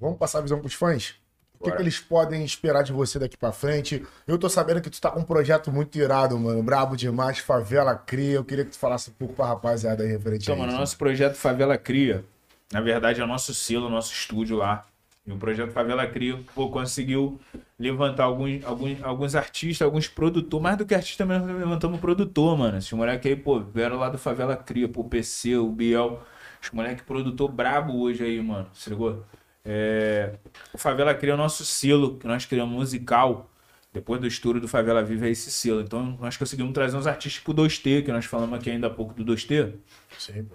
Vamos 0.00 0.18
passar 0.18 0.38
a 0.38 0.42
visão 0.42 0.60
pros 0.60 0.74
fãs? 0.74 1.14
O 1.60 1.64
que, 1.64 1.72
que 1.72 1.82
eles 1.82 1.98
podem 1.98 2.44
esperar 2.44 2.82
de 2.82 2.92
você 2.92 3.18
daqui 3.18 3.36
pra 3.36 3.50
frente? 3.50 4.04
Eu 4.26 4.38
tô 4.38 4.48
sabendo 4.48 4.80
que 4.80 4.88
tu 4.88 5.00
tá 5.00 5.10
com 5.10 5.20
um 5.20 5.24
projeto 5.24 5.72
muito 5.72 5.98
irado, 5.98 6.38
mano. 6.38 6.62
Brabo 6.62 6.96
demais, 6.96 7.38
Favela 7.38 7.94
Cria. 7.96 8.34
Eu 8.34 8.44
queria 8.44 8.64
que 8.64 8.70
tu 8.70 8.78
falasse 8.78 9.10
um 9.10 9.12
pouco 9.14 9.34
pra 9.34 9.46
rapaziada 9.46 10.02
aí 10.04 10.08
referente 10.08 10.44
Então, 10.44 10.54
a 10.54 10.58
mano, 10.58 10.70
isso. 10.70 10.80
nosso 10.80 10.96
projeto 10.96 11.34
Favela 11.34 11.76
Cria, 11.76 12.24
na 12.72 12.80
verdade 12.80 13.20
é 13.20 13.24
o 13.24 13.26
nosso 13.26 13.52
selo, 13.52 13.88
nosso 13.88 14.12
estúdio 14.12 14.56
lá. 14.56 14.84
E 15.26 15.32
o 15.32 15.36
projeto 15.36 15.72
Favela 15.72 16.06
Cria, 16.06 16.38
pô, 16.54 16.70
conseguiu 16.70 17.38
levantar 17.78 18.24
alguns, 18.24 18.64
alguns, 18.64 19.02
alguns 19.02 19.34
artistas, 19.34 19.84
alguns 19.84 20.08
produtores, 20.08 20.62
mais 20.62 20.78
do 20.78 20.86
que 20.86 20.94
artista 20.94 21.26
mesmo, 21.26 21.46
levantamos 21.46 22.00
produtor, 22.00 22.56
mano. 22.56 22.78
Esses 22.78 22.92
moleques 22.92 23.30
aí, 23.30 23.36
pô, 23.36 23.60
vieram 23.60 23.96
lá 23.96 24.08
do 24.08 24.16
Favela 24.16 24.56
Cria, 24.56 24.88
pô, 24.88 25.02
o 25.02 25.04
PC, 25.08 25.56
o 25.56 25.68
Biel, 25.70 26.22
os 26.62 26.70
moleques 26.70 27.04
produtor 27.04 27.50
brabo 27.52 28.00
hoje 28.00 28.24
aí, 28.24 28.40
mano, 28.40 28.68
se 28.72 28.88
ligou? 28.88 29.22
É, 29.64 30.34
o 30.72 30.78
Favela 30.78 31.14
Cria 31.14 31.32
é 31.32 31.34
o 31.34 31.38
nosso 31.38 31.64
selo, 31.64 32.16
que 32.18 32.26
nós 32.26 32.44
criamos 32.46 32.74
musical. 32.74 33.50
Depois 33.92 34.20
do 34.20 34.26
estouro 34.26 34.60
do 34.60 34.68
Favela 34.68 35.02
Viva 35.02 35.26
é 35.26 35.30
esse 35.30 35.50
selo. 35.50 35.80
Então 35.80 36.16
nós 36.20 36.36
conseguimos 36.36 36.72
trazer 36.72 36.96
uns 36.96 37.06
artistas 37.06 37.42
pro 37.42 37.54
2T, 37.54 38.04
que 38.04 38.12
nós 38.12 38.24
falamos 38.26 38.58
aqui 38.58 38.70
ainda 38.70 38.86
há 38.86 38.90
pouco 38.90 39.14
do 39.14 39.24
2T. 39.34 39.72
Sim, 40.18 40.44
pô. 40.44 40.54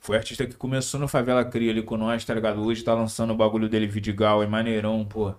Foi 0.00 0.16
artista 0.16 0.46
que 0.46 0.54
começou 0.54 1.00
no 1.00 1.08
Favela 1.08 1.44
Cria 1.44 1.70
ali 1.72 1.82
com 1.82 1.96
nós, 1.96 2.24
tá 2.24 2.32
ligado? 2.34 2.60
Hoje 2.64 2.82
tá 2.84 2.94
lançando 2.94 3.32
o 3.32 3.36
bagulho 3.36 3.68
dele 3.68 3.86
Vidigal, 3.88 4.42
é 4.42 4.46
maneirão, 4.46 5.04
pô. 5.04 5.34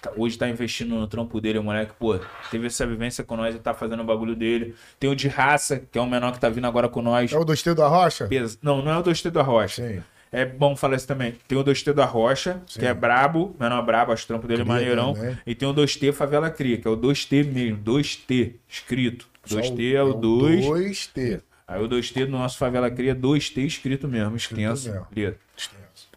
tá- 0.00 0.12
hoje 0.16 0.36
tá 0.38 0.48
investindo 0.48 0.94
no 0.96 1.06
trampo 1.06 1.40
dele, 1.40 1.58
o 1.58 1.62
moleque, 1.62 1.92
pô, 1.98 2.18
teve 2.50 2.66
essa 2.66 2.84
vivência 2.86 3.22
com 3.24 3.36
nós 3.36 3.54
e 3.54 3.58
tá 3.58 3.72
fazendo 3.74 4.00
o 4.00 4.04
bagulho 4.04 4.34
dele. 4.36 4.74
Tem 4.98 5.08
o 5.10 5.14
de 5.16 5.28
raça, 5.28 5.78
que 5.90 5.98
é 5.98 6.02
o 6.02 6.06
menor 6.08 6.32
que 6.32 6.40
tá 6.40 6.48
vindo 6.48 6.66
agora 6.66 6.88
com 6.88 7.02
nós. 7.02 7.32
É 7.32 7.36
o 7.38 7.44
Dosteu 7.44 7.74
da 7.74 7.86
Rocha? 7.88 8.26
Pesa- 8.26 8.58
Não, 8.62 8.80
não 8.82 8.90
é 8.92 8.98
o 8.98 9.02
Dostê 9.02 9.30
da 9.30 9.42
Rocha. 9.42 9.82
Sim. 9.88 10.02
É 10.34 10.46
bom 10.46 10.74
falar 10.74 10.96
isso 10.96 11.06
também. 11.06 11.34
Tem 11.46 11.58
o 11.58 11.62
Dostê 11.62 11.92
da 11.92 12.06
Rocha, 12.06 12.62
que 12.66 12.86
é 12.86 12.94
brabo, 12.94 13.54
menor 13.60 13.82
brabo, 13.82 14.12
acho 14.12 14.24
o 14.24 14.26
trampo 14.28 14.46
dele 14.48 14.62
Cria 14.62 14.72
maneirão. 14.74 15.12
também. 15.12 15.38
E 15.46 15.54
tem 15.54 15.68
o 15.68 15.74
2T 15.74 16.10
Favela 16.12 16.48
Cria, 16.50 16.78
que 16.78 16.88
é 16.88 16.90
o 16.90 16.96
2T 16.96 17.44
mesmo, 17.52 17.78
2T, 17.84 18.54
escrito. 18.66 19.28
Só 19.44 19.56
2T 19.60 19.94
é 19.94 20.02
o 20.02 20.14
2. 20.14 20.64
2T. 20.64 21.40
Aí 21.68 21.82
o 21.82 21.86
2T 21.88 22.24
do 22.24 22.32
nosso 22.32 22.56
Favela 22.56 22.90
Cria, 22.90 23.14
2T 23.14 23.58
escrito 23.66 24.08
mesmo, 24.08 24.34
extenso. 24.34 24.90
letra. 25.14 25.38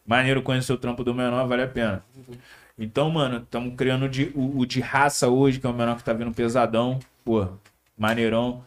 Maneiro 0.08 0.42
conhecer 0.42 0.72
o 0.72 0.78
trampo 0.78 1.04
do 1.04 1.14
menor, 1.14 1.46
vale 1.48 1.64
a 1.64 1.68
pena. 1.68 2.04
Então, 2.78 3.10
mano, 3.10 3.38
estamos 3.38 3.74
criando 3.76 4.08
de- 4.08 4.32
o, 4.36 4.60
o 4.60 4.66
de 4.66 4.80
raça 4.80 5.28
hoje, 5.28 5.60
que 5.60 5.66
é 5.66 5.70
o 5.70 5.74
menor 5.74 5.98
que 5.98 6.04
tá 6.04 6.14
vindo 6.14 6.32
pesadão. 6.32 7.00
Pô, 7.24 7.48
maneirão. 7.98 8.64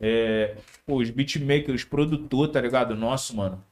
É, 0.00 0.56
pô, 0.86 0.96
os 0.96 1.08
beatmakers, 1.10 1.82
os 1.82 1.84
produtor, 1.84 2.48
tá 2.48 2.60
ligado? 2.60 2.94
Nosso, 2.96 3.36
mano. 3.36 3.62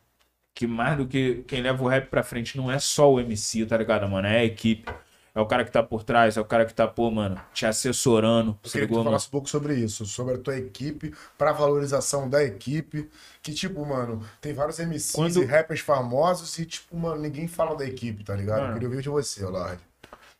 Que 0.58 0.66
mais 0.66 0.96
do 0.96 1.06
que 1.06 1.44
quem 1.46 1.62
leva 1.62 1.84
o 1.84 1.86
rap 1.86 2.08
pra 2.08 2.20
frente 2.24 2.56
não 2.56 2.68
é 2.68 2.80
só 2.80 3.12
o 3.12 3.20
MC, 3.20 3.64
tá 3.64 3.76
ligado, 3.76 4.08
mano? 4.08 4.26
É 4.26 4.38
a 4.40 4.44
equipe. 4.44 4.90
É 5.32 5.40
o 5.40 5.46
cara 5.46 5.64
que 5.64 5.70
tá 5.70 5.84
por 5.84 6.02
trás, 6.02 6.36
é 6.36 6.40
o 6.40 6.44
cara 6.44 6.66
que 6.66 6.74
tá, 6.74 6.84
pô, 6.88 7.08
mano, 7.12 7.40
te 7.54 7.64
assessorando. 7.64 8.58
Eu 8.64 8.68
Se 8.68 8.72
queria 8.72 8.88
que 8.88 8.92
tu 8.92 8.96
mano? 8.96 9.04
falasse 9.10 9.28
um 9.28 9.30
pouco 9.30 9.48
sobre 9.48 9.76
isso, 9.76 10.04
sobre 10.04 10.34
a 10.34 10.38
tua 10.38 10.56
equipe, 10.58 11.14
pra 11.38 11.52
valorização 11.52 12.28
da 12.28 12.42
equipe. 12.42 13.08
Que, 13.40 13.54
tipo, 13.54 13.86
mano, 13.86 14.20
tem 14.40 14.52
vários 14.52 14.80
MCs 14.80 15.12
Quando- 15.12 15.40
e 15.40 15.44
rappers 15.46 15.78
famosos 15.78 16.58
e, 16.58 16.66
tipo, 16.66 16.96
mano, 16.96 17.20
ninguém 17.22 17.46
fala 17.46 17.76
da 17.76 17.84
equipe, 17.84 18.24
tá 18.24 18.34
ligado? 18.34 18.58
Eu 18.58 18.62
Mano. 18.62 18.72
queria 18.74 18.88
ouvir 18.88 19.02
de 19.02 19.08
você, 19.08 19.44
Lorde. 19.46 19.80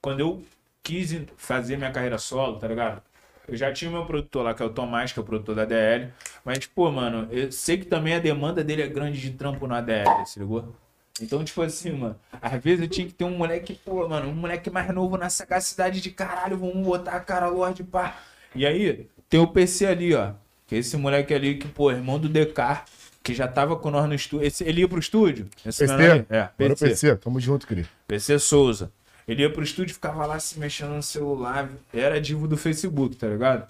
quando 0.02 0.18
eu 0.18 0.42
quis 0.82 1.16
fazer 1.36 1.76
minha 1.76 1.92
carreira 1.92 2.18
solo, 2.18 2.58
tá 2.58 2.66
ligado? 2.66 3.00
Eu 3.48 3.56
já 3.56 3.72
tinha 3.72 3.90
o 3.90 3.94
meu 3.94 4.04
produtor 4.04 4.44
lá, 4.44 4.52
que 4.52 4.62
é 4.62 4.66
o 4.66 4.70
Tomás, 4.70 5.10
que 5.10 5.18
é 5.18 5.22
o 5.22 5.24
produtor 5.24 5.54
da 5.54 5.64
DL. 5.64 6.12
Mas, 6.44 6.66
pô, 6.66 6.90
mano, 6.90 7.26
eu 7.30 7.50
sei 7.50 7.78
que 7.78 7.86
também 7.86 8.14
a 8.14 8.18
demanda 8.18 8.62
dele 8.62 8.82
é 8.82 8.86
grande 8.86 9.18
de 9.18 9.30
trampo 9.30 9.66
na 9.66 9.80
DL, 9.80 10.26
se 10.26 10.38
ligou? 10.38 10.74
Então, 11.20 11.42
tipo 11.42 11.62
assim, 11.62 11.92
mano, 11.92 12.16
às 12.40 12.62
vezes 12.62 12.82
eu 12.82 12.88
tinha 12.88 13.06
que 13.06 13.12
ter 13.12 13.24
um 13.24 13.36
moleque, 13.36 13.80
pô, 13.84 14.06
mano, 14.06 14.28
um 14.28 14.34
moleque 14.34 14.70
mais 14.70 14.92
novo 14.94 15.16
na 15.16 15.30
sagacidade 15.30 16.00
de 16.00 16.10
caralho, 16.10 16.58
vamos 16.58 16.86
botar 16.86 17.12
a 17.12 17.20
cara 17.20 17.48
Lorde, 17.48 17.82
pá. 17.82 18.18
E 18.54 18.66
aí, 18.66 19.08
tem 19.28 19.40
o 19.40 19.48
PC 19.48 19.86
ali, 19.86 20.14
ó. 20.14 20.32
Que 20.66 20.76
é 20.76 20.78
esse 20.78 20.96
moleque 20.96 21.32
ali, 21.32 21.56
que, 21.56 21.66
pô, 21.66 21.90
irmão 21.90 22.18
do 22.18 22.28
Decar, 22.28 22.84
que 23.22 23.34
já 23.34 23.48
tava 23.48 23.76
com 23.76 23.90
nós 23.90 24.06
no 24.06 24.14
estúdio. 24.14 24.46
Esse, 24.46 24.62
ele 24.64 24.82
ia 24.82 24.88
pro 24.88 24.98
estúdio? 24.98 25.48
Esse 25.64 25.86
PC? 25.86 26.26
É, 26.28 26.48
PC. 26.56 26.88
PC, 26.88 27.16
tamo 27.16 27.40
junto, 27.40 27.66
querido. 27.66 27.88
PC 28.06 28.38
Souza. 28.38 28.92
Ele 29.28 29.42
ia 29.42 29.52
pro 29.52 29.62
estúdio 29.62 29.92
e 29.92 29.94
ficava 29.94 30.24
lá 30.24 30.40
se 30.40 30.59
mexendo 30.59 30.94
no 30.94 31.02
celular. 31.02 31.68
Era 31.92 32.18
divo 32.18 32.48
do 32.48 32.56
Facebook, 32.56 33.14
tá 33.14 33.26
ligado? 33.26 33.68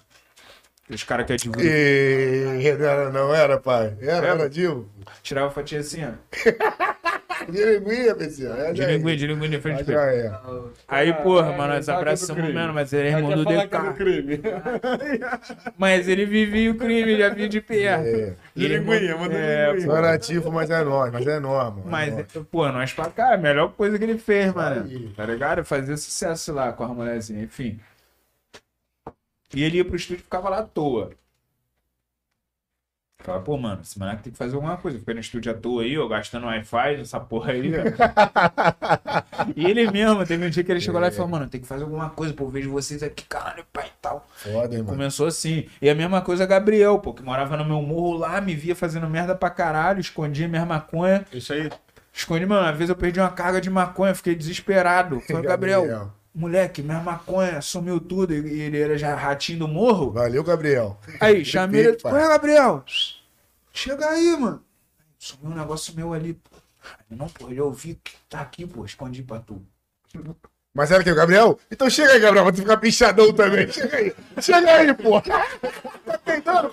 Os 0.89 1.03
caras 1.03 1.25
que 1.27 1.33
é 1.33 1.35
divo 1.35 1.55
do... 1.55 1.61
E... 1.61 2.73
Não 2.77 2.85
era, 2.85 3.09
não 3.11 3.35
era, 3.35 3.59
pai? 3.59 3.95
Era, 4.01 4.11
Era. 4.11 4.27
era, 4.27 4.49
Dil? 4.49 4.89
Tirava 5.21 5.47
a 5.47 5.51
fatia 5.51 5.81
assim, 5.81 5.99
ó. 6.05 6.11
De 7.51 7.65
linguinha, 7.65 8.15
PC. 8.15 8.45
É, 8.47 8.71
De 8.73 8.85
linguinha, 8.85 9.17
de 9.17 9.27
linguinha 9.27 9.49
de 9.49 9.59
frente 9.61 9.81
ele. 9.81 9.95
é. 9.95 10.31
Aí, 10.87 11.13
porra, 11.13 11.53
Ah, 11.53 11.57
mano, 11.57 11.73
é, 11.73 11.75
nós 11.77 11.85
do 11.85 11.91
abraçamos 11.91 12.41
crime. 12.43 12.53
mesmo, 12.59 12.73
mas 12.73 12.93
ele 12.93 13.07
é 13.07 13.11
irmão 13.11 13.31
do 13.31 13.41
é 13.51 13.65
do 13.67 13.69
DK. 13.69 13.93
crime. 13.93 14.39
Mas 15.77 16.07
ele 16.07 16.25
vivia 16.25 16.71
o 16.71 16.75
crime, 16.75 17.17
já 17.17 17.29
via 17.29 17.47
de 17.49 17.61
perto. 17.61 18.05
É. 18.05 18.33
E 18.55 18.65
ele- 18.65 18.77
linguinha, 18.79 19.17
manda 19.17 19.33
é. 19.35 19.73
Não 19.85 19.95
era 19.97 20.13
ativo, 20.13 20.51
mas 20.51 20.69
é 20.69 20.83
nós, 20.83 21.11
mas 21.11 21.25
é 21.25 21.39
norma. 21.39 21.81
Mas, 21.85 22.09
é 22.13 22.15
nóis. 22.15 22.47
pô, 22.51 22.67
nós 22.71 22.93
pra 22.93 23.05
cá, 23.09 23.33
a 23.33 23.37
melhor 23.37 23.71
coisa 23.73 23.97
que 23.97 24.03
ele 24.03 24.17
fez, 24.17 24.53
mano. 24.53 24.89
Tá 25.15 25.25
ligado? 25.25 25.63
Fazer 25.63 25.95
sucesso 25.97 26.53
lá 26.53 26.71
com 26.73 26.83
a 26.83 26.87
mulherzinha, 26.89 27.43
enfim. 27.43 27.79
E 29.53 29.63
ele 29.63 29.77
ia 29.77 29.85
pro 29.85 29.95
estúdio 29.95 30.19
e 30.21 30.23
ficava 30.23 30.49
lá 30.49 30.59
à 30.59 30.63
toa. 30.63 31.11
Fala, 33.21 33.41
pô, 33.41 33.57
mano, 33.57 33.81
esse 33.81 33.99
moleque 33.99 34.23
tem 34.23 34.31
que 34.31 34.37
fazer 34.37 34.55
alguma 34.55 34.77
coisa. 34.77 34.97
Fica 34.97 35.13
no 35.13 35.19
estúdio 35.19 35.51
à 35.51 35.55
toa 35.55 35.83
aí, 35.83 35.97
ó, 35.97 36.07
gastando 36.07 36.45
Wi-Fi, 36.45 37.01
essa 37.01 37.19
porra 37.19 37.51
aí, 37.51 37.73
ó. 37.75 37.83
e 39.57 39.65
ele 39.65 39.91
mesmo, 39.91 40.25
teve 40.25 40.45
um 40.45 40.49
dia 40.49 40.63
que 40.63 40.71
ele 40.71 40.79
chegou 40.79 41.01
lá 41.01 41.09
e 41.09 41.11
falou, 41.11 41.27
mano, 41.27 41.47
tem 41.49 41.59
que 41.59 41.67
fazer 41.67 41.83
alguma 41.83 42.09
coisa, 42.09 42.33
pô, 42.33 42.47
vejo 42.47 42.71
vocês 42.71 43.03
aqui, 43.03 43.25
caralho, 43.25 43.65
pai 43.73 43.87
e 43.87 44.01
tal. 44.01 44.25
Foda, 44.35 44.73
hein, 44.73 44.83
mano. 44.83 44.85
Começou 44.85 45.27
assim. 45.27 45.67
E 45.81 45.89
a 45.89 45.95
mesma 45.95 46.21
coisa 46.21 46.45
Gabriel, 46.45 46.97
pô, 46.99 47.13
que 47.13 47.21
morava 47.21 47.57
no 47.57 47.65
meu 47.65 47.81
morro 47.81 48.19
lá, 48.19 48.39
me 48.39 48.55
via 48.55 48.75
fazendo 48.75 49.09
merda 49.09 49.35
pra 49.35 49.49
caralho, 49.49 49.99
escondia 49.99 50.47
minha 50.47 50.65
maconha. 50.65 51.25
Isso 51.33 51.51
aí. 51.51 51.69
Escondi, 52.13 52.45
mano, 52.45 52.67
às 52.67 52.77
vezes 52.77 52.89
eu 52.89 52.95
perdi 52.95 53.19
uma 53.19 53.31
carga 53.31 53.59
de 53.59 53.69
maconha, 53.69 54.15
fiquei 54.15 54.33
desesperado. 54.33 55.19
Falei, 55.21 55.43
Gabriel, 55.47 56.09
moleque, 56.33 56.81
minha 56.81 56.99
maconha 57.01 57.61
sumiu 57.61 57.99
tudo. 57.99 58.33
E 58.33 58.61
ele 58.61 58.79
era 58.79 58.97
já 58.97 59.15
ratinho 59.15 59.59
do 59.59 59.67
morro. 59.67 60.11
Valeu, 60.11 60.43
Gabriel. 60.43 60.99
Aí, 61.19 61.43
chamei 61.43 61.87
ele, 61.87 61.97
ué, 62.03 62.27
Gabriel, 62.27 62.83
chega 63.73 64.09
aí, 64.09 64.37
mano. 64.37 64.63
Sumiu 65.17 65.51
um 65.51 65.55
negócio 65.55 65.93
meu 65.95 66.13
ali. 66.13 66.33
pô. 66.33 66.57
Não, 67.09 67.27
pô, 67.27 67.49
eu 67.49 67.65
ouvi 67.65 67.99
que 68.03 68.13
tá 68.29 68.41
aqui, 68.41 68.65
pô, 68.65 68.85
escondi 68.85 69.21
pra 69.23 69.39
tu. 69.39 69.61
Mas 70.73 70.91
era 70.91 71.03
que 71.03 71.11
o 71.11 71.15
Gabriel? 71.15 71.59
Então 71.71 71.89
chega 71.89 72.13
aí, 72.13 72.19
Gabriel, 72.19 72.45
pra 72.45 72.53
tu 72.53 72.61
ficar 72.61 72.77
pichadão 72.77 73.33
também. 73.33 73.69
Chega 73.71 73.97
aí. 73.97 74.13
Chega 74.39 74.71
aí, 74.71 74.93
pô. 74.93 75.21
Tá 76.09 76.17
peidando? 76.25 76.71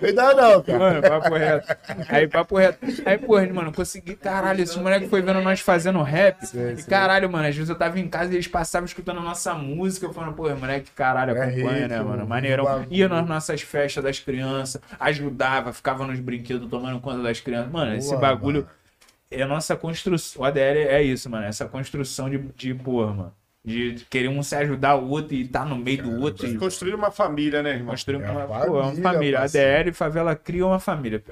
Não 0.00 0.14
dá 0.14 0.34
não, 0.34 0.62
cara. 0.62 0.78
Mano, 0.78 1.02
papo 1.02 1.34
reto. 1.34 1.76
Aí, 2.08 2.28
papo 2.28 2.56
reto. 2.56 2.78
Aí, 3.04 3.18
porra, 3.18 3.46
mano, 3.52 3.72
consegui, 3.72 4.14
caralho, 4.14 4.62
esse 4.62 4.78
moleque 4.78 5.08
foi 5.08 5.20
vendo 5.20 5.40
nós 5.42 5.60
fazendo 5.60 6.02
rap. 6.02 6.38
e 6.78 6.82
caralho, 6.84 7.28
mano, 7.30 7.46
às 7.46 7.54
vezes 7.54 7.68
eu 7.68 7.76
tava 7.76 7.98
em 7.98 8.08
casa 8.08 8.32
e 8.32 8.36
eles 8.36 8.46
passavam 8.48 8.86
escutando 8.86 9.18
a 9.18 9.22
nossa 9.22 9.54
música. 9.54 10.06
Eu 10.06 10.12
falando, 10.14 10.34
porra, 10.34 10.54
moleque, 10.54 10.90
caralho, 10.92 11.36
É 11.36 11.42
acompanha, 11.42 11.88
né, 11.88 11.96
ritmo, 11.96 12.10
mano? 12.10 12.26
Maneirão. 12.26 12.86
Ia 12.90 13.08
nas 13.08 13.26
nossas 13.26 13.60
festas 13.60 14.02
das 14.02 14.18
crianças, 14.18 14.80
ajudava, 14.98 15.72
ficava 15.72 16.06
nos 16.06 16.18
brinquedos 16.20 16.68
tomando 16.70 16.98
conta 17.00 17.22
das 17.22 17.40
crianças. 17.40 17.70
Mano, 17.70 17.94
esse 17.96 18.08
Boa, 18.08 18.20
bagulho. 18.20 18.60
mano. 18.62 18.70
É 19.30 19.42
a 19.42 19.46
nossa 19.46 19.76
construção. 19.76 20.42
O 20.42 20.44
ADL 20.44 20.78
é 20.88 21.02
isso, 21.02 21.28
mano. 21.28 21.44
Essa 21.46 21.66
construção 21.66 22.30
de, 22.30 22.38
de 22.56 22.74
porra, 22.74 23.12
mano. 23.12 23.34
De 23.64 24.06
querer 24.08 24.28
um 24.28 24.42
se 24.44 24.54
ajudar 24.54 24.94
o 24.94 25.08
outro 25.08 25.34
e 25.34 25.46
tá 25.48 25.64
no 25.64 25.76
meio 25.76 26.02
do 26.04 26.20
outro. 26.22 26.46
e- 26.46 26.56
Construir 26.56 26.94
uma 26.94 27.10
família, 27.10 27.62
né, 27.62 27.70
irmão? 27.70 27.88
Construir 27.88 28.22
É 28.22 28.30
uma, 28.30 28.44
a 28.44 28.46
pô, 28.46 28.54
é 28.78 28.82
uma 28.82 28.84
família, 28.94 29.02
família. 29.12 29.40
ADL, 29.42 29.92
favela 29.92 30.36
cria 30.36 30.64
uma 30.66 30.78
família. 30.78 31.22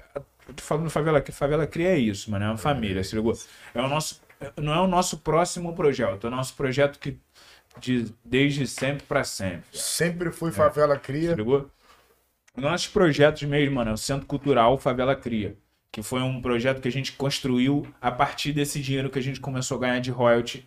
Eu 0.48 0.54
tô 0.54 0.62
falando 0.62 0.90
favela 0.90 1.20
cria, 1.20 1.34
favela 1.34 1.66
cria 1.66 1.88
é 1.90 1.98
isso, 1.98 2.30
mano. 2.30 2.44
É 2.44 2.48
uma 2.48 2.56
família, 2.58 3.04
se 3.04 3.14
ligou? 3.14 3.32
É 3.72 3.80
o 3.80 3.88
nosso, 3.88 4.20
não 4.60 4.74
é 4.74 4.80
o 4.80 4.88
nosso 4.88 5.18
próximo 5.18 5.72
projeto, 5.76 6.26
é 6.26 6.28
o 6.28 6.30
nosso 6.32 6.54
projeto 6.54 6.98
que 6.98 7.16
de, 7.80 8.12
desde 8.24 8.66
sempre 8.66 9.04
pra 9.06 9.22
sempre. 9.22 9.64
Sempre 9.72 10.30
fui 10.32 10.50
favela 10.50 10.96
Se 10.96 11.00
cria. 11.02 11.34
ligou? 11.34 11.70
Nossos 12.56 12.88
projetos 12.88 13.42
mesmo, 13.44 13.76
mano, 13.76 13.90
é 13.90 13.94
o 13.94 13.96
Centro 13.96 14.26
Cultural 14.26 14.76
Favela 14.78 15.14
Cria. 15.16 15.56
Que 15.94 16.02
foi 16.02 16.20
um 16.22 16.42
projeto 16.42 16.80
que 16.80 16.88
a 16.88 16.90
gente 16.90 17.12
construiu 17.12 17.86
a 18.02 18.10
partir 18.10 18.52
desse 18.52 18.80
dinheiro 18.80 19.08
que 19.08 19.18
a 19.20 19.22
gente 19.22 19.38
começou 19.38 19.76
a 19.76 19.80
ganhar 19.80 20.00
de 20.00 20.10
royalty 20.10 20.66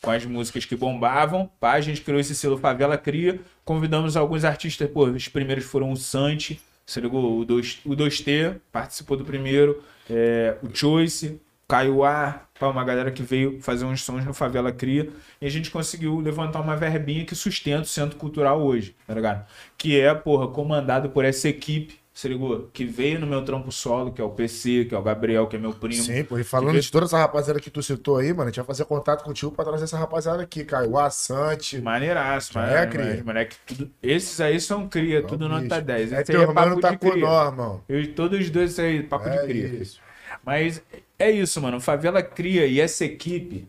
com 0.00 0.12
as 0.12 0.24
músicas 0.24 0.64
que 0.64 0.76
bombavam. 0.76 1.50
Pá, 1.58 1.72
a 1.72 1.80
gente 1.80 2.02
criou 2.02 2.20
esse 2.20 2.36
selo 2.36 2.56
Favela 2.56 2.96
Cria. 2.96 3.40
Convidamos 3.64 4.16
alguns 4.16 4.44
artistas, 4.44 4.88
pô, 4.88 5.06
os 5.06 5.26
primeiros 5.26 5.64
foram 5.64 5.90
o 5.90 5.96
Santi, 5.96 6.60
se 6.86 7.00
ligou? 7.00 7.40
O 7.40 7.44
2, 7.44 7.80
o 7.84 7.96
2T 7.96 8.60
participou 8.70 9.16
do 9.16 9.24
primeiro, 9.24 9.82
é, 10.08 10.56
o 10.62 10.72
Choice, 10.72 11.40
Caio 11.66 12.04
A, 12.04 12.40
pá, 12.56 12.68
uma 12.68 12.84
galera 12.84 13.10
que 13.10 13.24
veio 13.24 13.60
fazer 13.60 13.84
uns 13.84 14.04
sons 14.04 14.24
no 14.24 14.32
Favela 14.32 14.70
Cria. 14.70 15.08
E 15.40 15.46
a 15.46 15.50
gente 15.50 15.68
conseguiu 15.68 16.20
levantar 16.20 16.60
uma 16.60 16.76
verbinha 16.76 17.24
que 17.24 17.34
sustenta 17.34 17.82
o 17.82 17.86
Centro 17.86 18.16
Cultural 18.16 18.62
hoje, 18.62 18.94
tá 19.04 19.14
ligado? 19.14 19.44
Que 19.76 20.00
é, 20.00 20.14
porra, 20.14 20.46
comandado 20.46 21.10
por 21.10 21.24
essa 21.24 21.48
equipe, 21.48 21.99
se 22.20 22.28
ligou? 22.28 22.68
Que 22.72 22.84
veio 22.84 23.18
no 23.18 23.26
meu 23.26 23.42
trampo 23.42 23.72
solo, 23.72 24.12
que 24.12 24.20
é 24.20 24.24
o 24.24 24.28
PC, 24.28 24.84
que 24.84 24.94
é 24.94 24.98
o 24.98 25.02
Gabriel, 25.02 25.46
que 25.46 25.56
é 25.56 25.58
meu 25.58 25.72
primo. 25.72 26.02
Sim, 26.02 26.22
pô. 26.22 26.38
E 26.38 26.44
falando 26.44 26.78
de 26.78 26.90
toda 26.90 27.06
essa 27.06 27.18
rapaziada 27.18 27.58
que 27.58 27.70
tu 27.70 27.82
citou 27.82 28.18
aí, 28.18 28.28
mano, 28.28 28.42
a 28.42 28.46
gente 28.46 28.56
vai 28.56 28.66
fazer 28.66 28.84
contato 28.84 29.24
contigo 29.24 29.50
pra 29.50 29.64
trazer 29.64 29.84
essa 29.84 29.96
rapaziada 29.96 30.42
aqui, 30.42 30.62
Caio. 30.62 30.98
Assante. 30.98 31.80
Maneiraço, 31.80 32.52
Já 32.52 32.60
mano. 32.60 32.72
é, 32.74 32.86
cria? 32.86 33.24
Moleque, 33.24 33.56
tudo... 33.66 33.90
Esses 34.02 34.38
aí 34.38 34.60
são 34.60 34.86
cria, 34.86 35.22
tudo 35.22 35.48
nota 35.48 35.80
10. 35.80 36.12
É 36.12 36.22
teu 36.22 36.52
mano 36.52 36.78
papo 36.78 36.80
tá 36.80 36.96
com 36.96 37.16
nós, 37.16 37.50
irmão. 37.50 37.82
Eu, 37.88 38.14
todos 38.14 38.38
os 38.38 38.50
dois 38.50 38.78
aí, 38.78 39.02
papo 39.02 39.26
É 39.26 39.38
de 39.40 39.46
cria. 39.46 39.66
isso. 39.66 39.98
Mas 40.44 40.82
é 41.18 41.30
isso, 41.30 41.58
mano. 41.60 41.80
Favela 41.80 42.22
cria 42.22 42.66
e 42.66 42.80
essa 42.80 43.04
equipe, 43.04 43.66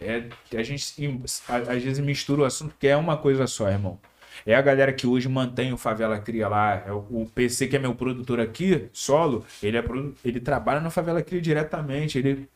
é, 0.00 0.24
a 0.56 0.62
gente 0.62 0.94
às 1.48 1.82
vezes 1.82 1.98
mistura 1.98 2.42
o 2.42 2.44
assunto, 2.44 2.70
porque 2.70 2.86
é 2.86 2.96
uma 2.96 3.16
coisa 3.16 3.48
só, 3.48 3.68
irmão. 3.68 3.98
É 4.46 4.54
a 4.54 4.62
galera 4.62 4.92
que 4.92 5.06
hoje 5.06 5.28
mantém 5.28 5.72
o 5.72 5.76
Favela 5.76 6.18
Cria 6.20 6.48
lá. 6.48 6.74
É 6.86 6.92
o, 6.92 7.26
PC, 7.34 7.68
que 7.68 7.76
é 7.76 7.78
meu 7.78 7.94
produtor 7.94 8.40
aqui, 8.40 8.88
solo, 8.92 9.44
ele, 9.62 9.76
é, 9.76 9.82
produ- 9.82 10.14
ele 10.24 10.40
trabalha 10.40 10.80
no 10.80 10.90
Favela 10.90 11.22
Cria 11.22 11.40
diretamente. 11.40 12.18
Ele 12.18 12.48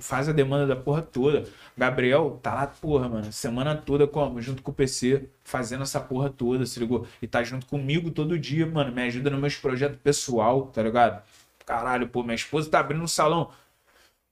faz 0.00 0.28
a 0.28 0.32
demanda 0.32 0.66
da 0.66 0.76
porra 0.76 1.02
toda. 1.02 1.44
Gabriel 1.76 2.38
tá 2.42 2.52
lá, 2.54 2.66
porra, 2.66 3.08
mano, 3.08 3.32
semana 3.32 3.76
toda 3.76 4.06
como? 4.06 4.40
Junto 4.40 4.62
com 4.62 4.70
o 4.72 4.74
PC, 4.74 5.28
fazendo 5.44 5.82
essa 5.82 6.00
porra 6.00 6.28
toda, 6.30 6.66
se 6.66 6.80
ligou? 6.80 7.06
E 7.22 7.26
tá 7.26 7.42
junto 7.44 7.66
comigo 7.66 8.10
todo 8.10 8.38
dia, 8.38 8.66
mano. 8.66 8.92
Me 8.92 9.02
ajuda 9.02 9.30
nos 9.30 9.40
meus 9.40 9.56
projetos 9.56 9.98
pessoal, 10.02 10.66
tá 10.66 10.82
ligado? 10.82 11.22
Caralho, 11.64 12.08
pô, 12.08 12.22
minha 12.22 12.34
esposa 12.34 12.68
tá 12.70 12.80
abrindo 12.80 13.02
um 13.02 13.06
salão. 13.08 13.50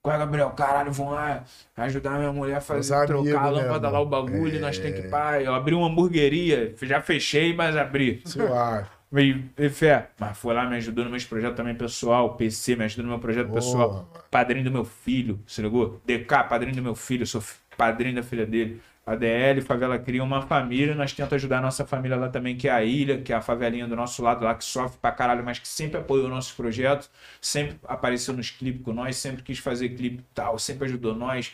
Qual 0.03 0.15
é, 0.15 0.19
Gabriel? 0.19 0.51
Caralho, 0.51 0.91
vão 0.91 1.11
lá 1.11 1.45
ajudar 1.77 2.19
minha 2.19 2.33
mulher 2.33 2.57
a 2.57 2.61
fazer, 2.61 2.95
Os 2.95 3.07
trocar 3.07 3.45
a 3.45 3.51
lâmpada 3.51 3.89
lá, 3.91 3.99
mano? 3.99 4.07
o 4.07 4.07
bagulho, 4.07 4.57
É. 4.57 4.59
nós 4.61 4.79
tem 4.79 4.95
que 4.95 5.03
pá. 5.09 5.41
Eu 5.43 5.55
abri 5.55 5.75
uma 5.75 5.87
hamburgueria, 5.89 6.75
já 6.83 7.01
fechei, 7.03 7.55
mas 7.55 7.77
abri. 7.77 8.23
Suave. 8.25 8.87
E, 9.59 9.69
fé, 9.69 10.09
mas 10.19 10.39
foi 10.39 10.55
lá, 10.55 10.65
me 10.71 10.77
ajudou 10.77 11.05
nos 11.05 11.11
meus 11.11 11.25
projetos 11.25 11.57
também 11.57 11.75
pessoal, 11.75 12.37
PC, 12.37 12.77
me 12.77 12.85
ajudou 12.85 13.05
no 13.05 13.11
meu 13.11 13.19
projeto 13.19 13.49
Boa, 13.49 13.57
pessoal. 13.57 14.09
Padrinho 14.31 14.65
do 14.65 14.71
meu 14.71 14.85
filho, 14.85 15.41
se 15.47 15.61
ligou? 15.61 16.01
DK, 16.07 16.45
padrinho 16.49 16.77
do 16.77 16.83
meu 16.83 16.95
filho, 16.95 17.27
sou 17.27 17.43
padrinho 17.77 18.15
da 18.15 18.23
filha 18.23 18.47
dele. 18.47 18.81
ADL, 19.13 19.63
Favela 19.63 19.99
Cria 19.99 20.23
uma 20.23 20.43
família, 20.43 20.95
nós 20.95 21.13
tentamos 21.13 21.35
ajudar 21.35 21.59
a 21.59 21.63
nossa 21.63 21.85
família 21.87 22.17
lá 22.17 22.29
também, 22.29 22.57
que 22.57 22.69
é 22.69 22.71
a 22.73 22.83
Ilha, 22.85 23.21
que 23.21 23.33
é 23.33 23.37
a 23.37 23.41
favelinha 23.41 23.87
do 23.87 23.97
nosso 23.97 24.23
lado 24.23 24.45
lá, 24.45 24.55
que 24.55 24.65
sofre 24.65 24.99
pra 25.01 25.13
caralho, 25.13 25.45
mas 25.45 25.59
que 25.59 25.69
sempre 25.69 25.99
apoiou 25.99 26.29
nossos 26.29 26.53
projetos, 26.53 27.11
sempre 27.41 27.79
apareceu 27.85 28.35
nos 28.35 28.51
clipes 28.51 28.83
com 28.83 28.93
nós, 28.93 29.17
sempre 29.17 29.43
quis 29.43 29.59
fazer 29.59 29.91
clipe 29.91 30.19
e 30.21 30.35
tal, 30.35 30.59
sempre 30.59 30.87
ajudou 30.87 31.15
nós. 31.15 31.53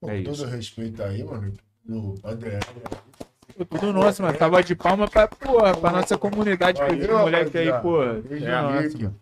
Com 0.00 0.10
É 0.10 0.22
todo 0.22 0.34
isso. 0.34 0.46
respeito 0.46 1.02
aí, 1.02 1.24
mano, 1.24 1.52
no 1.84 2.14
ADR. 2.22 2.60
Pô, 3.56 3.64
Tudo 3.64 3.92
nosso, 3.92 4.22
mano. 4.22 4.36
Tava 4.36 4.62
de 4.62 4.74
palma 4.74 5.08
pra, 5.08 5.26
porra, 5.28 5.74
pra 5.76 5.90
nossa 5.90 6.18
comunidade, 6.18 6.78
pra 6.78 6.94
esse 6.94 7.08
moleque 7.08 7.56
aí, 7.58 7.72
pô. 7.80 8.04
Beijo 8.28 8.44
É 8.46 8.62
nosso, 8.62 8.98
mano. 8.98 9.20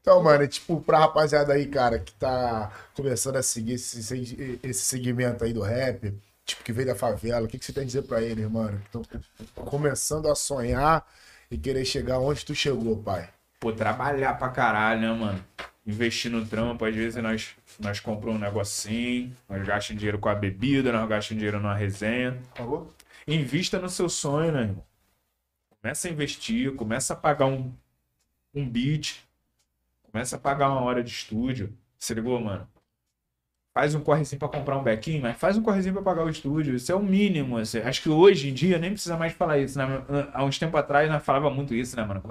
Então, 0.00 0.22
mano, 0.22 0.44
é 0.44 0.46
tipo, 0.46 0.80
pra 0.82 0.98
rapaziada 0.98 1.54
aí, 1.54 1.66
cara, 1.66 1.98
que 1.98 2.12
tá 2.12 2.70
começando 2.94 3.36
a 3.36 3.42
seguir 3.42 3.72
esse, 3.72 4.58
esse 4.62 4.82
segmento 4.82 5.42
aí 5.42 5.52
do 5.54 5.62
rap, 5.62 6.14
tipo, 6.44 6.62
que 6.62 6.72
veio 6.72 6.88
da 6.88 6.94
favela, 6.94 7.46
o 7.46 7.48
que, 7.48 7.58
que 7.58 7.64
você 7.64 7.72
tem 7.72 7.82
a 7.82 7.86
dizer 7.86 8.02
pra 8.02 8.22
eles, 8.22 8.48
mano? 8.50 8.80
Que 8.90 9.16
estão 9.42 9.64
começando 9.64 10.28
a 10.28 10.34
sonhar 10.34 11.06
e 11.50 11.58
querer 11.58 11.84
chegar 11.84 12.18
onde 12.18 12.44
tu 12.44 12.54
chegou, 12.54 12.96
pai. 13.02 13.28
Pô, 13.60 13.72
trabalhar 13.72 14.34
pra 14.34 14.48
caralho, 14.48 15.00
né, 15.00 15.12
mano? 15.12 15.44
Investir 15.86 16.30
no 16.30 16.44
trampo, 16.44 16.84
às 16.84 16.94
vezes 16.94 17.22
nós, 17.22 17.50
nós 17.78 18.00
compramos 18.00 18.40
um 18.40 18.44
negocinho, 18.44 19.34
nós 19.48 19.66
gastamos 19.66 20.00
dinheiro 20.00 20.18
com 20.18 20.28
a 20.28 20.34
bebida, 20.34 20.92
nós 20.92 21.08
gastamos 21.08 21.38
dinheiro 21.40 21.60
numa 21.60 21.74
resenha. 21.74 22.40
Falou? 22.54 22.92
Invista 23.26 23.78
no 23.78 23.88
seu 23.88 24.08
sonho, 24.08 24.52
né, 24.52 24.62
irmão? 24.62 24.84
Começa 25.80 26.08
a 26.08 26.10
investir, 26.10 26.74
começa 26.74 27.12
a 27.12 27.16
pagar 27.16 27.46
um, 27.46 27.72
um 28.54 28.68
beat, 28.68 29.16
começa 30.10 30.36
a 30.36 30.38
pagar 30.38 30.70
uma 30.70 30.80
hora 30.80 31.02
de 31.02 31.10
estúdio. 31.10 31.76
Se 31.98 32.14
ligou, 32.14 32.40
mano? 32.40 32.68
Faz 33.76 33.92
um 33.92 34.00
correzinho 34.00 34.38
pra 34.38 34.46
comprar 34.48 34.78
um 34.78 34.84
bequinho, 34.84 35.20
mas 35.20 35.36
faz 35.36 35.56
um 35.56 35.62
correzinho 35.62 35.94
pra 35.94 36.02
pagar 36.02 36.24
o 36.24 36.30
estúdio. 36.30 36.76
Isso 36.76 36.92
é 36.92 36.94
o 36.94 37.02
mínimo. 37.02 37.58
assim. 37.58 37.78
Acho 37.80 38.02
que 38.02 38.08
hoje 38.08 38.48
em 38.50 38.54
dia 38.54 38.78
nem 38.78 38.92
precisa 38.92 39.16
mais 39.16 39.32
falar 39.32 39.58
isso, 39.58 39.76
né? 39.76 40.00
Há 40.32 40.44
uns 40.44 40.56
tempos 40.60 40.78
atrás 40.78 41.10
nós 41.10 41.24
falava 41.24 41.50
muito 41.50 41.74
isso, 41.74 41.96
né, 41.96 42.04
mano? 42.04 42.22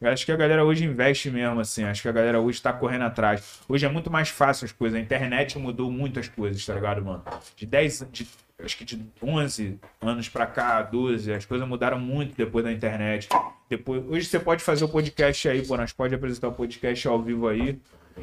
Eu 0.00 0.10
Acho 0.10 0.24
que 0.24 0.32
a 0.32 0.36
galera 0.36 0.64
hoje 0.64 0.84
investe 0.86 1.30
mesmo, 1.30 1.60
assim. 1.60 1.84
Acho 1.84 2.00
que 2.00 2.08
a 2.08 2.12
galera 2.12 2.40
hoje 2.40 2.60
tá 2.62 2.72
correndo 2.72 3.02
atrás. 3.02 3.60
Hoje 3.68 3.84
é 3.84 3.88
muito 3.90 4.10
mais 4.10 4.30
fácil 4.30 4.64
as 4.64 4.72
coisas. 4.72 4.98
A 4.98 5.02
internet 5.02 5.58
mudou 5.58 5.90
muitas 5.90 6.26
coisas, 6.26 6.64
tá 6.64 6.72
ligado, 6.72 7.04
mano? 7.04 7.22
De 7.54 7.66
10, 7.66 8.08
de, 8.10 8.26
acho 8.64 8.78
que 8.78 8.84
de 8.86 9.04
11 9.22 9.78
anos 10.00 10.28
pra 10.30 10.46
cá, 10.46 10.80
12, 10.80 11.34
as 11.34 11.44
coisas 11.44 11.68
mudaram 11.68 12.00
muito 12.00 12.34
depois 12.34 12.64
da 12.64 12.72
internet. 12.72 13.28
Depois, 13.68 14.02
hoje 14.08 14.26
você 14.26 14.40
pode 14.40 14.64
fazer 14.64 14.84
o 14.84 14.88
podcast 14.88 15.46
aí, 15.50 15.66
pô. 15.66 15.76
Nós 15.76 15.92
pode 15.92 16.14
apresentar 16.14 16.48
o 16.48 16.52
podcast 16.52 17.06
ao 17.06 17.22
vivo 17.22 17.46
aí. 17.46 17.78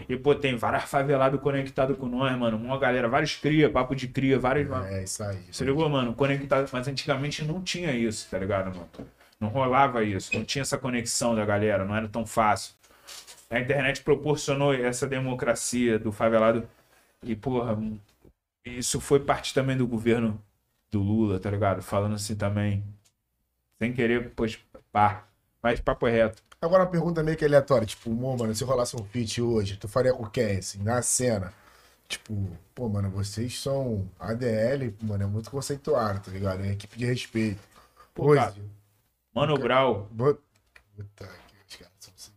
E, 0.07 0.17
pô, 0.17 0.35
tem 0.35 0.55
várias 0.55 0.83
favelados 0.83 1.39
conectados 1.41 1.97
com 1.97 2.07
nós, 2.07 2.37
mano. 2.37 2.57
Uma 2.57 2.77
galera, 2.77 3.07
vários 3.07 3.35
cria, 3.35 3.69
papo 3.69 3.95
de 3.95 4.07
cria, 4.07 4.39
vários. 4.39 4.69
É 4.87 5.03
isso 5.03 5.23
aí. 5.23 5.43
Você 5.51 5.63
ligou, 5.63 5.87
mano? 5.89 6.13
Conectado. 6.13 6.69
Mas 6.71 6.87
antigamente 6.87 7.43
não 7.43 7.61
tinha 7.61 7.91
isso, 7.91 8.27
tá 8.29 8.37
ligado, 8.37 8.75
mano? 8.75 8.89
Não 9.39 9.49
rolava 9.49 10.03
isso. 10.03 10.35
Não 10.35 10.43
tinha 10.43 10.61
essa 10.61 10.77
conexão 10.77 11.35
da 11.35 11.45
galera. 11.45 11.85
Não 11.85 11.95
era 11.95 12.07
tão 12.07 12.25
fácil. 12.25 12.73
A 13.49 13.59
internet 13.59 14.01
proporcionou 14.03 14.73
essa 14.73 15.07
democracia 15.07 15.97
do 15.97 16.11
favelado. 16.11 16.67
E, 17.23 17.35
porra, 17.35 17.77
isso 18.63 19.01
foi 19.01 19.19
parte 19.19 19.53
também 19.53 19.75
do 19.75 19.87
governo 19.87 20.41
do 20.91 21.01
Lula, 21.01 21.39
tá 21.39 21.49
ligado? 21.49 21.81
Falando 21.81 22.15
assim 22.15 22.35
também. 22.35 22.83
Sem 23.79 23.93
querer, 23.93 24.31
pois, 24.35 24.59
pá. 24.91 25.25
Mas 25.61 25.79
papo 25.79 26.07
é 26.07 26.11
reto. 26.11 26.41
Agora 26.61 26.83
uma 26.83 26.89
pergunta 26.89 27.23
meio 27.23 27.37
que 27.37 27.45
aleatória, 27.45 27.87
tipo, 27.87 28.13
pô, 28.13 28.35
mano, 28.35 28.53
se 28.53 28.65
rolasse 28.65 28.93
um 28.95 29.03
feat 29.05 29.41
hoje, 29.41 29.77
tu 29.77 29.87
faria 29.87 30.11
com 30.13 30.25
quem, 30.25 30.57
assim, 30.57 30.83
na 30.83 31.01
cena? 31.01 31.53
Tipo, 32.05 32.35
pô, 32.75 32.89
mano, 32.89 33.09
vocês 33.09 33.57
são 33.61 34.09
ADL, 34.19 34.93
mano, 35.01 35.23
é 35.23 35.27
muito 35.27 35.49
conceituado, 35.49 36.19
tá 36.19 36.31
ligado? 36.31 36.65
É 36.65 36.71
equipe 36.71 36.97
de 36.97 37.05
respeito. 37.05 37.61
Pô, 38.13 38.25
Hoje, 38.31 38.41
cara. 38.41 38.55
Mano 39.33 39.57
Brau, 39.57 40.09
Puta 40.17 41.29
que 41.47 41.55
os 41.69 41.75
caras 41.77 41.93
são. 42.17 42.33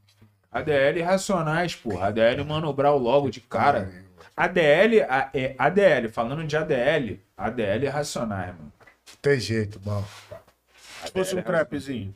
ADL 0.53 1.03
Racionais, 1.03 1.75
porra. 1.75 2.07
ADL 2.09 2.45
Mano 2.45 2.73
Brau 2.73 2.99
logo 2.99 3.29
de 3.29 3.41
cara. 3.41 3.91
ADL, 4.37 5.01
a- 5.09 5.31
é 5.35 5.57
ADL, 5.59 6.09
falando 6.11 6.47
de 6.47 6.57
ADL, 6.57 7.19
ADL 7.37 7.87
é 7.87 7.89
Racionais, 7.89 8.55
mano. 8.55 8.73
Tem 9.21 9.41
jeito, 9.41 9.81
mano. 9.85 10.07
Se 11.05 11.11
fosse 11.11 11.35
um 11.35 11.39
é 11.41 11.43
trapzinho. 11.43 12.15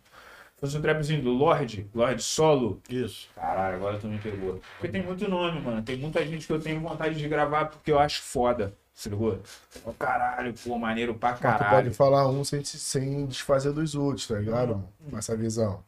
Fosse 0.59 0.77
um 0.78 0.81
trapzinho 0.81 1.23
do 1.23 1.31
Lorde, 1.33 1.87
Lorde 1.95 2.23
Solo, 2.23 2.81
Isso. 2.89 3.28
Caralho, 3.35 3.77
agora 3.77 3.99
tu 3.99 4.07
me 4.07 4.19
pegou. 4.19 4.61
Porque 4.78 4.89
tem 4.89 5.03
muito 5.03 5.28
nome, 5.28 5.61
mano. 5.61 5.83
Tem 5.83 5.97
muita 5.99 6.24
gente 6.24 6.47
que 6.47 6.53
eu 6.53 6.59
tenho 6.61 6.81
vontade 6.81 7.15
de 7.15 7.28
gravar 7.28 7.66
porque 7.66 7.93
eu 7.93 7.99
acho 7.99 8.23
foda. 8.23 8.73
Se 8.95 9.11
ligou? 9.11 9.39
Ô, 9.85 9.93
Caralho, 9.93 10.55
pô, 10.55 10.78
maneiro 10.78 11.15
pra 11.15 11.31
Mas 11.33 11.39
tu 11.39 11.43
caralho. 11.43 11.70
pode 11.70 11.91
falar 11.95 12.27
um 12.28 12.43
sem, 12.43 12.65
sem 12.65 13.27
desfazer 13.27 13.73
dos 13.73 13.95
outros, 13.95 14.27
tá 14.27 14.37
ligado? 14.39 14.69
mano? 14.70 14.89
Com 15.11 15.19
essa 15.19 15.37
visão. 15.37 15.85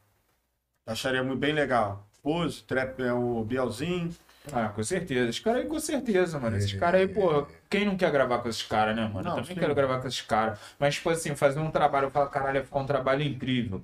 Acharia 0.86 1.22
muito 1.22 1.38
bem 1.38 1.54
legal. 1.54 2.06
Pose, 2.22 2.62
trap 2.64 3.00
é 3.02 3.12
o 3.12 3.42
Bielzinho. 3.44 4.14
Ah, 4.52 4.68
com 4.68 4.82
certeza. 4.82 5.28
Esses 5.30 5.40
caras 5.40 5.62
aí, 5.62 5.66
com 5.68 5.78
certeza, 5.80 6.38
mano. 6.38 6.56
Esses 6.58 6.74
caras 6.74 7.00
aí, 7.00 7.08
pô, 7.08 7.46
quem 7.70 7.86
não 7.86 7.96
quer 7.96 8.10
gravar 8.10 8.38
com 8.38 8.48
esses 8.48 8.62
caras, 8.62 8.94
né, 8.94 9.02
mano? 9.02 9.22
Não, 9.22 9.30
eu 9.30 9.42
também 9.42 9.54
sim. 9.54 9.60
quero 9.60 9.74
gravar 9.74 10.00
com 10.00 10.08
esses 10.08 10.20
caras. 10.20 10.58
Mas, 10.78 10.94
tipo 10.96 11.08
assim, 11.08 11.34
fazer 11.34 11.60
um 11.60 11.70
trabalho, 11.70 12.06
eu 12.06 12.10
falo, 12.10 12.28
caralho, 12.28 12.56
ia 12.58 12.64
ficar 12.64 12.78
um 12.78 12.86
trabalho 12.86 13.22
incrível. 13.22 13.82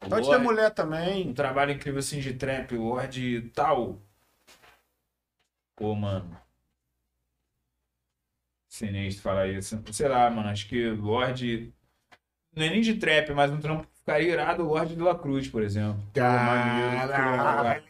Pode 0.00 0.22
ter 0.22 0.28
Lorde- 0.32 0.44
mulher 0.44 0.70
um 0.70 0.74
também. 0.74 1.34
trabalho 1.34 1.72
incrível 1.72 1.98
assim 1.98 2.20
de 2.20 2.34
trap, 2.34 2.72
Lorde 2.76 3.36
e 3.36 3.42
tal. 3.50 4.00
Pô, 5.76 5.94
mano. 5.94 6.36
Sinistro 8.68 9.22
falar 9.22 9.48
isso. 9.48 9.82
Sei 9.92 10.08
lá, 10.08 10.30
mano. 10.30 10.48
Acho 10.48 10.68
que 10.68 10.90
Lorde. 10.90 11.72
Não 12.54 12.64
é 12.64 12.70
nem 12.70 12.80
de 12.80 12.94
trap, 12.96 13.30
mas 13.32 13.50
um 13.50 13.60
trampo 13.60 13.86
que 13.86 13.98
ficaria 13.98 14.32
irado, 14.32 14.62
o 14.64 14.68
Lorde 14.68 14.94
de 14.94 15.00
La 15.02 15.16
Cruz, 15.18 15.48
por 15.48 15.62
exemplo. 15.62 16.02
Caralho. 16.14 17.84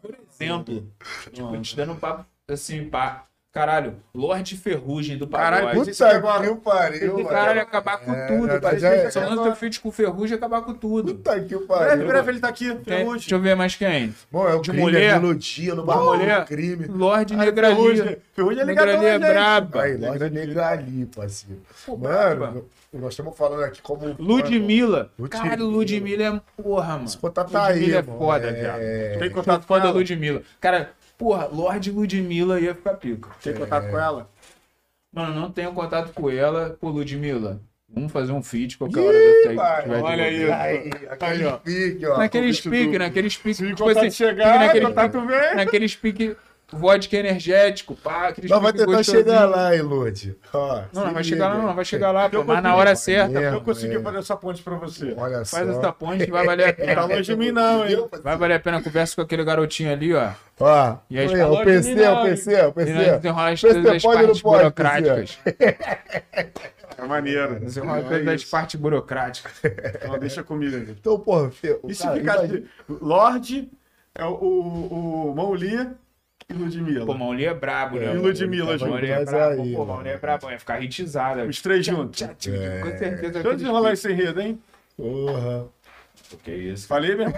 Por 0.00 0.14
exemplo. 0.28 0.92
Tipo, 1.32 1.60
te 1.62 1.76
dando 1.76 1.92
um 1.92 1.98
papo 1.98 2.26
assim, 2.48 2.88
pá. 2.88 3.26
Caralho, 3.56 3.94
Lorde 4.14 4.54
Ferrugem 4.54 5.16
do 5.16 5.26
Caralho, 5.26 5.68
Pagode. 5.68 5.90
Isso 5.90 6.04
Puta 6.04 6.14
que 6.16 6.22
pariu, 6.22 6.62
Esse 6.92 7.06
mano. 7.06 7.24
cara 7.26 7.54
ia 7.54 7.62
acabar 7.62 7.96
com 7.98 8.12
É, 8.12 8.26
tudo. 8.26 8.60
Parece 8.60 8.86
que 9.04 9.10
só 9.10 9.20
lança 9.20 9.42
teu 9.44 9.56
feat 9.56 9.80
com 9.80 9.90
Ferrugem 9.90 10.34
e 10.34 10.36
acabar 10.36 10.60
com 10.60 10.74
tudo. 10.74 11.14
Puta 11.14 11.40
que 11.40 11.54
Breve, 11.54 11.66
pariu. 11.66 12.06
breve 12.06 12.30
ele 12.32 12.40
tá 12.40 12.48
aqui. 12.48 12.66
Ferrugem. 12.84 13.12
Deixa 13.20 13.34
eu 13.34 13.40
ver 13.40 13.56
mais 13.56 13.74
quem. 13.74 14.14
Bom, 14.30 14.46
é 14.46 14.54
o 14.54 14.60
De 14.60 14.68
crime, 14.70 14.82
mulher- 14.82 15.02
é 15.16 15.18
melodia 15.18 15.74
no 15.74 15.80
de 15.80 15.86
bagulho, 15.86 16.18
mulher- 16.20 16.44
crime. 16.44 16.86
Lorde 16.86 17.34
Negrali. 17.34 17.74
Ferrugem. 17.76 18.16
Ferrugem 18.34 18.60
é 18.60 18.64
ligadão, 18.66 18.92
Negrali 19.00 19.06
é 19.06 19.18
né, 19.18 19.32
braba. 19.32 19.82
Aí, 19.82 19.96
loja 19.96 20.28
negra 20.28 20.68
ali, 20.68 21.06
parceiro. 21.06 21.62
Pô, 21.86 21.96
braba. 21.96 22.46
Mano, 22.48 22.64
nós 22.92 23.12
estamos 23.12 23.36
falando 23.36 23.64
aqui 23.64 23.80
como. 23.82 24.14
Ludmilla. 24.18 25.10
Ludmilla. 25.18 25.28
Caralho, 25.28 25.66
Ludmilla 25.66 26.22
é 26.58 26.62
porra, 26.62 26.92
mano. 26.94 27.04
Esse 27.04 27.18
contato 27.18 27.50
tá 27.50 27.66
aí, 27.66 27.74
Ludmilla 27.80 27.98
é 27.98 28.02
mano. 28.02 28.18
foda, 28.18 28.46
É. 28.48 28.52
viado. 28.52 29.18
Tem 29.20 29.30
contato 29.30 29.62
foda 29.66 29.84
da? 29.84 29.90
Ludmilla. 29.90 30.42
Cara, 30.60 30.90
porra, 31.16 31.46
Lorde 31.46 31.90
Ludmilla 31.90 32.60
ia 32.60 32.74
ficar 32.74 32.94
pica. 32.94 33.30
Tem 33.42 33.54
contato 33.54 33.90
com 33.90 33.98
ela? 33.98 34.30
Mano, 35.12 35.34
não 35.40 35.50
tenho 35.50 35.72
contato 35.72 36.12
com 36.12 36.30
ela. 36.30 36.76
Pô, 36.80 36.90
Ludmilla, 36.90 37.60
vamos 37.88 38.12
fazer 38.12 38.32
um 38.32 38.42
feat 38.42 38.76
qualquer 38.76 39.00
hora 39.00 39.18
dessa 39.18 39.48
aí. 39.48 39.56
vai, 39.56 40.00
olha 40.02 40.24
aí. 40.24 40.52
Aí, 40.52 40.90
aquele 41.08 41.32
Aí, 41.32 41.44
ó. 41.46 41.56
pique, 41.58 42.06
ó. 42.06 42.18
Naquele 42.18 42.52
speak, 42.52 42.98
naquele 42.98 43.30
speak. 43.30 43.54
Se 43.54 43.74
tipo 43.74 43.88
assim, 43.88 44.10
chegar, 44.10 44.60
naquele, 44.60 44.86
contato 44.86 45.20
vem. 45.26 45.54
naquele 45.56 45.88
speak 45.88 46.36
vodka 46.72 47.16
energético, 47.16 47.94
pá, 47.94 48.28
aquele 48.28 48.48
Nós 48.48 48.60
vai 48.60 48.72
tentar 48.72 49.02
chegar 49.04 49.44
lá, 49.48 49.74
hein, 49.74 49.82
Lud. 49.82 50.36
Ó, 50.52 50.82
Não, 50.92 51.06
não 51.06 51.14
vai 51.14 51.22
chegar 51.22 51.48
lá, 51.48 51.54
não, 51.62 51.74
vai 51.74 51.84
chegar 51.84 52.10
lá, 52.10 52.28
pô, 52.28 52.42
mas 52.42 52.62
na 52.62 52.74
hora 52.74 52.96
certa. 52.96 53.38
Eu 53.40 53.60
consegui 53.60 53.94
É. 53.96 54.00
fazer 54.00 54.18
essa 54.18 54.36
ponte 54.36 54.62
pra 54.62 54.74
você. 54.74 55.14
Olha 55.16 55.44
só. 55.44 55.58
Faz 55.58 55.68
essa 55.68 55.92
ponte 55.92 56.24
que 56.24 56.30
vai 56.32 56.44
valer 56.44 56.68
a 56.68 56.72
Tá 56.74 56.82
pena. 56.84 57.04
longe 57.04 57.22
de 57.22 57.36
mim, 57.36 57.52
não, 57.52 57.86
hein? 57.88 58.08
Vai 58.22 58.36
valer 58.36 58.54
a 58.54 58.60
pena 58.60 58.82
conversa 58.82 59.14
com 59.14 59.22
aquele 59.22 59.44
garotinho 59.44 59.92
ali, 59.92 60.12
ó. 60.12 60.30
Ó, 60.58 60.96
E 61.08 61.18
aí, 61.18 61.26
o 61.26 61.62
PC, 61.64 61.94
não, 61.94 62.20
o 62.20 62.24
PC, 62.24 62.50
o 62.54 62.68
E 62.68 62.72
PC. 62.72 62.92
desenrolar 63.16 63.52
as 63.52 63.60
coisas 63.60 63.82
das 63.84 64.02
não 64.02 64.12
partes 64.12 64.42
pode, 64.42 64.58
burocráticas. 64.58 65.38
É 66.98 67.04
maneiro. 67.06 67.60
Desenrolar 67.60 67.98
as 67.98 68.04
É 68.04 68.08
coisas 68.08 68.26
das 68.26 68.40
isso. 68.42 68.50
partes 68.50 68.80
burocráticas. 68.80 69.52
Então 69.62 70.18
deixa 70.18 70.42
comigo 70.42 70.76
aqui. 70.76 70.96
Então, 70.98 71.18
porra, 71.20 71.50
Fê, 71.50 71.78
o 71.82 71.90
E 71.90 71.94
se 71.94 72.02
cara, 72.22 72.48
de 72.48 72.64
Lorde, 72.88 73.70
é 74.14 74.24
o, 74.24 74.30
o, 74.30 75.30
o 75.30 75.34
Maulia 75.34 75.92
e 76.48 76.54
Ludmilla. 76.54 77.06
Pô, 77.06 77.14
Mauli 77.14 77.44
é 77.44 77.54
brabo, 77.54 77.98
né? 77.98 78.14
E 78.14 78.18
Ludmilla 78.18 78.78
junto. 78.78 78.90
Mauli 78.90 79.10
é 79.10 79.24
brabo, 79.24 79.62
aí, 79.62 79.72
pô. 79.74 79.84
Mauli 79.84 80.08
é 80.08 80.16
brabo, 80.16 80.50
ia 80.50 80.58
ficar 80.58 80.80
hitizada. 80.80 81.44
Os 81.44 81.60
três 81.60 81.84
juntos. 81.84 82.22
Com 82.22 82.98
certeza. 82.98 83.32
Deixa 83.32 83.48
eu 83.48 83.54
desenrolar 83.56 83.92
esse 83.92 84.10
enredo, 84.10 84.40
hein? 84.40 84.60
Porra. 84.96 85.66
Porque 86.30 86.50
isso. 86.52 86.86
Falei 86.86 87.14
mesmo. 87.14 87.34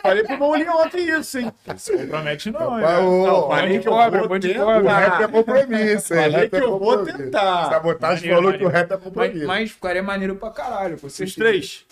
Falei 0.00 0.24
pro 0.24 0.38
Maulinho 0.38 0.72
ontem 0.76 1.08
isso, 1.18 1.38
hein? 1.38 1.52
Se 1.76 1.96
compromete 1.96 2.50
não, 2.50 2.72
ô, 2.72 2.78
Não, 2.78 3.34
ô, 3.34 3.48
falei 3.48 3.72
de 3.72 3.80
que 3.80 3.88
eu 3.88 3.92
cobra, 3.92 4.28
vou 4.28 4.40
tentar. 4.40 4.64
O 4.66 4.86
rap 4.86 5.22
é 5.22 5.28
compromisso, 5.28 6.14
hein? 6.14 6.20
Falei 6.32 6.48
que 6.48 6.56
é 6.56 6.60
eu 6.60 6.78
vou 6.78 7.04
tentar. 7.04 7.68
Sabotagem 7.70 8.30
Maneiro, 8.30 8.36
falou 8.36 8.58
que 8.58 8.64
o 8.64 8.68
rap 8.68 8.92
é 8.92 8.96
compromisso. 8.96 9.38
Mas, 9.38 9.46
mas 9.46 9.70
ficaria 9.70 10.02
maneiro 10.02 10.36
pra 10.36 10.50
caralho. 10.50 10.98
Os 11.02 11.34
três. 11.34 11.84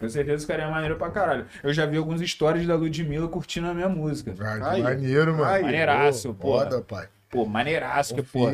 Com 0.00 0.08
certeza 0.08 0.40
ficaria 0.40 0.66
maneiro 0.68 0.96
pra 0.96 1.10
caralho. 1.10 1.46
Eu 1.62 1.74
já 1.74 1.84
vi 1.84 1.98
alguns 1.98 2.22
stories 2.28 2.66
da 2.66 2.74
Ludmilla 2.74 3.28
curtindo 3.28 3.66
a 3.68 3.74
minha 3.74 3.88
música. 3.88 4.34
Aí. 4.64 4.82
maneiro, 4.82 5.32
mano. 5.32 5.44
Aí. 5.44 5.62
Maneiraço, 5.62 6.32
pô. 6.32 6.58
Foda, 6.58 6.80
pai. 6.80 7.06
Pô, 7.28 7.44
maneiraço 7.44 8.14
que, 8.14 8.22
pô. 8.22 8.48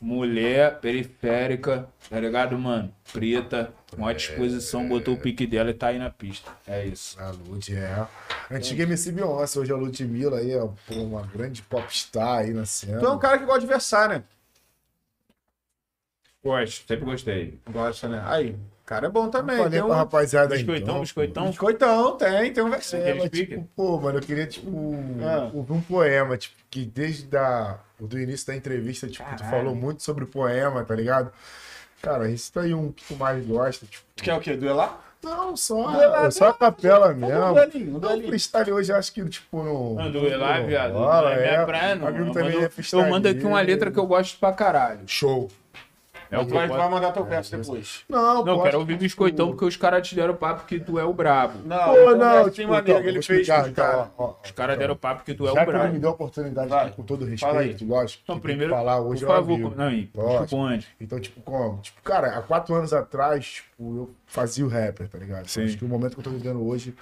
Mulher 0.00 0.78
periférica, 0.80 1.86
tá 2.10 2.18
ligado, 2.20 2.58
mano? 2.58 2.92
Preta, 3.12 3.72
com 3.94 4.06
É. 4.08 4.12
a 4.12 4.14
disposição, 4.14 4.88
botou 4.88 5.14
o 5.14 5.16
pique 5.18 5.46
dela 5.46 5.70
e 5.70 5.74
tá 5.74 5.88
aí 5.88 5.98
na 5.98 6.10
pista. 6.10 6.50
É 6.66 6.84
isso. 6.86 7.18
A 7.20 7.30
Lud, 7.30 7.74
é. 7.74 8.06
Antiga 8.50 8.82
MC 8.84 9.12
Beyoncé, 9.12 9.58
hoje 9.58 9.72
a 9.72 9.76
Ludmilla 9.76 10.38
aí, 10.38 10.54
ó, 10.56 10.68
pô, 10.86 10.94
uma 10.96 11.22
grande 11.22 11.62
popstar 11.62 12.38
aí 12.40 12.52
na 12.54 12.64
cena. 12.66 13.00
Tu 13.00 13.06
é 13.06 13.10
um 13.10 13.18
cara 13.18 13.38
que 13.38 13.44
gosta 13.44 13.60
de 13.60 13.66
versar, 13.66 14.08
né? 14.08 14.22
Gosto, 16.44 16.86
sempre 16.86 17.04
gostei. 17.04 17.58
Gosta, 17.70 18.08
né? 18.08 18.22
Aí. 18.26 18.56
Cara 18.86 19.08
é 19.08 19.10
bom 19.10 19.28
também. 19.28 19.56
Falei 19.56 19.72
Tem 19.72 19.80
pra 19.82 19.88
um... 19.88 19.96
rapaziada 19.98 20.54
aí. 20.54 20.60
Biscoitão, 20.62 20.86
então. 20.86 21.00
biscoitão. 21.00 21.46
Biscoitão, 21.48 22.16
tem, 22.16 22.52
tem 22.52 22.62
um 22.62 22.70
versinho. 22.70 23.02
É, 23.02 23.28
tipo, 23.28 23.68
pô, 23.74 24.00
mano, 24.00 24.18
eu 24.18 24.22
queria, 24.22 24.46
tipo, 24.46 24.70
Ah. 25.24 25.50
ouvir 25.52 25.72
um 25.72 25.80
poema, 25.80 26.36
tipo, 26.38 26.54
que 26.70 26.84
desde 26.84 27.24
da, 27.26 27.80
do 27.98 28.16
início 28.16 28.46
da 28.46 28.54
entrevista, 28.54 29.08
tipo, 29.08 29.24
tu 29.24 29.42
Caralho. 29.42 29.50
falou 29.50 29.74
muito 29.74 30.04
sobre 30.04 30.22
o 30.22 30.26
poema, 30.28 30.84
tá 30.84 30.94
ligado? 30.94 31.32
Cara, 32.00 32.28
recita 32.28 32.60
aí 32.60 32.72
um 32.74 32.92
que 32.92 33.02
tu 33.04 33.16
mais 33.16 33.44
gosta, 33.44 33.84
tipo. 33.86 34.04
Tu 34.14 34.22
quer 34.22 34.34
o 34.34 34.40
quê? 34.40 34.56
Duelar? 34.56 35.00
Não, 35.24 35.56
só, 35.56 35.90
Duelar, 35.90 36.30
só 36.30 36.50
a 36.50 36.54
capela 36.54 37.08
Um 37.10 37.14
mesmo. 37.16 37.54
duelinho, 37.54 37.88
um 37.88 37.92
Não, 37.94 38.00
duelinho. 38.00 38.28
freestyle 38.28 38.70
hoje 38.72 38.92
acho 38.92 39.12
que, 39.12 39.24
tipo, 39.28 39.64
não. 39.64 39.94
Não, 39.94 40.12
duelar, 40.12 40.60
não 40.60 40.66
viado. 40.68 40.92
Não 40.92 41.28
é 41.28 41.36
minha 41.36 41.48
é. 41.62 41.64
praia, 41.66 41.94
não. 41.96 42.06
Eu 42.08 42.26
mando, 42.26 42.38
é 42.38 42.70
eu 42.92 43.10
mando 43.10 43.28
aqui 43.28 43.44
uma 43.44 43.60
letra 43.60 43.90
que 43.90 43.98
eu 43.98 44.06
gosto 44.06 44.38
pra 44.38 44.52
caralho. 44.52 45.00
Show. 45.06 45.50
É 46.30 46.38
o 46.38 46.46
que 46.46 46.52
vai, 46.52 46.68
mandar 46.68 47.12
teu 47.12 47.24
verso 47.24 47.56
depois. 47.56 48.04
Não, 48.08 48.44
Não, 48.44 48.62
quero 48.62 48.78
ouvir 48.80 48.96
biscoitão 48.98 49.46
tipo, 49.46 49.56
porque 49.56 49.68
os 49.68 49.76
caras 49.76 50.06
te 50.06 50.14
deram 50.14 50.34
papo 50.34 50.64
que 50.66 50.80
tu 50.80 50.98
é 50.98 51.04
o 51.04 51.12
brabo. 51.12 51.58
Não, 51.64 51.78
Pô, 51.78 51.94
tem 51.94 52.04
não, 52.16 52.16
versinho 52.44 52.52
tipo, 52.52 52.68
maneiro 52.68 52.90
então, 52.90 53.02
que 53.02 53.08
ele 53.08 53.22
fez 53.22 53.46
caras. 53.46 53.68
então, 53.68 54.10
ó, 54.18 54.24
ó, 54.24 54.34
Os 54.44 54.50
caras 54.50 54.78
deram 54.78 54.96
papo 54.96 55.24
que 55.24 55.34
tu 55.34 55.44
é 55.48 55.52
Já 55.52 55.52
o 55.52 55.54
que 55.54 55.60
ele 55.60 55.72
me 55.72 55.78
brabo. 55.84 55.98
deu 55.98 56.08
a 56.08 56.12
oportunidade, 56.12 56.68
Vai. 56.68 56.84
tipo, 56.86 56.96
com 56.96 57.02
todo 57.04 57.24
respeito, 57.24 57.84
lógico. 57.86 58.22
Então, 58.24 58.36
que 58.36 58.42
primeiro, 58.42 58.72
tem 58.72 58.78
que 58.80 58.84
falar 58.86 59.00
hoje 59.00 59.24
por 59.24 59.30
ao 59.30 59.36
favor, 59.42 59.56
vivo. 59.56 59.72
não, 59.76 59.90
e, 59.90 60.10
Lógico. 60.14 60.44
tipo, 60.44 60.56
onde? 60.56 60.86
Então, 61.00 61.20
tipo, 61.20 61.40
como? 61.42 61.78
Tipo, 61.80 62.02
cara, 62.02 62.38
há 62.38 62.42
quatro 62.42 62.74
anos 62.74 62.92
atrás, 62.92 63.44
tipo, 63.46 63.96
eu 63.96 64.10
fazia 64.26 64.64
o 64.64 64.68
rapper, 64.68 65.08
tá 65.08 65.18
ligado? 65.18 65.46
Sim. 65.48 65.64
Acho 65.64 65.76
que 65.78 65.84
o 65.84 65.88
momento 65.88 66.14
que 66.14 66.20
eu 66.20 66.24
tô 66.24 66.30
vivendo 66.30 66.66
hoje, 66.66 66.94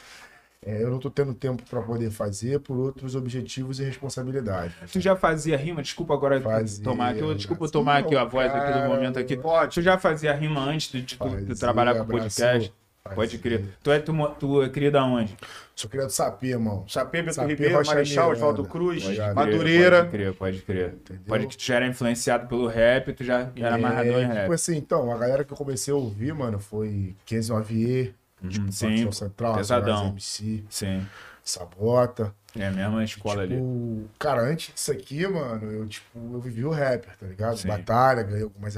é, 0.67 0.83
eu 0.83 0.91
não 0.91 0.99
tô 0.99 1.11
tendo 1.11 1.35
tempo 1.35 1.63
pra 1.69 1.83
poder 1.83 2.11
fazer 2.11 2.59
por 2.61 2.77
outros 2.79 3.15
objetivos 3.15 3.79
e 3.81 3.85
responsabilidades. 3.85 4.75
Tu 4.91 5.01
já 5.01 5.15
fazia 5.15 5.57
rima? 5.57 5.83
Desculpa 5.83 6.15
agora 6.15 6.41
Fazia, 6.41 6.83
tomar 6.83 7.11
aqui. 7.11 7.21
eu- 7.21 7.35
Desculpa 7.35 7.61
fazia, 7.61 7.73
tomar 7.73 7.97
aqui 7.99 8.17
a 8.17 8.25
voz 8.25 8.51
aqui 8.51 8.67
do 8.69 8.73
cara. 8.73 8.89
momento 8.89 9.19
aqui. 9.19 9.37
Pode. 9.37 9.75
Tu 9.75 9.83
já 9.83 9.99
fazia 9.99 10.33
rima 10.35 10.61
antes 10.65 10.91
de, 10.91 11.03
de 11.03 11.17
tu, 11.17 11.25
tu 11.25 11.31
Fazia, 11.31 11.55
trabalhar 11.57 11.95
com 11.95 12.07
podcast? 12.07 12.43
abraçou, 12.43 12.73
Pode 13.15 13.37
fazia. 13.37 13.39
crer. 13.39 13.65
Tu 13.83 13.91
é, 13.91 13.99
tu, 13.99 14.29
tu 14.41 14.63
é 14.63 14.69
cria 14.71 14.91
da 14.91 15.05
onde? 15.05 15.37
Sou 15.77 15.91
criado 15.91 16.07
de 16.07 16.15
Sapê, 16.15 16.47
irmão. 16.49 16.85
Sapê, 16.89 17.21
Beto 17.21 17.35
Sapê, 17.35 17.49
Ribeiro, 17.49 17.75
Rocha 17.77 17.91
Marechal. 17.91 18.31
Oswaldo 18.31 18.65
Cruz, 18.65 19.03
Pode 19.05 19.17
crer, 19.17 19.35
Madureira. 19.35 19.99
Pode 20.05 20.11
crer, 20.11 20.33
pode 20.35 20.63
crer. 20.63 20.95
Pode 21.27 21.47
que 21.49 21.57
tu 21.59 21.63
já 21.65 21.75
era 21.77 21.87
influenciado 21.87 22.47
pelo 22.49 22.67
rap, 22.67 23.13
tu 23.13 23.23
já 23.23 23.51
era 23.57 23.75
amarrador 23.75 24.21
em 24.21 24.25
É, 24.25 24.27
rap. 24.27 24.41
tipo 24.43 24.53
assim, 24.55 24.77
então, 24.79 25.13
a 25.13 25.19
galera 25.19 25.45
que 25.45 25.53
eu 25.53 25.57
comecei 25.57 25.93
a 25.93 25.97
ouvir, 25.97 26.33
mano, 26.33 26.59
foi 26.59 27.15
Kenzie 27.27 27.55
Avier, 27.55 28.15
Uhum, 28.45 28.71
sim, 28.71 29.05
Facção 29.05 29.13
Central, 29.13 29.55
pesadão. 29.57 30.09
MC, 30.09 30.65
sim. 30.69 31.07
Sabota. 31.43 32.35
É 32.57 32.67
a 32.67 32.71
mesma 32.71 33.03
escola 33.03 33.43
ali. 33.43 33.57
Tipo, 33.57 34.05
cara, 34.19 34.43
antes 34.43 34.73
disso 34.73 34.93
aqui, 34.93 35.27
mano, 35.27 35.73
eu, 35.73 35.89
tipo, 35.89 36.07
eu 36.33 36.41
vivi 36.41 36.65
o 36.65 36.71
rapper, 36.71 37.17
tá 37.19 37.27
ligado? 37.27 37.57
Sim. 37.57 37.67
Batalha, 37.69 38.23
ganhei 38.23 38.45
algumas, 38.45 38.77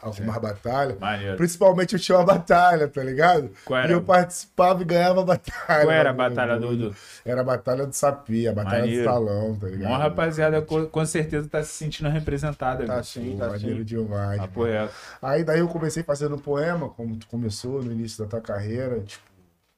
algumas 0.00 0.38
batalhas. 0.38 0.98
Maneiro. 0.98 1.36
Principalmente 1.36 1.92
eu 1.94 1.98
tinha 2.00 2.16
uma 2.18 2.24
batalha, 2.24 2.88
tá 2.88 3.02
ligado? 3.04 3.50
Qual 3.64 3.78
E 3.80 3.84
era? 3.84 3.92
eu 3.92 4.02
participava 4.02 4.80
e 4.80 4.84
ganhava 4.84 5.22
batalha. 5.22 5.84
Qual 5.84 5.90
era 5.90 6.10
a 6.10 6.14
mano, 6.14 6.34
batalha. 6.34 6.58
Dudu? 6.58 6.94
Era 7.24 7.40
a 7.42 7.44
batalha 7.44 7.86
do 7.86 7.92
Sapi, 7.92 8.48
a 8.48 8.52
batalha 8.52 8.80
Maneiro. 8.80 9.02
do 9.02 9.10
salão, 9.10 9.54
tá 9.56 9.66
ligado? 9.66 9.88
Uma 9.90 9.98
rapaziada 9.98 10.62
com, 10.62 10.86
com 10.86 11.04
certeza 11.06 11.48
tá 11.48 11.62
se 11.62 11.72
sentindo 11.72 12.08
representada. 12.08 12.86
Tá 12.86 13.02
sim, 13.02 13.36
tá 13.38 13.48
maneiro 13.48 13.78
sim. 13.78 13.84
demais. 13.84 14.40
Papo 14.40 14.64
reto. 14.64 14.94
Aí 15.20 15.44
daí 15.44 15.58
eu 15.60 15.68
comecei 15.68 16.02
fazendo 16.02 16.38
poema, 16.38 16.88
como 16.88 17.16
tu 17.16 17.26
começou 17.26 17.82
no 17.82 17.92
início 17.92 18.24
da 18.24 18.30
tua 18.30 18.40
carreira, 18.40 19.00
tipo, 19.00 19.22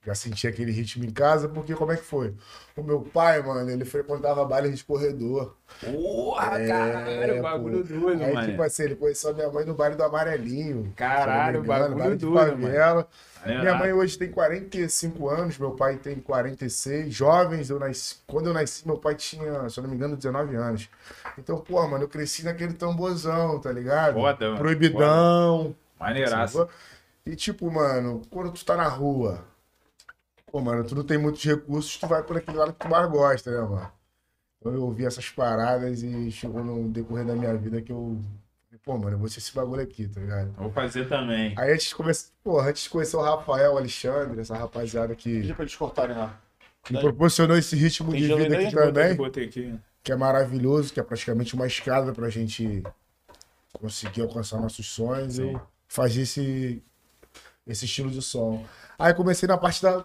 já 0.05 0.15
senti 0.17 0.49
aquele 0.49 0.73
ritmo 0.73 1.05
em 1.05 1.11
casa, 1.11 1.49
porque 1.49 1.75
como 1.75 1.93
é 1.93 1.97
que 1.97 2.03
foi? 2.03 2.35
O 2.77 2.83
meu 2.83 3.01
pai, 3.03 3.41
mano, 3.41 3.71
ele 3.71 3.85
frequentava 3.85 4.45
baile 4.45 4.73
de 4.73 4.83
corredor. 4.83 5.57
Porra, 5.81 6.61
É, 6.61 6.67
caralho, 6.67 7.43
bagulho 7.43 7.87
pô. 7.87 7.95
doido, 8.01 8.23
Aí, 8.25 8.35
mano. 8.35 8.49
tipo 8.49 8.63
assim, 8.63 8.83
ele 8.83 8.97
conheceu 8.97 9.31
a 9.31 9.33
minha 9.33 9.49
mãe 9.51 9.65
no 9.65 9.75
baile 9.75 9.95
do 9.95 10.03
Amarelinho. 10.03 10.93
Caralho, 10.97 11.59
engano, 11.61 11.67
bagulho 11.69 11.99
baile 11.99 12.17
de 12.17 12.27
doido, 12.27 12.61
favela. 12.63 13.09
Maneiro. 13.41 13.63
Minha 13.63 13.75
mãe 13.77 13.93
hoje 13.93 14.19
tem 14.19 14.31
45 14.31 15.29
anos, 15.29 15.59
meu 15.59 15.73
pai 15.73 15.97
tem 15.97 16.17
46. 16.17 17.13
Jovens, 17.15 17.71
eu 17.71 17.79
nasci, 17.79 18.17
quando 18.27 18.47
eu 18.49 18.53
nasci, 18.55 18.87
meu 18.87 18.99
pai 18.99 19.15
tinha, 19.15 19.69
se 19.69 19.79
eu 19.79 19.83
não 19.83 19.91
me 19.91 19.97
engano, 19.97 20.17
19 20.17 20.57
anos. 20.57 20.89
Então, 21.39 21.59
pô, 21.59 21.87
mano, 21.87 22.05
eu 22.05 22.09
cresci 22.09 22.45
naquele 22.45 22.73
tamborzão, 22.73 23.61
tá 23.61 23.71
ligado? 23.71 24.15
Foda, 24.15 24.47
mano. 24.47 24.59
Proibidão. 24.59 25.75
Maneiraço. 25.99 26.55
sacou? 26.59 26.71
E 27.25 27.37
tipo, 27.37 27.71
mano, 27.71 28.23
quando 28.31 28.51
tu 28.51 28.65
tá 28.65 28.77
na 28.77 28.89
rua, 28.89 29.45
pô, 30.53 30.61
mano, 30.61 30.85
tu 30.85 30.95
não 30.95 31.03
tem 31.03 31.17
muitos 31.17 31.43
recursos, 31.43 31.97
tu 31.97 32.07
vai 32.07 32.23
por 32.23 32.37
aquele 32.37 32.59
lado 32.59 32.75
que 32.75 32.81
tu 32.81 32.89
mais 32.89 33.11
gosta, 33.11 33.51
né, 33.51 33.61
mano? 33.63 33.91
Então 34.61 34.73
eu 34.75 34.83
ouvi 34.85 35.07
essas 35.07 35.29
paradas 35.31 36.03
e 36.03 36.31
chegou 36.31 36.63
no 36.63 36.89
decorrer 36.91 37.25
da 37.25 37.35
minha 37.35 37.57
vida 37.57 37.81
que 37.81 37.91
eu. 37.91 38.21
Pô, 38.85 38.99
mano, 38.99 39.13
eu 39.13 39.19
vou 39.19 39.29
ser 39.29 39.39
esse 39.39 39.55
bagulho 39.55 39.83
aqui, 39.83 40.09
tá 40.09 40.21
ligado? 40.21 40.53
Vou 40.53 40.71
fazer 40.71 41.09
também. 41.09 41.55
Aí 41.57 41.73
antes 41.73 41.89
de, 41.89 41.95
conhecer, 41.95 42.31
pô, 42.43 42.61
antes 42.61 42.83
de 42.83 42.91
conhecer 42.91 43.17
o 43.17 43.23
Rafael, 43.23 43.75
o 43.75 43.79
Alexandre, 43.79 44.41
essa 44.41 44.57
rapaziada 44.57 45.15
que 45.15 45.41
Pedi 45.41 45.55
pra 45.55 45.63
eles 45.63 45.77
cortarem 45.77 46.17
lá. 46.17 46.41
me 46.91 47.01
proporcionou 47.01 47.57
esse 47.57 47.77
ritmo 47.77 48.11
Tem 48.11 48.21
de 48.23 48.35
vida 48.35 48.59
aqui 48.59 48.75
também, 48.75 49.13
aqui. 49.45 49.79
que 50.03 50.13
é 50.13 50.17
maravilhoso, 50.17 50.93
que 50.93 50.99
é 50.99 51.03
praticamente 51.03 51.55
uma 51.55 51.67
escada 51.67 52.13
pra 52.13 52.29
gente 52.29 52.83
conseguir 53.73 54.23
alcançar 54.23 54.61
nossos 54.61 54.87
sonhos 54.87 55.35
Sim. 55.35 55.55
e 55.55 55.61
fazer 55.87 56.23
esse, 56.23 56.83
esse 57.67 57.85
estilo 57.85 58.11
de 58.11 58.21
som. 58.21 58.65
Aí 58.99 59.15
comecei 59.15 59.49
na 59.49 59.59
parte 59.59 59.81
da, 59.81 60.05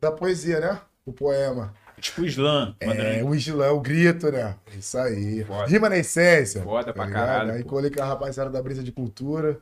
da 0.00 0.10
poesia, 0.12 0.60
né? 0.60 0.80
O 1.04 1.12
poema. 1.12 1.72
Tipo 2.00 2.24
slam. 2.26 2.76
É, 2.78 3.24
o 3.24 3.34
islã, 3.34 3.70
o 3.72 3.80
grito, 3.80 4.30
né? 4.30 4.54
Isso 4.76 4.98
aí. 4.98 5.44
Foda. 5.44 5.66
Rima 5.66 5.88
na 5.88 5.96
essência. 5.96 6.62
Foda 6.62 6.92
pra 6.92 7.06
ligado? 7.06 7.26
caralho, 7.26 7.52
Aí 7.52 7.62
pô. 7.62 7.70
colei 7.70 7.90
com 7.90 8.02
a 8.02 8.06
rapaziada 8.06 8.50
da 8.50 8.62
Brisa 8.62 8.82
de 8.82 8.92
Cultura. 8.92 9.58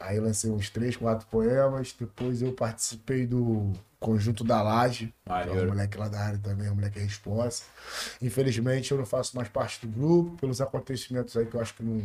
Aí 0.00 0.18
lancei 0.20 0.50
uns 0.50 0.68
três, 0.70 0.96
quatro 0.96 1.26
poemas. 1.28 1.94
Depois 1.98 2.42
eu 2.42 2.52
participei 2.52 3.26
do 3.26 3.72
Conjunto 4.00 4.42
da 4.44 4.60
Laje. 4.62 5.14
Que 5.24 5.30
é 5.32 5.34
um 5.34 5.38
Maneiro. 5.46 5.68
moleque 5.68 5.98
lá 5.98 6.08
da 6.08 6.18
área 6.20 6.38
também, 6.38 6.68
um 6.70 6.74
moleque 6.74 6.98
responsa. 6.98 7.64
Infelizmente 8.22 8.90
eu 8.92 8.98
não 8.98 9.06
faço 9.06 9.36
mais 9.36 9.48
parte 9.48 9.86
do 9.86 9.92
grupo, 9.92 10.36
pelos 10.38 10.60
acontecimentos 10.60 11.36
aí 11.36 11.46
que 11.46 11.54
eu 11.54 11.60
acho 11.60 11.74
que 11.74 11.82
não 11.82 12.02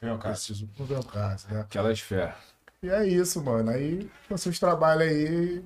Vem 0.00 0.18
cá. 0.18 0.30
preciso. 0.30 0.68
Não 0.78 0.84
vem 0.86 0.96
ao 0.96 1.02
caso, 1.04 1.46
né? 1.50 1.60
Aquelas 1.60 2.00
fé. 2.00 2.34
E 2.82 2.88
é 2.90 3.06
isso, 3.06 3.42
mano. 3.42 3.70
Aí 3.70 4.10
lancei 4.30 4.52
os 4.52 4.58
trabalhos 4.58 5.02
aí. 5.02 5.64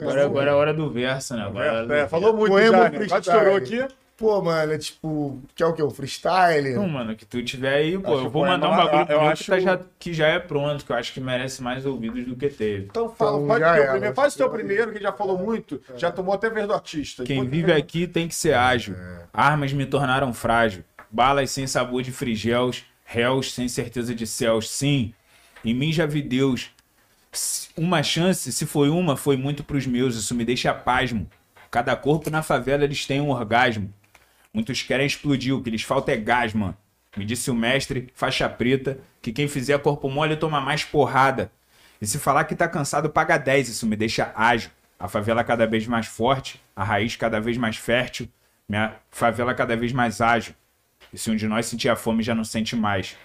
Agora, 0.00 0.24
agora 0.24 0.50
é 0.50 0.52
a 0.52 0.56
hora 0.56 0.72
do 0.74 0.88
verso, 0.90 1.34
né? 1.34 1.42
Agora 1.42 1.86
é 1.94 2.00
É, 2.02 2.08
falou 2.08 2.32
muito 2.36 2.52
Poema 2.52 2.70
já, 2.78 2.90
né? 2.90 2.98
freestyle. 2.98 3.08
Quase 3.08 3.28
estourou 3.30 3.56
aqui. 3.56 3.94
Pô, 4.16 4.42
mano, 4.42 4.72
é 4.72 4.78
tipo. 4.78 5.40
Que 5.54 5.62
é 5.62 5.66
o 5.66 5.72
quê? 5.72 5.82
O 5.82 5.90
freestyle? 5.90 6.74
Não, 6.74 6.88
mano, 6.88 7.14
que 7.14 7.24
tu 7.24 7.42
tiver 7.42 7.74
aí, 7.74 7.96
pô, 7.98 8.14
Acho 8.14 8.24
eu 8.26 8.30
vou 8.30 8.42
que 8.44 8.48
mandar 8.48 8.66
um 8.68 8.74
poema- 8.74 8.90
bagulho 8.90 9.12
eu 9.16 9.20
acho- 9.22 9.44
que, 9.44 9.50
tá 9.50 9.60
já, 9.60 9.80
que 9.98 10.12
já 10.12 10.26
é 10.28 10.38
pronto, 10.40 10.84
que 10.84 10.90
eu 10.92 10.96
acho 10.96 11.12
que 11.12 11.20
merece 11.20 11.62
mais 11.62 11.86
ouvidos 11.86 12.24
do 12.26 12.34
que 12.36 12.48
teve. 12.48 12.86
Então 12.90 13.08
fala, 13.10 13.36
Então, 13.38 13.46
faz, 13.48 13.60
já 13.60 13.70
o 13.70 13.74
teu 13.74 13.82
era. 13.82 13.90
primeiro, 13.92 14.14
faz 14.14 14.34
o 14.34 14.36
teu 14.38 14.50
primeiro, 14.50 14.92
que 14.92 15.00
já 15.00 15.12
falou 15.12 15.38
muito, 15.38 15.80
já 15.96 16.10
tomou 16.10 16.34
até 16.34 16.50
vez 16.50 16.66
do 16.66 16.74
artista. 16.74 17.22
Quem 17.24 17.36
Depois- 17.44 17.50
vive 17.50 17.72
aqui 17.72 18.06
tem 18.08 18.26
que 18.26 18.34
ser 18.34 18.54
ágil. 18.54 18.96
Armas 19.32 19.72
me 19.72 19.86
tornaram 19.86 20.32
frágil. 20.32 20.82
Balas 21.10 21.50
sem 21.50 21.66
sabor 21.66 22.02
de 22.02 22.10
frigéus. 22.12 22.84
Réus 23.04 23.54
sem 23.54 23.68
certeza 23.68 24.14
de 24.14 24.26
céus. 24.26 24.68
Sim, 24.68 25.14
em 25.64 25.72
mim 25.74 25.92
já 25.92 26.04
vi 26.06 26.20
Deus. 26.22 26.70
Uma 27.76 28.02
chance, 28.02 28.52
se 28.52 28.66
foi 28.66 28.90
uma, 28.90 29.16
foi 29.16 29.36
muito 29.36 29.62
pros 29.62 29.86
meus. 29.86 30.16
Isso 30.16 30.34
me 30.34 30.44
deixa 30.44 30.72
pasmo. 30.74 31.28
Cada 31.70 31.94
corpo 31.94 32.30
na 32.30 32.42
favela 32.42 32.84
eles 32.84 33.06
têm 33.06 33.20
um 33.20 33.30
orgasmo. 33.30 33.92
Muitos 34.52 34.82
querem 34.82 35.06
explodir, 35.06 35.54
o 35.54 35.62
que 35.62 35.70
lhes 35.70 35.82
falta 35.82 36.12
é 36.12 36.16
gás, 36.16 36.54
mano. 36.54 36.76
Me 37.16 37.24
disse 37.24 37.50
o 37.50 37.54
mestre, 37.54 38.08
faixa 38.14 38.48
preta, 38.48 38.98
que 39.20 39.32
quem 39.32 39.48
fizer 39.48 39.78
corpo 39.80 40.08
mole 40.08 40.36
toma 40.36 40.60
mais 40.60 40.84
porrada. 40.84 41.50
E 42.00 42.06
se 42.06 42.18
falar 42.18 42.44
que 42.44 42.54
tá 42.54 42.68
cansado, 42.68 43.10
paga 43.10 43.36
10, 43.36 43.68
isso 43.68 43.86
me 43.86 43.96
deixa 43.96 44.32
ágil. 44.34 44.70
A 44.98 45.08
favela 45.08 45.44
cada 45.44 45.66
vez 45.66 45.86
mais 45.86 46.06
forte, 46.06 46.60
a 46.74 46.82
raiz 46.82 47.16
cada 47.16 47.40
vez 47.40 47.56
mais 47.56 47.76
fértil, 47.76 48.28
minha 48.68 48.94
favela 49.10 49.54
cada 49.54 49.76
vez 49.76 49.92
mais 49.92 50.20
ágil. 50.20 50.54
E 51.12 51.18
se 51.18 51.30
um 51.30 51.36
de 51.36 51.46
nós 51.46 51.66
sentir 51.66 51.88
a 51.88 51.96
fome, 51.96 52.22
já 52.22 52.34
não 52.34 52.44
sente 52.44 52.76
mais. 52.76 53.16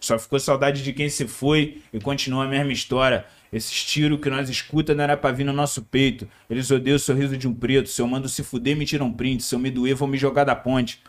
Só 0.00 0.18
ficou 0.18 0.38
saudade 0.38 0.82
de 0.82 0.92
quem 0.92 1.08
se 1.08 1.26
foi 1.26 1.82
e 1.92 1.98
continua 1.98 2.44
a 2.44 2.48
mesma 2.48 2.72
história. 2.72 3.24
Esses 3.54 3.84
tiros 3.84 4.20
que 4.20 4.28
nós 4.28 4.48
escuta 4.48 4.94
não 4.94 5.04
era 5.04 5.16
pra 5.16 5.30
vir 5.30 5.44
no 5.44 5.52
nosso 5.52 5.82
peito. 5.82 6.28
Eles 6.50 6.68
odeiam 6.72 6.96
o 6.96 6.98
sorriso 6.98 7.36
de 7.36 7.46
um 7.46 7.54
preto. 7.54 7.88
Se 7.88 8.02
eu 8.02 8.08
mando 8.08 8.28
se 8.28 8.42
fuder, 8.42 8.76
me 8.76 8.84
tiram 8.84 9.12
print. 9.12 9.44
Se 9.44 9.54
eu 9.54 9.60
me 9.60 9.70
doer, 9.70 9.94
vão 9.94 10.08
me 10.08 10.18
jogar 10.18 10.42
da 10.42 10.56
ponte. 10.56 11.00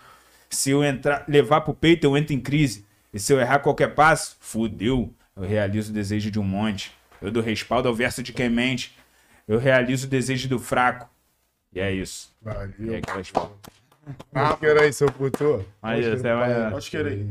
Se 0.49 0.69
eu 0.69 0.83
entrar, 0.83 1.25
levar 1.27 1.61
pro 1.61 1.73
peito, 1.73 2.03
eu 2.05 2.15
entro 2.15 2.33
em 2.33 2.39
crise. 2.39 2.85
E 3.11 3.19
se 3.19 3.33
eu 3.33 3.39
errar 3.39 3.59
qualquer 3.59 3.95
passo, 3.95 4.37
fudeu. 4.39 5.11
Eu 5.35 5.41
realizo 5.43 5.89
o 5.89 5.93
desejo 5.93 6.29
de 6.29 6.39
um 6.39 6.43
monte. 6.43 6.91
Eu 7.19 7.31
dou 7.31 7.41
respaldo 7.41 7.87
ao 7.87 7.95
verso 7.95 8.21
de 8.21 8.31
quem 8.31 8.47
mente. 8.49 8.95
Eu 9.47 9.57
realizo 9.57 10.05
o 10.05 10.09
desejo 10.09 10.47
do 10.47 10.59
fraco. 10.59 11.09
E 11.73 11.79
é 11.79 11.91
isso. 11.91 12.31
E 12.41 12.45
Valeu. 12.45 12.93
é 12.93 12.97
aquelas 12.97 13.31
Ah, 14.35 14.55
que 14.55 14.65
era 14.67 14.83
aí, 14.83 14.93
seu 14.93 15.11
puto. 15.11 15.65
Aí, 15.81 16.03
é 16.05 16.13
uma- 16.35 16.77
Acho 16.77 16.91
que 16.91 16.97
era 16.97 17.09
aí. 17.09 17.27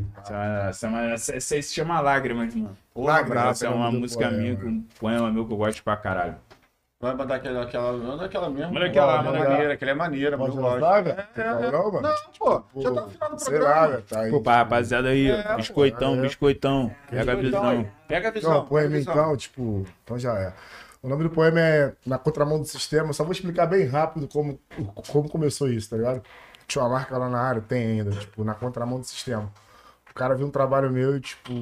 essa, 1.13 1.37
é 1.37 1.41
se 1.41 1.63
chama 1.75 2.01
Lágrimas, 2.01 2.53
mano. 2.53 2.77
Lágrimas, 2.97 3.45
Essa 3.51 3.67
é 3.67 3.71
uma 3.71 3.91
do 3.91 3.99
música 4.01 4.29
poema. 4.29 4.39
minha, 4.43 4.55
um 4.55 4.83
poema 5.01 5.31
meu 5.31 5.47
que 5.47 5.53
eu 5.53 5.57
gosto 5.57 5.83
pra 5.83 5.97
caralho. 5.97 6.37
Vai 7.01 7.15
mandar 7.15 7.35
aquela, 7.35 7.63
aquela, 7.65 7.93
manda 7.93 8.25
aquela 8.25 8.49
mesmo. 8.49 8.73
Manda 8.73 8.87
aquela, 8.87 9.17
Manda 9.23 9.33
manda 9.39 9.49
maneira, 9.51 9.75
aquela 9.75 9.91
é 9.91 9.95
maneira, 9.95 10.39
Pode 10.39 10.57
eu 10.57 10.63
gosto. 10.63 10.85
É, 10.87 11.27
é, 11.41 11.51
mano? 11.51 12.01
Não, 12.01 12.15
pô, 12.39 12.65
já 12.81 12.93
tá 12.95 13.01
no 13.03 13.07
Pô, 13.07 13.11
final 13.11 13.29
do 13.31 13.35
lá, 13.35 13.45
programa. 13.45 13.89
velho. 13.89 14.03
Tá 14.05 14.21
aí. 14.21 14.31
Pô, 14.31 14.43
rapaziada 14.51 15.09
aí, 15.09 15.31
É, 15.31 15.57
biscoitão, 15.57 16.15
pô, 16.15 16.19
é. 16.21 16.23
biscoitão. 16.23 16.95
Pega 17.11 17.21
a 17.33 17.35
Então, 17.35 17.41
visão. 17.43 17.91
Pega 18.09 18.29
a 18.29 18.31
visão. 18.31 18.51
Não, 18.51 18.57
pega 18.61 18.65
a 18.67 18.69
poema 18.69 18.89
visão. 18.97 19.13
então, 19.13 19.37
tipo, 19.37 19.87
então 20.05 20.19
já 20.19 20.33
é. 20.39 20.55
O 21.03 21.09
nome 21.09 21.25
do 21.25 21.31
poema 21.31 21.61
é 21.61 21.93
Na 22.07 22.17
Contramão 22.17 22.59
do 22.59 22.65
Sistema. 22.65 23.13
Só 23.13 23.23
vou 23.25 23.33
explicar 23.33 23.67
bem 23.67 23.87
rápido 23.87 24.27
como, 24.27 24.59
como 25.11 25.29
começou 25.29 25.69
isso, 25.69 25.91
tá 25.91 25.97
ligado? 25.97 26.23
Tinha 26.67 26.83
uma 26.83 26.91
marca 26.91 27.19
lá 27.19 27.29
na 27.29 27.39
área, 27.43 27.61
tem 27.61 28.01
ainda, 28.01 28.13
tipo, 28.13 28.43
Na 28.45 28.55
Contramão 28.55 28.99
do 29.01 29.05
Sistema. 29.05 29.53
O 30.11 30.15
cara 30.15 30.35
viu 30.35 30.47
um 30.47 30.51
trabalho 30.51 30.91
meu 30.91 31.17
e, 31.17 31.21
tipo. 31.21 31.53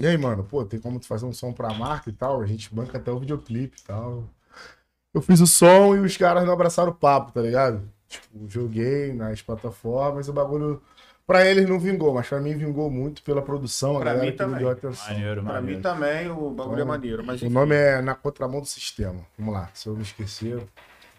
E 0.00 0.06
aí, 0.06 0.18
mano, 0.18 0.42
pô, 0.44 0.64
tem 0.64 0.80
como 0.80 0.98
tu 0.98 1.06
fazer 1.06 1.24
um 1.24 1.32
som 1.32 1.52
pra 1.52 1.72
marca 1.72 2.10
e 2.10 2.12
tal? 2.12 2.40
A 2.42 2.46
gente 2.46 2.74
banca 2.74 2.98
até 2.98 3.10
o 3.10 3.18
videoclipe 3.18 3.76
e 3.80 3.82
tal. 3.84 4.24
Eu 5.14 5.22
fiz 5.22 5.40
o 5.40 5.46
som 5.46 5.94
e 5.94 6.00
os 6.00 6.16
caras 6.16 6.44
não 6.44 6.52
abraçaram 6.52 6.90
o 6.90 6.94
papo, 6.94 7.30
tá 7.32 7.40
ligado? 7.40 7.88
Tipo, 8.08 8.48
joguei 8.48 9.12
nas 9.12 9.40
plataformas 9.40 10.26
e 10.26 10.30
o 10.30 10.32
bagulho. 10.32 10.82
Pra 11.26 11.46
eles 11.46 11.66
não 11.68 11.78
vingou, 11.80 12.12
mas 12.12 12.28
pra 12.28 12.38
mim 12.38 12.54
vingou 12.54 12.90
muito 12.90 13.22
pela 13.22 13.40
produção, 13.40 13.96
a 13.96 14.00
Pra 14.00 14.10
galera 14.12 14.26
mim 14.26 14.32
que 14.32 14.36
também. 14.38 14.54
me 14.56 14.60
deu 14.60 14.68
atenção. 14.70 15.14
Maneiro, 15.14 15.42
Pra 15.42 15.52
maneiro. 15.54 15.76
mim 15.76 15.82
também 15.82 16.30
o 16.30 16.50
bagulho 16.50 16.82
é 16.82 16.84
maneiro, 16.84 17.24
mas 17.24 17.40
O 17.40 17.44
enfim. 17.46 17.54
nome 17.54 17.74
é 17.74 18.02
Na 18.02 18.14
Contramão 18.14 18.60
do 18.60 18.66
Sistema. 18.66 19.20
Vamos 19.38 19.54
lá, 19.54 19.70
se 19.72 19.88
eu 19.88 19.94
me 19.96 20.02
esquecer. 20.02 20.56
Vamos 20.56 20.68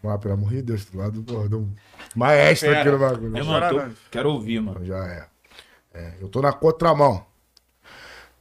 lá, 0.04 0.18
pelo 0.20 0.34
amor 0.36 0.50
de 0.52 0.62
Deus, 0.62 0.86
do 0.86 0.98
lado 1.00 1.22
do 1.22 1.34
bordão. 1.34 1.68
Maestro 2.16 2.70
Pera. 2.70 2.82
aqui 2.82 2.90
no 2.92 3.00
bagulho. 3.00 3.32
Chora 3.46 3.66
irmão, 3.76 3.90
tô- 3.90 3.96
quero 4.12 4.30
ouvir, 4.30 4.60
mano. 4.60 4.72
Então 4.84 4.86
já 4.86 5.08
é. 5.08 5.26
É, 5.94 6.14
Eu 6.22 6.28
tô 6.30 6.40
na 6.42 6.54
contramão. 6.54 7.26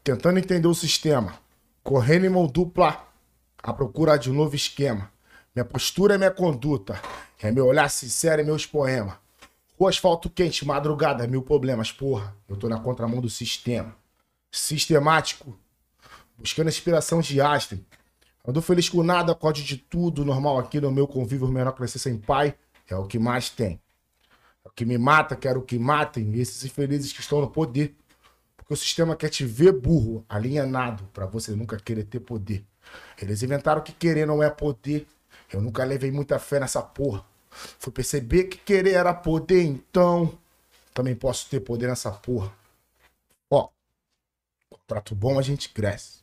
Tentando 0.05 0.39
entender 0.39 0.68
o 0.68 0.74
sistema. 0.74 1.39
Correndo 1.83 2.26
em 2.26 2.28
mão 2.28 2.47
dupla. 2.47 3.08
À 3.62 3.73
procura 3.73 4.18
de 4.18 4.31
um 4.31 4.34
novo 4.34 4.55
esquema. 4.55 5.10
Minha 5.57 5.65
postura 5.65 6.16
é 6.16 6.18
minha 6.18 6.31
conduta. 6.31 7.00
É 7.41 7.50
meu 7.50 7.65
olhar 7.65 7.89
sincero 7.89 8.42
e 8.42 8.44
meus 8.44 8.66
poemas. 8.66 9.15
O 9.78 9.89
asfalto 9.89 10.28
quente, 10.28 10.66
madrugada, 10.66 11.26
mil 11.26 11.41
problemas, 11.41 11.91
porra. 11.91 12.36
Eu 12.47 12.55
tô 12.55 12.68
na 12.68 12.78
contramão 12.78 13.18
do 13.18 13.31
sistema. 13.31 13.97
Sistemático. 14.52 15.58
Buscando 16.36 16.68
inspiração 16.68 17.23
de 17.23 17.41
Aston. 17.41 17.78
Ando 18.47 18.60
feliz 18.60 18.91
com 18.91 19.02
nada, 19.02 19.33
acorde 19.33 19.65
de 19.65 19.78
tudo. 19.78 20.23
Normal 20.23 20.58
aqui 20.58 20.83
no 20.83 20.92
meu 20.92 21.08
convívio, 21.08 21.49
menor 21.49 21.73
crescer 21.73 21.99
sem 21.99 22.18
pai. 22.18 22.55
É 22.86 22.94
o 22.94 23.07
que 23.07 23.18
mais 23.18 23.49
tem. 23.49 23.81
É 24.62 24.68
o 24.68 24.70
que 24.70 24.84
me 24.84 24.99
mata, 24.99 25.34
quero 25.34 25.62
que 25.62 25.78
matem 25.78 26.39
esses 26.39 26.62
infelizes 26.62 27.10
que 27.10 27.20
estão 27.20 27.41
no 27.41 27.49
poder. 27.49 27.97
Porque 28.65 28.75
o 28.75 28.76
sistema 28.78 29.15
quer 29.15 29.28
te 29.28 29.44
ver 29.44 29.73
burro, 29.73 30.25
alienado, 30.26 31.05
pra 31.12 31.26
você 31.26 31.52
nunca 31.52 31.76
querer 31.76 32.05
ter 32.05 32.20
poder. 32.20 32.65
Eles 33.20 33.43
inventaram 33.43 33.83
que 33.83 33.93
querer 33.93 34.26
não 34.26 34.43
é 34.43 34.49
poder. 34.49 35.07
Eu 35.52 35.60
nunca 35.60 35.84
levei 35.84 36.10
muita 36.10 36.39
fé 36.39 36.59
nessa 36.59 36.81
porra. 36.81 37.23
Fui 37.78 37.93
perceber 37.93 38.44
que 38.44 38.57
querer 38.57 38.94
era 38.94 39.12
poder, 39.12 39.62
então 39.62 40.39
também 40.94 41.15
posso 41.15 41.49
ter 41.51 41.60
poder 41.60 41.89
nessa 41.89 42.10
porra. 42.10 42.51
Ó, 43.51 43.68
contrato 44.70 45.15
bom 45.15 45.39
a 45.39 45.43
gente 45.43 45.68
cresce. 45.68 46.20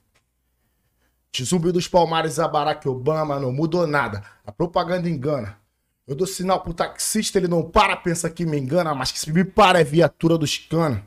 De 1.31 1.43
zumbi 1.45 1.71
dos 1.71 1.87
palmares 1.87 2.39
a 2.39 2.47
Barack 2.47 2.89
Obama 2.89 3.39
não 3.39 3.51
mudou 3.51 3.85
nada. 3.85 4.23
A 4.43 4.51
propaganda 4.51 5.07
engana. 5.07 5.59
Eu 6.07 6.15
dou 6.15 6.25
sinal 6.25 6.61
pro 6.61 6.73
taxista, 6.73 7.37
ele 7.37 7.47
não 7.47 7.69
para, 7.69 7.95
pensa 7.95 8.29
que 8.31 8.45
me 8.47 8.57
engana, 8.57 8.95
mas 8.95 9.11
que 9.11 9.19
se 9.19 9.31
me 9.31 9.45
para 9.45 9.79
é 9.79 9.83
viatura 9.83 10.39
dos 10.39 10.57
cana. 10.57 11.05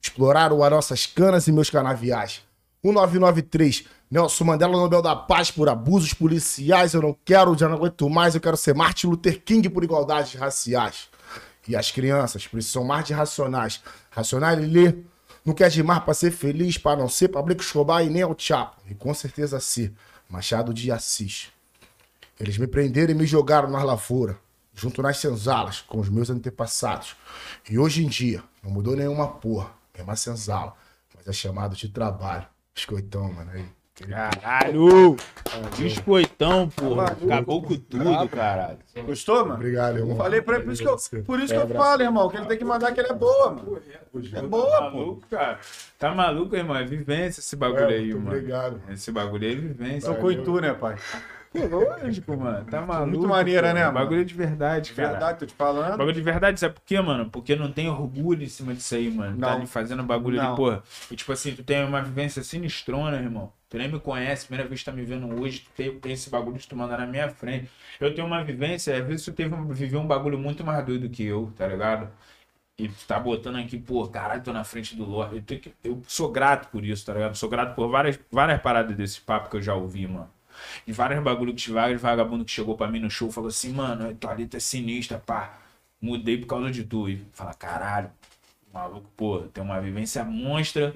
Exploraram 0.00 0.62
as 0.62 0.70
nossas 0.70 1.06
canas 1.06 1.46
e 1.46 1.52
meus 1.52 1.70
canaviais. 1.70 2.42
1993, 2.82 3.84
Nelson 4.10 4.44
Mandela 4.44 4.72
Nobel 4.72 5.02
da 5.02 5.16
Paz 5.16 5.50
por 5.50 5.68
abusos 5.68 6.14
policiais. 6.14 6.94
Eu 6.94 7.02
não 7.02 7.16
quero, 7.24 7.56
já 7.58 7.68
não 7.68 7.76
aguento 7.76 8.08
mais, 8.08 8.34
eu 8.34 8.40
quero 8.40 8.56
ser 8.56 8.74
Martin 8.74 9.08
Luther 9.08 9.42
King 9.42 9.68
por 9.68 9.82
igualdades 9.82 10.34
raciais. 10.34 11.08
E 11.66 11.76
as 11.76 11.90
crianças 11.90 12.46
precisam 12.46 12.84
mais 12.84 13.04
de 13.04 13.12
racionais. 13.12 13.82
Racional 14.10 14.58
e 14.60 14.66
ler. 14.66 15.04
Não 15.44 15.54
quer 15.54 15.68
de 15.70 15.82
mar 15.82 16.04
pra 16.04 16.14
ser 16.14 16.30
feliz, 16.30 16.78
pra 16.78 16.96
não 16.96 17.08
ser 17.08 17.28
Pablo 17.28 17.54
Escobar 17.54 18.04
e 18.04 18.10
nem 18.10 18.24
o 18.24 18.34
Chapo. 18.36 18.80
E 18.88 18.94
com 18.94 19.12
certeza 19.12 19.60
ser 19.60 19.92
Machado 20.28 20.72
de 20.72 20.90
Assis. 20.90 21.48
Eles 22.38 22.56
me 22.56 22.66
prenderam 22.66 23.12
e 23.12 23.14
me 23.14 23.26
jogaram 23.26 23.70
nas 23.70 23.82
lavouras, 23.82 24.36
junto 24.74 25.02
nas 25.02 25.18
senzalas, 25.18 25.80
com 25.80 25.98
os 25.98 26.08
meus 26.08 26.30
antepassados. 26.30 27.16
E 27.68 27.78
hoje 27.78 28.04
em 28.04 28.08
dia, 28.08 28.42
não 28.62 28.70
mudou 28.70 28.94
nenhuma 28.94 29.26
porra, 29.26 29.70
mesma 29.98 30.16
senzala, 30.16 30.74
mas 31.14 31.26
é 31.26 31.32
chamado 31.32 31.76
de 31.76 31.88
trabalho. 31.88 32.46
Biscoitão, 32.74 33.32
mano, 33.32 33.50
aí. 33.52 33.64
Caralho! 34.08 35.16
Biscoitão, 35.76 36.68
porra. 36.68 37.06
Acabou 37.06 37.60
com 37.62 37.76
tudo, 37.76 38.28
caralho. 38.28 38.78
Gostou, 39.04 39.40
mano? 39.42 39.54
Obrigado, 39.54 39.98
irmão. 39.98 40.16
Falei 40.16 40.40
pra 40.40 40.56
ele, 40.56 40.64
por 40.64 40.72
isso 40.72 40.82
que 40.82 40.88
eu, 41.16 41.24
por 41.24 41.40
isso 41.40 41.52
que 41.52 41.58
É, 41.58 41.62
eu 41.62 41.68
falo, 41.68 42.02
irmão, 42.02 42.28
que 42.28 42.36
ele 42.36 42.46
tem 42.46 42.58
que 42.58 42.64
mandar 42.64 42.92
que 42.92 43.00
ele 43.00 43.08
é 43.08 43.14
boa, 43.14 43.50
mano. 43.50 43.80
É 43.88 44.30
Tá 44.40 44.42
boa, 44.42 44.90
pô. 44.90 44.96
maluco, 44.98 45.26
cara? 45.28 45.58
Tá 45.98 46.14
maluco, 46.14 46.54
irmão? 46.54 46.76
É 46.76 46.84
vivência 46.84 47.40
esse 47.40 47.56
bagulho 47.56 47.90
É, 47.90 47.94
aí, 47.96 48.14
mano. 48.14 48.26
obrigado. 48.28 48.80
Esse 48.88 49.10
bagulho 49.10 49.46
aí 49.48 49.52
é 49.54 49.56
vivência. 49.56 50.12
Sou 50.12 50.14
coitu, 50.16 50.60
né, 50.60 50.72
pai? 50.74 50.96
Pô, 51.50 51.64
lógico, 51.66 52.36
mano. 52.36 52.64
Tá 52.66 52.80
maluco. 52.82 53.10
Muito 53.10 53.28
maneira, 53.28 53.72
né, 53.72 53.82
mano? 53.84 53.94
Bagulho 53.94 54.24
de 54.24 54.34
verdade, 54.34 54.92
cara. 54.92 55.10
Verdade, 55.12 55.38
tô 55.38 55.46
te 55.46 55.54
falando. 55.54 55.96
Bagulho 55.96 56.14
de 56.14 56.20
verdade, 56.22 56.60
sabe 56.60 56.74
por 56.74 56.82
quê, 56.84 57.00
mano? 57.00 57.30
Porque 57.30 57.56
não 57.56 57.72
tem 57.72 57.88
orgulho 57.88 58.42
em 58.42 58.48
cima 58.48 58.74
disso 58.74 58.94
aí, 58.94 59.10
mano. 59.10 59.38
Tá 59.38 59.50
Não. 59.50 59.56
ali 59.58 59.66
fazendo 59.66 60.02
bagulho 60.02 60.36
Não. 60.36 60.48
ali, 60.48 60.56
porra. 60.56 60.82
E 61.10 61.16
tipo 61.16 61.32
assim, 61.32 61.54
tu 61.54 61.64
tem 61.64 61.82
uma 61.84 62.02
vivência 62.02 62.42
sinistrona, 62.42 63.16
irmão. 63.16 63.52
Tu 63.70 63.78
nem 63.78 63.90
me 63.90 63.98
conhece, 63.98 64.46
primeira 64.46 64.68
vez 64.68 64.80
que 64.80 64.86
tá 64.86 64.92
me 64.92 65.04
vendo 65.04 65.40
hoje, 65.40 65.60
tu 65.60 65.70
tem, 65.76 65.98
tem 65.98 66.12
esse 66.12 66.28
bagulho 66.30 66.58
de 66.58 66.66
tu 66.68 66.76
mandar 66.76 66.98
na 66.98 67.06
minha 67.06 67.28
frente. 67.30 67.70
Eu 68.00 68.14
tenho 68.14 68.26
uma 68.26 68.42
vivência, 68.44 68.96
às 68.96 69.06
vezes 69.06 69.24
tu 69.24 69.32
teve 69.32 69.54
viveu 69.72 70.00
um 70.00 70.06
bagulho 70.06 70.38
muito 70.38 70.64
mais 70.64 70.84
doido 70.84 71.08
que 71.08 71.22
eu, 71.24 71.52
tá 71.56 71.66
ligado? 71.66 72.10
E 72.78 72.88
tu 72.88 73.06
tá 73.06 73.18
botando 73.18 73.56
aqui, 73.56 73.78
pô, 73.78 74.06
caralho, 74.08 74.42
tô 74.42 74.52
na 74.52 74.64
frente 74.64 74.94
do 74.96 75.04
Lorde. 75.04 75.36
Eu, 75.36 75.42
tenho 75.42 75.60
que- 75.60 75.74
eu 75.82 76.00
sou 76.06 76.30
grato 76.30 76.68
por 76.70 76.84
isso, 76.84 77.04
tá 77.04 77.12
ligado? 77.12 77.34
Sou 77.36 77.48
grato 77.48 77.74
por 77.74 77.88
várias, 77.90 78.18
várias 78.30 78.60
paradas 78.62 78.96
desse 78.96 79.20
papo 79.20 79.50
que 79.50 79.56
eu 79.56 79.62
já 79.62 79.74
ouvi, 79.74 80.06
mano. 80.06 80.30
E 80.86 80.92
vários 80.92 81.22
bagulho 81.22 81.54
que 81.54 81.70
vários 81.70 82.00
vagabundo 82.00 82.44
que 82.44 82.50
chegou 82.50 82.76
pra 82.76 82.88
mim 82.88 83.00
no 83.00 83.10
show 83.10 83.30
falou 83.30 83.48
assim, 83.48 83.72
mano, 83.72 84.14
tua 84.14 84.32
letra 84.34 84.56
é 84.58 84.60
sinistra, 84.60 85.18
pá. 85.18 85.58
Mudei 86.00 86.38
por 86.38 86.46
causa 86.46 86.70
de 86.70 86.84
tu. 86.84 87.08
E 87.08 87.24
fala, 87.32 87.52
caralho, 87.54 88.10
maluco, 88.72 89.08
pô, 89.16 89.40
tem 89.52 89.62
uma 89.62 89.80
vivência 89.80 90.22
monstra. 90.24 90.94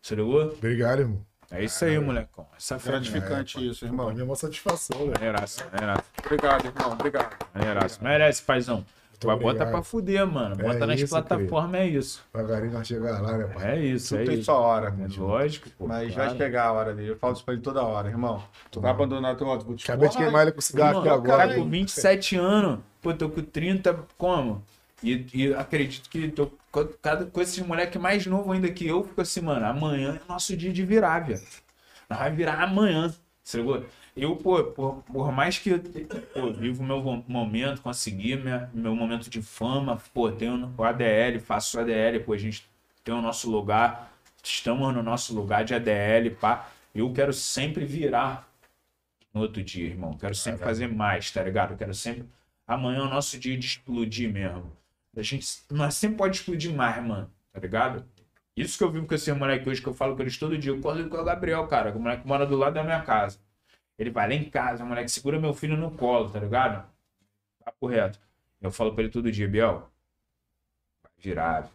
Você 0.00 0.14
ligou? 0.14 0.52
Obrigado, 0.52 1.00
irmão. 1.00 1.26
É 1.50 1.64
isso 1.64 1.84
aí, 1.84 1.98
molecão. 1.98 2.46
Essa 2.56 2.78
fé. 2.78 2.92
Gratificante 2.92 3.68
isso, 3.68 3.80
Pra 3.80 3.88
irmão. 3.88 4.10
é 4.10 4.22
uma 4.22 4.36
satisfação, 4.36 4.98
velho. 5.00 5.10
Maneiraço, 5.14 5.64
maneiraço, 5.72 6.04
Obrigado, 6.24 6.64
irmão. 6.66 6.92
Obrigado. 6.92 7.36
maneiraço. 7.52 8.02
Merece, 8.04 8.42
paizão. 8.42 8.84
Tu 9.20 9.26
vai 9.26 9.36
botar 9.36 9.66
pra 9.66 9.82
fuder, 9.82 10.26
mano. 10.26 10.56
Bota 10.56 10.84
É 10.84 10.86
nas 10.86 11.00
isso, 11.00 11.10
plataformas, 11.10 11.80
é 11.82 11.86
isso. 11.86 12.24
Devagarinho 12.34 12.72
nós 12.72 12.86
chegar 12.88 13.20
lá, 13.20 13.36
né, 13.36 13.44
pai? 13.48 13.72
É 13.72 13.84
isso, 13.84 14.08
Tudo 14.08 14.22
é 14.22 14.24
tem 14.24 14.34
isso. 14.36 14.44
sua 14.46 14.54
hora. 14.54 14.96
É 14.98 15.20
lógico, 15.20 15.68
pô. 15.78 15.86
Mas 15.86 16.14
claro. 16.14 16.30
vai 16.30 16.38
chegar 16.38 16.64
a 16.64 16.72
hora 16.72 16.94
dele. 16.94 17.10
Eu 17.10 17.16
falo 17.16 17.34
isso 17.34 17.44
pra 17.44 17.52
ele 17.52 17.62
toda 17.62 17.82
hora, 17.82 18.08
irmão. 18.08 18.42
Tu 18.70 18.80
vai 18.80 18.90
abandonar 18.90 19.36
teu 19.36 19.46
outro. 19.46 19.76
Acabei 19.78 20.08
de 20.08 20.16
queimar 20.16 20.42
ele 20.42 20.52
com 20.52 20.60
cigarro 20.62 21.00
aqui 21.00 21.08
agora. 21.10 21.48
Tá 21.48 21.54
com 21.54 21.68
27 21.68 22.36
anos. 22.36 22.78
Pô, 23.02 23.12
tô 23.12 23.28
com 23.28 23.42
30, 23.42 23.94
como? 24.16 24.64
E, 25.02 25.26
e 25.34 25.54
acredito 25.54 26.08
que 26.08 26.28
tô 26.28 26.50
com, 26.72 26.86
cada, 27.02 27.26
com 27.26 27.40
esses 27.42 27.58
moleque 27.58 27.98
mais 27.98 28.24
novo 28.26 28.52
ainda 28.52 28.70
que 28.70 28.86
eu, 28.86 29.04
fico 29.04 29.20
assim, 29.20 29.42
mano, 29.42 29.66
amanhã 29.66 30.18
é 30.22 30.32
nosso 30.32 30.56
dia 30.56 30.72
de 30.72 30.82
virar, 30.82 31.20
velho. 31.20 31.40
Nós 32.08 32.18
vai 32.18 32.30
virar 32.30 32.62
amanhã, 32.62 33.14
você 33.42 33.58
ligou? 33.58 33.84
Eu, 34.20 34.36
pô, 34.36 34.62
por, 34.64 35.02
por 35.04 35.32
mais 35.32 35.58
que 35.58 35.70
eu 36.34 36.52
vivo 36.52 36.84
meu 36.84 37.02
momento, 37.26 37.80
consegui 37.80 38.36
minha, 38.36 38.68
meu 38.74 38.94
momento 38.94 39.30
de 39.30 39.40
fama, 39.40 39.96
pô, 40.12 40.30
tenho 40.30 40.74
o 40.76 40.84
ADL, 40.84 41.40
faço 41.40 41.78
o 41.78 41.80
ADL, 41.80 42.22
pô, 42.22 42.34
a 42.34 42.36
gente 42.36 42.68
tem 43.02 43.14
o 43.14 43.22
nosso 43.22 43.50
lugar, 43.50 44.12
estamos 44.44 44.94
no 44.94 45.02
nosso 45.02 45.34
lugar 45.34 45.64
de 45.64 45.74
ADL, 45.74 46.36
pá. 46.38 46.68
Eu 46.94 47.10
quero 47.14 47.32
sempre 47.32 47.86
virar 47.86 48.46
no 49.32 49.40
outro 49.40 49.62
dia, 49.62 49.86
irmão. 49.86 50.12
Quero 50.12 50.34
sempre 50.34 50.62
fazer 50.62 50.86
mais, 50.86 51.30
tá 51.30 51.42
ligado? 51.42 51.74
Quero 51.78 51.94
sempre. 51.94 52.26
Amanhã 52.66 52.98
é 52.98 53.02
o 53.04 53.08
nosso 53.08 53.38
dia 53.38 53.56
de 53.56 53.66
explodir 53.66 54.30
mesmo. 54.30 54.70
A 55.16 55.22
gente 55.22 55.46
nós 55.70 55.94
sempre 55.94 56.18
pode 56.18 56.36
explodir 56.36 56.74
mais, 56.74 57.02
mano, 57.02 57.30
tá 57.54 57.58
ligado? 57.58 58.04
Isso 58.54 58.76
que 58.76 58.84
eu 58.84 58.90
vivo 58.90 59.06
com 59.06 59.14
esse 59.14 59.32
moleque 59.32 59.66
hoje, 59.66 59.80
que 59.80 59.88
eu 59.88 59.94
falo 59.94 60.14
com 60.14 60.20
eles 60.20 60.36
todo 60.36 60.58
dia. 60.58 60.72
Eu 60.72 60.80
corro 60.82 61.08
com 61.08 61.16
o 61.16 61.24
Gabriel, 61.24 61.66
cara, 61.68 61.90
que 61.90 61.96
o 61.96 62.00
moleque 62.02 62.26
mora 62.26 62.44
do 62.44 62.56
lado 62.56 62.74
da 62.74 62.84
minha 62.84 63.00
casa. 63.00 63.38
Ele 64.00 64.10
vai 64.10 64.26
lá 64.26 64.34
em 64.34 64.48
casa, 64.48 64.82
moleque 64.82 65.10
segura 65.10 65.38
meu 65.38 65.52
filho 65.52 65.76
no 65.76 65.90
colo, 65.90 66.30
tá 66.30 66.40
ligado? 66.40 66.88
Papo 67.62 67.86
reto. 67.86 68.18
Eu 68.58 68.72
falo 68.72 68.94
pra 68.94 69.02
ele 69.02 69.12
todo 69.12 69.30
dia, 69.30 69.46
Biel, 69.46 69.90
vai 71.02 71.12
virar. 71.18 71.70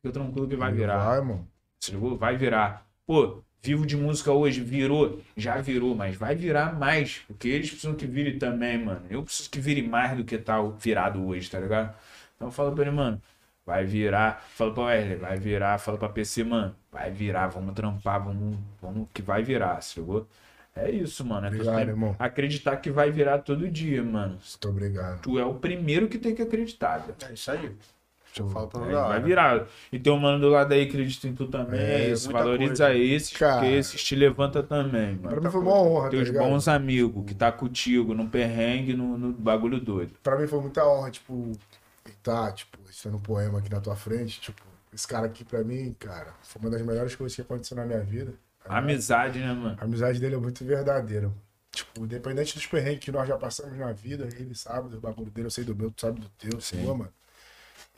Fica 0.00 0.12
tranquilo 0.12 0.46
que 0.46 0.54
vai 0.54 0.72
virar. 0.72 1.04
Vai, 1.04 1.20
mano. 1.20 1.48
Se 1.80 1.90
ligou? 1.90 2.16
Vai 2.16 2.36
virar. 2.36 2.86
Pô, 3.04 3.42
vivo 3.60 3.84
de 3.84 3.96
música 3.96 4.30
hoje, 4.30 4.60
virou, 4.60 5.20
já 5.36 5.60
virou, 5.60 5.96
mas 5.96 6.14
vai 6.14 6.36
virar 6.36 6.78
mais. 6.78 7.24
Porque 7.26 7.48
eles 7.48 7.70
precisam 7.70 7.96
que 7.96 8.06
vire 8.06 8.38
também, 8.38 8.78
mano. 8.78 9.04
Eu 9.10 9.24
preciso 9.24 9.50
que 9.50 9.58
vire 9.58 9.82
mais 9.82 10.16
do 10.16 10.24
que 10.24 10.38
tá 10.38 10.62
virado 10.62 11.26
hoje, 11.26 11.50
tá 11.50 11.58
ligado? 11.58 11.92
Então 12.36 12.46
eu 12.48 12.52
falo 12.52 12.72
pra 12.72 12.82
ele, 12.82 12.92
mano, 12.92 13.20
vai 13.66 13.84
virar. 13.84 14.40
Fala 14.54 14.72
pra 14.72 14.84
Wesley, 14.84 15.16
vai 15.16 15.36
virar. 15.36 15.76
Fala 15.78 15.98
pra 15.98 16.08
PC, 16.08 16.44
mano, 16.44 16.76
vai 16.92 17.10
virar, 17.10 17.48
vamos 17.48 17.74
trampar, 17.74 18.22
vamos, 18.24 18.56
vamos 18.80 19.08
que 19.12 19.22
vai 19.22 19.42
virar, 19.42 19.80
se 19.82 19.98
ligou? 19.98 20.24
É 20.78 20.90
isso, 20.90 21.24
mano. 21.24 21.46
É 21.46 21.50
Obrigado, 21.50 21.88
irmão. 21.88 22.16
acreditar 22.18 22.76
que 22.76 22.90
vai 22.90 23.10
virar 23.10 23.38
todo 23.38 23.68
dia, 23.68 24.02
mano. 24.02 24.32
Muito 24.40 24.68
obrigado. 24.68 25.20
Tu 25.20 25.38
é 25.38 25.44
o 25.44 25.54
primeiro 25.54 26.08
que 26.08 26.18
tem 26.18 26.34
que 26.34 26.42
acreditar, 26.42 26.98
velho. 26.98 27.14
É 27.28 27.32
isso 27.32 27.50
aí. 27.50 27.76
Isso 28.30 28.42
eu 28.42 28.48
falo 28.50 28.68
pra 28.68 28.80
Aí 28.84 28.90
toda 28.90 29.08
vai 29.08 29.22
virar. 29.22 29.66
E 29.90 29.98
tem 29.98 30.12
um 30.12 30.18
mano 30.18 30.38
do 30.38 30.48
lado 30.50 30.72
aí 30.72 30.84
que 30.86 30.92
acredita 30.92 31.26
em 31.26 31.34
tu 31.34 31.46
também. 31.48 31.80
É, 31.80 32.04
É, 32.04 32.10
isso. 32.10 32.30
Valoriza 32.30 32.86
coisa. 32.86 32.94
esses, 33.02 33.36
Cara. 33.36 33.60
porque 33.60 33.74
esses 33.74 34.04
te 34.04 34.14
levanta 34.14 34.62
também, 34.62 35.16
mano. 35.16 35.28
Pra 35.30 35.40
mim 35.40 35.50
foi 35.50 35.60
uma 35.62 35.74
honra, 35.74 36.04
tá 36.04 36.10
Teus 36.10 36.28
ligado? 36.28 36.44
bons 36.48 36.68
amigos 36.68 37.24
que 37.26 37.34
tá 37.34 37.50
contigo 37.50 38.14
no 38.14 38.28
perrengue, 38.28 38.94
no, 38.94 39.16
no 39.18 39.32
bagulho 39.32 39.80
doido. 39.80 40.12
Pra 40.22 40.38
mim 40.38 40.46
foi 40.46 40.60
muita 40.60 40.86
honra, 40.86 41.10
tipo, 41.10 41.52
estar, 42.06 42.52
tipo, 42.52 42.78
estando 42.90 43.16
um 43.16 43.20
poema 43.20 43.58
aqui 43.58 43.70
na 43.70 43.80
tua 43.80 43.96
frente, 43.96 44.40
tipo, 44.40 44.62
esse 44.92 45.08
cara 45.08 45.26
aqui 45.26 45.42
pra 45.44 45.64
mim, 45.64 45.96
cara, 45.98 46.28
foi 46.42 46.60
uma 46.60 46.70
das 46.70 46.82
melhores 46.82 47.14
coisas 47.16 47.34
que 47.34 47.42
aconteceu 47.42 47.76
na 47.78 47.84
minha 47.86 48.00
vida. 48.00 48.32
Tá 48.68 48.74
ligado? 48.80 48.84
Amizade, 48.90 49.38
né, 49.40 49.52
mano? 49.52 49.76
A 49.80 49.84
amizade 49.84 50.20
dele 50.20 50.34
é 50.34 50.38
muito 50.38 50.64
verdadeira. 50.64 51.30
Tipo, 51.70 52.04
independente 52.04 52.54
dos 52.54 52.66
perrengues 52.66 53.04
que 53.04 53.12
nós 53.12 53.28
já 53.28 53.36
passamos 53.36 53.76
na 53.78 53.92
vida, 53.92 54.28
ele 54.36 54.54
sabe 54.54 54.88
do 54.88 55.00
bagulho 55.00 55.30
dele, 55.30 55.46
eu 55.46 55.50
sei 55.50 55.64
do 55.64 55.76
meu, 55.76 55.90
tu 55.90 56.00
sabe 56.00 56.20
do 56.20 56.28
teu, 56.30 56.60
Sim. 56.60 56.82
sua, 56.82 56.94
mano. 56.94 57.12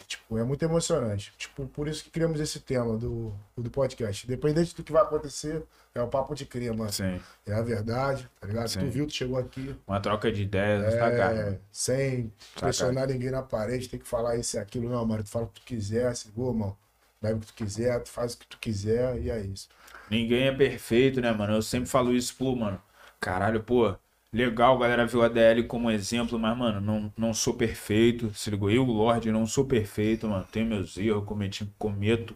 E, 0.01 0.05
tipo, 0.05 0.37
é 0.39 0.45
muito 0.45 0.63
emocionante. 0.65 1.33
Tipo, 1.39 1.67
por 1.67 1.87
isso 1.89 2.05
que 2.05 2.11
criamos 2.11 2.41
esse 2.41 2.61
tema 2.61 2.97
do, 2.97 3.33
do 3.57 3.71
podcast. 3.71 4.27
Independente 4.27 4.75
do 4.75 4.83
que 4.83 4.93
vai 4.93 5.03
acontecer, 5.03 5.63
é 5.95 6.03
o 6.03 6.09
papo 6.09 6.35
de 6.35 6.45
cria, 6.45 6.73
mano. 6.75 6.93
Sim. 6.93 7.21
É 7.47 7.53
a 7.55 7.63
verdade, 7.63 8.29
tá 8.41 8.47
ligado? 8.47 8.69
Sim. 8.69 8.81
Tu 8.81 8.87
viu, 8.91 9.07
tu 9.07 9.13
chegou 9.15 9.39
aqui. 9.39 9.75
Uma 9.87 10.01
troca 10.01 10.31
de 10.33 10.43
ideias, 10.43 10.95
tá, 10.95 11.07
É, 11.09 11.17
cara? 11.17 11.61
sem 11.71 12.33
pressionar 12.59 13.07
ninguém 13.09 13.31
na 13.31 13.43
parede, 13.43 13.89
tem 13.89 14.01
que 14.01 14.07
falar 14.09 14.37
isso 14.37 14.57
e 14.57 14.59
aquilo, 14.59 14.89
não, 14.91 15.05
mano. 15.07 15.23
Tu 15.23 15.31
fala 15.31 15.45
o 15.47 15.49
que 15.49 15.61
tu 15.61 15.67
quiser, 15.67 16.15
segura, 16.17 16.53
mano. 16.53 16.77
Bebe 17.21 17.37
o 17.37 17.41
que 17.41 17.47
tu 17.49 17.55
quiser, 17.55 18.03
tu 18.03 18.09
faz 18.11 18.35
o 18.35 18.39
que 18.39 18.47
tu 18.47 18.59
quiser 18.59 19.21
e 19.21 19.31
é 19.31 19.41
isso. 19.41 19.69
Ninguém 20.11 20.45
é 20.49 20.53
perfeito, 20.53 21.21
né, 21.21 21.31
mano? 21.33 21.55
Eu 21.55 21.63
sempre 21.63 21.89
falo 21.89 22.15
isso, 22.15 22.35
pô, 22.37 22.57
mano. 22.57 22.81
Caralho, 23.21 23.63
pô. 23.63 23.95
Legal, 24.33 24.79
galera 24.79 25.07
viu 25.07 25.23
a 25.23 25.29
DL 25.29 25.65
como 25.65 25.91
exemplo, 25.91 26.39
mas, 26.39 26.57
mano, 26.57 26.81
não, 26.81 27.13
não 27.17 27.35
sou 27.35 27.55
perfeito. 27.55 28.33
Se 28.35 28.49
ligou? 28.51 28.71
Eu, 28.71 28.85
Lorde, 28.85 29.31
não 29.31 29.47
sou 29.47 29.65
perfeito, 29.67 30.29
mano. 30.29 30.47
Tenho 30.51 30.67
meus 30.67 30.97
erros, 30.97 31.25
cometi, 31.27 31.69
cometo, 31.79 32.35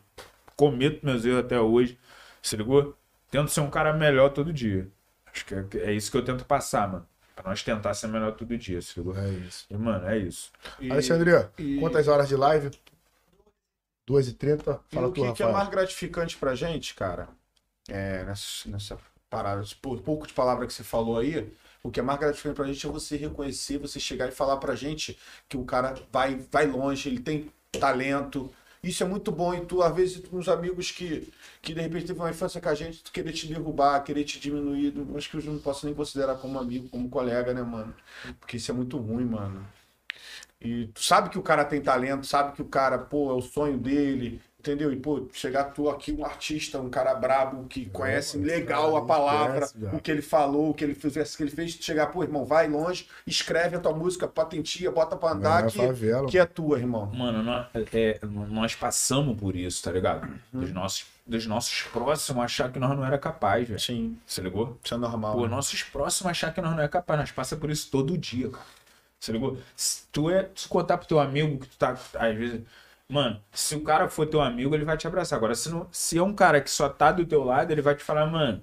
cometo 0.56 1.04
meus 1.06 1.24
erros 1.24 1.40
até 1.44 1.58
hoje. 1.60 1.98
Se 2.42 2.56
ligou? 2.56 2.96
Tento 3.30 3.50
ser 3.50 3.60
um 3.60 3.70
cara 3.70 3.92
melhor 3.92 4.30
todo 4.30 4.52
dia. 4.52 4.88
Acho 5.32 5.44
que 5.46 5.54
é, 5.54 5.66
é 5.90 5.92
isso 5.92 6.10
que 6.10 6.16
eu 6.16 6.24
tento 6.24 6.44
passar, 6.44 6.88
mano. 6.88 7.06
Pra 7.34 7.48
nós 7.50 7.62
tentar 7.62 7.94
ser 7.94 8.06
melhor 8.08 8.32
todo 8.32 8.56
dia, 8.56 8.80
se 8.82 8.98
ligou? 8.98 9.16
É 9.16 9.28
isso. 9.30 9.66
E, 9.70 9.76
mano, 9.76 10.06
é 10.06 10.18
isso. 10.18 10.52
E- 10.80 10.90
Alexandre, 10.90 11.30
e- 11.58 11.80
quantas 11.80 12.06
horas 12.08 12.28
de 12.28 12.36
live? 12.36 12.70
2h30? 14.06 14.80
E 14.90 14.94
Fala 14.94 15.08
o 15.08 15.12
tu, 15.12 15.22
que, 15.22 15.32
que 15.32 15.42
é 15.42 15.46
mais 15.46 15.68
gratificante 15.68 16.36
pra 16.36 16.54
gente, 16.54 16.94
cara, 16.94 17.28
é, 17.88 18.24
nessa, 18.24 18.68
nessa 18.68 18.98
parada, 19.28 19.64
pouco 19.80 20.26
de 20.26 20.32
palavra 20.32 20.66
que 20.66 20.72
você 20.72 20.84
falou 20.84 21.18
aí, 21.18 21.52
o 21.82 21.90
que 21.90 22.00
é 22.00 22.02
mais 22.02 22.18
gratificante 22.18 22.56
pra 22.56 22.66
gente 22.66 22.86
é 22.86 22.90
você 22.90 23.16
reconhecer, 23.16 23.78
você 23.78 24.00
chegar 24.00 24.28
e 24.28 24.32
falar 24.32 24.56
pra 24.56 24.74
gente 24.74 25.18
que 25.48 25.56
o 25.56 25.64
cara 25.64 25.94
vai, 26.10 26.36
vai 26.50 26.66
longe, 26.66 27.08
ele 27.08 27.20
tem 27.20 27.52
talento. 27.72 28.50
Isso 28.82 29.02
é 29.02 29.06
muito 29.06 29.30
bom. 29.32 29.54
E 29.54 29.64
tu, 29.66 29.82
às 29.82 29.94
vezes, 29.94 30.20
tu, 30.20 30.36
uns 30.36 30.48
amigos 30.48 30.90
que, 30.90 31.30
que 31.60 31.74
de 31.74 31.80
repente 31.80 32.06
teve 32.06 32.18
uma 32.18 32.30
infância 32.30 32.60
com 32.60 32.68
a 32.68 32.74
gente, 32.74 33.02
tu 33.02 33.12
querer 33.12 33.32
te 33.32 33.46
derrubar, 33.46 34.02
querer 34.02 34.24
te 34.24 34.40
diminuir, 34.40 34.94
acho 35.16 35.30
que 35.30 35.36
eu 35.36 35.42
não 35.44 35.58
posso 35.58 35.84
nem 35.86 35.94
considerar 35.94 36.36
como 36.36 36.58
amigo, 36.58 36.88
como 36.88 37.08
colega, 37.08 37.52
né, 37.52 37.62
mano? 37.62 37.94
Porque 38.40 38.56
isso 38.56 38.70
é 38.70 38.74
muito 38.74 38.96
ruim, 38.98 39.24
mano. 39.26 39.66
E 40.64 40.86
tu 40.88 41.02
sabe 41.02 41.28
que 41.28 41.38
o 41.38 41.42
cara 41.42 41.64
tem 41.64 41.80
talento, 41.80 42.26
sabe 42.26 42.52
que 42.52 42.62
o 42.62 42.64
cara, 42.64 42.96
pô, 42.98 43.30
é 43.30 43.34
o 43.34 43.42
sonho 43.42 43.76
dele, 43.76 44.40
entendeu? 44.58 44.90
E, 44.90 44.96
pô, 44.96 45.28
chegar 45.32 45.64
tu 45.64 45.90
aqui, 45.90 46.10
um 46.10 46.24
artista, 46.24 46.80
um 46.80 46.88
cara 46.88 47.14
brabo, 47.14 47.66
que 47.68 47.84
conhece 47.90 48.38
mano, 48.38 48.48
legal 48.48 48.88
esse 48.88 48.96
a 48.96 49.00
cara 49.00 49.06
palavra, 49.06 49.68
o 49.92 50.00
que 50.00 50.10
ele 50.10 50.22
falou, 50.22 50.70
o 50.70 50.74
que 50.74 50.82
ele 50.82 50.94
fez, 50.94 51.34
o 51.34 51.36
que 51.36 51.42
ele 51.42 51.50
fez, 51.50 51.76
tu 51.76 51.84
chegar, 51.84 52.06
pô, 52.06 52.22
irmão, 52.22 52.46
vai 52.46 52.66
longe, 52.66 53.06
escreve 53.26 53.76
a 53.76 53.80
tua 53.80 53.92
música, 53.92 54.26
patentia, 54.26 54.90
bota 54.90 55.16
pra 55.16 55.32
andar, 55.32 55.64
na 55.64 55.70
que, 55.70 55.76
favela. 55.76 56.26
que 56.26 56.38
é 56.38 56.46
tua, 56.46 56.78
irmão. 56.78 57.12
Mano, 57.14 57.42
nós, 57.42 57.66
é, 57.92 58.18
nós 58.22 58.74
passamos 58.74 59.38
por 59.38 59.54
isso, 59.54 59.82
tá 59.82 59.92
ligado? 59.92 60.26
Dos, 60.50 60.72
nossos, 60.72 61.04
dos 61.26 61.46
nossos 61.46 61.82
próximos 61.82 62.42
achar 62.42 62.72
que 62.72 62.78
nós 62.78 62.96
não 62.96 63.04
era 63.04 63.18
capaz, 63.18 63.68
velho. 63.68 63.78
Sim, 63.78 64.16
Você 64.26 64.40
ligou? 64.40 64.78
isso 64.82 64.94
é 64.94 64.96
normal. 64.96 65.34
Pô, 65.34 65.42
né? 65.42 65.48
nossos 65.48 65.82
próximos 65.82 66.30
achar 66.30 66.54
que 66.54 66.62
nós 66.62 66.74
não 66.74 66.82
é 66.82 66.88
capaz. 66.88 67.20
Nós 67.20 67.30
passa 67.30 67.54
por 67.54 67.68
isso 67.68 67.90
todo 67.90 68.16
dia, 68.16 68.48
cara. 68.48 68.64
Você 69.24 69.32
ligou? 69.32 69.56
Se 69.74 70.06
tu 70.12 70.28
é. 70.30 70.50
Se 70.54 70.68
contar 70.68 70.98
pro 70.98 71.08
teu 71.08 71.18
amigo 71.18 71.58
que 71.58 71.68
tu 71.68 71.78
tá. 71.78 71.92
Às 71.92 72.36
vezes. 72.36 72.60
Mano, 73.08 73.40
se 73.52 73.74
o 73.74 73.82
cara 73.82 74.08
for 74.08 74.26
teu 74.26 74.40
amigo, 74.40 74.74
ele 74.74 74.84
vai 74.84 74.96
te 74.96 75.06
abraçar. 75.06 75.36
Agora, 75.36 75.54
se, 75.54 75.70
não, 75.70 75.86
se 75.92 76.18
é 76.18 76.22
um 76.22 76.34
cara 76.34 76.60
que 76.60 76.70
só 76.70 76.88
tá 76.88 77.12
do 77.12 77.24
teu 77.26 77.44
lado, 77.44 77.70
ele 77.70 77.82
vai 77.82 77.94
te 77.94 78.02
falar, 78.02 78.26
mano. 78.26 78.62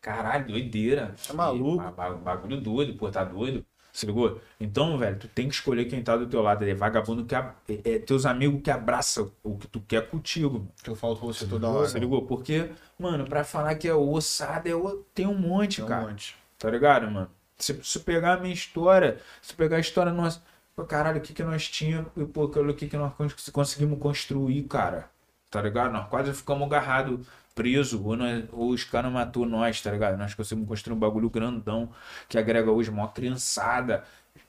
Caralho, 0.00 0.46
doideira. 0.48 1.14
Tá 1.26 1.34
maluco. 1.34 1.76
Ba- 1.82 1.90
ba- 1.90 2.14
Bagulho 2.14 2.60
doido, 2.60 2.94
pô, 2.94 3.10
tá 3.10 3.24
doido. 3.24 3.64
Se 3.92 4.06
ligou? 4.06 4.40
Então, 4.58 4.96
velho, 4.96 5.18
tu 5.18 5.28
tem 5.28 5.48
que 5.48 5.54
escolher 5.54 5.84
quem 5.86 6.02
tá 6.02 6.16
do 6.16 6.26
teu 6.26 6.40
lado. 6.42 6.64
É 6.64 6.74
vagabundo 6.74 7.24
que. 7.24 7.34
ab- 7.34 7.54
É, 7.68 7.94
é 7.96 7.98
teus 7.98 8.24
amigos 8.26 8.62
que 8.62 8.70
abraçam 8.70 9.30
o 9.42 9.56
que 9.58 9.66
tu 9.66 9.80
quer 9.80 10.08
contigo. 10.08 10.68
Que 10.82 10.90
eu 10.90 10.94
falo 10.96 11.16
pra 11.16 11.26
você 11.26 11.46
toda 11.46 11.68
hora. 11.68 11.88
Você 11.88 11.98
ligou? 11.98 12.26
Porque, 12.26 12.70
mano, 12.98 13.24
pra 13.26 13.44
falar 13.44 13.74
que 13.76 13.88
é 13.88 13.94
ossada, 13.94 14.68
é 14.68 14.74
o... 14.74 15.04
tem 15.14 15.26
um 15.26 15.34
monte, 15.38 15.76
Tem 15.76 15.84
um 15.84 15.88
cara. 15.88 16.06
monte. 16.08 16.36
Tá 16.58 16.70
ligado, 16.70 17.10
mano? 17.10 17.30
Se, 17.60 17.78
se 17.84 18.00
pegar 18.00 18.34
a 18.34 18.40
minha 18.40 18.54
história, 18.54 19.20
se 19.42 19.54
pegar 19.54 19.76
a 19.76 19.80
história 19.80 20.12
nossa, 20.12 20.42
pô, 20.74 20.84
caralho, 20.84 21.18
o 21.18 21.20
que 21.20 21.32
que 21.34 21.42
nós 21.42 21.68
tínhamos 21.68 22.10
e 22.16 22.24
pô, 22.24 22.44
o 22.44 22.74
que 22.74 22.88
que 22.88 22.96
nós 22.96 23.12
cons- 23.14 23.50
conseguimos 23.50 23.98
construir, 23.98 24.62
cara? 24.64 25.10
Tá 25.50 25.60
ligado? 25.62 25.92
Nós 25.92 26.08
quase 26.08 26.32
ficamos 26.32 26.66
agarrados, 26.66 27.26
presos, 27.54 28.00
ou, 28.00 28.16
nós- 28.16 28.44
ou 28.52 28.70
os 28.70 28.84
caras 28.84 29.12
matou 29.12 29.44
nós, 29.46 29.80
tá 29.82 29.90
ligado? 29.90 30.16
Nós 30.16 30.34
conseguimos 30.34 30.68
construir 30.68 30.96
um 30.96 30.98
bagulho 30.98 31.28
grandão 31.30 31.90
que 32.28 32.38
agrega 32.38 32.70
hoje 32.70 32.88
uma 32.90 33.08
criançada, 33.08 34.04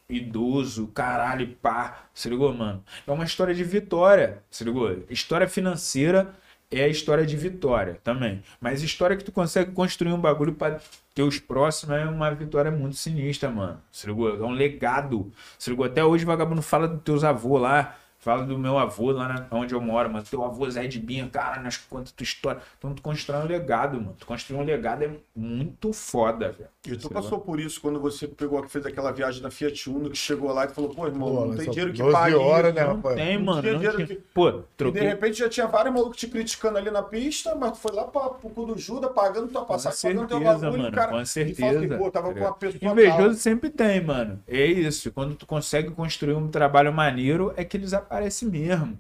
idoso, 0.09 0.87
caralho, 0.87 1.47
pá. 1.61 2.03
Se 2.13 2.29
ligou, 2.29 2.53
mano? 2.53 2.83
É 3.07 3.11
uma 3.11 3.23
história 3.25 3.53
de 3.55 3.63
vitória, 3.63 4.43
se 4.49 4.63
ligou? 4.63 5.03
História 5.09 5.47
financeira 5.47 6.33
é 6.71 6.85
a 6.85 6.87
história 6.87 7.25
de 7.25 7.35
vitória 7.35 7.99
também. 8.03 8.41
Mas 8.59 8.81
história 8.81 9.17
que 9.17 9.23
tu 9.23 9.31
consegue 9.31 9.71
construir 9.71 10.13
um 10.13 10.19
bagulho 10.19 10.53
para 10.53 10.79
teus 11.13 11.37
próximos 11.37 11.97
é 11.97 12.05
uma 12.05 12.33
vitória 12.33 12.71
muito 12.71 12.95
sinistra, 12.95 13.49
mano. 13.49 13.79
Ligou? 14.05 14.29
É 14.29 14.43
um 14.43 14.51
legado. 14.51 15.31
Ligou? 15.67 15.85
Até 15.85 16.03
hoje 16.03 16.23
o 16.23 16.27
vagabundo 16.27 16.61
fala 16.61 16.87
dos 16.87 17.03
teus 17.03 17.23
avôs 17.23 17.61
lá. 17.61 17.97
Fala 18.21 18.43
do 18.45 18.55
meu 18.57 18.77
avô 18.77 19.11
lá 19.11 19.27
na, 19.27 19.57
onde 19.57 19.73
eu 19.73 19.81
moro, 19.81 20.07
mano. 20.09 20.23
Teu 20.29 20.43
avô 20.45 20.69
Zé 20.69 20.85
de 20.85 20.99
Binha, 20.99 21.27
cara, 21.27 21.59
nós 21.59 21.75
conta 21.77 22.11
tua 22.15 22.23
história. 22.23 22.61
Então 22.77 22.93
tu 22.93 23.01
constrói 23.01 23.41
um 23.43 23.47
legado, 23.47 23.95
mano. 23.99 24.15
Tu 24.19 24.25
construir 24.27 24.57
um 24.59 24.63
legado 24.63 25.03
é 25.03 25.09
muito 25.35 25.91
foda, 25.91 26.51
velho. 26.51 26.69
E 26.87 26.95
tu 26.95 27.09
passou 27.09 27.39
por 27.39 27.59
isso 27.59 27.81
quando 27.81 27.99
você 27.99 28.27
pegou, 28.27 28.61
fez 28.69 28.85
aquela 28.85 29.11
viagem 29.11 29.41
na 29.41 29.49
Fiat 29.49 29.89
Uno, 29.89 30.09
que 30.11 30.17
chegou 30.17 30.51
lá 30.53 30.65
e 30.65 30.69
falou, 30.69 30.91
pô, 30.91 31.07
irmão, 31.07 31.29
Pô, 31.35 31.45
não 31.47 31.55
tem 31.55 31.69
dinheiro 31.69 31.91
que 31.93 31.97
12 31.99 32.11
pague 32.13 32.35
isso. 32.35 32.73
né, 32.73 32.83
Não 32.85 32.95
rapaz? 32.95 33.15
tem, 33.15 33.37
Não 33.37 33.45
mano. 33.45 33.61
tinha 33.61 33.71
não 33.73 33.79
dinheiro 33.79 33.97
tinha- 34.05 34.07
que- 34.07 34.23
Pô, 34.33 34.49
E 34.49 34.51
de 34.53 34.63
troquei. 34.77 35.01
repente 35.01 35.39
já 35.39 35.49
tinha 35.49 35.67
vários 35.67 35.93
malucos 35.93 36.17
te 36.17 36.27
criticando 36.27 36.77
ali 36.77 36.91
na 36.91 37.01
pista, 37.03 37.55
mas 37.55 37.71
tu 37.73 37.77
foi 37.79 37.91
lá 37.91 38.03
pra, 38.03 38.21
pro 38.29 38.49
cu 38.49 38.65
do 38.67 38.77
Judas, 38.77 39.11
pagando 39.13 39.47
tua 39.47 39.65
passagem, 39.65 40.11
pagando 40.15 40.27
teu 40.27 40.37
certeza, 40.39 40.59
bagulho, 40.65 40.83
mano, 40.83 40.95
cara. 40.95 41.07
com 41.07 41.13
E 41.15 41.17
fala 41.17 41.25
certeza, 41.25 41.97
pô, 41.97 42.11
tava 42.11 42.33
com 42.33 42.39
uma 42.39 42.53
pessoa 42.53 42.91
Invejoso 42.91 43.17
tal. 43.23 43.33
sempre 43.33 43.69
tem, 43.71 44.01
mano. 44.03 44.39
É 44.47 44.65
isso. 44.65 45.11
Quando 45.11 45.35
tu 45.35 45.45
consegue 45.47 45.89
construir 45.91 46.33
um 46.33 46.47
trabalho 46.47 46.93
maneiro, 46.93 47.51
é 47.57 47.63
que 47.63 47.77
eles 47.77 47.93
aparecem 48.11 48.49
mesmo. 48.49 48.99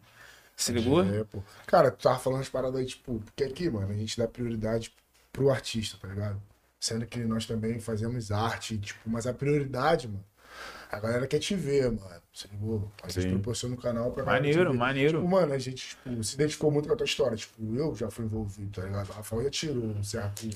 Se 0.55 0.71
ligou? 0.71 1.03
É, 1.03 1.23
pô. 1.25 1.43
Cara, 1.67 1.91
tu 1.91 2.03
tava 2.03 2.19
falando 2.19 2.41
as 2.41 2.49
paradas 2.49 2.79
aí, 2.79 2.85
tipo, 2.85 3.19
porque 3.19 3.43
aqui, 3.43 3.69
mano, 3.69 3.89
a 3.89 3.93
gente 3.93 4.17
dá 4.17 4.27
prioridade 4.27 4.93
pro 5.33 5.49
artista, 5.49 5.97
tá 5.99 6.07
ligado? 6.07 6.41
Sendo 6.79 7.05
que 7.05 7.19
nós 7.19 7.45
também 7.45 7.79
fazemos 7.79 8.31
arte, 8.31 8.77
tipo, 8.77 9.09
mas 9.09 9.27
a 9.27 9.33
prioridade, 9.33 10.07
mano, 10.07 10.23
a 10.91 10.99
galera 10.99 11.27
quer 11.27 11.39
te 11.39 11.55
ver, 11.55 11.91
mano. 11.91 12.21
Você 12.33 12.47
ligou? 12.47 12.89
A 13.03 13.09
gente 13.09 13.23
Sim. 13.23 13.29
proporciona 13.31 13.75
o 13.75 13.77
canal 13.77 14.11
pra 14.11 14.23
Maneiro, 14.23 14.73
maneiro. 14.73 15.19
Tipo, 15.19 15.29
mano, 15.29 15.53
a 15.53 15.57
gente, 15.57 15.89
tipo, 15.89 16.23
se 16.23 16.35
identificou 16.35 16.71
muito 16.71 16.87
com 16.87 16.93
a 16.93 16.97
tua 16.97 17.05
história. 17.05 17.35
Tipo, 17.35 17.75
eu 17.75 17.93
já 17.95 18.09
fui 18.09 18.25
envolvido, 18.25 18.71
tá 18.71 18.85
ligado? 18.85 19.09
O 19.09 19.13
Rafael 19.13 19.43
já 19.43 19.49
tirou 19.49 19.83
um 19.83 20.03
certo, 20.03 20.47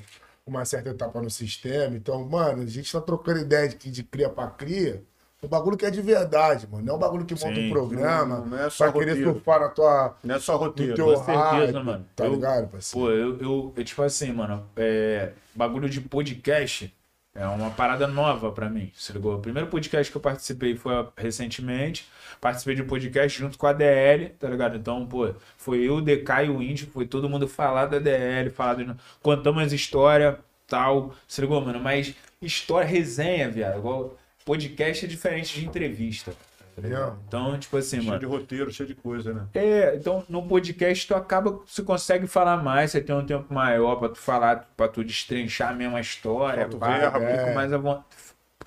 uma 0.46 0.64
certa 0.64 0.90
etapa 0.90 1.22
no 1.22 1.30
sistema. 1.30 1.96
Então, 1.96 2.24
mano, 2.30 2.64
a 2.64 2.66
gente 2.66 2.92
tá 2.92 3.02
trocando 3.02 3.40
ideia 3.40 3.68
de, 3.68 3.92
de 3.92 4.04
cria 4.04 4.30
pra 4.30 4.48
cria. 4.48 5.04
O 5.46 5.48
bagulho 5.48 5.78
que 5.78 5.86
é 5.86 5.92
de 5.92 6.02
verdade, 6.02 6.68
mano. 6.70 6.84
Não 6.86 6.94
é 6.94 6.98
o 6.98 7.00
bagulho 7.00 7.26
que 7.26 7.34
monta 7.34 7.56
Sim. 7.56 7.68
um 7.68 7.72
programa 7.72 8.38
Não, 8.40 8.46
não 8.48 8.58
é 8.60 8.70
só 8.70 8.92
pra 8.92 9.00
querer 9.00 9.24
surfar 9.24 9.60
na 9.60 9.70
tua, 9.70 10.16
Não 10.24 10.36
é 10.36 10.40
só 10.40 10.56
roteiro. 10.58 10.96
teu 10.96 11.06
com 11.06 11.16
certeza, 11.24 11.42
hype, 11.42 11.74
mano. 11.84 12.06
Tá 12.16 12.26
Eu- 12.26 12.34
ligado, 12.34 12.68
parceiro? 12.68 13.06
Pô, 13.08 13.12
eu, 13.12 13.38
eu, 13.40 13.74
eu, 13.78 13.84
tipo 13.84 14.02
assim, 14.04 14.32
mano, 14.32 14.64
é, 14.76 15.32
bagulho 15.54 15.90
de 15.90 16.02
podcast 16.02 16.94
é 17.34 17.46
uma 17.48 17.70
parada 17.70 18.08
nova 18.08 18.52
pra 18.52 18.70
mim, 18.70 18.92
se 18.96 19.12
ligou? 19.12 19.36
O 19.36 19.40
primeiro 19.40 19.70
podcast 19.70 20.10
que 20.10 20.16
eu 20.18 20.22
participei 20.22 20.76
foi 20.78 20.94
recentemente, 21.18 22.08
participei 22.40 22.76
de 22.76 22.82
um 22.82 22.88
podcast 22.88 23.38
junto 23.38 23.58
com 23.58 23.68
a 23.68 23.74
DL, 23.74 24.30
tá 24.40 24.48
ligado? 24.50 24.78
Então, 24.78 25.06
pô, 25.06 25.30
foi 25.58 25.80
eu, 25.80 25.96
o 25.98 26.02
DK 26.02 26.46
e 26.46 26.50
o 26.50 26.62
Índio, 26.62 26.88
foi 26.94 27.06
todo 27.06 27.30
mundo 27.30 27.48
falar 27.48 27.88
da 27.88 28.00
DL, 28.00 28.50
falar 28.50 28.76
do... 28.76 28.96
contamos 29.22 29.74
história, 29.74 30.40
tal, 30.68 31.14
se 31.28 31.42
ligou, 31.42 31.60
mano? 31.62 31.80
Mas 31.80 32.16
história, 32.42 32.88
resenha, 32.88 33.50
viado, 33.50 33.80
igual 33.80 34.16
podcast 34.46 35.06
é 35.06 35.08
diferente 35.08 35.60
de 35.60 35.66
entrevista, 35.66 36.32
tá? 36.32 36.38
Entendeu? 36.78 37.16
Então, 37.28 37.58
tipo 37.58 37.78
assim, 37.78 37.98
Cheio 37.98 38.08
mano... 38.08 38.20
de 38.20 38.26
roteiro, 38.26 38.70
cheio 38.72 38.88
de 38.88 38.96
coisa, 38.96 39.34
né? 39.34 39.48
É, 39.54 39.96
então 39.96 40.26
no 40.28 40.46
podcast 40.46 41.08
tu 41.08 41.16
acaba, 41.16 41.60
você 41.66 41.82
consegue 41.82 42.28
falar 42.28 42.62
mais, 42.62 42.92
você 42.92 43.00
tem 43.02 43.16
um 43.16 43.26
tempo 43.26 43.54
maior 43.54 43.96
pra 43.96 44.10
tu 44.10 44.18
falar, 44.20 44.70
pra 44.76 44.88
tu 44.90 45.02
destrinchar 45.04 45.70
a 45.72 45.74
mesma 45.74 46.02
história, 46.02 46.68
pá, 46.68 46.98
verbo, 46.98 47.20
fica 47.20 47.28
é. 47.50 47.54
mais 47.56 47.72
à 47.74 47.78
von- 47.78 48.04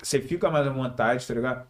você 0.01 0.19
fica 0.19 0.49
mais 0.49 0.65
à 0.65 0.71
vontade, 0.71 1.25
tá 1.27 1.33
ligado? 1.35 1.67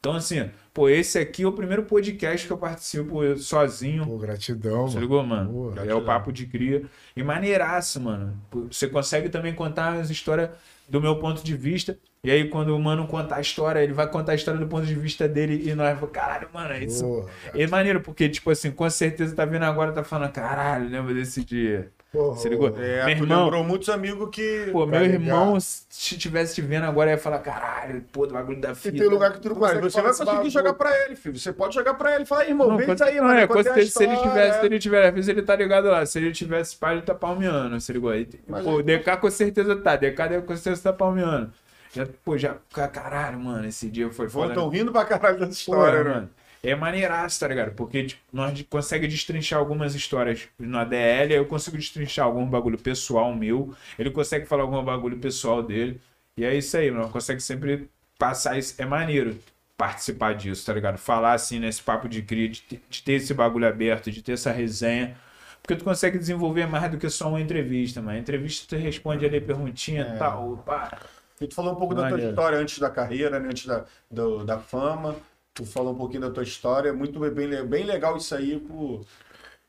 Então 0.00 0.12
assim, 0.14 0.48
pô, 0.72 0.88
esse 0.88 1.18
aqui 1.18 1.42
é 1.42 1.46
o 1.46 1.52
primeiro 1.52 1.82
podcast 1.82 2.46
que 2.46 2.52
eu 2.52 2.56
participo 2.58 3.22
eu 3.22 3.36
sozinho, 3.36 4.06
Pô, 4.06 4.16
gratidão, 4.16 4.86
você 4.86 4.94
mano. 4.94 5.00
ligou, 5.00 5.22
mano? 5.24 5.52
Pô, 5.74 5.80
é 5.82 5.94
o 5.94 6.02
papo 6.04 6.32
de 6.32 6.46
cria. 6.46 6.84
E 7.16 7.22
maneiraço, 7.22 8.00
mano. 8.00 8.40
Você 8.70 8.86
consegue 8.88 9.28
também 9.28 9.52
contar 9.54 9.94
as 9.94 10.08
histórias 10.08 10.50
do 10.88 11.00
meu 11.00 11.16
ponto 11.18 11.42
de 11.44 11.54
vista. 11.56 11.98
E 12.22 12.30
aí, 12.32 12.48
quando 12.48 12.74
o 12.74 12.78
mano 12.80 13.06
contar 13.06 13.36
a 13.36 13.40
história, 13.40 13.80
ele 13.80 13.92
vai 13.92 14.08
contar 14.08 14.32
a 14.32 14.34
história 14.34 14.58
do 14.58 14.66
ponto 14.66 14.84
de 14.84 14.94
vista 14.94 15.28
dele. 15.28 15.62
E 15.70 15.74
nós 15.74 15.94
vamos, 15.98 16.12
caralho, 16.12 16.48
mano, 16.52 16.72
é 16.74 16.84
isso. 16.84 17.04
Porra, 17.04 17.28
É 17.54 17.66
maneiro, 17.68 18.00
porque, 18.00 18.28
tipo 18.28 18.50
assim, 18.50 18.70
com 18.72 18.90
certeza 18.90 19.34
tá 19.36 19.44
vindo 19.44 19.62
agora, 19.62 19.92
tá 19.92 20.02
falando, 20.02 20.32
caralho, 20.32 20.88
lembra 20.90 21.14
desse 21.14 21.44
dia. 21.44 21.90
porra, 22.12 22.36
Se 22.36 22.48
ligou? 22.48 22.68
É, 22.76 23.04
Meu 23.04 23.08
irmão- 23.16 23.44
lembrou 23.44 23.62
muitos 23.62 23.88
amigos 23.88 24.28
que. 24.32 24.68
Pô, 24.72 24.84
meu 24.84 24.98
Tá 24.98 25.06
irmão, 25.06 25.58
se 25.60 26.18
tivesse 26.18 26.56
te 26.56 26.60
vendo 26.62 26.84
agora, 26.86 27.10
ia 27.12 27.18
falar, 27.18 27.38
caralho, 27.38 28.02
pô, 28.12 28.26
do 28.26 28.34
bagulho 28.34 28.60
da 28.60 28.72
E 28.72 28.74
fita. 28.74 28.98
tem 28.98 29.06
lugar 29.08 29.32
que 29.32 29.40
tu 29.40 29.50
não 29.50 29.56
consegue 29.56 29.80
você 29.82 30.02
vai 30.02 30.12
conseguir 30.12 30.50
jogar 30.50 30.72
pra 30.74 31.04
ele, 31.04 31.14
filho. 31.14 31.38
Você 31.38 31.52
pode 31.52 31.74
jogar 31.76 31.94
pra 31.94 32.16
ele. 32.16 32.24
Fala, 32.24 32.44
irmão, 32.48 32.68
Não, 32.70 32.76
vem 32.78 32.92
isso 32.92 33.04
aí, 33.04 33.10
certeza- 33.12 33.22
mano. 33.22 33.34
não, 33.34 33.40
é, 33.40 33.44
a 33.44 33.62
certeza, 33.62 33.90
se 33.92 34.04
ele 34.04 34.16
tivesse, 34.16 34.56
é. 34.56 34.60
se 34.60 34.66
ele 34.66 34.78
tivesse, 34.80 35.06
às 35.08 35.14
vezes 35.14 35.28
ele 35.28 35.42
tá 35.42 35.54
ligado 35.54 35.84
lá, 35.88 36.04
se 36.04 36.18
ele 36.18 36.32
tivesse 36.32 36.74
pai, 36.76 36.94
ele 36.94 37.02
tá 37.02 37.14
palmeando, 37.14 37.80
se 37.80 37.92
ligou? 37.92 38.10
Pô, 38.10 38.56
é- 38.56 38.62
o 38.62 38.82
DK 38.82 39.16
com 39.18 39.30
certeza 39.30 39.76
tá, 39.76 39.94
DK 39.94 40.42
com 40.42 40.56
certeza 40.56 40.82
tá 40.82 40.92
palmeando. 40.92 41.52
Já, 41.94 42.06
pô, 42.24 42.36
já, 42.36 42.56
caralho, 42.92 43.38
mano, 43.40 43.66
esse 43.66 43.88
dia 43.88 44.10
foi 44.10 44.26
Pô, 44.26 44.32
foda. 44.32 44.54
tão 44.54 44.68
rindo 44.68 44.92
pra 44.92 45.04
caralho 45.04 45.38
dessa 45.38 45.48
Pô, 45.50 45.72
história, 45.72 46.04
né? 46.04 46.10
mano. 46.10 46.30
É 46.62 46.74
maneiraço, 46.74 47.38
tá 47.38 47.46
ligado? 47.48 47.72
Porque 47.74 48.04
tipo, 48.04 48.20
nós 48.32 48.60
consegue 48.68 49.06
destrinchar 49.06 49.58
algumas 49.60 49.94
histórias 49.94 50.48
na 50.58 50.84
DL, 50.84 51.32
eu 51.34 51.46
consigo 51.46 51.76
destrinchar 51.76 52.26
algum 52.26 52.44
bagulho 52.44 52.76
pessoal 52.78 53.32
meu, 53.34 53.72
ele 53.98 54.10
consegue 54.10 54.44
falar 54.44 54.62
algum 54.64 54.82
bagulho 54.82 55.16
pessoal 55.18 55.62
dele. 55.62 56.00
E 56.36 56.44
é 56.44 56.54
isso 56.54 56.76
aí, 56.76 56.90
nós 56.90 57.10
consegue 57.12 57.40
sempre 57.40 57.88
passar 58.18 58.58
isso. 58.58 58.74
É 58.78 58.84
maneiro 58.84 59.38
participar 59.76 60.34
disso, 60.34 60.66
tá 60.66 60.72
ligado? 60.72 60.98
Falar 60.98 61.32
assim 61.34 61.60
nesse 61.60 61.80
papo 61.80 62.08
de 62.08 62.22
cria, 62.22 62.48
de 62.48 62.60
ter, 62.62 62.82
de 62.90 63.02
ter 63.02 63.12
esse 63.12 63.32
bagulho 63.32 63.66
aberto, 63.68 64.10
de 64.10 64.20
ter 64.20 64.32
essa 64.32 64.50
resenha. 64.50 65.16
Porque 65.62 65.76
tu 65.76 65.84
consegue 65.84 66.18
desenvolver 66.18 66.66
mais 66.66 66.90
do 66.90 66.98
que 66.98 67.08
só 67.08 67.28
uma 67.28 67.40
entrevista, 67.40 68.02
mano. 68.02 68.18
Entrevista 68.18 68.66
tu 68.76 68.80
responde 68.80 69.24
ali 69.24 69.40
perguntinha 69.40 70.02
e 70.02 70.16
É. 70.16 70.18
tal, 70.18 70.56
pá. 70.66 70.98
E 71.40 71.46
tu 71.46 71.54
falou 71.54 71.72
um 71.72 71.76
pouco 71.76 71.94
da 71.94 72.08
tua 72.08 72.18
história 72.20 72.58
antes 72.58 72.78
da 72.78 72.90
carreira, 72.90 73.38
né? 73.40 73.48
antes 73.48 73.66
da, 73.66 73.84
do- 74.10 74.44
da 74.44 74.58
fama. 74.58 75.16
Tu 75.54 75.64
falou 75.64 75.92
um 75.92 75.96
pouquinho 75.96 76.22
da 76.22 76.30
tua 76.30 76.42
história. 76.42 76.92
Muito 76.92 77.18
bem, 77.30 77.64
bem 77.66 77.84
legal 77.84 78.16
isso 78.16 78.34
aí 78.34 78.58
pro, 78.60 79.04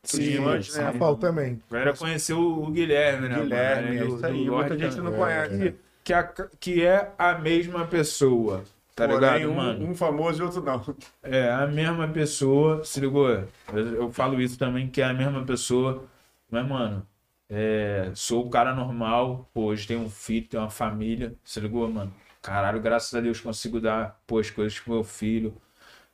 Sim, 0.03 0.19
diamante, 0.23 0.71
sim. 0.71 0.77
né? 0.79 0.85
Rafael 0.85 1.15
também. 1.17 1.61
Agora 1.69 1.95
conheceu 1.95 2.39
o 2.39 2.71
Guilherme, 2.71 3.29
né? 3.29 3.39
Guilherme, 3.41 3.97
é 3.97 4.05
isso 4.05 4.25
aí. 4.25 4.45
do 4.45 4.51
Muita 4.51 4.51
Lorde 4.51 4.77
gente 4.77 4.95
também. 4.95 5.11
não 5.11 5.13
conhece. 5.13 5.75
que, 6.03 6.13
a- 6.13 6.23
que 6.59 6.83
é 6.85 7.11
a 7.17 7.37
mesma 7.37 7.85
pessoa. 7.87 8.63
Tá 8.95 9.07
Porém, 9.07 9.15
ligado, 9.31 9.51
um, 9.51 9.55
mano? 9.55 9.85
um 9.89 9.95
famoso 9.95 10.41
e 10.41 10.45
outro 10.45 10.61
não. 10.63 10.83
É 11.23 11.49
a 11.51 11.67
mesma 11.67 12.07
pessoa, 12.07 12.83
se 12.83 12.99
ligou? 12.99 13.29
Eu, 13.29 13.47
eu 13.95 14.11
falo 14.11 14.41
isso 14.41 14.57
também, 14.57 14.89
que 14.89 15.01
é 15.01 15.05
a 15.05 15.13
mesma 15.13 15.45
pessoa. 15.45 16.05
Mas, 16.49 16.67
mano, 16.67 17.05
é, 17.49 18.11
sou 18.15 18.45
o 18.47 18.49
cara 18.49 18.73
normal. 18.73 19.49
Pô, 19.53 19.65
hoje 19.65 19.87
tenho 19.87 20.01
um 20.01 20.09
filho, 20.09 20.47
tenho 20.47 20.63
uma 20.63 20.69
família. 20.69 21.35
Se 21.43 21.59
ligou, 21.59 21.87
mano? 21.89 22.13
Caralho, 22.41 22.81
graças 22.81 23.13
a 23.13 23.21
Deus 23.21 23.41
consigo 23.41 23.81
dar, 23.81 24.21
pô, 24.27 24.39
as 24.39 24.49
coisas 24.49 24.79
pro 24.79 24.93
meu 24.93 25.03
filho. 25.03 25.55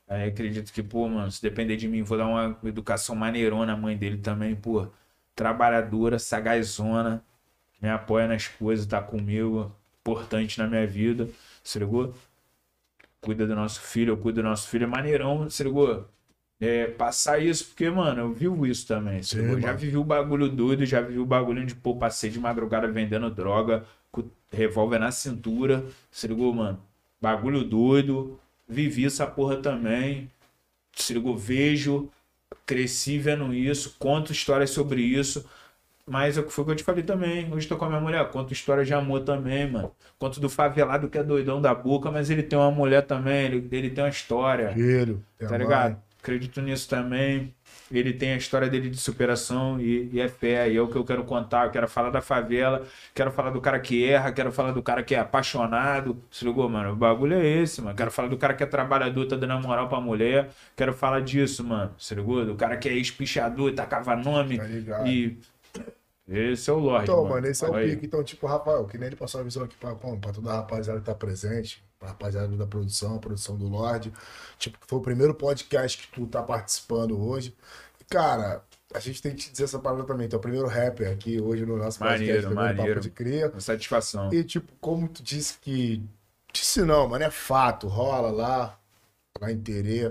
Aí 0.08 0.28
acredito 0.28 0.72
que, 0.72 0.82
pô, 0.82 1.08
mano, 1.08 1.30
se 1.30 1.42
depender 1.42 1.76
de 1.76 1.88
mim, 1.88 2.02
vou 2.02 2.18
dar 2.18 2.26
uma 2.26 2.58
educação 2.64 3.16
maneirona 3.16 3.72
à 3.74 3.76
mãe 3.76 3.96
dele 3.96 4.18
também, 4.18 4.54
pô. 4.56 4.88
Trabalhadora, 5.34 6.18
sagazona, 6.18 7.24
me 7.82 7.88
apoia 7.90 8.28
nas 8.28 8.48
coisas, 8.48 8.86
tá 8.86 9.02
comigo, 9.02 9.74
importante 10.00 10.58
na 10.58 10.66
minha 10.68 10.86
vida, 10.86 11.28
se 11.64 11.78
ligou? 11.78 12.14
Cuida 13.20 13.46
do 13.46 13.54
nosso 13.54 13.80
filho, 13.82 14.12
eu 14.12 14.16
cuido 14.16 14.40
do 14.42 14.48
nosso 14.48 14.68
filho, 14.68 14.84
é 14.84 14.86
maneirão, 14.86 15.50
se 15.50 15.62
ligou? 15.64 16.08
É, 16.58 16.86
passar 16.86 17.38
isso, 17.38 17.66
porque, 17.66 17.90
mano, 17.90 18.22
eu 18.22 18.32
vivo 18.32 18.66
isso 18.66 18.86
também, 18.86 19.22
se 19.22 19.30
Sim, 19.36 19.42
ligou? 19.42 19.60
Já 19.60 19.72
vivi 19.74 19.96
o 19.96 20.04
bagulho 20.04 20.48
doido, 20.48 20.86
já 20.86 21.00
vivi 21.02 21.18
o 21.18 21.26
bagulho 21.26 21.66
de, 21.66 21.74
pô, 21.74 21.96
passei 21.96 22.30
de 22.30 22.40
madrugada 22.40 22.88
vendendo 22.88 23.30
droga, 23.30 23.84
com 24.10 24.24
revólver 24.50 24.98
na 24.98 25.10
cintura, 25.12 25.84
se 26.10 26.26
ligou, 26.26 26.52
mano? 26.54 26.80
Bagulho 27.20 27.62
doido, 27.62 28.38
vivi 28.66 29.04
essa 29.04 29.26
porra 29.26 29.56
também, 29.56 30.30
se 30.92 31.12
ligou? 31.12 31.36
Vejo, 31.36 32.08
cresci 32.64 33.18
vendo 33.18 33.52
isso, 33.52 33.94
conto 33.98 34.32
histórias 34.32 34.70
sobre 34.70 35.02
isso. 35.02 35.44
Mas 36.08 36.38
é 36.38 36.40
o 36.40 36.44
que 36.44 36.52
foi 36.52 36.64
que 36.64 36.70
eu 36.70 36.76
te 36.76 36.84
falei 36.84 37.02
também. 37.02 37.52
Hoje 37.52 37.66
tô 37.66 37.76
com 37.76 37.84
a 37.84 37.88
minha 37.88 38.00
mulher. 38.00 38.30
Conto 38.30 38.52
história 38.52 38.84
de 38.84 38.94
amor 38.94 39.22
também, 39.22 39.68
mano. 39.68 39.90
Conto 40.20 40.38
do 40.38 40.48
favelado 40.48 41.08
que 41.08 41.18
é 41.18 41.22
doidão 41.22 41.60
da 41.60 41.74
boca, 41.74 42.12
mas 42.12 42.30
ele 42.30 42.44
tem 42.44 42.56
uma 42.56 42.70
mulher 42.70 43.02
também. 43.02 43.46
Ele, 43.46 43.68
ele 43.72 43.90
tem 43.90 44.04
uma 44.04 44.10
história. 44.10 44.72
Filho, 44.72 45.20
Tá 45.36 45.58
mãe. 45.58 45.96
Acredito 46.26 46.60
nisso 46.60 46.88
também. 46.88 47.54
Ele 47.88 48.12
tem 48.12 48.32
a 48.32 48.36
história 48.36 48.68
dele 48.68 48.90
de 48.90 48.96
superação 48.96 49.80
e, 49.80 50.10
e 50.12 50.20
é 50.20 50.26
fé. 50.28 50.68
E 50.68 50.76
é 50.76 50.82
o 50.82 50.88
que 50.88 50.96
eu 50.96 51.04
quero 51.04 51.22
contar. 51.22 51.66
Eu 51.66 51.70
quero 51.70 51.86
falar 51.86 52.10
da 52.10 52.20
favela, 52.20 52.84
quero 53.14 53.30
falar 53.30 53.50
do 53.50 53.60
cara 53.60 53.78
que 53.78 54.04
erra, 54.04 54.32
quero 54.32 54.50
falar 54.50 54.72
do 54.72 54.82
cara 54.82 55.04
que 55.04 55.14
é 55.14 55.20
apaixonado. 55.20 56.20
Se 56.28 56.44
ligou, 56.44 56.68
mano? 56.68 56.94
O 56.94 56.96
bagulho 56.96 57.34
é 57.34 57.46
esse, 57.46 57.80
mano. 57.80 57.96
Quero 57.96 58.10
falar 58.10 58.26
do 58.26 58.36
cara 58.36 58.54
que 58.54 58.64
é 58.64 58.66
trabalhador, 58.66 59.24
tá 59.28 59.36
dando 59.36 59.52
a 59.52 59.60
moral 59.60 59.88
pra 59.88 60.00
mulher. 60.00 60.50
Quero 60.74 60.92
falar 60.92 61.20
disso, 61.20 61.62
mano. 61.62 61.94
Se 61.96 62.12
ligou? 62.12 62.44
Do 62.44 62.56
cara 62.56 62.76
que 62.76 62.88
é 62.88 62.92
espichador, 62.94 63.72
tacava 63.72 64.16
nome. 64.16 64.58
Tá 64.58 64.64
ligado. 64.64 65.06
E. 65.06 65.38
Esse 66.28 66.68
é 66.68 66.72
o 66.72 66.78
Lorde. 66.80 67.04
Então, 67.04 67.24
mano, 67.24 67.46
esse 67.46 67.64
é 67.64 67.68
o 67.68 67.72
pique. 67.72 68.06
Então, 68.06 68.24
tipo, 68.24 68.48
Rafael, 68.48 68.84
que 68.86 68.98
nem 68.98 69.06
ele 69.06 69.14
passou 69.14 69.40
a 69.40 69.44
visão 69.44 69.62
aqui 69.62 69.76
pra, 69.76 69.94
pra 69.94 70.32
toda 70.32 70.50
a 70.50 70.56
rapaziada 70.56 70.98
que 70.98 71.06
tá 71.06 71.14
presente, 71.14 71.85
pra 71.98 72.08
rapaziada 72.08 72.56
da 72.56 72.66
produção, 72.66 73.16
a 73.16 73.18
produção 73.18 73.56
do 73.56 73.68
Lorde. 73.68 74.12
Tipo, 74.58 74.78
foi 74.86 74.98
o 74.98 75.02
primeiro 75.02 75.34
podcast 75.34 75.98
que 75.98 76.12
tu 76.12 76.26
tá 76.26 76.42
participando 76.42 77.18
hoje. 77.20 77.54
E, 78.00 78.04
cara, 78.04 78.62
a 78.94 79.00
gente 79.00 79.20
tem 79.20 79.32
que 79.32 79.38
te 79.38 79.50
dizer 79.50 79.64
essa 79.64 79.78
parada 79.78 80.04
também. 80.04 80.28
Tu 80.28 80.36
é 80.36 80.38
o 80.38 80.42
primeiro 80.42 80.66
rapper 80.66 81.10
aqui 81.10 81.40
hoje 81.40 81.64
no 81.64 81.76
nosso 81.76 81.98
podcast, 81.98 82.20
Maneiro, 82.20 82.46
primeiro 82.46 82.76
maneiro. 82.76 82.94
Papo 82.94 83.00
de 83.00 83.10
Cria. 83.10 83.48
Com 83.48 83.60
satisfação. 83.60 84.32
E, 84.32 84.44
tipo, 84.44 84.72
como 84.80 85.08
tu 85.08 85.22
disse 85.22 85.58
que. 85.60 86.02
Disse 86.52 86.82
não, 86.82 87.08
mano, 87.08 87.24
é 87.24 87.30
fato, 87.30 87.86
rola 87.86 88.30
lá, 88.30 88.78
lá 89.38 89.52
em 89.52 89.58
Terê, 89.58 90.10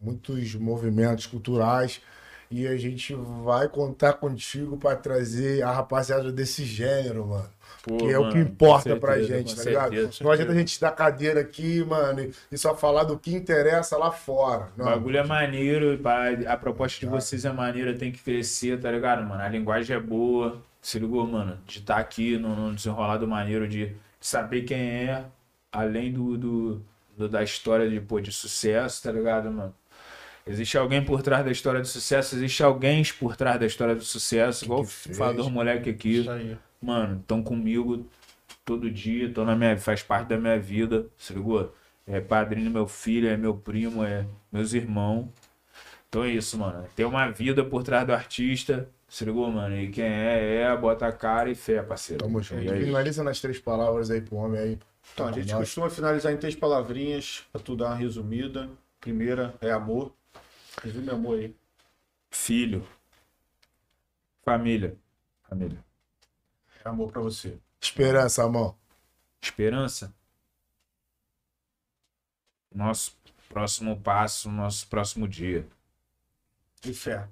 muitos 0.00 0.54
movimentos 0.54 1.26
culturais. 1.26 2.00
E 2.48 2.66
a 2.66 2.76
gente 2.76 3.14
vai 3.44 3.68
contar 3.68 4.14
contigo 4.14 4.76
pra 4.76 4.96
trazer 4.96 5.62
a 5.62 5.70
rapaziada 5.70 6.32
desse 6.32 6.64
gênero, 6.64 7.26
mano. 7.26 7.50
Pô, 7.82 7.96
que 7.96 8.10
é 8.12 8.18
o 8.18 8.28
que 8.28 8.36
mano, 8.36 8.40
importa 8.50 8.92
com 8.94 9.00
pra 9.00 9.14
certeza, 9.14 9.38
gente, 9.38 9.56
tá 9.56 9.62
ligado? 9.64 9.90
certeza. 9.94 10.24
Não 10.24 10.30
adianta 10.30 10.52
a 10.52 10.54
gente 10.54 10.80
dar 10.80 10.90
cadeira 10.90 11.40
aqui, 11.40 11.82
mano, 11.84 12.30
e- 12.52 12.58
só 12.58 12.76
falar 12.76 13.04
do 13.04 13.18
que 13.18 13.34
interessa 13.34 13.96
lá 13.96 14.10
fora. 14.10 14.68
O 14.76 14.78
Não, 14.78 14.84
bagulho 14.84 15.16
é 15.16 15.24
maneiro, 15.24 15.98
a 16.46 16.56
proposta 16.58 17.00
de 17.00 17.06
Tá. 17.06 17.12
vocês 17.12 17.44
é 17.44 17.52
maneira, 17.52 17.94
tem 17.94 18.12
que 18.12 18.22
crescer, 18.22 18.78
tá 18.78 18.90
ligado, 18.92 19.22
mano? 19.26 19.42
A 19.42 19.48
linguagem 19.48 19.96
é 19.96 20.00
boa, 20.00 20.60
se 20.82 20.98
ligou, 20.98 21.26
mano? 21.26 21.58
De 21.66 21.78
estar 21.78 21.96
aqui 21.96 22.36
no, 22.36 22.54
no 22.54 22.74
desenrolado 22.74 23.26
maneiro, 23.26 23.66
de 23.66 23.96
saber 24.20 24.62
quem 24.62 24.78
é, 24.78 25.24
além 25.72 26.12
do, 26.12 26.36
do, 26.36 26.82
do- 27.16 27.28
da 27.30 27.42
história 27.42 27.88
de, 27.88 27.98
pô, 28.00 28.20
de 28.20 28.30
sucesso, 28.30 29.02
tá 29.02 29.10
ligado, 29.10 29.50
mano? 29.50 29.74
Existe 30.46 30.76
alguém 30.76 31.04
por 31.04 31.22
trás 31.22 31.44
da 31.44 31.50
história 31.50 31.80
do 31.80 31.86
sucesso, 31.86 32.34
existe 32.34 32.62
alguém 32.62 33.02
por 33.18 33.36
trás 33.36 33.58
da 33.60 33.66
história 33.66 33.94
do 33.94 34.02
sucesso, 34.02 34.64
igual 34.64 34.82
que 34.84 34.90
fez? 34.90 35.16
fala 35.16 35.32
dos 35.34 35.48
moleques 35.48 35.94
aqui. 35.94 36.20
Isso 36.20 36.30
aí. 36.30 36.56
Mano, 36.80 37.20
estão 37.20 37.42
comigo 37.42 38.06
todo 38.64 38.90
dia, 38.90 39.26
estão 39.28 39.44
na 39.44 39.54
minha, 39.56 39.76
faz 39.76 40.02
parte 40.02 40.28
da 40.28 40.38
minha 40.38 40.58
vida, 40.58 41.06
se 41.16 41.32
ligou? 41.32 41.74
É 42.06 42.20
padrinho 42.20 42.66
do 42.66 42.70
meu 42.72 42.86
filho, 42.88 43.28
é 43.28 43.36
meu 43.36 43.54
primo, 43.56 44.02
é 44.04 44.26
meus 44.50 44.72
irmãos. 44.72 45.28
Então 46.08 46.24
é 46.24 46.30
isso, 46.30 46.58
mano. 46.58 46.86
Tem 46.96 47.04
uma 47.06 47.30
vida 47.30 47.64
por 47.64 47.82
trás 47.82 48.06
do 48.06 48.12
artista, 48.12 48.88
se 49.08 49.24
ligou, 49.24 49.50
mano? 49.50 49.76
E 49.76 49.90
quem 49.90 50.04
é, 50.04 50.62
é, 50.62 50.76
bota 50.76 51.06
a 51.06 51.12
cara 51.12 51.50
e 51.50 51.54
fé, 51.54 51.82
parceiro. 51.82 52.24
Tamo 52.24 52.42
junto. 52.42 52.68
É. 52.72 52.80
Finaliza 52.80 53.22
nas 53.22 53.40
três 53.40 53.58
palavras 53.60 54.10
aí 54.10 54.20
pro 54.20 54.36
homem 54.36 54.60
aí, 54.60 54.78
Então, 55.12 55.26
a 55.28 55.32
gente 55.32 55.50
nós- 55.52 55.60
costuma 55.60 55.90
finalizar 55.90 56.32
em 56.32 56.36
três 56.36 56.56
palavrinhas, 56.56 57.44
pra 57.52 57.60
tu 57.60 57.76
dar 57.76 57.86
uma 57.88 57.94
resumida. 57.96 58.68
Primeira 59.00 59.54
é 59.60 59.70
amor. 59.70 60.12
Resume 60.82 61.10
amor 61.10 61.38
aí. 61.38 61.54
Filho. 62.30 62.84
Família. 64.44 64.96
Família. 65.48 65.78
É 66.84 66.88
amor 66.88 67.12
pra 67.12 67.20
você. 67.20 67.58
Esperança, 67.80 68.44
amor. 68.44 68.76
Esperança. 69.42 70.14
Nosso 72.74 73.16
próximo 73.48 74.00
passo, 74.00 74.50
nosso 74.50 74.86
próximo 74.88 75.28
dia. 75.28 75.66
E 76.84 76.94
fé. 76.94 77.28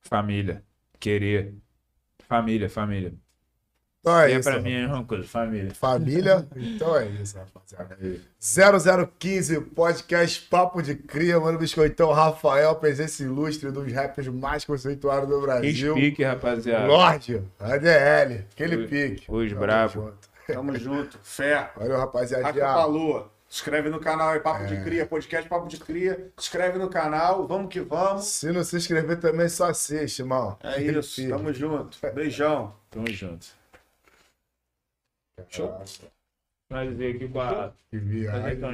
Família. 0.00 0.64
Querer. 0.98 1.54
Família, 2.20 2.70
família. 2.70 3.14
Então 4.06 4.20
é 4.20 4.30
É, 4.30 4.34
isso. 4.38 4.48
pra 4.48 4.60
mim 4.60 4.72
é 4.72 5.04
coisa, 5.04 5.26
família. 5.26 5.74
Família. 5.74 6.46
Então 6.54 6.96
é 6.96 7.06
isso, 7.06 7.36
rapaziada. 7.36 7.98
0015, 8.38 9.60
podcast 9.60 10.42
Papo 10.42 10.80
de 10.80 10.94
Cria, 10.94 11.40
mano. 11.40 11.58
Biscoitão 11.58 12.12
Rafael, 12.12 12.76
presença 12.76 13.24
ilustre 13.24 13.72
dos 13.72 13.92
rappers 13.92 14.28
mais 14.28 14.64
conceituados 14.64 15.28
do 15.28 15.40
Brasil. 15.40 15.94
pique, 15.94 16.22
rapaziada. 16.22 16.86
Lorde, 16.86 17.42
ADL, 17.58 18.44
aquele 18.52 18.76
Os- 18.76 18.88
pique. 18.90 19.24
os 19.28 19.52
Tamo 19.52 19.88
junto. 19.88 20.28
Tamo 20.46 20.76
junto. 20.78 21.18
Fé. 21.24 21.68
Valeu, 21.76 21.98
rapaziada. 21.98 22.44
Raca 22.44 22.60
Palua. 22.60 23.32
Se 23.48 23.56
inscreve 23.58 23.88
no 23.88 23.98
canal 23.98 24.28
aí, 24.30 24.40
Papo 24.40 24.66
de 24.66 24.76
Cria, 24.84 25.04
podcast 25.04 25.48
Papo 25.48 25.66
de 25.66 25.78
Cria. 25.78 26.14
Se 26.36 26.46
inscreve 26.46 26.78
no 26.78 26.88
canal, 26.88 27.44
vamos 27.48 27.68
que 27.72 27.80
vamos. 27.80 28.24
Se 28.26 28.52
não 28.52 28.62
se 28.62 28.76
inscrever 28.76 29.18
também, 29.18 29.48
só 29.48 29.70
assiste, 29.70 30.20
irmão. 30.20 30.56
É 30.62 30.80
isso, 30.80 31.28
tamo 31.28 31.52
junto. 31.52 31.98
Beijão. 32.14 32.72
Tamo 32.88 33.08
junto. 33.10 33.46
Show. 35.48 35.68
Nós 36.70 36.96
ver 36.96 37.16
aqui 37.16 37.28
com 37.28 37.40
a. 37.40 37.72
Que 37.90 37.98
viagem. 37.98 38.60